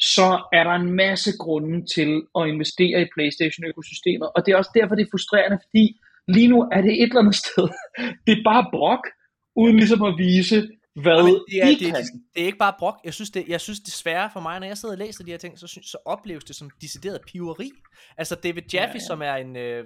så 0.00 0.48
er 0.52 0.64
der 0.64 0.70
en 0.70 0.90
masse 0.92 1.30
grunde 1.38 1.86
til 1.94 2.22
at 2.38 2.48
investere 2.48 3.02
i 3.02 3.06
PlayStation-økosystemet. 3.14 4.28
Og 4.34 4.46
det 4.46 4.52
er 4.52 4.56
også 4.56 4.70
derfor, 4.74 4.94
det 4.94 5.04
er 5.06 5.10
frustrerende, 5.10 5.58
fordi 5.64 6.00
lige 6.28 6.48
nu 6.48 6.58
er 6.72 6.80
det 6.80 6.92
et 6.92 7.02
eller 7.02 7.20
andet 7.20 7.34
sted. 7.44 7.68
Det 8.26 8.32
er 8.38 8.42
bare 8.44 8.66
brok, 8.72 9.04
uden 9.56 9.76
ligesom 9.76 10.02
at 10.02 10.14
vise, 10.18 10.68
hvad 10.94 11.16
Jamen, 11.16 11.34
det, 11.50 11.62
er, 11.62 11.66
de 11.66 11.72
det, 11.72 11.80
det, 11.80 12.04
det 12.34 12.42
er 12.42 12.46
ikke 12.46 12.58
bare 12.58 12.74
brok. 12.78 12.94
Jeg 13.04 13.14
synes, 13.14 13.30
det, 13.30 13.44
jeg 13.48 13.60
synes 13.60 13.80
desværre 13.80 14.30
for 14.32 14.40
mig, 14.40 14.60
når 14.60 14.66
jeg 14.66 14.78
sidder 14.78 14.94
og 14.94 14.98
læser 14.98 15.24
de 15.24 15.30
her 15.30 15.38
ting, 15.38 15.58
så, 15.58 15.66
synes, 15.66 15.86
så 15.86 15.98
opleves 16.04 16.44
det 16.44 16.56
som 16.56 16.70
decideret 16.80 17.20
piveri. 17.26 17.70
Altså 18.18 18.34
David 18.34 18.62
Jaffe, 18.72 18.92
ja, 18.94 19.00
ja. 19.02 19.06
som 19.06 19.22
er 19.22 19.34
en 19.34 19.56
øh, 19.56 19.84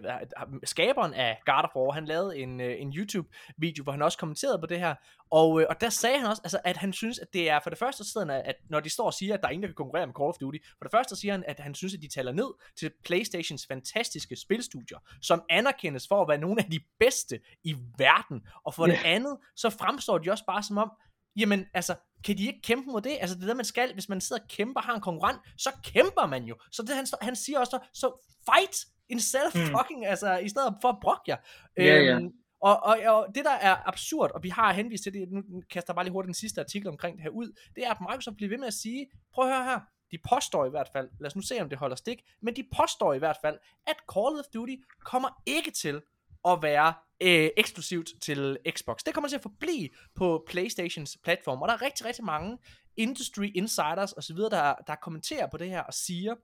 skaberen 0.64 1.14
af 1.14 1.38
God 1.46 1.64
of 1.64 1.76
War, 1.76 1.92
han 1.92 2.04
lavede 2.04 2.38
en, 2.38 2.60
øh, 2.60 2.80
en 2.80 2.92
YouTube-video, 2.96 3.82
hvor 3.82 3.92
han 3.92 4.02
også 4.02 4.18
kommenterede 4.18 4.58
på 4.58 4.66
det 4.66 4.78
her, 4.78 4.94
og, 5.40 5.60
øh, 5.60 5.66
og 5.70 5.80
der 5.80 5.88
sagde 5.88 6.18
han 6.18 6.26
også, 6.26 6.42
altså, 6.44 6.60
at 6.64 6.76
han 6.76 6.92
synes, 6.92 7.18
at 7.18 7.28
det 7.32 7.50
er 7.50 7.60
for 7.62 7.70
det 7.70 7.78
første 7.78 8.04
siden, 8.04 8.30
at 8.30 8.56
når 8.70 8.80
de 8.80 8.90
står 8.90 9.06
og 9.06 9.14
siger, 9.14 9.34
at 9.34 9.40
der 9.40 9.48
er 9.48 9.52
ingen, 9.52 9.62
der 9.62 9.68
kan 9.68 9.74
konkurrere 9.74 10.06
med 10.06 10.14
Call 10.14 10.28
of 10.28 10.36
Duty, 10.40 10.58
for 10.78 10.84
det 10.84 10.90
første 10.90 11.16
siger 11.16 11.32
han, 11.32 11.44
at 11.46 11.60
han 11.60 11.74
synes, 11.74 11.94
at 11.94 12.02
de 12.02 12.08
taler 12.08 12.32
ned 12.32 12.50
til 12.78 12.90
Playstations 13.04 13.66
fantastiske 13.66 14.36
spilstudier, 14.36 14.98
som 15.22 15.42
anerkendes 15.50 16.08
for 16.08 16.22
at 16.22 16.28
være 16.28 16.38
nogle 16.38 16.62
af 16.62 16.70
de 16.70 16.80
bedste 16.98 17.40
i 17.64 17.76
verden. 17.98 18.40
Og 18.64 18.74
for 18.74 18.86
yeah. 18.86 18.98
det 18.98 19.04
andet, 19.04 19.36
så 19.56 19.70
fremstår 19.70 20.18
de 20.18 20.30
også 20.30 20.44
bare 20.46 20.62
som 20.62 20.78
om, 20.78 20.90
jamen 21.36 21.66
altså, 21.74 21.94
kan 22.24 22.38
de 22.38 22.46
ikke 22.46 22.62
kæmpe 22.62 22.90
mod 22.90 23.00
det? 23.00 23.16
Altså 23.20 23.36
det 23.36 23.42
er 23.42 23.46
det, 23.46 23.56
man 23.56 23.64
skal, 23.64 23.92
hvis 23.92 24.08
man 24.08 24.20
sidder 24.20 24.42
og 24.42 24.48
kæmper 24.48 24.80
har 24.80 24.94
en 24.94 25.00
konkurrent, 25.00 25.40
så 25.58 25.70
kæmper 25.84 26.26
man 26.26 26.44
jo. 26.44 26.56
Så 26.72 26.82
det 26.82 26.96
han, 26.96 27.06
han 27.22 27.36
siger 27.36 27.58
også, 27.58 27.78
så 27.92 28.28
fight 28.50 28.76
instead 29.08 29.46
of 29.46 29.54
mm. 29.54 29.78
fucking, 29.78 30.06
altså 30.06 30.38
i 30.38 30.48
stedet 30.48 30.74
for 30.80 30.88
at 30.88 30.98
brokke 31.02 31.22
jer. 31.28 31.36
Ja, 31.76 31.98
øhm, 31.98 32.24
ja. 32.24 32.30
Og, 32.64 32.82
og, 32.82 32.98
og 33.06 33.26
det 33.34 33.44
der 33.44 33.50
er 33.50 33.88
absurd, 33.88 34.30
og 34.34 34.42
vi 34.42 34.48
har 34.48 34.72
henvist 34.72 35.02
til 35.02 35.12
det, 35.12 35.28
nu 35.30 35.62
kaster 35.70 35.92
jeg 35.92 35.94
bare 35.94 36.04
lige 36.04 36.12
hurtigt 36.12 36.26
den 36.26 36.34
sidste 36.34 36.60
artikel 36.60 36.88
omkring 36.88 37.16
det 37.16 37.22
her 37.22 37.30
ud, 37.30 37.52
det 37.76 37.86
er, 37.86 37.90
at 37.90 38.00
Microsoft 38.00 38.36
bliver 38.36 38.48
ved 38.48 38.58
med 38.58 38.66
at 38.66 38.74
sige, 38.74 39.06
prøv 39.34 39.44
at 39.44 39.54
høre 39.54 39.64
her, 39.64 39.80
de 40.10 40.18
påstår 40.30 40.66
i 40.66 40.70
hvert 40.70 40.88
fald, 40.92 41.08
lad 41.20 41.26
os 41.26 41.36
nu 41.36 41.42
se 41.42 41.60
om 41.60 41.68
det 41.68 41.78
holder 41.78 41.96
stik, 41.96 42.18
men 42.42 42.56
de 42.56 42.64
påstår 42.76 43.12
i 43.14 43.18
hvert 43.18 43.36
fald, 43.42 43.58
at 43.86 43.96
Call 44.14 44.38
of 44.38 44.44
Duty 44.54 44.74
kommer 45.04 45.42
ikke 45.46 45.70
til 45.70 46.02
at 46.48 46.62
være 46.62 46.94
øh, 47.20 47.50
eksklusivt 47.56 48.08
til 48.22 48.58
Xbox. 48.70 48.98
Det 49.06 49.14
kommer 49.14 49.28
til 49.28 49.36
at 49.36 49.42
forblive 49.42 49.88
på 50.14 50.44
Playstations 50.48 51.18
platform, 51.24 51.62
og 51.62 51.68
der 51.68 51.74
er 51.74 51.82
rigtig, 51.82 52.06
rigtig 52.06 52.24
mange 52.24 52.58
industry 52.96 53.50
insiders 53.54 54.12
osv., 54.12 54.36
der, 54.36 54.74
der 54.86 54.94
kommenterer 54.94 55.46
på 55.50 55.56
det 55.56 55.70
her 55.70 55.80
og 55.80 55.94
siger, 55.94 56.34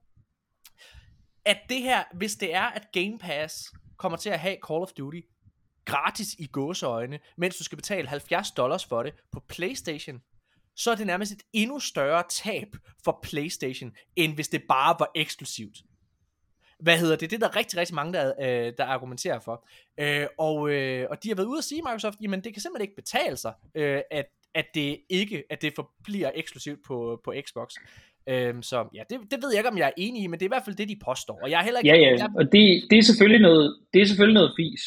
at 1.45 1.57
det 1.69 1.81
her, 1.81 2.03
hvis 2.13 2.35
det 2.35 2.53
er, 2.53 2.65
at 2.65 2.87
Game 2.91 3.19
Pass 3.19 3.73
kommer 3.97 4.17
til 4.17 4.29
at 4.29 4.39
have 4.39 4.57
Call 4.67 4.81
of 4.81 4.91
Duty 4.91 5.21
gratis 5.85 6.35
i 6.39 6.45
gåseøjne, 6.45 7.19
mens 7.37 7.57
du 7.57 7.63
skal 7.63 7.75
betale 7.75 8.07
70 8.07 8.51
dollars 8.51 8.85
for 8.85 9.03
det 9.03 9.13
på 9.31 9.39
PlayStation, 9.47 10.21
så 10.75 10.91
er 10.91 10.95
det 10.95 11.07
nærmest 11.07 11.31
et 11.31 11.41
endnu 11.53 11.79
større 11.79 12.23
tab 12.29 12.67
for 13.03 13.19
PlayStation, 13.23 13.91
end 14.15 14.35
hvis 14.35 14.47
det 14.47 14.63
bare 14.69 14.95
var 14.99 15.11
eksklusivt. 15.15 15.77
Hvad 16.79 16.97
hedder 16.97 17.15
det? 17.15 17.31
Det 17.31 17.43
er 17.43 17.47
der 17.47 17.55
rigtig, 17.55 17.79
rigtig 17.79 17.95
mange, 17.95 18.13
der, 18.13 18.33
øh, 18.41 18.73
der 18.77 18.85
argumenterer 18.85 19.39
for. 19.39 19.67
Øh, 19.99 20.27
og, 20.37 20.69
øh, 20.69 21.07
og 21.09 21.23
de 21.23 21.27
har 21.29 21.35
været 21.35 21.47
ude 21.47 21.57
at 21.57 21.63
sige, 21.63 21.81
Microsoft, 21.81 22.17
jamen 22.21 22.43
det 22.43 22.53
kan 22.53 22.61
simpelthen 22.61 22.81
ikke 22.81 22.95
betale 22.95 23.37
sig, 23.37 23.53
øh, 23.75 24.01
at, 24.11 24.25
at 24.55 24.65
det 24.73 24.99
ikke, 25.09 25.43
at 25.49 25.61
det 25.61 25.73
forbliver 25.75 26.31
eksklusivt 26.35 26.79
på, 26.87 27.21
på 27.23 27.33
Xbox. 27.47 27.73
Øhm, 28.29 28.63
så 28.63 28.87
ja, 28.93 29.03
det, 29.09 29.19
det 29.31 29.39
ved 29.43 29.49
jeg 29.51 29.59
ikke, 29.59 29.69
om 29.69 29.77
jeg 29.77 29.87
er 29.87 29.97
enig 29.97 30.23
i, 30.23 30.27
men 30.27 30.39
det 30.39 30.45
er 30.45 30.47
i 30.47 30.55
hvert 30.55 30.65
fald 30.65 30.75
det, 30.75 30.89
de 30.89 30.97
påstår. 31.05 31.39
Og 31.43 31.49
jeg 31.49 31.59
er 31.59 31.63
heller 31.63 31.79
ikke... 31.79 31.89
Ja, 31.89 31.97
ja, 31.97 32.27
og 32.35 32.43
det, 32.51 32.83
det, 32.89 32.97
er 32.97 33.03
selvfølgelig 33.03 33.41
noget, 33.41 33.77
det 33.93 34.01
er 34.01 34.05
selvfølgelig 34.05 34.33
noget 34.33 34.53
fis. 34.59 34.83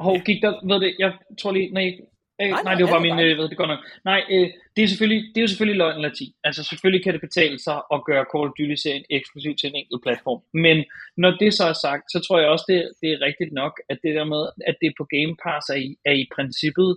Hov, 0.00 0.16
gik 0.26 0.42
der, 0.42 0.52
ved 0.70 0.80
det, 0.80 0.94
jeg 0.98 1.12
tror 1.40 1.52
lige, 1.52 1.70
nej, 1.72 1.96
Øh, 2.42 2.50
nej, 2.50 2.62
nej, 2.66 2.74
det 2.74 2.84
var 2.84 2.92
bare 2.96 3.06
min, 3.08 3.18
øh, 3.26 3.38
ved 3.38 3.48
det 3.48 3.56
godt 3.56 3.72
nok. 3.74 3.82
Nej, 4.10 4.20
øh, 4.34 4.48
det, 4.74 4.82
er 4.82 4.88
selvfølgelig, 4.92 5.22
det 5.32 5.38
er 5.40 5.46
jo 5.46 5.52
selvfølgelig 5.52 5.78
løgn 5.82 5.96
eller 5.96 6.12
Altså 6.44 6.62
selvfølgelig 6.70 7.02
kan 7.04 7.12
det 7.14 7.26
betale 7.28 7.58
sig 7.66 7.78
at 7.94 7.98
gøre 8.08 8.24
Call 8.32 8.48
of 8.48 8.54
Duty-serien 8.58 9.04
eksklusiv 9.16 9.52
til 9.56 9.68
en 9.68 9.76
enkelt 9.80 10.02
platform. 10.06 10.40
Men 10.64 10.76
når 11.22 11.30
det 11.40 11.50
så 11.58 11.64
er 11.72 11.78
sagt, 11.86 12.04
så 12.12 12.18
tror 12.20 12.38
jeg 12.40 12.48
også, 12.54 12.66
det, 12.70 12.78
det 13.00 13.08
er 13.12 13.24
rigtigt 13.28 13.52
nok, 13.60 13.74
at 13.90 13.98
det 14.04 14.12
der 14.18 14.26
med, 14.34 14.42
at 14.70 14.76
det 14.82 14.90
på 14.98 15.04
Game 15.14 15.34
Pass 15.42 15.64
er 15.74 15.80
i, 15.86 15.88
er 16.10 16.16
i 16.22 16.24
princippet 16.34 16.90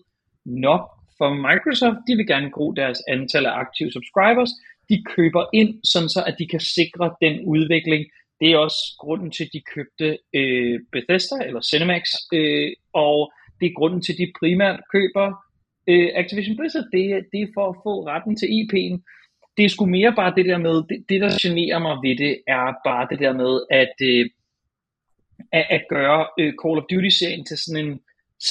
nok 0.45 0.83
for 1.17 1.29
Microsoft, 1.47 1.99
de 2.07 2.13
vil 2.17 2.27
gerne 2.33 2.49
gro 2.55 2.67
deres 2.81 2.99
antal 3.13 3.45
af 3.49 3.53
aktive 3.63 3.91
subscribers. 3.97 4.51
De 4.89 4.97
køber 5.15 5.43
ind, 5.59 5.71
sådan 5.91 6.11
så 6.15 6.21
at 6.29 6.35
de 6.39 6.47
kan 6.53 6.63
sikre 6.77 7.05
den 7.23 7.35
udvikling. 7.53 8.03
Det 8.43 8.51
er 8.51 8.57
også 8.57 8.81
grunden 8.99 9.31
til, 9.31 9.43
at 9.43 9.53
de 9.53 9.61
købte 9.75 10.17
øh, 10.39 10.79
Bethesda 10.91 11.35
eller 11.47 11.61
Cinemax, 11.61 12.03
øh, 12.33 12.71
og 12.93 13.33
det 13.59 13.65
er 13.67 13.79
grunden 13.79 14.01
til, 14.01 14.13
at 14.13 14.17
de 14.17 14.33
primært 14.39 14.79
køber 14.95 15.27
øh, 15.91 16.09
Activision 16.21 16.57
Blizzard. 16.57 16.87
Det, 16.93 17.03
det 17.31 17.41
er 17.41 17.53
for 17.57 17.65
at 17.69 17.79
få 17.85 17.93
retten 18.11 18.35
til 18.37 18.49
IP'en. 18.57 18.95
Det 19.57 19.65
er 19.65 19.69
sgu 19.69 19.85
mere 19.85 20.13
bare 20.15 20.33
det 20.37 20.45
der 20.45 20.57
med, 20.57 20.75
det, 20.89 20.97
det 21.09 21.21
der 21.21 21.31
generer 21.41 21.79
mig 21.79 21.95
ved 22.05 22.15
det, 22.17 22.33
er 22.47 22.65
bare 22.87 23.07
det 23.11 23.19
der 23.19 23.33
med, 23.33 23.53
at, 23.81 23.95
øh, 24.11 24.25
at, 25.51 25.65
at 25.69 25.83
gøre 25.89 26.27
øh, 26.39 26.53
Call 26.61 26.77
of 26.79 26.87
Duty-serien 26.91 27.45
til 27.45 27.57
sådan 27.57 27.85
en 27.85 27.99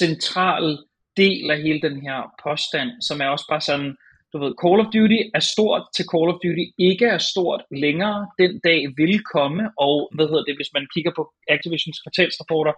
central 0.01 0.79
del 1.17 1.51
af 1.51 1.63
hele 1.63 1.81
den 1.81 1.97
her 2.07 2.19
påstand, 2.45 2.91
som 3.09 3.21
er 3.21 3.29
også 3.29 3.47
bare 3.53 3.61
sådan, 3.61 3.97
du 4.33 4.37
ved, 4.43 4.53
Call 4.63 4.81
of 4.83 4.89
Duty 4.97 5.21
er 5.37 5.43
stort 5.55 5.85
til 5.97 6.05
Call 6.13 6.29
of 6.33 6.39
Duty 6.45 6.67
ikke 6.91 7.07
er 7.17 7.21
stort 7.33 7.63
længere. 7.85 8.19
Den 8.43 8.53
dag 8.69 8.81
vil 9.01 9.15
komme, 9.35 9.63
og 9.87 9.97
hvad 10.15 10.27
hedder 10.31 10.45
det, 10.49 10.59
hvis 10.59 10.75
man 10.77 10.87
kigger 10.95 11.13
på 11.17 11.23
Activisions 11.55 11.99
kvartalsrapporter, 12.05 12.75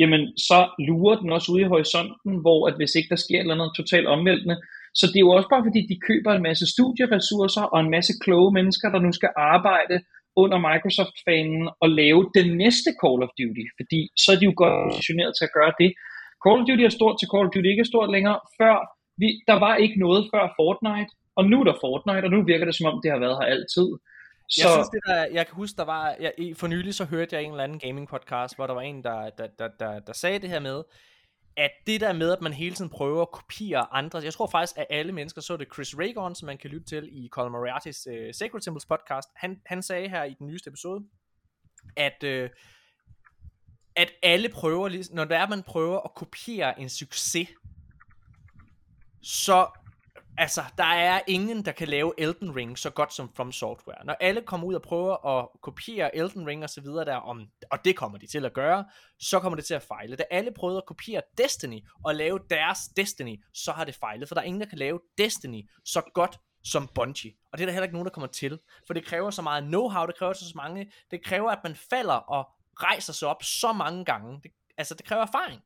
jamen 0.00 0.22
så 0.48 0.58
lurer 0.88 1.16
den 1.22 1.30
også 1.36 1.48
ude 1.52 1.62
i 1.62 1.72
horisonten, 1.72 2.32
hvor 2.44 2.60
at 2.68 2.76
hvis 2.78 2.94
ikke 2.98 3.12
der 3.14 3.24
sker 3.24 3.42
noget 3.42 3.60
andet 3.60 3.76
totalt 3.80 4.06
omvæltende, 4.16 4.56
så 4.98 5.04
det 5.06 5.18
er 5.18 5.26
jo 5.26 5.36
også 5.38 5.50
bare 5.54 5.66
fordi, 5.68 5.80
de 5.92 6.04
køber 6.08 6.32
en 6.32 6.46
masse 6.48 6.66
studieressourcer 6.74 7.64
og 7.72 7.78
en 7.80 7.90
masse 7.96 8.12
kloge 8.24 8.50
mennesker, 8.58 8.88
der 8.90 9.00
nu 9.06 9.12
skal 9.12 9.32
arbejde 9.54 9.96
under 10.42 10.58
Microsoft-fanen 10.68 11.64
og 11.82 11.88
lave 12.00 12.20
den 12.38 12.48
næste 12.62 12.90
Call 13.02 13.20
of 13.26 13.34
Duty, 13.38 13.64
fordi 13.78 14.00
så 14.22 14.28
er 14.32 14.38
de 14.38 14.48
jo 14.50 14.54
godt 14.62 14.74
positioneret 14.88 15.32
til 15.34 15.44
at 15.48 15.56
gøre 15.58 15.72
det. 15.82 15.90
Call 16.42 16.60
of 16.60 16.66
Duty 16.68 16.84
er 16.88 16.94
stort 16.98 17.16
til 17.18 17.30
Call 17.32 17.46
of 17.46 17.52
Duty 17.54 17.68
ikke 17.70 17.84
er 17.86 17.92
stort 17.92 18.10
længere. 18.16 18.38
Før, 18.60 18.74
vi, 19.18 19.28
der 19.46 19.58
var 19.58 19.76
ikke 19.76 19.98
noget 19.98 20.28
før 20.34 20.54
Fortnite, 20.58 21.10
og 21.36 21.44
nu 21.44 21.60
er 21.60 21.64
der 21.64 21.76
Fortnite, 21.80 22.24
og 22.24 22.30
nu 22.30 22.44
virker 22.44 22.64
det 22.64 22.74
som 22.74 22.86
om, 22.86 23.00
det 23.02 23.10
har 23.10 23.18
været 23.18 23.36
her 23.40 23.48
altid. 23.54 23.88
Så... 24.48 24.60
Jeg 24.62 24.72
synes, 24.72 24.88
det 24.88 25.00
der, 25.06 25.24
jeg 25.36 25.46
kan 25.46 25.54
huske, 25.54 25.76
der 25.76 25.84
var, 25.84 26.16
jeg, 26.20 26.32
for 26.56 26.66
nylig 26.66 26.94
så 26.94 27.04
hørte 27.04 27.36
jeg 27.36 27.44
en 27.44 27.50
eller 27.50 27.64
anden 27.64 27.78
gaming 27.78 28.08
podcast, 28.08 28.56
hvor 28.56 28.66
der 28.66 28.74
var 28.74 28.80
en, 28.80 29.04
der, 29.04 29.30
der, 29.38 29.46
der, 29.58 29.68
der, 29.80 30.00
der 30.00 30.12
sagde 30.12 30.38
det 30.38 30.50
her 30.50 30.60
med, 30.60 30.82
at 31.56 31.70
det 31.86 32.00
der 32.00 32.12
med, 32.12 32.32
at 32.32 32.40
man 32.40 32.52
hele 32.52 32.74
tiden 32.74 32.90
prøver 32.90 33.22
at 33.22 33.30
kopiere 33.30 33.86
andre, 33.92 34.18
jeg 34.18 34.32
tror 34.32 34.46
faktisk, 34.46 34.78
at 34.78 34.86
alle 34.90 35.12
mennesker 35.12 35.40
så 35.40 35.56
det 35.56 35.68
Chris 35.74 35.98
Ragon, 35.98 36.34
som 36.34 36.46
man 36.46 36.58
kan 36.58 36.70
lytte 36.70 36.86
til 36.86 37.08
i 37.12 37.28
Colin 37.28 37.54
Moriarty's 37.54 38.10
uh, 38.10 38.30
Sacred 38.32 38.60
Temples 38.60 38.86
podcast, 38.86 39.28
han, 39.36 39.60
han 39.66 39.82
sagde 39.82 40.08
her 40.08 40.24
i 40.24 40.34
den 40.38 40.46
nyeste 40.46 40.68
episode, 40.68 41.04
at, 41.96 42.24
uh, 42.24 42.50
at 43.96 44.10
alle 44.22 44.48
prøver, 44.48 45.14
når 45.14 45.24
det 45.24 45.36
er, 45.36 45.48
man 45.48 45.62
prøver 45.62 46.00
at 46.00 46.14
kopiere 46.14 46.80
en 46.80 46.88
succes, 46.88 47.48
så 49.28 49.66
Altså, 50.40 50.64
der 50.78 50.84
er 50.84 51.20
ingen, 51.26 51.64
der 51.64 51.72
kan 51.72 51.88
lave 51.88 52.12
Elden 52.18 52.56
Ring 52.56 52.78
så 52.78 52.90
godt 52.90 53.14
som 53.14 53.32
From 53.34 53.52
Software. 53.52 54.04
Når 54.04 54.16
alle 54.20 54.42
kommer 54.42 54.66
ud 54.66 54.74
og 54.74 54.82
prøver 54.82 55.26
at 55.26 55.48
kopiere 55.62 56.16
Elden 56.16 56.46
Ring 56.46 56.64
og 56.64 56.70
så 56.70 56.80
videre 56.80 57.04
der, 57.04 57.16
om, 57.16 57.46
og 57.70 57.84
det 57.84 57.96
kommer 57.96 58.18
de 58.18 58.26
til 58.26 58.44
at 58.44 58.52
gøre, 58.52 58.84
så 59.18 59.40
kommer 59.40 59.56
det 59.56 59.64
til 59.64 59.74
at 59.74 59.82
fejle. 59.82 60.16
Da 60.16 60.24
alle 60.30 60.52
prøvede 60.52 60.76
at 60.76 60.86
kopiere 60.86 61.22
Destiny 61.38 61.80
og 62.04 62.14
lave 62.14 62.40
deres 62.50 62.78
Destiny, 62.96 63.44
så 63.54 63.72
har 63.72 63.84
det 63.84 63.94
fejlet, 63.94 64.28
for 64.28 64.34
der 64.34 64.42
er 64.42 64.44
ingen, 64.44 64.60
der 64.60 64.66
kan 64.68 64.78
lave 64.78 65.00
Destiny 65.18 65.70
så 65.84 66.02
godt 66.14 66.40
som 66.64 66.88
Bungie. 66.94 67.32
Og 67.52 67.58
det 67.58 67.64
er 67.64 67.66
der 67.66 67.72
heller 67.72 67.84
ikke 67.84 67.94
nogen, 67.94 68.06
der 68.06 68.12
kommer 68.12 68.28
til. 68.28 68.58
For 68.86 68.94
det 68.94 69.04
kræver 69.04 69.30
så 69.30 69.42
meget 69.42 69.62
know-how, 69.62 70.06
det 70.06 70.18
kræver 70.18 70.32
så 70.32 70.52
mange, 70.54 70.92
det 71.10 71.24
kræver, 71.24 71.50
at 71.50 71.60
man 71.64 71.74
falder 71.74 72.14
og 72.14 72.48
rejser 72.82 73.12
sig 73.12 73.28
op 73.28 73.42
så 73.42 73.72
mange 73.72 74.04
gange. 74.04 74.40
Det, 74.42 74.50
altså, 74.76 74.94
det 74.94 75.06
kræver 75.06 75.22
erfaring. 75.22 75.62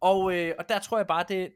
Og, 0.00 0.34
øh, 0.34 0.54
og 0.58 0.68
der 0.68 0.78
tror 0.78 0.96
jeg 0.96 1.06
bare, 1.06 1.24
det, 1.28 1.52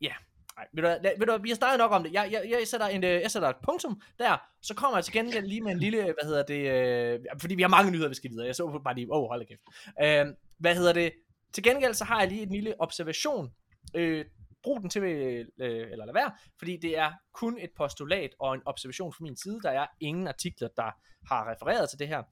ja, 0.00 0.12
Nej, 0.56 0.66
ved 0.72 0.82
du, 0.82 1.08
ved 1.18 1.26
du, 1.26 1.42
vi 1.42 1.48
har 1.48 1.56
snakket 1.56 1.78
nok 1.78 1.92
om 1.92 2.02
det. 2.02 2.12
Jeg, 2.12 2.28
jeg, 2.32 2.46
jeg, 2.50 2.68
sætter 2.68 2.86
en, 2.86 3.04
øh, 3.04 3.10
jeg 3.10 3.30
sætter 3.30 3.48
et 3.48 3.56
punktum 3.62 4.00
der, 4.18 4.36
så 4.62 4.74
kommer 4.74 4.96
jeg 4.96 5.04
til 5.04 5.12
gengæld 5.12 5.46
lige 5.46 5.60
med 5.60 5.72
en 5.72 5.78
lille, 5.78 6.02
hvad 6.20 6.24
hedder 6.24 6.42
det, 6.42 6.70
øh, 6.70 7.20
fordi 7.40 7.54
vi 7.54 7.62
har 7.62 7.68
mange 7.68 7.90
nyheder, 7.90 8.08
vi 8.08 8.14
skal 8.14 8.30
videre. 8.30 8.46
Jeg 8.46 8.56
så 8.56 8.80
bare 8.84 8.94
lige, 8.94 9.12
åh, 9.12 9.22
oh, 9.22 9.28
hold 9.28 9.46
kæft. 9.46 9.60
Øh, 10.02 10.26
hvad 10.58 10.74
hedder 10.74 10.92
det? 10.92 11.12
Til 11.52 11.62
gengæld 11.62 11.94
så 11.94 12.04
har 12.04 12.20
jeg 12.20 12.28
lige 12.28 12.42
en 12.42 12.48
lille 12.48 12.80
observation. 12.80 13.52
Øh, 13.94 14.24
brug 14.62 14.80
den 14.80 14.90
til, 14.90 15.02
øh, 15.02 15.46
eller 15.90 16.04
lad 16.04 16.14
være, 16.14 16.32
fordi 16.58 16.76
det 16.76 16.98
er 16.98 17.12
kun 17.32 17.58
et 17.60 17.70
postulat 17.76 18.30
og 18.38 18.54
en 18.54 18.62
observation 18.64 19.12
fra 19.12 19.22
min 19.22 19.36
side. 19.36 19.60
Der 19.62 19.70
er 19.70 19.86
ingen 20.00 20.28
artikler, 20.28 20.68
der 20.76 20.90
har 21.28 21.50
refereret 21.50 21.90
til 21.90 21.98
det 21.98 22.08
her. 22.08 22.22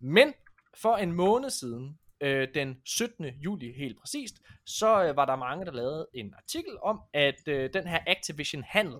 Men 0.00 0.32
for 0.76 0.96
en 0.96 1.12
måned 1.12 1.50
siden, 1.50 1.98
øh, 2.22 2.48
den 2.54 2.76
17. 2.84 3.24
juli 3.24 3.72
helt 3.72 3.98
præcist, 4.00 4.34
så 4.66 5.04
øh, 5.04 5.16
var 5.16 5.24
der 5.24 5.36
mange, 5.36 5.64
der 5.64 5.72
lavede 5.72 6.06
en 6.14 6.34
artikel 6.36 6.78
om, 6.82 7.00
at 7.12 7.48
øh, 7.48 7.70
den 7.74 7.86
her 7.86 8.00
Activision 8.06 8.62
handel 8.66 8.96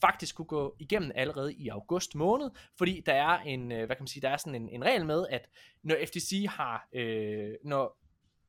faktisk 0.00 0.36
kunne 0.36 0.46
gå 0.46 0.76
igennem 0.78 1.12
allerede 1.14 1.54
i 1.54 1.68
august 1.68 2.14
måned, 2.14 2.50
fordi 2.78 3.02
der 3.06 3.12
er 3.12 3.38
en, 3.38 3.72
øh, 3.72 3.86
hvad 3.86 3.96
kan 3.96 4.02
man 4.02 4.06
sige, 4.06 4.22
der 4.22 4.28
er 4.28 4.36
sådan 4.36 4.62
en, 4.62 4.68
en 4.68 4.84
regel 4.84 5.06
med, 5.06 5.26
at 5.30 5.48
når 5.82 5.96
FTC 6.06 6.46
har, 6.48 6.88
øh, 6.92 7.54
når 7.64 7.98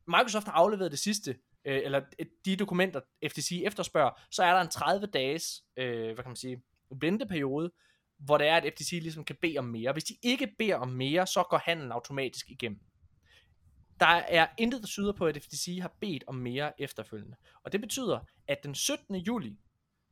Microsoft 0.08 0.46
har 0.46 0.54
afleveret 0.54 0.92
det 0.92 1.00
sidste, 1.00 1.36
øh, 1.66 1.82
eller 1.84 2.02
øh, 2.20 2.26
de 2.46 2.56
dokumenter 2.56 3.02
FTC 3.28 3.62
efterspørger, 3.66 4.22
så 4.32 4.44
er 4.44 4.54
der 4.54 4.62
en 4.62 4.70
30 4.70 5.08
dages, 5.08 5.64
øh, 5.78 6.06
hvad 6.06 6.16
kan 6.16 6.30
man 6.30 6.36
sige, 6.36 6.62
venteperiode, 7.02 7.72
hvor 8.20 8.38
det 8.38 8.48
er, 8.48 8.56
at 8.56 8.74
FTC 8.74 8.92
ligesom 8.92 9.24
kan 9.24 9.36
bede 9.42 9.58
om 9.58 9.66
mere. 9.66 9.94
Hvis 9.94 10.04
de 10.04 10.16
ikke 10.24 10.56
beder 10.58 10.76
om 10.76 10.88
mere, 10.88 11.28
så 11.28 11.44
går 11.50 11.58
handlen 11.58 11.92
automatisk 11.92 12.50
igennem. 12.50 12.80
Der 14.00 14.06
er 14.06 14.48
intet, 14.58 14.82
der 14.82 14.88
syder 14.88 15.12
på, 15.14 15.26
at 15.26 15.44
FTC 15.44 15.78
har 15.82 15.94
bedt 16.00 16.24
om 16.28 16.36
mere 16.36 16.82
efterfølgende. 16.82 17.36
Og 17.64 17.72
det 17.72 17.82
betyder, 17.82 18.20
at 18.48 18.64
den 18.64 18.76
17. 18.76 19.16
juli, 19.16 19.58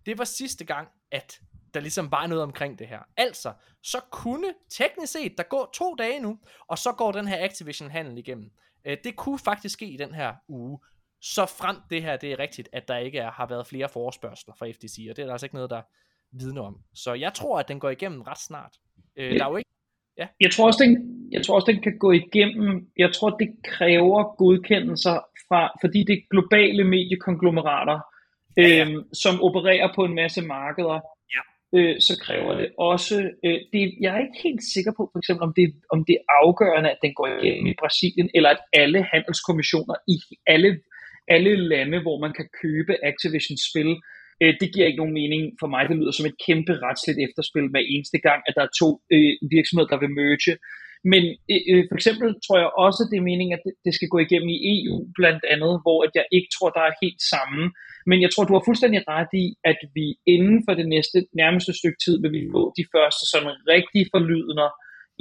det 0.06 0.18
var 0.18 0.24
sidste 0.24 0.66
gang, 0.66 0.88
at 1.12 1.42
der 1.74 1.80
ligesom 1.80 2.12
var 2.12 2.28
noget 2.28 2.44
omkring 2.44 2.80
det 2.80 2.88
her. 2.88 3.00
Altså, 3.18 3.54
så 3.84 4.00
kunne 4.12 4.54
teknisk 4.70 5.14
set, 5.14 5.38
der 5.38 5.44
går 5.44 5.70
to 5.74 5.96
dage 5.96 6.20
nu, 6.20 6.40
og 6.68 6.78
så 6.78 6.92
går 6.92 7.12
den 7.12 7.28
her 7.28 7.46
Activision-handel 7.46 8.18
igennem. 8.18 8.52
Øh, 8.86 8.98
det 9.04 9.16
kunne 9.16 9.40
faktisk 9.40 9.74
ske 9.74 9.86
i 9.86 9.98
den 9.98 10.14
her 10.14 10.36
uge, 10.48 10.80
så 11.22 11.46
frem 11.46 11.78
det 11.90 12.02
her, 12.02 12.18
det 12.18 12.32
er 12.32 12.40
rigtigt, 12.40 12.70
at 12.74 12.88
der 12.88 12.98
ikke 12.98 13.20
er, 13.20 13.32
har 13.32 13.46
været 13.46 13.68
flere 13.68 13.90
forespørgseler 13.90 14.56
fra 14.56 14.72
FTC, 14.72 15.08
og 15.10 15.16
det 15.16 15.22
er 15.22 15.26
der 15.26 15.32
altså 15.32 15.46
ikke 15.46 15.56
noget, 15.56 15.70
der 15.70 15.82
vidner 16.32 16.62
om. 16.62 16.84
Så 16.94 17.14
jeg 17.14 17.34
tror, 17.34 17.60
at 17.60 17.68
den 17.68 17.80
går 17.80 17.90
igennem 17.90 18.22
ret 18.22 18.40
snart. 18.40 18.78
Øh, 19.16 19.40
der 19.40 19.46
er 19.46 19.50
jo 19.50 19.58
ikke 19.58 19.70
Ja. 20.20 20.28
Jeg, 20.40 20.52
tror 20.52 20.66
også, 20.66 20.84
den, 20.84 20.94
jeg 21.32 21.46
tror 21.46 21.56
også, 21.56 21.72
den 21.72 21.82
kan 21.82 21.98
gå 21.98 22.12
igennem. 22.12 22.88
Jeg 22.98 23.12
tror, 23.14 23.30
det 23.30 23.50
kræver 23.64 24.36
godkendelser 24.38 25.18
fra, 25.48 25.62
fordi 25.82 26.00
det 26.04 26.14
er 26.14 26.30
globale 26.32 26.84
mediekonglomerater, 26.84 28.00
ja, 28.58 28.68
ja. 28.68 28.86
Øhm, 28.86 29.04
som 29.14 29.44
opererer 29.44 29.90
på 29.96 30.06
en 30.06 30.16
masse 30.16 30.42
markeder. 30.42 31.00
Ja. 31.36 31.42
Øh, 31.78 31.96
så 32.00 32.14
kræver 32.26 32.56
det 32.56 32.70
også, 32.78 33.16
øh, 33.46 33.60
det, 33.74 33.82
jeg 34.02 34.16
er 34.16 34.20
ikke 34.20 34.42
helt 34.44 34.64
sikker 34.74 34.92
på, 34.98 35.10
for 35.12 35.20
eksempel, 35.20 35.44
om 35.44 35.54
det, 35.60 35.66
om 35.94 36.06
det 36.08 36.14
er 36.14 36.24
afgørende, 36.44 36.90
at 36.90 37.00
den 37.02 37.14
går 37.14 37.28
igennem 37.28 37.68
i 37.68 37.80
Brasilien, 37.82 38.30
eller 38.34 38.50
at 38.50 38.62
alle 38.74 39.04
handelskommissioner 39.14 39.96
i 40.08 40.18
alle, 40.48 40.80
alle 41.28 41.56
lande, 41.72 42.02
hvor 42.02 42.18
man 42.20 42.34
kan 42.34 42.48
købe 42.62 42.94
Activision 43.10 43.58
spil, 43.70 43.92
Øh, 44.42 44.54
det 44.62 44.68
giver 44.74 44.88
ikke 44.88 45.02
nogen 45.02 45.20
mening 45.22 45.44
for 45.62 45.68
mig. 45.74 45.82
Det 45.90 45.98
lyder 46.00 46.16
som 46.16 46.30
et 46.30 46.42
kæmpe 46.48 46.74
retsligt 46.86 47.20
efterspil 47.26 47.68
hver 47.72 47.84
eneste 47.94 48.20
gang, 48.28 48.40
at 48.48 48.56
der 48.58 48.64
er 48.66 48.78
to 48.82 48.90
øh, 49.16 49.34
virksomheder, 49.56 49.92
der 49.94 50.04
vil 50.04 50.18
merge. 50.22 50.54
Men 51.12 51.24
øh, 51.52 51.62
øh 51.72 51.84
for 51.90 51.96
eksempel 52.00 52.30
tror 52.46 52.58
jeg 52.64 52.72
også, 52.86 53.00
at 53.04 53.10
det 53.12 53.18
er 53.20 53.30
meningen, 53.32 53.56
at 53.58 53.64
det, 53.86 53.94
skal 53.96 54.12
gå 54.14 54.20
igennem 54.26 54.50
i 54.56 54.60
EU 54.76 54.96
blandt 55.20 55.44
andet, 55.54 55.74
hvor 55.84 56.00
at 56.06 56.12
jeg 56.20 56.26
ikke 56.38 56.50
tror, 56.56 56.70
der 56.78 56.84
er 56.86 57.00
helt 57.04 57.22
samme. 57.34 57.62
Men 58.10 58.18
jeg 58.24 58.30
tror, 58.32 58.44
du 58.46 58.56
har 58.58 58.68
fuldstændig 58.68 59.02
ret 59.14 59.32
i, 59.44 59.46
at 59.72 59.80
vi 59.98 60.08
inden 60.36 60.60
for 60.66 60.74
det 60.80 60.88
næste 60.96 61.18
nærmeste 61.42 61.72
stykke 61.80 62.00
tid 62.06 62.16
vil 62.22 62.32
vi 62.38 62.44
få 62.56 62.64
de 62.80 62.86
første 62.94 63.24
sådan 63.32 63.56
rigtige 63.76 64.10
forlydender 64.14 64.70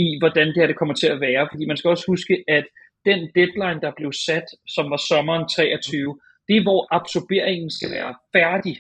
i, 0.05 0.07
hvordan 0.21 0.47
det 0.49 0.59
her 0.61 0.71
det 0.71 0.81
kommer 0.81 0.97
til 1.03 1.11
at 1.15 1.21
være. 1.27 1.43
Fordi 1.51 1.65
man 1.67 1.77
skal 1.79 1.93
også 1.95 2.07
huske, 2.13 2.35
at 2.59 2.67
den 3.09 3.21
deadline, 3.39 3.81
der 3.85 3.93
blev 3.99 4.13
sat, 4.27 4.49
som 4.75 4.85
var 4.93 5.01
sommeren 5.11 5.45
23, 5.49 6.19
det 6.49 6.57
er, 6.57 6.67
hvor 6.69 6.81
absorberingen 6.99 7.71
skal 7.77 7.91
være 7.97 8.13
færdig. 8.37 8.75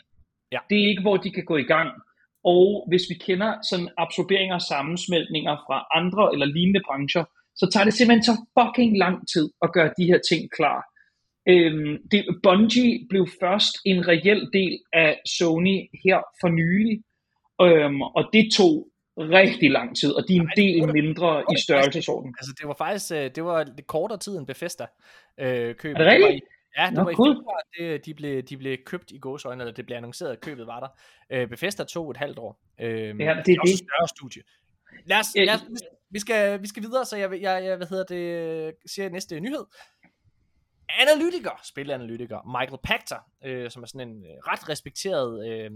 Ja. 0.56 0.60
Det 0.70 0.76
er 0.82 0.88
ikke, 0.88 1.02
hvor 1.06 1.16
de 1.16 1.30
kan 1.30 1.44
gå 1.44 1.56
i 1.56 1.68
gang. 1.74 1.90
Og 2.44 2.84
hvis 2.88 3.04
vi 3.10 3.14
kender 3.26 3.50
sådan 3.70 3.88
absorberinger 4.04 4.54
og 4.54 4.66
sammensmeltninger 4.72 5.54
fra 5.66 5.76
andre 5.98 6.24
eller 6.32 6.46
lignende 6.46 6.82
brancher, 6.88 7.24
så 7.60 7.64
tager 7.72 7.84
det 7.84 7.94
simpelthen 7.94 8.28
så 8.30 8.36
fucking 8.56 8.98
lang 9.04 9.16
tid 9.32 9.46
at 9.64 9.72
gøre 9.76 9.90
de 9.98 10.04
her 10.10 10.20
ting 10.30 10.42
klar. 10.56 10.80
Øhm, 11.48 11.94
det, 12.10 12.20
Bungie 12.42 13.06
blev 13.10 13.24
først 13.40 13.74
en 13.84 14.08
reel 14.08 14.42
del 14.52 14.78
af 14.92 15.20
Sony 15.36 15.76
her 16.04 16.18
for 16.40 16.48
nylig, 16.48 16.96
øhm, 17.66 18.02
og 18.02 18.22
det 18.32 18.44
tog 18.56 18.88
rigtig 19.18 19.70
lang 19.70 19.96
tid, 19.96 20.10
og 20.12 20.22
de 20.28 20.36
er 20.36 20.40
en 20.40 20.50
del 20.56 20.92
mindre 20.92 21.44
i 21.54 21.56
størrelsesorden. 21.64 22.34
Altså 22.38 22.52
det 22.58 22.68
var 22.68 22.74
faktisk 22.78 23.12
øh, 23.12 23.30
det 23.34 23.44
var 23.44 23.68
kortere 23.86 24.18
tid 24.18 24.38
end 24.38 24.46
Bethesda 24.46 24.86
øh, 25.40 25.74
køb. 25.74 25.94
Er 25.94 25.98
det 25.98 26.06
rigtigt? 26.12 26.44
Ja, 26.76 26.86
det 26.86 26.94
Nå, 26.94 27.02
var 27.02 27.12
cool. 27.12 27.32
i 27.32 27.34
februar, 27.34 27.60
det, 27.78 28.06
de, 28.06 28.14
blev, 28.14 28.42
de 28.42 28.56
blev 28.56 28.78
købt 28.86 29.10
i 29.10 29.18
gåsøjne, 29.18 29.62
eller 29.62 29.74
det 29.74 29.86
blev 29.86 29.96
annonceret, 29.96 30.32
at 30.32 30.40
købet 30.40 30.66
var 30.66 30.80
der. 30.80 30.88
Øh, 31.30 31.48
Bethesda 31.48 31.84
tog 31.84 32.10
et 32.10 32.16
halvt 32.16 32.38
år. 32.38 32.60
Øh, 32.80 32.88
ja, 32.88 33.02
det, 33.02 33.18
det 33.18 33.28
er 33.28 33.34
det. 33.44 33.58
også 33.60 33.72
et 33.72 33.78
større 33.78 34.08
studie. 34.16 34.42
Lad 35.04 35.18
os, 35.18 35.26
lad 35.36 35.54
os, 35.54 35.60
vi, 36.10 36.18
skal, 36.18 36.62
vi 36.62 36.66
skal 36.68 36.82
videre, 36.82 37.04
så 37.04 37.16
jeg, 37.16 37.32
jeg, 37.32 37.64
jeg 37.64 37.76
hvad 37.76 37.86
hedder 37.86 38.04
det, 38.04 38.74
siger 38.86 39.08
næste 39.08 39.40
nyhed. 39.40 39.64
analytiker, 40.88 41.60
spilanalytiker, 41.64 42.58
Michael 42.60 42.78
Pachter, 42.84 43.18
øh, 43.44 43.70
som 43.70 43.82
er 43.82 43.86
sådan 43.86 44.08
en 44.08 44.24
øh, 44.24 44.30
ret 44.30 44.68
respekteret 44.68 45.48
øh, 45.48 45.70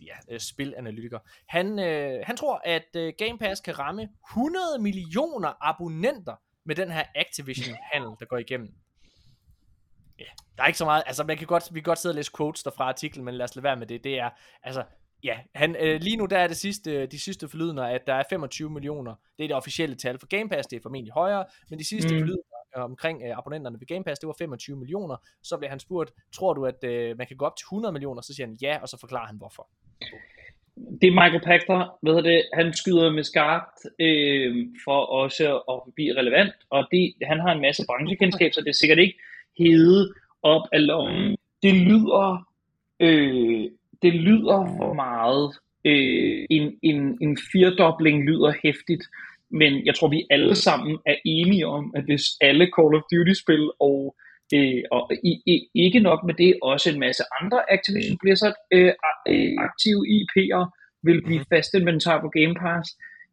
ja, 0.00 0.14
øh, 0.30 0.40
spilanalytiker. 0.40 1.18
Han, 1.48 1.78
øh, 1.78 2.20
han 2.26 2.36
tror, 2.36 2.60
at 2.64 2.96
øh, 2.96 3.12
Game 3.18 3.38
Pass 3.38 3.60
kan 3.60 3.78
ramme 3.78 4.08
100 4.30 4.62
millioner 4.80 5.52
abonnenter 5.68 6.36
med 6.64 6.74
den 6.74 6.90
her 6.90 7.04
Activision-handel, 7.14 8.10
der 8.20 8.24
går 8.26 8.38
igennem. 8.38 8.74
Ja, 10.20 10.24
der 10.56 10.62
er 10.62 10.66
ikke 10.66 10.78
så 10.78 10.84
meget, 10.84 11.02
altså 11.06 11.24
man 11.24 11.36
kan 11.36 11.46
godt, 11.46 11.64
vi 11.72 11.80
kan 11.80 11.84
godt 11.84 11.98
sidde 11.98 12.12
og 12.12 12.16
læse 12.16 12.32
quotes 12.36 12.62
der 12.62 12.70
fra 12.70 12.84
artiklen, 12.84 13.24
men 13.24 13.34
lad 13.34 13.44
os 13.44 13.56
lade 13.56 13.64
være 13.64 13.76
med 13.76 13.86
det. 13.86 14.04
Det 14.04 14.18
er, 14.18 14.30
altså, 14.62 14.84
ja, 15.24 15.38
han, 15.54 15.76
øh, 15.80 16.00
lige 16.00 16.16
nu 16.16 16.26
der 16.26 16.38
er 16.38 16.46
det 16.46 16.56
sidste, 16.56 17.06
de 17.06 17.20
sidste 17.20 17.48
forlydende, 17.48 17.90
at 17.90 18.06
der 18.06 18.14
er 18.14 18.22
25 18.30 18.70
millioner. 18.70 19.14
Det 19.38 19.44
er 19.44 19.48
det 19.48 19.56
officielle 19.56 19.96
tal 19.96 20.18
for 20.18 20.26
Game 20.26 20.48
Pass, 20.48 20.66
det 20.66 20.76
er 20.76 20.80
formentlig 20.82 21.12
højere, 21.12 21.44
men 21.70 21.78
de 21.78 21.88
sidste 21.88 22.14
mm. 22.14 22.20
forlydende 22.20 22.44
omkring 22.74 23.22
øh, 23.22 23.38
abonnenterne 23.38 23.80
ved 23.80 23.86
Game 23.86 24.04
Pass, 24.04 24.18
det 24.18 24.26
var 24.26 24.34
25 24.38 24.76
millioner. 24.76 25.16
Så 25.42 25.56
blev 25.56 25.70
han 25.70 25.80
spurgt, 25.80 26.12
tror 26.32 26.52
du, 26.54 26.66
at 26.66 26.84
øh, 26.84 27.18
man 27.18 27.26
kan 27.26 27.36
gå 27.36 27.44
op 27.44 27.56
til 27.56 27.64
100 27.64 27.92
millioner? 27.92 28.22
Så 28.22 28.34
siger 28.34 28.46
han 28.46 28.56
ja, 28.62 28.78
og 28.82 28.88
så 28.88 28.96
forklarer 29.00 29.26
han 29.26 29.36
hvorfor. 29.36 29.68
Det 31.00 31.06
er 31.08 31.18
Michael 31.20 31.44
Pachter, 31.44 31.98
ved 32.02 32.22
det, 32.22 32.44
han 32.54 32.72
skyder 32.72 33.10
med 33.10 33.24
skarpt 33.24 33.78
øh, 33.98 34.66
for 34.84 34.98
også 35.22 35.44
at 35.72 35.94
blive 35.94 36.16
relevant, 36.20 36.54
og 36.70 36.86
det, 36.90 37.14
han 37.22 37.40
har 37.40 37.52
en 37.52 37.60
masse 37.60 37.82
branchekendskab, 37.86 38.52
så 38.52 38.60
det 38.60 38.68
er 38.68 38.80
sikkert 38.82 38.98
ikke 38.98 39.18
hede 39.60 40.12
op 40.42 40.62
af 40.72 40.86
lommen. 40.86 41.36
Det 41.62 41.74
lyder, 41.74 42.46
øh, 43.00 43.64
det 44.02 44.14
lyder 44.14 44.60
for 44.78 44.92
meget. 44.94 45.44
Øh, 45.84 46.46
en, 46.50 46.78
en, 46.82 47.18
en 47.20 47.38
firdobling 47.52 48.24
lyder 48.24 48.52
hæftigt, 48.62 49.04
men 49.50 49.86
jeg 49.86 49.94
tror, 49.94 50.08
vi 50.08 50.26
alle 50.30 50.54
sammen 50.54 50.98
er 51.06 51.16
enige 51.24 51.66
om, 51.66 51.92
at 51.96 52.04
hvis 52.04 52.24
alle 52.40 52.68
Call 52.76 52.94
of 52.94 53.02
Duty-spil 53.12 53.70
og 53.80 54.16
Øh, 54.54 54.82
og 54.90 55.10
i, 55.24 55.32
i, 55.46 55.54
ikke 55.74 56.00
nok 56.00 56.20
med 56.24 56.34
det, 56.34 56.58
også 56.62 56.90
en 56.90 57.00
masse 57.00 57.22
andre 57.40 57.72
Activision 57.72 58.18
Blizzard 58.22 58.54
øh, 58.72 58.92
øh, 59.28 59.54
aktive 59.68 60.02
IP'er 60.16 60.62
vil 61.02 61.22
blive 61.26 61.38
mhm. 61.38 61.48
fast 61.52 61.74
inventar 61.74 62.20
på 62.20 62.28
Game 62.28 62.54
Pass. 62.62 62.86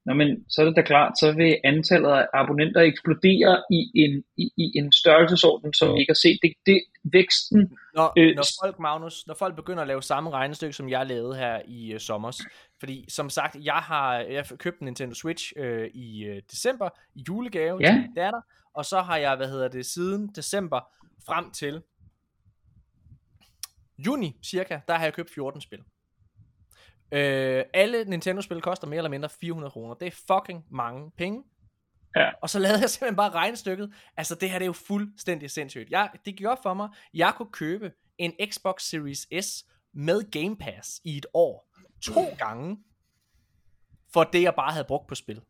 Nå, 0.08 0.14
men 0.14 0.50
så 0.50 0.62
er 0.62 0.66
det 0.66 0.76
da 0.76 0.82
klart, 0.82 1.20
så 1.20 1.32
vil 1.32 1.58
antallet 1.64 2.10
af 2.10 2.28
abonnenter 2.34 2.82
eksplodere 2.82 3.64
i 3.72 3.92
en, 3.96 4.24
i, 4.38 4.52
i 4.58 4.78
en 4.78 4.92
størrelsesorden, 4.92 5.74
som 5.74 5.94
vi 5.94 6.00
ikke 6.00 6.12
har 6.12 6.22
set. 6.26 6.40
Det, 6.42 6.54
det 6.66 6.82
væksten... 7.04 7.78
Når, 7.94 8.14
øh, 8.18 8.36
når 8.36 8.44
folk, 8.64 8.80
Magnus, 8.80 9.28
når 9.28 9.34
folk 9.34 9.56
begynder 9.56 9.82
at 9.82 9.88
lave 9.88 10.04
samme 10.04 10.30
regnestykke, 10.30 10.74
som 10.74 10.90
jeg 10.90 11.06
lavede 11.06 11.36
her 11.36 11.62
i 11.68 11.94
uh, 11.94 12.00
sommer, 12.00 12.42
fordi 12.80 13.06
som 13.10 13.30
sagt, 13.30 13.58
jeg 13.64 13.82
har 13.92 14.16
jeg 14.20 14.46
købt 14.58 14.80
en 14.80 14.86
Nintendo 14.86 15.16
Switch 15.16 15.54
øh, 15.58 15.88
i 15.94 16.30
uh, 16.30 16.38
december, 16.52 16.90
i 17.16 17.24
julegave 17.28 17.80
ja. 17.82 17.88
til 17.88 18.02
min 18.02 18.14
datter, 18.16 18.42
og 18.74 18.86
så 18.86 19.02
har 19.02 19.18
jeg, 19.18 19.36
hvad 19.36 19.48
hedder 19.48 19.68
det, 19.68 19.86
siden 19.86 20.28
december 20.36 20.80
frem 21.26 21.52
til 21.52 21.82
juni 23.98 24.36
cirka, 24.46 24.80
der 24.88 24.94
har 24.94 25.04
jeg 25.04 25.14
købt 25.14 25.34
14 25.34 25.62
spil. 25.62 25.80
Øh, 27.12 27.64
alle 27.74 28.04
Nintendo-spil 28.06 28.62
koster 28.62 28.88
mere 28.88 28.98
eller 28.98 29.10
mindre 29.10 29.30
400 29.30 29.72
kroner. 29.72 29.94
Det 29.94 30.08
er 30.08 30.12
fucking 30.28 30.66
mange 30.72 31.12
penge. 31.18 31.44
Ja. 32.16 32.30
Og 32.42 32.50
så 32.50 32.60
lavede 32.60 32.82
jeg 32.82 32.90
simpelthen 32.90 33.16
bare 33.16 33.30
regnestykket. 33.30 33.94
Altså 34.18 34.36
det 34.36 34.50
her 34.50 34.60
det 34.60 34.66
er 34.66 34.68
jo 34.68 34.74
fuldstændig 34.74 35.52
sindssygt. 35.52 35.90
Jeg, 35.90 36.10
det 36.26 36.36
gik 36.36 36.48
op 36.48 36.64
for 36.64 36.74
mig. 36.74 36.90
Jeg 37.14 37.34
kunne 37.38 37.52
købe 37.52 37.92
en 38.18 38.34
Xbox 38.52 38.82
Series 38.82 39.46
S 39.46 39.66
med 39.94 40.32
Game 40.32 40.58
Pass 40.58 41.02
i 41.04 41.18
et 41.18 41.26
år. 41.34 41.70
To 42.02 42.26
gange. 42.38 42.78
For 44.14 44.24
det 44.24 44.42
jeg 44.42 44.56
bare 44.56 44.72
havde 44.72 44.86
brugt 44.86 45.08
på 45.08 45.16
spil. 45.16 45.42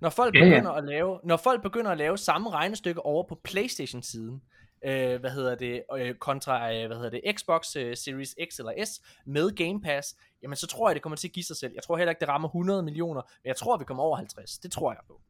Når 0.00 0.10
folk 0.10 0.34
begynder 0.34 0.70
at 0.70 0.84
lave, 0.84 1.20
når 1.24 1.36
folk 1.36 1.62
begynder 1.62 1.90
at 1.90 1.98
lave 1.98 2.18
samme 2.18 2.50
regnestykke 2.50 3.06
over 3.06 3.28
på 3.28 3.40
PlayStation 3.44 4.02
siden, 4.02 4.42
øh, 4.84 5.20
hvad 5.20 5.30
hedder 5.30 5.54
det, 5.54 5.82
øh, 5.98 6.14
kontra, 6.14 6.74
øh, 6.74 6.86
hvad 6.86 6.96
hedder 6.96 7.10
det, 7.10 7.20
Xbox 7.38 7.76
øh, 7.76 7.96
Series 7.96 8.34
X 8.48 8.58
eller 8.58 8.84
S 8.84 8.90
med 9.26 9.50
Game 9.56 9.80
Pass, 9.80 10.16
jamen 10.42 10.56
så 10.56 10.66
tror 10.66 10.88
jeg, 10.88 10.94
det 10.94 11.02
kommer 11.02 11.16
til 11.16 11.28
at 11.28 11.32
give 11.32 11.44
sig 11.44 11.56
selv. 11.56 11.72
Jeg 11.74 11.82
tror 11.82 11.96
heller 11.96 12.10
ikke, 12.10 12.20
det 12.20 12.28
rammer 12.28 12.48
100 12.48 12.82
millioner, 12.82 13.22
men 13.42 13.48
jeg 13.48 13.56
tror, 13.56 13.76
vi 13.76 13.84
kommer 13.84 14.02
over 14.02 14.16
50. 14.16 14.58
Det 14.58 14.72
tror 14.72 14.92
jeg 14.92 15.00
på. 15.08 15.20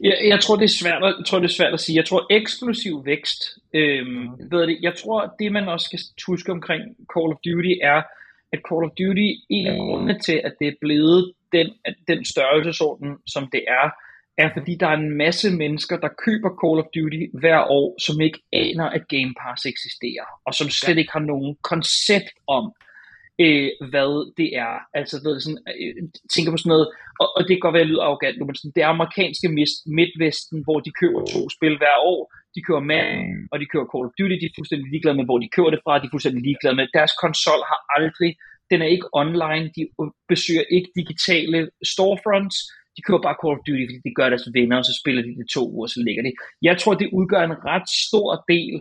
Jeg, 0.00 0.16
jeg 0.28 0.40
tror, 0.40 0.56
det 0.56 0.64
er 0.64 0.76
svært, 0.82 1.02
jeg 1.02 1.26
tror, 1.26 1.38
det 1.38 1.48
er 1.48 1.56
svært 1.60 1.74
at 1.74 1.80
sige. 1.80 1.96
Jeg 1.96 2.04
tror, 2.04 2.26
eksplosiv 2.30 3.06
vækst, 3.06 3.42
øhm, 3.74 4.08
mm. 4.08 4.50
ved 4.50 4.66
det, 4.66 4.78
jeg 4.82 4.94
tror, 4.94 5.34
det 5.38 5.52
man 5.52 5.68
også 5.68 5.86
skal 5.86 5.98
huske 6.26 6.52
omkring 6.52 6.82
Call 7.14 7.32
of 7.32 7.38
Duty 7.44 7.74
er, 7.82 8.02
at 8.52 8.60
Call 8.68 8.84
of 8.84 8.90
Duty, 8.90 9.28
en 9.50 9.66
af 9.66 9.76
grundene 9.76 10.18
til, 10.18 10.40
at 10.44 10.54
det 10.60 10.68
er 10.68 10.76
blevet 10.80 11.32
den, 11.52 11.68
den 12.08 12.24
størrelsesorden, 12.24 13.16
som 13.26 13.48
det 13.52 13.64
er, 13.68 13.90
er 14.38 14.48
fordi 14.56 14.74
der 14.80 14.88
er 14.88 14.96
en 14.96 15.16
masse 15.16 15.56
mennesker, 15.62 15.96
der 15.96 16.18
køber 16.26 16.50
Call 16.60 16.78
of 16.82 16.88
Duty 16.94 17.22
hver 17.40 17.60
år, 17.78 17.88
som 18.06 18.20
ikke 18.20 18.40
aner, 18.52 18.86
at 18.96 19.08
Game 19.08 19.32
Pass 19.40 19.66
eksisterer, 19.66 20.26
og 20.46 20.54
som 20.54 20.68
slet 20.68 20.98
ikke 20.98 21.12
har 21.12 21.24
nogen 21.32 21.56
koncept 21.62 22.36
om, 22.46 22.64
øh, 23.44 23.70
hvad 23.90 24.12
det 24.40 24.48
er. 24.66 24.74
Altså, 24.98 25.14
ved, 25.24 25.34
sådan, 25.40 25.62
øh, 25.80 25.94
tænker 26.34 26.50
på 26.52 26.58
sådan 26.60 26.74
noget, 26.74 26.88
og, 27.20 27.28
og 27.36 27.40
det 27.44 27.52
kan 27.52 27.64
godt 27.64 27.76
være, 27.76 27.86
at 27.86 27.92
lyder 27.92 28.06
arrogant 28.06 28.36
men 28.38 28.54
sådan, 28.56 28.76
det 28.76 28.82
er 28.82 28.94
amerikanske 28.96 29.48
midtvesten, 29.98 30.58
hvor 30.66 30.78
de 30.86 30.90
køber 31.00 31.20
to 31.34 31.42
spil 31.56 31.74
hver 31.82 31.96
år, 32.12 32.20
de 32.54 32.60
køber 32.66 32.84
Man, 32.92 33.08
og 33.52 33.56
de 33.60 33.66
køber 33.72 33.86
Call 33.92 34.06
of 34.08 34.16
Duty, 34.18 34.36
de 34.40 34.48
er 34.50 34.56
fuldstændig 34.58 34.86
ligeglade 34.90 35.16
med, 35.18 35.28
hvor 35.28 35.38
de 35.42 35.54
køber 35.56 35.70
det 35.72 35.80
fra, 35.84 35.98
de 36.00 36.06
er 36.08 36.14
fuldstændig 36.14 36.42
ligeglade 36.48 36.76
med, 36.78 36.94
deres 36.98 37.14
konsol 37.24 37.62
har 37.70 37.80
aldrig, 37.98 38.32
den 38.70 38.78
er 38.84 38.88
ikke 38.94 39.08
online, 39.22 39.66
de 39.76 39.82
besøger 40.32 40.64
ikke 40.76 40.90
digitale 41.00 41.58
storefronts, 41.92 42.56
de 42.96 43.02
køber 43.06 43.22
bare 43.26 43.40
Call 43.42 43.56
of 43.56 43.64
Duty, 43.66 43.84
fordi 43.88 44.00
de 44.08 44.16
gør 44.18 44.28
deres 44.32 44.48
venner, 44.56 44.76
og 44.80 44.84
så 44.84 44.94
spiller 45.00 45.22
de 45.22 45.38
det 45.40 45.48
to 45.56 45.62
uger, 45.74 45.86
så 45.86 46.00
ligger 46.06 46.22
de. 46.22 46.32
Jeg 46.68 46.74
tror, 46.80 46.94
det 46.94 47.14
udgør 47.18 47.42
en 47.44 47.58
ret 47.70 47.88
stor 48.06 48.28
del 48.52 48.74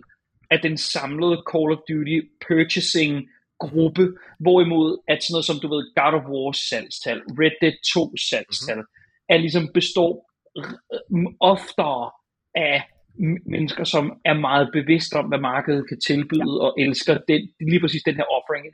af 0.54 0.60
den 0.66 0.76
samlede 0.78 1.38
Call 1.52 1.70
of 1.76 1.82
Duty 1.90 2.18
purchasing 2.48 3.14
gruppe, 3.60 4.06
hvorimod 4.40 4.90
at 5.08 5.24
sådan 5.24 5.34
noget 5.34 5.46
som, 5.46 5.60
du 5.64 5.68
ved, 5.74 5.84
God 6.00 6.14
of 6.20 6.26
War 6.32 6.52
salgstal, 6.70 7.20
Red 7.42 7.56
Dead 7.62 7.76
2 7.94 8.18
salgstal, 8.30 8.76
mm-hmm. 8.76 9.32
er 9.34 9.38
ligesom 9.38 9.66
består 9.74 10.14
oftere 11.52 12.12
af 12.56 12.78
mennesker, 13.54 13.84
som 13.84 14.06
er 14.26 14.34
meget 14.34 14.70
bevidste 14.74 15.14
om, 15.14 15.26
hvad 15.26 15.40
markedet 15.40 15.88
kan 15.90 16.00
tilbyde, 16.08 16.56
ja. 16.56 16.64
og 16.66 16.72
elsker 16.84 17.18
den, 17.30 17.42
lige 17.70 17.82
præcis 17.82 18.04
den 18.10 18.16
her 18.16 18.28
offering. 18.38 18.66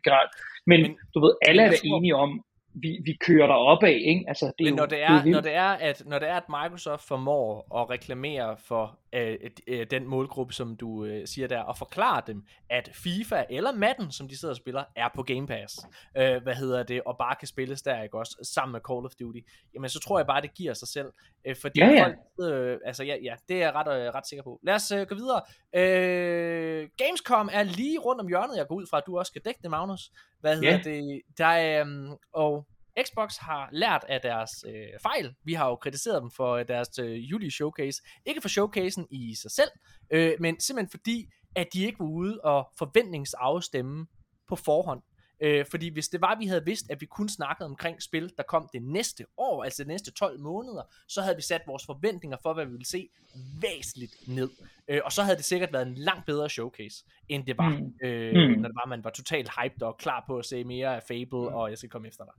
Men 0.71 0.79
du 1.13 1.17
ved, 1.23 1.33
alle 1.47 1.61
er 1.61 1.69
da 1.69 1.77
enige 1.83 2.15
om, 2.15 2.31
vi, 2.73 3.01
vi 3.05 3.13
kører 3.13 3.47
der 3.47 3.53
op 3.53 3.83
af, 3.83 3.99
ikke? 4.05 4.25
Altså, 4.27 4.45
det 4.45 4.65
Men 4.65 4.73
når 4.73 4.85
det, 4.85 5.03
er, 5.03 5.21
det 5.21 5.27
er 5.27 5.31
når, 5.31 5.41
det 5.41 5.55
er, 5.55 5.69
at, 5.69 6.03
når 6.05 6.19
det 6.19 6.29
er, 6.29 6.35
at 6.35 6.49
Microsoft 6.49 7.07
formår 7.07 7.77
at 7.81 7.89
reklamere 7.89 8.57
for 8.57 8.99
øh, 9.13 9.37
øh, 9.67 9.87
den 9.91 10.07
målgruppe, 10.07 10.53
som 10.53 10.75
du 10.75 11.05
øh, 11.05 11.27
siger 11.27 11.47
der, 11.47 11.61
og 11.61 11.77
forklare 11.77 12.21
dem, 12.27 12.43
at 12.69 12.89
FIFA 12.93 13.43
eller 13.49 13.71
Madden, 13.71 14.11
som 14.11 14.27
de 14.27 14.39
sidder 14.39 14.51
og 14.51 14.57
spiller, 14.57 14.83
er 14.95 15.09
på 15.15 15.23
Game 15.23 15.47
Pass, 15.47 15.79
øh, 16.17 16.43
hvad 16.43 16.55
hedder 16.55 16.83
det, 16.83 17.01
og 17.05 17.17
bare 17.17 17.35
kan 17.35 17.47
spilles 17.47 17.81
der, 17.81 18.03
ikke 18.03 18.17
også, 18.17 18.49
sammen 18.53 18.71
med 18.71 18.81
Call 18.89 19.05
of 19.05 19.11
Duty, 19.19 19.39
jamen 19.73 19.89
så 19.89 19.99
tror 19.99 20.19
jeg 20.19 20.27
bare, 20.27 20.41
det 20.41 20.53
giver 20.53 20.73
sig 20.73 20.87
selv, 20.87 21.11
øh, 21.45 21.55
fordi 21.61 21.79
ja, 21.79 21.87
ja. 21.87 22.03
folk, 22.03 22.17
øh, 22.41 22.77
altså 22.85 23.03
ja, 23.03 23.15
ja, 23.23 23.35
det 23.47 23.55
er 23.55 23.59
jeg 23.59 23.73
ret, 23.75 24.01
øh, 24.01 24.13
ret 24.13 24.27
sikker 24.27 24.43
på. 24.43 24.59
Lad 24.63 24.75
os 24.75 24.91
øh, 24.91 25.07
gå 25.07 25.15
videre. 25.15 25.41
Øh, 25.75 26.89
Gamescom 26.97 27.49
er 27.53 27.63
lige 27.63 27.99
rundt 27.99 28.21
om 28.21 28.27
hjørnet, 28.27 28.57
jeg 28.57 28.67
går 28.67 28.75
ud 28.75 28.87
fra, 28.89 28.97
at 28.97 29.03
du 29.07 29.17
også 29.17 29.29
skal 29.29 29.41
dække 29.45 29.59
det, 29.63 29.71
Magnus. 29.71 30.11
Hvad 30.39 30.55
hedder 30.55 30.71
yeah. 30.71 30.83
det? 30.83 31.21
Der 31.37 31.45
er, 31.45 31.81
um, 31.81 32.17
og 32.33 32.67
Xbox 33.03 33.37
har 33.37 33.69
lært 33.71 34.05
af 34.09 34.21
deres 34.21 34.51
øh, 34.67 34.99
fejl. 35.01 35.35
Vi 35.43 35.53
har 35.53 35.67
jo 35.67 35.75
kritiseret 35.75 36.21
dem 36.21 36.31
for 36.31 36.63
deres 36.63 36.99
øh, 36.99 37.31
juli 37.31 37.49
showcase. 37.49 38.01
Ikke 38.25 38.41
for 38.41 38.49
showcasen 38.49 39.07
i 39.11 39.35
sig 39.35 39.51
selv, 39.51 39.71
øh, 40.11 40.33
men 40.39 40.59
simpelthen 40.59 40.89
fordi, 40.89 41.29
at 41.55 41.67
de 41.73 41.85
ikke 41.85 41.99
var 41.99 42.05
ude 42.05 42.41
og 42.43 42.69
forventningsafstemme 42.77 44.07
på 44.47 44.55
forhånd. 44.55 45.01
Øh, 45.43 45.65
fordi 45.65 45.89
hvis 45.89 46.07
det 46.07 46.21
var, 46.21 46.27
at 46.27 46.39
vi 46.39 46.45
havde 46.45 46.65
vidst, 46.65 46.91
at 46.91 47.01
vi 47.01 47.05
kun 47.05 47.29
snakkede 47.29 47.69
omkring 47.69 48.01
spil, 48.01 48.33
der 48.37 48.43
kom 48.43 48.69
det 48.73 48.81
næste 48.83 49.25
år, 49.37 49.63
altså 49.63 49.83
de 49.83 49.87
næste 49.87 50.11
12 50.11 50.39
måneder, 50.39 50.83
så 51.07 51.21
havde 51.21 51.35
vi 51.35 51.41
sat 51.41 51.61
vores 51.67 51.85
forventninger 51.85 52.37
for, 52.43 52.53
hvad 52.53 52.65
vi 52.65 52.71
ville 52.71 52.85
se, 52.85 53.09
væsentligt 53.61 54.15
ned. 54.27 54.49
Øh, 54.87 55.01
og 55.05 55.11
så 55.11 55.23
havde 55.23 55.37
det 55.37 55.45
sikkert 55.45 55.73
været 55.73 55.87
en 55.87 55.95
langt 55.95 56.25
bedre 56.25 56.49
showcase, 56.49 57.05
end 57.29 57.45
det 57.45 57.57
var, 57.57 57.69
mm. 57.69 57.93
Øh, 58.03 58.33
mm. 58.33 58.61
når 58.61 58.67
det 58.67 58.75
var, 58.75 58.85
man 58.89 59.03
var 59.03 59.09
totalt 59.09 59.49
hyped 59.59 59.81
og 59.81 59.97
klar 59.97 60.23
på 60.27 60.37
at 60.37 60.45
se 60.45 60.63
mere 60.63 60.95
af 60.95 61.03
Fable, 61.07 61.49
mm. 61.49 61.55
og 61.55 61.69
jeg 61.69 61.77
skal 61.77 61.89
komme 61.89 62.07
efter 62.07 62.23
dig. 62.23 62.33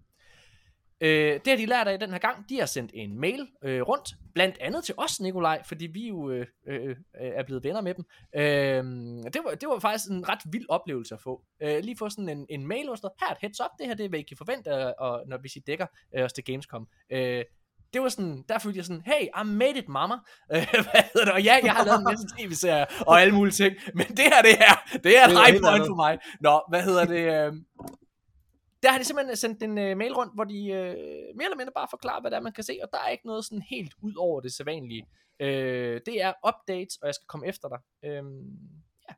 Øh, 1.02 1.40
det 1.44 1.46
har 1.46 1.56
de 1.56 1.66
lært 1.66 1.88
af 1.88 1.98
den 1.98 2.10
her 2.10 2.18
gang. 2.18 2.48
De 2.48 2.58
har 2.58 2.66
sendt 2.66 2.90
en 2.94 3.20
mail 3.20 3.48
øh, 3.64 3.82
rundt, 3.82 4.14
blandt 4.34 4.58
andet 4.60 4.84
til 4.84 4.94
os, 4.98 5.20
Nikolaj, 5.20 5.62
fordi 5.64 5.86
vi 5.86 6.08
jo 6.08 6.30
øh, 6.30 6.46
øh, 6.68 6.96
er 7.14 7.42
blevet 7.42 7.64
venner 7.64 7.80
med 7.80 7.94
dem. 7.94 8.04
Øh, 8.36 8.84
det, 9.32 9.40
var, 9.44 9.54
det 9.54 9.68
var 9.68 9.78
faktisk 9.78 10.10
en 10.10 10.28
ret 10.28 10.40
vild 10.52 10.66
oplevelse 10.68 11.14
at 11.14 11.20
få. 11.20 11.42
Øh, 11.62 11.78
lige 11.84 11.96
få 11.98 12.08
sådan 12.08 12.28
en, 12.28 12.46
en 12.50 12.66
mail, 12.66 12.86
hvor 12.86 12.94
der 12.94 13.08
her 13.20 13.28
er 13.28 13.32
et 13.32 13.38
heads 13.40 13.60
up, 13.60 13.70
det 13.78 13.86
her 13.86 13.94
det 13.94 14.04
er, 14.04 14.08
hvad 14.08 14.18
I 14.18 14.22
kan 14.22 14.36
forvente, 14.36 14.98
og, 14.98 15.22
når 15.28 15.38
hvis 15.38 15.56
I 15.56 15.60
dækker 15.66 15.86
øh, 16.16 16.24
os 16.24 16.32
til 16.32 16.44
Gamescom. 16.44 16.88
Øh, 17.12 17.44
det 17.92 18.02
var 18.02 18.08
sådan, 18.08 18.44
der 18.48 18.58
følte 18.58 18.76
jeg 18.76 18.84
sådan, 18.84 19.02
hey, 19.06 19.22
I 19.22 19.44
made 19.44 19.78
it, 19.78 19.88
mama. 19.88 20.14
Øh, 20.54 20.66
hvad 20.72 21.02
hedder 21.12 21.24
det? 21.24 21.32
Og 21.34 21.42
ja, 21.42 21.58
jeg 21.64 21.72
har 21.72 21.84
lavet 21.84 21.98
en 21.98 22.04
masse 22.04 22.26
tv-serier 22.38 22.86
og 23.06 23.20
alle 23.20 23.34
mulige 23.34 23.52
ting, 23.52 23.76
men 23.94 24.06
det 24.06 24.18
her, 24.18 24.42
det 24.42 24.56
her, 24.58 24.98
det 25.04 25.18
er 25.18 25.24
et 25.24 25.30
high 25.30 25.62
point 25.62 25.86
for 25.86 25.96
mig. 25.96 26.18
Nå, 26.40 26.62
hvad 26.68 26.82
hedder 26.82 27.04
det? 27.04 27.46
Øh, 27.46 27.52
der 28.82 28.90
har 28.90 28.98
de 28.98 29.04
simpelthen 29.04 29.36
sendt 29.36 29.62
en 29.62 29.70
uh, 29.70 29.98
mail 29.98 30.12
rundt, 30.12 30.34
hvor 30.34 30.44
de 30.44 30.60
uh, 30.60 31.36
mere 31.36 31.46
eller 31.48 31.56
mindre 31.56 31.72
bare 31.74 31.86
forklarer, 31.90 32.20
hvad 32.20 32.30
der 32.30 32.40
man 32.40 32.52
kan 32.52 32.64
se, 32.64 32.78
og 32.82 32.88
der 32.92 32.98
er 33.06 33.08
ikke 33.08 33.26
noget 33.26 33.44
sådan 33.44 33.62
helt 33.70 33.94
ud 34.02 34.14
over 34.18 34.40
det 34.40 34.52
sædvanlige. 34.52 35.04
Uh, 35.42 35.96
det 36.08 36.16
er 36.26 36.32
updates, 36.48 36.96
og 36.96 37.06
jeg 37.06 37.14
skal 37.14 37.26
komme 37.26 37.46
efter 37.46 37.68
dig. 37.68 37.78
Ja. 39.08 39.14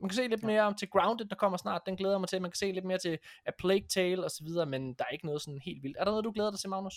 Man 0.00 0.08
kan 0.08 0.16
se 0.16 0.28
lidt 0.28 0.42
mere 0.42 0.74
til 0.78 0.88
Grounded, 0.88 1.26
der 1.26 1.36
kommer 1.36 1.58
snart, 1.58 1.82
den 1.86 1.96
glæder 1.96 2.14
jeg 2.14 2.20
mig 2.20 2.28
til. 2.28 2.42
Man 2.42 2.50
kan 2.50 2.56
se 2.56 2.72
lidt 2.72 2.84
mere 2.84 2.98
til 2.98 3.18
A 3.46 3.50
Plague 3.58 3.88
Tale 3.88 4.24
og 4.24 4.30
så 4.30 4.44
videre, 4.44 4.66
men 4.66 4.94
der 4.94 5.04
er 5.04 5.12
ikke 5.12 5.26
noget 5.26 5.42
sådan 5.42 5.60
helt 5.64 5.82
vildt. 5.82 5.96
Er 6.00 6.04
der 6.04 6.10
noget, 6.10 6.24
du 6.24 6.30
glæder 6.30 6.50
dig 6.50 6.60
til, 6.60 6.70
Magnus? 6.70 6.94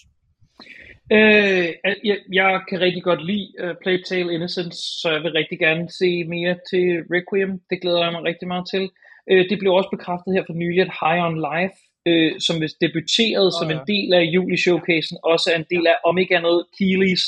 Øh, 1.11 1.69
jeg, 2.09 2.17
jeg 2.33 2.61
kan 2.69 2.79
rigtig 2.81 3.03
godt 3.03 3.25
lide 3.25 3.47
uh, 3.63 3.75
Plague 3.81 4.03
Tale 4.09 4.33
Innocence, 4.33 4.79
så 5.01 5.07
jeg 5.11 5.21
vil 5.23 5.31
rigtig 5.31 5.59
gerne 5.59 5.89
se 5.91 6.23
mere 6.23 6.55
til 6.71 6.85
Requiem. 7.15 7.51
Det 7.69 7.81
glæder 7.81 8.03
jeg 8.03 8.11
mig 8.11 8.23
rigtig 8.23 8.47
meget 8.47 8.65
til. 8.73 8.83
Uh, 9.31 9.43
det 9.49 9.57
blev 9.59 9.71
også 9.73 9.89
bekræftet 9.95 10.33
her 10.35 10.43
for 10.47 10.53
nylig, 10.53 10.81
at 10.81 10.95
High 11.01 11.21
on 11.27 11.37
Life, 11.49 11.77
uh, 12.09 12.31
som 12.45 12.55
hvis 12.59 12.73
debuterede 12.83 13.51
oh, 13.51 13.57
som 13.59 13.67
ja. 13.69 13.75
en 13.75 13.83
del 13.93 14.09
af 14.19 14.23
juli 14.35 14.57
showcasen, 14.57 15.17
også 15.23 15.47
er 15.53 15.57
en 15.59 15.69
del 15.73 15.87
af, 15.87 15.97
om 16.09 16.17
ikke 16.17 16.37
andet, 16.37 16.57
Keelys 16.77 17.23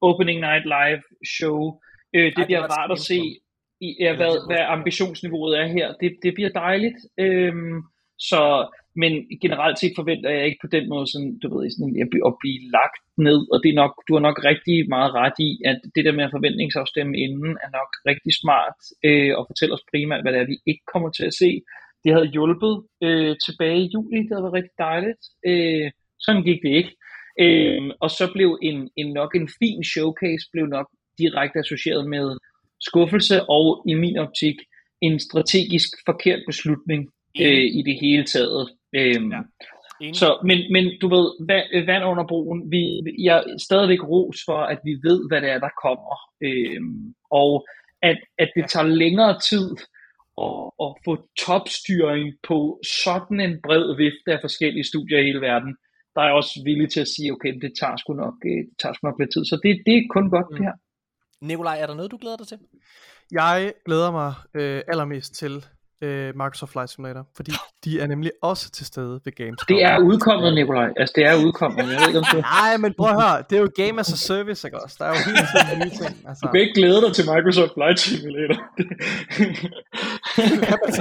Opening 0.00 0.40
Night 0.40 0.64
Live 0.76 1.02
show. 1.36 1.58
Uh, 2.16 2.28
det 2.34 2.42
Ej, 2.42 2.46
bliver 2.46 2.62
det 2.62 2.70
rart 2.76 2.92
at 2.96 3.00
se, 3.10 3.20
i, 3.86 3.88
ja, 4.00 4.16
hvad, 4.16 4.34
hvad 4.48 4.62
ambitionsniveauet 4.76 5.58
er 5.60 5.66
her. 5.66 5.86
Det, 6.00 6.10
det 6.22 6.34
bliver 6.34 6.50
dejligt. 6.64 6.98
Uh, 7.24 7.82
så 8.18 8.42
men 9.02 9.12
generelt 9.44 9.78
set 9.78 9.94
forventer 10.00 10.30
jeg 10.30 10.44
ikke 10.46 10.62
på 10.64 10.70
den 10.76 10.84
måde 10.92 11.06
sådan, 11.12 11.32
du 11.42 11.46
ved, 11.54 11.70
sådan 11.70 11.96
at, 12.04 12.08
blive, 12.12 12.26
at 12.30 12.34
blive 12.42 12.60
lagt 12.78 13.02
ned, 13.28 13.40
og 13.52 13.58
det 13.62 13.70
er 13.70 13.80
nok, 13.82 13.92
du 14.06 14.12
har 14.16 14.24
nok 14.28 14.38
rigtig 14.50 14.76
meget 14.94 15.10
ret 15.20 15.36
i, 15.48 15.50
at 15.70 15.78
det 15.94 16.04
der 16.04 16.14
med 16.18 16.24
at 16.24 16.34
forventningsafstemme 16.36 17.14
inden 17.24 17.52
er 17.64 17.70
nok 17.78 17.90
rigtig 18.10 18.32
smart, 18.42 18.78
øh, 19.08 19.32
og 19.38 19.42
fortælle 19.50 19.74
os 19.76 19.88
primært, 19.92 20.22
hvad 20.22 20.32
det 20.32 20.40
er, 20.40 20.52
vi 20.52 20.58
ikke 20.70 20.84
kommer 20.92 21.10
til 21.10 21.26
at 21.30 21.38
se. 21.42 21.50
Det 22.06 22.14
havde 22.14 22.32
hjulpet 22.36 22.74
øh, 23.02 23.36
tilbage 23.46 23.80
i 23.80 23.90
juli, 23.94 24.18
det 24.18 24.32
havde 24.32 24.42
været 24.42 24.58
rigtig 24.60 24.76
dejligt. 24.78 25.22
Øh, 25.46 25.90
sådan 26.18 26.42
gik 26.42 26.60
det 26.62 26.72
ikke. 26.80 26.92
Øh, 27.40 27.90
og 28.00 28.10
så 28.10 28.32
blev 28.32 28.58
en, 28.62 28.90
en 28.96 29.12
nok 29.12 29.34
en 29.34 29.48
fin 29.58 29.84
showcase, 29.84 30.44
blev 30.52 30.66
nok 30.66 30.86
direkte 31.18 31.58
associeret 31.58 32.08
med 32.08 32.36
skuffelse, 32.80 33.36
og 33.56 33.84
i 33.88 33.94
min 33.94 34.16
optik, 34.18 34.56
en 35.00 35.20
strategisk 35.20 35.90
forkert 36.06 36.42
beslutning 36.46 37.10
øh, 37.40 37.66
i 37.78 37.82
det 37.86 37.96
hele 38.00 38.24
taget. 38.24 38.68
Øhm, 38.96 39.32
ja. 39.32 39.40
Så, 40.12 40.38
men, 40.44 40.58
men 40.72 40.84
du 41.00 41.08
ved, 41.08 41.26
vand 41.86 42.04
under 42.04 42.26
broen, 42.26 42.70
vi, 42.70 42.82
jeg 43.18 43.36
er 43.36 43.58
stadigvæk 43.58 44.02
ros 44.02 44.36
for, 44.46 44.58
at 44.58 44.78
vi 44.84 44.90
ved, 45.08 45.28
hvad 45.28 45.40
det 45.40 45.50
er, 45.50 45.58
der 45.58 45.80
kommer. 45.84 46.16
Øhm, 46.42 47.14
og 47.30 47.66
at, 48.02 48.18
at 48.38 48.50
det 48.56 48.64
tager 48.68 48.86
længere 48.86 49.38
tid 49.50 49.76
at, 50.46 50.62
at 50.84 50.90
få 51.06 51.12
topstyring 51.46 52.26
på 52.48 52.58
sådan 53.04 53.38
en 53.46 53.54
bred 53.66 53.86
vifte 54.02 54.30
af 54.34 54.40
forskellige 54.46 54.88
studier 54.92 55.18
i 55.20 55.28
hele 55.28 55.40
verden. 55.50 55.72
Der 56.14 56.20
er 56.20 56.26
jeg 56.28 56.34
også 56.40 56.54
villig 56.64 56.88
til 56.92 57.00
at 57.00 57.12
sige, 57.14 57.32
okay, 57.34 57.52
det 57.62 57.72
tager 57.80 57.96
sgu 57.96 58.12
nok, 58.24 58.36
øh, 58.50 58.58
det 58.68 58.76
tager 58.80 58.94
sgu 58.94 59.02
nok 59.08 59.18
lidt 59.20 59.32
tid. 59.34 59.44
Så 59.50 59.56
det, 59.62 59.70
det 59.86 59.94
er 59.96 60.02
kun 60.16 60.26
godt, 60.30 60.48
mm. 60.50 60.56
det 60.56 60.64
her. 60.68 60.76
Nikolaj, 61.50 61.76
er 61.82 61.86
der 61.86 61.94
noget, 61.94 62.10
du 62.10 62.18
glæder 62.22 62.36
dig 62.36 62.46
til? 62.46 62.58
Jeg 63.32 63.72
glæder 63.86 64.10
mig 64.10 64.32
øh, 64.54 64.82
allermest 64.88 65.34
til 65.34 65.64
øh, 66.02 66.32
Microsoft 66.36 66.72
Flight 66.72 66.90
Simulator, 66.90 67.24
fordi 67.36 67.52
de 67.84 68.00
er 68.00 68.06
nemlig 68.06 68.30
også 68.42 68.70
til 68.70 68.86
stede 68.86 69.20
ved 69.24 69.32
Gamescom. 69.32 69.66
Det 69.68 69.82
er 69.84 69.98
udkommet, 69.98 70.54
Nikolaj. 70.54 70.88
Altså, 70.96 71.12
det 71.16 71.24
er 71.26 71.34
udkommet. 71.44 71.78
Jeg 71.78 71.86
ved 71.86 72.06
ikke, 72.08 72.18
om 72.18 72.24
det... 72.32 72.44
Nej, 72.60 72.76
men 72.76 72.94
prøv 72.98 73.08
at 73.08 73.22
høre. 73.22 73.44
Det 73.50 73.56
er 73.58 73.60
jo 73.60 73.70
Game 73.76 74.00
as 74.00 74.12
a 74.12 74.16
Service, 74.16 74.68
ikke 74.68 74.82
også? 74.82 74.96
Der 74.98 75.04
er 75.04 75.08
jo 75.08 75.20
helt 75.26 75.48
tiden 75.52 75.78
nye 75.84 75.94
ting. 76.02 76.14
Altså. 76.28 76.40
Du 76.42 76.48
kan 76.52 76.60
ikke 76.60 76.74
glæde 76.80 77.00
dig 77.04 77.12
til 77.16 77.24
Microsoft 77.32 77.72
Flight 77.76 77.98
Simulator. 78.00 78.58
det, 80.36 80.68
kan 80.68 80.78
man, 80.84 80.92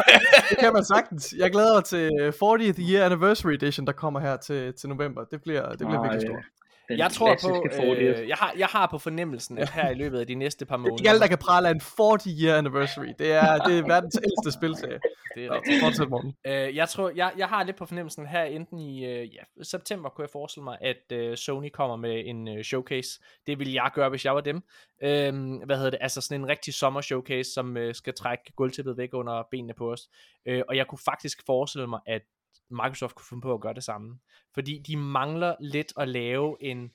det 0.50 0.58
kan 0.60 0.74
man 0.74 0.86
sagtens. 0.86 1.34
Jeg 1.38 1.52
glæder 1.52 1.74
mig 1.74 1.84
til 1.84 2.10
40th 2.44 2.92
Year 2.92 3.06
Anniversary 3.06 3.54
Edition, 3.54 3.88
der 3.88 3.94
kommer 3.94 4.20
her 4.20 4.38
til, 4.38 4.74
til 4.74 4.90
november. 4.90 5.24
Det 5.32 5.42
bliver, 5.42 5.70
det 5.70 5.78
bliver 5.78 6.00
ah, 6.00 6.04
virkelig 6.04 6.22
stort. 6.22 6.46
Den 6.90 6.98
jeg 6.98 7.12
tror 7.12 7.38
på, 7.42 7.84
øh, 7.84 8.28
jeg, 8.30 8.38
har, 8.38 8.54
jeg 8.58 8.68
har 8.68 8.88
på 8.88 8.98
fornemmelsen, 8.98 9.58
at 9.58 9.70
her 9.70 9.90
i 9.90 9.94
løbet 9.94 10.20
af 10.20 10.28
de 10.28 10.36
næste 10.36 10.66
par 10.66 10.78
måneder... 10.78 10.98
Det 10.98 11.06
er 11.06 11.10
alle, 11.10 11.22
der 11.22 11.28
kan 11.28 11.38
prale 11.38 11.68
af 11.68 11.72
en 11.72 11.82
40 11.82 12.18
year 12.28 12.58
anniversary. 12.58 13.08
Det 13.20 13.32
er, 13.32 13.58
det 13.58 13.78
er 13.78 13.88
verdens 13.88 14.16
ældste 14.24 14.52
spilserie. 14.60 15.00
Det 15.36 15.46
er 15.46 15.56
rigtigt. 15.56 15.82
Fortsæt, 15.84 16.10
morgen. 16.10 16.36
Øh, 16.48 16.76
jeg 16.76 16.90
tror, 16.90 17.12
jeg, 17.16 17.32
jeg 17.38 17.48
har 17.48 17.64
lidt 17.64 17.76
på 17.76 17.86
fornemmelsen 17.86 18.28
her, 18.28 18.44
enten 18.44 18.80
i 18.80 19.06
øh, 19.06 19.36
ja, 19.36 19.64
september 19.64 20.10
kunne 20.10 20.24
jeg 20.24 20.30
forestille 20.30 20.64
mig, 20.64 20.78
at 20.82 21.12
øh, 21.12 21.38
Sony 21.38 21.70
kommer 21.70 21.96
med 21.96 22.24
en 22.26 22.48
øh, 22.48 22.64
showcase. 22.64 23.10
Det 23.48 23.60
ville 23.60 23.74
jeg 23.74 23.92
gøre, 23.94 24.10
hvis 24.10 24.26
jeg 24.26 24.36
var 24.36 24.42
dem. 24.42 24.64
Øh, 25.04 25.34
hvad 25.66 25.76
hedder 25.76 25.90
det? 25.90 26.00
Altså 26.02 26.22
sådan 26.22 26.42
en 26.42 26.48
rigtig 26.48 26.74
sommer 26.74 27.02
showcase, 27.02 27.54
som 27.54 27.78
øh, 27.78 27.96
skal 27.96 28.14
trække 28.14 28.44
gulvtæppet 28.56 28.98
væk 28.98 29.10
under 29.14 29.44
benene 29.52 29.74
på 29.74 29.92
os. 29.92 30.02
Øh, 30.46 30.62
og 30.70 30.76
jeg 30.76 30.88
kunne 30.88 31.00
faktisk 31.06 31.42
forestille 31.46 31.88
mig, 31.88 32.00
at 32.08 32.22
Microsoft 32.70 33.16
kunne 33.16 33.26
finde 33.30 33.42
på 33.42 33.54
at 33.54 33.62
gøre 33.62 33.74
det 33.74 33.84
samme. 33.84 34.20
Fordi 34.54 34.84
de 34.88 34.98
mangler 34.98 35.56
lidt 35.60 35.94
at 35.98 36.08
lave 36.08 36.58
en, 36.62 36.92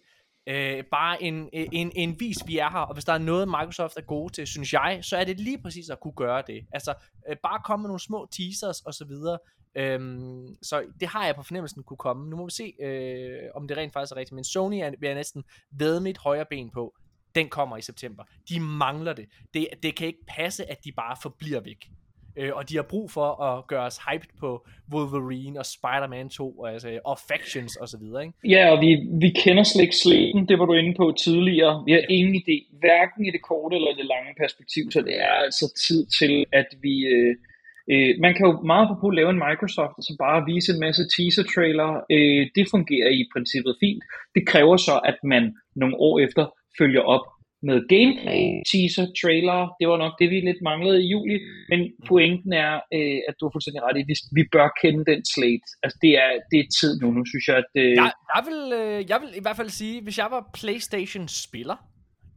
øh, 0.46 0.84
bare 0.90 1.22
en, 1.22 1.50
øh, 1.54 1.66
en, 1.72 1.92
en 1.96 2.20
vis, 2.20 2.36
vi 2.46 2.58
er 2.58 2.70
her, 2.70 2.78
og 2.78 2.94
hvis 2.94 3.04
der 3.04 3.12
er 3.12 3.18
noget, 3.18 3.48
Microsoft 3.48 3.96
er 3.96 4.02
gode 4.02 4.32
til, 4.32 4.46
synes 4.46 4.72
jeg, 4.72 4.98
så 5.02 5.16
er 5.16 5.24
det 5.24 5.40
lige 5.40 5.62
præcis 5.62 5.90
at 5.90 6.00
kunne 6.00 6.14
gøre 6.16 6.42
det. 6.46 6.66
Altså, 6.72 6.94
øh, 7.30 7.36
bare 7.42 7.60
komme 7.64 7.82
med 7.82 7.88
nogle 7.88 8.00
små 8.00 8.28
teasers 8.32 8.80
og 8.80 8.94
så 8.94 9.04
videre. 9.04 9.38
Øhm, 9.74 10.56
så 10.62 10.84
det 11.00 11.08
har 11.08 11.26
jeg 11.26 11.36
på 11.36 11.42
fornemmelsen 11.42 11.82
kunne 11.82 11.96
komme. 11.96 12.30
Nu 12.30 12.36
må 12.36 12.44
vi 12.44 12.50
se, 12.50 12.74
øh, 12.82 13.50
om 13.54 13.68
det 13.68 13.76
rent 13.76 13.92
faktisk 13.92 14.12
er 14.12 14.16
rigtigt. 14.16 14.34
Men 14.34 14.44
Sony 14.44 14.74
er, 14.74 14.90
vil 14.90 15.06
jeg 15.06 15.14
næsten 15.14 15.44
ved 15.70 16.00
mit 16.00 16.18
højre 16.18 16.46
ben 16.50 16.70
på. 16.70 16.94
Den 17.34 17.48
kommer 17.48 17.76
i 17.76 17.82
september. 17.82 18.24
De 18.48 18.60
mangler 18.60 19.12
det. 19.12 19.28
det. 19.54 19.68
Det 19.82 19.96
kan 19.96 20.06
ikke 20.06 20.24
passe, 20.28 20.70
at 20.70 20.84
de 20.84 20.92
bare 20.92 21.16
forbliver 21.22 21.60
væk. 21.60 21.90
Øh, 22.40 22.50
og 22.58 22.68
de 22.68 22.76
har 22.76 22.82
brug 22.82 23.10
for 23.10 23.28
at 23.48 23.66
gøre 23.66 23.86
os 23.90 23.98
hyped 24.06 24.32
på 24.40 24.66
Wolverine 24.92 25.58
og 25.58 25.66
Spider-Man 25.66 26.28
2 26.28 26.58
og, 26.58 26.72
altså, 26.72 27.00
og 27.04 27.18
Factions 27.28 27.76
og 27.76 27.88
så 27.88 27.98
videre, 28.02 28.22
ikke? 28.22 28.34
Ja, 28.54 28.62
og 28.72 28.80
vi, 28.84 28.90
vi 29.20 29.28
kender 29.42 29.62
slet 29.62 29.82
ikke 29.82 29.96
slæben, 29.96 30.48
det 30.48 30.58
var 30.58 30.66
du 30.66 30.72
inde 30.72 30.94
på 30.96 31.14
tidligere. 31.24 31.82
Vi 31.86 31.92
har 31.92 32.02
ingen 32.08 32.34
idé, 32.42 32.56
hverken 32.82 33.26
i 33.26 33.30
det 33.30 33.42
korte 33.42 33.76
eller 33.76 33.92
det 34.00 34.06
lange 34.14 34.32
perspektiv, 34.42 34.90
så 34.90 35.00
det 35.02 35.16
er 35.20 35.34
altså 35.46 35.66
tid 35.86 36.00
til, 36.18 36.46
at 36.52 36.68
vi... 36.82 36.94
Øh, 37.14 37.34
øh, 37.92 38.10
man 38.24 38.34
kan 38.34 38.46
jo 38.46 38.52
meget 38.72 38.88
på 39.00 39.08
at 39.08 39.14
lave 39.14 39.30
en 39.30 39.42
Microsoft, 39.48 39.94
og 39.98 40.04
så 40.08 40.12
bare 40.18 40.46
vise 40.52 40.72
en 40.72 40.80
masse 40.86 41.02
teaser-trailer. 41.14 41.90
Øh, 42.14 42.42
det 42.56 42.64
fungerer 42.74 43.10
i 43.20 43.22
princippet 43.32 43.74
fint. 43.82 44.02
Det 44.34 44.42
kræver 44.46 44.76
så, 44.76 45.00
at 45.10 45.18
man 45.24 45.42
nogle 45.76 45.96
år 45.96 46.18
efter 46.26 46.44
følger 46.78 47.00
op 47.00 47.26
med 47.68 47.78
gameplay, 47.94 48.44
teaser, 48.70 49.06
trailer. 49.20 49.60
Det 49.80 49.86
var 49.90 49.98
nok 50.04 50.14
det, 50.20 50.30
vi 50.30 50.38
lidt 50.40 50.62
manglede 50.70 50.98
i 51.04 51.10
juli. 51.14 51.36
Men 51.70 51.80
mm. 51.80 52.06
pointen 52.10 52.52
er, 52.52 52.74
øh, 52.96 53.18
at 53.28 53.34
du 53.36 53.42
har 53.44 53.52
fuldstændig 53.54 53.82
ret 53.86 53.96
i, 54.00 54.02
vi, 54.10 54.14
vi 54.38 54.44
bør 54.54 54.68
kende 54.82 55.02
den 55.10 55.20
slate. 55.34 55.66
Altså, 55.84 55.98
det 56.04 56.12
er, 56.24 56.30
det 56.50 56.58
er 56.60 56.68
tid 56.80 56.92
nu. 57.00 57.06
Nu 57.18 57.22
synes 57.30 57.44
jeg, 57.48 57.56
at... 57.62 57.70
Øh... 57.82 57.94
Jeg, 58.02 58.12
jeg, 58.36 58.42
vil, 58.48 58.60
øh, 58.80 58.98
jeg 59.10 59.18
vil 59.22 59.30
i 59.40 59.42
hvert 59.44 59.58
fald 59.60 59.70
sige, 59.80 59.96
hvis 60.02 60.18
jeg 60.18 60.28
var 60.30 60.42
PlayStation-spiller, 60.60 61.76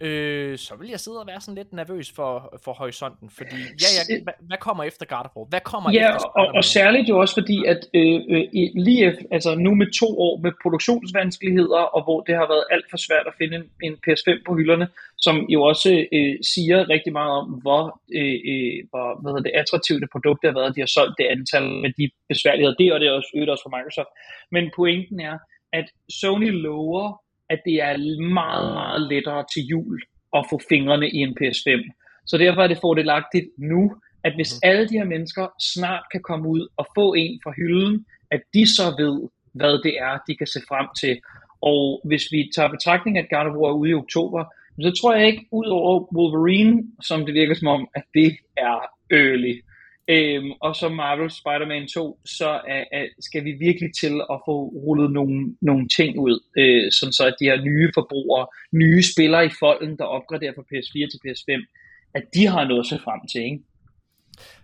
øh, 0.03 0.57
så 0.57 0.75
vil 0.79 0.89
jeg 0.89 0.99
sidde 0.99 1.19
og 1.19 1.27
være 1.27 1.41
sådan 1.41 1.55
lidt 1.55 1.73
nervøs 1.73 2.11
for, 2.11 2.59
for 2.63 2.73
horisonten, 2.73 3.29
fordi 3.29 3.59
ja, 3.83 3.89
ja, 3.97 4.23
hvad, 4.23 4.33
hvad 4.39 4.57
kommer 4.57 4.83
efter 4.83 5.05
War? 5.35 5.45
Hvad 5.49 5.59
kommer 5.59 5.89
ja, 5.93 6.15
efter 6.15 6.27
og, 6.39 6.47
og 6.57 6.63
særligt 6.63 7.09
jo 7.09 7.19
også 7.19 7.35
fordi, 7.41 7.65
at 7.65 7.81
øh, 7.93 8.21
øh, 8.33 8.45
lige 8.87 9.17
altså 9.31 9.55
nu 9.55 9.75
med 9.75 9.99
to 10.01 10.09
år 10.25 10.37
med 10.37 10.51
produktionsvanskeligheder, 10.61 11.81
og 11.95 12.03
hvor 12.03 12.19
det 12.21 12.35
har 12.35 12.47
været 12.47 12.65
alt 12.71 12.85
for 12.89 12.97
svært 12.97 13.27
at 13.27 13.33
finde 13.37 13.55
en, 13.55 13.65
en 13.87 13.93
PS5 14.03 14.43
på 14.47 14.55
hylderne, 14.55 14.87
som 15.17 15.35
jo 15.49 15.61
også 15.61 16.05
øh, 16.13 16.35
siger 16.53 16.89
rigtig 16.89 17.13
meget 17.13 17.31
om, 17.31 17.47
hvor, 17.63 17.83
øh, 18.19 18.39
øh, 18.51 18.77
hvor 18.89 19.21
hvad 19.21 19.31
hedder 19.31 19.47
det, 19.49 19.59
attraktivt 19.61 20.01
det 20.01 20.09
produkt 20.15 20.45
har 20.45 20.59
været, 20.59 20.75
de 20.75 20.81
har 20.85 20.91
solgt 20.97 21.15
det 21.19 21.27
antal 21.35 21.65
med 21.83 21.91
de 21.99 22.05
besværligheder, 22.29 22.75
det 22.75 22.93
og 22.93 22.99
det 22.99 23.07
er 23.07 23.11
også 23.11 23.31
øget 23.35 23.49
også 23.49 23.63
for 23.65 23.75
Microsoft. 23.77 24.11
Men 24.51 24.71
pointen 24.75 25.19
er, 25.19 25.37
at 25.79 25.87
Sony 26.19 26.51
lover 26.65 27.22
at 27.49 27.59
det 27.65 27.75
er 27.81 28.21
meget, 28.33 28.73
meget 28.73 29.01
lettere 29.11 29.45
til 29.53 29.63
jul 29.63 30.01
at 30.37 30.45
få 30.49 30.61
fingrene 30.69 31.09
i 31.09 31.17
en 31.17 31.37
PS5. 31.39 31.69
Så 32.25 32.37
derfor 32.37 32.61
er 32.61 32.67
det 32.67 32.77
fordelagtigt 32.81 33.47
nu, 33.57 33.95
at 34.23 34.35
hvis 34.35 34.53
mhm. 34.53 34.69
alle 34.69 34.89
de 34.89 34.97
her 34.97 35.05
mennesker 35.05 35.47
snart 35.73 36.03
kan 36.11 36.21
komme 36.21 36.49
ud 36.49 36.67
og 36.77 36.87
få 36.97 37.13
en 37.13 37.39
fra 37.43 37.53
hylden, 37.57 38.05
at 38.31 38.41
de 38.53 38.75
så 38.75 38.83
ved, 38.97 39.29
hvad 39.53 39.73
det 39.83 39.93
er, 39.99 40.19
de 40.27 40.35
kan 40.35 40.47
se 40.47 40.61
frem 40.69 40.87
til. 41.01 41.19
Og 41.61 42.01
hvis 42.05 42.25
vi 42.31 42.51
tager 42.55 42.69
betragtning, 42.69 43.17
at 43.17 43.29
God 43.29 43.47
of 43.49 43.55
War 43.55 43.69
er 43.69 43.73
ude 43.73 43.89
i 43.89 43.93
oktober, 43.93 44.43
så 44.81 44.91
tror 45.01 45.15
jeg 45.15 45.27
ikke, 45.27 45.45
ud 45.51 45.65
over 45.65 46.15
Wolverine, 46.15 46.83
som 47.01 47.25
det 47.25 47.33
virker 47.33 47.53
som 47.53 47.67
om, 47.67 47.87
at 47.95 48.03
det 48.13 48.37
er 48.57 48.77
early. 49.11 49.61
Øhm, 50.07 50.51
og 50.61 50.75
så 50.75 50.89
Marvel 50.89 51.31
Spider-Man 51.31 51.87
2, 51.87 52.19
så 52.25 52.49
er, 52.49 52.83
er, 52.91 53.05
skal 53.19 53.45
vi 53.45 53.51
virkelig 53.51 53.89
til 54.01 54.15
at 54.33 54.37
få 54.47 54.55
rullet 54.85 55.11
nogle, 55.11 55.55
nogle 55.61 55.87
ting 55.97 56.19
ud, 56.19 56.35
øh, 56.57 56.91
som 56.91 57.11
så 57.11 57.23
at 57.27 57.35
de 57.39 57.45
her 57.45 57.61
nye 57.61 57.91
forbrugere, 57.93 58.47
nye 58.73 59.03
spillere 59.13 59.45
i 59.45 59.49
folden, 59.59 59.97
der 59.97 60.03
opgraderer 60.03 60.53
fra 60.55 60.69
PS4 60.69 61.03
til 61.11 61.19
PS5, 61.23 61.51
at 62.13 62.23
de 62.33 62.47
har 62.47 62.67
noget 62.67 62.83
at 62.83 62.85
se 62.85 62.99
frem 62.99 63.21
til, 63.31 63.41
ikke? 63.41 63.59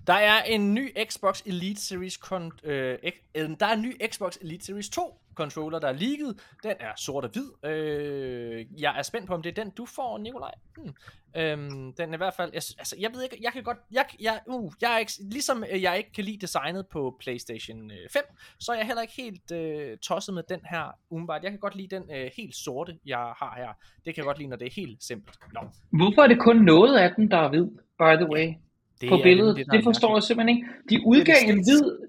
Der 0.07 0.13
er 0.13 0.43
en 0.43 0.73
ny 0.73 0.89
Xbox 1.09 1.41
Elite 1.45 1.81
Series 1.81 2.17
kon, 2.17 2.51
øh, 2.63 2.97
øh, 3.35 3.49
der 3.59 3.65
er 3.65 3.73
en 3.73 3.81
ny 3.81 3.93
Xbox 4.11 4.37
Elite 4.41 4.65
Series 4.65 4.89
2 4.89 5.01
controller, 5.43 5.79
der 5.79 5.87
er 5.87 5.97
leaget. 6.03 6.33
Den 6.63 6.73
er 6.79 6.93
sort 6.97 7.23
og 7.25 7.31
hvid. 7.33 7.71
Øh, 7.71 8.65
jeg 8.81 8.93
er 8.97 9.01
spændt 9.01 9.27
på, 9.27 9.33
om 9.33 9.41
det 9.41 9.57
er 9.57 9.63
den, 9.63 9.71
du 9.71 9.85
får, 9.85 10.17
Nikolaj. 10.17 10.53
Hmm. 10.77 10.93
Øhm, 11.35 11.93
den 11.93 12.09
er 12.09 12.13
i 12.13 12.17
hvert 12.17 12.33
fald, 12.33 12.49
jeg, 12.53 12.61
altså, 12.77 12.95
jeg 12.99 13.09
ved 13.13 13.23
ikke, 13.23 13.37
jeg 13.41 13.51
kan 13.53 13.63
godt, 13.63 13.77
jeg, 13.91 14.05
jeg, 14.19 14.39
uh, 14.47 14.71
jeg 14.81 14.93
er 14.93 14.97
ikke, 14.97 15.11
ligesom 15.19 15.63
øh, 15.71 15.81
jeg 15.81 15.97
ikke 15.97 16.11
kan 16.11 16.23
lide 16.23 16.37
designet 16.37 16.87
på 16.87 17.15
PlayStation 17.19 17.91
5, 18.13 18.21
øh, 18.29 18.37
så 18.59 18.71
er 18.71 18.75
jeg 18.75 18.85
heller 18.85 19.01
ikke 19.01 19.13
helt 19.17 19.51
øh, 19.51 19.97
tosset 19.97 20.35
med 20.35 20.43
den 20.49 20.59
her 20.69 20.83
umiddelbart. 21.09 21.43
Jeg 21.43 21.51
kan 21.51 21.59
godt 21.59 21.75
lide 21.75 21.95
den 21.95 22.03
øh, 22.15 22.31
helt 22.37 22.55
sorte, 22.55 22.97
jeg 23.05 23.17
har 23.17 23.53
her. 23.57 23.71
Det 24.05 24.15
kan 24.15 24.17
jeg 24.17 24.25
godt 24.25 24.37
lide, 24.37 24.49
når 24.49 24.57
det 24.57 24.67
er 24.67 24.75
helt 24.81 25.03
simpelt. 25.03 25.37
Nå. 25.53 25.59
Hvorfor 25.89 26.21
er 26.21 26.27
det 26.27 26.39
kun 26.39 26.57
noget 26.57 26.97
af 26.97 27.13
den, 27.15 27.31
der 27.31 27.37
er 27.37 27.49
hvid, 27.49 27.67
by 27.99 28.13
the 28.23 28.29
way? 28.33 28.53
Det 29.01 29.09
på 29.09 29.19
billedet, 29.23 29.55
det, 29.55 29.65
det 29.71 29.83
forstår 29.83 30.15
jeg 30.15 30.23
simpelthen 30.23 30.55
ikke. 30.55 30.67
De 30.89 30.95
udgav 31.05 31.35
en 31.47 31.63
hvid, 31.67 32.08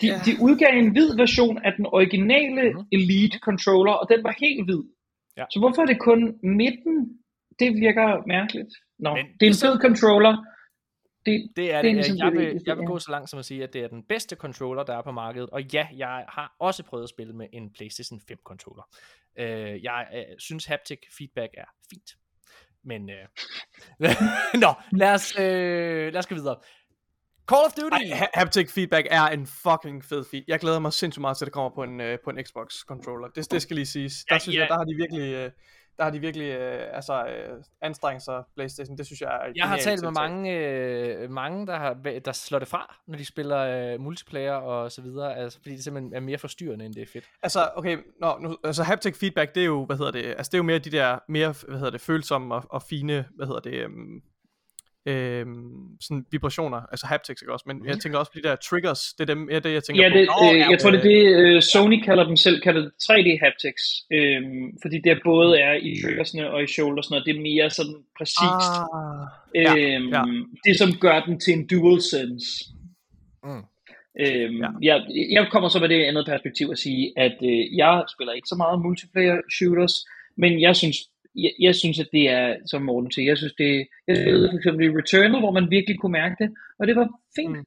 de, 0.00 0.06
ja. 0.06 0.20
de 0.26 0.32
udgav 0.46 0.72
en 0.78 0.90
hvid 0.90 1.16
version 1.16 1.58
af 1.66 1.72
den 1.76 1.86
originale 1.86 2.62
mm-hmm. 2.70 2.86
Elite 2.92 3.38
controller, 3.38 3.92
og 3.92 4.08
den 4.12 4.24
var 4.24 4.34
helt 4.40 4.64
hvid. 4.64 4.82
Ja. 5.36 5.44
Så 5.52 5.58
hvorfor 5.58 5.82
er 5.82 5.86
det 5.86 6.00
kun 6.00 6.20
midten 6.42 7.18
det 7.58 7.74
virker 7.74 8.26
mærkeligt. 8.26 8.72
Nå, 8.98 9.14
Men, 9.14 9.26
det 9.40 9.46
er 9.46 9.50
en 9.50 9.60
fed 9.62 9.80
controller. 9.80 10.44
Det, 11.26 11.52
det 11.56 11.72
er 11.74 11.76
det. 11.76 11.84
det 11.84 11.90
er 11.90 11.94
ligesom 11.94 12.16
jeg, 12.16 12.32
vil, 12.32 12.54
det, 12.54 12.62
jeg 12.66 12.76
vil 12.76 12.86
gå 12.86 12.98
så 12.98 13.10
langt 13.10 13.30
som 13.30 13.38
at 13.38 13.44
sige, 13.44 13.62
at 13.62 13.72
det 13.72 13.84
er 13.84 13.88
den 13.88 14.02
bedste 14.02 14.36
controller, 14.36 14.82
der 14.82 14.96
er 14.96 15.02
på 15.02 15.12
markedet. 15.12 15.50
Og 15.50 15.62
ja, 15.62 15.86
jeg 15.96 16.24
har 16.28 16.56
også 16.60 16.82
prøvet 16.82 17.02
at 17.02 17.08
spille 17.08 17.32
med 17.32 17.46
en 17.52 17.72
PlayStation 17.72 18.20
5 18.28 18.38
controller. 18.44 18.82
Uh, 19.40 19.84
jeg 19.84 20.06
uh, 20.12 20.36
synes 20.38 20.66
haptic 20.66 20.98
feedback 21.18 21.54
er 21.56 21.68
fint. 21.90 22.10
Men, 22.84 23.02
uh... 23.10 23.26
nå, 24.64 24.72
lad 24.92 25.14
os, 25.14 25.38
uh, 25.38 25.42
lad 26.12 26.16
os 26.16 26.26
gå 26.26 26.34
videre. 26.34 26.56
Call 27.48 27.64
of 27.66 27.72
Duty! 27.72 28.04
Ej, 28.10 28.28
haptic 28.34 28.70
feedback 28.70 29.06
er 29.10 29.22
en 29.22 29.46
fucking 29.46 30.04
fed 30.04 30.24
feed. 30.30 30.42
Jeg 30.48 30.58
glæder 30.60 30.78
mig 30.78 30.92
sindssygt 30.92 31.20
meget 31.20 31.36
til, 31.36 31.44
at 31.44 31.46
det 31.46 31.52
kommer 31.52 31.70
på 31.70 31.82
en, 31.82 32.00
uh, 32.00 32.06
på 32.24 32.30
en 32.30 32.44
Xbox 32.44 32.80
controller. 32.88 33.28
Det, 33.28 33.50
det 33.50 33.62
skal 33.62 33.74
lige 33.74 33.86
siges. 33.86 34.24
Der 34.28 34.34
ja, 34.34 34.38
synes 34.38 34.56
ja. 34.56 34.60
jeg, 34.60 34.68
der 34.68 34.74
har 34.74 34.84
de 34.84 34.94
virkelig... 34.94 35.46
Uh, 35.46 35.52
der 35.98 36.04
har 36.04 36.10
de 36.10 36.20
virkelig 36.20 36.44
øh, 36.44 36.96
altså, 36.96 37.26
øh, 37.26 37.62
anstrengt 37.82 38.22
sig, 38.22 38.42
Playstation. 38.56 38.98
Det 38.98 39.06
synes 39.06 39.20
jeg 39.20 39.28
er 39.28 39.52
Jeg 39.56 39.68
har 39.68 39.76
talt 39.76 40.02
med 40.02 40.10
mange, 40.10 40.58
øh, 40.58 41.30
mange 41.30 41.66
der, 41.66 41.76
har, 41.76 41.94
der 42.24 42.32
slår 42.32 42.58
det 42.58 42.68
fra, 42.68 42.96
når 43.06 43.18
de 43.18 43.24
spiller 43.24 43.58
øh, 43.58 44.00
multiplayer 44.00 44.52
og 44.52 44.92
så 44.92 45.02
videre, 45.02 45.36
altså, 45.36 45.58
fordi 45.62 45.74
det 45.74 45.84
simpelthen 45.84 46.14
er 46.14 46.20
mere 46.20 46.38
forstyrrende, 46.38 46.84
end 46.84 46.94
det 46.94 47.02
er 47.02 47.06
fedt. 47.12 47.24
Altså, 47.42 47.70
okay, 47.76 47.98
nå, 48.20 48.38
nu, 48.40 48.56
altså 48.64 48.82
haptic 48.82 49.16
feedback, 49.16 49.54
det 49.54 49.60
er 49.60 49.66
jo, 49.66 49.84
hvad 49.84 49.96
hedder 49.96 50.12
det, 50.12 50.24
altså 50.24 50.50
det 50.50 50.54
er 50.54 50.58
jo 50.58 50.62
mere 50.62 50.78
de 50.78 50.90
der, 50.90 51.18
mere, 51.28 51.54
hvad 51.68 51.78
hedder 51.78 51.90
det, 51.90 52.00
følsomme 52.00 52.54
og, 52.54 52.64
og 52.70 52.82
fine, 52.82 53.24
hvad 53.36 53.46
hedder 53.46 53.60
det, 53.60 53.74
øhm, 53.74 54.22
øh, 55.10 55.46
sådan 56.00 56.24
vibrationer, 56.30 56.80
altså 56.92 57.06
haptics, 57.06 57.42
ikke 57.42 57.52
også? 57.52 57.64
Men 57.66 57.86
jeg 57.86 57.98
tænker 57.98 58.18
også 58.18 58.32
på 58.32 58.38
de 58.38 58.48
der 58.48 58.56
triggers, 58.56 59.00
det 59.18 59.22
er 59.30 59.34
dem, 59.34 59.48
er 59.50 59.60
det 59.60 59.72
jeg 59.72 59.84
tænker 59.84 60.02
ja, 60.02 60.18
det, 60.18 60.28
på. 60.28 60.54
Øh, 60.54 60.58
jeg 60.72 60.78
tror 60.78 60.90
det 60.90 61.00
er 61.00 61.08
det, 61.12 61.56
uh, 61.56 61.60
Sony 61.62 62.04
kalder 62.04 62.24
dem 62.24 62.36
selv, 62.36 62.60
kalder 62.60 62.80
det 62.80 62.92
3D 63.02 63.28
haptics, 63.44 63.84
øh, 64.16 64.42
fordi 64.82 64.96
det 65.04 65.20
både 65.24 65.60
er 65.60 65.74
i 65.88 65.90
triggersne 66.04 66.50
og 66.50 66.62
i 66.62 66.66
shouldersne, 66.66 67.16
og 67.16 67.22
det 67.26 67.36
er 67.36 67.40
mere 67.40 67.70
sådan 67.70 67.98
præcist. 68.18 68.72
Ah, 68.80 69.26
ja, 69.54 69.72
øh, 69.76 70.00
ja. 70.16 70.22
Det 70.66 70.74
som 70.78 70.90
gør 71.00 71.20
den 71.20 71.40
til 71.40 71.52
en 71.52 71.66
dual 71.66 72.00
sense. 72.02 72.48
Mm. 73.44 73.64
Øhm, 74.24 74.60
ja. 74.62 74.70
jeg, 74.82 75.06
jeg 75.36 75.46
kommer 75.52 75.68
så 75.68 75.78
med 75.80 75.88
det 75.88 76.04
andet 76.04 76.26
perspektiv 76.26 76.68
at 76.72 76.78
sige, 76.78 77.12
at 77.16 77.36
øh, 77.42 77.76
jeg 77.76 78.04
spiller 78.14 78.32
ikke 78.32 78.48
så 78.48 78.54
meget 78.62 78.82
multiplayer 78.82 79.36
shooters, 79.56 79.94
men 80.36 80.60
jeg 80.60 80.76
synes 80.76 80.96
jeg, 81.34 81.52
jeg 81.60 81.74
synes, 81.74 81.98
at 82.00 82.08
det 82.12 82.30
er, 82.30 82.56
som 82.66 82.82
Morten 82.82 83.10
siger, 83.10 83.26
jeg 83.30 83.38
synes, 83.38 83.54
det 83.58 83.86
jeg 84.08 84.16
spillede 84.16 84.50
for 84.50 84.56
eksempel 84.56 84.86
i 84.86 84.94
Returnal, 84.98 85.40
hvor 85.40 85.52
man 85.58 85.70
virkelig 85.70 85.98
kunne 85.98 86.12
mærke 86.12 86.36
det, 86.42 86.48
og 86.78 86.86
det 86.86 86.96
var 86.96 87.06
fint. 87.36 87.56
Mm. 87.56 87.64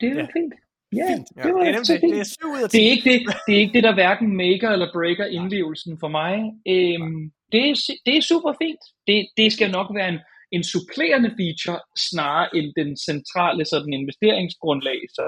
Det 0.00 0.08
var 0.16 0.26
ja. 0.26 0.28
fint. 0.38 0.54
Ja, 0.98 1.06
fint. 1.12 1.28
ja. 1.36 1.42
det 1.42 1.52
var 1.54 1.60
det, 1.64 1.74
er 1.74 1.98
fint. 2.00 2.14
Det, 2.14 2.20
er 2.42 2.46
ud 2.52 2.60
af 2.62 2.68
det, 2.74 2.80
er 2.86 2.90
ikke 2.94 3.06
det, 3.10 3.18
det 3.46 3.52
er 3.56 3.60
ikke 3.64 3.76
det, 3.78 3.84
der 3.88 3.94
hverken 4.00 4.28
maker 4.44 4.70
eller 4.70 4.92
breaker 4.96 5.26
indlevelsen 5.38 5.94
for 6.02 6.10
mig. 6.20 6.34
Øhm, 6.74 7.22
det, 7.52 7.60
er, 7.70 7.74
det 8.06 8.14
er 8.16 8.30
super 8.32 8.52
fint. 8.62 8.82
Det, 9.08 9.18
det 9.36 9.48
skal 9.52 9.70
nok 9.78 9.88
være 9.98 10.08
en, 10.14 10.20
en 10.56 10.64
supplerende 10.74 11.30
feature, 11.40 11.80
snarere 12.08 12.48
end 12.56 12.68
den 12.80 12.90
centrale 13.08 13.64
sådan 13.72 13.92
investeringsgrundlag. 13.92 15.00
Så 15.16 15.24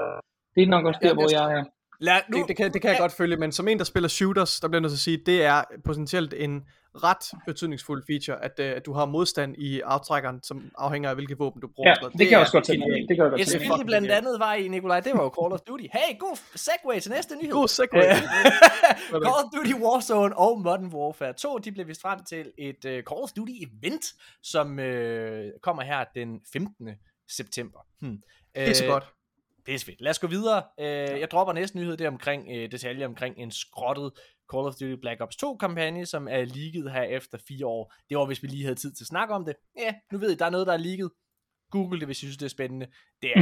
det 0.55 0.61
er 0.63 0.73
nok 0.75 0.85
også 0.89 0.99
der, 1.03 1.07
ja, 1.07 1.13
hvor 1.13 1.31
jeg 1.39 1.47
er. 1.59 1.63
Lad, 2.03 2.21
nu, 2.29 2.37
det, 2.37 2.47
det, 2.47 2.57
kan, 2.57 2.73
det 2.73 2.81
kan 2.81 2.89
jeg 2.89 2.99
godt 2.99 3.11
følge, 3.11 3.37
men 3.37 3.51
som 3.51 3.67
en, 3.67 3.77
der 3.77 3.83
spiller 3.83 4.09
shooters, 4.09 4.59
der 4.59 4.67
bliver 4.67 4.81
nødt 4.81 4.91
til 4.91 4.95
at 4.97 4.99
sige, 4.99 5.17
det 5.25 5.43
er 5.43 5.63
potentielt 5.85 6.33
en 6.33 6.63
ret 6.95 7.39
betydningsfuld 7.45 8.03
feature, 8.09 8.43
at, 8.43 8.51
uh, 8.59 8.65
at 8.65 8.85
du 8.85 8.93
har 8.93 9.05
modstand 9.05 9.55
i 9.57 9.79
aftrækkeren, 9.79 10.43
som 10.43 10.71
afhænger 10.77 11.09
af 11.09 11.15
hvilket 11.15 11.39
våben 11.39 11.61
du 11.61 11.67
bruger. 11.75 11.89
Ja, 11.89 12.07
det, 12.07 12.19
det 12.19 12.27
kan 12.27 12.31
jeg 12.31 12.39
også 12.39 12.51
godt 12.51 12.65
tænke 12.65 12.85
Det 12.85 13.07
kan 13.07 13.23
jeg 13.23 13.29
godt 13.29 13.47
tænke 13.47 13.67
mig. 13.67 13.85
blandt 13.85 14.11
andet 14.11 14.39
var 14.39 14.53
i, 14.53 14.67
Nikolaj, 14.67 14.99
det 14.99 15.13
var 15.13 15.23
jo 15.23 15.31
Call 15.41 15.53
of 15.53 15.59
Duty. 15.59 15.83
Hey, 15.93 16.19
god 16.19 16.37
segue 16.55 16.99
til 16.99 17.11
næste 17.11 17.35
nyhed. 17.35 17.51
God 17.51 17.67
segue. 17.67 18.01
Call 19.27 19.39
of 19.43 19.49
Duty 19.55 19.73
Warzone 19.83 20.37
og 20.37 20.61
Modern 20.61 20.85
Warfare 20.93 21.33
2, 21.33 21.57
de 21.57 21.71
blev 21.71 21.87
vist 21.87 22.01
frem 22.01 22.19
til 22.23 22.51
et 22.57 22.85
uh, 22.85 22.91
Call 22.91 23.21
of 23.23 23.31
Duty 23.37 23.53
event, 23.67 24.05
som 24.43 24.67
uh, 24.71 25.61
kommer 25.61 25.83
her 25.83 26.05
den 26.15 26.41
15. 26.53 26.89
september. 27.29 27.79
Hmm. 28.01 28.17
Det 28.55 28.69
er 28.69 28.73
så 28.73 28.85
godt. 28.85 29.03
Det 29.65 29.75
er 29.75 29.79
fedt. 29.79 30.01
Lad 30.01 30.09
os 30.09 30.19
gå 30.19 30.27
videre. 30.27 30.63
Uh, 30.77 31.19
jeg 31.19 31.31
dropper 31.31 31.53
næste 31.53 31.77
nyhed 31.77 31.97
der 31.97 32.07
omkring 32.07 32.47
uh, 32.47 32.53
detaljer 32.53 33.07
omkring 33.07 33.37
en 33.37 33.51
skrottet 33.51 34.11
Call 34.53 34.67
of 34.67 34.73
Duty 34.73 34.99
Black 35.01 35.21
Ops 35.21 35.35
2 35.35 35.57
kampagne, 35.57 36.05
som 36.05 36.27
er 36.27 36.45
leaget 36.45 36.91
her 36.91 37.03
efter 37.03 37.37
fire 37.47 37.65
år. 37.65 37.93
Det 38.09 38.17
var, 38.17 38.25
hvis 38.25 38.43
vi 38.43 38.47
lige 38.47 38.63
havde 38.63 38.75
tid 38.75 38.93
til 38.93 39.03
at 39.03 39.07
snakke 39.07 39.33
om 39.33 39.45
det. 39.45 39.55
Ja, 39.77 39.93
nu 40.11 40.17
ved 40.17 40.31
I, 40.31 40.35
der 40.35 40.45
er 40.45 40.49
noget, 40.49 40.67
der 40.67 40.73
er 40.73 40.77
leaget. 40.77 41.11
Google 41.71 41.99
det, 41.99 42.07
hvis 42.07 42.17
I 42.17 42.25
synes, 42.25 42.37
det 42.37 42.45
er 42.45 42.49
spændende. 42.49 42.87
Det 43.21 43.31
er 43.35 43.41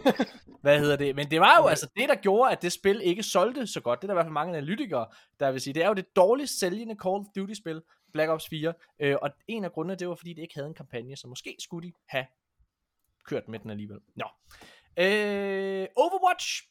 Hvad 0.62 0.80
hedder 0.80 0.96
det? 0.96 1.16
Men 1.16 1.30
det 1.30 1.40
var 1.40 1.56
jo 1.62 1.66
altså 1.66 1.90
det, 1.96 2.08
der 2.08 2.14
gjorde, 2.14 2.52
at 2.52 2.62
det 2.62 2.72
spil 2.72 3.00
ikke 3.04 3.22
solgte 3.22 3.66
så 3.66 3.80
godt. 3.80 4.02
Det 4.02 4.04
er 4.04 4.06
der 4.08 4.14
i 4.14 4.16
hvert 4.16 4.24
fald 4.24 4.32
mange 4.32 4.56
analytikere, 4.56 5.06
der 5.40 5.52
vil 5.52 5.60
sige. 5.60 5.74
Det 5.74 5.82
er 5.82 5.88
jo 5.88 5.94
det 5.94 6.16
dårligst 6.16 6.58
sælgende 6.58 6.96
Call 7.02 7.14
of 7.14 7.26
Duty-spil, 7.36 7.82
Black 8.12 8.30
Ops 8.30 8.48
4. 8.48 8.74
Øh, 9.00 9.16
og 9.22 9.30
en 9.48 9.64
af 9.64 9.72
grundene, 9.72 9.94
det 9.94 10.08
var, 10.08 10.14
fordi 10.14 10.34
det 10.34 10.42
ikke 10.42 10.54
havde 10.54 10.68
en 10.68 10.74
kampagne, 10.74 11.16
så 11.16 11.28
måske 11.28 11.56
skulle 11.58 11.88
de 11.88 11.92
have 12.08 12.26
kørt 13.24 13.48
med 13.48 13.58
den 13.58 13.70
alligevel. 13.70 13.98
Nå. 14.16 14.24
Øh, 14.98 15.86
Overwatch 15.96 16.62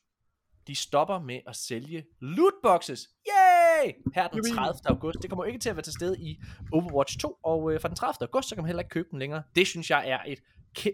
de 0.67 0.75
stopper 0.75 1.19
med 1.19 1.39
at 1.47 1.55
sælge 1.55 2.03
lootboxes. 2.21 3.07
Yay! 3.27 3.91
Her 4.15 4.27
den 4.27 4.55
30. 4.55 4.79
august. 4.85 5.21
Det 5.21 5.29
kommer 5.29 5.45
ikke 5.45 5.59
til 5.59 5.69
at 5.69 5.75
være 5.75 5.83
til 5.83 5.93
stede 5.93 6.19
i 6.19 6.39
Overwatch 6.71 7.19
2, 7.19 7.37
og 7.43 7.73
øh, 7.73 7.81
fra 7.81 7.87
den 7.87 7.95
30. 7.95 8.15
august, 8.21 8.49
så 8.49 8.55
kan 8.55 8.61
man 8.63 8.67
heller 8.67 8.81
ikke 8.81 8.89
købe 8.89 9.07
dem 9.11 9.19
længere. 9.19 9.43
Det 9.55 9.67
synes 9.67 9.89
jeg 9.89 10.09
er 10.09 10.19
et, 10.27 10.39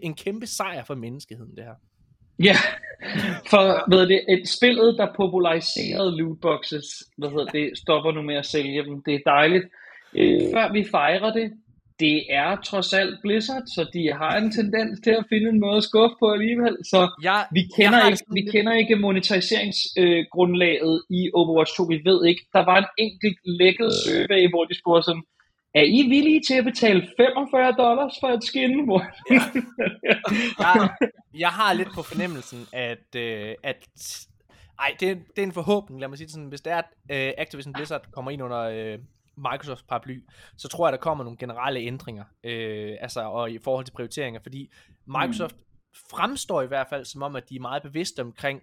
en 0.02 0.14
kæmpe 0.14 0.46
sejr 0.46 0.84
for 0.84 0.94
menneskeheden, 0.94 1.56
det 1.56 1.64
her. 1.64 1.74
Ja, 2.42 2.56
for 3.50 3.88
hvad 3.88 4.06
det, 4.06 4.24
et 4.28 4.48
spillet, 4.48 4.98
der 4.98 5.14
populariserede 5.16 6.18
lootboxes, 6.18 6.84
hvad 7.16 7.28
hedder 7.28 7.46
det, 7.46 7.78
stopper 7.78 8.12
nu 8.12 8.22
med 8.22 8.34
at 8.34 8.46
sælge 8.46 8.84
dem. 8.84 9.02
Det 9.02 9.14
er 9.14 9.20
dejligt. 9.26 9.64
Øh, 10.14 10.40
før 10.52 10.72
vi 10.72 10.84
fejrer 10.90 11.32
det, 11.32 11.52
det 12.00 12.34
er 12.34 12.56
trods 12.56 12.92
alt 12.92 13.18
Blizzard, 13.22 13.62
så 13.66 13.90
de 13.92 14.12
har 14.12 14.36
en 14.36 14.52
tendens 14.52 15.00
til 15.04 15.10
at 15.10 15.24
finde 15.28 15.50
en 15.50 15.60
måde 15.60 15.76
at 15.76 15.82
skuffe 15.82 16.16
på 16.20 16.30
alligevel. 16.30 16.76
Så 16.84 17.10
jeg, 17.22 17.46
vi, 17.52 17.62
kender 17.76 18.08
ikke, 18.08 18.24
vi 18.32 18.42
kender 18.52 18.72
ikke 18.72 18.96
monetariseringsgrundlaget 18.96 21.02
øh, 21.10 21.16
i 21.16 21.30
Overwatch 21.34 21.76
2. 21.76 21.82
Vi 21.82 22.00
ved 22.04 22.26
ikke. 22.26 22.46
Der 22.52 22.64
var 22.64 22.78
en 22.78 22.86
enkelt 22.98 23.38
lækket 23.44 23.92
survey, 23.92 24.50
hvor 24.50 24.64
de 24.64 24.78
spurgte 24.78 25.04
sådan, 25.04 25.22
er 25.74 25.82
I 25.82 26.02
villige 26.08 26.40
til 26.48 26.54
at 26.54 26.64
betale 26.64 27.08
45 27.16 27.72
dollars 27.72 28.14
for 28.20 28.28
et 28.28 28.44
skin? 28.44 28.70
Ja. 30.60 30.68
jeg, 30.74 30.90
jeg 31.34 31.48
har 31.48 31.72
lidt 31.72 31.88
på 31.94 32.02
fornemmelsen, 32.02 32.66
at, 32.72 33.14
øh, 33.16 33.54
at 33.62 33.88
ej, 34.78 34.96
det, 35.00 35.10
er, 35.10 35.14
det 35.14 35.42
er 35.42 35.46
en 35.46 35.52
forhåbning, 35.52 36.00
lad 36.00 36.08
mig 36.08 36.18
sige 36.18 36.26
det 36.26 36.32
sådan, 36.32 36.48
hvis 36.48 36.60
det 36.60 36.72
er, 36.72 36.76
at 36.76 36.84
øh, 37.10 37.32
Activision 37.38 37.72
Blizzard 37.72 38.04
kommer 38.12 38.30
ind 38.30 38.42
under 38.42 38.60
øh, 38.60 38.98
Microsoft 39.38 39.86
paraply, 39.86 40.24
så 40.56 40.68
tror 40.68 40.86
jeg, 40.86 40.92
der 40.92 40.98
kommer 40.98 41.24
nogle 41.24 41.38
generelle 41.38 41.80
ændringer, 41.80 42.24
øh, 42.44 42.96
altså 43.00 43.20
og 43.20 43.50
i 43.50 43.58
forhold 43.58 43.84
til 43.84 43.92
prioriteringer, 43.92 44.40
fordi 44.40 44.70
Microsoft 45.06 45.56
mm. 45.56 45.62
fremstår 46.10 46.62
i 46.62 46.66
hvert 46.66 46.86
fald 46.88 47.04
som 47.04 47.22
om, 47.22 47.36
at 47.36 47.48
de 47.48 47.56
er 47.56 47.60
meget 47.60 47.82
bevidste 47.82 48.20
omkring 48.20 48.62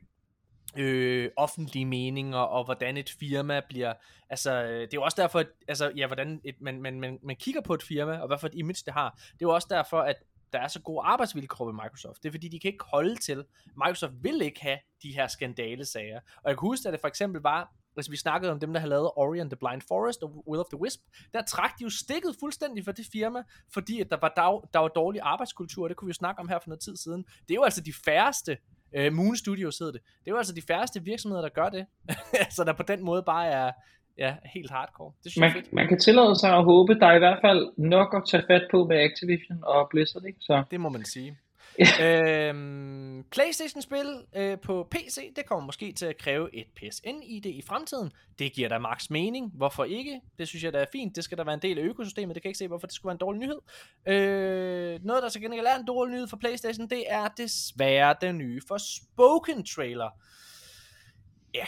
øh, 0.77 1.30
offentlige 1.38 1.85
meninger, 1.85 2.38
og 2.38 2.65
hvordan 2.65 2.97
et 2.97 3.10
firma 3.19 3.61
bliver, 3.69 3.93
altså, 4.30 4.64
det 4.68 4.81
er 4.81 4.88
jo 4.93 5.03
også 5.03 5.22
derfor, 5.22 5.39
at, 5.39 5.47
altså, 5.68 5.91
ja, 5.95 6.07
hvordan 6.07 6.41
et, 6.43 6.56
man, 6.61 6.81
man, 6.81 6.99
man, 6.99 7.19
man 7.23 7.35
kigger 7.35 7.61
på 7.61 7.73
et 7.73 7.84
firma, 7.84 8.18
og 8.18 8.27
hvad 8.27 8.38
for 8.38 8.47
et 8.47 8.56
image 8.56 8.84
det 8.85 8.93
har, 8.93 9.10
det 9.11 9.31
er 9.31 9.49
jo 9.49 9.53
også 9.53 9.68
derfor, 9.72 9.99
at 9.99 10.15
der 10.53 10.60
er 10.60 10.68
så 10.68 10.81
gode 10.81 11.02
arbejdsvilkår 11.03 11.65
ved 11.65 11.73
Microsoft. 11.73 12.23
Det 12.23 12.30
er 12.30 12.31
fordi, 12.34 12.47
de 12.47 12.60
kan 12.60 12.72
ikke 12.72 12.85
holde 12.88 13.15
til. 13.15 13.45
Microsoft 13.76 14.14
vil 14.22 14.41
ikke 14.41 14.61
have 14.61 14.77
de 15.03 15.14
her 15.14 15.27
skandalesager. 15.27 16.19
Og 16.43 16.49
jeg 16.49 16.57
kan 16.57 16.68
huske, 16.68 16.88
at 16.88 16.93
det 16.93 17.02
for 17.02 17.07
eksempel 17.07 17.41
var 17.41 17.73
hvis 17.95 18.11
vi 18.11 18.17
snakkede 18.17 18.51
om 18.51 18.59
dem, 18.59 18.73
der 18.73 18.80
har 18.80 18.88
lavet 18.88 19.11
Ori 19.15 19.39
and 19.39 19.49
the 19.49 19.57
Blind 19.57 19.81
Forest 19.88 20.23
og 20.23 20.43
Will 20.47 20.59
of 20.59 20.65
the 20.73 20.81
Wisp, 20.81 20.99
der 21.34 21.41
trak 21.41 21.80
de 21.80 21.84
jo 21.84 21.89
stikket 21.89 22.35
fuldstændig 22.39 22.85
for 22.85 22.91
det 22.91 23.05
firma, 23.11 23.43
fordi 23.73 24.01
at 24.01 24.09
der 24.11 24.17
var, 24.22 24.34
dag, 24.35 24.61
der 24.73 24.80
var 24.80 24.88
dårlig 24.88 25.22
arbejdskultur, 25.23 25.84
og 25.84 25.89
det 25.89 25.97
kunne 25.97 26.07
vi 26.07 26.09
jo 26.09 26.13
snakke 26.13 26.39
om 26.39 26.47
her 26.47 26.59
for 26.59 26.69
noget 26.69 26.81
tid 26.81 26.95
siden. 26.95 27.23
Det 27.23 27.51
er 27.51 27.55
jo 27.55 27.63
altså 27.63 27.81
de 27.81 27.93
færreste, 28.05 28.57
uh, 28.97 29.13
Moon 29.13 29.35
Studios 29.35 29.77
hedder 29.77 29.93
det, 29.93 30.01
det 30.01 30.27
er 30.27 30.31
jo 30.31 30.38
altså 30.38 30.53
de 30.53 30.61
færreste 30.61 31.03
virksomheder, 31.03 31.41
der 31.41 31.49
gør 31.49 31.69
det, 31.69 31.85
så 32.55 32.63
der 32.63 32.73
på 32.73 32.84
den 32.84 33.03
måde 33.03 33.23
bare 33.23 33.47
er, 33.47 33.72
ja, 34.17 34.35
helt 34.53 34.72
hardcore. 34.72 35.11
Det 35.23 35.31
synes 35.31 35.41
man, 35.41 35.55
jeg 35.55 35.63
fedt. 35.63 35.73
man 35.73 35.88
kan 35.88 35.99
tillade 35.99 36.39
sig 36.39 36.51
at 36.57 36.63
håbe, 36.63 36.99
der 36.99 37.07
er 37.07 37.15
i 37.15 37.19
hvert 37.19 37.39
fald 37.41 37.73
nok 37.77 38.13
at 38.15 38.23
tage 38.27 38.43
fat 38.47 38.67
på 38.72 38.85
med 38.85 38.97
Activision 38.97 39.63
og 39.63 39.89
Blizzard, 39.89 40.26
ikke? 40.26 40.39
Så. 40.41 40.63
Det 40.72 40.80
må 40.80 40.89
man 40.89 41.05
sige. 41.05 41.38
Øhm, 41.80 43.23
Playstation-spil 43.31 44.26
øh, 44.35 44.60
på 44.60 44.88
PC, 44.91 45.34
det 45.35 45.45
kommer 45.45 45.65
måske 45.65 45.91
til 45.91 46.06
at 46.06 46.18
kræve 46.18 46.56
et 46.56 46.68
PSN-ID 46.76 47.45
i 47.45 47.61
fremtiden. 47.61 48.11
Det 48.39 48.53
giver 48.53 48.69
da 48.69 48.77
max 48.77 49.10
mening. 49.10 49.52
Hvorfor 49.56 49.84
ikke? 49.84 50.22
Det 50.39 50.47
synes 50.47 50.64
jeg, 50.64 50.73
der 50.73 50.80
er 50.80 50.85
fint. 50.91 51.15
Det 51.15 51.23
skal 51.23 51.38
der 51.38 51.43
være 51.43 51.53
en 51.53 51.61
del 51.61 51.80
af 51.80 51.84
økosystemet. 51.84 52.35
Det 52.35 52.41
kan 52.41 52.47
jeg 52.47 52.49
ikke 52.49 52.57
se, 52.57 52.68
hvorfor 52.68 52.88
det 52.88 52.95
skulle 52.95 53.10
være 53.10 53.14
en 53.14 53.19
dårlig 53.19 53.39
nyhed. 53.39 53.60
Øh, 54.07 55.06
noget, 55.06 55.23
der 55.23 55.30
så 55.30 55.39
gengæld 55.39 55.65
er 55.65 55.76
en 55.80 55.85
dårlig 55.85 56.14
nyhed 56.14 56.27
for 56.27 56.38
Playstation, 56.38 56.89
det 56.89 57.03
er 57.07 57.27
desværre 57.27 58.15
den 58.22 58.38
nye 58.38 58.61
for 58.68 58.77
Spoken-trailer. 58.77 60.10
Ja, 61.53 61.65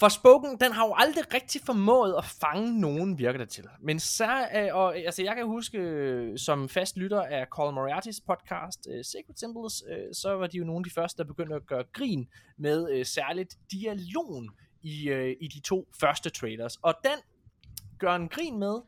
for 0.00 0.08
Spoken, 0.08 0.60
den 0.60 0.72
har 0.72 0.86
jo 0.86 0.94
aldrig 0.96 1.34
rigtig 1.34 1.60
formået 1.66 2.14
at 2.18 2.24
fange 2.24 2.80
nogen, 2.80 3.18
virker 3.18 3.38
det 3.38 3.48
til. 3.48 3.64
Men 3.80 4.00
så, 4.00 4.48
øh, 4.54 4.68
og, 4.72 4.96
altså 4.96 5.22
jeg 5.22 5.36
kan 5.36 5.46
huske, 5.46 5.78
øh, 5.78 6.38
som 6.38 6.68
fast 6.68 6.96
lytter 6.96 7.22
af 7.22 7.46
Carl 7.56 7.74
Moriartys 7.74 8.20
podcast, 8.20 8.88
øh, 8.90 9.04
Sacred 9.04 9.36
Symbols, 9.36 9.82
øh, 9.90 10.14
så 10.14 10.32
var 10.32 10.46
de 10.46 10.58
jo 10.58 10.64
nogle 10.64 10.80
af 10.80 10.84
de 10.84 10.90
første, 10.90 11.22
der 11.22 11.28
begyndte 11.28 11.54
at 11.54 11.66
gøre 11.66 11.84
grin 11.92 12.28
med 12.58 13.04
særligt 13.04 13.56
dialogen 13.72 14.50
i, 14.82 15.10
i 15.40 15.48
de 15.48 15.60
to 15.60 15.88
første 16.00 16.30
trailers. 16.30 16.76
Og 16.76 16.94
den 17.04 17.18
gør 17.98 18.14
en 18.14 18.28
grin 18.28 18.58
med 18.58 18.80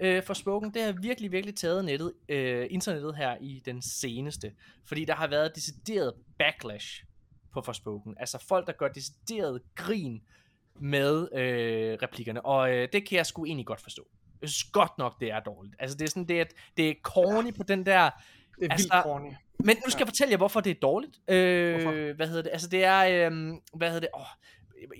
øh, 0.00 0.22
for 0.22 0.34
Spoken, 0.34 0.74
det 0.74 0.82
har 0.82 0.92
virkelig, 0.92 1.32
virkelig 1.32 1.56
taget 1.56 1.84
nettet, 1.84 2.12
øh, 2.28 2.66
internettet 2.70 3.16
her 3.16 3.36
i 3.40 3.62
den 3.64 3.82
seneste. 3.82 4.52
Fordi 4.84 5.04
der 5.04 5.14
har 5.14 5.26
været 5.26 5.54
decideret 5.54 6.14
backlash 6.38 7.04
på 7.52 7.62
Forspoken. 7.62 8.14
Altså 8.20 8.38
folk, 8.48 8.66
der 8.66 8.72
gør 8.72 8.88
decideret 8.88 9.62
grin 9.74 10.22
med 10.80 11.28
øh, 11.34 11.98
replikkerne, 12.02 12.46
og 12.46 12.74
øh, 12.74 12.88
det 12.92 13.08
kan 13.08 13.16
jeg 13.16 13.26
sgu 13.26 13.44
egentlig 13.44 13.66
godt 13.66 13.80
forstå. 13.82 14.06
Jeg 14.42 14.48
synes 14.48 14.64
godt 14.64 14.98
nok, 14.98 15.20
det 15.20 15.30
er 15.30 15.40
dårligt. 15.40 15.74
Altså, 15.78 15.96
det 15.96 16.04
er 16.04 16.08
sådan, 16.08 16.24
det 16.24 16.40
er, 16.40 16.44
det 16.76 16.88
er 16.88 16.94
corny 17.02 17.54
på 17.56 17.62
den 17.62 17.86
der... 17.86 18.10
Det 18.60 18.66
er 18.66 18.72
altså, 18.72 18.88
vildt 18.92 19.02
corny. 19.02 19.32
Men 19.58 19.76
nu 19.86 19.90
skal 19.90 20.00
jeg 20.00 20.08
fortælle 20.08 20.30
jer, 20.30 20.36
hvorfor 20.36 20.60
det 20.60 20.70
er 20.70 20.74
dårligt. 20.82 21.16
Øh, 21.28 21.72
Hvorfor? 21.82 22.14
Hvad 22.16 22.26
hedder 22.26 22.42
det? 22.42 22.50
Altså, 22.52 22.68
det 22.68 22.84
er... 22.84 23.30
Øh, 23.30 23.32
hvad 23.74 23.88
hedder 23.88 24.00
det? 24.00 24.08
Åh, 24.14 24.22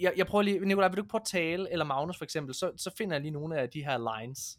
jeg, 0.00 0.12
jeg 0.16 0.26
prøver 0.26 0.42
lige... 0.42 0.66
Nikolaj, 0.66 0.88
vil 0.88 0.96
du 0.96 1.02
ikke 1.02 1.10
prøve 1.10 1.20
at 1.20 1.26
tale? 1.26 1.72
Eller 1.72 1.84
Magnus 1.84 2.18
for 2.18 2.24
eksempel. 2.24 2.54
Så, 2.54 2.70
så 2.76 2.90
finder 2.98 3.14
jeg 3.14 3.20
lige 3.22 3.32
nogle 3.32 3.58
af 3.58 3.68
de 3.68 3.84
her 3.84 3.98
lines. 4.10 4.58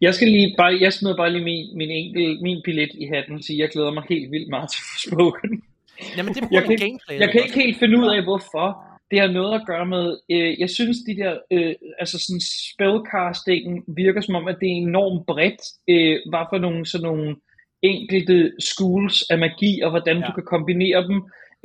Jeg 0.00 0.14
skal 0.14 0.28
lige 0.28 0.54
bare, 0.58 0.78
jeg 0.80 0.92
smider 0.92 1.16
bare 1.16 1.30
lige 1.32 1.44
min, 1.44 1.76
min, 1.76 1.90
enkel, 1.90 2.42
min 2.42 2.60
billet 2.64 2.90
i 2.94 3.06
hatten 3.06 3.34
og 3.34 3.42
sige, 3.44 3.58
jeg 3.58 3.68
glæder 3.68 3.90
mig 3.90 4.04
helt 4.08 4.30
vildt 4.30 4.50
meget 4.50 4.70
til 4.70 4.80
Forspoken. 4.92 5.62
Jamen, 6.16 6.34
det 6.34 6.42
er 6.42 6.46
på 6.46 6.52
Jeg 6.52 6.62
grund 6.62 6.72
af 6.72 6.78
kan, 6.78 6.88
gameplay. 6.88 7.18
jeg 7.20 7.30
kan 7.32 7.42
ikke 7.42 7.54
helt 7.54 7.78
finde 7.78 7.98
ud 7.98 8.06
af, 8.16 8.22
hvorfor. 8.22 8.91
Det 9.12 9.20
har 9.20 9.28
noget 9.40 9.54
at 9.60 9.66
gøre 9.66 9.86
med, 9.86 10.06
øh, 10.34 10.60
jeg 10.60 10.70
synes 10.70 10.96
de 11.08 11.16
der, 11.22 11.32
øh, 11.50 11.74
altså 11.98 12.16
sådan 12.26 12.42
spellcastingen 12.72 13.76
virker 14.02 14.20
som 14.20 14.34
om, 14.34 14.48
at 14.48 14.56
det 14.60 14.66
er 14.68 14.76
enormt 14.88 15.26
bredt, 15.26 15.62
øh, 15.92 16.16
hvad 16.30 16.44
for 16.50 16.58
nogle 16.58 16.86
sådan 16.86 17.06
nogle 17.08 17.36
enkelte 17.82 18.52
schools 18.68 19.16
af 19.30 19.38
magi, 19.38 19.72
og 19.84 19.90
hvordan 19.90 20.16
ja. 20.16 20.22
Ja. 20.22 20.26
du 20.28 20.32
kan 20.32 20.46
kombinere 20.54 21.00
dem. 21.08 21.18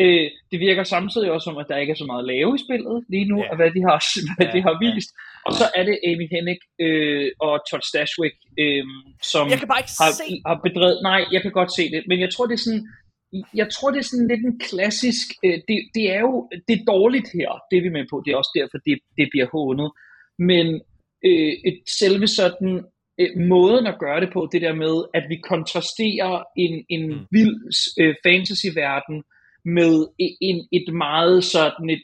Øh, 0.04 0.28
det 0.52 0.60
virker 0.68 0.84
samtidig 0.84 1.32
også 1.32 1.46
som, 1.46 1.58
at 1.58 1.66
der 1.70 1.78
ikke 1.78 1.92
er 1.92 2.02
så 2.02 2.08
meget 2.12 2.24
at 2.24 2.30
lave 2.34 2.52
i 2.58 2.64
spillet 2.66 2.98
lige 3.14 3.28
nu, 3.32 3.38
Ja. 3.44 3.50
og 3.50 3.56
hvad 3.60 3.70
de 3.76 3.82
har, 3.90 3.98
hvad 4.38 4.48
Ja, 4.48 4.54
de 4.56 4.62
har 4.68 4.76
ja. 4.82 4.82
vist. 4.96 5.10
Og 5.48 5.54
så 5.60 5.66
er 5.78 5.84
det 5.90 5.98
Amy 6.10 6.26
Hennig 6.36 6.58
øh, 6.86 7.28
og 7.46 7.54
Todd 7.70 7.84
Stashwick, 7.90 8.36
øh, 8.62 8.84
som 9.32 9.44
Jeg 9.54 9.60
kan 9.62 9.68
bare 9.72 9.82
ikke 9.84 9.96
har, 10.04 10.12
se... 10.22 10.30
har 10.50 10.58
bedrevet, 10.68 10.98
nej, 11.10 11.22
jeg 11.36 11.42
kan 11.46 11.54
godt 11.60 11.72
se 11.78 11.84
det, 11.94 12.02
men 12.10 12.18
jeg 12.24 12.30
tror, 12.34 12.46
det 12.50 12.54
er 12.60 12.64
sådan, 12.68 12.86
jeg 13.56 13.68
tror, 13.74 13.92
det 13.92 14.00
er 14.00 14.04
sådan 14.12 14.28
lidt 14.28 14.46
en 14.46 14.60
klassisk, 14.60 15.28
øh, 15.46 15.60
det, 15.68 15.78
det 15.96 16.06
er 16.16 16.20
jo, 16.20 16.50
det 16.68 16.74
er 16.80 16.86
dårligt 16.94 17.28
her, 17.34 17.50
det 17.72 17.78
er 17.78 17.82
vi 17.82 17.90
med 17.90 18.06
på, 18.10 18.22
det 18.26 18.32
er 18.32 18.38
også 18.38 18.52
derfor, 18.60 18.78
det, 18.86 19.00
det 19.18 19.28
bliver 19.32 19.48
hånet, 19.52 19.92
men 20.40 20.68
øh, 21.26 21.54
et, 21.70 21.80
selve 22.00 22.28
sådan 22.28 22.84
øh, 23.20 23.30
måden 23.54 23.88
at 23.88 24.00
gøre 24.00 24.22
det 24.22 24.30
på, 24.34 24.50
det 24.52 24.62
der 24.62 24.76
med, 24.76 24.96
at 25.14 25.24
vi 25.30 25.36
kontrasterer 25.36 26.44
en, 26.58 26.86
en 26.90 27.04
Mm. 27.10 27.26
vild 27.32 27.56
øh, 28.00 28.16
fantasyverden 28.26 29.24
med 29.66 29.94
e- 30.24 30.38
en, 30.42 30.68
et 30.72 30.94
meget 30.94 31.44
sådan 31.44 31.90
et, 31.90 32.02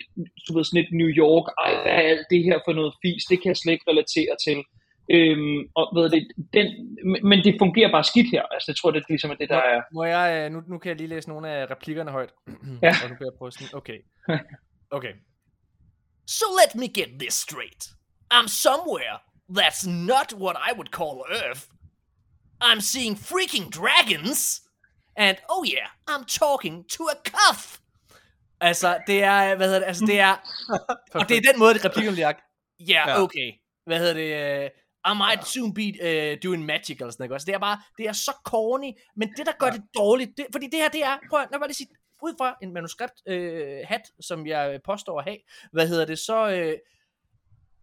du 0.48 0.50
ved, 0.56 0.64
sådan 0.64 0.84
et 0.84 0.92
New 0.92 1.08
York, 1.24 1.46
ej, 1.66 1.72
hvad 1.82 1.92
er 1.92 2.10
alt 2.14 2.26
det 2.30 2.44
her 2.44 2.60
for 2.66 2.74
noget 2.74 2.94
fis, 3.02 3.24
det 3.30 3.42
kan 3.42 3.50
jeg 3.50 3.58
slet 3.58 3.74
ikke 3.74 3.92
relatere 3.92 4.36
til. 4.48 4.58
Øhm, 5.12 5.60
og 5.76 5.92
ved 5.96 6.10
det, 6.10 6.28
den, 6.54 6.98
men- 7.30 7.44
det 7.44 7.56
fungerer 7.60 7.92
bare 7.92 8.04
skidt 8.04 8.32
her. 8.32 8.42
Altså, 8.44 8.66
jeg 8.72 8.76
tror, 8.78 8.92
det 8.92 9.00
er 9.00 9.06
ligesom 9.10 9.32
er 9.32 9.36
det, 9.36 9.50
der 9.50 9.58
er... 9.58 9.82
Må 9.94 10.04
jeg, 10.04 10.46
øh, 10.46 10.52
nu, 10.52 10.62
nu 10.68 10.78
kan 10.78 10.90
jeg 10.90 10.98
lige 10.98 11.08
læse 11.08 11.30
nogle 11.30 11.50
af 11.50 11.72
replikkerne 11.72 12.12
højt. 12.12 12.30
Ja. 12.86 12.94
Og 13.04 13.10
nu 13.10 13.16
kan 13.16 13.26
jeg 13.26 13.34
prøve 13.38 13.52
sådan, 13.52 13.68
okay. 13.78 13.98
Okay. 14.98 15.14
So 16.28 16.46
let 16.62 16.76
me 16.82 16.88
get 16.88 17.10
this 17.20 17.34
straight. 17.34 17.84
I'm 18.34 18.48
somewhere 18.48 19.16
that's 19.60 19.88
not 19.90 20.34
what 20.44 20.56
I 20.70 20.74
would 20.78 20.92
call 20.92 21.16
Earth. 21.42 21.62
I'm 22.64 22.80
seeing 22.82 23.16
freaking 23.18 23.70
dragons. 23.80 24.62
And 25.18 25.38
oh 25.50 25.64
yeah, 25.76 25.88
I'm 26.12 26.26
talking 26.26 26.86
to 26.90 27.04
a 27.04 27.16
cuff. 27.34 27.78
Altså, 28.60 28.98
det 29.08 29.24
er, 29.24 29.56
hvad 29.56 29.68
hedder 29.68 29.80
det, 29.80 29.88
altså 29.88 30.06
det 30.06 30.20
er, 30.20 30.36
og 31.20 31.30
det 31.30 31.38
er 31.38 31.42
den 31.52 31.60
måde, 31.60 31.74
det 31.74 31.86
replikkerne 31.86 32.16
bliver. 32.16 32.34
Ja, 32.88 33.10
Ja. 33.10 33.22
okay. 33.22 33.52
Hvad 33.86 34.00
hedder 34.00 34.14
det, 34.14 34.64
uh, 34.66 34.70
I 35.12 35.14
might 35.24 35.48
soon 35.48 35.74
be 35.74 35.88
uh, 36.08 36.38
doing 36.44 36.66
magic, 36.66 36.98
eller 37.00 37.12
sådan 37.12 37.24
noget. 37.24 37.32
også? 37.32 37.46
Det 37.46 37.56
er 37.56 37.60
bare, 37.60 37.82
det 37.98 38.06
er 38.08 38.14
så 38.14 38.32
corny, 38.46 38.92
men 39.16 39.30
det, 39.38 39.46
der 39.46 39.52
gør 39.60 39.68
Ja. 39.68 39.72
det 39.72 39.84
dårligt, 39.98 40.32
det, 40.38 40.46
fordi 40.52 40.66
det 40.66 40.80
her, 40.80 40.90
det 40.90 41.04
er, 41.04 41.18
prøv 41.30 41.40
at, 41.40 41.48
lad 41.52 41.60
mig 41.60 41.68
lige 41.68 41.76
sige, 41.76 41.88
ud 42.24 42.34
fra 42.38 42.56
en 42.62 42.74
manuskript 42.74 43.14
øh, 43.28 43.80
hat, 43.88 44.02
som 44.22 44.48
jeg 44.48 44.80
påstår 44.86 45.20
at 45.20 45.26
have, 45.26 45.38
hvad 45.72 45.88
hedder 45.88 46.06
det, 46.06 46.20
så, 46.20 46.50
øh, 46.50 46.78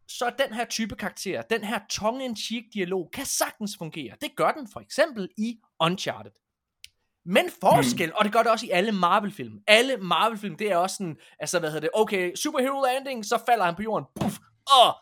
så 0.09 0.33
den 0.39 0.55
her 0.55 0.65
type 0.65 0.97
karakter, 0.97 1.43
den 1.43 1.65
her 1.65 1.81
tongue-in-cheek 1.91 2.65
dialog, 2.75 3.11
kan 3.13 3.25
sagtens 3.27 3.77
fungere. 3.79 4.15
Det 4.21 4.31
gør 4.37 4.51
den 4.53 4.69
for 4.73 4.81
eksempel 4.81 5.29
i 5.39 5.59
Uncharted. 5.81 6.33
Men 7.25 7.45
forskel, 7.61 8.09
mm. 8.09 8.15
og 8.17 8.25
det 8.25 8.33
gør 8.33 8.43
det 8.43 8.53
også 8.53 8.67
i 8.67 8.71
alle 8.71 8.93
Marvel-film. 8.93 9.59
Alle 9.67 9.97
Marvel-film, 9.97 10.57
det 10.57 10.73
er 10.73 10.77
også 10.77 10.97
sådan, 10.97 11.17
altså 11.39 11.59
hvad 11.59 11.71
hedder 11.71 11.81
det, 11.81 11.91
okay, 11.95 12.35
superhero 12.35 12.83
landing, 12.85 13.25
så 13.25 13.43
falder 13.47 13.65
han 13.65 13.75
på 13.75 13.83
jorden, 13.83 14.07
puff, 14.21 14.39
åh, 14.79 14.93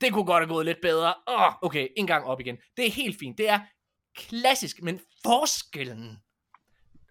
det 0.00 0.12
kunne 0.12 0.24
godt 0.24 0.42
have 0.44 0.54
gået 0.54 0.66
lidt 0.66 0.78
bedre, 0.82 1.14
åh, 1.28 1.52
okay, 1.62 1.88
en 1.96 2.06
gang 2.06 2.24
op 2.26 2.40
igen. 2.40 2.56
Det 2.76 2.86
er 2.86 2.90
helt 2.90 3.18
fint, 3.18 3.38
det 3.38 3.48
er 3.48 3.60
klassisk, 4.16 4.82
men 4.82 5.00
forskellen, 5.26 6.18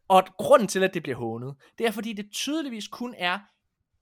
og 0.08 0.24
grunden 0.38 0.68
til, 0.68 0.84
at 0.84 0.94
det 0.94 1.04
bliver 1.04 1.18
hånet, 1.18 1.56
det 1.78 1.88
er 1.88 1.92
fordi, 1.92 2.14
det 2.14 2.30
tydeligvis 2.34 2.88
kun 2.88 3.16
er 3.18 3.40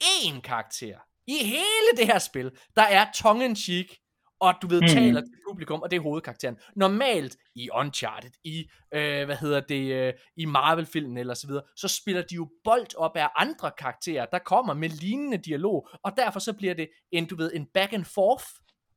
én 0.04 0.42
karakter 0.42 0.98
i 1.28 1.38
hele 1.46 1.90
det 1.98 2.06
her 2.08 2.20
spil, 2.20 2.52
der 2.76 2.82
er 2.84 3.06
tongue-in-cheek, 3.16 3.98
og 4.40 4.54
du 4.62 4.68
ved, 4.68 4.82
Mhm. 4.82 4.88
taler 4.90 5.22
til 5.22 5.32
publikum, 5.50 5.82
og 5.82 5.92
det 5.92 5.98
er 5.98 6.02
hovedkarakteren. 6.02 6.58
Normalt 6.76 7.38
i 7.56 7.70
Uncharted, 7.74 8.32
i, 8.44 8.66
øh, 8.94 9.26
hvad 9.26 9.36
hedder 9.36 9.60
det, 9.60 9.94
øh, 9.94 10.14
i 10.38 10.46
Marvel-filmen 10.46 11.18
eller 11.18 11.34
så 11.34 11.48
videre, 11.48 11.64
så 11.78 11.88
spiller 11.88 12.22
de 12.22 12.36
jo 12.36 12.50
bold 12.64 12.96
op 12.98 13.16
af 13.18 13.30
andre 13.36 13.72
karakterer, 13.78 14.26
der 14.26 14.40
kommer 14.40 14.74
med 14.74 14.90
lignende 14.90 15.38
dialog, 15.38 15.90
og 16.04 16.12
derfor 16.18 16.40
så 16.40 16.54
bliver 16.54 16.74
det 16.74 16.90
en, 17.12 17.26
du 17.28 17.36
ved, 17.36 17.52
en 17.54 17.68
back 17.74 17.94
and 17.94 18.06
forth, 18.06 18.46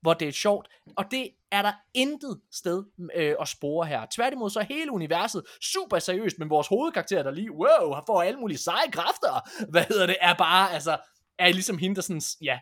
hvor 0.01 0.15
det 0.15 0.29
er 0.29 0.33
sjovt, 0.33 0.69
og 0.97 1.05
det 1.11 1.31
er 1.51 1.63
der 1.63 1.73
intet 1.95 2.41
sted 2.53 2.85
øh, 3.15 3.35
at 3.41 3.49
spore 3.49 3.87
her. 3.87 4.07
Tværtimod 4.15 4.51
så 4.51 4.61
er 4.61 4.65
hele 4.65 4.93
universet 4.93 5.43
super 5.73 5.99
seriøst, 5.99 6.39
men 6.39 6.51
vores 6.51 6.69
hovedkarakter, 6.69 7.23
der 7.23 7.31
lige, 7.31 7.53
wow, 7.53 7.93
har 7.93 8.05
får 8.07 8.23
alle 8.23 8.41
mulige 8.41 8.59
seje 8.59 8.91
kræfter, 8.93 9.49
hvad 9.71 9.85
hedder 9.89 10.07
det, 10.07 10.17
er 10.21 10.35
bare, 10.35 10.73
altså, 10.73 10.97
er 11.39 11.53
ligesom 11.53 11.79
hende, 11.79 11.97
der 11.97 12.03
sådan, 12.03 12.23
ja, 12.43 12.59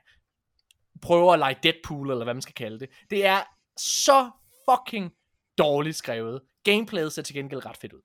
prøver 1.02 1.32
at 1.32 1.39
lege 1.39 1.56
Deadpool, 1.62 2.11
eller 2.11 2.24
hvad 2.24 2.35
man 2.35 2.43
skal 2.43 2.55
kalde 2.55 2.81
det. 2.81 2.89
Det 3.11 3.27
er 3.27 3.40
så 3.77 4.31
fucking 4.70 5.12
dårligt 5.59 5.97
skrevet. 5.97 6.40
Gameplayet 6.65 7.12
ser 7.12 7.23
til 7.23 7.35
gengæld 7.35 7.66
ret 7.66 7.77
fedt 7.77 7.93
ud. 7.93 8.01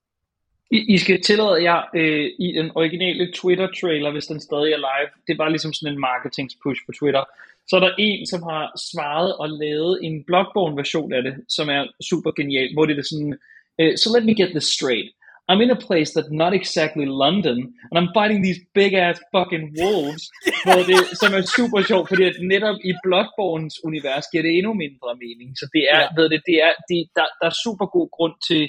I, 0.71 0.93
I 0.93 0.97
skal 0.97 1.23
tillade 1.23 1.63
jer 1.63 1.81
øh, 1.95 2.31
i 2.39 2.53
den 2.57 2.71
originale 2.75 3.33
Twitter-trailer, 3.33 4.11
hvis 4.11 4.25
den 4.25 4.39
stadig 4.39 4.73
er 4.73 4.77
live. 4.77 5.09
Det 5.27 5.37
var 5.37 5.49
ligesom 5.49 5.73
sådan 5.73 5.93
en 5.93 5.99
marketing-push 5.99 6.85
på 6.85 6.91
Twitter. 6.99 7.23
Så 7.69 7.75
er 7.75 7.79
der 7.79 7.93
en, 7.99 8.25
som 8.31 8.41
har 8.43 8.63
svaret 8.91 9.31
og 9.41 9.49
lavet 9.49 9.99
en 10.05 10.23
Bloodborne-version 10.27 11.13
af 11.13 11.23
det, 11.23 11.35
som 11.49 11.69
er 11.69 11.81
super 12.09 12.31
genial, 12.31 12.73
hvor 12.73 12.85
det 12.85 12.97
er 12.97 13.07
sådan, 13.11 13.35
øh, 13.81 13.97
so 13.97 14.07
let 14.15 14.25
me 14.25 14.33
get 14.41 14.49
this 14.57 14.67
straight. 14.77 15.09
I'm 15.49 15.61
in 15.65 15.71
a 15.71 15.79
place 15.87 16.09
that's 16.15 16.31
not 16.43 16.53
exactly 16.53 17.05
London, 17.23 17.57
and 17.87 17.95
I'm 17.99 18.09
fighting 18.17 18.39
these 18.43 18.59
big 18.79 18.91
ass 19.05 19.19
fucking 19.35 19.65
wolves, 19.81 20.23
hvor 20.65 20.81
det, 20.89 20.99
som 21.21 21.29
er 21.37 21.43
super 21.57 21.79
sjovt, 21.89 22.07
fordi 22.09 22.23
at 22.31 22.37
netop 22.53 22.77
i 22.89 22.91
Bloodborns 23.05 23.75
univers 23.89 24.25
giver 24.31 24.43
det 24.43 24.53
endnu 24.57 24.73
mindre 24.83 25.09
mening. 25.25 25.49
Så 25.59 25.65
det 25.75 25.83
er, 25.97 26.01
ja. 26.01 26.07
ved 26.17 26.25
det, 26.33 26.41
det 26.49 26.57
er, 26.67 26.73
det, 26.89 26.99
der, 27.17 27.27
der 27.39 27.47
er 27.51 27.55
super 27.65 27.85
god 27.95 28.09
grund 28.17 28.35
til, 28.49 28.63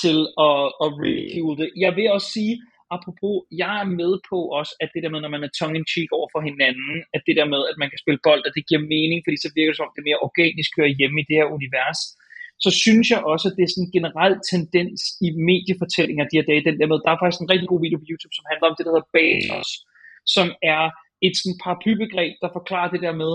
til 0.00 0.18
at, 0.48 0.60
at 0.84 0.88
ridicule 1.02 1.56
det. 1.60 1.68
Jeg 1.84 1.92
vil 1.96 2.12
også 2.16 2.28
sige, 2.36 2.54
apropos, 2.96 3.34
jeg 3.62 3.74
er 3.82 3.88
med 4.00 4.12
på 4.30 4.38
også, 4.60 4.72
at 4.82 4.90
det 4.94 5.00
der 5.02 5.12
med, 5.12 5.20
når 5.22 5.32
man 5.34 5.44
er 5.46 5.56
tongue-in-cheek 5.58 6.10
over 6.18 6.28
for 6.34 6.40
hinanden, 6.50 6.94
at 7.14 7.22
det 7.26 7.34
der 7.38 7.48
med, 7.54 7.62
at 7.70 7.76
man 7.82 7.90
kan 7.90 8.02
spille 8.02 8.24
bold, 8.26 8.42
at 8.48 8.56
det 8.56 8.68
giver 8.68 8.90
mening, 8.94 9.18
fordi 9.22 9.36
så 9.40 9.48
virker 9.56 9.70
det 9.70 9.78
som 9.78 9.86
om, 9.86 9.96
det 9.96 10.08
mere 10.08 10.24
organisk 10.28 10.70
hører 10.78 10.96
hjemme 10.98 11.16
i 11.20 11.28
det 11.28 11.38
her 11.38 11.48
univers. 11.56 12.00
Så 12.64 12.70
synes 12.84 13.06
jeg 13.12 13.20
også, 13.32 13.44
at 13.48 13.56
det 13.56 13.64
er 13.64 13.72
sådan 13.72 13.86
en 13.86 13.96
generel 13.96 14.36
tendens 14.52 15.00
i 15.26 15.28
mediefortællinger 15.48 16.24
de 16.26 16.38
her 16.38 16.46
dage, 16.50 16.66
den 16.68 16.78
der 16.80 16.88
med, 16.90 16.98
der 17.04 17.10
er 17.12 17.20
faktisk 17.22 17.42
en 17.42 17.52
rigtig 17.52 17.68
god 17.72 17.80
video 17.84 17.98
på 17.98 18.08
YouTube, 18.10 18.36
som 18.36 18.48
handler 18.50 18.66
om 18.68 18.74
det, 18.76 18.84
der 18.84 18.92
hedder 18.92 19.12
Batos, 19.16 19.70
som 20.36 20.46
er 20.74 20.84
et 21.26 21.34
sådan 21.38 21.60
paraplybegreb, 21.64 22.32
der 22.42 22.56
forklarer 22.58 22.90
det 22.94 23.00
der 23.06 23.14
med, 23.22 23.32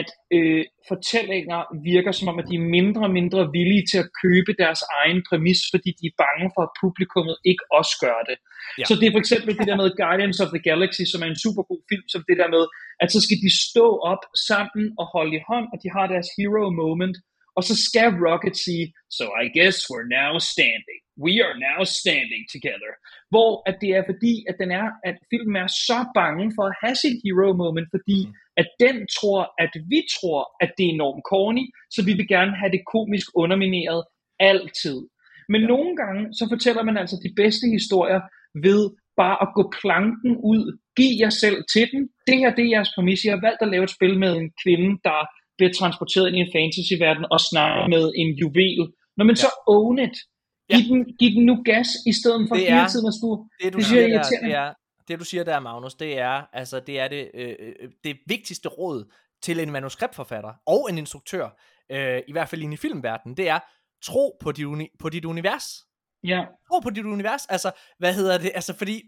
at 0.00 0.08
øh, 0.36 0.64
fortællinger 0.90 1.60
virker 1.92 2.12
som 2.18 2.30
om, 2.30 2.36
at 2.40 2.48
de 2.50 2.56
er 2.60 2.70
mindre 2.78 3.02
og 3.08 3.12
mindre 3.20 3.40
villige 3.56 3.84
til 3.90 3.98
at 4.04 4.12
købe 4.22 4.52
deres 4.62 4.82
egen 5.00 5.18
præmis, 5.28 5.60
fordi 5.72 5.90
de 6.00 6.04
er 6.10 6.16
bange 6.24 6.46
for, 6.54 6.62
at 6.68 6.74
publikummet 6.82 7.36
ikke 7.50 7.64
også 7.78 7.94
gør 8.04 8.20
det. 8.28 8.36
Ja. 8.78 8.84
Så 8.88 8.92
det 8.98 9.06
er 9.06 9.14
for 9.14 9.22
eksempel 9.24 9.52
det 9.58 9.66
der 9.70 9.80
med 9.82 9.96
Guardians 10.02 10.38
of 10.44 10.52
the 10.54 10.64
Galaxy, 10.68 11.04
som 11.10 11.22
er 11.24 11.28
en 11.30 11.42
super 11.44 11.62
god 11.70 11.82
film, 11.90 12.06
som 12.14 12.22
det 12.28 12.36
der 12.40 12.48
med, 12.56 12.64
at 13.02 13.08
så 13.14 13.18
skal 13.26 13.38
de 13.44 13.50
stå 13.66 13.86
op 14.12 14.22
sammen 14.50 14.84
og 15.00 15.06
holde 15.14 15.32
i 15.38 15.44
hånd, 15.50 15.66
og 15.72 15.78
de 15.82 15.88
har 15.96 16.06
deres 16.14 16.28
hero 16.36 16.62
moment, 16.82 17.16
og 17.56 17.62
så 17.68 17.74
skal 17.88 18.08
Rocket 18.26 18.56
sige, 18.64 18.86
so 19.16 19.24
I 19.44 19.46
guess 19.58 19.76
we're 19.90 20.10
now 20.20 20.32
standing. 20.52 21.00
We 21.26 21.34
are 21.46 21.56
now 21.68 21.80
standing 22.00 22.42
together. 22.54 22.92
Hvor 23.32 23.50
at 23.68 23.76
det 23.82 23.90
er 23.98 24.04
fordi, 24.10 24.34
at, 24.50 24.56
den 24.62 24.70
er, 24.80 24.86
at 25.08 25.16
filmen 25.30 25.56
er 25.64 25.70
så 25.88 25.98
bange 26.20 26.44
for 26.56 26.64
at 26.70 26.76
have 26.82 26.96
sit 27.04 27.18
hero 27.24 27.48
moment, 27.64 27.88
fordi 27.96 28.18
mm. 28.26 28.34
at 28.60 28.68
den 28.84 28.96
tror, 29.16 29.40
at 29.64 29.72
vi 29.92 30.00
tror, 30.16 30.40
at 30.64 30.70
det 30.76 30.84
er 30.86 30.94
enormt 30.98 31.24
corny, 31.30 31.64
så 31.94 32.00
vi 32.08 32.12
vil 32.18 32.28
gerne 32.36 32.54
have 32.60 32.72
det 32.76 32.82
komisk 32.94 33.26
undermineret 33.42 34.02
altid. 34.50 34.98
Men 35.52 35.60
ja. 35.60 35.66
nogle 35.66 35.92
gange, 36.02 36.22
så 36.38 36.44
fortæller 36.52 36.82
man 36.88 36.96
altså 37.02 37.16
de 37.24 37.32
bedste 37.40 37.66
historier 37.76 38.20
ved 38.66 38.82
bare 39.16 39.36
at 39.44 39.48
gå 39.58 39.62
planken 39.80 40.32
ud. 40.52 40.62
Giv 40.96 41.12
jer 41.22 41.34
selv 41.44 41.58
til 41.72 41.86
den. 41.92 42.02
Det 42.26 42.36
her, 42.40 42.50
det 42.54 42.64
er 42.64 42.74
jeres 42.76 42.94
præmis. 42.94 43.24
Jeg 43.24 43.34
har 43.36 43.46
valgt 43.48 43.62
at 43.62 43.72
lave 43.74 43.84
et 43.84 43.96
spil 43.96 44.14
med 44.24 44.32
en 44.36 44.50
kvinde, 44.62 44.90
der 45.08 45.20
bliver 45.56 45.72
transporteret 45.80 46.26
ind 46.28 46.36
i 46.36 46.40
en 46.40 46.52
fantasyverden 46.56 47.24
og 47.34 47.40
snakker 47.50 47.82
med 47.94 48.04
en 48.20 48.30
juvel. 48.40 48.92
Når 49.16 49.24
man 49.24 49.36
ja. 49.36 49.40
så 49.44 49.50
own 49.66 49.98
it, 49.98 50.16
giv, 50.70 50.78
ja. 50.78 50.94
den, 50.94 51.00
giv 51.18 51.30
den 51.36 51.44
nu 51.46 51.54
gas, 51.64 51.88
i 52.06 52.12
stedet 52.20 52.48
for 52.48 52.54
det 52.56 52.64
hele 52.72 52.88
tiden 52.92 53.06
at 53.12 53.16
stå. 53.20 53.30
Det, 53.60 53.72
du 53.72 53.78
det, 53.78 53.86
siger, 53.86 54.06
der, 54.08 54.22
det, 54.46 54.54
er, 54.54 54.74
det 55.08 55.18
du 55.18 55.24
siger 55.24 55.44
der, 55.44 55.60
Magnus, 55.60 55.94
det 55.94 56.18
er, 56.18 56.36
altså, 56.52 56.80
det, 56.80 57.00
er 57.00 57.08
det, 57.08 57.30
øh, 57.34 57.54
øh, 57.58 57.88
det 58.04 58.16
vigtigste 58.26 58.68
råd 58.68 59.12
til 59.42 59.60
en 59.60 59.70
manuskriptforfatter 59.70 60.52
og 60.66 60.90
en 60.90 60.98
instruktør, 60.98 61.46
øh, 61.90 62.22
i 62.28 62.32
hvert 62.32 62.48
fald 62.48 62.72
i 62.72 62.76
filmverdenen, 62.76 63.36
det 63.36 63.48
er, 63.48 63.58
tro 64.04 64.36
på 64.40 64.52
dit, 64.52 64.64
uni- 64.64 64.96
på 64.98 65.08
dit 65.08 65.24
univers. 65.24 65.64
Ja. 66.24 66.44
Tro 66.68 66.78
på 66.80 66.90
dit 66.90 67.04
univers. 67.04 67.46
Altså, 67.46 67.70
hvad 67.98 68.14
hedder 68.14 68.38
det? 68.38 68.50
Altså, 68.54 68.74
fordi 68.78 69.02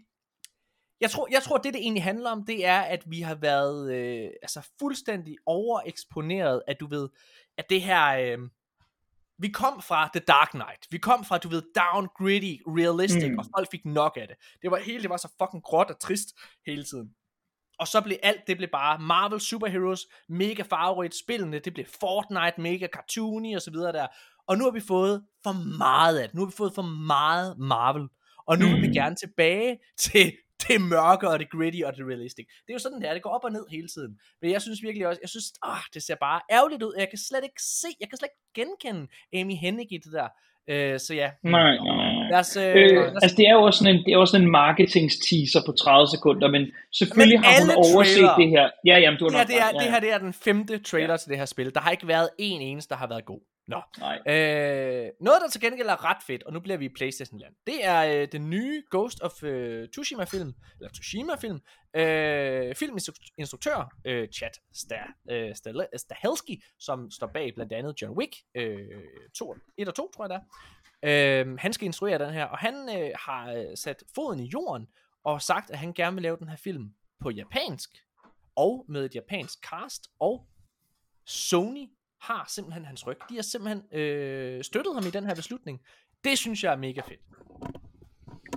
jeg 1.01 1.11
tror, 1.11 1.27
jeg 1.31 1.43
tror, 1.43 1.57
det 1.57 1.73
det 1.73 1.81
egentlig 1.81 2.03
handler 2.03 2.29
om, 2.31 2.45
det 2.45 2.65
er, 2.65 2.81
at 2.81 3.03
vi 3.05 3.21
har 3.21 3.35
været 3.35 3.93
øh, 3.93 4.29
altså 4.41 4.69
fuldstændig 4.79 5.37
overeksponeret, 5.45 6.61
at 6.67 6.79
du 6.79 6.87
ved, 6.87 7.09
at 7.57 7.69
det 7.69 7.81
her, 7.81 8.05
øh, 8.07 8.49
vi 9.37 9.47
kom 9.47 9.81
fra 9.81 10.09
The 10.13 10.19
Dark 10.19 10.49
Knight, 10.49 10.87
vi 10.91 10.97
kom 10.97 11.25
fra, 11.25 11.37
du 11.37 11.49
ved, 11.49 11.61
down, 11.75 12.07
gritty, 12.17 12.61
realistic, 12.67 13.31
mm. 13.31 13.39
og 13.39 13.45
folk 13.57 13.71
fik 13.71 13.85
nok 13.85 14.17
af 14.21 14.27
det. 14.27 14.37
Det 14.61 14.71
var 14.71 14.77
hele, 14.77 15.01
det 15.01 15.09
var 15.09 15.17
så 15.17 15.33
fucking 15.41 15.63
gråt 15.63 15.89
og 15.89 15.99
trist 15.99 16.27
hele 16.65 16.83
tiden. 16.83 17.09
Og 17.79 17.87
så 17.87 18.01
blev 18.01 18.17
alt, 18.23 18.47
det 18.47 18.57
blev 18.57 18.69
bare 18.71 18.99
Marvel 18.99 19.41
Superheroes, 19.41 20.07
mega 20.29 20.63
farverigt, 20.63 21.15
spillene, 21.15 21.59
det 21.59 21.73
blev 21.73 21.85
Fortnite, 21.99 22.61
mega 22.61 22.87
cartoony 22.87 23.55
og 23.55 23.61
så 23.61 23.71
videre 23.71 23.91
der. 23.91 24.07
Og 24.47 24.57
nu 24.57 24.63
har 24.63 24.71
vi 24.71 24.79
fået 24.79 25.25
for 25.43 25.77
meget 25.77 26.19
af 26.19 26.27
det. 26.27 26.35
Nu 26.35 26.41
har 26.41 26.45
vi 26.45 26.55
fået 26.57 26.75
for 26.75 26.81
meget 26.81 27.57
Marvel. 27.57 28.07
Og 28.47 28.57
nu 28.57 28.65
mm. 28.65 28.73
vil 28.73 28.81
vi 28.81 28.87
mm. 28.87 28.93
gerne 28.93 29.15
tilbage 29.15 29.79
til 29.99 30.33
det 30.67 30.81
mørke 30.81 31.29
og 31.29 31.39
det 31.39 31.49
gritty 31.49 31.81
og 31.85 31.91
det 31.97 32.07
realistic. 32.07 32.45
Det 32.47 32.69
er 32.69 32.73
jo 32.73 32.79
sådan, 32.79 33.01
det 33.01 33.09
er. 33.09 33.13
Det 33.13 33.21
går 33.21 33.29
op 33.29 33.43
og 33.43 33.51
ned 33.51 33.65
hele 33.71 33.87
tiden. 33.87 34.19
Men 34.41 34.51
jeg 34.51 34.61
synes 34.61 34.83
virkelig 34.83 35.07
også, 35.07 35.21
jeg 35.21 35.29
synes, 35.29 35.45
ah, 35.63 35.83
det 35.93 36.03
ser 36.03 36.15
bare 36.15 36.41
ærgerligt 36.51 36.83
ud. 36.83 36.93
Jeg 36.97 37.09
kan 37.09 37.19
slet 37.19 37.43
ikke 37.43 37.61
se, 37.81 37.87
jeg 37.99 38.09
kan 38.09 38.17
slet 38.17 38.29
ikke 38.31 38.41
genkende 38.59 39.07
Amy 39.39 39.55
Hennig 39.55 39.87
i 39.91 39.97
det 39.97 40.13
der. 40.13 40.29
Uh, 40.73 40.99
så 41.05 41.13
ja. 41.13 41.29
Nej, 41.43 41.77
nej, 41.77 41.95
nej. 41.95 42.29
Lad 42.31 42.39
os, 42.39 42.57
uh, 42.57 42.63
øh, 42.63 42.75
lad 42.75 43.15
os... 43.15 43.23
Altså 43.23 43.37
det 43.37 43.45
er 43.47 43.53
jo 43.53 43.61
også 43.61 43.77
sådan 43.79 43.95
en, 43.95 44.05
det 44.05 44.11
er 44.13 44.17
også 44.17 44.37
en 44.37 44.51
marketingsteaser 44.51 45.61
på 45.65 45.71
30 45.71 46.07
sekunder, 46.15 46.47
men 46.55 46.63
selvfølgelig 46.99 47.39
men 47.39 47.45
har 47.45 47.61
hun 47.61 47.71
overset 47.85 48.15
trailer, 48.15 48.35
det 48.35 48.49
her. 48.49 48.65
Ja, 48.85 48.95
jamen, 49.03 49.19
du 49.19 49.23
har 49.25 49.31
det, 49.31 49.37
her, 49.39 49.45
det, 49.45 49.55
er, 49.55 49.65
ja, 49.65 49.71
ja. 49.73 49.79
det 49.81 49.91
her 49.93 49.99
det 49.99 50.11
er 50.13 50.17
den 50.17 50.33
femte 50.33 50.77
trailer 50.89 51.13
ja. 51.13 51.17
til 51.17 51.29
det 51.29 51.37
her 51.37 51.45
spil. 51.45 51.73
Der 51.73 51.81
har 51.81 51.91
ikke 51.91 52.07
været 52.07 52.29
en 52.39 52.61
eneste, 52.61 52.89
der 52.89 52.95
har 52.95 53.07
været 53.07 53.25
god. 53.25 53.41
Nå. 53.67 53.81
Nej. 53.99 54.21
Øh, 54.27 55.11
noget, 55.21 55.41
der 55.41 55.49
til 55.49 55.61
gengæld 55.61 55.87
er 55.87 56.03
ret 56.03 56.23
fedt, 56.27 56.43
og 56.43 56.53
nu 56.53 56.59
bliver 56.59 56.77
vi 56.77 56.85
i 56.85 56.89
Playstation-land, 56.89 57.55
det 57.67 57.85
er 57.85 58.21
øh, 58.21 58.27
den 58.31 58.49
nye 58.49 58.83
Ghost 58.91 59.21
of 59.21 59.43
øh, 59.43 59.89
Tsushima-film, 59.89 60.53
eller 60.79 60.89
Tsushima-film, 60.89 61.59
øh, 61.95 62.75
filminstruktør, 62.75 63.95
øh, 64.05 64.29
Chad 64.29 64.49
øh, 65.31 65.55
Stahelski, 65.95 66.63
som 66.79 67.11
står 67.11 67.27
bag 67.27 67.55
blandt 67.55 67.73
andet 67.73 68.01
John 68.01 68.17
Wick, 68.17 68.35
øh, 68.55 68.77
2, 69.37 69.55
1 69.77 69.87
og 69.87 69.95
2, 69.95 70.11
tror 70.11 70.23
jeg 70.23 70.29
der. 70.29 70.39
Øh, 71.03 71.57
han 71.59 71.73
skal 71.73 71.85
instruere 71.85 72.19
den 72.19 72.33
her, 72.33 72.45
og 72.45 72.57
han 72.57 72.75
øh, 72.99 73.11
har 73.19 73.53
øh, 73.53 73.77
sat 73.77 74.03
foden 74.15 74.39
i 74.39 74.49
jorden, 74.53 74.87
og 75.23 75.41
sagt, 75.41 75.69
at 75.69 75.77
han 75.77 75.93
gerne 75.93 76.15
vil 76.15 76.23
lave 76.23 76.37
den 76.37 76.49
her 76.49 76.55
film 76.55 76.93
på 77.19 77.29
japansk, 77.29 77.89
og 78.55 78.85
med 78.87 79.05
et 79.05 79.15
japansk 79.15 79.59
cast, 79.59 80.07
og 80.19 80.47
Sony 81.25 81.89
har 82.27 82.45
simpelthen 82.55 82.85
hans 82.85 83.07
ryg. 83.07 83.17
De 83.29 83.35
har 83.35 83.41
simpelthen 83.41 83.99
øh, 83.99 84.63
støttet 84.63 84.93
ham 84.93 85.07
i 85.07 85.09
den 85.09 85.25
her 85.25 85.35
beslutning. 85.35 85.81
Det 86.23 86.37
synes 86.37 86.63
jeg 86.63 86.71
er 86.73 86.77
mega 86.77 87.01
fedt. 87.01 87.21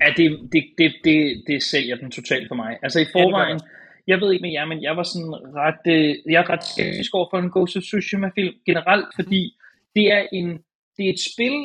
Ja, 0.03 0.09
det, 0.17 0.53
det, 0.53 0.65
det, 0.79 0.95
det, 1.05 1.43
det 1.47 1.63
sælger 1.63 1.97
den 1.97 2.11
totalt 2.11 2.49
for 2.49 2.55
mig. 2.55 2.79
Altså 2.83 3.01
i 3.01 3.07
forvejen, 3.13 3.61
jeg 4.07 4.21
ved 4.21 4.33
ikke 4.33 4.43
med 4.43 4.53
jer, 4.53 4.65
men 4.65 4.83
jeg 4.83 4.97
var 4.97 5.03
sådan 5.03 5.35
ret, 5.63 5.85
øh, 5.95 6.17
jeg 6.33 6.41
er 6.43 6.51
ret 6.51 6.65
skeptisk 6.65 7.15
over 7.15 7.27
for 7.31 7.39
en 7.39 7.51
Ghost 7.51 7.77
of 7.77 7.83
Tsushima 7.83 8.31
film 8.35 8.55
generelt, 8.67 9.09
fordi 9.15 9.57
det 9.95 10.13
er, 10.13 10.27
en, 10.33 10.49
det 10.97 11.07
er 11.07 11.13
et 11.13 11.23
spil, 11.33 11.57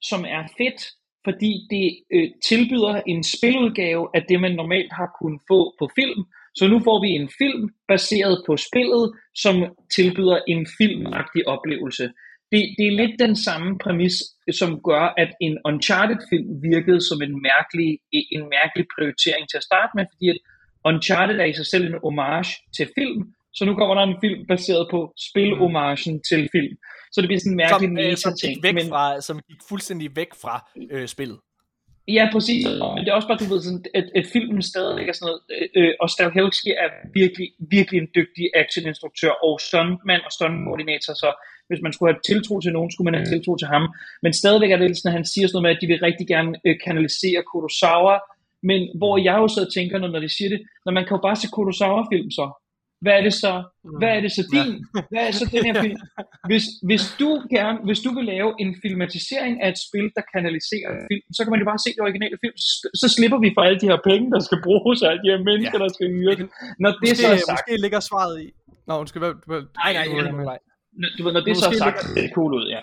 som 0.00 0.24
er 0.24 0.42
fedt, 0.58 0.80
fordi 1.24 1.52
det 1.70 1.86
øh, 2.14 2.30
tilbyder 2.48 3.02
en 3.06 3.22
spiludgave 3.22 4.08
af 4.14 4.22
det, 4.28 4.40
man 4.40 4.54
normalt 4.54 4.92
har 4.92 5.16
kunnet 5.20 5.40
få 5.48 5.74
på 5.78 5.90
film, 5.94 6.24
så 6.58 6.64
nu 6.72 6.78
får 6.86 6.98
vi 7.04 7.08
en 7.20 7.28
film 7.40 7.62
baseret 7.92 8.36
på 8.46 8.52
spillet, 8.66 9.04
som 9.44 9.54
tilbyder 9.96 10.38
en 10.48 10.66
filmagtig 10.78 11.42
oplevelse. 11.54 12.04
Det, 12.52 12.62
det 12.78 12.86
er 12.86 12.98
lidt 13.02 13.14
den 13.26 13.36
samme 13.46 13.78
præmis, 13.84 14.16
som 14.60 14.70
gør, 14.88 15.04
at 15.22 15.30
en 15.46 15.54
Uncharted-film 15.68 16.48
virkede 16.70 17.00
som 17.08 17.18
en 17.26 17.34
mærkelig, 17.48 17.90
en 18.36 18.44
mærkelig 18.56 18.84
prioritering 18.94 19.44
til 19.48 19.56
at 19.60 19.68
starte 19.70 19.92
med, 19.96 20.04
fordi 20.12 20.26
at 20.34 20.38
Uncharted 20.88 21.36
er 21.40 21.44
i 21.44 21.58
sig 21.60 21.66
selv 21.66 21.84
en 21.86 22.00
homage 22.04 22.52
til 22.76 22.86
film, 22.98 23.20
så 23.54 23.64
nu 23.64 23.72
kommer 23.74 23.94
der 23.94 24.02
en 24.02 24.20
film 24.24 24.46
baseret 24.52 24.84
på 24.90 25.00
spil-homagen 25.28 26.14
til 26.30 26.48
film. 26.54 26.74
Så 27.12 27.20
det 27.20 27.28
bliver 27.28 27.40
sådan 27.40 27.52
en 27.52 27.62
mærkelig 27.64 27.88
som, 27.88 27.98
øh, 27.98 28.16
som 28.24 28.32
gik 28.42 28.62
væk 28.62 28.74
men, 28.74 28.88
fra, 28.92 29.20
som 29.20 29.36
gik 29.48 29.60
fuldstændig 29.68 30.16
væk 30.16 30.30
fra 30.42 30.54
øh, 30.90 31.08
spillet. 31.08 31.38
Ja, 32.08 32.28
præcis. 32.32 32.66
Men 32.94 33.04
det 33.04 33.08
er 33.08 33.18
også 33.18 33.28
bare, 33.28 33.42
du 33.42 33.48
ved, 33.52 33.60
sådan, 33.62 33.84
at, 33.94 34.06
at 34.14 34.26
filmen 34.32 34.62
stadig 34.62 35.08
er 35.08 35.12
sådan 35.12 35.26
noget, 35.28 35.40
øh, 35.56 35.68
øh 35.80 35.92
og 36.00 36.10
Stahelski 36.10 36.70
er 36.84 36.88
virkelig, 37.20 37.48
virkelig 37.76 37.98
en 38.00 38.08
dygtig 38.18 38.44
actioninstruktør 38.62 39.32
og 39.46 39.60
stuntmand 39.60 40.22
og 40.28 40.32
stuntkoordinator, 40.32 41.14
så 41.22 41.28
hvis 41.68 41.80
man 41.82 41.92
skulle 41.92 42.12
have 42.12 42.22
tiltro 42.30 42.60
til 42.60 42.72
nogen, 42.72 42.90
skulle 42.90 43.08
man 43.10 43.18
have 43.18 43.30
tiltro 43.32 43.52
til 43.56 43.68
ham. 43.74 43.84
Men 44.22 44.32
stadigvæk 44.32 44.70
er 44.70 44.76
det 44.76 44.96
sådan, 44.96 45.12
at 45.12 45.18
han 45.18 45.30
siger 45.32 45.46
sådan 45.46 45.54
noget 45.56 45.66
med, 45.66 45.76
at 45.76 45.82
de 45.82 45.90
vil 45.92 46.04
rigtig 46.08 46.26
gerne 46.34 46.52
øh, 46.66 46.76
kanalisere 46.86 47.42
Kurosawa, 47.50 48.14
men 48.70 48.80
hvor 48.98 49.14
jeg 49.28 49.36
jo 49.42 49.48
så 49.48 49.62
tænker, 49.76 49.98
når, 49.98 50.08
når 50.08 50.20
de 50.20 50.36
siger 50.36 50.50
det, 50.54 50.60
når 50.84 50.92
man 50.92 51.04
kan 51.04 51.16
jo 51.16 51.22
bare 51.26 51.36
se 51.36 51.48
Kurosawa-film 51.54 52.30
så. 52.38 52.46
Hvad 53.02 53.14
er 53.18 53.22
det 53.28 53.34
så? 53.44 53.52
Hvad 54.00 54.12
er 54.16 54.20
det 54.24 54.32
så 54.38 54.42
din? 54.54 54.72
Hvad 55.12 55.22
er 55.28 55.32
så 55.40 55.44
den 55.54 55.62
her 55.68 55.74
film? 55.84 55.98
Hvis, 56.50 56.64
hvis, 56.88 57.04
du 57.20 57.28
gerne, 57.56 57.78
hvis 57.88 58.00
du 58.06 58.10
vil 58.16 58.24
lave 58.34 58.50
en 58.62 58.70
filmatisering 58.82 59.54
af 59.62 59.68
et 59.74 59.78
spil, 59.86 60.06
der 60.16 60.24
kanaliserer 60.34 60.90
film, 61.10 61.26
så 61.36 61.40
kan 61.42 61.50
man 61.52 61.60
jo 61.62 61.66
bare 61.70 61.80
se 61.84 61.90
det 61.96 62.02
originale 62.08 62.36
film. 62.42 62.56
Så 63.02 63.06
slipper 63.16 63.38
vi 63.44 63.48
for 63.56 63.62
alle 63.66 63.78
de 63.82 63.88
her 63.92 64.00
penge, 64.10 64.26
der 64.34 64.40
skal 64.48 64.58
bruges, 64.66 64.98
og 65.02 65.08
alle 65.10 65.22
de 65.24 65.30
her 65.34 65.40
mennesker, 65.50 65.78
ja. 65.78 65.84
der 65.84 65.90
skal 65.96 66.06
hyre. 66.16 66.34
Når 66.82 66.90
det 67.00 67.08
måske, 67.10 67.22
så 67.24 67.28
er 67.36 67.40
sagt. 67.50 67.58
Måske 67.58 67.74
ligger 67.84 68.00
svaret 68.10 68.36
i. 68.44 68.48
Nå, 68.88 68.92
undskyld. 69.02 69.22
Hvad, 69.24 69.34
hvad, 69.50 69.60
nej, 69.82 69.92
nej, 69.98 70.06
nej, 70.30 70.44
nej. 70.52 70.58
Du 71.16 71.20
ved, 71.24 71.32
når 71.36 71.44
det 71.46 71.52
så 71.62 71.68
er 71.72 71.78
sagt, 71.86 71.98
det 72.14 72.22
er 72.28 72.32
cool 72.38 72.52
ud, 72.58 72.66
ja. 72.74 72.80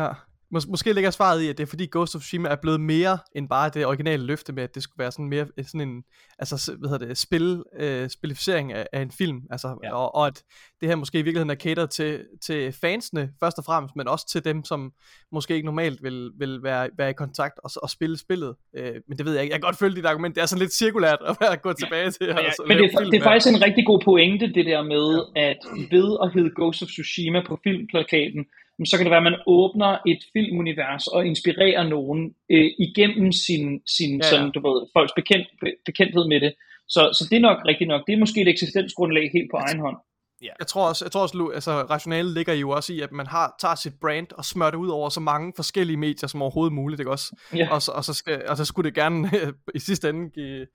Ja. 0.00 0.10
Mås- 0.54 0.70
måske 0.70 0.92
ligger 0.92 1.10
svaret 1.10 1.40
i, 1.40 1.48
at 1.48 1.58
det 1.58 1.62
er 1.62 1.66
fordi 1.66 1.88
Ghost 1.92 2.14
of 2.14 2.20
Tsushima 2.20 2.48
er 2.48 2.56
blevet 2.56 2.80
mere 2.80 3.18
end 3.34 3.48
bare 3.48 3.68
det 3.68 3.86
originale 3.86 4.26
løfte 4.26 4.52
med, 4.52 4.62
at 4.62 4.74
det 4.74 4.82
skulle 4.82 4.98
være 4.98 5.12
sådan 5.12 5.28
mere 5.28 5.46
sådan 5.62 5.80
en, 5.80 6.02
altså, 6.38 6.76
hvad 6.78 6.90
hedder 6.90 7.06
det, 7.06 7.18
spil, 7.18 7.62
øh, 7.78 8.10
spilificering 8.10 8.72
af, 8.72 8.86
af 8.92 9.00
en 9.00 9.10
film, 9.10 9.40
altså, 9.50 9.78
ja. 9.82 9.94
og, 9.94 10.14
og, 10.14 10.26
at 10.26 10.42
det 10.80 10.88
her 10.88 10.96
måske 10.96 11.18
i 11.18 11.22
virkeligheden 11.22 11.50
er 11.50 11.54
catered 11.54 11.88
til, 11.88 12.24
til 12.46 12.72
fansene 12.72 13.30
først 13.40 13.58
og 13.58 13.64
fremmest, 13.64 13.96
men 13.96 14.08
også 14.08 14.26
til 14.28 14.44
dem, 14.44 14.64
som 14.64 14.92
måske 15.32 15.54
ikke 15.54 15.66
normalt 15.66 16.02
vil, 16.02 16.30
vil 16.38 16.62
være, 16.62 16.88
være 16.98 17.10
i 17.10 17.12
kontakt 17.12 17.58
og, 17.64 17.70
og 17.82 17.90
spille 17.90 18.18
spillet. 18.18 18.54
Øh, 18.76 18.94
men 19.08 19.18
det 19.18 19.26
ved 19.26 19.32
jeg 19.32 19.42
ikke. 19.42 19.52
Jeg 19.52 19.60
kan 19.60 19.68
godt 19.68 19.78
følge 19.78 19.96
dit 19.96 20.06
argument. 20.06 20.34
Det 20.34 20.42
er 20.42 20.46
sådan 20.46 20.64
lidt 20.64 20.72
cirkulært 20.72 21.18
at 21.28 21.36
være 21.40 21.56
gå 21.56 21.72
tilbage 21.72 22.10
til. 22.10 22.26
Ja, 22.26 22.38
altså, 22.38 22.62
men 22.68 22.76
det, 22.78 22.84
er, 22.94 23.10
det 23.10 23.18
er 23.20 23.22
faktisk 23.22 23.54
en 23.54 23.62
rigtig 23.66 23.86
god 23.86 24.00
pointe, 24.04 24.46
det 24.46 24.66
der 24.66 24.82
med, 24.82 25.06
ja. 25.36 25.50
at 25.50 25.58
ved 25.90 26.08
at 26.22 26.32
hedde 26.34 26.50
Ghost 26.56 26.82
of 26.82 26.88
Tsushima 26.88 27.40
på 27.48 27.60
filmplakaten, 27.64 28.42
så 28.84 28.96
kan 28.96 29.04
det 29.06 29.10
være, 29.10 29.24
at 29.24 29.30
man 29.32 29.40
åbner 29.46 29.98
et 30.06 30.22
filmunivers 30.32 31.06
og 31.06 31.26
inspirerer 31.26 31.88
nogen 31.88 32.34
øh, 32.50 32.70
igennem 32.78 33.32
sin, 33.32 33.80
sin 33.96 34.10
ja, 34.10 34.16
ja. 34.16 34.30
Sådan, 34.30 34.50
du 34.56 34.60
ved, 34.68 34.78
folks 34.96 35.12
bekendt, 35.20 35.46
bekendthed 35.86 36.24
med 36.28 36.40
det. 36.40 36.52
Så, 36.88 37.02
så 37.18 37.22
det 37.30 37.36
er 37.36 37.40
nok 37.48 37.58
rigtigt 37.66 37.88
nok. 37.88 38.02
Det 38.06 38.12
er 38.12 38.18
måske 38.24 38.40
et 38.40 38.48
eksistensgrundlag 38.48 39.30
helt 39.36 39.50
på 39.50 39.56
egen 39.56 39.80
hånd. 39.80 39.96
Ja. 40.42 40.52
Jeg 40.58 40.66
tror 40.66 40.88
også, 40.88 41.04
jeg 41.04 41.12
tror 41.12 41.22
også 41.22 41.50
altså, 41.54 41.70
rationalet 41.70 42.34
ligger 42.34 42.54
jo 42.54 42.70
også 42.70 42.92
i, 42.92 43.00
at 43.00 43.12
man 43.12 43.26
har, 43.26 43.56
tager 43.60 43.74
sit 43.74 43.92
brand 44.00 44.26
og 44.32 44.44
smører 44.44 44.70
det 44.70 44.78
ud 44.78 44.88
over 44.88 45.08
så 45.08 45.20
mange 45.20 45.52
forskellige 45.56 45.96
medier 45.96 46.28
som 46.28 46.42
overhovedet 46.42 46.72
muligt, 46.72 47.00
ikke 47.00 47.10
også? 47.10 47.36
Ja. 47.54 47.68
Og, 47.70 47.82
så, 47.82 47.92
og, 47.92 48.04
så 48.04 48.14
skal, 48.14 48.48
og 48.48 48.56
så 48.56 48.64
skulle 48.64 48.90
det 48.90 48.94
gerne 48.94 49.30
i 49.74 49.78
sidste 49.78 50.08
ende 50.08 50.30
give, 50.30 50.66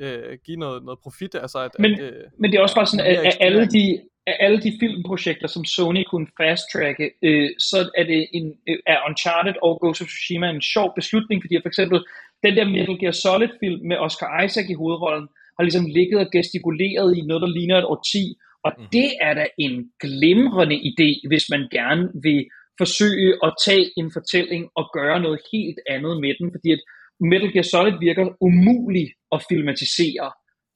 øh, 0.00 0.38
give 0.44 0.56
noget, 0.56 0.84
noget 0.84 0.98
profit. 1.02 1.34
Altså 1.34 1.58
at, 1.58 1.70
men, 1.78 1.92
at, 1.92 2.00
øh, 2.00 2.12
men 2.38 2.50
det 2.50 2.58
er 2.58 2.62
også 2.62 2.74
bare 2.74 2.86
sådan, 2.86 3.06
at, 3.06 3.16
at 3.16 3.36
alle, 3.40 3.66
de, 3.66 4.00
af 4.26 4.36
alle 4.40 4.60
de 4.62 4.72
filmprojekter, 4.80 5.48
som 5.48 5.64
Sony 5.64 6.04
kunne 6.10 6.26
fast-tracke, 6.40 7.10
øh, 7.22 7.50
så 7.58 7.90
er 7.98 8.04
det 8.04 8.28
en, 8.32 8.46
øh, 8.68 8.78
er 8.86 8.98
Uncharted 9.08 9.54
og 9.62 9.78
Ghost 9.80 10.02
of 10.02 10.08
Tsushima 10.08 10.50
en 10.50 10.62
sjov 10.62 10.92
beslutning, 10.94 11.42
fordi 11.42 11.54
for 11.62 11.68
eksempel 11.68 12.04
den 12.44 12.56
der 12.56 12.64
Metal 12.64 12.98
Gear 13.00 13.12
Solid 13.12 13.52
film 13.60 13.80
med 13.88 13.96
Oscar 13.96 14.42
Isaac 14.42 14.66
i 14.70 14.74
hovedrollen, 14.74 15.28
har 15.56 15.62
ligesom 15.62 15.86
ligget 15.86 16.18
og 16.20 16.28
gestikuleret 16.32 17.16
i 17.18 17.20
noget, 17.20 17.42
der 17.42 17.56
ligner 17.58 17.78
et 17.78 17.84
årti, 17.84 18.24
og 18.64 18.72
mm. 18.78 18.86
det 18.96 19.08
er 19.20 19.34
da 19.34 19.46
en 19.58 19.74
glimrende 20.02 20.78
idé, 20.90 21.10
hvis 21.30 21.44
man 21.52 21.62
gerne 21.78 22.04
vil 22.26 22.40
forsøge 22.80 23.30
at 23.46 23.50
tage 23.66 23.86
en 24.00 24.08
fortælling 24.16 24.62
og 24.78 24.84
gøre 24.98 25.18
noget 25.20 25.40
helt 25.52 25.78
andet 25.94 26.14
med 26.24 26.32
den, 26.38 26.46
fordi 26.54 26.68
at 26.76 26.82
Metal 27.30 27.52
Gear 27.54 27.68
Solid 27.72 27.96
virker 28.06 28.24
umulig 28.46 29.06
at 29.34 29.40
filmatisere. 29.50 30.28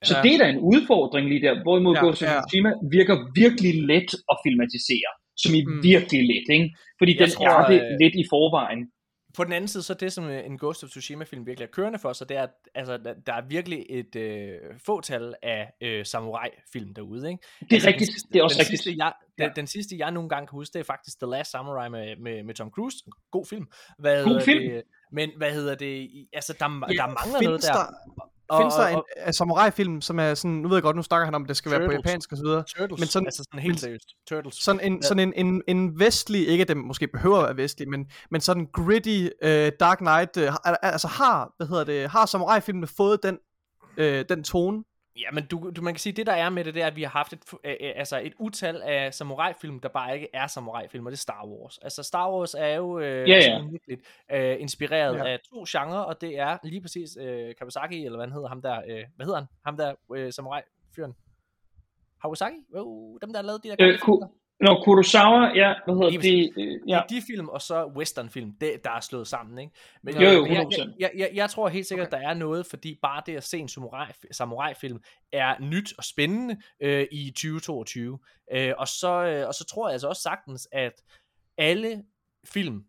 Så 0.08 0.14
ja. 0.16 0.22
det 0.24 0.32
er 0.34 0.40
da 0.42 0.48
en 0.54 0.62
udfordring 0.72 1.24
lige 1.28 1.42
der, 1.46 1.54
hvorimod 1.64 1.94
ja, 1.94 2.00
Ghost 2.02 2.22
of 2.22 2.28
Tsushima 2.28 2.68
ja. 2.68 2.76
virker 2.96 3.16
virkelig 3.42 3.74
let 3.92 4.10
at 4.32 4.36
filmatisere, 4.44 5.10
som 5.42 5.50
i 5.58 5.60
mm. 5.64 5.82
virkelig 5.90 6.22
let, 6.32 6.46
ikke? 6.56 6.68
fordi 6.98 7.12
jeg 7.12 7.20
den 7.20 7.30
tror, 7.36 7.54
er 7.60 7.66
det 7.72 7.80
øh... 7.82 7.96
lidt 8.02 8.14
i 8.22 8.24
forvejen 8.32 8.82
på 9.36 9.44
den 9.44 9.52
anden 9.52 9.68
side, 9.68 9.82
så 9.82 9.94
det, 9.94 10.12
som 10.12 10.28
en 10.28 10.58
Ghost 10.58 10.84
of 10.84 10.90
Tsushima-film 10.90 11.46
virkelig 11.46 11.66
er 11.66 11.70
kørende 11.70 11.98
for 11.98 12.12
sig, 12.12 12.28
det 12.28 12.36
er, 12.36 12.42
at 12.42 12.50
altså, 12.74 12.96
der 13.26 13.32
er 13.32 13.46
virkelig 13.48 13.86
et 13.88 14.16
øh, 14.16 14.58
fåtal 14.86 15.34
af 15.42 15.72
øh, 15.80 16.06
samurai-film 16.06 16.94
derude. 16.94 17.30
Ikke? 17.30 17.42
Det 17.60 17.70
er 17.70 17.74
altså, 17.74 17.88
rigtigt, 17.88 18.12
sidste, 18.12 18.28
det 18.32 18.38
er 18.38 18.42
også 18.42 18.54
den 18.54 18.60
rigtigt. 18.60 18.82
Sidste, 18.82 19.04
jeg, 19.04 19.12
ja. 19.38 19.44
den, 19.44 19.52
den 19.56 19.66
sidste, 19.66 19.96
jeg 19.98 20.10
nogle 20.10 20.28
gange 20.28 20.46
kan 20.46 20.56
huske, 20.56 20.72
det 20.72 20.80
er 20.80 20.84
faktisk 20.84 21.18
The 21.20 21.30
Last 21.30 21.50
Samurai 21.50 21.88
med, 21.90 22.16
med, 22.16 22.42
med 22.42 22.54
Tom 22.54 22.70
Cruise. 22.70 22.96
God 23.30 23.46
film. 23.46 23.66
Hvad 23.98 24.24
God 24.24 24.40
film. 24.40 24.72
Det, 24.72 24.82
men 25.12 25.30
hvad 25.36 25.52
hedder 25.52 25.74
det? 25.74 26.26
Altså, 26.32 26.52
der, 26.52 26.64
ja, 26.64 26.96
der 26.96 27.06
mangler 27.06 27.42
noget 27.42 27.62
der. 27.62 27.72
der 27.72 28.30
og, 28.48 28.60
findes 28.60 28.74
der 28.74 28.86
en 28.86 29.02
uh, 29.26 29.32
samurai-film, 29.32 30.00
som 30.00 30.18
er 30.18 30.34
sådan, 30.34 30.50
nu 30.56 30.68
ved 30.68 30.76
jeg 30.76 30.82
godt, 30.82 30.96
nu 30.96 31.02
snakker 31.02 31.24
han 31.24 31.34
om, 31.34 31.42
at 31.42 31.48
det 31.48 31.56
skal 31.56 31.72
Turtles. 31.72 31.88
være 31.88 31.98
på 31.98 32.08
japansk 32.08 32.32
og 32.32 32.38
så 32.38 32.44
videre. 32.44 32.64
Turtles, 32.76 33.00
men 33.00 33.08
sådan, 33.08 33.26
altså 33.26 33.44
sådan 33.44 33.60
helt 33.60 33.80
seriøst. 33.80 34.08
Turtles. 34.28 34.54
Sådan 34.54 34.92
en, 34.92 35.02
sådan 35.02 35.32
en, 35.34 35.46
en, 35.46 35.62
en 35.68 35.98
vestlig, 35.98 36.48
ikke 36.48 36.62
at 36.62 36.68
det 36.68 36.76
måske 36.76 37.08
behøver 37.08 37.38
at 37.38 37.44
være 37.44 37.56
vestlig, 37.56 37.88
men, 37.88 38.06
men 38.30 38.40
sådan 38.40 38.66
gritty 38.72 39.28
uh, 39.44 39.48
Dark 39.80 39.98
Knight, 39.98 40.36
uh, 40.36 40.54
altså 40.82 41.08
har, 41.08 41.52
hvad 41.56 41.66
hedder 41.66 41.84
det, 41.84 42.10
har 42.10 42.26
samurai-filmene 42.26 42.86
fået 42.86 43.22
den, 43.22 43.38
uh, 43.98 44.04
den 44.04 44.42
tone, 44.44 44.82
Ja, 45.16 45.30
men 45.32 45.46
du, 45.46 45.70
du, 45.70 45.82
man 45.82 45.94
kan 45.94 45.98
sige, 45.98 46.12
det 46.12 46.26
der 46.26 46.32
er 46.32 46.48
med 46.50 46.64
det, 46.64 46.74
det 46.74 46.82
er, 46.82 46.86
at 46.86 46.96
vi 46.96 47.02
har 47.02 47.10
haft 47.10 47.32
et, 47.32 47.42
øh, 47.64 47.76
altså 47.80 48.20
et 48.24 48.32
utal 48.38 48.82
af 48.82 49.14
samurai-film, 49.14 49.80
der 49.80 49.88
bare 49.88 50.14
ikke 50.14 50.28
er 50.32 50.46
samurai-film, 50.46 51.06
og 51.06 51.12
det 51.12 51.16
er 51.16 51.20
Star 51.20 51.46
Wars. 51.46 51.78
Altså 51.78 52.02
Star 52.02 52.32
Wars 52.32 52.54
er 52.54 52.74
jo 52.74 52.98
øh, 52.98 53.28
ja, 53.28 53.36
ja. 53.36 53.62
Virkelig, 53.70 53.98
øh, 54.32 54.60
inspireret 54.60 55.16
ja. 55.16 55.24
af 55.24 55.40
to 55.40 55.64
genrer, 55.68 55.98
og 55.98 56.20
det 56.20 56.38
er 56.38 56.58
lige 56.64 56.80
præcis 56.80 57.16
øh, 57.20 57.54
Kawasaki, 57.58 58.04
eller 58.04 58.18
hvad 58.18 58.26
han 58.26 58.32
hedder, 58.32 58.48
ham 58.48 58.62
der, 58.62 58.82
øh, 58.88 59.04
hvad 59.16 59.26
hedder 59.26 59.38
han? 59.38 59.48
Ham 59.64 59.76
der 59.76 59.94
øh, 60.14 60.32
samurai-fyren. 60.32 61.14
Kawasaki? 62.22 62.56
Oh, 62.74 63.18
dem 63.22 63.32
der 63.32 63.42
lavet 63.42 63.64
de 63.64 63.68
der 63.68 63.76
øh, 63.80 63.98
Nå, 64.60 64.82
Kurosawa, 64.84 65.52
ja, 65.54 65.74
hvad 65.84 65.94
hedder 65.94 66.20
det? 66.20 66.52
Øh, 66.56 66.88
ja. 66.88 67.02
De 67.10 67.22
film, 67.26 67.48
og 67.48 67.62
så 67.62 67.86
westernfilm, 67.96 68.52
det, 68.60 68.84
der 68.84 68.90
er 68.90 69.00
slået 69.00 69.28
sammen, 69.28 69.58
ikke? 69.58 69.72
Men 70.02 70.14
jo, 70.14 70.30
jo, 70.30 70.46
100%. 70.46 70.50
Jeg, 70.50 70.90
jeg, 70.98 71.10
jeg, 71.16 71.30
jeg 71.34 71.50
tror 71.50 71.68
helt 71.68 71.86
sikkert, 71.86 72.06
okay. 72.06 72.18
der 72.18 72.28
er 72.28 72.34
noget, 72.34 72.66
fordi 72.66 72.98
bare 73.02 73.22
det 73.26 73.36
at 73.36 73.44
se 73.44 73.58
en 73.58 73.68
samurai, 73.68 74.12
samurai-film 74.30 74.98
er 75.32 75.60
nyt 75.60 75.94
og 75.98 76.04
spændende 76.04 76.56
øh, 76.80 77.06
i 77.12 77.30
2022. 77.30 78.18
Øh, 78.52 78.72
og, 78.78 78.88
så, 78.88 79.08
øh, 79.08 79.48
og 79.48 79.54
så 79.54 79.64
tror 79.64 79.88
jeg 79.88 79.92
altså 79.92 80.08
også 80.08 80.22
sagtens, 80.22 80.68
at 80.72 81.02
alle 81.58 82.02
film, 82.44 82.84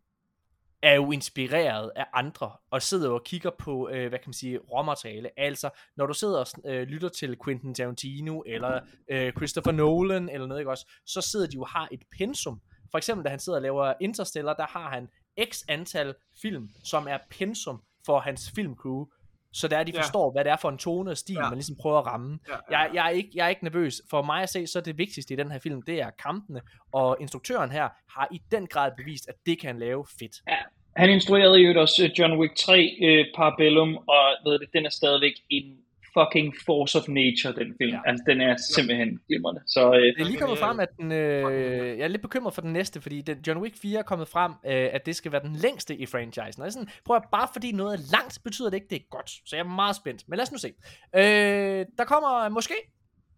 er 0.84 0.94
jo 0.94 1.12
inspireret 1.12 1.92
af 1.96 2.06
andre, 2.14 2.52
og 2.72 2.82
sidder 2.82 3.10
og 3.10 3.24
kigger 3.24 3.50
på, 3.60 3.90
øh, 3.90 4.10
hvad 4.10 4.20
kan 4.20 4.28
man 4.28 4.34
sige, 4.34 4.58
råmateriale. 4.58 5.40
Altså, 5.40 5.70
når 5.98 6.06
du 6.06 6.14
sidder 6.14 6.40
og 6.40 6.72
øh, 6.72 6.88
lytter 6.88 7.10
til 7.10 7.38
Quentin 7.46 7.76
Tarantino, 7.76 8.44
eller 8.46 8.80
øh, 9.10 9.34
Christopher 9.34 9.72
Nolan, 9.72 10.30
eller 10.30 10.48
noget, 10.48 10.62
ikke 10.62 10.72
også, 10.72 10.92
så 11.06 11.22
sidder 11.22 11.48
de 11.48 11.56
jo 11.56 11.62
og 11.62 11.68
har 11.68 11.88
et 11.92 12.02
pensum. 12.18 12.62
For 12.92 12.98
eksempel, 12.98 13.26
da 13.26 13.30
han 13.30 13.40
sidder 13.40 13.58
og 13.58 13.62
laver 13.62 13.94
Interstellar, 14.02 14.54
der 14.54 14.68
har 14.70 14.90
han 14.90 15.08
x 15.52 15.64
antal 15.68 16.16
film, 16.42 16.70
som 16.84 17.08
er 17.08 17.18
pensum 17.30 17.82
for 18.06 18.20
hans 18.20 18.52
filmcrew, 18.56 19.06
så 19.54 19.68
der 19.68 19.84
de 19.84 19.94
forstår, 19.96 20.30
ja. 20.30 20.32
hvad 20.32 20.44
det 20.44 20.52
er 20.52 20.58
for 20.58 20.70
en 20.70 20.78
tone 20.78 21.12
og 21.12 21.18
stil, 21.18 21.36
ja. 21.36 21.42
man 21.42 21.54
ligesom 21.54 21.76
prøver 21.82 22.00
at 22.00 22.06
ramme. 22.06 22.40
Ja, 22.48 22.54
ja, 22.54 22.80
Jeg, 22.80 22.90
jeg, 22.94 23.06
er 23.06 23.10
ikke, 23.10 23.30
jeg 23.36 23.46
er 23.46 23.50
ikke 23.50 23.64
nervøs. 23.64 24.02
For 24.10 24.22
mig 24.22 24.44
at 24.44 24.50
se, 24.50 24.68
så 24.68 24.80
er 24.80 24.84
det 24.84 24.98
vigtigste 24.98 25.34
i 25.34 25.38
den 25.38 25.52
her 25.52 25.60
film, 25.60 25.82
det 25.82 26.02
er 26.02 26.10
kampene, 26.10 26.62
og 26.94 27.18
instruktøren 27.20 27.72
her 27.72 27.90
har 28.18 28.28
i 28.32 28.42
den 28.52 28.68
grad 28.68 28.92
bevist, 28.98 29.30
at 29.30 29.36
det 29.46 29.60
kan 29.60 29.68
han 29.68 29.80
lave 29.80 30.06
fedt. 30.20 30.36
Ja. 30.48 30.58
Han 30.96 31.10
instruerede 31.10 31.58
jo 31.58 31.82
også 31.82 32.04
øh, 32.04 32.20
John 32.20 32.40
Wick 32.40 32.56
3, 32.56 32.98
uh, 33.02 33.08
øh, 33.08 33.26
Parabellum, 33.36 33.98
og 33.98 34.24
ved 34.46 34.60
det, 34.60 34.68
den 34.74 34.86
er 34.86 34.90
stadigvæk 34.90 35.34
en 35.50 35.78
fucking 36.18 36.54
force 36.66 36.98
of 37.00 37.08
nature, 37.08 37.54
den 37.54 37.70
film. 37.82 37.94
Ja. 37.94 38.02
Altså, 38.06 38.24
den 38.28 38.42
er 38.42 38.56
simpelthen 38.76 39.20
glimrende. 39.28 39.62
Så, 39.68 39.94
øh, 39.94 40.02
det 40.02 40.22
er 40.22 40.26
lige 40.26 40.38
kommet 40.38 40.60
frem, 40.60 40.80
at 40.80 40.90
den, 41.00 41.12
øh, 41.12 41.98
jeg 41.98 42.04
er 42.04 42.08
lidt 42.08 42.22
bekymret 42.22 42.54
for 42.54 42.62
den 42.62 42.74
næste, 42.74 43.02
fordi 43.02 43.22
den, 43.22 43.38
John 43.48 43.60
Wick 43.62 43.76
4 43.82 44.00
er 44.00 44.04
kommet 44.04 44.28
frem, 44.28 44.52
øh, 44.52 44.90
at 44.92 45.06
det 45.06 45.16
skal 45.16 45.32
være 45.32 45.44
den 45.44 45.56
længste 45.56 45.96
i 45.96 46.06
franchisen. 46.06 46.64
Og 46.64 46.72
sådan, 46.72 46.90
prøv 47.06 47.16
at 47.16 47.24
bare 47.32 47.48
fordi 47.54 47.72
noget 47.72 47.94
er 47.94 48.02
langt, 48.12 48.40
betyder 48.44 48.70
det 48.70 48.78
ikke, 48.78 48.88
det 48.90 48.96
er 48.96 49.06
godt. 49.10 49.30
Så 49.30 49.56
jeg 49.56 49.64
er 49.64 49.70
meget 49.70 49.96
spændt. 49.96 50.24
Men 50.28 50.38
lad 50.38 50.44
os 50.44 50.52
nu 50.52 50.58
se. 50.58 50.74
Øh, 51.16 51.86
der 51.98 52.06
kommer 52.06 52.50
måske 52.50 52.74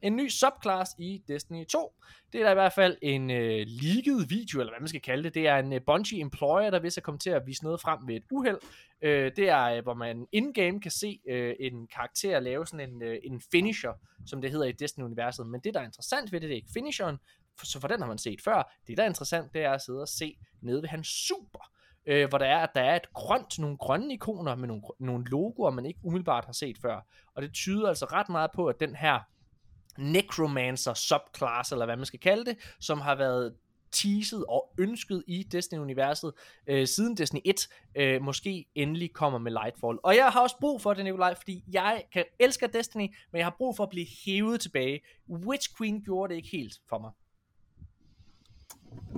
en 0.02 0.16
ny 0.16 0.30
subclass 0.30 0.96
i 0.98 1.24
Destiny 1.28 1.66
2. 1.66 1.94
Det 2.34 2.42
er 2.42 2.44
der 2.44 2.52
i 2.52 2.54
hvert 2.54 2.74
fald 2.74 2.98
en 3.02 3.32
øh, 3.32 3.66
leaked 3.68 4.28
video, 4.28 4.60
eller 4.60 4.72
hvad 4.72 4.80
man 4.80 4.88
skal 4.88 5.02
kalde 5.02 5.24
det. 5.24 5.34
Det 5.34 5.48
er 5.48 5.58
en 5.58 5.74
øh, 5.74 5.82
Bungie 5.86 6.22
employer, 6.22 6.70
der 6.70 6.80
vil 6.80 6.92
så 6.92 7.02
komme 7.02 7.20
til 7.20 7.30
at 7.30 7.48
vise 7.48 7.64
noget 7.64 7.82
frem 7.82 8.00
med 8.08 8.16
et 8.16 8.24
uheld. 8.32 8.58
Øh, 9.02 9.32
det 9.36 9.50
er, 9.50 9.64
øh, 9.64 9.84
hvor 9.84 9.94
man 9.94 10.28
in-game 10.32 10.82
kan 10.82 10.92
se 10.92 11.20
øh, 11.30 11.56
en 11.60 11.88
karakter 11.88 12.40
lave 12.40 12.68
sådan 12.68 12.90
en, 12.90 13.04
øh, 13.04 13.18
en 13.24 13.42
finisher, 13.52 13.94
som 14.26 14.42
det 14.42 14.52
hedder 14.52 14.66
i 14.66 14.72
Destiny-universet. 14.72 15.48
Men 15.48 15.62
det, 15.64 15.74
der 15.74 15.80
er 15.80 15.86
interessant 15.86 16.32
ved 16.32 16.42
det, 16.42 16.50
det 16.50 16.54
er 16.54 16.58
ikke 16.58 16.74
finisheren, 16.74 17.18
for, 17.58 17.66
så 17.66 17.80
for 17.80 17.88
den 17.88 18.02
har 18.02 18.08
man 18.08 18.18
set 18.18 18.42
før. 18.42 18.76
Det, 18.88 18.98
der 18.98 19.04
er 19.04 19.08
interessant, 19.08 19.54
det 19.54 19.64
er 19.64 19.72
at 19.72 19.82
sidde 19.82 20.02
og 20.02 20.08
se 20.08 20.38
nede 20.62 20.82
ved 20.82 20.90
hans 20.90 21.08
super 21.08 21.70
øh, 22.10 22.30
hvor 22.30 22.38
der 22.38 22.46
er, 22.46 22.58
at 22.58 22.70
der 22.76 22.82
er 22.82 22.96
et 22.96 23.14
grønt, 23.14 23.60
nogle 23.60 23.78
grønne 23.78 24.14
ikoner 24.14 24.56
med 24.56 24.68
nogle, 24.68 24.82
nogle 25.00 25.26
logoer, 25.26 25.72
man 25.72 25.86
ikke 25.86 26.00
umiddelbart 26.04 26.46
har 26.46 26.54
set 26.54 26.78
før. 26.78 27.06
Og 27.36 27.42
det 27.42 27.54
tyder 27.54 27.88
altså 27.88 28.06
ret 28.06 28.30
meget 28.30 28.52
på, 28.56 28.68
at 28.68 28.80
den 28.80 28.96
her 28.96 29.20
Necromancer 30.00 30.94
subclass, 30.94 31.72
eller 31.72 31.86
hvad 31.86 31.98
man 31.98 32.06
skal 32.06 32.20
kalde 32.20 32.46
det, 32.46 32.58
som 32.80 33.02
har 33.02 33.16
været 33.16 33.54
teaset 33.92 34.46
og 34.50 34.74
ønsket 34.78 35.24
i 35.28 35.44
Destiny-universet 35.44 36.32
øh, 36.68 36.88
siden 36.88 37.18
Destiny 37.18 37.40
1 37.46 37.68
øh, 37.96 38.22
måske 38.22 38.66
endelig 38.76 39.14
kommer 39.14 39.40
med 39.40 39.52
Lightfall. 39.52 39.98
Og 40.04 40.16
jeg 40.16 40.30
har 40.30 40.42
også 40.42 40.56
brug 40.60 40.82
for 40.82 40.94
det, 40.94 41.04
Nikolaj, 41.04 41.36
fordi 41.36 41.64
jeg 41.72 42.04
kan 42.14 42.26
elske 42.40 42.68
Destiny, 42.68 43.16
men 43.32 43.38
jeg 43.38 43.46
har 43.46 43.56
brug 43.58 43.76
for 43.76 43.84
at 43.84 43.90
blive 43.90 44.08
hævet 44.26 44.62
tilbage. 44.62 45.02
Witch 45.30 45.78
Queen 45.78 46.02
gjorde 46.02 46.30
det 46.34 46.38
ikke 46.38 46.50
helt 46.50 46.74
for 46.90 47.00
mig. 47.00 47.12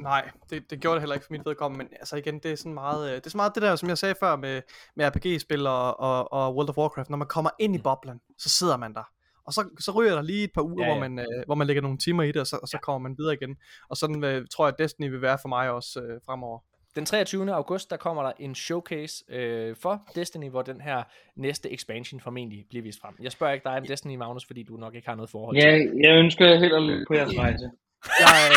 Nej, 0.02 0.30
det, 0.50 0.70
det 0.70 0.80
gjorde 0.80 0.96
det 0.96 1.02
heller 1.02 1.14
ikke 1.14 1.26
for 1.26 1.34
mit 1.34 1.46
vedkommende, 1.46 1.86
men 1.86 1.94
altså 2.00 2.16
igen, 2.16 2.40
det 2.40 2.52
er 2.52 2.56
sådan 2.56 2.74
meget, 2.74 3.10
øh, 3.10 3.16
det 3.16 3.26
er 3.26 3.30
så 3.30 3.38
meget 3.38 3.56
det 3.56 3.64
der, 3.64 3.76
som 3.76 3.90
jeg 3.90 3.98
sagde 3.98 4.16
før 4.20 4.36
med, 4.36 4.62
med 4.96 5.06
RPG-spil 5.08 5.68
og, 5.68 6.00
og, 6.00 6.34
og 6.34 6.56
World 6.56 6.70
of 6.70 6.78
Warcraft, 6.78 7.10
når 7.10 7.18
man 7.18 7.28
kommer 7.28 7.50
ind 7.60 7.76
i 7.76 7.78
mm. 7.78 7.84
boblen, 7.84 8.22
så 8.38 8.50
sidder 8.50 8.78
man 8.78 8.94
der 8.94 9.04
og 9.52 9.56
så, 9.56 9.84
så 9.86 9.92
ryger 9.92 10.16
der 10.16 10.22
lige 10.22 10.44
et 10.44 10.54
par 10.54 10.62
uger, 10.62 10.86
ja, 10.86 10.88
ja. 10.88 10.94
Hvor, 10.94 11.10
man, 11.10 11.20
øh, 11.20 11.46
hvor 11.46 11.56
man 11.56 11.68
lægger 11.68 11.82
nogle 11.82 11.98
timer 11.98 12.24
i 12.24 12.28
det, 12.28 12.42
og 12.42 12.48
så, 12.48 12.60
og 12.62 12.68
så 12.68 12.78
ja. 12.78 12.82
kommer 12.82 13.10
man 13.10 13.16
videre 13.18 13.34
igen. 13.34 13.58
Og 13.90 13.98
sådan 13.98 14.24
øh, 14.24 14.46
tror 14.52 14.66
jeg, 14.66 14.74
at 14.74 14.80
Destiny 14.80 15.10
vil 15.10 15.22
være 15.22 15.38
for 15.42 15.50
mig 15.50 15.70
også 15.70 16.00
øh, 16.00 16.20
fremover. 16.26 16.60
Den 16.96 17.06
23. 17.06 17.54
august, 17.54 17.90
der 17.90 17.98
kommer 17.98 18.24
der 18.24 18.32
en 18.40 18.56
showcase 18.56 19.24
øh, 19.30 19.76
for 19.76 20.02
Destiny, 20.16 20.50
hvor 20.50 20.62
den 20.62 20.82
her 20.82 21.04
næste 21.36 21.74
expansion 21.74 22.20
formentlig 22.20 22.66
bliver 22.70 22.84
vist 22.84 23.02
frem. 23.02 23.16
Jeg 23.22 23.32
spørger 23.32 23.54
ikke 23.54 23.64
dig 23.64 23.78
om 23.78 23.86
Destiny, 23.86 24.16
Magnus, 24.16 24.46
fordi 24.46 24.64
du 24.64 24.78
nok 24.78 24.96
ikke 24.96 25.08
har 25.08 25.16
noget 25.16 25.30
forhold 25.30 25.58
ja, 25.58 25.62
til 25.62 25.70
Ja, 25.70 26.10
jeg 26.10 26.18
ønsker 26.24 26.60
helt 26.60 26.74
at 26.74 27.06
på 27.08 27.14
jeres 27.14 27.38
rejse. 27.38 27.72
Jeg, 28.20 28.52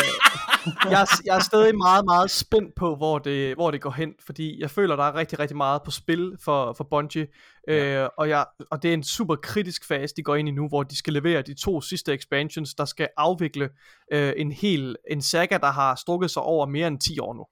jeg, 0.91 1.01
er, 1.01 1.21
jeg 1.25 1.35
er 1.35 1.39
stadig 1.39 1.77
meget, 1.77 2.05
meget 2.05 2.31
spændt 2.31 2.75
på, 2.75 2.95
hvor 2.95 3.19
det, 3.19 3.55
hvor 3.55 3.71
det 3.71 3.81
går 3.81 3.89
hen, 3.89 4.13
fordi 4.25 4.61
jeg 4.61 4.71
føler, 4.71 4.95
der 4.95 5.03
er 5.03 5.15
rigtig, 5.15 5.39
rigtig 5.39 5.57
meget 5.57 5.81
på 5.85 5.91
spil 5.91 6.37
for, 6.43 6.73
for 6.73 6.83
Bungie, 6.83 7.27
ja. 7.67 8.03
øh, 8.03 8.09
og, 8.17 8.29
jeg, 8.29 8.45
og 8.71 8.83
det 8.83 8.89
er 8.89 8.93
en 8.93 9.03
super 9.03 9.35
kritisk 9.35 9.87
fase, 9.87 10.13
de 10.17 10.23
går 10.23 10.35
ind 10.35 10.47
i 10.47 10.51
nu, 10.51 10.67
hvor 10.67 10.83
de 10.83 10.97
skal 10.97 11.13
levere 11.13 11.41
de 11.41 11.53
to 11.53 11.81
sidste 11.81 12.13
expansions, 12.13 12.73
der 12.73 12.85
skal 12.85 13.07
afvikle 13.17 13.69
øh, 14.11 14.33
en 14.37 14.51
hel 14.51 14.95
en 15.11 15.21
saga, 15.21 15.57
der 15.57 15.71
har 15.71 15.95
strukket 15.95 16.31
sig 16.31 16.41
over 16.41 16.65
mere 16.65 16.87
end 16.87 16.99
10 16.99 17.19
år 17.19 17.33
nu. 17.33 17.45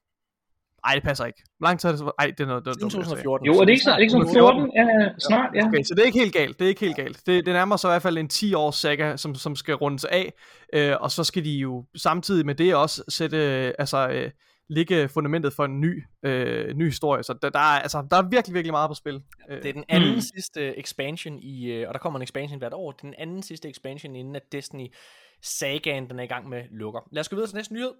Nej, 0.86 0.94
det 0.94 1.02
passer 1.02 1.24
ikke. 1.24 1.42
Hvor 1.58 1.66
lang 1.68 1.80
tid 1.80 1.88
er 1.88 1.92
det 1.92 1.98
så? 1.98 2.12
Ej, 2.18 2.26
det 2.26 2.40
er 2.40 2.46
noget, 2.46 2.64
det 2.64 2.70
er 2.70 2.80
2014. 2.80 3.46
Jo, 3.46 3.52
er 3.52 3.64
det 3.64 3.68
ikke, 3.68 3.82
snart, 3.82 3.92
er 3.92 3.96
det 3.96 4.02
ikke 4.02 4.10
sådan 4.10 4.32
14? 4.32 4.72
Ja, 4.76 5.08
snart, 5.18 5.50
ja. 5.54 5.66
Okay, 5.66 5.82
så 5.82 5.94
det 5.94 6.02
er 6.02 6.06
ikke 6.06 6.18
helt 6.18 6.32
galt. 6.32 6.58
Det 6.58 6.64
er 6.64 6.68
ikke 6.68 6.80
helt 6.80 6.96
galt. 6.96 7.26
Det, 7.26 7.46
det 7.46 7.54
nærmer 7.54 7.76
sig 7.76 7.88
i 7.88 7.92
hvert 7.92 8.02
fald 8.02 8.18
en 8.18 8.28
10 8.28 8.54
års 8.54 8.76
saga, 8.76 9.16
som, 9.16 9.34
som 9.34 9.56
skal 9.56 9.74
rundes 9.74 10.04
af. 10.04 10.32
Øh, 10.72 10.96
og 11.00 11.10
så 11.10 11.24
skal 11.24 11.44
de 11.44 11.50
jo 11.50 11.84
samtidig 11.96 12.46
med 12.46 12.54
det 12.54 12.74
også 12.74 13.04
sætte, 13.08 13.36
øh, 13.36 13.72
altså, 13.78 14.08
øh, 14.08 14.30
ligge 14.68 15.08
fundamentet 15.08 15.52
for 15.52 15.64
en 15.64 15.80
ny, 15.80 16.04
øh, 16.22 16.74
ny 16.74 16.84
historie. 16.84 17.22
Så 17.22 17.34
der, 17.42 17.50
der, 17.50 17.58
er, 17.58 17.80
altså, 17.80 18.06
der 18.10 18.16
er 18.16 18.28
virkelig, 18.28 18.54
virkelig 18.54 18.72
meget 18.72 18.90
på 18.90 18.94
spil. 18.94 19.22
Det 19.48 19.66
er 19.66 19.72
den 19.72 19.84
anden 19.88 20.14
mm. 20.14 20.20
sidste 20.20 20.78
expansion 20.78 21.38
i, 21.38 21.72
øh, 21.72 21.88
og 21.88 21.94
der 21.94 22.00
kommer 22.00 22.18
en 22.18 22.22
expansion 22.22 22.58
hvert 22.58 22.74
år, 22.74 22.92
den 22.92 23.14
anden 23.18 23.42
sidste 23.42 23.68
expansion 23.68 24.16
inden 24.16 24.36
at 24.36 24.42
Destiny 24.52 24.94
sagaen, 25.42 26.10
den 26.10 26.18
er 26.18 26.22
i 26.22 26.26
gang 26.26 26.48
med 26.48 26.62
lukker. 26.70 27.00
Lad 27.12 27.20
os 27.20 27.28
gå 27.28 27.36
videre 27.36 27.48
til 27.48 27.56
næste 27.56 27.74
nyhed. 27.74 27.92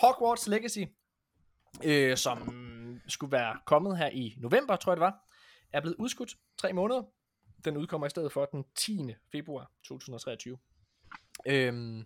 Hogwarts 0.00 0.48
Legacy 0.48 0.78
øh, 1.84 2.16
som 2.16 2.38
skulle 3.08 3.32
være 3.32 3.56
kommet 3.66 3.98
her 3.98 4.10
i 4.12 4.34
november, 4.38 4.76
tror 4.76 4.92
jeg 4.92 4.96
det 4.96 5.00
var, 5.00 5.14
er 5.72 5.80
blevet 5.80 5.96
udskudt 5.98 6.34
tre 6.58 6.72
måneder. 6.72 7.02
Den 7.64 7.76
udkommer 7.76 8.06
i 8.06 8.10
stedet 8.10 8.32
for 8.32 8.44
den 8.44 8.64
10. 8.76 9.14
februar 9.32 9.70
2023. 9.84 10.58
Øhm, 11.46 12.04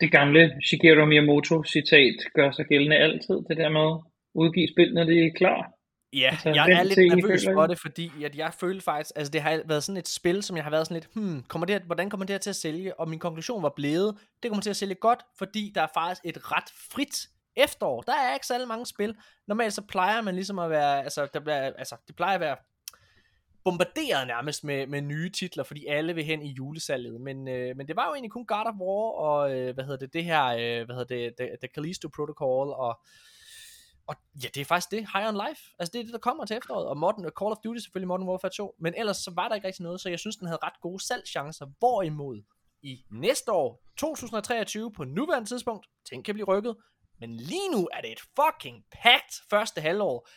Det 0.00 0.12
gamle 0.12 0.52
Shigeru 0.66 1.06
Miyamoto-citat 1.06 2.16
gør 2.34 2.50
sig 2.50 2.66
gældende 2.66 2.96
altid, 2.96 3.36
det 3.48 3.56
der 3.56 3.68
med 3.68 4.02
udgive 4.34 4.68
spil, 4.74 4.94
når 4.94 5.04
det 5.04 5.26
er 5.26 5.30
klar. 5.36 5.72
Ja, 6.12 6.30
altså, 6.30 6.48
jeg 6.48 6.70
er 6.70 6.82
lidt 6.82 6.98
nervøs 6.98 7.46
for 7.54 7.66
det, 7.66 7.78
fordi 7.78 8.10
at 8.24 8.36
jeg 8.36 8.54
følte 8.60 8.84
faktisk, 8.84 9.10
altså 9.16 9.30
det 9.30 9.40
har 9.40 9.62
været 9.66 9.84
sådan 9.84 9.98
et 9.98 10.08
spil, 10.08 10.42
som 10.42 10.56
jeg 10.56 10.64
har 10.64 10.70
været 10.70 10.86
sådan 10.86 10.94
lidt, 10.94 11.08
hmm, 11.14 11.42
kommer 11.42 11.66
det, 11.66 11.82
hvordan 11.82 12.10
kommer 12.10 12.26
det 12.26 12.34
her 12.34 12.38
til 12.38 12.50
at 12.50 12.56
sælge? 12.56 13.00
Og 13.00 13.08
min 13.08 13.18
konklusion 13.18 13.62
var 13.62 13.72
blevet, 13.76 14.16
det 14.42 14.50
kommer 14.50 14.62
til 14.62 14.70
at 14.70 14.76
sælge 14.76 14.94
godt, 14.94 15.20
fordi 15.38 15.72
der 15.74 15.82
er 15.82 15.86
faktisk 15.94 16.20
et 16.24 16.52
ret 16.52 16.70
frit 16.92 17.28
efterår. 17.56 18.02
Der 18.02 18.12
er 18.12 18.34
ikke 18.34 18.46
særlig 18.46 18.68
mange 18.68 18.86
spil. 18.86 19.16
Normalt 19.46 19.74
så 19.74 19.82
plejer 19.82 20.20
man 20.20 20.34
ligesom 20.34 20.58
at 20.58 20.70
være, 20.70 21.04
altså, 21.04 21.28
der 21.34 21.40
bliver, 21.40 21.56
altså 21.56 21.96
det 22.06 22.16
plejer 22.16 22.34
at 22.34 22.40
være 22.40 22.56
bombarderet 23.64 24.26
nærmest 24.26 24.64
med, 24.64 24.86
med 24.86 25.00
nye 25.00 25.30
titler, 25.30 25.64
fordi 25.64 25.86
alle 25.86 26.14
vil 26.14 26.24
hen 26.24 26.42
i 26.42 26.52
julesalget. 26.52 27.20
Men, 27.20 27.48
øh, 27.48 27.76
men 27.76 27.88
det 27.88 27.96
var 27.96 28.06
jo 28.06 28.12
egentlig 28.12 28.30
kun 28.30 28.46
God 28.46 28.66
of 28.66 28.74
War 28.74 29.12
og, 29.12 29.52
øh, 29.56 29.74
hvad 29.74 29.84
hedder 29.84 29.98
det, 29.98 30.12
det 30.12 30.24
her, 30.24 30.44
øh, 30.44 30.86
hvad 30.86 30.96
hedder 30.96 31.16
det, 31.16 31.34
The, 31.38 31.46
The 31.46 31.68
Callisto 31.74 32.08
Protocol 32.16 32.68
og 32.68 33.00
og 34.08 34.16
ja, 34.42 34.48
det 34.54 34.60
er 34.60 34.64
faktisk 34.64 34.90
det, 34.90 35.06
High 35.12 35.28
on 35.28 35.34
Life. 35.34 35.62
Altså 35.78 35.90
det 35.92 35.98
er 35.98 36.04
det, 36.04 36.12
der 36.12 36.18
kommer 36.18 36.44
til 36.44 36.56
efteråret. 36.56 36.86
Og 36.86 36.96
Modern, 36.96 37.24
øh, 37.24 37.30
Call 37.40 37.52
of 37.52 37.56
Duty 37.64 37.78
selvfølgelig 37.78 38.08
Modern 38.08 38.28
Warfare 38.28 38.50
2. 38.50 38.74
Men 38.78 38.94
ellers 38.96 39.16
så 39.16 39.30
var 39.34 39.48
der 39.48 39.54
ikke 39.54 39.66
rigtig 39.66 39.82
noget, 39.82 40.00
så 40.00 40.08
jeg 40.08 40.18
synes, 40.18 40.36
den 40.36 40.46
havde 40.46 40.58
ret 40.62 40.80
gode 40.82 41.04
salgschancer. 41.04 41.66
Hvorimod 41.78 42.42
i 42.82 43.04
næste 43.10 43.52
år, 43.52 43.82
2023, 43.96 44.92
på 44.92 45.04
nuværende 45.04 45.48
tidspunkt, 45.48 45.86
ting 46.08 46.24
kan 46.24 46.34
blive 46.34 46.46
rykket. 46.46 46.76
Men 47.20 47.36
lige 47.36 47.70
nu 47.72 47.88
er 47.92 48.00
det 48.00 48.12
et 48.12 48.20
fucking 48.20 48.84
packed 48.92 49.48
første 49.50 49.80
halvår. 49.80 50.28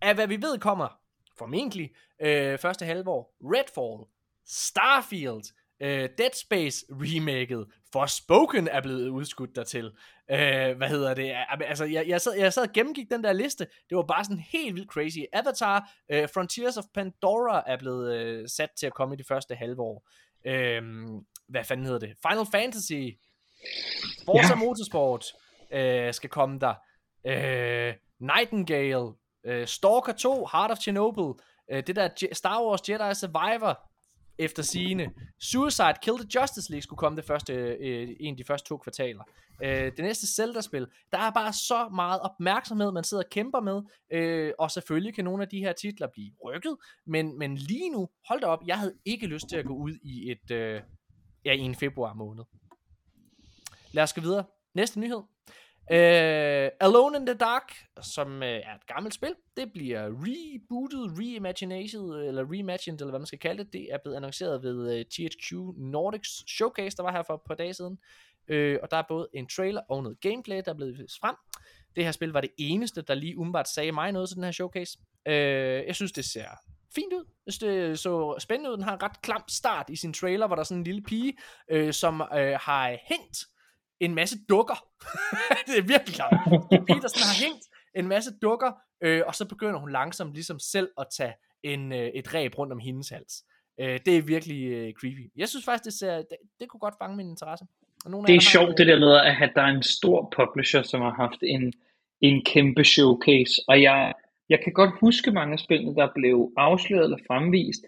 Af 0.00 0.14
hvad 0.14 0.26
vi 0.26 0.42
ved 0.42 0.58
kommer, 0.58 1.00
formentlig, 1.38 1.90
øh, 2.20 2.58
første 2.58 2.84
halvår, 2.84 3.34
Redfall, 3.40 4.10
Starfield, 4.46 5.44
øh, 5.80 6.08
Dead 6.18 6.34
Space 6.34 6.86
remaket, 6.90 7.66
Forspoken 7.92 8.68
er 8.68 8.80
blevet 8.80 9.08
udskudt 9.08 9.56
dertil. 9.56 9.84
Øh, 10.30 10.76
hvad 10.76 10.88
hedder 10.88 11.14
det? 11.14 11.34
Altså, 11.60 11.84
jeg, 11.84 12.08
jeg, 12.08 12.20
sad, 12.20 12.34
jeg 12.34 12.52
sad 12.52 12.62
og 12.62 12.72
gennemgik 12.72 13.10
den 13.10 13.24
der 13.24 13.32
liste. 13.32 13.66
Det 13.88 13.96
var 13.96 14.02
bare 14.02 14.24
sådan 14.24 14.44
helt 14.52 14.74
vildt 14.74 14.90
crazy. 14.90 15.18
Avatar, 15.32 15.90
øh, 16.10 16.28
Frontiers 16.34 16.76
of 16.76 16.84
Pandora 16.94 17.62
er 17.66 17.76
blevet 17.76 18.14
øh, 18.14 18.48
sat 18.48 18.70
til 18.78 18.86
at 18.86 18.94
komme 18.94 19.14
i 19.14 19.18
det 19.18 19.26
første 19.26 19.54
halve 19.54 19.82
år. 19.82 20.08
Øh, 20.46 20.82
hvad 21.48 21.64
fanden 21.64 21.86
hedder 21.86 21.98
det? 21.98 22.16
Final 22.28 22.46
Fantasy, 22.52 23.18
Forza 24.24 24.48
ja. 24.48 24.54
Motorsport 24.54 25.24
øh, 25.74 26.14
skal 26.14 26.30
komme 26.30 26.58
der. 26.58 26.74
Øh, 27.26 27.94
Nightingale, 28.20 29.12
øh, 29.46 29.66
Stalker 29.66 30.12
2, 30.12 30.48
Heart 30.52 30.70
of 30.70 30.78
Chernobyl, 30.78 31.42
øh, 31.72 31.86
det 31.86 31.96
der 31.96 32.08
Star 32.32 32.62
Wars 32.62 32.88
Jedi 32.88 33.14
Survivor, 33.14 33.90
efter 34.38 34.62
sigende. 34.62 35.10
Suicide 35.40 35.94
Kill 36.02 36.18
the 36.18 36.40
Justice 36.40 36.70
League 36.70 36.82
skulle 36.82 36.98
komme 36.98 37.16
det 37.16 37.24
første, 37.24 37.52
øh, 37.52 38.16
en 38.20 38.34
af 38.34 38.36
de 38.36 38.44
første 38.44 38.68
to 38.68 38.76
kvartaler. 38.76 39.24
Øh, 39.62 39.92
det 39.96 39.98
næste 39.98 40.34
Zelda-spil, 40.34 40.86
der 41.12 41.18
er 41.18 41.30
bare 41.30 41.52
så 41.52 41.88
meget 41.88 42.20
opmærksomhed, 42.20 42.92
man 42.92 43.04
sidder 43.04 43.22
og 43.22 43.30
kæmper 43.30 43.60
med, 43.60 43.82
øh, 44.12 44.52
og 44.58 44.70
selvfølgelig 44.70 45.14
kan 45.14 45.24
nogle 45.24 45.42
af 45.42 45.48
de 45.48 45.58
her 45.58 45.72
titler 45.72 46.08
blive 46.12 46.32
rykket, 46.44 46.76
men, 47.06 47.38
men 47.38 47.56
lige 47.56 47.90
nu, 47.90 48.08
hold 48.28 48.40
da 48.40 48.46
op, 48.46 48.62
jeg 48.66 48.78
havde 48.78 48.94
ikke 49.04 49.26
lyst 49.26 49.48
til 49.48 49.56
at 49.56 49.64
gå 49.64 49.74
ud 49.74 49.92
i 50.02 50.30
et, 50.30 50.50
øh, 50.50 50.82
ja, 51.44 51.52
i 51.52 51.60
en 51.60 51.74
februar 51.74 52.14
måned. 52.14 52.44
Lad 53.92 54.02
os 54.02 54.12
gå 54.12 54.20
videre. 54.20 54.44
Næste 54.74 55.00
nyhed. 55.00 55.22
Uh, 55.90 56.70
Alone 56.80 57.16
in 57.16 57.26
the 57.26 57.34
Dark, 57.34 57.72
som 58.02 58.36
uh, 58.36 58.42
er 58.42 58.74
et 58.74 58.86
gammelt 58.86 59.14
spil, 59.14 59.34
det 59.56 59.72
bliver 59.72 60.06
rebooted, 60.06 61.18
reimagined, 61.18 62.26
eller 62.28 62.52
reimagined, 62.52 63.00
eller 63.00 63.10
hvad 63.10 63.20
man 63.20 63.26
skal 63.26 63.38
kalde 63.38 63.64
det. 63.64 63.72
Det 63.72 63.92
er 63.92 63.98
blevet 63.98 64.16
annonceret 64.16 64.62
ved 64.62 64.74
uh, 64.74 64.98
øh, 64.98 65.04
THQ 65.04 65.52
Nordics 65.76 66.50
Showcase, 66.56 66.96
der 66.96 67.02
var 67.02 67.12
her 67.12 67.22
for 67.22 67.34
et 67.34 67.40
par 67.46 67.54
dage 67.54 67.74
siden. 67.74 67.98
Uh, 68.48 68.76
og 68.82 68.90
der 68.90 68.96
er 68.96 69.02
både 69.08 69.28
en 69.32 69.46
trailer 69.46 69.80
og 69.88 70.02
noget 70.02 70.20
gameplay, 70.20 70.62
der 70.64 70.70
er 70.70 70.76
blevet 70.76 70.98
vist 70.98 71.20
frem. 71.20 71.36
Det 71.96 72.04
her 72.04 72.12
spil 72.12 72.30
var 72.30 72.40
det 72.40 72.50
eneste, 72.58 73.02
der 73.02 73.14
lige 73.14 73.38
umiddelbart 73.38 73.68
sagde 73.68 73.92
mig 73.92 74.12
noget 74.12 74.28
til 74.28 74.36
den 74.36 74.44
her 74.44 74.52
showcase. 74.52 74.98
Uh, 75.26 75.32
jeg 75.32 75.94
synes, 75.94 76.12
det 76.12 76.24
ser 76.24 76.48
fint 76.94 77.12
ud. 77.12 77.24
Jeg 77.46 77.52
synes, 77.52 77.58
det 77.58 77.98
så 77.98 78.36
spændende 78.38 78.70
ud. 78.70 78.76
Den 78.76 78.84
har 78.84 78.94
en 78.94 79.02
ret 79.02 79.22
klam 79.22 79.42
start 79.48 79.90
i 79.90 79.96
sin 79.96 80.12
trailer, 80.12 80.46
hvor 80.46 80.56
der 80.56 80.60
er 80.60 80.64
sådan 80.64 80.78
en 80.78 80.84
lille 80.84 81.02
pige, 81.02 81.36
øh, 81.68 81.92
som 81.92 82.20
øh, 82.20 82.58
har 82.60 82.98
hængt 83.08 83.46
en 84.04 84.14
masse 84.14 84.36
dukker. 84.48 84.78
det 85.66 85.78
er 85.78 85.82
virkelig 85.82 86.14
klart. 86.14 86.32
Petersen 86.88 87.22
har 87.28 87.44
hængt 87.44 87.64
en 87.96 88.08
masse 88.08 88.30
dukker, 88.42 88.72
øh, 89.02 89.22
og 89.26 89.34
så 89.34 89.48
begynder 89.48 89.78
hun 89.78 89.92
langsomt 89.92 90.34
ligesom 90.34 90.58
selv 90.58 90.88
at 90.98 91.06
tage 91.18 91.34
en, 91.62 91.92
øh, 91.92 92.08
et 92.14 92.34
ræb 92.34 92.58
rundt 92.58 92.72
om 92.72 92.78
hendes 92.78 93.08
hals. 93.08 93.34
Øh, 93.80 94.00
det 94.06 94.18
er 94.18 94.22
virkelig 94.22 94.62
øh, 94.72 94.92
creepy. 94.92 95.30
Jeg 95.36 95.48
synes 95.48 95.64
faktisk, 95.64 95.84
det, 95.84 95.92
ser, 95.92 96.16
det, 96.16 96.36
det 96.60 96.68
kunne 96.68 96.80
godt 96.80 96.94
fange 97.02 97.16
min 97.16 97.28
interesse. 97.28 97.64
Og 98.04 98.10
nogle 98.10 98.26
det 98.26 98.36
er 98.36 98.40
sjovt 98.40 98.68
har, 98.68 98.74
det 98.74 98.86
der 98.86 98.98
med, 98.98 99.12
at 99.44 99.52
der 99.54 99.62
er 99.62 99.72
en 99.78 99.82
stor 99.82 100.32
publisher, 100.36 100.82
som 100.82 101.00
har 101.00 101.14
haft 101.14 101.40
en, 101.42 101.72
en 102.20 102.44
kæmpe 102.44 102.84
showcase, 102.84 103.54
og 103.68 103.82
jeg, 103.82 104.12
jeg 104.48 104.60
kan 104.64 104.72
godt 104.72 104.90
huske 105.00 105.30
mange 105.30 105.52
af 105.52 105.58
spillene, 105.58 105.94
der 105.96 106.08
blev 106.14 106.52
afsløret 106.56 107.04
eller 107.04 107.18
fremvist, 107.26 107.82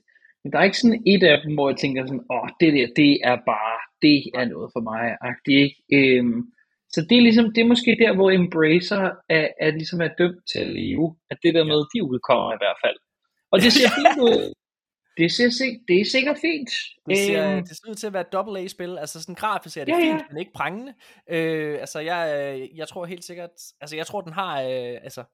men 0.44 0.52
der 0.52 0.58
er 0.58 0.64
ikke 0.64 0.78
sådan 0.78 1.02
et 1.06 1.22
af 1.22 1.40
dem, 1.44 1.54
hvor 1.54 1.70
jeg 1.70 1.78
tænker 1.78 2.06
sådan, 2.06 2.26
åh, 2.30 2.48
det 2.60 2.72
der, 2.72 2.86
det 2.96 3.20
er 3.24 3.36
bare, 3.46 3.78
det 4.02 4.18
er 4.40 4.44
noget 4.44 4.68
for 4.74 4.82
mig, 4.90 5.04
agtigt, 5.30 5.58
ikke? 5.64 6.18
Øhm, 6.18 6.42
så 6.94 7.00
det 7.08 7.18
er 7.18 7.22
ligesom, 7.28 7.46
det 7.54 7.60
er 7.60 7.72
måske 7.74 7.96
der, 8.04 8.14
hvor 8.14 8.30
Embracer 8.30 9.04
er, 9.28 9.48
er 9.60 9.70
ligesom 9.70 10.00
er 10.00 10.10
dømt 10.18 10.42
til 10.52 10.58
at 10.58 10.70
leve, 10.80 11.16
at 11.30 11.38
det 11.42 11.54
der 11.54 11.64
med, 11.64 11.80
de 11.92 11.98
udkommer 12.10 12.52
i 12.52 12.60
hvert 12.62 12.78
fald. 12.84 12.98
Og 13.52 13.56
det 13.62 13.72
ser 13.72 13.88
fint 13.98 14.20
ud. 14.28 14.52
Det, 15.18 15.32
ser, 15.32 15.48
det 15.88 16.00
er 16.00 16.04
sikkert 16.04 16.38
fint. 16.40 16.70
Det, 17.08 17.18
ser, 17.18 17.52
øhm, 17.52 17.66
det 17.66 17.76
ser 17.76 17.90
ud 17.90 17.94
til 17.94 18.06
at 18.06 18.12
være 18.12 18.24
et 18.32 18.62
AA-spil. 18.62 18.98
Altså 18.98 19.22
sådan 19.22 19.34
grafisk 19.34 19.76
er 19.76 19.84
det 19.84 19.92
ja, 19.92 19.98
fint, 19.98 20.20
ja. 20.20 20.24
men 20.30 20.38
ikke 20.38 20.52
prangende. 20.52 20.94
Øh, 21.30 21.76
altså 21.80 21.98
jeg, 22.00 22.22
jeg 22.74 22.88
tror 22.88 23.04
helt 23.04 23.24
sikkert, 23.24 23.50
altså 23.80 23.96
jeg 23.96 24.06
tror 24.06 24.20
den 24.20 24.32
har, 24.32 24.62
øh, 24.62 24.96
altså 25.06 25.24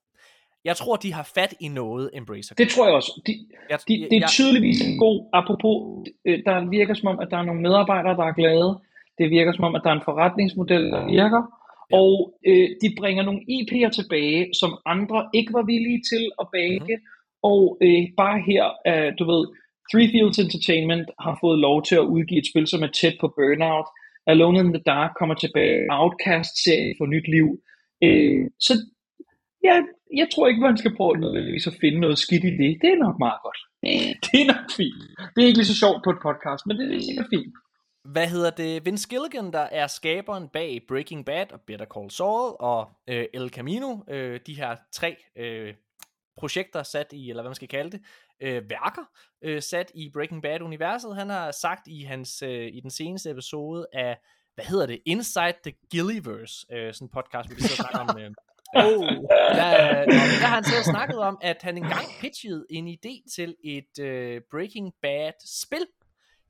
jeg 0.64 0.76
tror, 0.76 0.96
de 0.96 1.12
har 1.12 1.30
fat 1.34 1.54
i 1.60 1.68
noget, 1.68 2.10
Embracer. 2.14 2.54
Det 2.54 2.68
tror 2.68 2.86
jeg 2.86 2.94
også. 2.94 3.22
De, 3.26 3.32
jeg, 3.70 3.78
de, 3.88 3.94
det 3.94 4.16
er 4.16 4.20
jeg, 4.20 4.28
tydeligvis 4.28 4.80
en 4.80 4.98
god, 4.98 5.28
apropos, 5.32 5.76
øh, 6.26 6.38
der 6.46 6.70
virker 6.70 6.94
som 6.94 7.08
om, 7.08 7.18
at 7.18 7.28
der 7.30 7.36
er 7.36 7.42
nogle 7.42 7.62
medarbejdere, 7.62 8.16
der 8.16 8.24
er 8.24 8.32
glade. 8.32 8.80
Det 9.18 9.30
virker 9.30 9.52
som 9.52 9.64
om, 9.64 9.74
at 9.74 9.80
der 9.84 9.90
er 9.90 9.94
en 9.94 10.08
forretningsmodel, 10.10 10.84
der 10.90 11.06
virker. 11.06 11.42
Ja. 11.90 11.96
Og 11.96 12.34
øh, 12.46 12.68
de 12.82 12.88
bringer 12.98 13.22
nogle 13.22 13.40
IP'er 13.56 13.90
tilbage, 13.98 14.54
som 14.60 14.78
andre 14.86 15.28
ikke 15.34 15.52
var 15.52 15.62
villige 15.62 16.00
til 16.10 16.24
at 16.40 16.46
bage. 16.52 16.96
Mm. 16.96 17.02
Og 17.42 17.78
øh, 17.82 18.02
bare 18.16 18.38
her, 18.48 18.64
øh, 18.90 19.12
du 19.18 19.24
ved, 19.32 19.42
Three 19.90 20.08
Fields 20.12 20.38
Entertainment 20.38 21.06
har 21.18 21.38
fået 21.40 21.58
lov 21.58 21.82
til 21.82 21.94
at 21.94 22.08
udgive 22.14 22.40
et 22.40 22.50
spil, 22.50 22.66
som 22.66 22.82
er 22.82 22.92
tæt 23.00 23.16
på 23.20 23.28
Burnout. 23.36 23.88
Alone 24.26 24.58
in 24.58 24.72
the 24.72 24.82
Dark 24.86 25.10
kommer 25.18 25.34
tilbage. 25.34 25.86
Outcast-serie 25.90 26.94
for 26.98 27.06
nyt 27.06 27.28
liv. 27.36 27.48
Øh, 28.04 28.50
så 28.66 28.72
ja, 29.64 29.76
jeg 30.20 30.28
tror 30.32 30.46
ikke, 30.48 30.60
man 30.60 30.76
skal 30.76 30.96
prøve 30.96 31.16
nødvendigvis 31.16 31.66
at 31.66 31.76
finde 31.80 32.00
noget 32.00 32.18
skidt 32.18 32.44
i 32.44 32.52
det. 32.62 32.70
Det 32.82 32.90
er 32.94 33.04
nok 33.06 33.18
meget 33.18 33.40
godt. 33.46 33.58
Det 34.26 34.36
er 34.42 34.46
nok 34.54 34.66
fint. 34.76 35.02
Det 35.34 35.42
er 35.42 35.46
ikke 35.46 35.58
lige 35.58 35.72
så 35.72 35.78
sjovt 35.84 36.00
på 36.04 36.10
et 36.10 36.20
podcast, 36.26 36.62
men 36.66 36.76
det 36.76 36.96
er 36.96 37.00
sikkert 37.00 37.30
fint. 37.34 37.54
Hvad 38.04 38.28
hedder 38.28 38.50
det? 38.50 38.86
Vince 38.86 39.08
Gilligan, 39.08 39.52
der 39.52 39.66
er 39.80 39.86
skaberen 39.86 40.48
bag 40.48 40.80
Breaking 40.88 41.24
Bad 41.24 41.52
og 41.52 41.60
Better 41.60 41.86
Call 41.94 42.10
Saul 42.10 42.56
og 42.60 42.90
øh, 43.08 43.24
El 43.34 43.48
Camino, 43.50 43.98
øh, 44.08 44.40
de 44.46 44.54
her 44.54 44.76
tre 44.92 45.16
øh, 45.36 45.74
projekter 46.36 46.82
sat 46.82 47.06
i, 47.12 47.30
eller 47.30 47.42
hvad 47.42 47.50
man 47.50 47.54
skal 47.54 47.68
kalde 47.68 47.90
det, 47.90 48.00
øh, 48.42 48.70
værker 48.70 49.04
øh, 49.44 49.62
sat 49.62 49.92
i 49.94 50.10
Breaking 50.14 50.42
Bad-universet. 50.42 51.16
Han 51.16 51.28
har 51.30 51.50
sagt 51.50 51.88
i 51.88 52.02
hans 52.02 52.42
øh, 52.42 52.66
i 52.72 52.80
den 52.80 52.90
seneste 52.90 53.30
episode 53.30 53.86
af, 53.92 54.18
hvad 54.54 54.64
hedder 54.64 54.86
det, 54.86 55.00
Inside 55.06 55.54
the 55.64 55.74
Gilliverse, 55.90 56.66
øh, 56.72 56.94
sådan 56.94 57.06
en 57.06 57.10
podcast, 57.14 57.48
hvor 57.48 57.54
vi 57.54 57.62
så 57.62 57.76
snakker 57.76 57.98
om 57.98 58.18
øh, 58.20 58.30
Oh, 58.76 59.06
der, 59.58 60.04
der 60.40 60.46
har 60.46 60.54
han 60.54 60.64
så 60.64 60.90
snakket 60.90 61.18
om, 61.18 61.38
at 61.42 61.56
han 61.62 61.76
engang 61.76 62.06
pitchede 62.20 62.66
en 62.70 62.88
idé 62.88 63.34
til 63.34 63.56
et 63.64 63.98
uh, 64.00 64.42
Breaking 64.50 64.92
Bad 65.02 65.32
spil, 65.46 65.86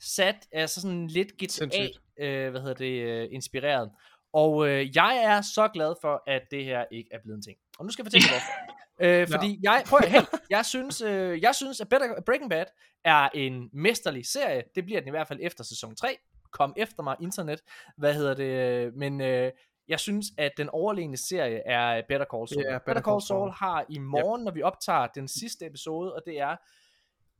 sat 0.00 0.36
altså 0.52 0.80
sådan 0.80 1.06
lidt 1.06 1.32
GTA, 1.32 1.82
uh, 1.82 2.26
øh, 2.26 2.50
hvad 2.50 2.60
hedder 2.60 2.74
det, 2.74 3.24
uh, 3.26 3.34
inspireret. 3.34 3.90
Og 4.32 4.56
uh, 4.56 4.96
jeg 4.96 5.16
er 5.24 5.40
så 5.40 5.68
glad 5.68 5.94
for, 6.00 6.22
at 6.26 6.42
det 6.50 6.64
her 6.64 6.84
ikke 6.92 7.08
er 7.12 7.18
blevet 7.22 7.36
en 7.36 7.42
ting. 7.42 7.56
Og 7.78 7.84
nu 7.84 7.90
skal 7.90 8.02
jeg 8.02 8.06
fortælle 8.06 8.28
hvorfor. 8.28 8.52
Uh, 8.92 9.08
fordi 9.08 9.60
ja. 9.64 9.72
jeg, 9.72 9.82
prøv 9.86 9.98
at 10.02 10.10
hey, 10.10 10.20
jeg 10.50 10.66
synes, 10.66 11.02
uh, 11.02 11.42
jeg 11.42 11.54
synes, 11.54 11.80
at 11.80 11.88
Better, 11.88 12.20
Breaking 12.26 12.50
Bad 12.50 12.64
er 13.04 13.28
en 13.34 13.70
mesterlig 13.72 14.26
serie. 14.26 14.62
Det 14.74 14.84
bliver 14.84 15.00
den 15.00 15.08
i 15.08 15.10
hvert 15.10 15.28
fald 15.28 15.38
efter 15.42 15.64
sæson 15.64 15.96
3. 15.96 16.16
Kom 16.50 16.74
efter 16.76 17.02
mig, 17.02 17.16
internet. 17.20 17.60
Hvad 17.96 18.14
hedder 18.14 18.34
det? 18.34 18.94
Men 18.96 19.20
uh, 19.20 19.50
jeg 19.88 20.00
synes, 20.00 20.26
at 20.38 20.52
den 20.56 20.68
overlegne 20.68 21.16
serie 21.16 21.62
er 21.66 22.02
Better 22.08 22.26
Call 22.34 22.48
Saul. 22.48 22.64
Yeah, 22.64 22.72
Better, 22.72 22.78
Better 22.86 23.02
Call 23.02 23.22
Saul 23.22 23.50
har 23.50 23.84
i 23.88 23.98
morgen, 23.98 24.40
yep. 24.40 24.44
når 24.44 24.52
vi 24.52 24.62
optager 24.62 25.06
den 25.06 25.28
sidste 25.28 25.66
episode, 25.66 26.14
og 26.14 26.22
det 26.26 26.40
er 26.40 26.56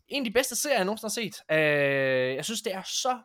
en 0.09 0.23
af 0.23 0.31
de 0.31 0.35
bedste 0.35 0.57
serier, 0.57 0.77
jeg 0.77 0.85
nogensinde 0.85 1.11
har 1.11 1.23
set. 1.23 1.43
Uh, 1.51 2.37
jeg 2.37 2.45
synes, 2.45 2.63
det 2.63 2.75
er 2.75 2.83
så 2.83 3.19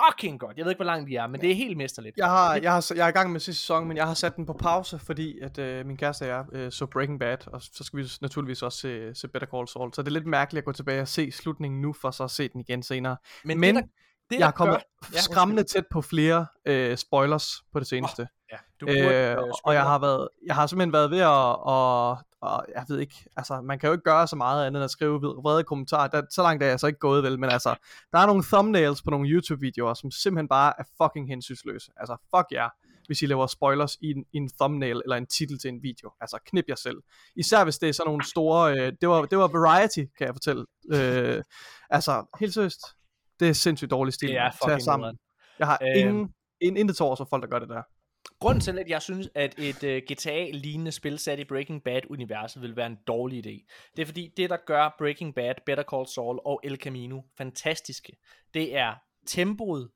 fucking 0.00 0.40
godt. 0.40 0.56
Jeg 0.56 0.64
ved 0.64 0.72
ikke, 0.72 0.78
hvor 0.78 0.84
langt 0.84 1.10
de 1.10 1.16
er, 1.16 1.26
men 1.26 1.40
det 1.40 1.50
er 1.50 1.54
helt 1.54 1.76
mesterligt. 1.76 2.16
Jeg 2.16 2.26
har, 2.26 2.56
jeg 2.56 2.72
har, 2.72 2.92
jeg 2.96 3.04
er 3.04 3.08
i 3.08 3.12
gang 3.12 3.32
med 3.32 3.40
sidste 3.40 3.62
sæson, 3.62 3.88
men 3.88 3.96
jeg 3.96 4.06
har 4.06 4.14
sat 4.14 4.36
den 4.36 4.46
på 4.46 4.52
pause, 4.52 4.98
fordi 4.98 5.38
at 5.38 5.58
uh, 5.58 5.86
min 5.86 5.96
kæreste 5.96 6.22
og 6.22 6.28
jeg 6.28 6.66
uh, 6.66 6.72
så 6.72 6.86
Breaking 6.86 7.18
Bad, 7.18 7.48
og 7.48 7.62
så 7.62 7.84
skal 7.84 7.98
vi 7.98 8.04
naturligvis 8.20 8.62
også 8.62 8.78
se, 8.78 9.14
se 9.14 9.28
Better 9.28 9.48
Call 9.48 9.68
Saul. 9.68 9.94
Så 9.94 10.02
det 10.02 10.08
er 10.08 10.12
lidt 10.12 10.26
mærkeligt 10.26 10.62
at 10.62 10.64
gå 10.64 10.72
tilbage 10.72 11.00
og 11.00 11.08
se 11.08 11.32
slutningen 11.32 11.80
nu, 11.80 11.92
for 11.92 12.10
så 12.10 12.24
at 12.24 12.30
se 12.30 12.48
den 12.48 12.60
igen 12.60 12.82
senere. 12.82 13.16
Men, 13.44 13.60
men 13.60 13.76
det, 13.76 13.84
der, 13.84 13.88
det, 14.30 14.38
jeg 14.38 14.46
er 14.46 14.50
kommet 14.50 14.78
ja, 15.12 15.18
skræmmende 15.18 15.62
tæt 15.62 15.84
på 15.90 16.02
flere 16.02 16.46
øh, 16.66 16.96
spoilers 16.96 17.62
på 17.72 17.80
det 17.80 17.86
seneste. 17.86 18.20
Oh, 18.20 18.26
ja, 18.52 18.56
du 18.80 18.86
burde, 18.86 19.14
øh, 19.14 19.36
og 19.64 19.74
jeg 19.74 19.82
har 19.82 19.98
været, 19.98 20.28
jeg 20.46 20.54
har 20.54 20.66
simpelthen 20.66 20.92
været 20.92 21.10
ved 21.10 21.18
at, 21.18 21.56
og, 21.58 22.18
og 22.40 22.66
jeg 22.74 22.84
ved 22.88 22.98
ikke, 22.98 23.14
altså 23.36 23.60
man 23.60 23.78
kan 23.78 23.86
jo 23.86 23.92
ikke 23.92 24.04
gøre 24.04 24.26
så 24.26 24.36
meget 24.36 24.66
andet 24.66 24.78
end 24.78 24.84
at 24.84 24.90
skrive 24.90 25.20
vrede 25.20 25.64
kommentarer. 25.64 26.08
Der, 26.08 26.22
så 26.30 26.42
langt 26.42 26.62
er 26.62 26.66
jeg 26.66 26.80
så 26.80 26.86
ikke 26.86 26.98
gået 26.98 27.22
vel, 27.22 27.38
men 27.38 27.50
altså, 27.50 27.74
der 28.12 28.18
er 28.18 28.26
nogle 28.26 28.42
thumbnails 28.42 29.02
på 29.02 29.10
nogle 29.10 29.28
YouTube-videoer, 29.28 29.94
som 29.94 30.10
simpelthen 30.10 30.48
bare 30.48 30.72
er 30.78 30.84
fucking 31.02 31.28
hensynsløse. 31.28 31.92
Altså, 31.96 32.16
fuck 32.36 32.46
jer. 32.52 32.62
Yeah 32.62 32.70
hvis 33.08 33.22
I 33.22 33.26
laver 33.26 33.46
spoilers 33.46 33.96
i 34.00 34.10
en, 34.10 34.24
i 34.32 34.36
en 34.36 34.50
thumbnail 34.60 35.02
eller 35.04 35.16
en 35.16 35.26
titel 35.26 35.58
til 35.58 35.68
en 35.68 35.82
video. 35.82 36.12
Altså 36.20 36.38
knip 36.46 36.64
jer 36.68 36.74
selv. 36.74 36.96
Især 37.36 37.64
hvis 37.64 37.78
det 37.78 37.88
er 37.88 37.92
sådan 37.92 38.08
nogle 38.08 38.24
store, 38.24 38.72
øh, 38.72 38.92
det, 39.00 39.08
var, 39.08 39.24
det 39.24 39.38
var 39.38 39.48
Variety, 39.48 40.04
kan 40.18 40.26
jeg 40.26 40.34
fortælle. 40.34 40.66
Øh, 40.92 41.42
altså, 41.96 42.24
helt 42.40 42.54
seriøst, 42.54 42.80
det 43.40 43.48
er 43.48 43.52
sindssygt 43.52 43.90
dårlig 43.90 44.14
stil. 44.14 44.28
Det 44.28 44.38
er 44.38 44.50
fucking 44.62 44.82
sammen. 44.82 45.18
Jeg 45.58 45.66
har 45.66 45.78
øh, 45.82 46.00
ingen, 46.00 46.34
en, 46.60 46.76
intet 46.76 46.96
til 46.96 47.04
for 47.04 47.26
folk, 47.30 47.42
der 47.42 47.48
gør 47.48 47.58
det 47.58 47.68
der. 47.68 47.82
Grunden 48.40 48.60
til, 48.60 48.78
at 48.78 48.88
jeg 48.88 49.02
synes, 49.02 49.28
at 49.34 49.58
et 49.58 49.84
øh, 49.84 49.96
uh, 49.96 50.02
GTA-lignende 50.12 50.92
spil 50.92 51.18
sat 51.18 51.38
i 51.38 51.44
Breaking 51.44 51.84
Bad-universet 51.84 52.62
vil 52.62 52.76
være 52.76 52.86
en 52.86 52.98
dårlig 53.06 53.46
idé, 53.46 53.66
det 53.96 54.02
er 54.02 54.06
fordi, 54.06 54.32
det 54.36 54.50
der 54.50 54.56
gør 54.66 54.94
Breaking 54.98 55.34
Bad, 55.34 55.54
Better 55.66 55.84
Call 55.84 56.06
Saul 56.06 56.38
og 56.44 56.60
El 56.64 56.76
Camino 56.76 57.20
fantastiske, 57.36 58.16
det 58.54 58.76
er 58.76 58.94
tempoet 59.26 59.90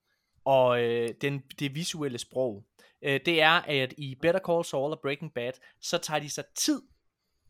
og 0.44 0.83
øh, 0.83 1.09
den, 1.20 1.43
det 1.59 1.75
visuelle 1.75 2.19
sprog 2.19 2.65
øh, 3.05 3.20
det 3.27 3.43
er, 3.43 3.51
at 3.51 3.94
i 3.99 4.15
Better 4.23 4.41
Call 4.41 4.65
Saul 4.65 4.93
og 4.93 5.01
Breaking 5.02 5.35
Bad, 5.35 5.52
så 5.81 5.99
tager 5.99 6.20
de 6.20 6.31
sig 6.31 6.44
tid 6.57 6.83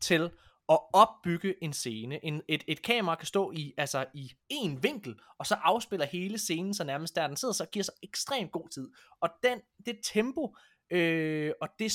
til 0.01 0.31
at 0.69 0.79
opbygge 0.93 1.63
en 1.63 1.73
scene. 1.73 2.25
En, 2.25 2.41
et, 2.47 2.63
et 2.67 2.81
kamera 2.81 3.15
kan 3.15 3.25
stå 3.25 3.51
i 3.51 3.73
altså 3.77 4.05
i 4.13 4.31
en 4.49 4.83
vinkel, 4.83 5.19
og 5.39 5.45
så 5.47 5.55
afspiller 5.55 6.05
hele 6.05 6.37
scenen 6.37 6.73
så 6.73 6.83
nærmest 6.83 7.15
der 7.15 7.27
den 7.27 7.37
sidder, 7.37 7.53
så 7.53 7.65
giver 7.65 7.83
sig 7.83 7.93
ekstremt 8.03 8.51
god 8.51 8.69
tid. 8.69 8.89
Og 9.21 9.29
den, 9.43 9.59
det 9.85 9.99
tempo 10.03 10.55
øh, 10.93 11.51
og 11.61 11.69
det 11.79 11.91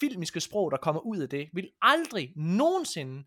filmiske 0.00 0.40
sprog, 0.40 0.70
der 0.70 0.76
kommer 0.76 1.00
ud 1.00 1.18
af 1.18 1.28
det, 1.28 1.48
vil 1.52 1.70
aldrig 1.82 2.32
nogensinde 2.36 3.24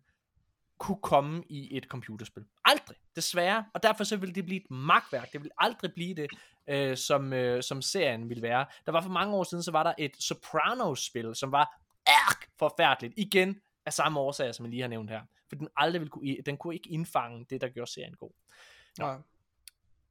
kunne 0.78 1.00
komme 1.02 1.42
i 1.48 1.76
et 1.76 1.84
computerspil. 1.84 2.44
Aldrig, 2.64 2.96
desværre. 3.16 3.64
Og 3.74 3.82
derfor 3.82 4.04
så 4.04 4.16
vil 4.16 4.34
det 4.34 4.44
blive 4.44 4.60
et 4.60 4.70
magtværk. 4.70 5.32
Det 5.32 5.42
vil 5.42 5.50
aldrig 5.58 5.92
blive 5.94 6.14
det, 6.14 6.30
øh, 6.68 6.96
som, 6.96 7.32
øh, 7.32 7.62
som 7.62 7.82
serien 7.82 8.28
vil 8.28 8.42
være. 8.42 8.66
Der 8.86 8.92
var 8.92 9.00
for 9.00 9.10
mange 9.10 9.34
år 9.34 9.44
siden, 9.44 9.62
så 9.62 9.70
var 9.70 9.82
der 9.82 9.92
et 9.98 10.12
Sopranos-spil, 10.18 11.34
som 11.34 11.52
var 11.52 11.80
ærk 12.08 12.48
forfærdeligt. 12.58 13.14
Igen 13.16 13.60
af 13.86 13.92
samme 13.92 14.20
årsager, 14.20 14.52
som 14.52 14.64
jeg 14.64 14.70
lige 14.70 14.82
har 14.82 14.88
nævnt 14.88 15.10
her. 15.10 15.20
For 15.48 15.56
den 15.56 15.68
aldrig 15.76 16.00
ville 16.00 16.10
kunne, 16.10 16.36
den 16.46 16.56
kunne 16.56 16.74
ikke 16.74 16.90
indfange 16.90 17.46
det, 17.50 17.60
der 17.60 17.68
gjorde 17.68 17.90
serien 17.90 18.14
god. 18.14 18.30
Nå. 18.98 19.14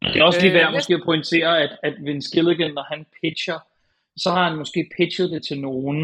Det 0.01 0.19
er 0.19 0.24
også 0.24 0.42
lige 0.42 0.53
værd 0.53 0.67
øh, 0.67 0.74
måske 0.74 0.93
at 0.93 1.01
pointere, 1.06 1.61
at, 1.61 1.80
at 1.83 1.93
Vince 2.06 2.32
Gilligan, 2.33 2.74
når 2.74 2.83
han 2.83 3.06
pitcher, 3.22 3.59
så 4.17 4.30
har 4.32 4.50
han 4.50 4.58
måske 4.58 4.90
pitchet 4.98 5.32
det 5.32 5.43
til 5.43 5.61
nogen, 5.61 6.00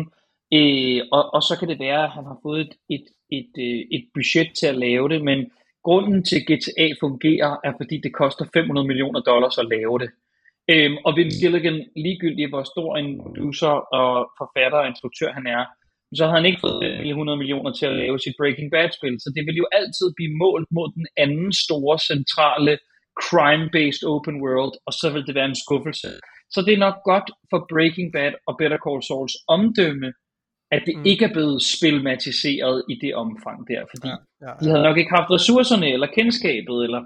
øh, 0.53 1.01
og, 1.11 1.33
og 1.33 1.41
så 1.43 1.55
kan 1.59 1.67
det 1.67 1.79
være, 1.79 2.03
at 2.03 2.11
han 2.11 2.23
har 2.23 2.39
fået 2.43 2.61
et, 2.61 2.73
et, 2.89 3.05
et, 3.37 3.51
øh, 3.65 3.79
et 3.95 4.05
budget 4.13 4.49
til 4.59 4.67
at 4.67 4.77
lave 4.77 5.09
det, 5.09 5.23
men 5.23 5.51
grunden 5.83 6.23
til 6.23 6.45
GTA 6.49 6.87
fungerer, 6.99 7.57
er 7.63 7.73
fordi 7.79 8.01
det 8.05 8.13
koster 8.13 8.45
500 8.53 8.87
millioner 8.87 9.19
dollars 9.19 9.57
at 9.57 9.69
lave 9.75 9.99
det. 9.99 10.09
Øhm, 10.71 10.97
og 11.05 11.11
Vince 11.17 11.39
Gilligan, 11.41 11.79
ligegyldigt 12.05 12.49
hvor 12.49 12.63
stor 12.63 12.97
en 12.97 13.21
producer 13.23 13.73
og 13.99 14.11
forfatter 14.39 14.77
og 14.77 14.87
instruktør 14.87 15.31
han 15.31 15.47
er, 15.47 15.63
så 16.17 16.23
havde 16.23 16.39
han 16.39 16.49
ikke 16.49 16.63
fået 16.67 17.09
100 17.09 17.37
millioner 17.37 17.71
til 17.73 17.85
at 17.85 17.95
lave 18.03 18.19
sit 18.19 18.35
Breaking 18.39 18.71
Bad-spil. 18.71 19.15
Så 19.23 19.29
det 19.35 19.43
vil 19.47 19.61
jo 19.61 19.67
altid 19.79 20.07
blive 20.17 20.33
målt 20.43 20.67
mod 20.77 20.87
den 20.97 21.07
anden 21.23 21.51
store, 21.65 21.99
centrale, 22.11 22.73
crime-based 23.23 24.03
open 24.13 24.37
world, 24.45 24.73
og 24.87 24.93
så 24.99 25.07
vil 25.13 25.27
det 25.27 25.35
være 25.35 25.49
en 25.53 25.61
skuffelse. 25.65 26.09
Så 26.49 26.61
det 26.61 26.73
er 26.73 26.77
nok 26.77 26.97
godt 27.03 27.31
for 27.49 27.65
Breaking 27.73 28.13
Bad 28.13 28.33
og 28.47 28.55
Better 28.57 28.77
Call 28.85 29.03
Sauls 29.03 29.35
omdømme, 29.47 30.13
at 30.71 30.83
det 30.85 30.97
mm. 30.97 31.05
ikke 31.05 31.25
er 31.25 31.33
blevet 31.33 31.61
spilmatiseret 31.63 32.83
i 32.89 32.95
det 33.01 33.15
omfang 33.15 33.67
der, 33.67 33.81
fordi 33.93 34.07
ja, 34.07 34.15
ja, 34.41 34.49
ja. 34.51 34.57
de 34.59 34.65
havde 34.69 34.83
nok 34.83 34.97
ikke 34.97 35.15
haft 35.17 35.31
ressourcerne, 35.31 35.87
eller 35.93 36.07
kendskabet, 36.07 36.83
eller 36.83 37.01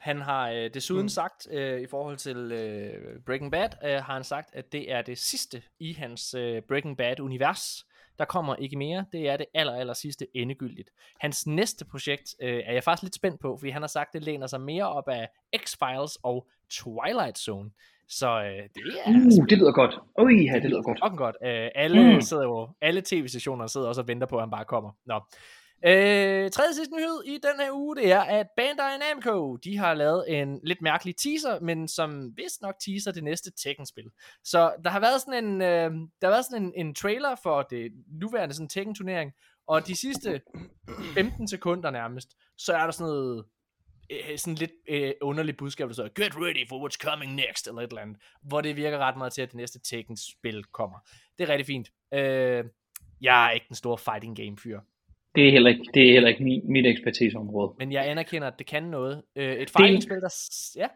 han 0.00 0.20
har 0.20 0.50
øh, 0.50 0.70
desuden 0.74 1.02
mm. 1.02 1.08
sagt, 1.08 1.48
øh, 1.50 1.80
i 1.80 1.86
forhold 1.86 2.16
til 2.16 2.36
øh, 2.36 3.20
Breaking 3.26 3.52
Bad, 3.52 3.68
øh, 3.84 3.90
har 3.90 4.14
han 4.14 4.24
sagt, 4.24 4.54
at 4.54 4.72
det 4.72 4.92
er 4.92 5.02
det 5.02 5.18
sidste 5.18 5.62
i 5.80 5.92
hans 5.92 6.34
øh, 6.34 6.62
Breaking 6.68 6.96
Bad-univers. 6.96 7.84
Der 8.18 8.24
kommer 8.24 8.56
ikke 8.56 8.76
mere. 8.76 9.04
Det 9.12 9.28
er 9.28 9.36
det 9.36 9.46
aller, 9.54 9.72
aller 9.72 9.92
sidste 9.92 10.26
endegyldigt. 10.34 10.90
Hans 11.20 11.46
næste 11.46 11.84
projekt 11.84 12.34
øh, 12.42 12.62
er 12.66 12.72
jeg 12.72 12.84
faktisk 12.84 13.02
lidt 13.02 13.14
spændt 13.14 13.40
på, 13.40 13.56
fordi 13.58 13.70
han 13.70 13.82
har 13.82 13.86
sagt, 13.86 14.08
at 14.08 14.12
det 14.12 14.24
læner 14.24 14.46
sig 14.46 14.60
mere 14.60 14.88
op 14.88 15.08
af 15.08 15.28
X-Files 15.56 16.16
og 16.22 16.48
Twilight 16.70 17.38
Zone. 17.38 17.70
Så 18.10 18.28
øh, 18.28 18.68
det 18.74 18.82
er... 19.04 19.10
Uh, 19.10 19.46
det 19.48 19.58
lyder 19.58 19.72
godt. 19.72 19.94
Ui, 20.18 20.44
ja, 20.44 20.54
det 20.54 20.70
lyder 20.70 20.82
godt. 20.82 21.16
godt. 21.16 21.36
Øh, 21.44 21.68
alle, 21.74 22.14
mm. 22.14 22.20
sidder 22.20 22.42
jo, 22.42 22.68
alle 22.80 23.02
tv-stationer 23.04 23.66
sidder 23.66 23.88
også 23.88 24.00
og 24.00 24.08
venter 24.08 24.26
på, 24.26 24.36
at 24.36 24.42
han 24.42 24.50
bare 24.50 24.64
kommer. 24.64 24.90
Nå. 25.06 25.20
Øh, 25.84 26.50
tredje 26.50 26.74
sidste 26.74 26.94
nyhed 26.94 27.22
i 27.26 27.38
den 27.42 27.60
her 27.60 27.72
uge, 27.72 27.96
det 27.96 28.12
er, 28.12 28.20
at 28.20 28.46
Bandai 28.56 28.98
Namco, 28.98 29.56
de 29.56 29.76
har 29.76 29.94
lavet 29.94 30.40
en 30.40 30.60
lidt 30.64 30.82
mærkelig 30.82 31.14
teaser, 31.16 31.60
men 31.60 31.88
som 31.88 32.36
vist 32.36 32.62
nok 32.62 32.74
teaser 32.86 33.12
det 33.12 33.24
næste 33.24 33.50
Tekken-spil. 33.64 34.10
Så 34.44 34.72
der 34.84 34.90
har 34.90 35.00
været 35.00 35.20
sådan 35.20 35.44
en, 35.44 35.62
øh, 35.62 35.90
der 36.20 36.26
har 36.26 36.30
været 36.30 36.44
sådan 36.44 36.64
en, 36.64 36.72
en 36.86 36.94
trailer 36.94 37.34
for 37.42 37.62
det 37.62 37.92
nuværende 38.20 38.54
sådan 38.54 38.68
Tekken-turnering, 38.68 39.32
og 39.68 39.86
de 39.86 39.96
sidste 39.96 40.40
15 41.14 41.48
sekunder 41.48 41.90
nærmest, 41.90 42.28
så 42.58 42.72
er 42.72 42.84
der 42.84 42.90
sådan 42.90 43.12
noget 43.12 43.44
øh, 44.10 44.38
sådan 44.38 44.54
lidt 44.54 44.70
øh, 44.88 45.12
underligt 45.20 45.56
budskab, 45.56 45.88
der 45.88 45.94
så 45.94 46.02
get 46.02 46.36
ready 46.36 46.68
for 46.68 46.88
what's 46.88 46.98
coming 47.08 47.34
next, 47.34 47.68
eller 47.68 47.80
et 47.82 47.88
eller 47.88 48.02
andet, 48.02 48.16
hvor 48.42 48.60
det 48.60 48.76
virker 48.76 48.98
ret 48.98 49.16
meget 49.16 49.32
til, 49.32 49.42
at 49.42 49.48
det 49.48 49.56
næste 49.56 49.80
Tekken-spil 49.80 50.64
kommer. 50.64 50.98
Det 51.38 51.44
er 51.44 51.52
rigtig 51.52 51.66
fint. 51.66 51.90
Øh, 52.14 52.64
jeg 53.20 53.46
er 53.46 53.50
ikke 53.50 53.66
den 53.68 53.76
store 53.76 53.98
fighting 53.98 54.36
game 54.36 54.56
fyr. 54.62 54.80
Det 55.34 55.46
er 55.48 55.52
heller 55.52 55.70
ikke, 55.70 55.84
det 55.94 56.08
er 56.08 56.12
heller 56.12 56.28
ikke 56.28 56.44
min, 56.44 56.72
mit 56.72 56.86
ekspertiseområde. 56.86 57.74
Men 57.78 57.92
jeg 57.92 58.10
anerkender, 58.10 58.48
at 58.48 58.58
det 58.58 58.66
kan 58.66 58.82
noget. 58.82 59.22
Øh, 59.36 59.56
et 59.56 59.70
fighting-spil, 59.70 60.20
der... 60.20 60.34
Ja. 60.76 60.86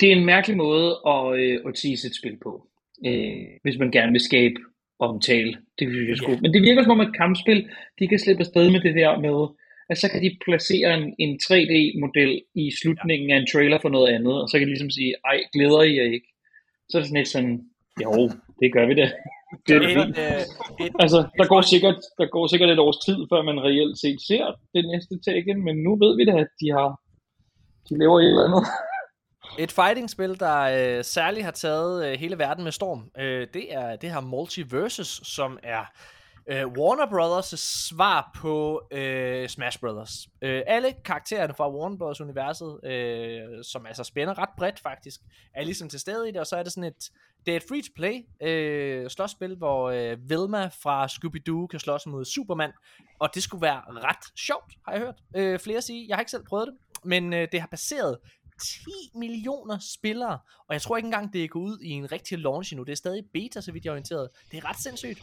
Det 0.00 0.12
er 0.12 0.16
en 0.16 0.26
mærkelig 0.26 0.56
måde 0.56 1.00
at, 1.06 1.38
øh, 1.40 1.60
at 1.66 1.74
tease 1.74 2.06
et 2.06 2.16
spil 2.20 2.36
på. 2.42 2.68
Øh, 3.06 3.46
hvis 3.62 3.78
man 3.78 3.90
gerne 3.90 4.12
vil 4.12 4.20
skabe 4.20 4.54
omtale. 4.98 5.52
Det 5.78 5.88
synes 5.88 6.20
jeg 6.20 6.30
yeah. 6.30 6.42
Men 6.42 6.54
det 6.54 6.62
virker 6.62 6.82
som 6.82 6.90
om 6.90 7.00
et 7.00 7.16
kampspil, 7.16 7.68
de 7.98 8.08
kan 8.08 8.18
slippe 8.18 8.40
afsted 8.40 8.70
med 8.70 8.80
det 8.80 8.94
der 8.94 9.20
med, 9.26 9.38
at 9.92 9.98
så 10.02 10.08
kan 10.12 10.22
de 10.24 10.30
placere 10.46 10.90
en, 10.98 11.04
en 11.24 11.32
3D-model 11.46 12.32
i 12.62 12.64
slutningen 12.80 13.28
ja. 13.28 13.34
af 13.34 13.38
en 13.40 13.50
trailer 13.52 13.78
for 13.82 13.88
noget 13.96 14.08
andet, 14.16 14.34
og 14.42 14.46
så 14.48 14.54
kan 14.58 14.66
de 14.66 14.72
ligesom 14.74 14.94
sige, 14.98 15.12
ej, 15.30 15.38
glæder 15.54 15.82
I 15.82 15.92
jer 15.98 16.06
ikke? 16.16 16.28
Så 16.88 16.92
er 16.94 17.00
det 17.00 17.08
sådan 17.08 17.20
lidt 17.20 17.34
sådan, 17.36 17.56
jo, 18.04 18.12
det 18.60 18.68
gør 18.74 18.86
vi 18.90 18.94
da. 19.00 19.06
Det 19.66 19.72
er 19.76 19.80
det 19.84 19.92
fint. 19.98 20.18
Øh, 20.24 20.44
altså, 21.04 21.18
der 21.38 21.46
går, 21.52 21.60
sikkert, 21.72 21.98
der 22.18 22.26
går 22.34 22.46
sikkert 22.46 22.70
et 22.70 22.84
års 22.86 23.00
tid, 23.06 23.18
før 23.30 23.42
man 23.42 23.64
reelt 23.66 23.96
set 24.02 24.20
ser 24.28 24.46
det 24.74 24.82
næste 24.92 25.14
Tekken, 25.26 25.64
men 25.66 25.76
nu 25.86 25.92
ved 26.02 26.12
vi 26.16 26.24
da, 26.30 26.34
at 26.44 26.52
de 26.60 26.68
har 26.76 26.88
de 27.88 27.98
lever 27.98 28.20
i 28.20 28.24
et 28.24 28.28
eller 28.28 28.44
andet. 28.48 28.64
Et 29.58 29.72
fighting-spil, 29.72 30.40
der 30.40 30.58
øh, 30.98 31.04
særligt 31.04 31.44
har 31.44 31.50
taget 31.50 32.06
øh, 32.06 32.18
hele 32.18 32.38
verden 32.38 32.64
med 32.64 32.72
storm, 32.72 33.10
øh, 33.18 33.46
det 33.54 33.74
er 33.74 33.96
det 33.96 34.10
her 34.10 34.20
Multiversus, 34.20 35.20
som 35.24 35.58
er 35.62 35.84
øh, 36.46 36.66
Warner 36.66 37.06
Brothers' 37.06 37.56
svar 37.56 38.30
på 38.36 38.82
øh, 38.90 39.48
Smash 39.48 39.80
Brothers. 39.80 40.28
Øh, 40.42 40.62
alle 40.66 40.94
karaktererne 41.04 41.54
fra 41.54 41.70
Warner 41.70 41.96
Brothers 41.96 42.20
universet, 42.20 42.84
øh, 42.84 43.64
som 43.64 43.86
altså 43.86 44.04
spænder 44.04 44.38
ret 44.38 44.48
bredt 44.58 44.80
faktisk, 44.80 45.20
er 45.54 45.64
ligesom 45.64 45.88
til 45.88 46.00
stede 46.00 46.28
i 46.28 46.32
det, 46.32 46.40
og 46.40 46.46
så 46.46 46.56
er 46.56 46.62
det 46.62 46.72
sådan 46.72 46.84
et, 46.84 47.10
det 47.46 47.52
er 47.52 47.56
et 47.56 47.64
free-to-play 47.68 48.26
øh, 48.42 49.10
slåsspil, 49.10 49.56
hvor 49.56 49.90
øh, 49.90 50.30
Velma 50.30 50.66
fra 50.66 51.06
Scooby-Doo 51.06 51.66
kan 51.66 51.80
slås 51.80 52.06
mod 52.06 52.24
Superman, 52.24 52.72
og 53.18 53.34
det 53.34 53.42
skulle 53.42 53.62
være 53.62 53.82
ret 53.88 54.38
sjovt, 54.40 54.74
har 54.84 54.92
jeg 54.92 55.00
hørt 55.00 55.22
øh, 55.36 55.58
flere 55.58 55.82
sige. 55.82 56.08
Jeg 56.08 56.16
har 56.16 56.20
ikke 56.20 56.30
selv 56.30 56.44
prøvet 56.44 56.68
det, 56.68 56.74
men 57.04 57.32
øh, 57.32 57.48
det 57.52 57.60
har 57.60 57.68
passeret 57.68 58.18
10 58.62 58.90
millioner 59.14 59.78
spillere, 59.78 60.38
og 60.68 60.74
jeg 60.74 60.82
tror 60.82 60.96
ikke 60.96 61.06
engang, 61.06 61.32
det 61.32 61.44
er 61.44 61.48
gået 61.48 61.64
ud 61.64 61.78
i 61.80 61.90
en 61.90 62.12
rigtig 62.12 62.38
launch 62.38 62.72
endnu. 62.72 62.84
Det 62.84 62.92
er 62.92 62.96
stadig 62.96 63.24
beta, 63.32 63.60
så 63.60 63.72
vidt 63.72 63.84
jeg 63.84 63.90
er 63.90 63.92
orienteret. 63.92 64.28
Det 64.50 64.56
er 64.56 64.68
ret 64.68 64.80
sindssygt. 64.80 65.20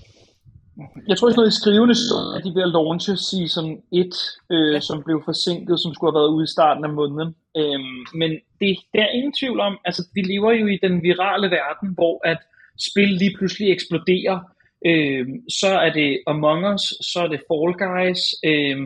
Jeg 1.08 1.18
tror, 1.18 1.28
det 1.30 1.38
er 1.38 1.48
i 1.48 1.62
skrivende 1.62 1.98
stund, 2.06 2.28
at 2.36 2.44
de 2.46 2.52
vil 2.58 2.68
launche 2.78 3.16
season 3.18 3.68
1, 3.92 4.14
øh, 4.54 4.74
ja. 4.74 4.80
som 4.80 5.04
blev 5.06 5.22
forsinket, 5.26 5.80
som 5.80 5.94
skulle 5.94 6.12
have 6.12 6.20
været 6.22 6.34
ude 6.36 6.44
i 6.44 6.54
starten 6.56 6.84
af 6.84 6.94
måneden. 7.00 7.36
Øhm, 7.58 8.00
men 8.22 8.32
det, 8.60 8.72
der 8.94 9.02
er 9.04 9.16
ingen 9.18 9.34
tvivl 9.40 9.60
om, 9.60 9.74
altså 9.86 10.02
vi 10.16 10.22
lever 10.22 10.52
jo 10.52 10.68
i 10.68 10.80
den 10.86 11.04
virale 11.04 11.48
verden, 11.60 11.90
hvor 11.98 12.16
at 12.32 12.40
spil 12.88 13.12
lige 13.22 13.36
pludselig 13.38 13.72
eksploderer. 13.72 14.38
Øhm, 14.86 15.50
så 15.60 15.70
er 15.86 15.92
det 16.00 16.10
Among 16.28 16.74
Us, 16.74 16.86
så 17.12 17.20
er 17.26 17.30
det 17.34 17.42
Fall 17.48 17.74
Guys, 17.86 18.22
øhm, 18.50 18.86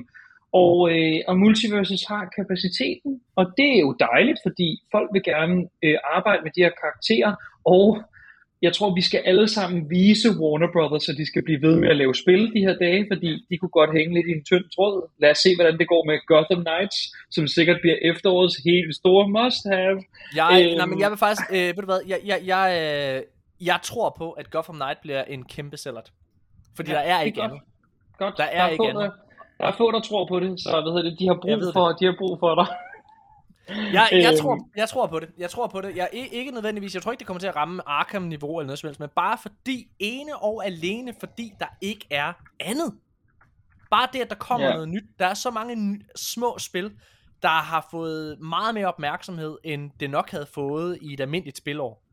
og, 0.54 0.76
øh, 0.94 1.20
og 1.28 1.38
Multiverses 1.38 2.04
har 2.12 2.34
kapaciteten, 2.38 3.22
og 3.36 3.46
det 3.58 3.70
er 3.76 3.80
jo 3.80 3.96
dejligt, 4.00 4.40
fordi 4.46 4.70
folk 4.92 5.10
vil 5.14 5.24
gerne 5.24 5.58
øh, 5.84 5.98
arbejde 6.16 6.44
med 6.44 6.52
de 6.56 6.64
her 6.66 6.74
karakterer, 6.84 7.32
og 7.66 7.86
jeg 8.66 8.74
tror, 8.74 8.90
vi 9.00 9.02
skal 9.10 9.22
alle 9.26 9.48
sammen 9.48 9.90
vise 9.90 10.30
Warner 10.42 10.70
Brothers, 10.76 11.10
at 11.10 11.16
de 11.22 11.26
skal 11.32 11.44
blive 11.48 11.62
ved 11.62 11.76
med 11.82 11.90
at 11.94 11.98
lave 12.02 12.16
spil 12.16 12.42
de 12.56 12.62
her 12.68 12.76
dage, 12.86 13.02
fordi 13.12 13.30
de 13.50 13.58
kunne 13.58 13.76
godt 13.80 13.92
hænge 13.98 14.12
lidt 14.18 14.28
i 14.32 14.34
en 14.40 14.44
tynd 14.50 14.66
tråd. 14.76 14.96
Lad 15.24 15.32
os 15.32 15.38
se, 15.46 15.50
hvordan 15.58 15.76
det 15.80 15.88
går 15.94 16.04
med 16.10 16.18
Gotham 16.32 16.62
Knights, 16.68 16.98
som 17.36 17.44
sikkert 17.48 17.78
bliver 17.84 17.98
efterårets 18.12 18.58
helt 18.68 18.96
store 19.02 19.24
must-have. 19.36 19.98
Jeg, 20.42 20.50
øhm, 20.60 20.78
nej, 20.80 20.86
men 20.92 21.00
jeg 21.04 21.10
vil 21.12 21.20
faktisk, 21.26 21.46
øh, 21.58 21.68
ved 21.76 21.82
du 21.86 21.90
hvad, 21.94 22.02
jeg, 22.12 22.20
jeg, 22.32 22.40
jeg, 22.54 22.66
øh, 22.82 23.18
jeg 23.70 23.80
tror 23.90 24.10
på, 24.22 24.28
at 24.32 24.46
Gotham 24.56 24.78
Knight 24.82 25.00
bliver 25.06 25.24
en 25.36 25.42
kæmpe 25.56 25.78
sælger. 25.78 26.06
Fordi 26.78 26.92
ja, 26.92 26.98
der 26.98 27.04
er 27.16 27.22
ikke 27.22 27.42
andet. 27.42 27.62
Godt. 28.22 28.34
Der 28.38 28.44
er, 28.44 28.58
der 28.58 28.64
er 28.64 28.70
ikke 28.70 28.90
andet. 28.94 29.12
Der 29.60 29.66
er 29.72 29.76
få, 29.82 29.92
der 29.92 30.02
tror 30.10 30.24
på 30.32 30.40
det, 30.44 30.52
så 30.60 30.82
hvad 30.84 30.92
hedder 30.96 31.10
det, 31.10 31.20
de 31.20 31.26
har 31.32 31.38
brug, 31.44 31.60
for, 31.76 31.86
de 32.00 32.06
har 32.10 32.16
brug 32.22 32.34
for 32.44 32.54
dig. 32.60 32.68
Jeg, 33.70 34.10
jeg, 34.12 34.30
øhm. 34.30 34.38
tror, 34.42 34.70
jeg 34.76 34.90
tror 34.90 35.08
på 35.08 35.20
det. 35.20 35.30
Jeg 35.38 35.50
tror 35.50 35.68
på 35.68 35.82
det. 35.82 35.96
Jeg 35.96 36.10
ikke 36.14 36.52
nødvendigvis, 36.52 36.94
jeg 36.94 37.02
tror 37.02 37.12
ikke, 37.12 37.20
det 37.20 37.28
kommer 37.28 37.40
til 37.40 37.48
at 37.48 37.56
ramme 37.56 37.90
Arkham-niveau 37.90 38.60
eller 38.60 38.68
noget 38.68 38.80
som 38.80 38.88
helst, 38.88 39.00
men 39.00 39.10
bare 39.16 39.38
fordi, 39.42 39.88
ene 40.00 40.38
og 40.38 40.66
alene 40.66 41.14
fordi, 41.20 41.54
der 41.60 41.66
ikke 41.82 42.08
er 42.10 42.34
andet. 42.60 42.94
Bare 43.92 44.08
det, 44.14 44.20
at 44.20 44.30
der 44.30 44.36
kommer 44.36 44.68
yeah. 44.68 44.76
noget 44.76 44.90
nyt. 44.90 45.04
Der 45.20 45.26
er 45.26 45.34
så 45.34 45.52
mange 45.52 46.02
små 46.16 46.60
spil, 46.60 46.92
der 47.42 47.50
har 47.50 47.88
fået 47.92 48.40
meget 48.40 48.74
mere 48.74 48.88
opmærksomhed, 48.88 49.58
end 49.64 49.92
det 50.00 50.10
nok 50.10 50.32
havde 50.32 50.48
fået 50.54 50.98
i 51.02 51.14
et 51.14 51.20
almindeligt 51.20 51.58
spilår. 51.58 52.04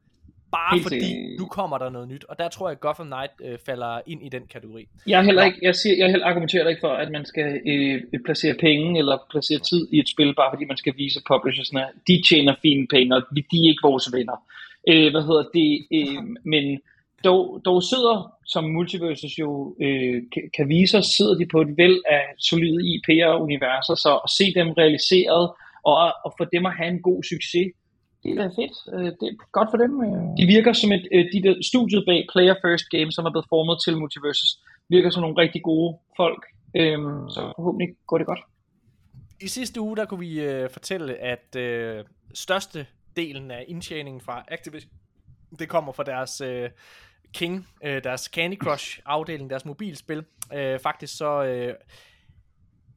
Bare 0.52 0.74
Helt 0.74 0.82
fordi 0.82 1.36
nu 1.38 1.46
kommer 1.46 1.78
der 1.78 1.90
noget 1.90 2.08
nyt, 2.08 2.24
og 2.28 2.38
der 2.38 2.48
tror 2.48 2.68
jeg, 2.68 2.76
at 2.76 2.80
Gotham 2.80 3.06
Knight 3.06 3.32
øh, 3.44 3.58
falder 3.66 4.00
ind 4.06 4.22
i 4.26 4.28
den 4.28 4.42
kategori. 4.52 4.88
Jeg 5.06 5.18
er 5.20 5.22
heller 5.22 5.44
ikke, 5.44 5.58
jeg, 5.62 5.74
siger, 5.74 5.96
jeg 5.96 6.10
heller 6.10 6.26
argumenterer 6.26 6.68
ikke 6.68 6.80
for, 6.80 6.88
at 6.88 7.10
man 7.12 7.24
skal 7.24 7.60
øh, 7.66 8.02
placere 8.24 8.54
penge 8.54 8.98
eller 8.98 9.18
placere 9.30 9.58
tid 9.58 9.88
i 9.92 9.98
et 9.98 10.08
spil, 10.08 10.34
bare 10.34 10.50
fordi 10.52 10.64
man 10.64 10.76
skal 10.76 10.94
vise 10.96 11.20
publishersne, 11.28 11.82
de 12.08 12.22
tjener 12.28 12.54
fine 12.62 12.86
penge, 12.86 13.16
og 13.16 13.22
de 13.36 13.40
er 13.40 13.68
ikke 13.72 13.88
vores 13.90 14.12
venner. 14.12 14.36
Øh, 14.88 15.10
hvad 15.12 15.22
hedder 15.28 15.44
det? 15.58 15.70
Øh, 15.98 16.22
men 16.44 16.80
dog, 17.24 17.62
dog 17.64 17.82
sidder, 17.82 18.16
som 18.46 18.64
Multiverses 18.64 19.38
jo 19.38 19.76
øh, 19.80 20.22
kan 20.56 20.68
vise 20.68 20.98
os, 20.98 21.06
sidder 21.06 21.34
de 21.34 21.46
på 21.46 21.60
et 21.60 21.76
væld 21.76 22.00
af 22.10 22.24
solide 22.38 22.80
IP'er 22.92 23.26
og 23.26 23.42
universer, 23.42 23.94
så 23.94 24.20
at 24.24 24.30
se 24.38 24.44
dem 24.54 24.68
realiseret, 24.70 25.50
og, 25.84 25.96
og 26.24 26.30
for 26.38 26.44
dem 26.44 26.66
at 26.66 26.76
have 26.78 26.90
en 26.94 27.02
god 27.02 27.22
succes, 27.22 27.66
det 28.22 28.30
er 28.38 28.50
fedt. 28.60 28.76
Øh, 28.94 29.10
det 29.20 29.26
er 29.30 29.34
godt 29.52 29.68
for 29.72 29.78
dem. 29.84 29.92
Øh. 30.06 30.22
De 30.38 30.44
virker 30.54 30.72
som 30.72 30.92
et, 30.92 31.04
øh, 31.14 31.24
de 31.32 31.42
der 31.42 31.54
studiet 31.70 32.02
bag 32.08 32.20
Player 32.32 32.54
First 32.64 32.86
Game, 32.90 33.12
som 33.12 33.24
er 33.26 33.30
blevet 33.30 33.48
formet 33.48 33.76
til 33.84 33.96
Multiverses, 33.96 34.50
virker 34.88 35.10
som 35.10 35.20
nogle 35.20 35.36
rigtig 35.42 35.62
gode 35.62 35.98
folk. 36.16 36.42
Øhm, 36.76 37.28
så 37.34 37.40
forhåbentlig 37.56 37.88
går 38.06 38.18
det 38.18 38.26
godt. 38.26 38.40
I 39.40 39.48
sidste 39.48 39.80
uge, 39.80 39.96
der 39.96 40.04
kunne 40.04 40.20
vi 40.20 40.40
øh, 40.40 40.70
fortælle, 40.70 41.14
at 41.16 41.56
øh, 41.56 42.04
største 42.34 42.86
delen 43.16 43.50
af 43.50 43.64
indtjeningen 43.68 44.20
fra 44.20 44.44
Activision, 44.48 44.92
det 45.58 45.68
kommer 45.68 45.92
fra 45.92 46.04
deres 46.04 46.40
øh, 46.40 46.70
King, 47.34 47.68
øh, 47.84 48.04
deres 48.04 48.20
Candy 48.20 48.56
Crush 48.56 49.00
afdeling, 49.06 49.50
deres 49.50 49.64
mobilspil. 49.64 50.24
Øh, 50.54 50.78
faktisk 50.78 51.16
så 51.16 51.44
øh, 51.44 51.74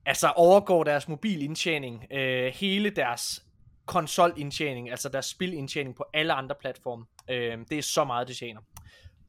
altså 0.06 0.28
overgår 0.36 0.84
deres 0.84 1.08
mobilindtjening 1.08 2.06
øh, 2.12 2.52
hele 2.56 2.90
deres 2.90 3.44
konsolindtjening, 3.86 4.90
altså 4.90 5.10
deres 5.10 5.26
spilindtjening 5.26 5.96
på 5.96 6.06
alle 6.14 6.34
andre 6.34 6.56
platforme. 6.60 7.06
Øh, 7.30 7.58
det 7.70 7.78
er 7.78 7.82
så 7.82 8.04
meget, 8.04 8.28
det 8.28 8.38
tjener. 8.38 8.62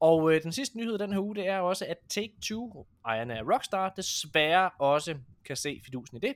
Og 0.01 0.33
øh, 0.33 0.43
den 0.43 0.53
sidste 0.53 0.77
nyhed 0.77 0.99
den 0.99 1.13
her 1.13 1.21
uge, 1.21 1.35
det 1.35 1.49
er 1.49 1.59
også, 1.59 1.87
at 1.87 1.97
Take-Two, 2.13 2.87
ejerne 3.07 3.39
af 3.39 3.43
Rockstar, 3.43 3.89
desværre 3.89 4.71
også 4.79 5.17
kan 5.45 5.57
se 5.57 5.81
fidusen 5.85 6.17
i 6.17 6.21
det. 6.21 6.35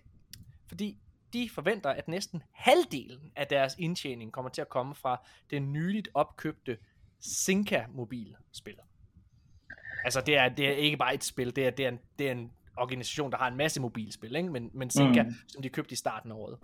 Fordi 0.68 0.98
de 1.32 1.50
forventer, 1.54 1.90
at 1.90 2.08
næsten 2.08 2.42
halvdelen 2.52 3.32
af 3.36 3.46
deres 3.46 3.74
indtjening 3.78 4.32
kommer 4.32 4.50
til 4.50 4.60
at 4.60 4.68
komme 4.68 4.94
fra 4.94 5.26
det 5.50 5.62
nyligt 5.62 6.08
opkøbte 6.14 6.78
Sinka 7.20 7.84
mobilspil. 7.88 8.76
Altså 10.04 10.20
det 10.20 10.36
er, 10.36 10.48
det 10.48 10.68
er 10.68 10.72
ikke 10.72 10.96
bare 10.96 11.14
et 11.14 11.24
spil, 11.24 11.56
det 11.56 11.66
er, 11.66 11.70
det 11.70 11.84
er, 11.84 11.88
en, 11.88 11.98
det 12.18 12.28
er 12.28 12.32
en 12.32 12.52
organisation, 12.76 13.32
der 13.32 13.38
har 13.38 13.48
en 13.48 13.56
masse 13.56 13.80
mobilspil, 13.80 14.36
ikke? 14.36 14.50
Men, 14.50 14.70
men 14.74 14.90
Sinka, 14.90 15.22
mm. 15.22 15.34
som 15.48 15.62
de 15.62 15.68
købte 15.68 15.92
i 15.92 15.96
starten 15.96 16.32
af 16.32 16.36
året. 16.36 16.58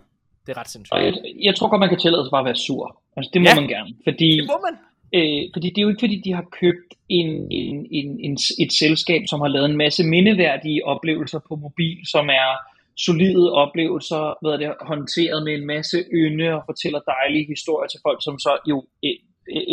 Det 0.45 0.51
er 0.53 0.57
ret 0.59 0.69
sindssygt. 0.69 0.93
Og 0.93 1.05
jeg, 1.05 1.13
jeg 1.41 1.55
tror 1.55 1.69
godt, 1.69 1.79
man 1.79 1.89
kan 1.89 1.99
tillade 1.99 2.25
sig 2.25 2.31
bare 2.31 2.45
at 2.45 2.49
være 2.51 2.55
sur. 2.67 3.01
Altså, 3.17 3.29
det 3.33 3.41
må 3.41 3.47
ja, 3.49 3.55
man 3.55 3.67
gerne. 3.67 3.91
Fordi, 4.03 4.29
det 4.37 4.47
må 4.53 4.57
man. 4.67 4.75
Øh, 5.17 5.43
fordi 5.53 5.67
det 5.69 5.77
er 5.77 5.81
jo 5.81 5.89
ikke 5.89 6.05
fordi, 6.05 6.21
de 6.25 6.33
har 6.33 6.45
købt 6.61 6.89
en, 7.09 7.29
en, 7.51 7.87
en, 7.91 8.19
en, 8.25 8.33
et 8.63 8.73
selskab, 8.73 9.21
som 9.27 9.41
har 9.41 9.47
lavet 9.47 9.69
en 9.69 9.77
masse 9.77 10.03
mindeværdige 10.03 10.85
oplevelser 10.85 11.39
på 11.47 11.55
mobil, 11.55 11.97
som 12.13 12.29
er 12.29 12.49
solide 12.97 13.53
oplevelser, 13.53 14.37
hvad 14.41 14.57
det, 14.57 14.75
håndteret 14.81 15.43
med 15.43 15.53
en 15.53 15.65
masse 15.65 15.97
ynde 16.13 16.47
og 16.57 16.63
fortæller 16.65 16.99
dejlige 16.99 17.47
historier 17.47 17.87
til 17.87 17.99
folk, 18.07 18.19
som 18.23 18.39
så 18.39 18.57
jo 18.69 18.77
øh, 19.05 19.15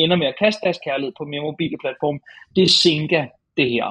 ender 0.02 0.16
med 0.16 0.26
at 0.26 0.38
kaste 0.38 0.60
deres 0.64 0.78
kærlighed 0.86 1.12
på 1.18 1.24
mere 1.24 1.42
mobile 1.42 1.76
platform. 1.80 2.20
Det 2.56 2.62
er 2.62 3.28
det 3.56 3.70
her. 3.70 3.88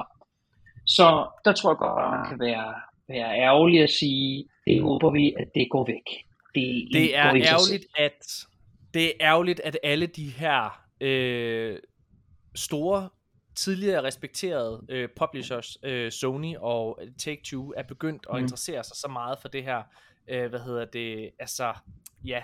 Så 0.86 1.06
der 1.44 1.52
tror 1.52 1.70
jeg 1.70 1.76
godt, 1.76 2.10
man 2.16 2.28
kan 2.28 2.40
være, 2.40 2.74
være 3.08 3.38
ærgerlig 3.38 3.82
at 3.82 3.90
sige, 3.90 4.44
det 4.66 4.82
håber 4.82 5.10
vi, 5.10 5.34
at 5.38 5.48
det 5.54 5.70
går 5.70 5.84
væk 5.86 6.06
det, 6.54 6.88
det 6.92 7.16
er 7.16 7.34
ærgerligt, 7.34 7.86
at 7.96 8.46
det 8.94 9.06
er 9.06 9.12
ærgerligt, 9.20 9.60
at 9.60 9.78
alle 9.82 10.06
de 10.06 10.30
her 10.30 10.84
øh, 11.00 11.78
store 12.54 13.08
tidligere 13.54 14.02
respekterede 14.02 14.84
øh, 14.88 15.08
publishers, 15.16 15.78
øh, 15.82 16.12
Sony 16.12 16.56
og 16.56 17.00
Take-Two, 17.22 17.72
er 17.76 17.82
begyndt 17.82 18.26
at 18.30 18.36
mm. 18.36 18.42
interessere 18.42 18.84
sig 18.84 18.96
så 18.96 19.08
meget 19.08 19.38
for 19.38 19.48
det 19.48 19.64
her, 19.64 19.82
øh, 20.28 20.50
hvad 20.50 20.60
hedder 20.60 20.84
det, 20.84 21.30
altså, 21.38 21.72
ja, 22.24 22.42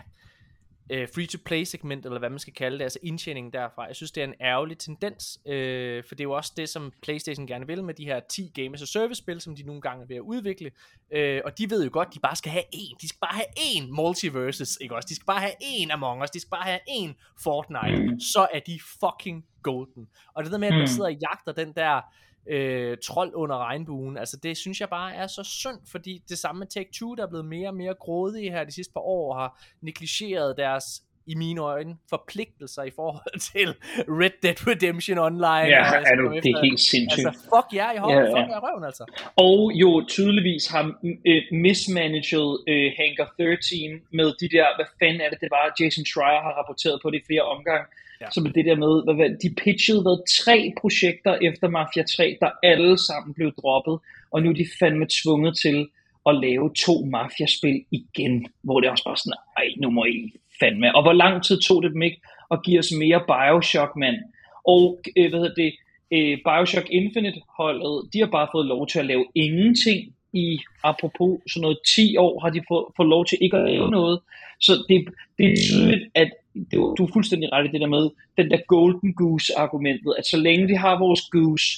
øh, 0.90 1.08
free-to-play 1.14 1.64
segment, 1.64 2.06
eller 2.06 2.18
hvad 2.18 2.30
man 2.30 2.38
skal 2.38 2.52
kalde 2.52 2.78
det, 2.78 2.84
altså 2.84 2.98
indtjeningen 3.02 3.52
derfra. 3.52 3.84
Jeg 3.84 3.96
synes, 3.96 4.12
det 4.12 4.20
er 4.20 4.24
en 4.24 4.34
ærgerlig 4.40 4.78
tendens, 4.78 5.38
øh, 5.46 6.04
for 6.08 6.14
det 6.14 6.20
er 6.20 6.24
jo 6.24 6.32
også 6.32 6.52
det, 6.56 6.68
som 6.68 6.92
Playstation 7.02 7.46
gerne 7.46 7.66
vil 7.66 7.84
med 7.84 7.94
de 7.94 8.04
her 8.04 8.20
10 8.20 8.50
games 8.54 8.82
og 8.82 8.88
service-spil, 8.88 9.40
som 9.40 9.56
de 9.56 9.62
nogle 9.62 9.80
gange 9.80 10.02
er 10.02 10.06
ved 10.06 10.16
at 10.16 10.20
udvikle. 10.20 10.70
Øh, 11.12 11.40
og 11.44 11.58
de 11.58 11.70
ved 11.70 11.84
jo 11.84 11.90
godt, 11.92 12.14
de 12.14 12.20
bare 12.20 12.36
skal 12.36 12.52
have 12.52 12.64
én. 12.74 12.96
De 13.00 13.08
skal 13.08 13.18
bare 13.20 13.34
have 13.34 13.58
én 13.58 13.96
multiverses, 13.96 14.78
ikke 14.80 14.94
også? 14.94 15.06
De 15.08 15.14
skal 15.14 15.26
bare 15.26 15.40
have 15.40 15.54
én 15.62 15.92
Among 15.92 16.22
Us, 16.22 16.30
de 16.30 16.40
skal 16.40 16.50
bare 16.50 16.64
have 16.64 16.80
én 16.90 17.14
Fortnite. 17.42 18.12
Mm. 18.12 18.20
Så 18.20 18.46
er 18.54 18.60
de 18.60 18.80
fucking 19.00 19.44
golden. 19.62 20.08
Og 20.34 20.44
det 20.44 20.52
der 20.52 20.58
med, 20.58 20.68
at 20.68 20.74
man 20.74 20.82
mm. 20.82 20.86
sidder 20.86 21.08
og 21.08 21.16
jagter 21.20 21.52
den 21.52 21.72
der 21.72 22.00
øh, 22.48 22.96
trold 23.04 23.32
under 23.34 23.58
regnbuen. 23.58 24.16
Altså 24.16 24.36
det 24.42 24.56
synes 24.56 24.80
jeg 24.80 24.88
bare 24.88 25.14
er 25.14 25.26
så 25.26 25.42
synd, 25.42 25.78
fordi 25.92 26.22
det 26.28 26.38
samme 26.38 26.58
med 26.58 26.66
Take-Two, 26.76 27.14
der 27.14 27.22
er 27.22 27.28
blevet 27.28 27.46
mere 27.46 27.68
og 27.68 27.74
mere 27.74 27.94
grådige 27.94 28.50
her 28.50 28.64
de 28.64 28.72
sidste 28.72 28.92
par 28.92 29.00
år, 29.00 29.34
har 29.34 29.62
negligeret 29.82 30.56
deres 30.56 30.84
i 31.32 31.34
mine 31.34 31.60
øjne, 31.60 31.92
forpligtelser 32.10 32.82
i 32.82 32.92
forhold 33.00 33.34
til 33.52 33.68
Red 34.20 34.36
Dead 34.42 34.58
Redemption 34.70 35.18
Online. 35.28 35.68
Ja, 35.76 35.82
og, 35.98 36.04
er 36.10 36.14
du, 36.20 36.24
det 36.44 36.50
er 36.56 36.60
helt 36.68 36.82
sindssygt. 36.92 37.26
Altså, 37.26 37.42
fuck 37.52 37.68
ja, 37.78 37.86
jeg 37.94 38.00
holder 38.04 38.22
ja, 38.22 38.28
ja. 38.28 38.34
fuck 38.36 38.48
jeg 38.54 38.60
røven, 38.66 38.84
altså. 38.90 39.04
Og 39.48 39.60
jo 39.82 39.90
tydeligvis 40.16 40.64
har 40.74 40.84
uh, 41.08 41.42
mismanaged 41.68 42.50
uh, 42.72 42.88
Hangar 42.98 43.28
13 43.36 44.00
med 44.18 44.28
de 44.40 44.48
der, 44.56 44.66
hvad 44.78 44.88
fanden 45.00 45.20
er 45.24 45.30
det, 45.32 45.38
det 45.44 45.50
var, 45.56 45.64
Jason 45.80 46.04
Schreier 46.10 46.42
har 46.46 46.54
rapporteret 46.60 46.96
på 47.02 47.08
det 47.10 47.18
i 47.22 47.24
flere 47.30 47.44
omgange, 47.54 47.86
Ja. 48.20 48.26
Som 48.34 48.46
er 48.46 48.52
det 48.52 48.64
der 48.64 48.76
med, 48.76 49.14
hvad, 49.14 49.30
de 49.42 49.54
pitchede 49.62 50.02
hvad, 50.02 50.18
tre 50.38 50.72
projekter 50.80 51.34
efter 51.48 51.68
Mafia 51.68 52.02
3, 52.16 52.36
der 52.40 52.50
alle 52.62 52.98
sammen 52.98 53.34
blev 53.34 53.52
droppet, 53.62 53.98
og 54.30 54.42
nu 54.42 54.50
er 54.50 54.54
de 54.54 54.66
fandme 54.80 55.06
tvunget 55.22 55.58
til 55.64 55.88
at 56.28 56.34
lave 56.34 56.70
to 56.86 57.04
Mafia-spil 57.04 57.84
igen, 57.90 58.46
hvor 58.62 58.80
det 58.80 58.90
også 58.90 59.04
bare 59.04 59.16
sådan, 59.16 59.38
ej, 59.56 59.68
nu 59.82 59.90
må 59.90 60.04
I 60.04 60.32
fandme. 60.60 60.96
Og 60.96 61.02
hvor 61.02 61.12
lang 61.12 61.44
tid 61.44 61.60
tog 61.60 61.82
det 61.82 61.92
dem 61.92 62.02
ikke 62.02 62.20
at 62.50 62.62
give 62.64 62.78
os 62.78 62.92
mere 62.92 63.20
Bioshock, 63.30 63.96
mand? 63.96 64.16
Og, 64.66 65.00
øh, 65.16 65.30
hvad 65.30 65.40
hedder 65.40 65.54
det, 65.54 65.72
øh, 66.12 66.38
Bioshock 66.46 66.86
Infinite-holdet, 66.90 68.12
de 68.12 68.18
har 68.18 68.26
bare 68.26 68.48
fået 68.52 68.66
lov 68.66 68.86
til 68.86 68.98
at 68.98 69.06
lave 69.06 69.26
ingenting 69.34 70.14
i, 70.32 70.58
apropos 70.82 71.40
sådan 71.52 71.62
noget 71.62 71.78
10 71.96 72.16
år, 72.16 72.40
har 72.40 72.50
de 72.50 72.60
fået, 72.68 72.84
fået 72.96 73.08
lov 73.08 73.26
til 73.26 73.38
ikke 73.40 73.56
at 73.56 73.70
lave 73.70 73.90
noget. 73.90 74.20
Så 74.60 74.72
det, 74.88 75.08
det 75.38 75.46
er 75.52 75.56
tydeligt, 75.56 76.04
at 76.14 76.30
det, 76.70 76.76
du 76.98 77.02
er 77.04 77.12
fuldstændig 77.12 77.52
ret 77.52 77.66
i 77.66 77.72
det 77.72 77.80
der 77.80 77.94
med, 77.96 78.04
den 78.38 78.50
der 78.50 78.60
golden 78.74 79.10
goose 79.14 79.50
argumentet, 79.64 80.12
at 80.18 80.26
så 80.26 80.36
længe 80.46 80.66
vi 80.72 80.76
har 80.84 81.04
vores 81.06 81.22
goose, 81.36 81.68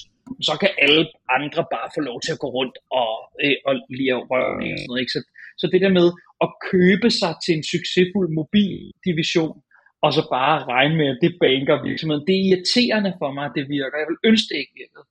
så 0.47 0.53
kan 0.61 0.71
alle 0.85 1.05
andre 1.37 1.61
bare 1.75 1.89
få 1.95 2.01
lov 2.09 2.17
til 2.21 2.31
at 2.35 2.39
gå 2.43 2.47
rundt 2.57 2.75
og, 3.01 3.13
øh, 3.43 3.55
og 3.67 3.73
lige 3.97 4.13
røre 4.31 4.51
og 4.55 4.61
sådan 4.61 4.87
noget. 4.87 5.01
Ikke? 5.01 5.15
Så, 5.15 5.21
så 5.61 5.65
det 5.71 5.81
der 5.81 5.97
med 5.99 6.07
at 6.45 6.49
købe 6.71 7.09
sig 7.19 7.33
til 7.43 7.53
en 7.57 7.65
succesfuld 7.73 8.29
mobildivision, 8.39 9.57
og 10.05 10.09
så 10.17 10.21
bare 10.37 10.55
regne 10.75 10.95
med, 10.99 11.07
at 11.13 11.19
det 11.23 11.31
banker 11.43 11.85
virksomheden, 11.89 12.27
det 12.27 12.35
er 12.35 12.45
irriterende 12.49 13.11
for 13.21 13.29
mig, 13.35 13.45
at 13.49 13.55
det 13.57 13.65
virker. 13.77 13.97
Jeg 14.01 14.09
vil 14.11 14.21
ønske 14.29 14.47
det 14.49 14.57
ikke 14.61 14.75
virkede. 14.81 15.05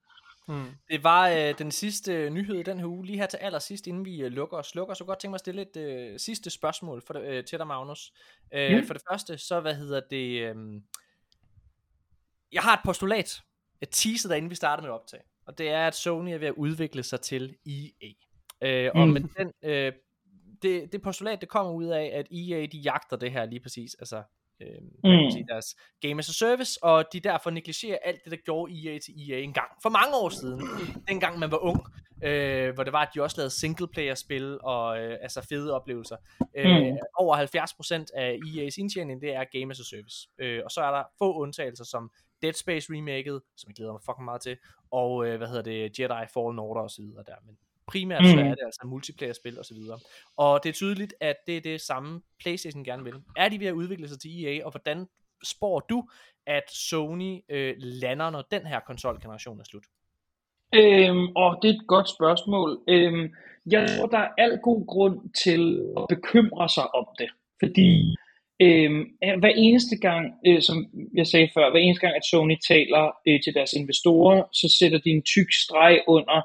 Mm. 0.50 0.66
Det 0.88 1.04
var 1.04 1.28
øh, 1.28 1.58
den 1.58 1.70
sidste 1.70 2.30
nyhed 2.30 2.64
den 2.64 2.78
her 2.78 2.86
uge, 2.86 3.06
lige 3.06 3.18
her 3.18 3.26
til 3.26 3.36
allersidst, 3.36 3.86
inden 3.86 4.04
vi 4.04 4.22
øh, 4.22 4.32
lukker 4.32 4.56
og 4.56 4.64
slukker. 4.64 4.94
Så 4.94 5.04
godt 5.04 5.18
tænke 5.18 5.30
mig 5.30 5.36
at 5.36 5.40
stille 5.40 5.62
et 5.62 5.76
øh, 5.76 6.18
sidste 6.18 6.50
spørgsmål 6.50 7.02
for, 7.06 7.14
øh, 7.18 7.44
til 7.44 7.58
dig, 7.58 7.66
Magnus. 7.66 8.12
Øh, 8.54 8.78
mm. 8.78 8.86
For 8.86 8.94
det 8.94 9.02
første, 9.10 9.38
så 9.38 9.60
hvad 9.60 9.74
hedder 9.74 10.00
det... 10.10 10.40
Øh, 10.40 10.56
jeg 12.52 12.62
har 12.62 12.74
et 12.74 12.80
postulat, 12.84 13.42
et 13.80 13.88
teaser 13.90 14.28
der 14.28 14.36
inden 14.36 14.50
vi 14.50 14.54
starter 14.54 14.82
med 14.82 14.90
optag. 14.90 15.20
Og 15.46 15.58
det 15.58 15.68
er, 15.68 15.86
at 15.86 15.94
Sony 15.94 16.30
er 16.30 16.38
ved 16.38 16.48
at 16.48 16.54
udvikle 16.56 17.02
sig 17.02 17.20
til 17.20 17.56
EA. 17.66 18.10
Øh, 18.62 18.90
og 18.94 19.06
mm. 19.06 19.12
med 19.12 19.20
den, 19.20 19.52
øh, 19.62 19.92
det, 20.62 20.92
det 20.92 21.02
postulat, 21.02 21.40
det 21.40 21.48
kommer 21.48 21.72
ud 21.72 21.86
af, 21.86 22.10
at 22.14 22.26
EA 22.32 22.66
de 22.66 22.78
jagter 22.78 23.16
det 23.16 23.32
her 23.32 23.44
lige 23.44 23.60
præcis. 23.60 23.94
Altså 23.94 24.22
øh, 24.62 24.82
mm. 25.04 25.30
sige, 25.30 25.46
deres 25.48 25.76
game 26.00 26.18
as 26.18 26.28
a 26.28 26.32
service, 26.32 26.84
og 26.84 27.04
de 27.12 27.20
derfor 27.20 27.50
negligerer 27.50 27.98
alt 28.04 28.24
det, 28.24 28.30
der 28.30 28.38
gjorde 28.44 28.72
EA 28.72 28.98
til 28.98 29.30
EA 29.30 29.38
engang. 29.38 29.70
For 29.82 29.88
mange 29.88 30.16
år 30.16 30.28
siden, 30.28 30.60
dengang 31.08 31.38
man 31.38 31.50
var 31.50 31.58
ung, 31.58 31.80
øh, 32.24 32.74
hvor 32.74 32.84
det 32.84 32.92
var, 32.92 33.02
at 33.02 33.08
de 33.14 33.22
også 33.22 33.36
lavede 33.36 33.50
single-player-spil 33.50 34.58
og 34.62 35.00
øh, 35.00 35.18
altså 35.22 35.46
fede 35.48 35.74
oplevelser. 35.74 36.16
Øh, 36.56 36.92
mm. 36.92 36.98
Over 37.14 37.36
70% 37.36 38.06
af 38.14 38.38
EA's 38.46 38.74
indtjening, 38.78 39.20
det 39.20 39.34
er 39.34 39.44
game 39.58 39.70
as 39.70 39.80
a 39.80 39.84
service. 39.84 40.28
Øh, 40.38 40.60
og 40.64 40.70
så 40.70 40.80
er 40.80 40.90
der 40.90 41.02
få 41.18 41.34
undtagelser 41.34 41.84
som 41.84 42.10
Dead 42.42 42.52
Space 42.52 42.86
remaket, 42.90 43.40
som 43.56 43.68
jeg 43.68 43.74
glæder 43.74 43.92
mig 43.92 44.00
fucking 44.04 44.24
meget 44.24 44.40
til, 44.40 44.56
og 44.90 45.26
øh, 45.26 45.36
hvad 45.36 45.48
hedder 45.48 45.62
det, 45.62 45.98
Jedi 45.98 46.26
Fallen 46.34 46.58
Order 46.58 46.82
og 46.82 46.90
så 46.90 47.02
videre 47.02 47.24
der. 47.26 47.34
Men 47.46 47.56
primært 47.90 48.22
mm. 48.22 48.30
så 48.30 48.38
er 48.38 48.54
det 48.58 48.64
altså 48.64 48.80
multiplayer-spil 48.84 49.58
og 49.58 49.64
så 49.64 49.74
videre. 49.74 49.98
Og 50.36 50.60
det 50.62 50.68
er 50.68 50.72
tydeligt, 50.72 51.14
at 51.20 51.36
det 51.46 51.56
er 51.56 51.60
det 51.60 51.80
samme 51.80 52.20
PlayStation 52.40 52.84
gerne 52.84 53.04
vil. 53.04 53.14
Er 53.36 53.48
de 53.48 53.60
ved 53.60 53.66
at 53.66 53.72
udvikle 53.72 54.08
sig 54.08 54.20
til 54.20 54.44
EA, 54.44 54.64
og 54.64 54.70
hvordan 54.70 55.06
spår 55.44 55.80
du, 55.80 56.08
at 56.46 56.70
Sony 56.70 57.38
øh, 57.48 57.74
lander, 57.78 58.30
når 58.30 58.42
den 58.50 58.66
her 58.66 58.80
konsolgeneration 58.80 59.60
er 59.60 59.64
slut? 59.64 59.84
Øhm, 60.74 61.26
og 61.36 61.58
det 61.62 61.70
er 61.70 61.74
et 61.74 61.86
godt 61.86 62.08
spørgsmål. 62.08 62.80
Øhm, 62.88 63.24
jeg 63.70 63.88
tror, 63.88 64.06
der 64.06 64.18
er 64.18 64.28
al 64.38 64.58
god 64.62 64.86
grund 64.86 65.18
til 65.44 65.62
at 65.98 66.04
bekymre 66.08 66.68
sig 66.68 66.94
om 66.94 67.06
det. 67.18 67.30
Fordi 67.62 68.16
øhm, 68.62 69.02
hver 69.42 69.54
eneste 69.56 69.96
gang, 69.96 70.24
øh, 70.46 70.62
som 70.62 70.76
jeg 71.14 71.26
sagde 71.26 71.48
før, 71.54 71.70
hver 71.70 71.80
eneste 71.80 72.06
gang, 72.06 72.16
at 72.16 72.28
Sony 72.30 72.56
taler 72.68 73.04
øh, 73.28 73.40
til 73.44 73.54
deres 73.54 73.72
investorer, 73.72 74.42
så 74.52 74.76
sætter 74.78 74.98
de 74.98 75.10
en 75.10 75.22
tyk 75.22 75.50
streg 75.62 76.00
under, 76.08 76.38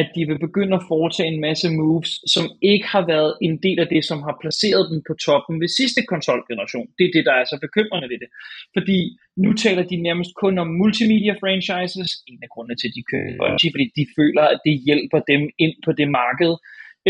at 0.00 0.08
de 0.16 0.22
vil 0.28 0.38
begynde 0.46 0.74
at 0.78 0.86
foretage 0.92 1.32
en 1.32 1.40
masse 1.48 1.66
moves, 1.78 2.10
som 2.34 2.44
ikke 2.72 2.88
har 2.94 3.04
været 3.12 3.32
en 3.46 3.54
del 3.66 3.78
af 3.84 3.88
det, 3.94 4.02
som 4.10 4.18
har 4.26 4.34
placeret 4.42 4.84
dem 4.90 4.98
på 5.08 5.12
toppen 5.26 5.54
ved 5.62 5.70
sidste 5.80 6.00
konsolgeneration. 6.12 6.86
Det 6.96 7.04
er 7.06 7.12
det, 7.16 7.24
der 7.28 7.34
er 7.40 7.44
så 7.52 7.56
bekymrende 7.66 8.08
ved 8.12 8.18
det. 8.22 8.30
Fordi 8.76 8.98
nu 9.44 9.50
taler 9.64 9.84
de 9.90 9.96
nærmest 10.08 10.32
kun 10.42 10.54
om 10.62 10.68
multimedia 10.80 11.34
franchises, 11.42 12.10
en 12.30 12.40
af 12.46 12.50
grundene 12.52 12.76
til, 12.78 12.88
at 12.90 12.96
de 12.98 13.02
køber 13.12 13.32
Bungie, 13.40 13.72
fordi 13.74 13.86
de 13.98 14.04
føler, 14.18 14.44
at 14.54 14.60
det 14.66 14.74
hjælper 14.86 15.20
dem 15.32 15.42
ind 15.64 15.74
på 15.86 15.90
det 15.98 16.08
marked. 16.20 16.54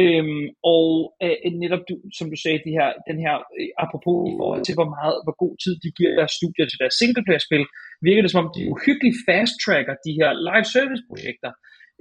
Øhm, 0.03 0.45
og 0.75 0.89
øh, 1.25 1.37
netop, 1.63 1.83
du, 1.89 1.95
som 2.19 2.27
du 2.33 2.37
sagde, 2.45 2.65
de 2.67 2.77
her, 2.79 2.89
den 3.11 3.19
her, 3.25 3.35
øh, 3.59 3.71
apropos 3.85 4.19
i 4.31 4.33
forhold 4.41 4.63
til, 4.65 4.75
hvor, 4.79 4.91
meget, 4.97 5.17
hvor 5.25 5.37
god 5.45 5.55
tid 5.65 5.75
de 5.85 5.91
giver 5.99 6.13
deres 6.19 6.33
studier 6.39 6.67
til 6.69 6.81
deres 6.83 6.95
singleplayer-spil, 7.01 7.65
virker 8.07 8.23
det 8.23 8.31
som 8.33 8.43
om, 8.43 8.51
de 8.57 8.63
uhyggeligt 8.75 9.19
fast-tracker 9.29 9.95
de 10.07 10.13
her 10.21 10.31
live 10.49 10.69
service-projekter 10.77 11.53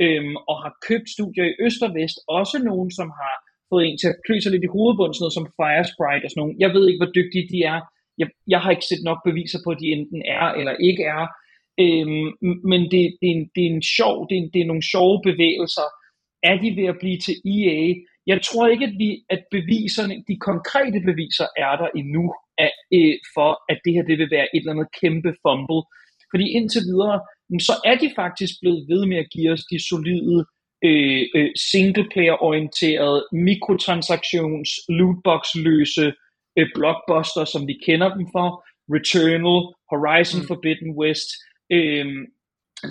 øhm, 0.04 0.36
og 0.50 0.56
har 0.64 0.74
købt 0.88 1.08
studier 1.16 1.46
i 1.48 1.58
øst 1.66 1.82
og 1.88 1.92
vest, 2.00 2.18
også 2.40 2.58
nogen, 2.70 2.90
som 3.00 3.10
har 3.20 3.36
fået 3.70 3.84
en 3.86 3.98
til 3.98 4.12
at 4.12 4.20
klø 4.26 4.36
sig 4.40 4.52
lidt 4.52 4.68
i 4.68 4.74
hovedbunden, 4.76 5.14
sådan 5.14 5.24
noget 5.26 5.40
som 5.40 5.52
Firesprite 5.58 6.26
og 6.26 6.32
sådan 6.32 6.42
nogle. 6.42 6.56
Jeg 6.64 6.72
ved 6.76 6.84
ikke, 6.88 7.02
hvor 7.02 7.16
dygtige 7.20 7.50
de 7.54 7.60
er. 7.74 7.80
Jeg, 8.22 8.28
jeg 8.54 8.60
har 8.64 8.72
ikke 8.72 8.90
set 8.92 9.04
nok 9.10 9.20
beviser 9.30 9.60
på, 9.64 9.70
at 9.74 9.82
de 9.82 9.94
enten 9.96 10.22
er 10.40 10.48
eller 10.60 10.76
ikke 10.90 11.04
er. 11.18 11.24
Øhm, 11.84 12.28
men 12.72 12.82
det, 12.92 13.04
det, 13.20 13.28
er 13.32 13.36
en, 13.38 13.46
det 13.56 13.64
er 13.66 13.72
en 13.78 13.88
sjov, 13.98 14.16
det 14.28 14.36
er, 14.36 14.42
en, 14.44 14.52
det 14.54 14.62
er 14.62 14.72
nogle 14.72 14.90
sjove 14.94 15.18
bevægelser. 15.30 15.88
Er 16.50 16.56
de 16.64 16.70
ved 16.80 16.88
at 16.94 17.00
blive 17.04 17.20
til 17.26 17.36
EA? 17.56 17.80
Jeg 18.32 18.40
tror 18.48 18.66
ikke, 18.74 18.86
at, 18.90 18.96
vi, 19.04 19.10
at 19.36 19.42
beviserne, 19.56 20.16
de 20.30 20.36
konkrete 20.50 21.00
beviser 21.10 21.48
er 21.66 21.74
der 21.82 21.90
endnu 22.02 22.26
af, 22.66 22.72
øh, 22.98 23.16
for, 23.36 23.52
at 23.72 23.78
det 23.86 23.94
her 23.96 24.04
det 24.10 24.18
vil 24.22 24.32
være 24.36 24.48
et 24.54 24.62
eller 24.62 24.76
andet 24.76 24.96
kæmpe 25.02 25.32
fumble. 25.44 25.84
Fordi 26.32 26.46
indtil 26.58 26.84
videre, 26.92 27.18
så 27.60 27.74
er 27.86 27.96
de 27.96 28.12
faktisk 28.16 28.54
blevet 28.62 28.88
ved 28.90 29.06
med 29.06 29.18
at 29.18 29.30
give 29.34 29.52
os 29.52 29.64
de 29.72 29.88
solide 29.90 30.46
øh, 30.84 31.24
øh, 31.36 31.50
singleplayer-orienterede, 31.56 33.28
mikrotransaktions, 33.32 34.70
lootbox-løse 34.90 36.14
øh, 36.58 36.68
blockbuster, 36.76 37.46
som 37.54 37.68
vi 37.68 37.76
kender 37.86 38.10
dem 38.18 38.28
for. 38.36 38.48
Returnal, 38.96 39.60
Horizon 39.92 40.42
mm. 40.42 40.48
Forbidden 40.48 40.92
West, 41.00 41.30
øh, 41.76 42.08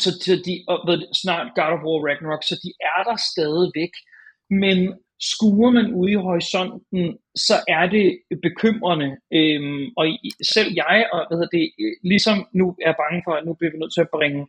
så, 0.03 0.11
så 0.27 0.35
de, 0.47 0.55
og, 0.69 0.79
snart 1.23 1.47
God 1.59 1.73
of 1.77 1.85
War 1.87 2.01
Ragnarok, 2.07 2.43
så 2.45 2.55
de 2.65 2.71
er 2.93 3.01
der 3.09 3.17
stadigvæk. 3.33 3.95
Men 4.63 4.79
skuer 5.33 5.71
man 5.79 5.87
ude 6.01 6.13
i 6.13 6.23
horisonten, 6.27 7.03
så 7.47 7.57
er 7.77 7.85
det 7.97 8.07
bekymrende. 8.47 9.11
Øhm, 9.39 9.85
og 9.99 10.05
selv 10.55 10.71
jeg, 10.83 10.97
og 11.13 11.19
hvad 11.27 11.37
hedder 11.39 11.57
det, 11.59 11.67
ligesom 12.13 12.37
nu 12.61 12.67
er 12.89 12.95
bange 13.03 13.21
for, 13.27 13.33
at 13.37 13.47
nu 13.47 13.53
bliver 13.55 13.73
vi 13.73 13.79
nødt 13.81 13.95
til 13.95 14.07
at 14.07 14.15
bringe, 14.17 14.43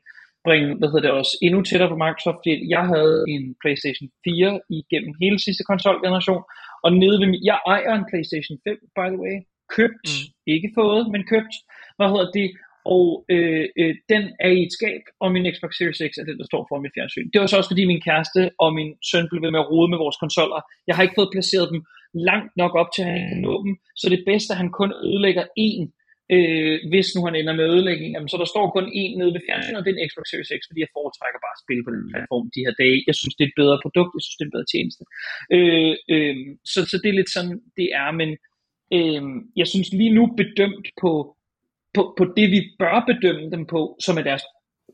bringe 0.48 0.70
hvad 0.80 0.90
hedder 0.90 1.06
det, 1.06 1.20
også 1.22 1.34
endnu 1.45 1.60
tættere 1.62 1.92
på 1.92 2.02
Microsoft. 2.04 2.40
Fordi 2.42 2.54
jeg 2.76 2.84
havde 2.94 3.16
en 3.34 3.44
PlayStation 3.62 4.08
4 4.24 4.60
igennem 4.80 5.14
hele 5.24 5.40
sidste 5.45 5.64
konsolgeneration, 5.72 6.44
og 6.86 6.90
nede 7.02 7.18
ved 7.22 7.28
mig, 7.32 7.40
jeg 7.52 7.60
ejer 7.74 7.94
en 7.95 8.10
PlayStation 8.10 8.58
5, 8.64 8.78
by 8.98 9.08
the 9.14 9.22
way, 9.26 9.36
købt, 9.78 10.08
mm. 10.12 10.26
ikke 10.56 10.70
fået, 10.80 11.02
men 11.14 11.22
købt, 11.34 11.54
hvad 11.98 12.08
hedder 12.14 12.30
det, 12.40 12.48
og 12.94 13.06
øh, 13.34 13.66
øh, 13.82 13.94
den 14.12 14.24
er 14.46 14.52
i 14.58 14.62
et 14.68 14.74
skab, 14.78 15.02
og 15.24 15.28
min 15.32 15.48
Xbox 15.54 15.72
Series 15.78 16.02
X 16.10 16.12
er 16.22 16.26
den, 16.30 16.38
der 16.40 16.48
står 16.52 16.64
for 16.70 16.78
mit 16.84 16.96
fjernsyn. 16.96 17.30
Det 17.34 17.40
var 17.42 17.48
så 17.48 17.58
også 17.58 17.72
fordi 17.74 17.86
min 17.86 18.06
kæreste 18.08 18.42
og 18.64 18.70
min 18.78 18.90
søn 19.10 19.30
blev 19.30 19.42
ved 19.46 19.52
med 19.52 19.64
at 19.64 19.72
rode 19.72 19.90
med 19.94 20.00
vores 20.04 20.18
konsoller. 20.24 20.60
Jeg 20.88 20.96
har 20.96 21.04
ikke 21.04 21.20
fået 21.20 21.34
placeret 21.36 21.68
dem 21.74 21.80
langt 22.30 22.52
nok 22.62 22.74
op 22.82 22.90
til, 22.96 23.04
at 23.06 23.12
han 23.16 23.26
kan 23.32 23.42
nå 23.48 23.54
dem, 23.66 23.74
så 24.00 24.06
det 24.10 24.18
er 24.18 24.30
bedst, 24.32 24.48
at 24.52 24.60
han 24.62 24.70
kun 24.80 24.92
ødelægger 25.08 25.46
én, 25.68 25.84
øh, 26.36 26.78
hvis 26.92 27.08
nu 27.16 27.20
han 27.28 27.36
ender 27.40 27.56
med 27.60 27.66
ødelægning. 27.74 28.10
Jamen, 28.14 28.32
så 28.32 28.38
der 28.42 28.50
står 28.54 28.66
kun 28.76 28.88
én 29.02 29.14
nede 29.20 29.34
ved 29.36 29.46
fjernsynet, 29.46 29.80
og 29.80 29.84
det 29.84 29.92
er 29.92 29.98
en 29.98 30.10
Xbox 30.10 30.26
Series 30.30 30.52
X, 30.60 30.62
fordi 30.70 30.80
jeg 30.86 30.96
foretrækker 30.98 31.40
bare 31.46 31.58
at 31.58 31.64
spille 31.66 31.84
på 31.86 31.92
den 31.96 32.04
platform 32.12 32.46
de 32.56 32.66
her 32.66 32.74
dage. 32.84 33.00
Jeg 33.10 33.16
synes, 33.20 33.36
det 33.36 33.44
er 33.44 33.52
et 33.52 33.62
bedre 33.62 33.78
produkt, 33.86 34.12
jeg 34.16 34.24
synes, 34.24 34.38
det 34.38 34.44
er 34.44 34.50
en 34.50 34.56
bedre 34.58 34.72
tjeneste. 34.74 35.04
Øh, 35.56 35.94
øh, 36.14 36.36
så, 36.72 36.80
så 36.92 36.96
det 37.02 37.10
er 37.10 37.20
lidt 37.20 37.32
sådan, 37.36 37.58
det 37.80 37.88
er, 38.04 38.10
men 38.22 38.30
øh, 38.96 39.24
jeg 39.60 39.68
synes 39.72 39.90
lige 40.00 40.16
nu 40.18 40.24
bedømt 40.42 40.88
på 41.02 41.12
på, 41.96 42.14
på 42.18 42.26
det, 42.38 42.52
vi 42.52 42.62
bør 42.80 43.04
bedømme 43.08 43.52
dem 43.52 43.66
på, 43.66 43.98
som 44.06 44.18
er 44.18 44.22
deres 44.22 44.44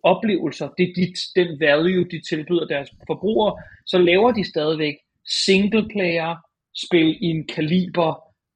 oplevelser, 0.04 0.68
det 0.78 0.84
er 0.90 0.94
dit, 0.96 1.18
den 1.36 1.60
value, 1.60 2.06
de 2.12 2.22
tilbyder 2.30 2.66
deres 2.66 2.90
forbrugere, 3.08 3.54
så 3.86 3.98
laver 3.98 4.32
de 4.32 4.50
stadigvæk 4.50 4.96
single 5.46 5.90
player 5.94 6.36
spil 6.86 7.10
i 7.22 7.26
en 7.26 7.48
kaliber, 7.48 8.12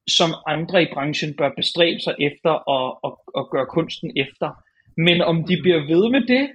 som 0.09 0.29
andre 0.47 0.83
i 0.83 0.87
branchen 0.93 1.33
bør 1.37 1.51
bestræbe 1.57 1.99
sig 1.99 2.15
efter 2.19 2.49
og, 2.49 3.03
og, 3.03 3.21
og 3.35 3.49
gøre 3.51 3.65
kunsten 3.65 4.11
efter. 4.15 4.49
Men 4.97 5.21
om 5.21 5.43
de 5.43 5.61
bliver 5.61 5.81
ved 5.91 6.09
med 6.09 6.21
det, 6.33 6.49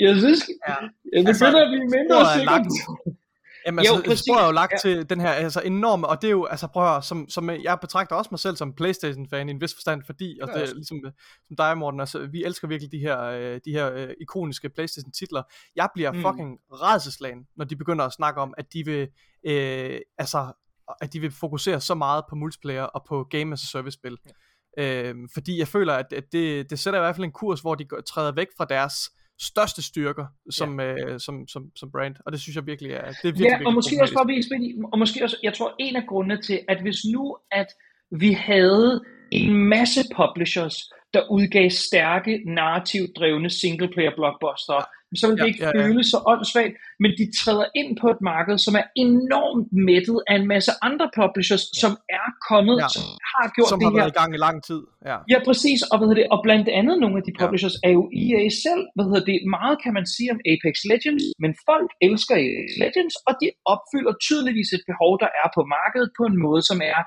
jeg 0.00 0.16
synes, 0.16 0.40
ja. 0.68 0.74
jeg 1.12 1.24
begynder 1.24 1.28
altså, 1.28 1.64
at 1.64 1.70
blive 1.72 1.88
mindre 1.96 2.18
sikker. 2.36 3.23
Jamen 3.66 3.78
altså, 3.78 3.94
jo, 3.94 4.02
præcis. 4.06 4.28
er 4.28 4.46
jo 4.46 4.52
lagt 4.52 4.72
ja. 4.72 4.78
til 4.78 5.10
den 5.10 5.20
her 5.20 5.30
altså, 5.30 5.60
enorme, 5.60 6.06
og 6.06 6.22
det 6.22 6.28
er 6.28 6.32
jo, 6.32 6.44
altså 6.44 6.66
prøv 6.66 6.96
at 6.96 7.04
som, 7.04 7.28
som 7.28 7.50
jeg 7.50 7.78
betragter 7.80 8.16
også 8.16 8.28
mig 8.30 8.38
selv 8.38 8.56
som 8.56 8.72
Playstation-fan 8.72 9.48
i 9.48 9.50
en 9.50 9.60
vis 9.60 9.74
forstand, 9.74 10.02
fordi, 10.06 10.38
og 10.42 10.48
det 10.48 10.62
er 10.62 10.74
ligesom 10.74 11.00
som 11.48 11.56
dig 11.58 11.78
Morten, 11.78 12.00
altså 12.00 12.26
vi 12.26 12.44
elsker 12.44 12.68
virkelig 12.68 12.92
de 12.92 12.98
her, 12.98 13.20
øh, 13.20 13.60
de 13.64 13.70
her 13.70 13.92
øh, 13.92 14.08
ikoniske 14.20 14.68
Playstation-titler. 14.68 15.42
Jeg 15.76 15.88
bliver 15.94 16.12
mm. 16.12 16.22
fucking 16.22 16.58
redselslagen, 16.72 17.46
når 17.56 17.64
de 17.64 17.76
begynder 17.76 18.04
at 18.04 18.12
snakke 18.12 18.40
om, 18.40 18.54
at 18.58 18.72
de 18.72 18.84
vil, 18.84 19.08
øh, 19.46 20.00
altså, 20.18 20.52
at 21.00 21.12
de 21.12 21.20
vil 21.20 21.30
fokusere 21.30 21.80
så 21.80 21.94
meget 21.94 22.24
på 22.28 22.34
multiplayer 22.34 22.82
og 22.82 23.04
på 23.08 23.26
game 23.30 23.52
as 23.52 23.62
a 23.62 23.66
service 23.66 23.94
spil. 23.94 24.16
Ja. 24.26 24.32
Øh, 24.78 25.14
fordi 25.34 25.58
jeg 25.58 25.68
føler, 25.68 25.94
at, 25.94 26.12
at 26.12 26.24
det, 26.32 26.70
det 26.70 26.78
sætter 26.78 27.00
i 27.00 27.02
hvert 27.02 27.16
fald 27.16 27.24
en 27.24 27.32
kurs, 27.32 27.60
hvor 27.60 27.74
de 27.74 27.86
træder 28.08 28.32
væk 28.32 28.48
fra 28.56 28.64
deres 28.64 29.10
største 29.40 29.82
styrker 29.82 30.26
som, 30.50 30.80
ja. 30.80 30.92
øh, 30.92 31.20
som, 31.20 31.48
som, 31.48 31.70
som 31.76 31.90
brand, 31.90 32.16
og 32.26 32.32
det 32.32 32.40
synes 32.40 32.56
jeg 32.56 32.66
virkelig 32.66 32.92
er, 32.92 33.00
det 33.00 33.08
er 33.08 33.22
virkelig, 33.22 33.44
ja, 33.44 33.50
virkelig 33.50 33.66
og 33.66 33.74
måske 33.74 33.98
også 34.00 34.14
bare 34.14 34.26
vise, 34.26 34.48
og 34.92 34.98
måske 34.98 35.24
også, 35.24 35.36
jeg 35.42 35.54
tror 35.54 35.74
en 35.78 35.96
af 35.96 36.06
grundene 36.08 36.42
til, 36.42 36.60
at 36.68 36.82
hvis 36.82 37.00
nu, 37.12 37.36
at 37.50 37.66
vi 38.10 38.32
havde 38.32 39.00
en 39.32 39.54
masse 39.54 40.00
publishers, 40.16 40.76
der 41.14 41.30
udgav 41.30 41.70
stærke, 41.70 42.42
narrativt 42.46 43.10
drevne 43.16 43.50
singleplayer 43.50 44.14
blockbuster, 44.16 44.84
så 45.20 45.24
vil 45.26 45.36
det 45.36 45.44
ja, 45.46 45.50
ikke 45.50 45.62
ja, 45.66 45.70
ja. 45.74 45.80
føles 45.82 46.06
så 46.14 46.18
åndssvagt, 46.32 46.74
men 47.02 47.10
de 47.18 47.24
træder 47.40 47.66
ind 47.80 47.90
på 48.02 48.06
et 48.14 48.20
marked, 48.32 48.56
som 48.66 48.74
er 48.80 48.86
enormt 49.06 49.68
mættet 49.88 50.18
af 50.30 50.34
en 50.40 50.46
masse 50.54 50.72
andre 50.88 51.06
publishers, 51.20 51.64
ja. 51.66 51.80
som 51.82 51.92
er 52.20 52.28
kommet, 52.50 52.78
ja. 52.84 52.88
som 52.94 53.04
har 53.32 53.46
gjort 53.54 53.70
som 53.72 53.78
det 53.78 53.86
har 53.86 53.92
her. 53.92 54.00
været 54.00 54.12
i 54.14 54.18
gang 54.20 54.30
i 54.38 54.40
lang 54.46 54.56
tid. 54.68 54.80
Ja, 55.10 55.16
ja 55.32 55.38
præcis, 55.48 55.80
og, 55.90 55.96
hvad 55.98 56.08
det, 56.18 56.26
og 56.34 56.38
blandt 56.46 56.68
andet 56.80 56.96
nogle 57.04 57.16
af 57.20 57.24
de 57.28 57.32
publishers 57.42 57.76
ja. 57.76 57.88
er 57.88 57.92
jo 57.98 58.02
EA 58.24 58.44
selv, 58.64 58.82
hvad 58.94 59.06
hedder 59.10 59.24
det, 59.30 59.38
meget 59.58 59.76
kan 59.84 59.92
man 59.98 60.06
sige 60.14 60.28
om 60.34 60.40
Apex 60.52 60.74
Legends, 60.90 61.24
men 61.42 61.52
folk 61.70 61.90
elsker 62.08 62.34
Apex 62.44 62.70
Legends, 62.84 63.16
og 63.28 63.32
de 63.40 63.48
opfylder 63.72 64.14
tydeligvis 64.26 64.70
et 64.76 64.84
behov, 64.90 65.12
der 65.22 65.30
er 65.42 65.48
på 65.56 65.62
markedet 65.76 66.08
på 66.18 66.22
en 66.30 66.36
måde, 66.46 66.62
som 66.70 66.78
er 66.94 67.00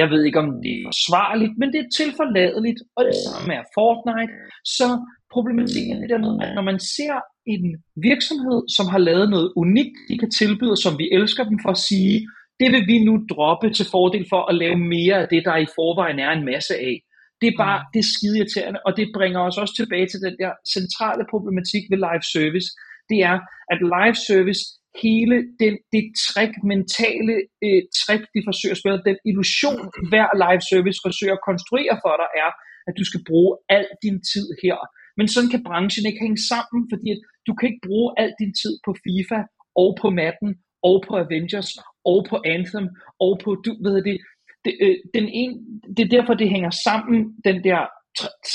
jeg 0.00 0.06
ved 0.12 0.20
ikke, 0.24 0.42
om 0.44 0.48
det 0.64 0.72
er 0.76 0.84
forsvarligt, 0.90 1.52
men 1.60 1.68
det 1.72 1.80
er 1.80 1.90
tilforladeligt, 2.00 2.80
og 2.96 3.02
det 3.08 3.16
samme 3.26 3.50
er 3.60 3.64
Fortnite. 3.76 4.32
Så 4.76 4.88
problematikken 5.34 5.92
er 5.92 6.00
det 6.00 6.10
der 6.14 6.22
med, 6.26 6.34
at 6.44 6.54
når 6.58 6.64
man 6.70 6.78
ser 6.96 7.14
en 7.54 7.64
virksomhed, 8.10 8.60
som 8.76 8.86
har 8.92 9.00
lavet 9.08 9.26
noget 9.34 9.48
unikt, 9.62 9.96
de 10.08 10.18
kan 10.22 10.30
tilbyde, 10.40 10.76
som 10.84 10.92
vi 11.00 11.06
elsker 11.18 11.44
dem 11.50 11.58
for 11.64 11.70
at 11.76 11.84
sige, 11.90 12.16
det 12.60 12.68
vil 12.74 12.84
vi 12.92 12.96
nu 13.08 13.14
droppe 13.32 13.68
til 13.76 13.86
fordel 13.94 14.24
for 14.32 14.42
at 14.50 14.54
lave 14.62 14.78
mere 14.96 15.16
af 15.22 15.28
det, 15.32 15.42
der 15.48 15.56
i 15.56 15.72
forvejen 15.76 16.18
er 16.26 16.30
en 16.32 16.44
masse 16.52 16.74
af. 16.88 16.96
Det 17.40 17.46
er 17.48 17.56
bare, 17.64 17.78
det 17.92 17.98
er 18.00 18.12
skide 18.14 18.38
irriterende, 18.38 18.80
og 18.86 18.92
det 18.98 19.14
bringer 19.16 19.40
os 19.48 19.58
også 19.62 19.74
tilbage 19.80 20.06
til 20.08 20.20
den 20.26 20.34
der 20.42 20.52
centrale 20.76 21.24
problematik 21.32 21.82
ved 21.90 21.98
live 22.06 22.24
service. 22.36 22.68
Det 23.10 23.18
er, 23.30 23.36
at 23.72 23.78
live 23.94 24.18
service 24.28 24.62
hele 25.02 25.36
den, 25.62 25.74
det 25.94 26.02
trick, 26.26 26.52
mentale 26.72 27.34
øh, 27.66 27.82
trick, 28.00 28.22
de 28.34 28.40
forsøger 28.48 28.74
at 28.74 28.80
spille, 28.80 29.08
den 29.10 29.18
illusion, 29.30 29.84
hver 30.10 30.28
live 30.44 30.62
service 30.72 30.98
forsøger 31.06 31.34
at 31.36 31.46
konstruere 31.50 31.94
for 32.04 32.14
dig, 32.20 32.28
er, 32.44 32.50
at 32.88 32.94
du 32.98 33.04
skal 33.10 33.22
bruge 33.30 33.52
al 33.76 33.86
din 34.04 34.18
tid 34.32 34.46
her. 34.62 34.78
Men 35.18 35.26
sådan 35.32 35.52
kan 35.54 35.66
branchen 35.68 36.04
ikke 36.08 36.24
hænge 36.26 36.40
sammen, 36.52 36.80
fordi 36.92 37.06
at 37.14 37.20
du 37.46 37.52
kan 37.54 37.66
ikke 37.70 37.86
bruge 37.88 38.08
al 38.22 38.32
din 38.40 38.52
tid 38.60 38.74
på 38.86 38.90
FIFA, 39.04 39.38
og 39.82 39.88
på 40.00 40.08
Madden, 40.18 40.50
og 40.88 40.96
på 41.06 41.12
Avengers, 41.24 41.70
og 42.12 42.18
på 42.30 42.36
Anthem, 42.54 42.86
og 43.24 43.32
på, 43.42 43.50
du 43.64 43.70
ved 43.84 43.96
det, 44.08 44.16
det, 44.64 44.72
øh, 44.84 44.96
den 45.16 45.26
en, 45.42 45.52
det 45.96 46.02
er 46.04 46.14
derfor, 46.16 46.34
det 46.34 46.54
hænger 46.56 46.72
sammen, 46.88 47.18
den 47.48 47.58
der 47.68 47.80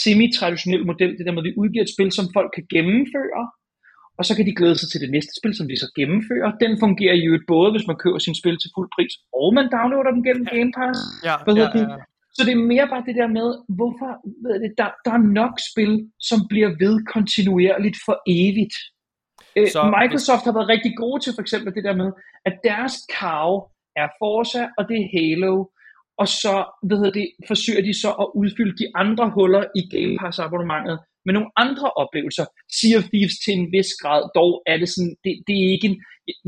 semi-traditionelle 0.03 0.85
model, 0.91 1.11
det 1.17 1.25
der 1.25 1.33
med, 1.33 1.43
at 1.43 1.49
vi 1.49 1.59
udgiver 1.61 1.83
et 1.85 1.93
spil, 1.95 2.11
som 2.11 2.27
folk 2.37 2.51
kan 2.57 2.65
gennemføre, 2.73 3.43
og 4.17 4.23
så 4.25 4.31
kan 4.35 4.45
de 4.45 4.55
glæde 4.59 4.77
sig 4.79 4.89
til 4.89 5.01
det 5.03 5.11
næste 5.15 5.33
spil, 5.39 5.53
som 5.59 5.67
vi 5.71 5.75
så 5.83 5.87
gennemfører. 5.99 6.49
Den 6.63 6.73
fungerer 6.83 7.17
jo 7.25 7.31
både, 7.47 7.69
hvis 7.73 7.87
man 7.87 7.97
køber 8.03 8.19
sin 8.19 8.35
spil 8.41 8.57
til 8.59 8.69
fuld 8.75 8.89
pris, 8.95 9.13
og 9.39 9.47
man 9.57 9.65
downloader 9.75 10.11
dem 10.15 10.23
gennem 10.27 10.45
Game 10.53 10.71
Pass. 10.77 10.99
Ja, 11.29 11.35
ja, 11.47 11.53
ja, 11.61 11.79
ja. 11.93 11.97
Så 12.35 12.41
det 12.45 12.53
er 12.53 12.61
mere 12.73 12.87
bare 12.93 13.03
det 13.09 13.15
der 13.21 13.29
med, 13.39 13.47
hvorfor, 13.77 14.09
ved 14.45 14.55
det, 14.63 14.71
der, 14.81 14.89
der 15.05 15.11
er 15.19 15.23
nok 15.41 15.53
spil, 15.71 15.93
som 16.29 16.39
bliver 16.51 16.69
ved 16.83 16.95
kontinuerligt 17.15 17.97
for 18.05 18.15
evigt. 18.37 18.75
Øh, 19.57 19.67
så, 19.73 19.79
Microsoft 19.97 20.43
har 20.47 20.53
været 20.57 20.71
rigtig 20.73 20.93
gode 21.01 21.19
til 21.23 21.33
for 21.35 21.41
eksempel 21.45 21.69
det 21.77 21.83
der 21.83 21.95
med, 22.01 22.09
at 22.45 22.55
deres 22.69 22.95
kav 23.19 23.49
er 24.01 24.07
Forza, 24.19 24.63
og 24.77 24.83
det 24.89 24.97
er 25.01 25.07
Halo, 25.15 25.55
og 26.21 26.27
så 26.27 26.55
ved 26.91 27.11
det, 27.17 27.27
forsøger 27.47 27.83
de 27.87 27.93
så 28.03 28.09
at 28.23 28.27
udfylde 28.41 28.75
de 28.81 28.87
andre 28.95 29.25
huller 29.35 29.63
i 29.79 29.81
Game 29.93 30.17
Pass 30.21 30.39
abonnementet 30.39 30.99
med 31.25 31.33
nogle 31.33 31.49
andre 31.63 31.89
oplevelser. 32.03 32.45
Sea 32.77 32.95
of 32.99 33.05
Thieves 33.13 33.35
til 33.43 33.53
en 33.59 33.67
vis 33.75 33.91
grad, 34.01 34.21
dog 34.39 34.51
er 34.71 34.77
det 34.81 34.89
sådan, 34.93 35.15
det, 35.23 35.33
det 35.47 35.55
er 35.63 35.69
ikke 35.75 35.87
en, 35.91 35.97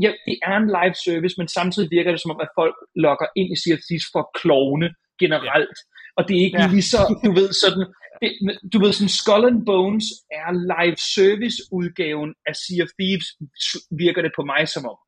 ja, 0.04 0.10
det 0.26 0.36
er 0.48 0.56
en 0.62 0.68
live 0.78 0.96
service, 1.06 1.34
men 1.40 1.48
samtidig 1.58 1.88
virker 1.96 2.10
det 2.12 2.20
som 2.22 2.34
om, 2.34 2.40
at 2.46 2.54
folk 2.60 2.76
logger 3.06 3.28
ind 3.40 3.48
i 3.54 3.60
Sea 3.62 3.74
of 3.76 3.82
Thieves 3.88 4.08
for 4.14 4.24
klovne 4.40 4.88
generelt. 5.22 5.78
Og 6.16 6.22
det 6.26 6.34
er 6.36 6.44
ikke 6.46 6.62
ja. 6.62 6.68
lige 6.74 6.88
så, 6.94 7.00
du 7.26 7.30
ved, 7.38 7.48
sådan, 7.64 7.84
det, 8.22 8.30
du 8.72 8.76
ved, 8.82 8.92
sådan 8.92 9.16
Skull 9.20 9.44
and 9.50 9.62
Bones 9.70 10.06
er 10.40 10.50
live 10.72 10.98
service 11.16 11.58
udgaven 11.78 12.30
af 12.48 12.54
Sea 12.62 12.80
of 12.84 12.90
Thieves, 13.00 13.28
virker 14.04 14.22
det 14.26 14.32
på 14.38 14.42
mig 14.52 14.62
som 14.74 14.84
om. 14.92 14.98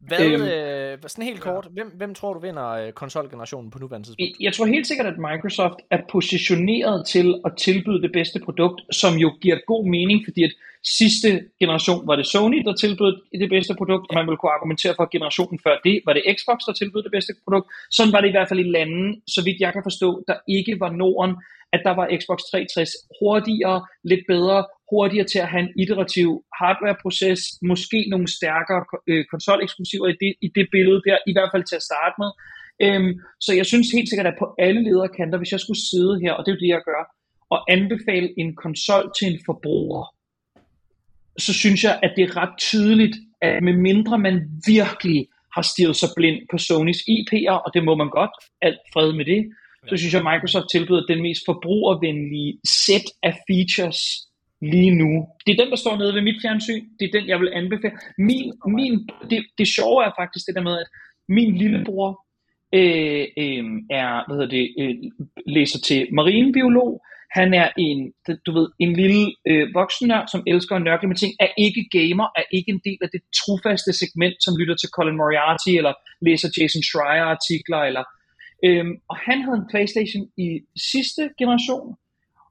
Hvad, 0.00 0.20
øhm, 0.20 0.42
øh, 0.42 0.98
sådan 1.06 1.24
helt 1.24 1.40
kort, 1.40 1.64
ja. 1.64 1.70
hvem, 1.70 1.88
hvem 1.96 2.14
tror 2.14 2.32
du 2.34 2.40
vinder 2.40 2.68
øh, 2.68 2.92
konsolgenerationen 2.92 3.70
på 3.70 3.78
nuværende 3.78 4.06
tidspunkt? 4.08 4.40
Jeg, 4.40 4.52
tror 4.52 4.66
helt 4.66 4.86
sikkert, 4.86 5.06
at 5.06 5.18
Microsoft 5.18 5.78
er 5.90 6.00
positioneret 6.10 7.06
til 7.06 7.40
at 7.46 7.52
tilbyde 7.58 8.02
det 8.02 8.12
bedste 8.12 8.40
produkt, 8.40 8.80
som 8.90 9.14
jo 9.14 9.32
giver 9.40 9.58
god 9.66 9.88
mening, 9.88 10.18
fordi 10.26 10.42
at 10.44 10.52
sidste 11.00 11.28
generation 11.60 12.06
var 12.06 12.16
det 12.16 12.26
Sony, 12.26 12.62
der 12.64 12.74
tilbød 12.74 13.14
det 13.42 13.50
bedste 13.50 13.74
produkt, 13.78 14.04
og 14.10 14.14
man 14.14 14.26
ville 14.26 14.36
kunne 14.36 14.56
argumentere 14.58 14.94
for, 14.96 15.02
at 15.02 15.10
generationen 15.10 15.58
før 15.66 15.74
det 15.84 16.00
var 16.06 16.12
det 16.12 16.22
Xbox, 16.38 16.58
der 16.66 16.72
tilbød 16.72 17.02
det 17.02 17.12
bedste 17.16 17.32
produkt. 17.44 17.66
Sådan 17.90 18.12
var 18.12 18.20
det 18.20 18.28
i 18.28 18.36
hvert 18.36 18.48
fald 18.48 18.60
i 18.60 18.70
landen, 18.76 19.22
så 19.34 19.40
vidt 19.44 19.60
jeg 19.60 19.72
kan 19.72 19.82
forstå, 19.82 20.24
der 20.28 20.36
ikke 20.48 20.74
var 20.80 20.90
Norden, 20.90 21.36
at 21.72 21.80
der 21.84 21.94
var 21.98 22.06
Xbox 22.20 22.38
360 22.50 22.90
hurtigere, 23.20 23.78
lidt 24.04 24.24
bedre, 24.28 24.58
hurtigere 24.90 25.26
til 25.26 25.38
at 25.38 25.48
have 25.48 25.62
en 25.62 25.72
iterativ 25.82 26.28
hardware-proces, 26.60 27.40
måske 27.62 27.98
nogle 28.12 28.28
stærkere 28.38 28.82
øh, 29.10 29.24
konsoleksklusiver 29.32 30.08
i 30.08 30.16
det, 30.22 30.32
i 30.46 30.48
det 30.56 30.66
billede 30.74 31.00
der, 31.08 31.18
i 31.30 31.32
hvert 31.32 31.50
fald 31.52 31.64
til 31.64 31.76
at 31.80 31.86
starte 31.90 32.16
med. 32.22 32.30
Øhm, 32.84 33.12
så 33.40 33.50
jeg 33.54 33.66
synes 33.66 33.90
helt 33.96 34.08
sikkert, 34.08 34.26
at 34.32 34.40
på 34.42 34.46
alle 34.58 34.82
lederkanter, 34.88 35.38
hvis 35.38 35.52
jeg 35.52 35.60
skulle 35.60 35.82
sidde 35.90 36.20
her, 36.22 36.32
og 36.32 36.40
det 36.42 36.50
er 36.50 36.56
jo 36.56 36.64
det, 36.64 36.74
jeg 36.76 36.82
gør, 36.90 37.02
og 37.54 37.58
anbefale 37.76 38.28
en 38.40 38.56
konsol 38.56 39.04
til 39.18 39.26
en 39.32 39.40
forbruger, 39.46 40.04
så 41.38 41.52
synes 41.54 41.84
jeg, 41.84 42.00
at 42.02 42.12
det 42.16 42.24
er 42.24 42.36
ret 42.36 42.58
tydeligt, 42.58 43.16
at 43.42 43.62
med 43.62 43.72
mindre 43.72 44.18
man 44.18 44.36
virkelig 44.66 45.28
har 45.54 45.62
stirret 45.62 45.96
sig 45.96 46.08
blind 46.16 46.40
på 46.50 46.58
Sonys 46.58 47.00
IP'er, 47.14 47.56
og 47.64 47.70
det 47.74 47.84
må 47.84 47.94
man 47.94 48.10
godt, 48.10 48.30
alt 48.62 48.80
fred 48.92 49.12
med 49.12 49.24
det, 49.24 49.40
så 49.88 49.96
synes 49.96 50.12
jeg, 50.12 50.20
at 50.20 50.28
Microsoft 50.32 50.66
tilbyder 50.72 51.06
den 51.06 51.22
mest 51.22 51.42
forbrugervenlige 51.46 52.60
sæt 52.84 53.06
af 53.22 53.34
features 53.48 54.27
lige 54.62 54.90
nu. 54.90 55.26
Det 55.46 55.52
er 55.52 55.62
den, 55.62 55.70
der 55.70 55.76
står 55.76 55.96
nede 55.96 56.14
ved 56.14 56.22
mit 56.22 56.42
fjernsyn. 56.42 56.84
Det 56.98 57.04
er 57.06 57.20
den, 57.20 57.28
jeg 57.28 57.40
vil 57.40 57.50
anbefale. 57.54 57.94
Min, 58.18 58.52
min, 58.66 59.08
det, 59.30 59.46
det 59.58 59.68
sjove 59.68 60.04
er 60.04 60.12
faktisk 60.20 60.46
det 60.46 60.54
der 60.54 60.62
med, 60.62 60.78
at 60.78 60.86
min 61.28 61.56
lillebror 61.56 62.10
øh, 62.74 63.24
øh, 63.42 63.64
er, 64.00 64.10
hvad 64.26 64.36
hedder 64.36 64.54
det, 64.58 64.66
øh, 64.80 64.94
læser 65.46 65.80
til 65.80 66.08
marinebiolog. 66.12 67.02
Han 67.38 67.54
er 67.54 67.68
en, 67.78 68.12
du 68.46 68.52
ved, 68.58 68.68
en 68.78 68.92
lille 68.96 69.34
øh, 69.50 69.68
voksennør, 69.74 70.26
som 70.32 70.42
elsker 70.46 70.76
at 70.76 70.82
nørkle 70.82 71.08
med 71.08 71.16
ting, 71.16 71.32
er 71.40 71.50
ikke 71.58 71.88
gamer, 71.96 72.26
er 72.36 72.46
ikke 72.52 72.70
en 72.70 72.80
del 72.84 72.98
af 73.02 73.10
det 73.12 73.22
trofaste 73.40 73.92
segment, 73.92 74.36
som 74.44 74.56
lytter 74.60 74.76
til 74.78 74.88
Colin 74.94 75.16
Moriarty, 75.16 75.72
eller 75.80 75.94
læser 76.26 76.48
Jason 76.56 76.82
Schreier 76.82 77.26
artikler, 77.36 77.80
eller 77.88 78.04
Øhm, 78.66 78.94
og 79.10 79.16
han 79.16 79.38
havde 79.42 79.58
en 79.62 79.70
Playstation 79.70 80.24
i 80.46 80.48
sidste 80.92 81.22
generation, 81.40 81.86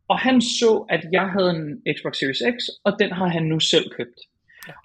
og 0.07 0.19
han 0.19 0.41
så, 0.41 0.85
at 0.89 1.01
jeg 1.11 1.27
havde 1.35 1.49
en 1.49 1.81
Xbox 1.97 2.17
Series 2.17 2.43
X, 2.55 2.57
og 2.85 2.91
den 2.99 3.11
har 3.11 3.27
han 3.27 3.43
nu 3.43 3.59
selv 3.59 3.89
købt. 3.97 4.19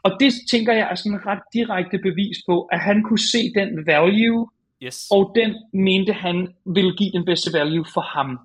Og 0.02 0.10
det 0.20 0.32
tænker 0.50 0.72
jeg 0.72 0.88
er 0.90 0.94
sådan 0.94 1.12
en 1.12 1.26
ret 1.26 1.42
direkte 1.54 1.98
bevis 1.98 2.36
på, 2.48 2.62
at 2.62 2.80
han 2.80 3.02
kunne 3.02 3.18
se 3.34 3.52
den 3.54 3.86
value, 3.86 4.48
yes. 4.84 5.06
og 5.10 5.32
den 5.34 5.50
mente 5.72 6.12
han 6.12 6.48
ville 6.66 6.96
give 6.96 7.12
den 7.12 7.24
bedste 7.24 7.58
value 7.58 7.86
for 7.94 8.00
ham. 8.00 8.38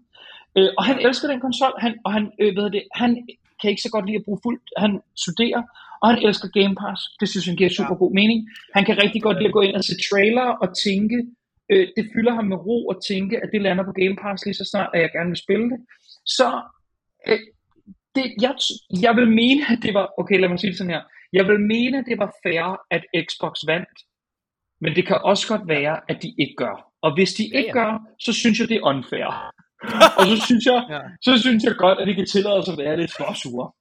Øh, 0.58 0.70
og 0.78 0.84
han 0.86 0.98
elsker 1.08 1.28
den 1.28 1.40
konsol, 1.40 1.74
han, 1.80 1.94
og 2.06 2.14
han, 2.14 2.32
øh, 2.42 2.56
ved 2.56 2.70
det, 2.72 2.84
han 2.92 3.28
kan 3.62 3.70
ikke 3.70 3.82
så 3.82 3.90
godt 3.92 4.06
lide 4.06 4.18
at 4.22 4.26
bruge 4.26 4.40
fuldt, 4.44 4.68
han 4.78 5.02
studerer, 5.16 5.62
og 6.02 6.06
han 6.10 6.20
elsker 6.28 6.48
Game 6.58 6.76
Pass. 6.82 7.02
Det 7.20 7.30
synes 7.30 7.46
han 7.46 7.56
giver 7.56 7.70
super 7.70 7.96
god 7.96 8.14
mening. 8.14 8.40
Han 8.76 8.86
kan 8.86 8.98
rigtig 9.04 9.22
godt 9.22 9.38
lide 9.38 9.52
at 9.52 9.58
gå 9.58 9.62
ind 9.62 9.76
og 9.76 9.84
se 9.84 9.96
trailer 10.10 10.48
og 10.64 10.68
tænke, 10.86 11.18
øh, 11.72 11.88
det 11.98 12.06
fylder 12.14 12.34
ham 12.34 12.46
med 12.52 12.58
ro 12.68 12.78
at 12.94 12.98
tænke, 13.08 13.36
at 13.44 13.50
det 13.54 13.62
lander 13.62 13.84
på 13.84 13.94
Game 14.00 14.16
Pass 14.22 14.46
lige 14.46 14.60
så 14.62 14.66
snart, 14.72 14.90
at 14.94 15.02
jeg 15.02 15.10
gerne 15.12 15.30
vil 15.34 15.44
spille 15.46 15.68
det. 15.72 15.80
Så 16.28 16.62
øh, 17.28 17.40
det, 18.16 18.26
jeg, 18.42 18.56
jeg 19.02 19.16
vil 19.16 19.30
mene, 19.42 19.62
at 19.72 19.80
det 19.82 19.94
var, 19.94 20.06
okay 20.18 20.40
lad 20.40 20.50
mig 20.50 20.60
sige 20.60 20.72
det 20.72 20.78
sådan 20.78 20.94
her, 20.94 21.04
jeg 21.34 21.46
vil 21.48 21.60
mene, 21.60 21.98
at 21.98 22.06
det 22.08 22.18
var 22.20 22.32
fair, 22.44 22.66
at 22.92 23.04
Xbox 23.28 23.54
vandt, 23.68 23.98
men 24.82 24.96
det 24.96 25.08
kan 25.08 25.20
også 25.24 25.48
godt 25.48 25.68
være, 25.68 26.02
at 26.10 26.18
de 26.24 26.36
ikke 26.40 26.56
gør. 26.58 26.76
Og 27.02 27.14
hvis 27.16 27.34
de 27.34 27.44
ikke 27.44 27.72
gør, 27.72 27.92
så 28.20 28.34
synes 28.34 28.60
jeg, 28.60 28.70
det 28.70 28.78
er 28.78 28.86
unfair. 28.86 29.52
og 30.20 30.26
så 30.32 30.46
synes 30.46 30.66
jeg, 30.66 30.86
ja. 30.90 31.02
så 31.22 31.42
synes 31.42 31.64
jeg 31.64 31.76
godt, 31.78 32.00
at 32.00 32.08
de 32.08 32.16
kan 32.16 32.26
tillade 32.26 32.66
sig 32.66 32.72
at 32.72 32.78
være 32.78 32.98
lidt 32.98 33.12
for 33.18 33.34
sure. 33.34 33.72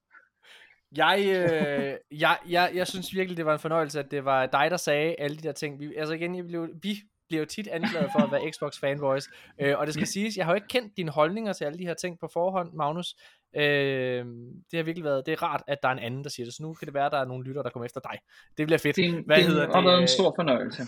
Jeg, 0.95 1.19
øh, 1.19 2.19
jeg, 2.19 2.37
jeg, 2.49 2.71
jeg 2.73 2.87
synes 2.87 3.15
virkelig, 3.15 3.37
det 3.37 3.45
var 3.45 3.53
en 3.53 3.59
fornøjelse, 3.59 3.99
at 3.99 4.11
det 4.11 4.25
var 4.25 4.45
dig, 4.45 4.67
der 4.71 4.77
sagde 4.77 5.15
alle 5.19 5.37
de 5.37 5.43
der 5.47 5.51
ting. 5.51 5.79
Vi, 5.79 5.95
altså 5.97 6.13
igen, 6.13 6.35
jeg 6.35 6.45
blev, 6.47 6.69
vi 6.83 6.95
bliver 7.27 7.39
jo 7.41 7.45
tit 7.45 7.67
anklaget 7.67 8.09
for 8.11 8.19
at 8.19 8.31
være 8.31 8.51
Xbox 8.51 8.79
fanboys. 8.79 9.29
Øh, 9.61 9.79
og 9.79 9.85
det 9.85 9.93
skal 9.93 10.07
siges, 10.07 10.37
jeg 10.37 10.45
har 10.45 10.51
jo 10.51 10.55
ikke 10.55 10.67
kendt 10.67 10.97
dine 10.97 11.11
holdninger 11.11 11.53
til 11.53 11.65
alle 11.65 11.79
de 11.79 11.85
her 11.85 11.93
ting 11.93 12.19
på 12.19 12.29
forhånd, 12.33 12.73
Magnus. 12.73 13.15
Øh, 13.55 14.25
det 14.71 14.77
har 14.77 14.83
virkelig 14.83 15.03
været, 15.03 15.25
det 15.25 15.31
er 15.31 15.43
rart, 15.43 15.63
at 15.67 15.77
der 15.83 15.89
er 15.89 15.93
en 15.93 15.99
anden, 15.99 16.23
der 16.23 16.29
siger 16.29 16.45
det. 16.45 16.53
Så 16.53 16.63
nu 16.63 16.73
kan 16.73 16.85
det 16.85 16.93
være, 16.93 17.05
at 17.05 17.11
der 17.11 17.17
er 17.17 17.25
nogle 17.25 17.43
lytter, 17.43 17.63
der 17.63 17.69
kommer 17.69 17.85
efter 17.85 17.99
dig. 17.99 18.19
Det 18.57 18.67
bliver 18.67 18.79
fedt. 18.79 18.95
Det, 18.95 19.23
Hvad 19.25 19.37
det 19.37 19.45
hedder 19.45 19.65
har 19.65 19.81
det? 19.81 19.85
været 19.85 20.01
en 20.01 20.07
stor 20.07 20.33
fornøjelse. 20.37 20.83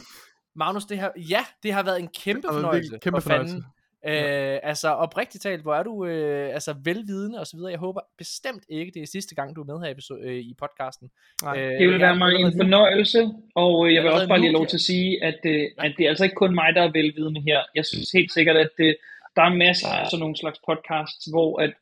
Magnus, 0.56 0.86
det 0.86 1.00
har, 1.00 1.12
ja, 1.18 1.46
det 1.64 1.74
har 1.74 1.84
været 1.84 2.00
en 2.00 2.08
kæmpe 2.08 2.48
fornøjelse. 2.52 3.00
Kæmpe 3.02 3.22
fornøjelse. 3.22 3.64
Fanden. 4.06 4.54
Øh, 4.54 4.60
altså 4.64 4.90
oprigtigt 4.90 5.42
talt, 5.42 5.62
hvor 5.62 5.76
er 5.76 5.84
du 5.84 6.06
øh, 6.06 6.54
altså 6.54 6.76
velvidende 6.84 7.40
og 7.40 7.48
så 7.48 7.58
videre. 7.58 7.72
Jeg 7.72 7.80
håber 7.80 8.02
bestemt 8.18 8.64
ikke, 8.70 8.92
det 8.96 9.02
er 9.02 9.08
sidste 9.08 9.36
gang, 9.36 9.56
du 9.56 9.62
er 9.62 9.66
med 9.66 9.80
her 9.84 9.92
episode, 9.92 10.22
øh, 10.24 10.40
i 10.52 10.54
podcasten. 10.60 11.10
Nej, 11.44 11.60
øh, 11.60 11.80
det 11.80 11.90
vil 11.90 12.00
være 12.00 12.16
mig 12.16 12.32
en 12.36 12.54
fornøjelse, 12.62 13.22
og 13.56 13.88
øh, 13.88 13.94
jeg 13.94 14.04
vil 14.04 14.12
også 14.12 14.28
bare 14.28 14.42
lige 14.42 14.52
lov 14.52 14.68
til 14.68 14.78
at 14.78 14.88
sige, 14.92 15.24
at, 15.24 15.40
øh, 15.46 15.68
at 15.78 15.94
det 15.98 16.04
er 16.04 16.10
altså 16.10 16.24
ikke 16.24 16.42
kun 16.44 16.56
mig, 16.56 16.70
der 16.76 16.82
er 16.82 16.92
velvidende 16.92 17.42
her. 17.42 17.60
Jeg 17.76 17.86
synes 17.86 18.12
helt 18.12 18.34
sikkert, 18.34 18.58
at 18.58 18.76
øh, 18.80 18.94
der 19.36 19.44
er 19.44 19.56
masser 19.66 19.88
af 19.88 20.08
sådan 20.08 20.22
nogle 20.24 20.38
slags 20.38 20.60
podcasts, 20.70 21.26
hvor 21.34 21.52
at, 21.66 21.74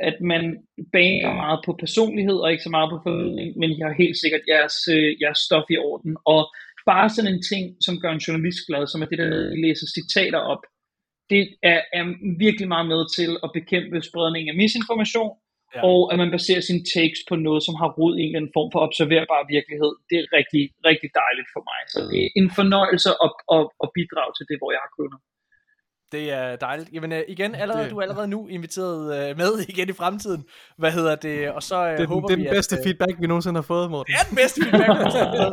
at 0.00 0.16
man 0.20 0.44
baner 0.92 1.34
meget 1.34 1.60
på 1.66 1.72
personlighed 1.84 2.38
og 2.44 2.50
ikke 2.52 2.62
så 2.62 2.70
meget 2.76 2.90
på 2.90 3.00
formidling, 3.02 3.58
men 3.60 3.78
jeg 3.78 3.86
har 3.86 4.02
helt 4.02 4.18
sikkert 4.22 4.44
jeres, 4.52 4.76
øh, 4.96 5.10
jeres 5.22 5.38
stof 5.38 5.66
i 5.70 5.76
orden. 5.76 6.16
Og 6.24 6.42
bare 6.86 7.08
sådan 7.10 7.32
en 7.34 7.42
ting, 7.52 7.64
som 7.86 7.94
gør 8.02 8.12
en 8.12 8.24
journalist 8.26 8.62
glad, 8.68 8.86
som 8.86 9.02
er 9.02 9.06
det 9.06 9.18
der, 9.18 9.26
at 9.26 9.58
læser 9.64 9.86
citater 9.98 10.38
op, 10.38 10.62
det 11.30 11.42
er, 11.72 11.80
er 11.98 12.04
virkelig 12.44 12.68
meget 12.74 12.86
med 12.92 13.02
til 13.16 13.30
at 13.44 13.50
bekæmpe 13.58 13.96
spredning 14.10 14.44
af 14.50 14.56
misinformation, 14.62 15.32
ja. 15.74 15.80
og 15.90 15.98
at 16.12 16.16
man 16.22 16.30
baserer 16.36 16.62
sine 16.68 16.84
takes 16.94 17.20
på 17.28 17.34
noget, 17.46 17.60
som 17.66 17.74
har 17.80 17.88
rod 17.98 18.12
i 18.16 18.20
en 18.22 18.28
eller 18.28 18.40
anden 18.40 18.56
form 18.56 18.68
for 18.72 18.80
observerbar 18.86 19.42
virkelighed. 19.56 19.92
Det 20.10 20.16
er 20.22 20.26
rigtig, 20.38 20.62
rigtig 20.90 21.10
dejligt 21.22 21.48
for 21.54 21.62
mig. 21.70 21.80
Så 21.92 21.98
det 22.10 22.18
er 22.24 22.30
en 22.40 22.50
fornøjelse 22.58 23.10
at, 23.24 23.32
at, 23.56 23.62
at 23.84 23.88
bidrage 23.96 24.32
til 24.38 24.44
det, 24.50 24.56
hvor 24.60 24.70
jeg 24.74 24.82
har 24.86 24.92
kunnet. 24.98 25.20
Det 26.14 26.32
er 26.32 26.56
dejligt. 26.56 26.88
Jamen 26.92 27.12
uh, 27.12 27.18
igen, 27.28 27.54
allerede, 27.54 27.90
du 27.90 27.96
er 27.98 28.02
allerede 28.02 28.28
nu 28.28 28.48
inviteret 28.48 29.00
uh, 29.30 29.38
med 29.38 29.50
igen 29.72 29.88
i 29.88 29.92
fremtiden. 29.92 30.44
Hvad 30.78 30.92
hedder 30.92 31.14
det? 31.14 31.50
Og 31.50 31.62
så 31.62 31.92
uh, 31.92 31.98
det, 31.98 32.06
håber 32.06 32.28
det 32.28 32.34
er 32.34 32.38
vi, 32.38 32.44
den 32.44 32.50
bedste 32.50 32.76
at, 32.76 32.84
feedback, 32.84 33.14
vi 33.20 33.26
nogensinde 33.26 33.56
har 33.56 33.62
fået, 33.62 33.90
Morten. 33.90 34.12
Det 34.12 34.20
er 34.20 34.26
den 34.28 34.36
bedste 34.36 34.58
feedback, 34.62 34.88
vi 34.88 34.94
nogensinde 34.94 35.26
har 35.26 35.36
fået. 35.40 35.52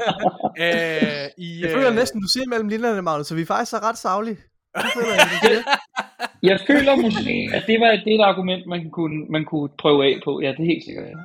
uh, 0.66 1.44
i, 1.46 1.50
uh, 1.56 1.62
jeg 1.62 1.72
føler 1.78 1.92
næsten, 2.02 2.22
du 2.22 2.28
siger 2.28 2.48
mellem 2.48 2.68
linjerne, 2.68 3.02
Magnus, 3.02 3.28
så 3.28 3.36
vi 3.36 3.46
faktisk 3.46 3.74
er 3.74 3.84
ret 3.90 3.98
savlige. 3.98 4.38
Det 4.76 4.92
føler 4.94 5.14
jeg, 5.14 5.64
Jeg 6.44 6.60
føler 6.68 6.96
måske, 6.96 7.50
at 7.54 7.64
det 7.68 7.80
var 7.80 7.92
det 7.92 8.16
et 8.16 8.22
argument, 8.22 8.68
man 8.68 8.90
kunne, 8.90 9.26
man 9.30 9.46
kunne 9.46 9.70
prøve 9.78 10.06
af 10.06 10.22
på. 10.24 10.42
Ja, 10.42 10.48
det 10.52 10.60
er 10.60 10.66
helt 10.66 10.86
sikkert. 10.86 11.08
Ja. 11.08 11.16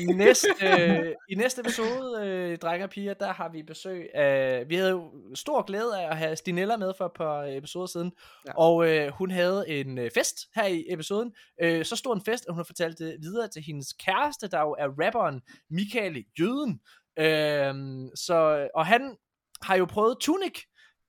I, 0.00 0.04
næste, 0.04 0.48
øh, 0.62 1.14
I 1.28 1.34
næste 1.34 1.60
episode, 1.60 2.26
øh, 2.26 2.58
drenge 2.58 2.84
og 2.84 2.90
piger, 2.90 3.14
der 3.14 3.32
har 3.32 3.48
vi 3.48 3.62
besøg 3.62 4.14
af... 4.14 4.64
Vi 4.68 4.74
havde 4.74 4.90
jo 4.90 5.10
stor 5.34 5.62
glæde 5.62 6.00
af 6.00 6.10
at 6.10 6.16
have 6.16 6.36
Stinella 6.36 6.76
med 6.76 6.92
for 6.98 7.04
et 7.04 7.12
par 7.12 7.44
episoder 7.48 7.86
siden. 7.86 8.12
Ja. 8.46 8.52
Og 8.56 8.88
øh, 8.88 9.12
hun 9.12 9.30
havde 9.30 9.64
en 9.68 9.98
øh, 9.98 10.10
fest 10.14 10.36
her 10.54 10.64
i 10.64 10.84
episoden. 10.88 11.32
Øh, 11.62 11.84
så 11.84 11.96
stor 11.96 12.14
en 12.14 12.24
fest, 12.24 12.44
at 12.48 12.54
hun 12.54 12.58
har 12.58 12.64
fortalt 12.64 12.98
det 12.98 13.16
videre 13.20 13.48
til 13.48 13.62
hendes 13.62 13.92
kæreste, 13.92 14.48
der 14.48 14.60
jo 14.60 14.76
er 14.78 14.88
rapperen 15.04 15.40
Michael 15.70 16.24
Jøden. 16.40 16.80
Øh, 17.18 17.74
så, 18.14 18.68
og 18.74 18.86
han 18.86 19.16
har 19.62 19.76
jo 19.76 19.84
prøvet 19.84 20.16
Tunic, 20.20 20.58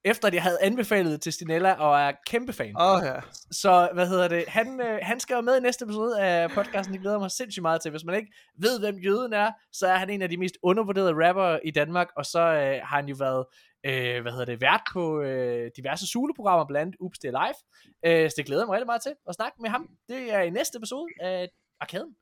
efter 0.04 0.30
de 0.30 0.40
havde 0.40 0.58
anbefalet 0.62 1.22
til 1.22 1.34
Stinella 1.34 1.74
og 1.74 2.00
er 2.00 2.12
kæmpe 2.28 2.54
fan. 2.54 2.74
Oh, 2.78 3.02
ja. 3.04 3.16
Så, 3.52 3.90
hvad 3.94 4.08
hedder 4.08 4.28
det, 4.28 4.46
han, 4.48 4.82
øh, 4.82 5.00
han 5.02 5.20
skal 5.20 5.36
jo 5.36 5.42
med 5.42 5.58
i 5.58 5.62
næste 5.62 5.86
episode 5.86 6.22
af 6.22 6.50
podcasten, 6.50 6.94
det 6.94 7.02
glæder 7.02 7.20
mig 7.20 7.32
sindssygt 7.32 7.62
meget 7.62 7.82
til. 7.82 7.92
Hvis 7.92 8.06
man 8.06 8.16
ikke 8.16 8.32
ved, 8.60 8.80
hvem 8.80 8.96
jøden 8.96 9.34
er, 9.34 9.52
så 9.74 9.88
er 9.88 9.96
han 9.96 10.10
en 10.10 10.22
af 10.22 10.30
de 10.30 10.38
mest 10.38 10.58
undervurderede 10.64 11.28
rapper 11.28 11.60
i 11.64 11.72
Danmark, 11.72 12.08
og 12.18 12.26
så 12.26 12.40
øh, 12.40 12.80
har 12.84 12.96
han 12.96 13.08
jo 13.08 13.16
været, 13.20 13.46
øh, 13.86 14.22
hvad 14.22 14.32
hedder 14.32 14.46
det, 14.46 14.62
vært 14.62 14.82
på 14.94 15.22
øh, 15.22 15.72
diverse 15.78 16.08
Zulu-programmer, 16.08 16.66
blandt 16.66 16.82
andet 16.82 16.96
Oops, 17.00 17.20
det 17.20 17.28
er 17.34 17.46
live. 17.46 18.24
Øh, 18.24 18.30
så 18.30 18.34
det 18.38 18.46
glæder 18.46 18.66
mig 18.66 18.74
rigtig 18.74 18.86
meget 18.86 19.02
til 19.02 19.16
at 19.30 19.36
snakke 19.36 19.58
med 19.62 19.70
ham. 19.70 19.88
Det 20.10 20.34
er 20.34 20.42
i 20.42 20.50
næste 20.50 20.78
episode 20.78 21.08
af 21.22 21.50
Arkaden. 21.82 22.16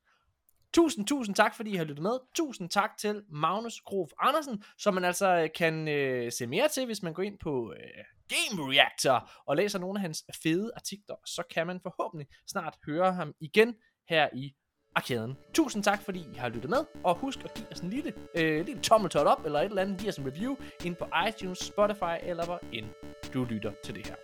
Tusind, 0.74 1.08
tusind 1.08 1.36
tak, 1.36 1.56
fordi 1.56 1.72
I 1.72 1.76
har 1.76 1.84
lyttet 1.84 2.04
med. 2.04 2.20
Tusind 2.36 2.70
tak 2.70 2.98
til 2.98 3.24
Magnus 3.30 3.82
Grof 3.82 4.10
Andersen, 4.20 4.64
som 4.78 4.94
man 4.94 5.06
altså 5.06 5.28
øh, 5.28 5.50
kan 5.56 5.88
øh, 5.88 6.32
se 6.32 6.48
mere 6.48 6.68
til, 6.68 6.86
hvis 6.86 7.04
man 7.04 7.14
går 7.14 7.24
ind 7.24 7.38
på 7.40 7.74
øh, 7.74 8.04
Game 8.30 8.72
Reactor 8.72 9.32
og 9.46 9.56
læser 9.58 9.80
nogle 9.80 10.00
af 10.00 10.02
hans 10.02 10.24
fede 10.44 10.72
artikler. 10.76 11.16
Så 11.26 11.44
kan 11.54 11.68
man 11.68 11.80
forhåbentlig 11.82 12.28
snart 12.48 12.78
høre 12.86 13.14
ham 13.14 13.34
igen 13.40 13.76
her 14.10 14.30
i 14.34 14.54
arkaden. 14.96 15.38
Tusind 15.54 15.84
tak, 15.84 16.02
fordi 16.02 16.20
I 16.20 16.38
har 16.38 16.50
lyttet 16.50 16.70
med, 16.70 16.86
og 17.04 17.16
husk 17.16 17.44
at 17.44 17.54
give 17.54 17.68
os 17.72 17.80
en 17.80 17.90
lille, 17.90 18.14
øh, 18.36 18.66
lille 18.66 18.82
tommeltot 18.82 19.28
op, 19.28 19.46
eller 19.46 19.60
et 19.60 19.66
eller 19.66 19.82
andet, 19.82 20.00
giv 20.00 20.10
os 20.10 20.18
en 20.18 20.28
review, 20.28 20.56
ind 20.86 20.96
på 20.96 21.06
iTunes, 21.28 21.60
Spotify, 21.60 22.16
eller 22.24 22.46
hvor 22.46 22.60
end 22.74 22.86
du 23.34 23.44
lytter 23.44 23.72
til 23.84 23.96
det 23.96 24.08
her. 24.08 24.16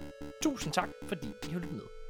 Tusind 0.43 0.73
tak, 0.73 0.89
fordi 1.07 1.27
I 1.27 1.51
har 1.51 1.59
lyttet 1.59 1.75
med. 1.75 2.02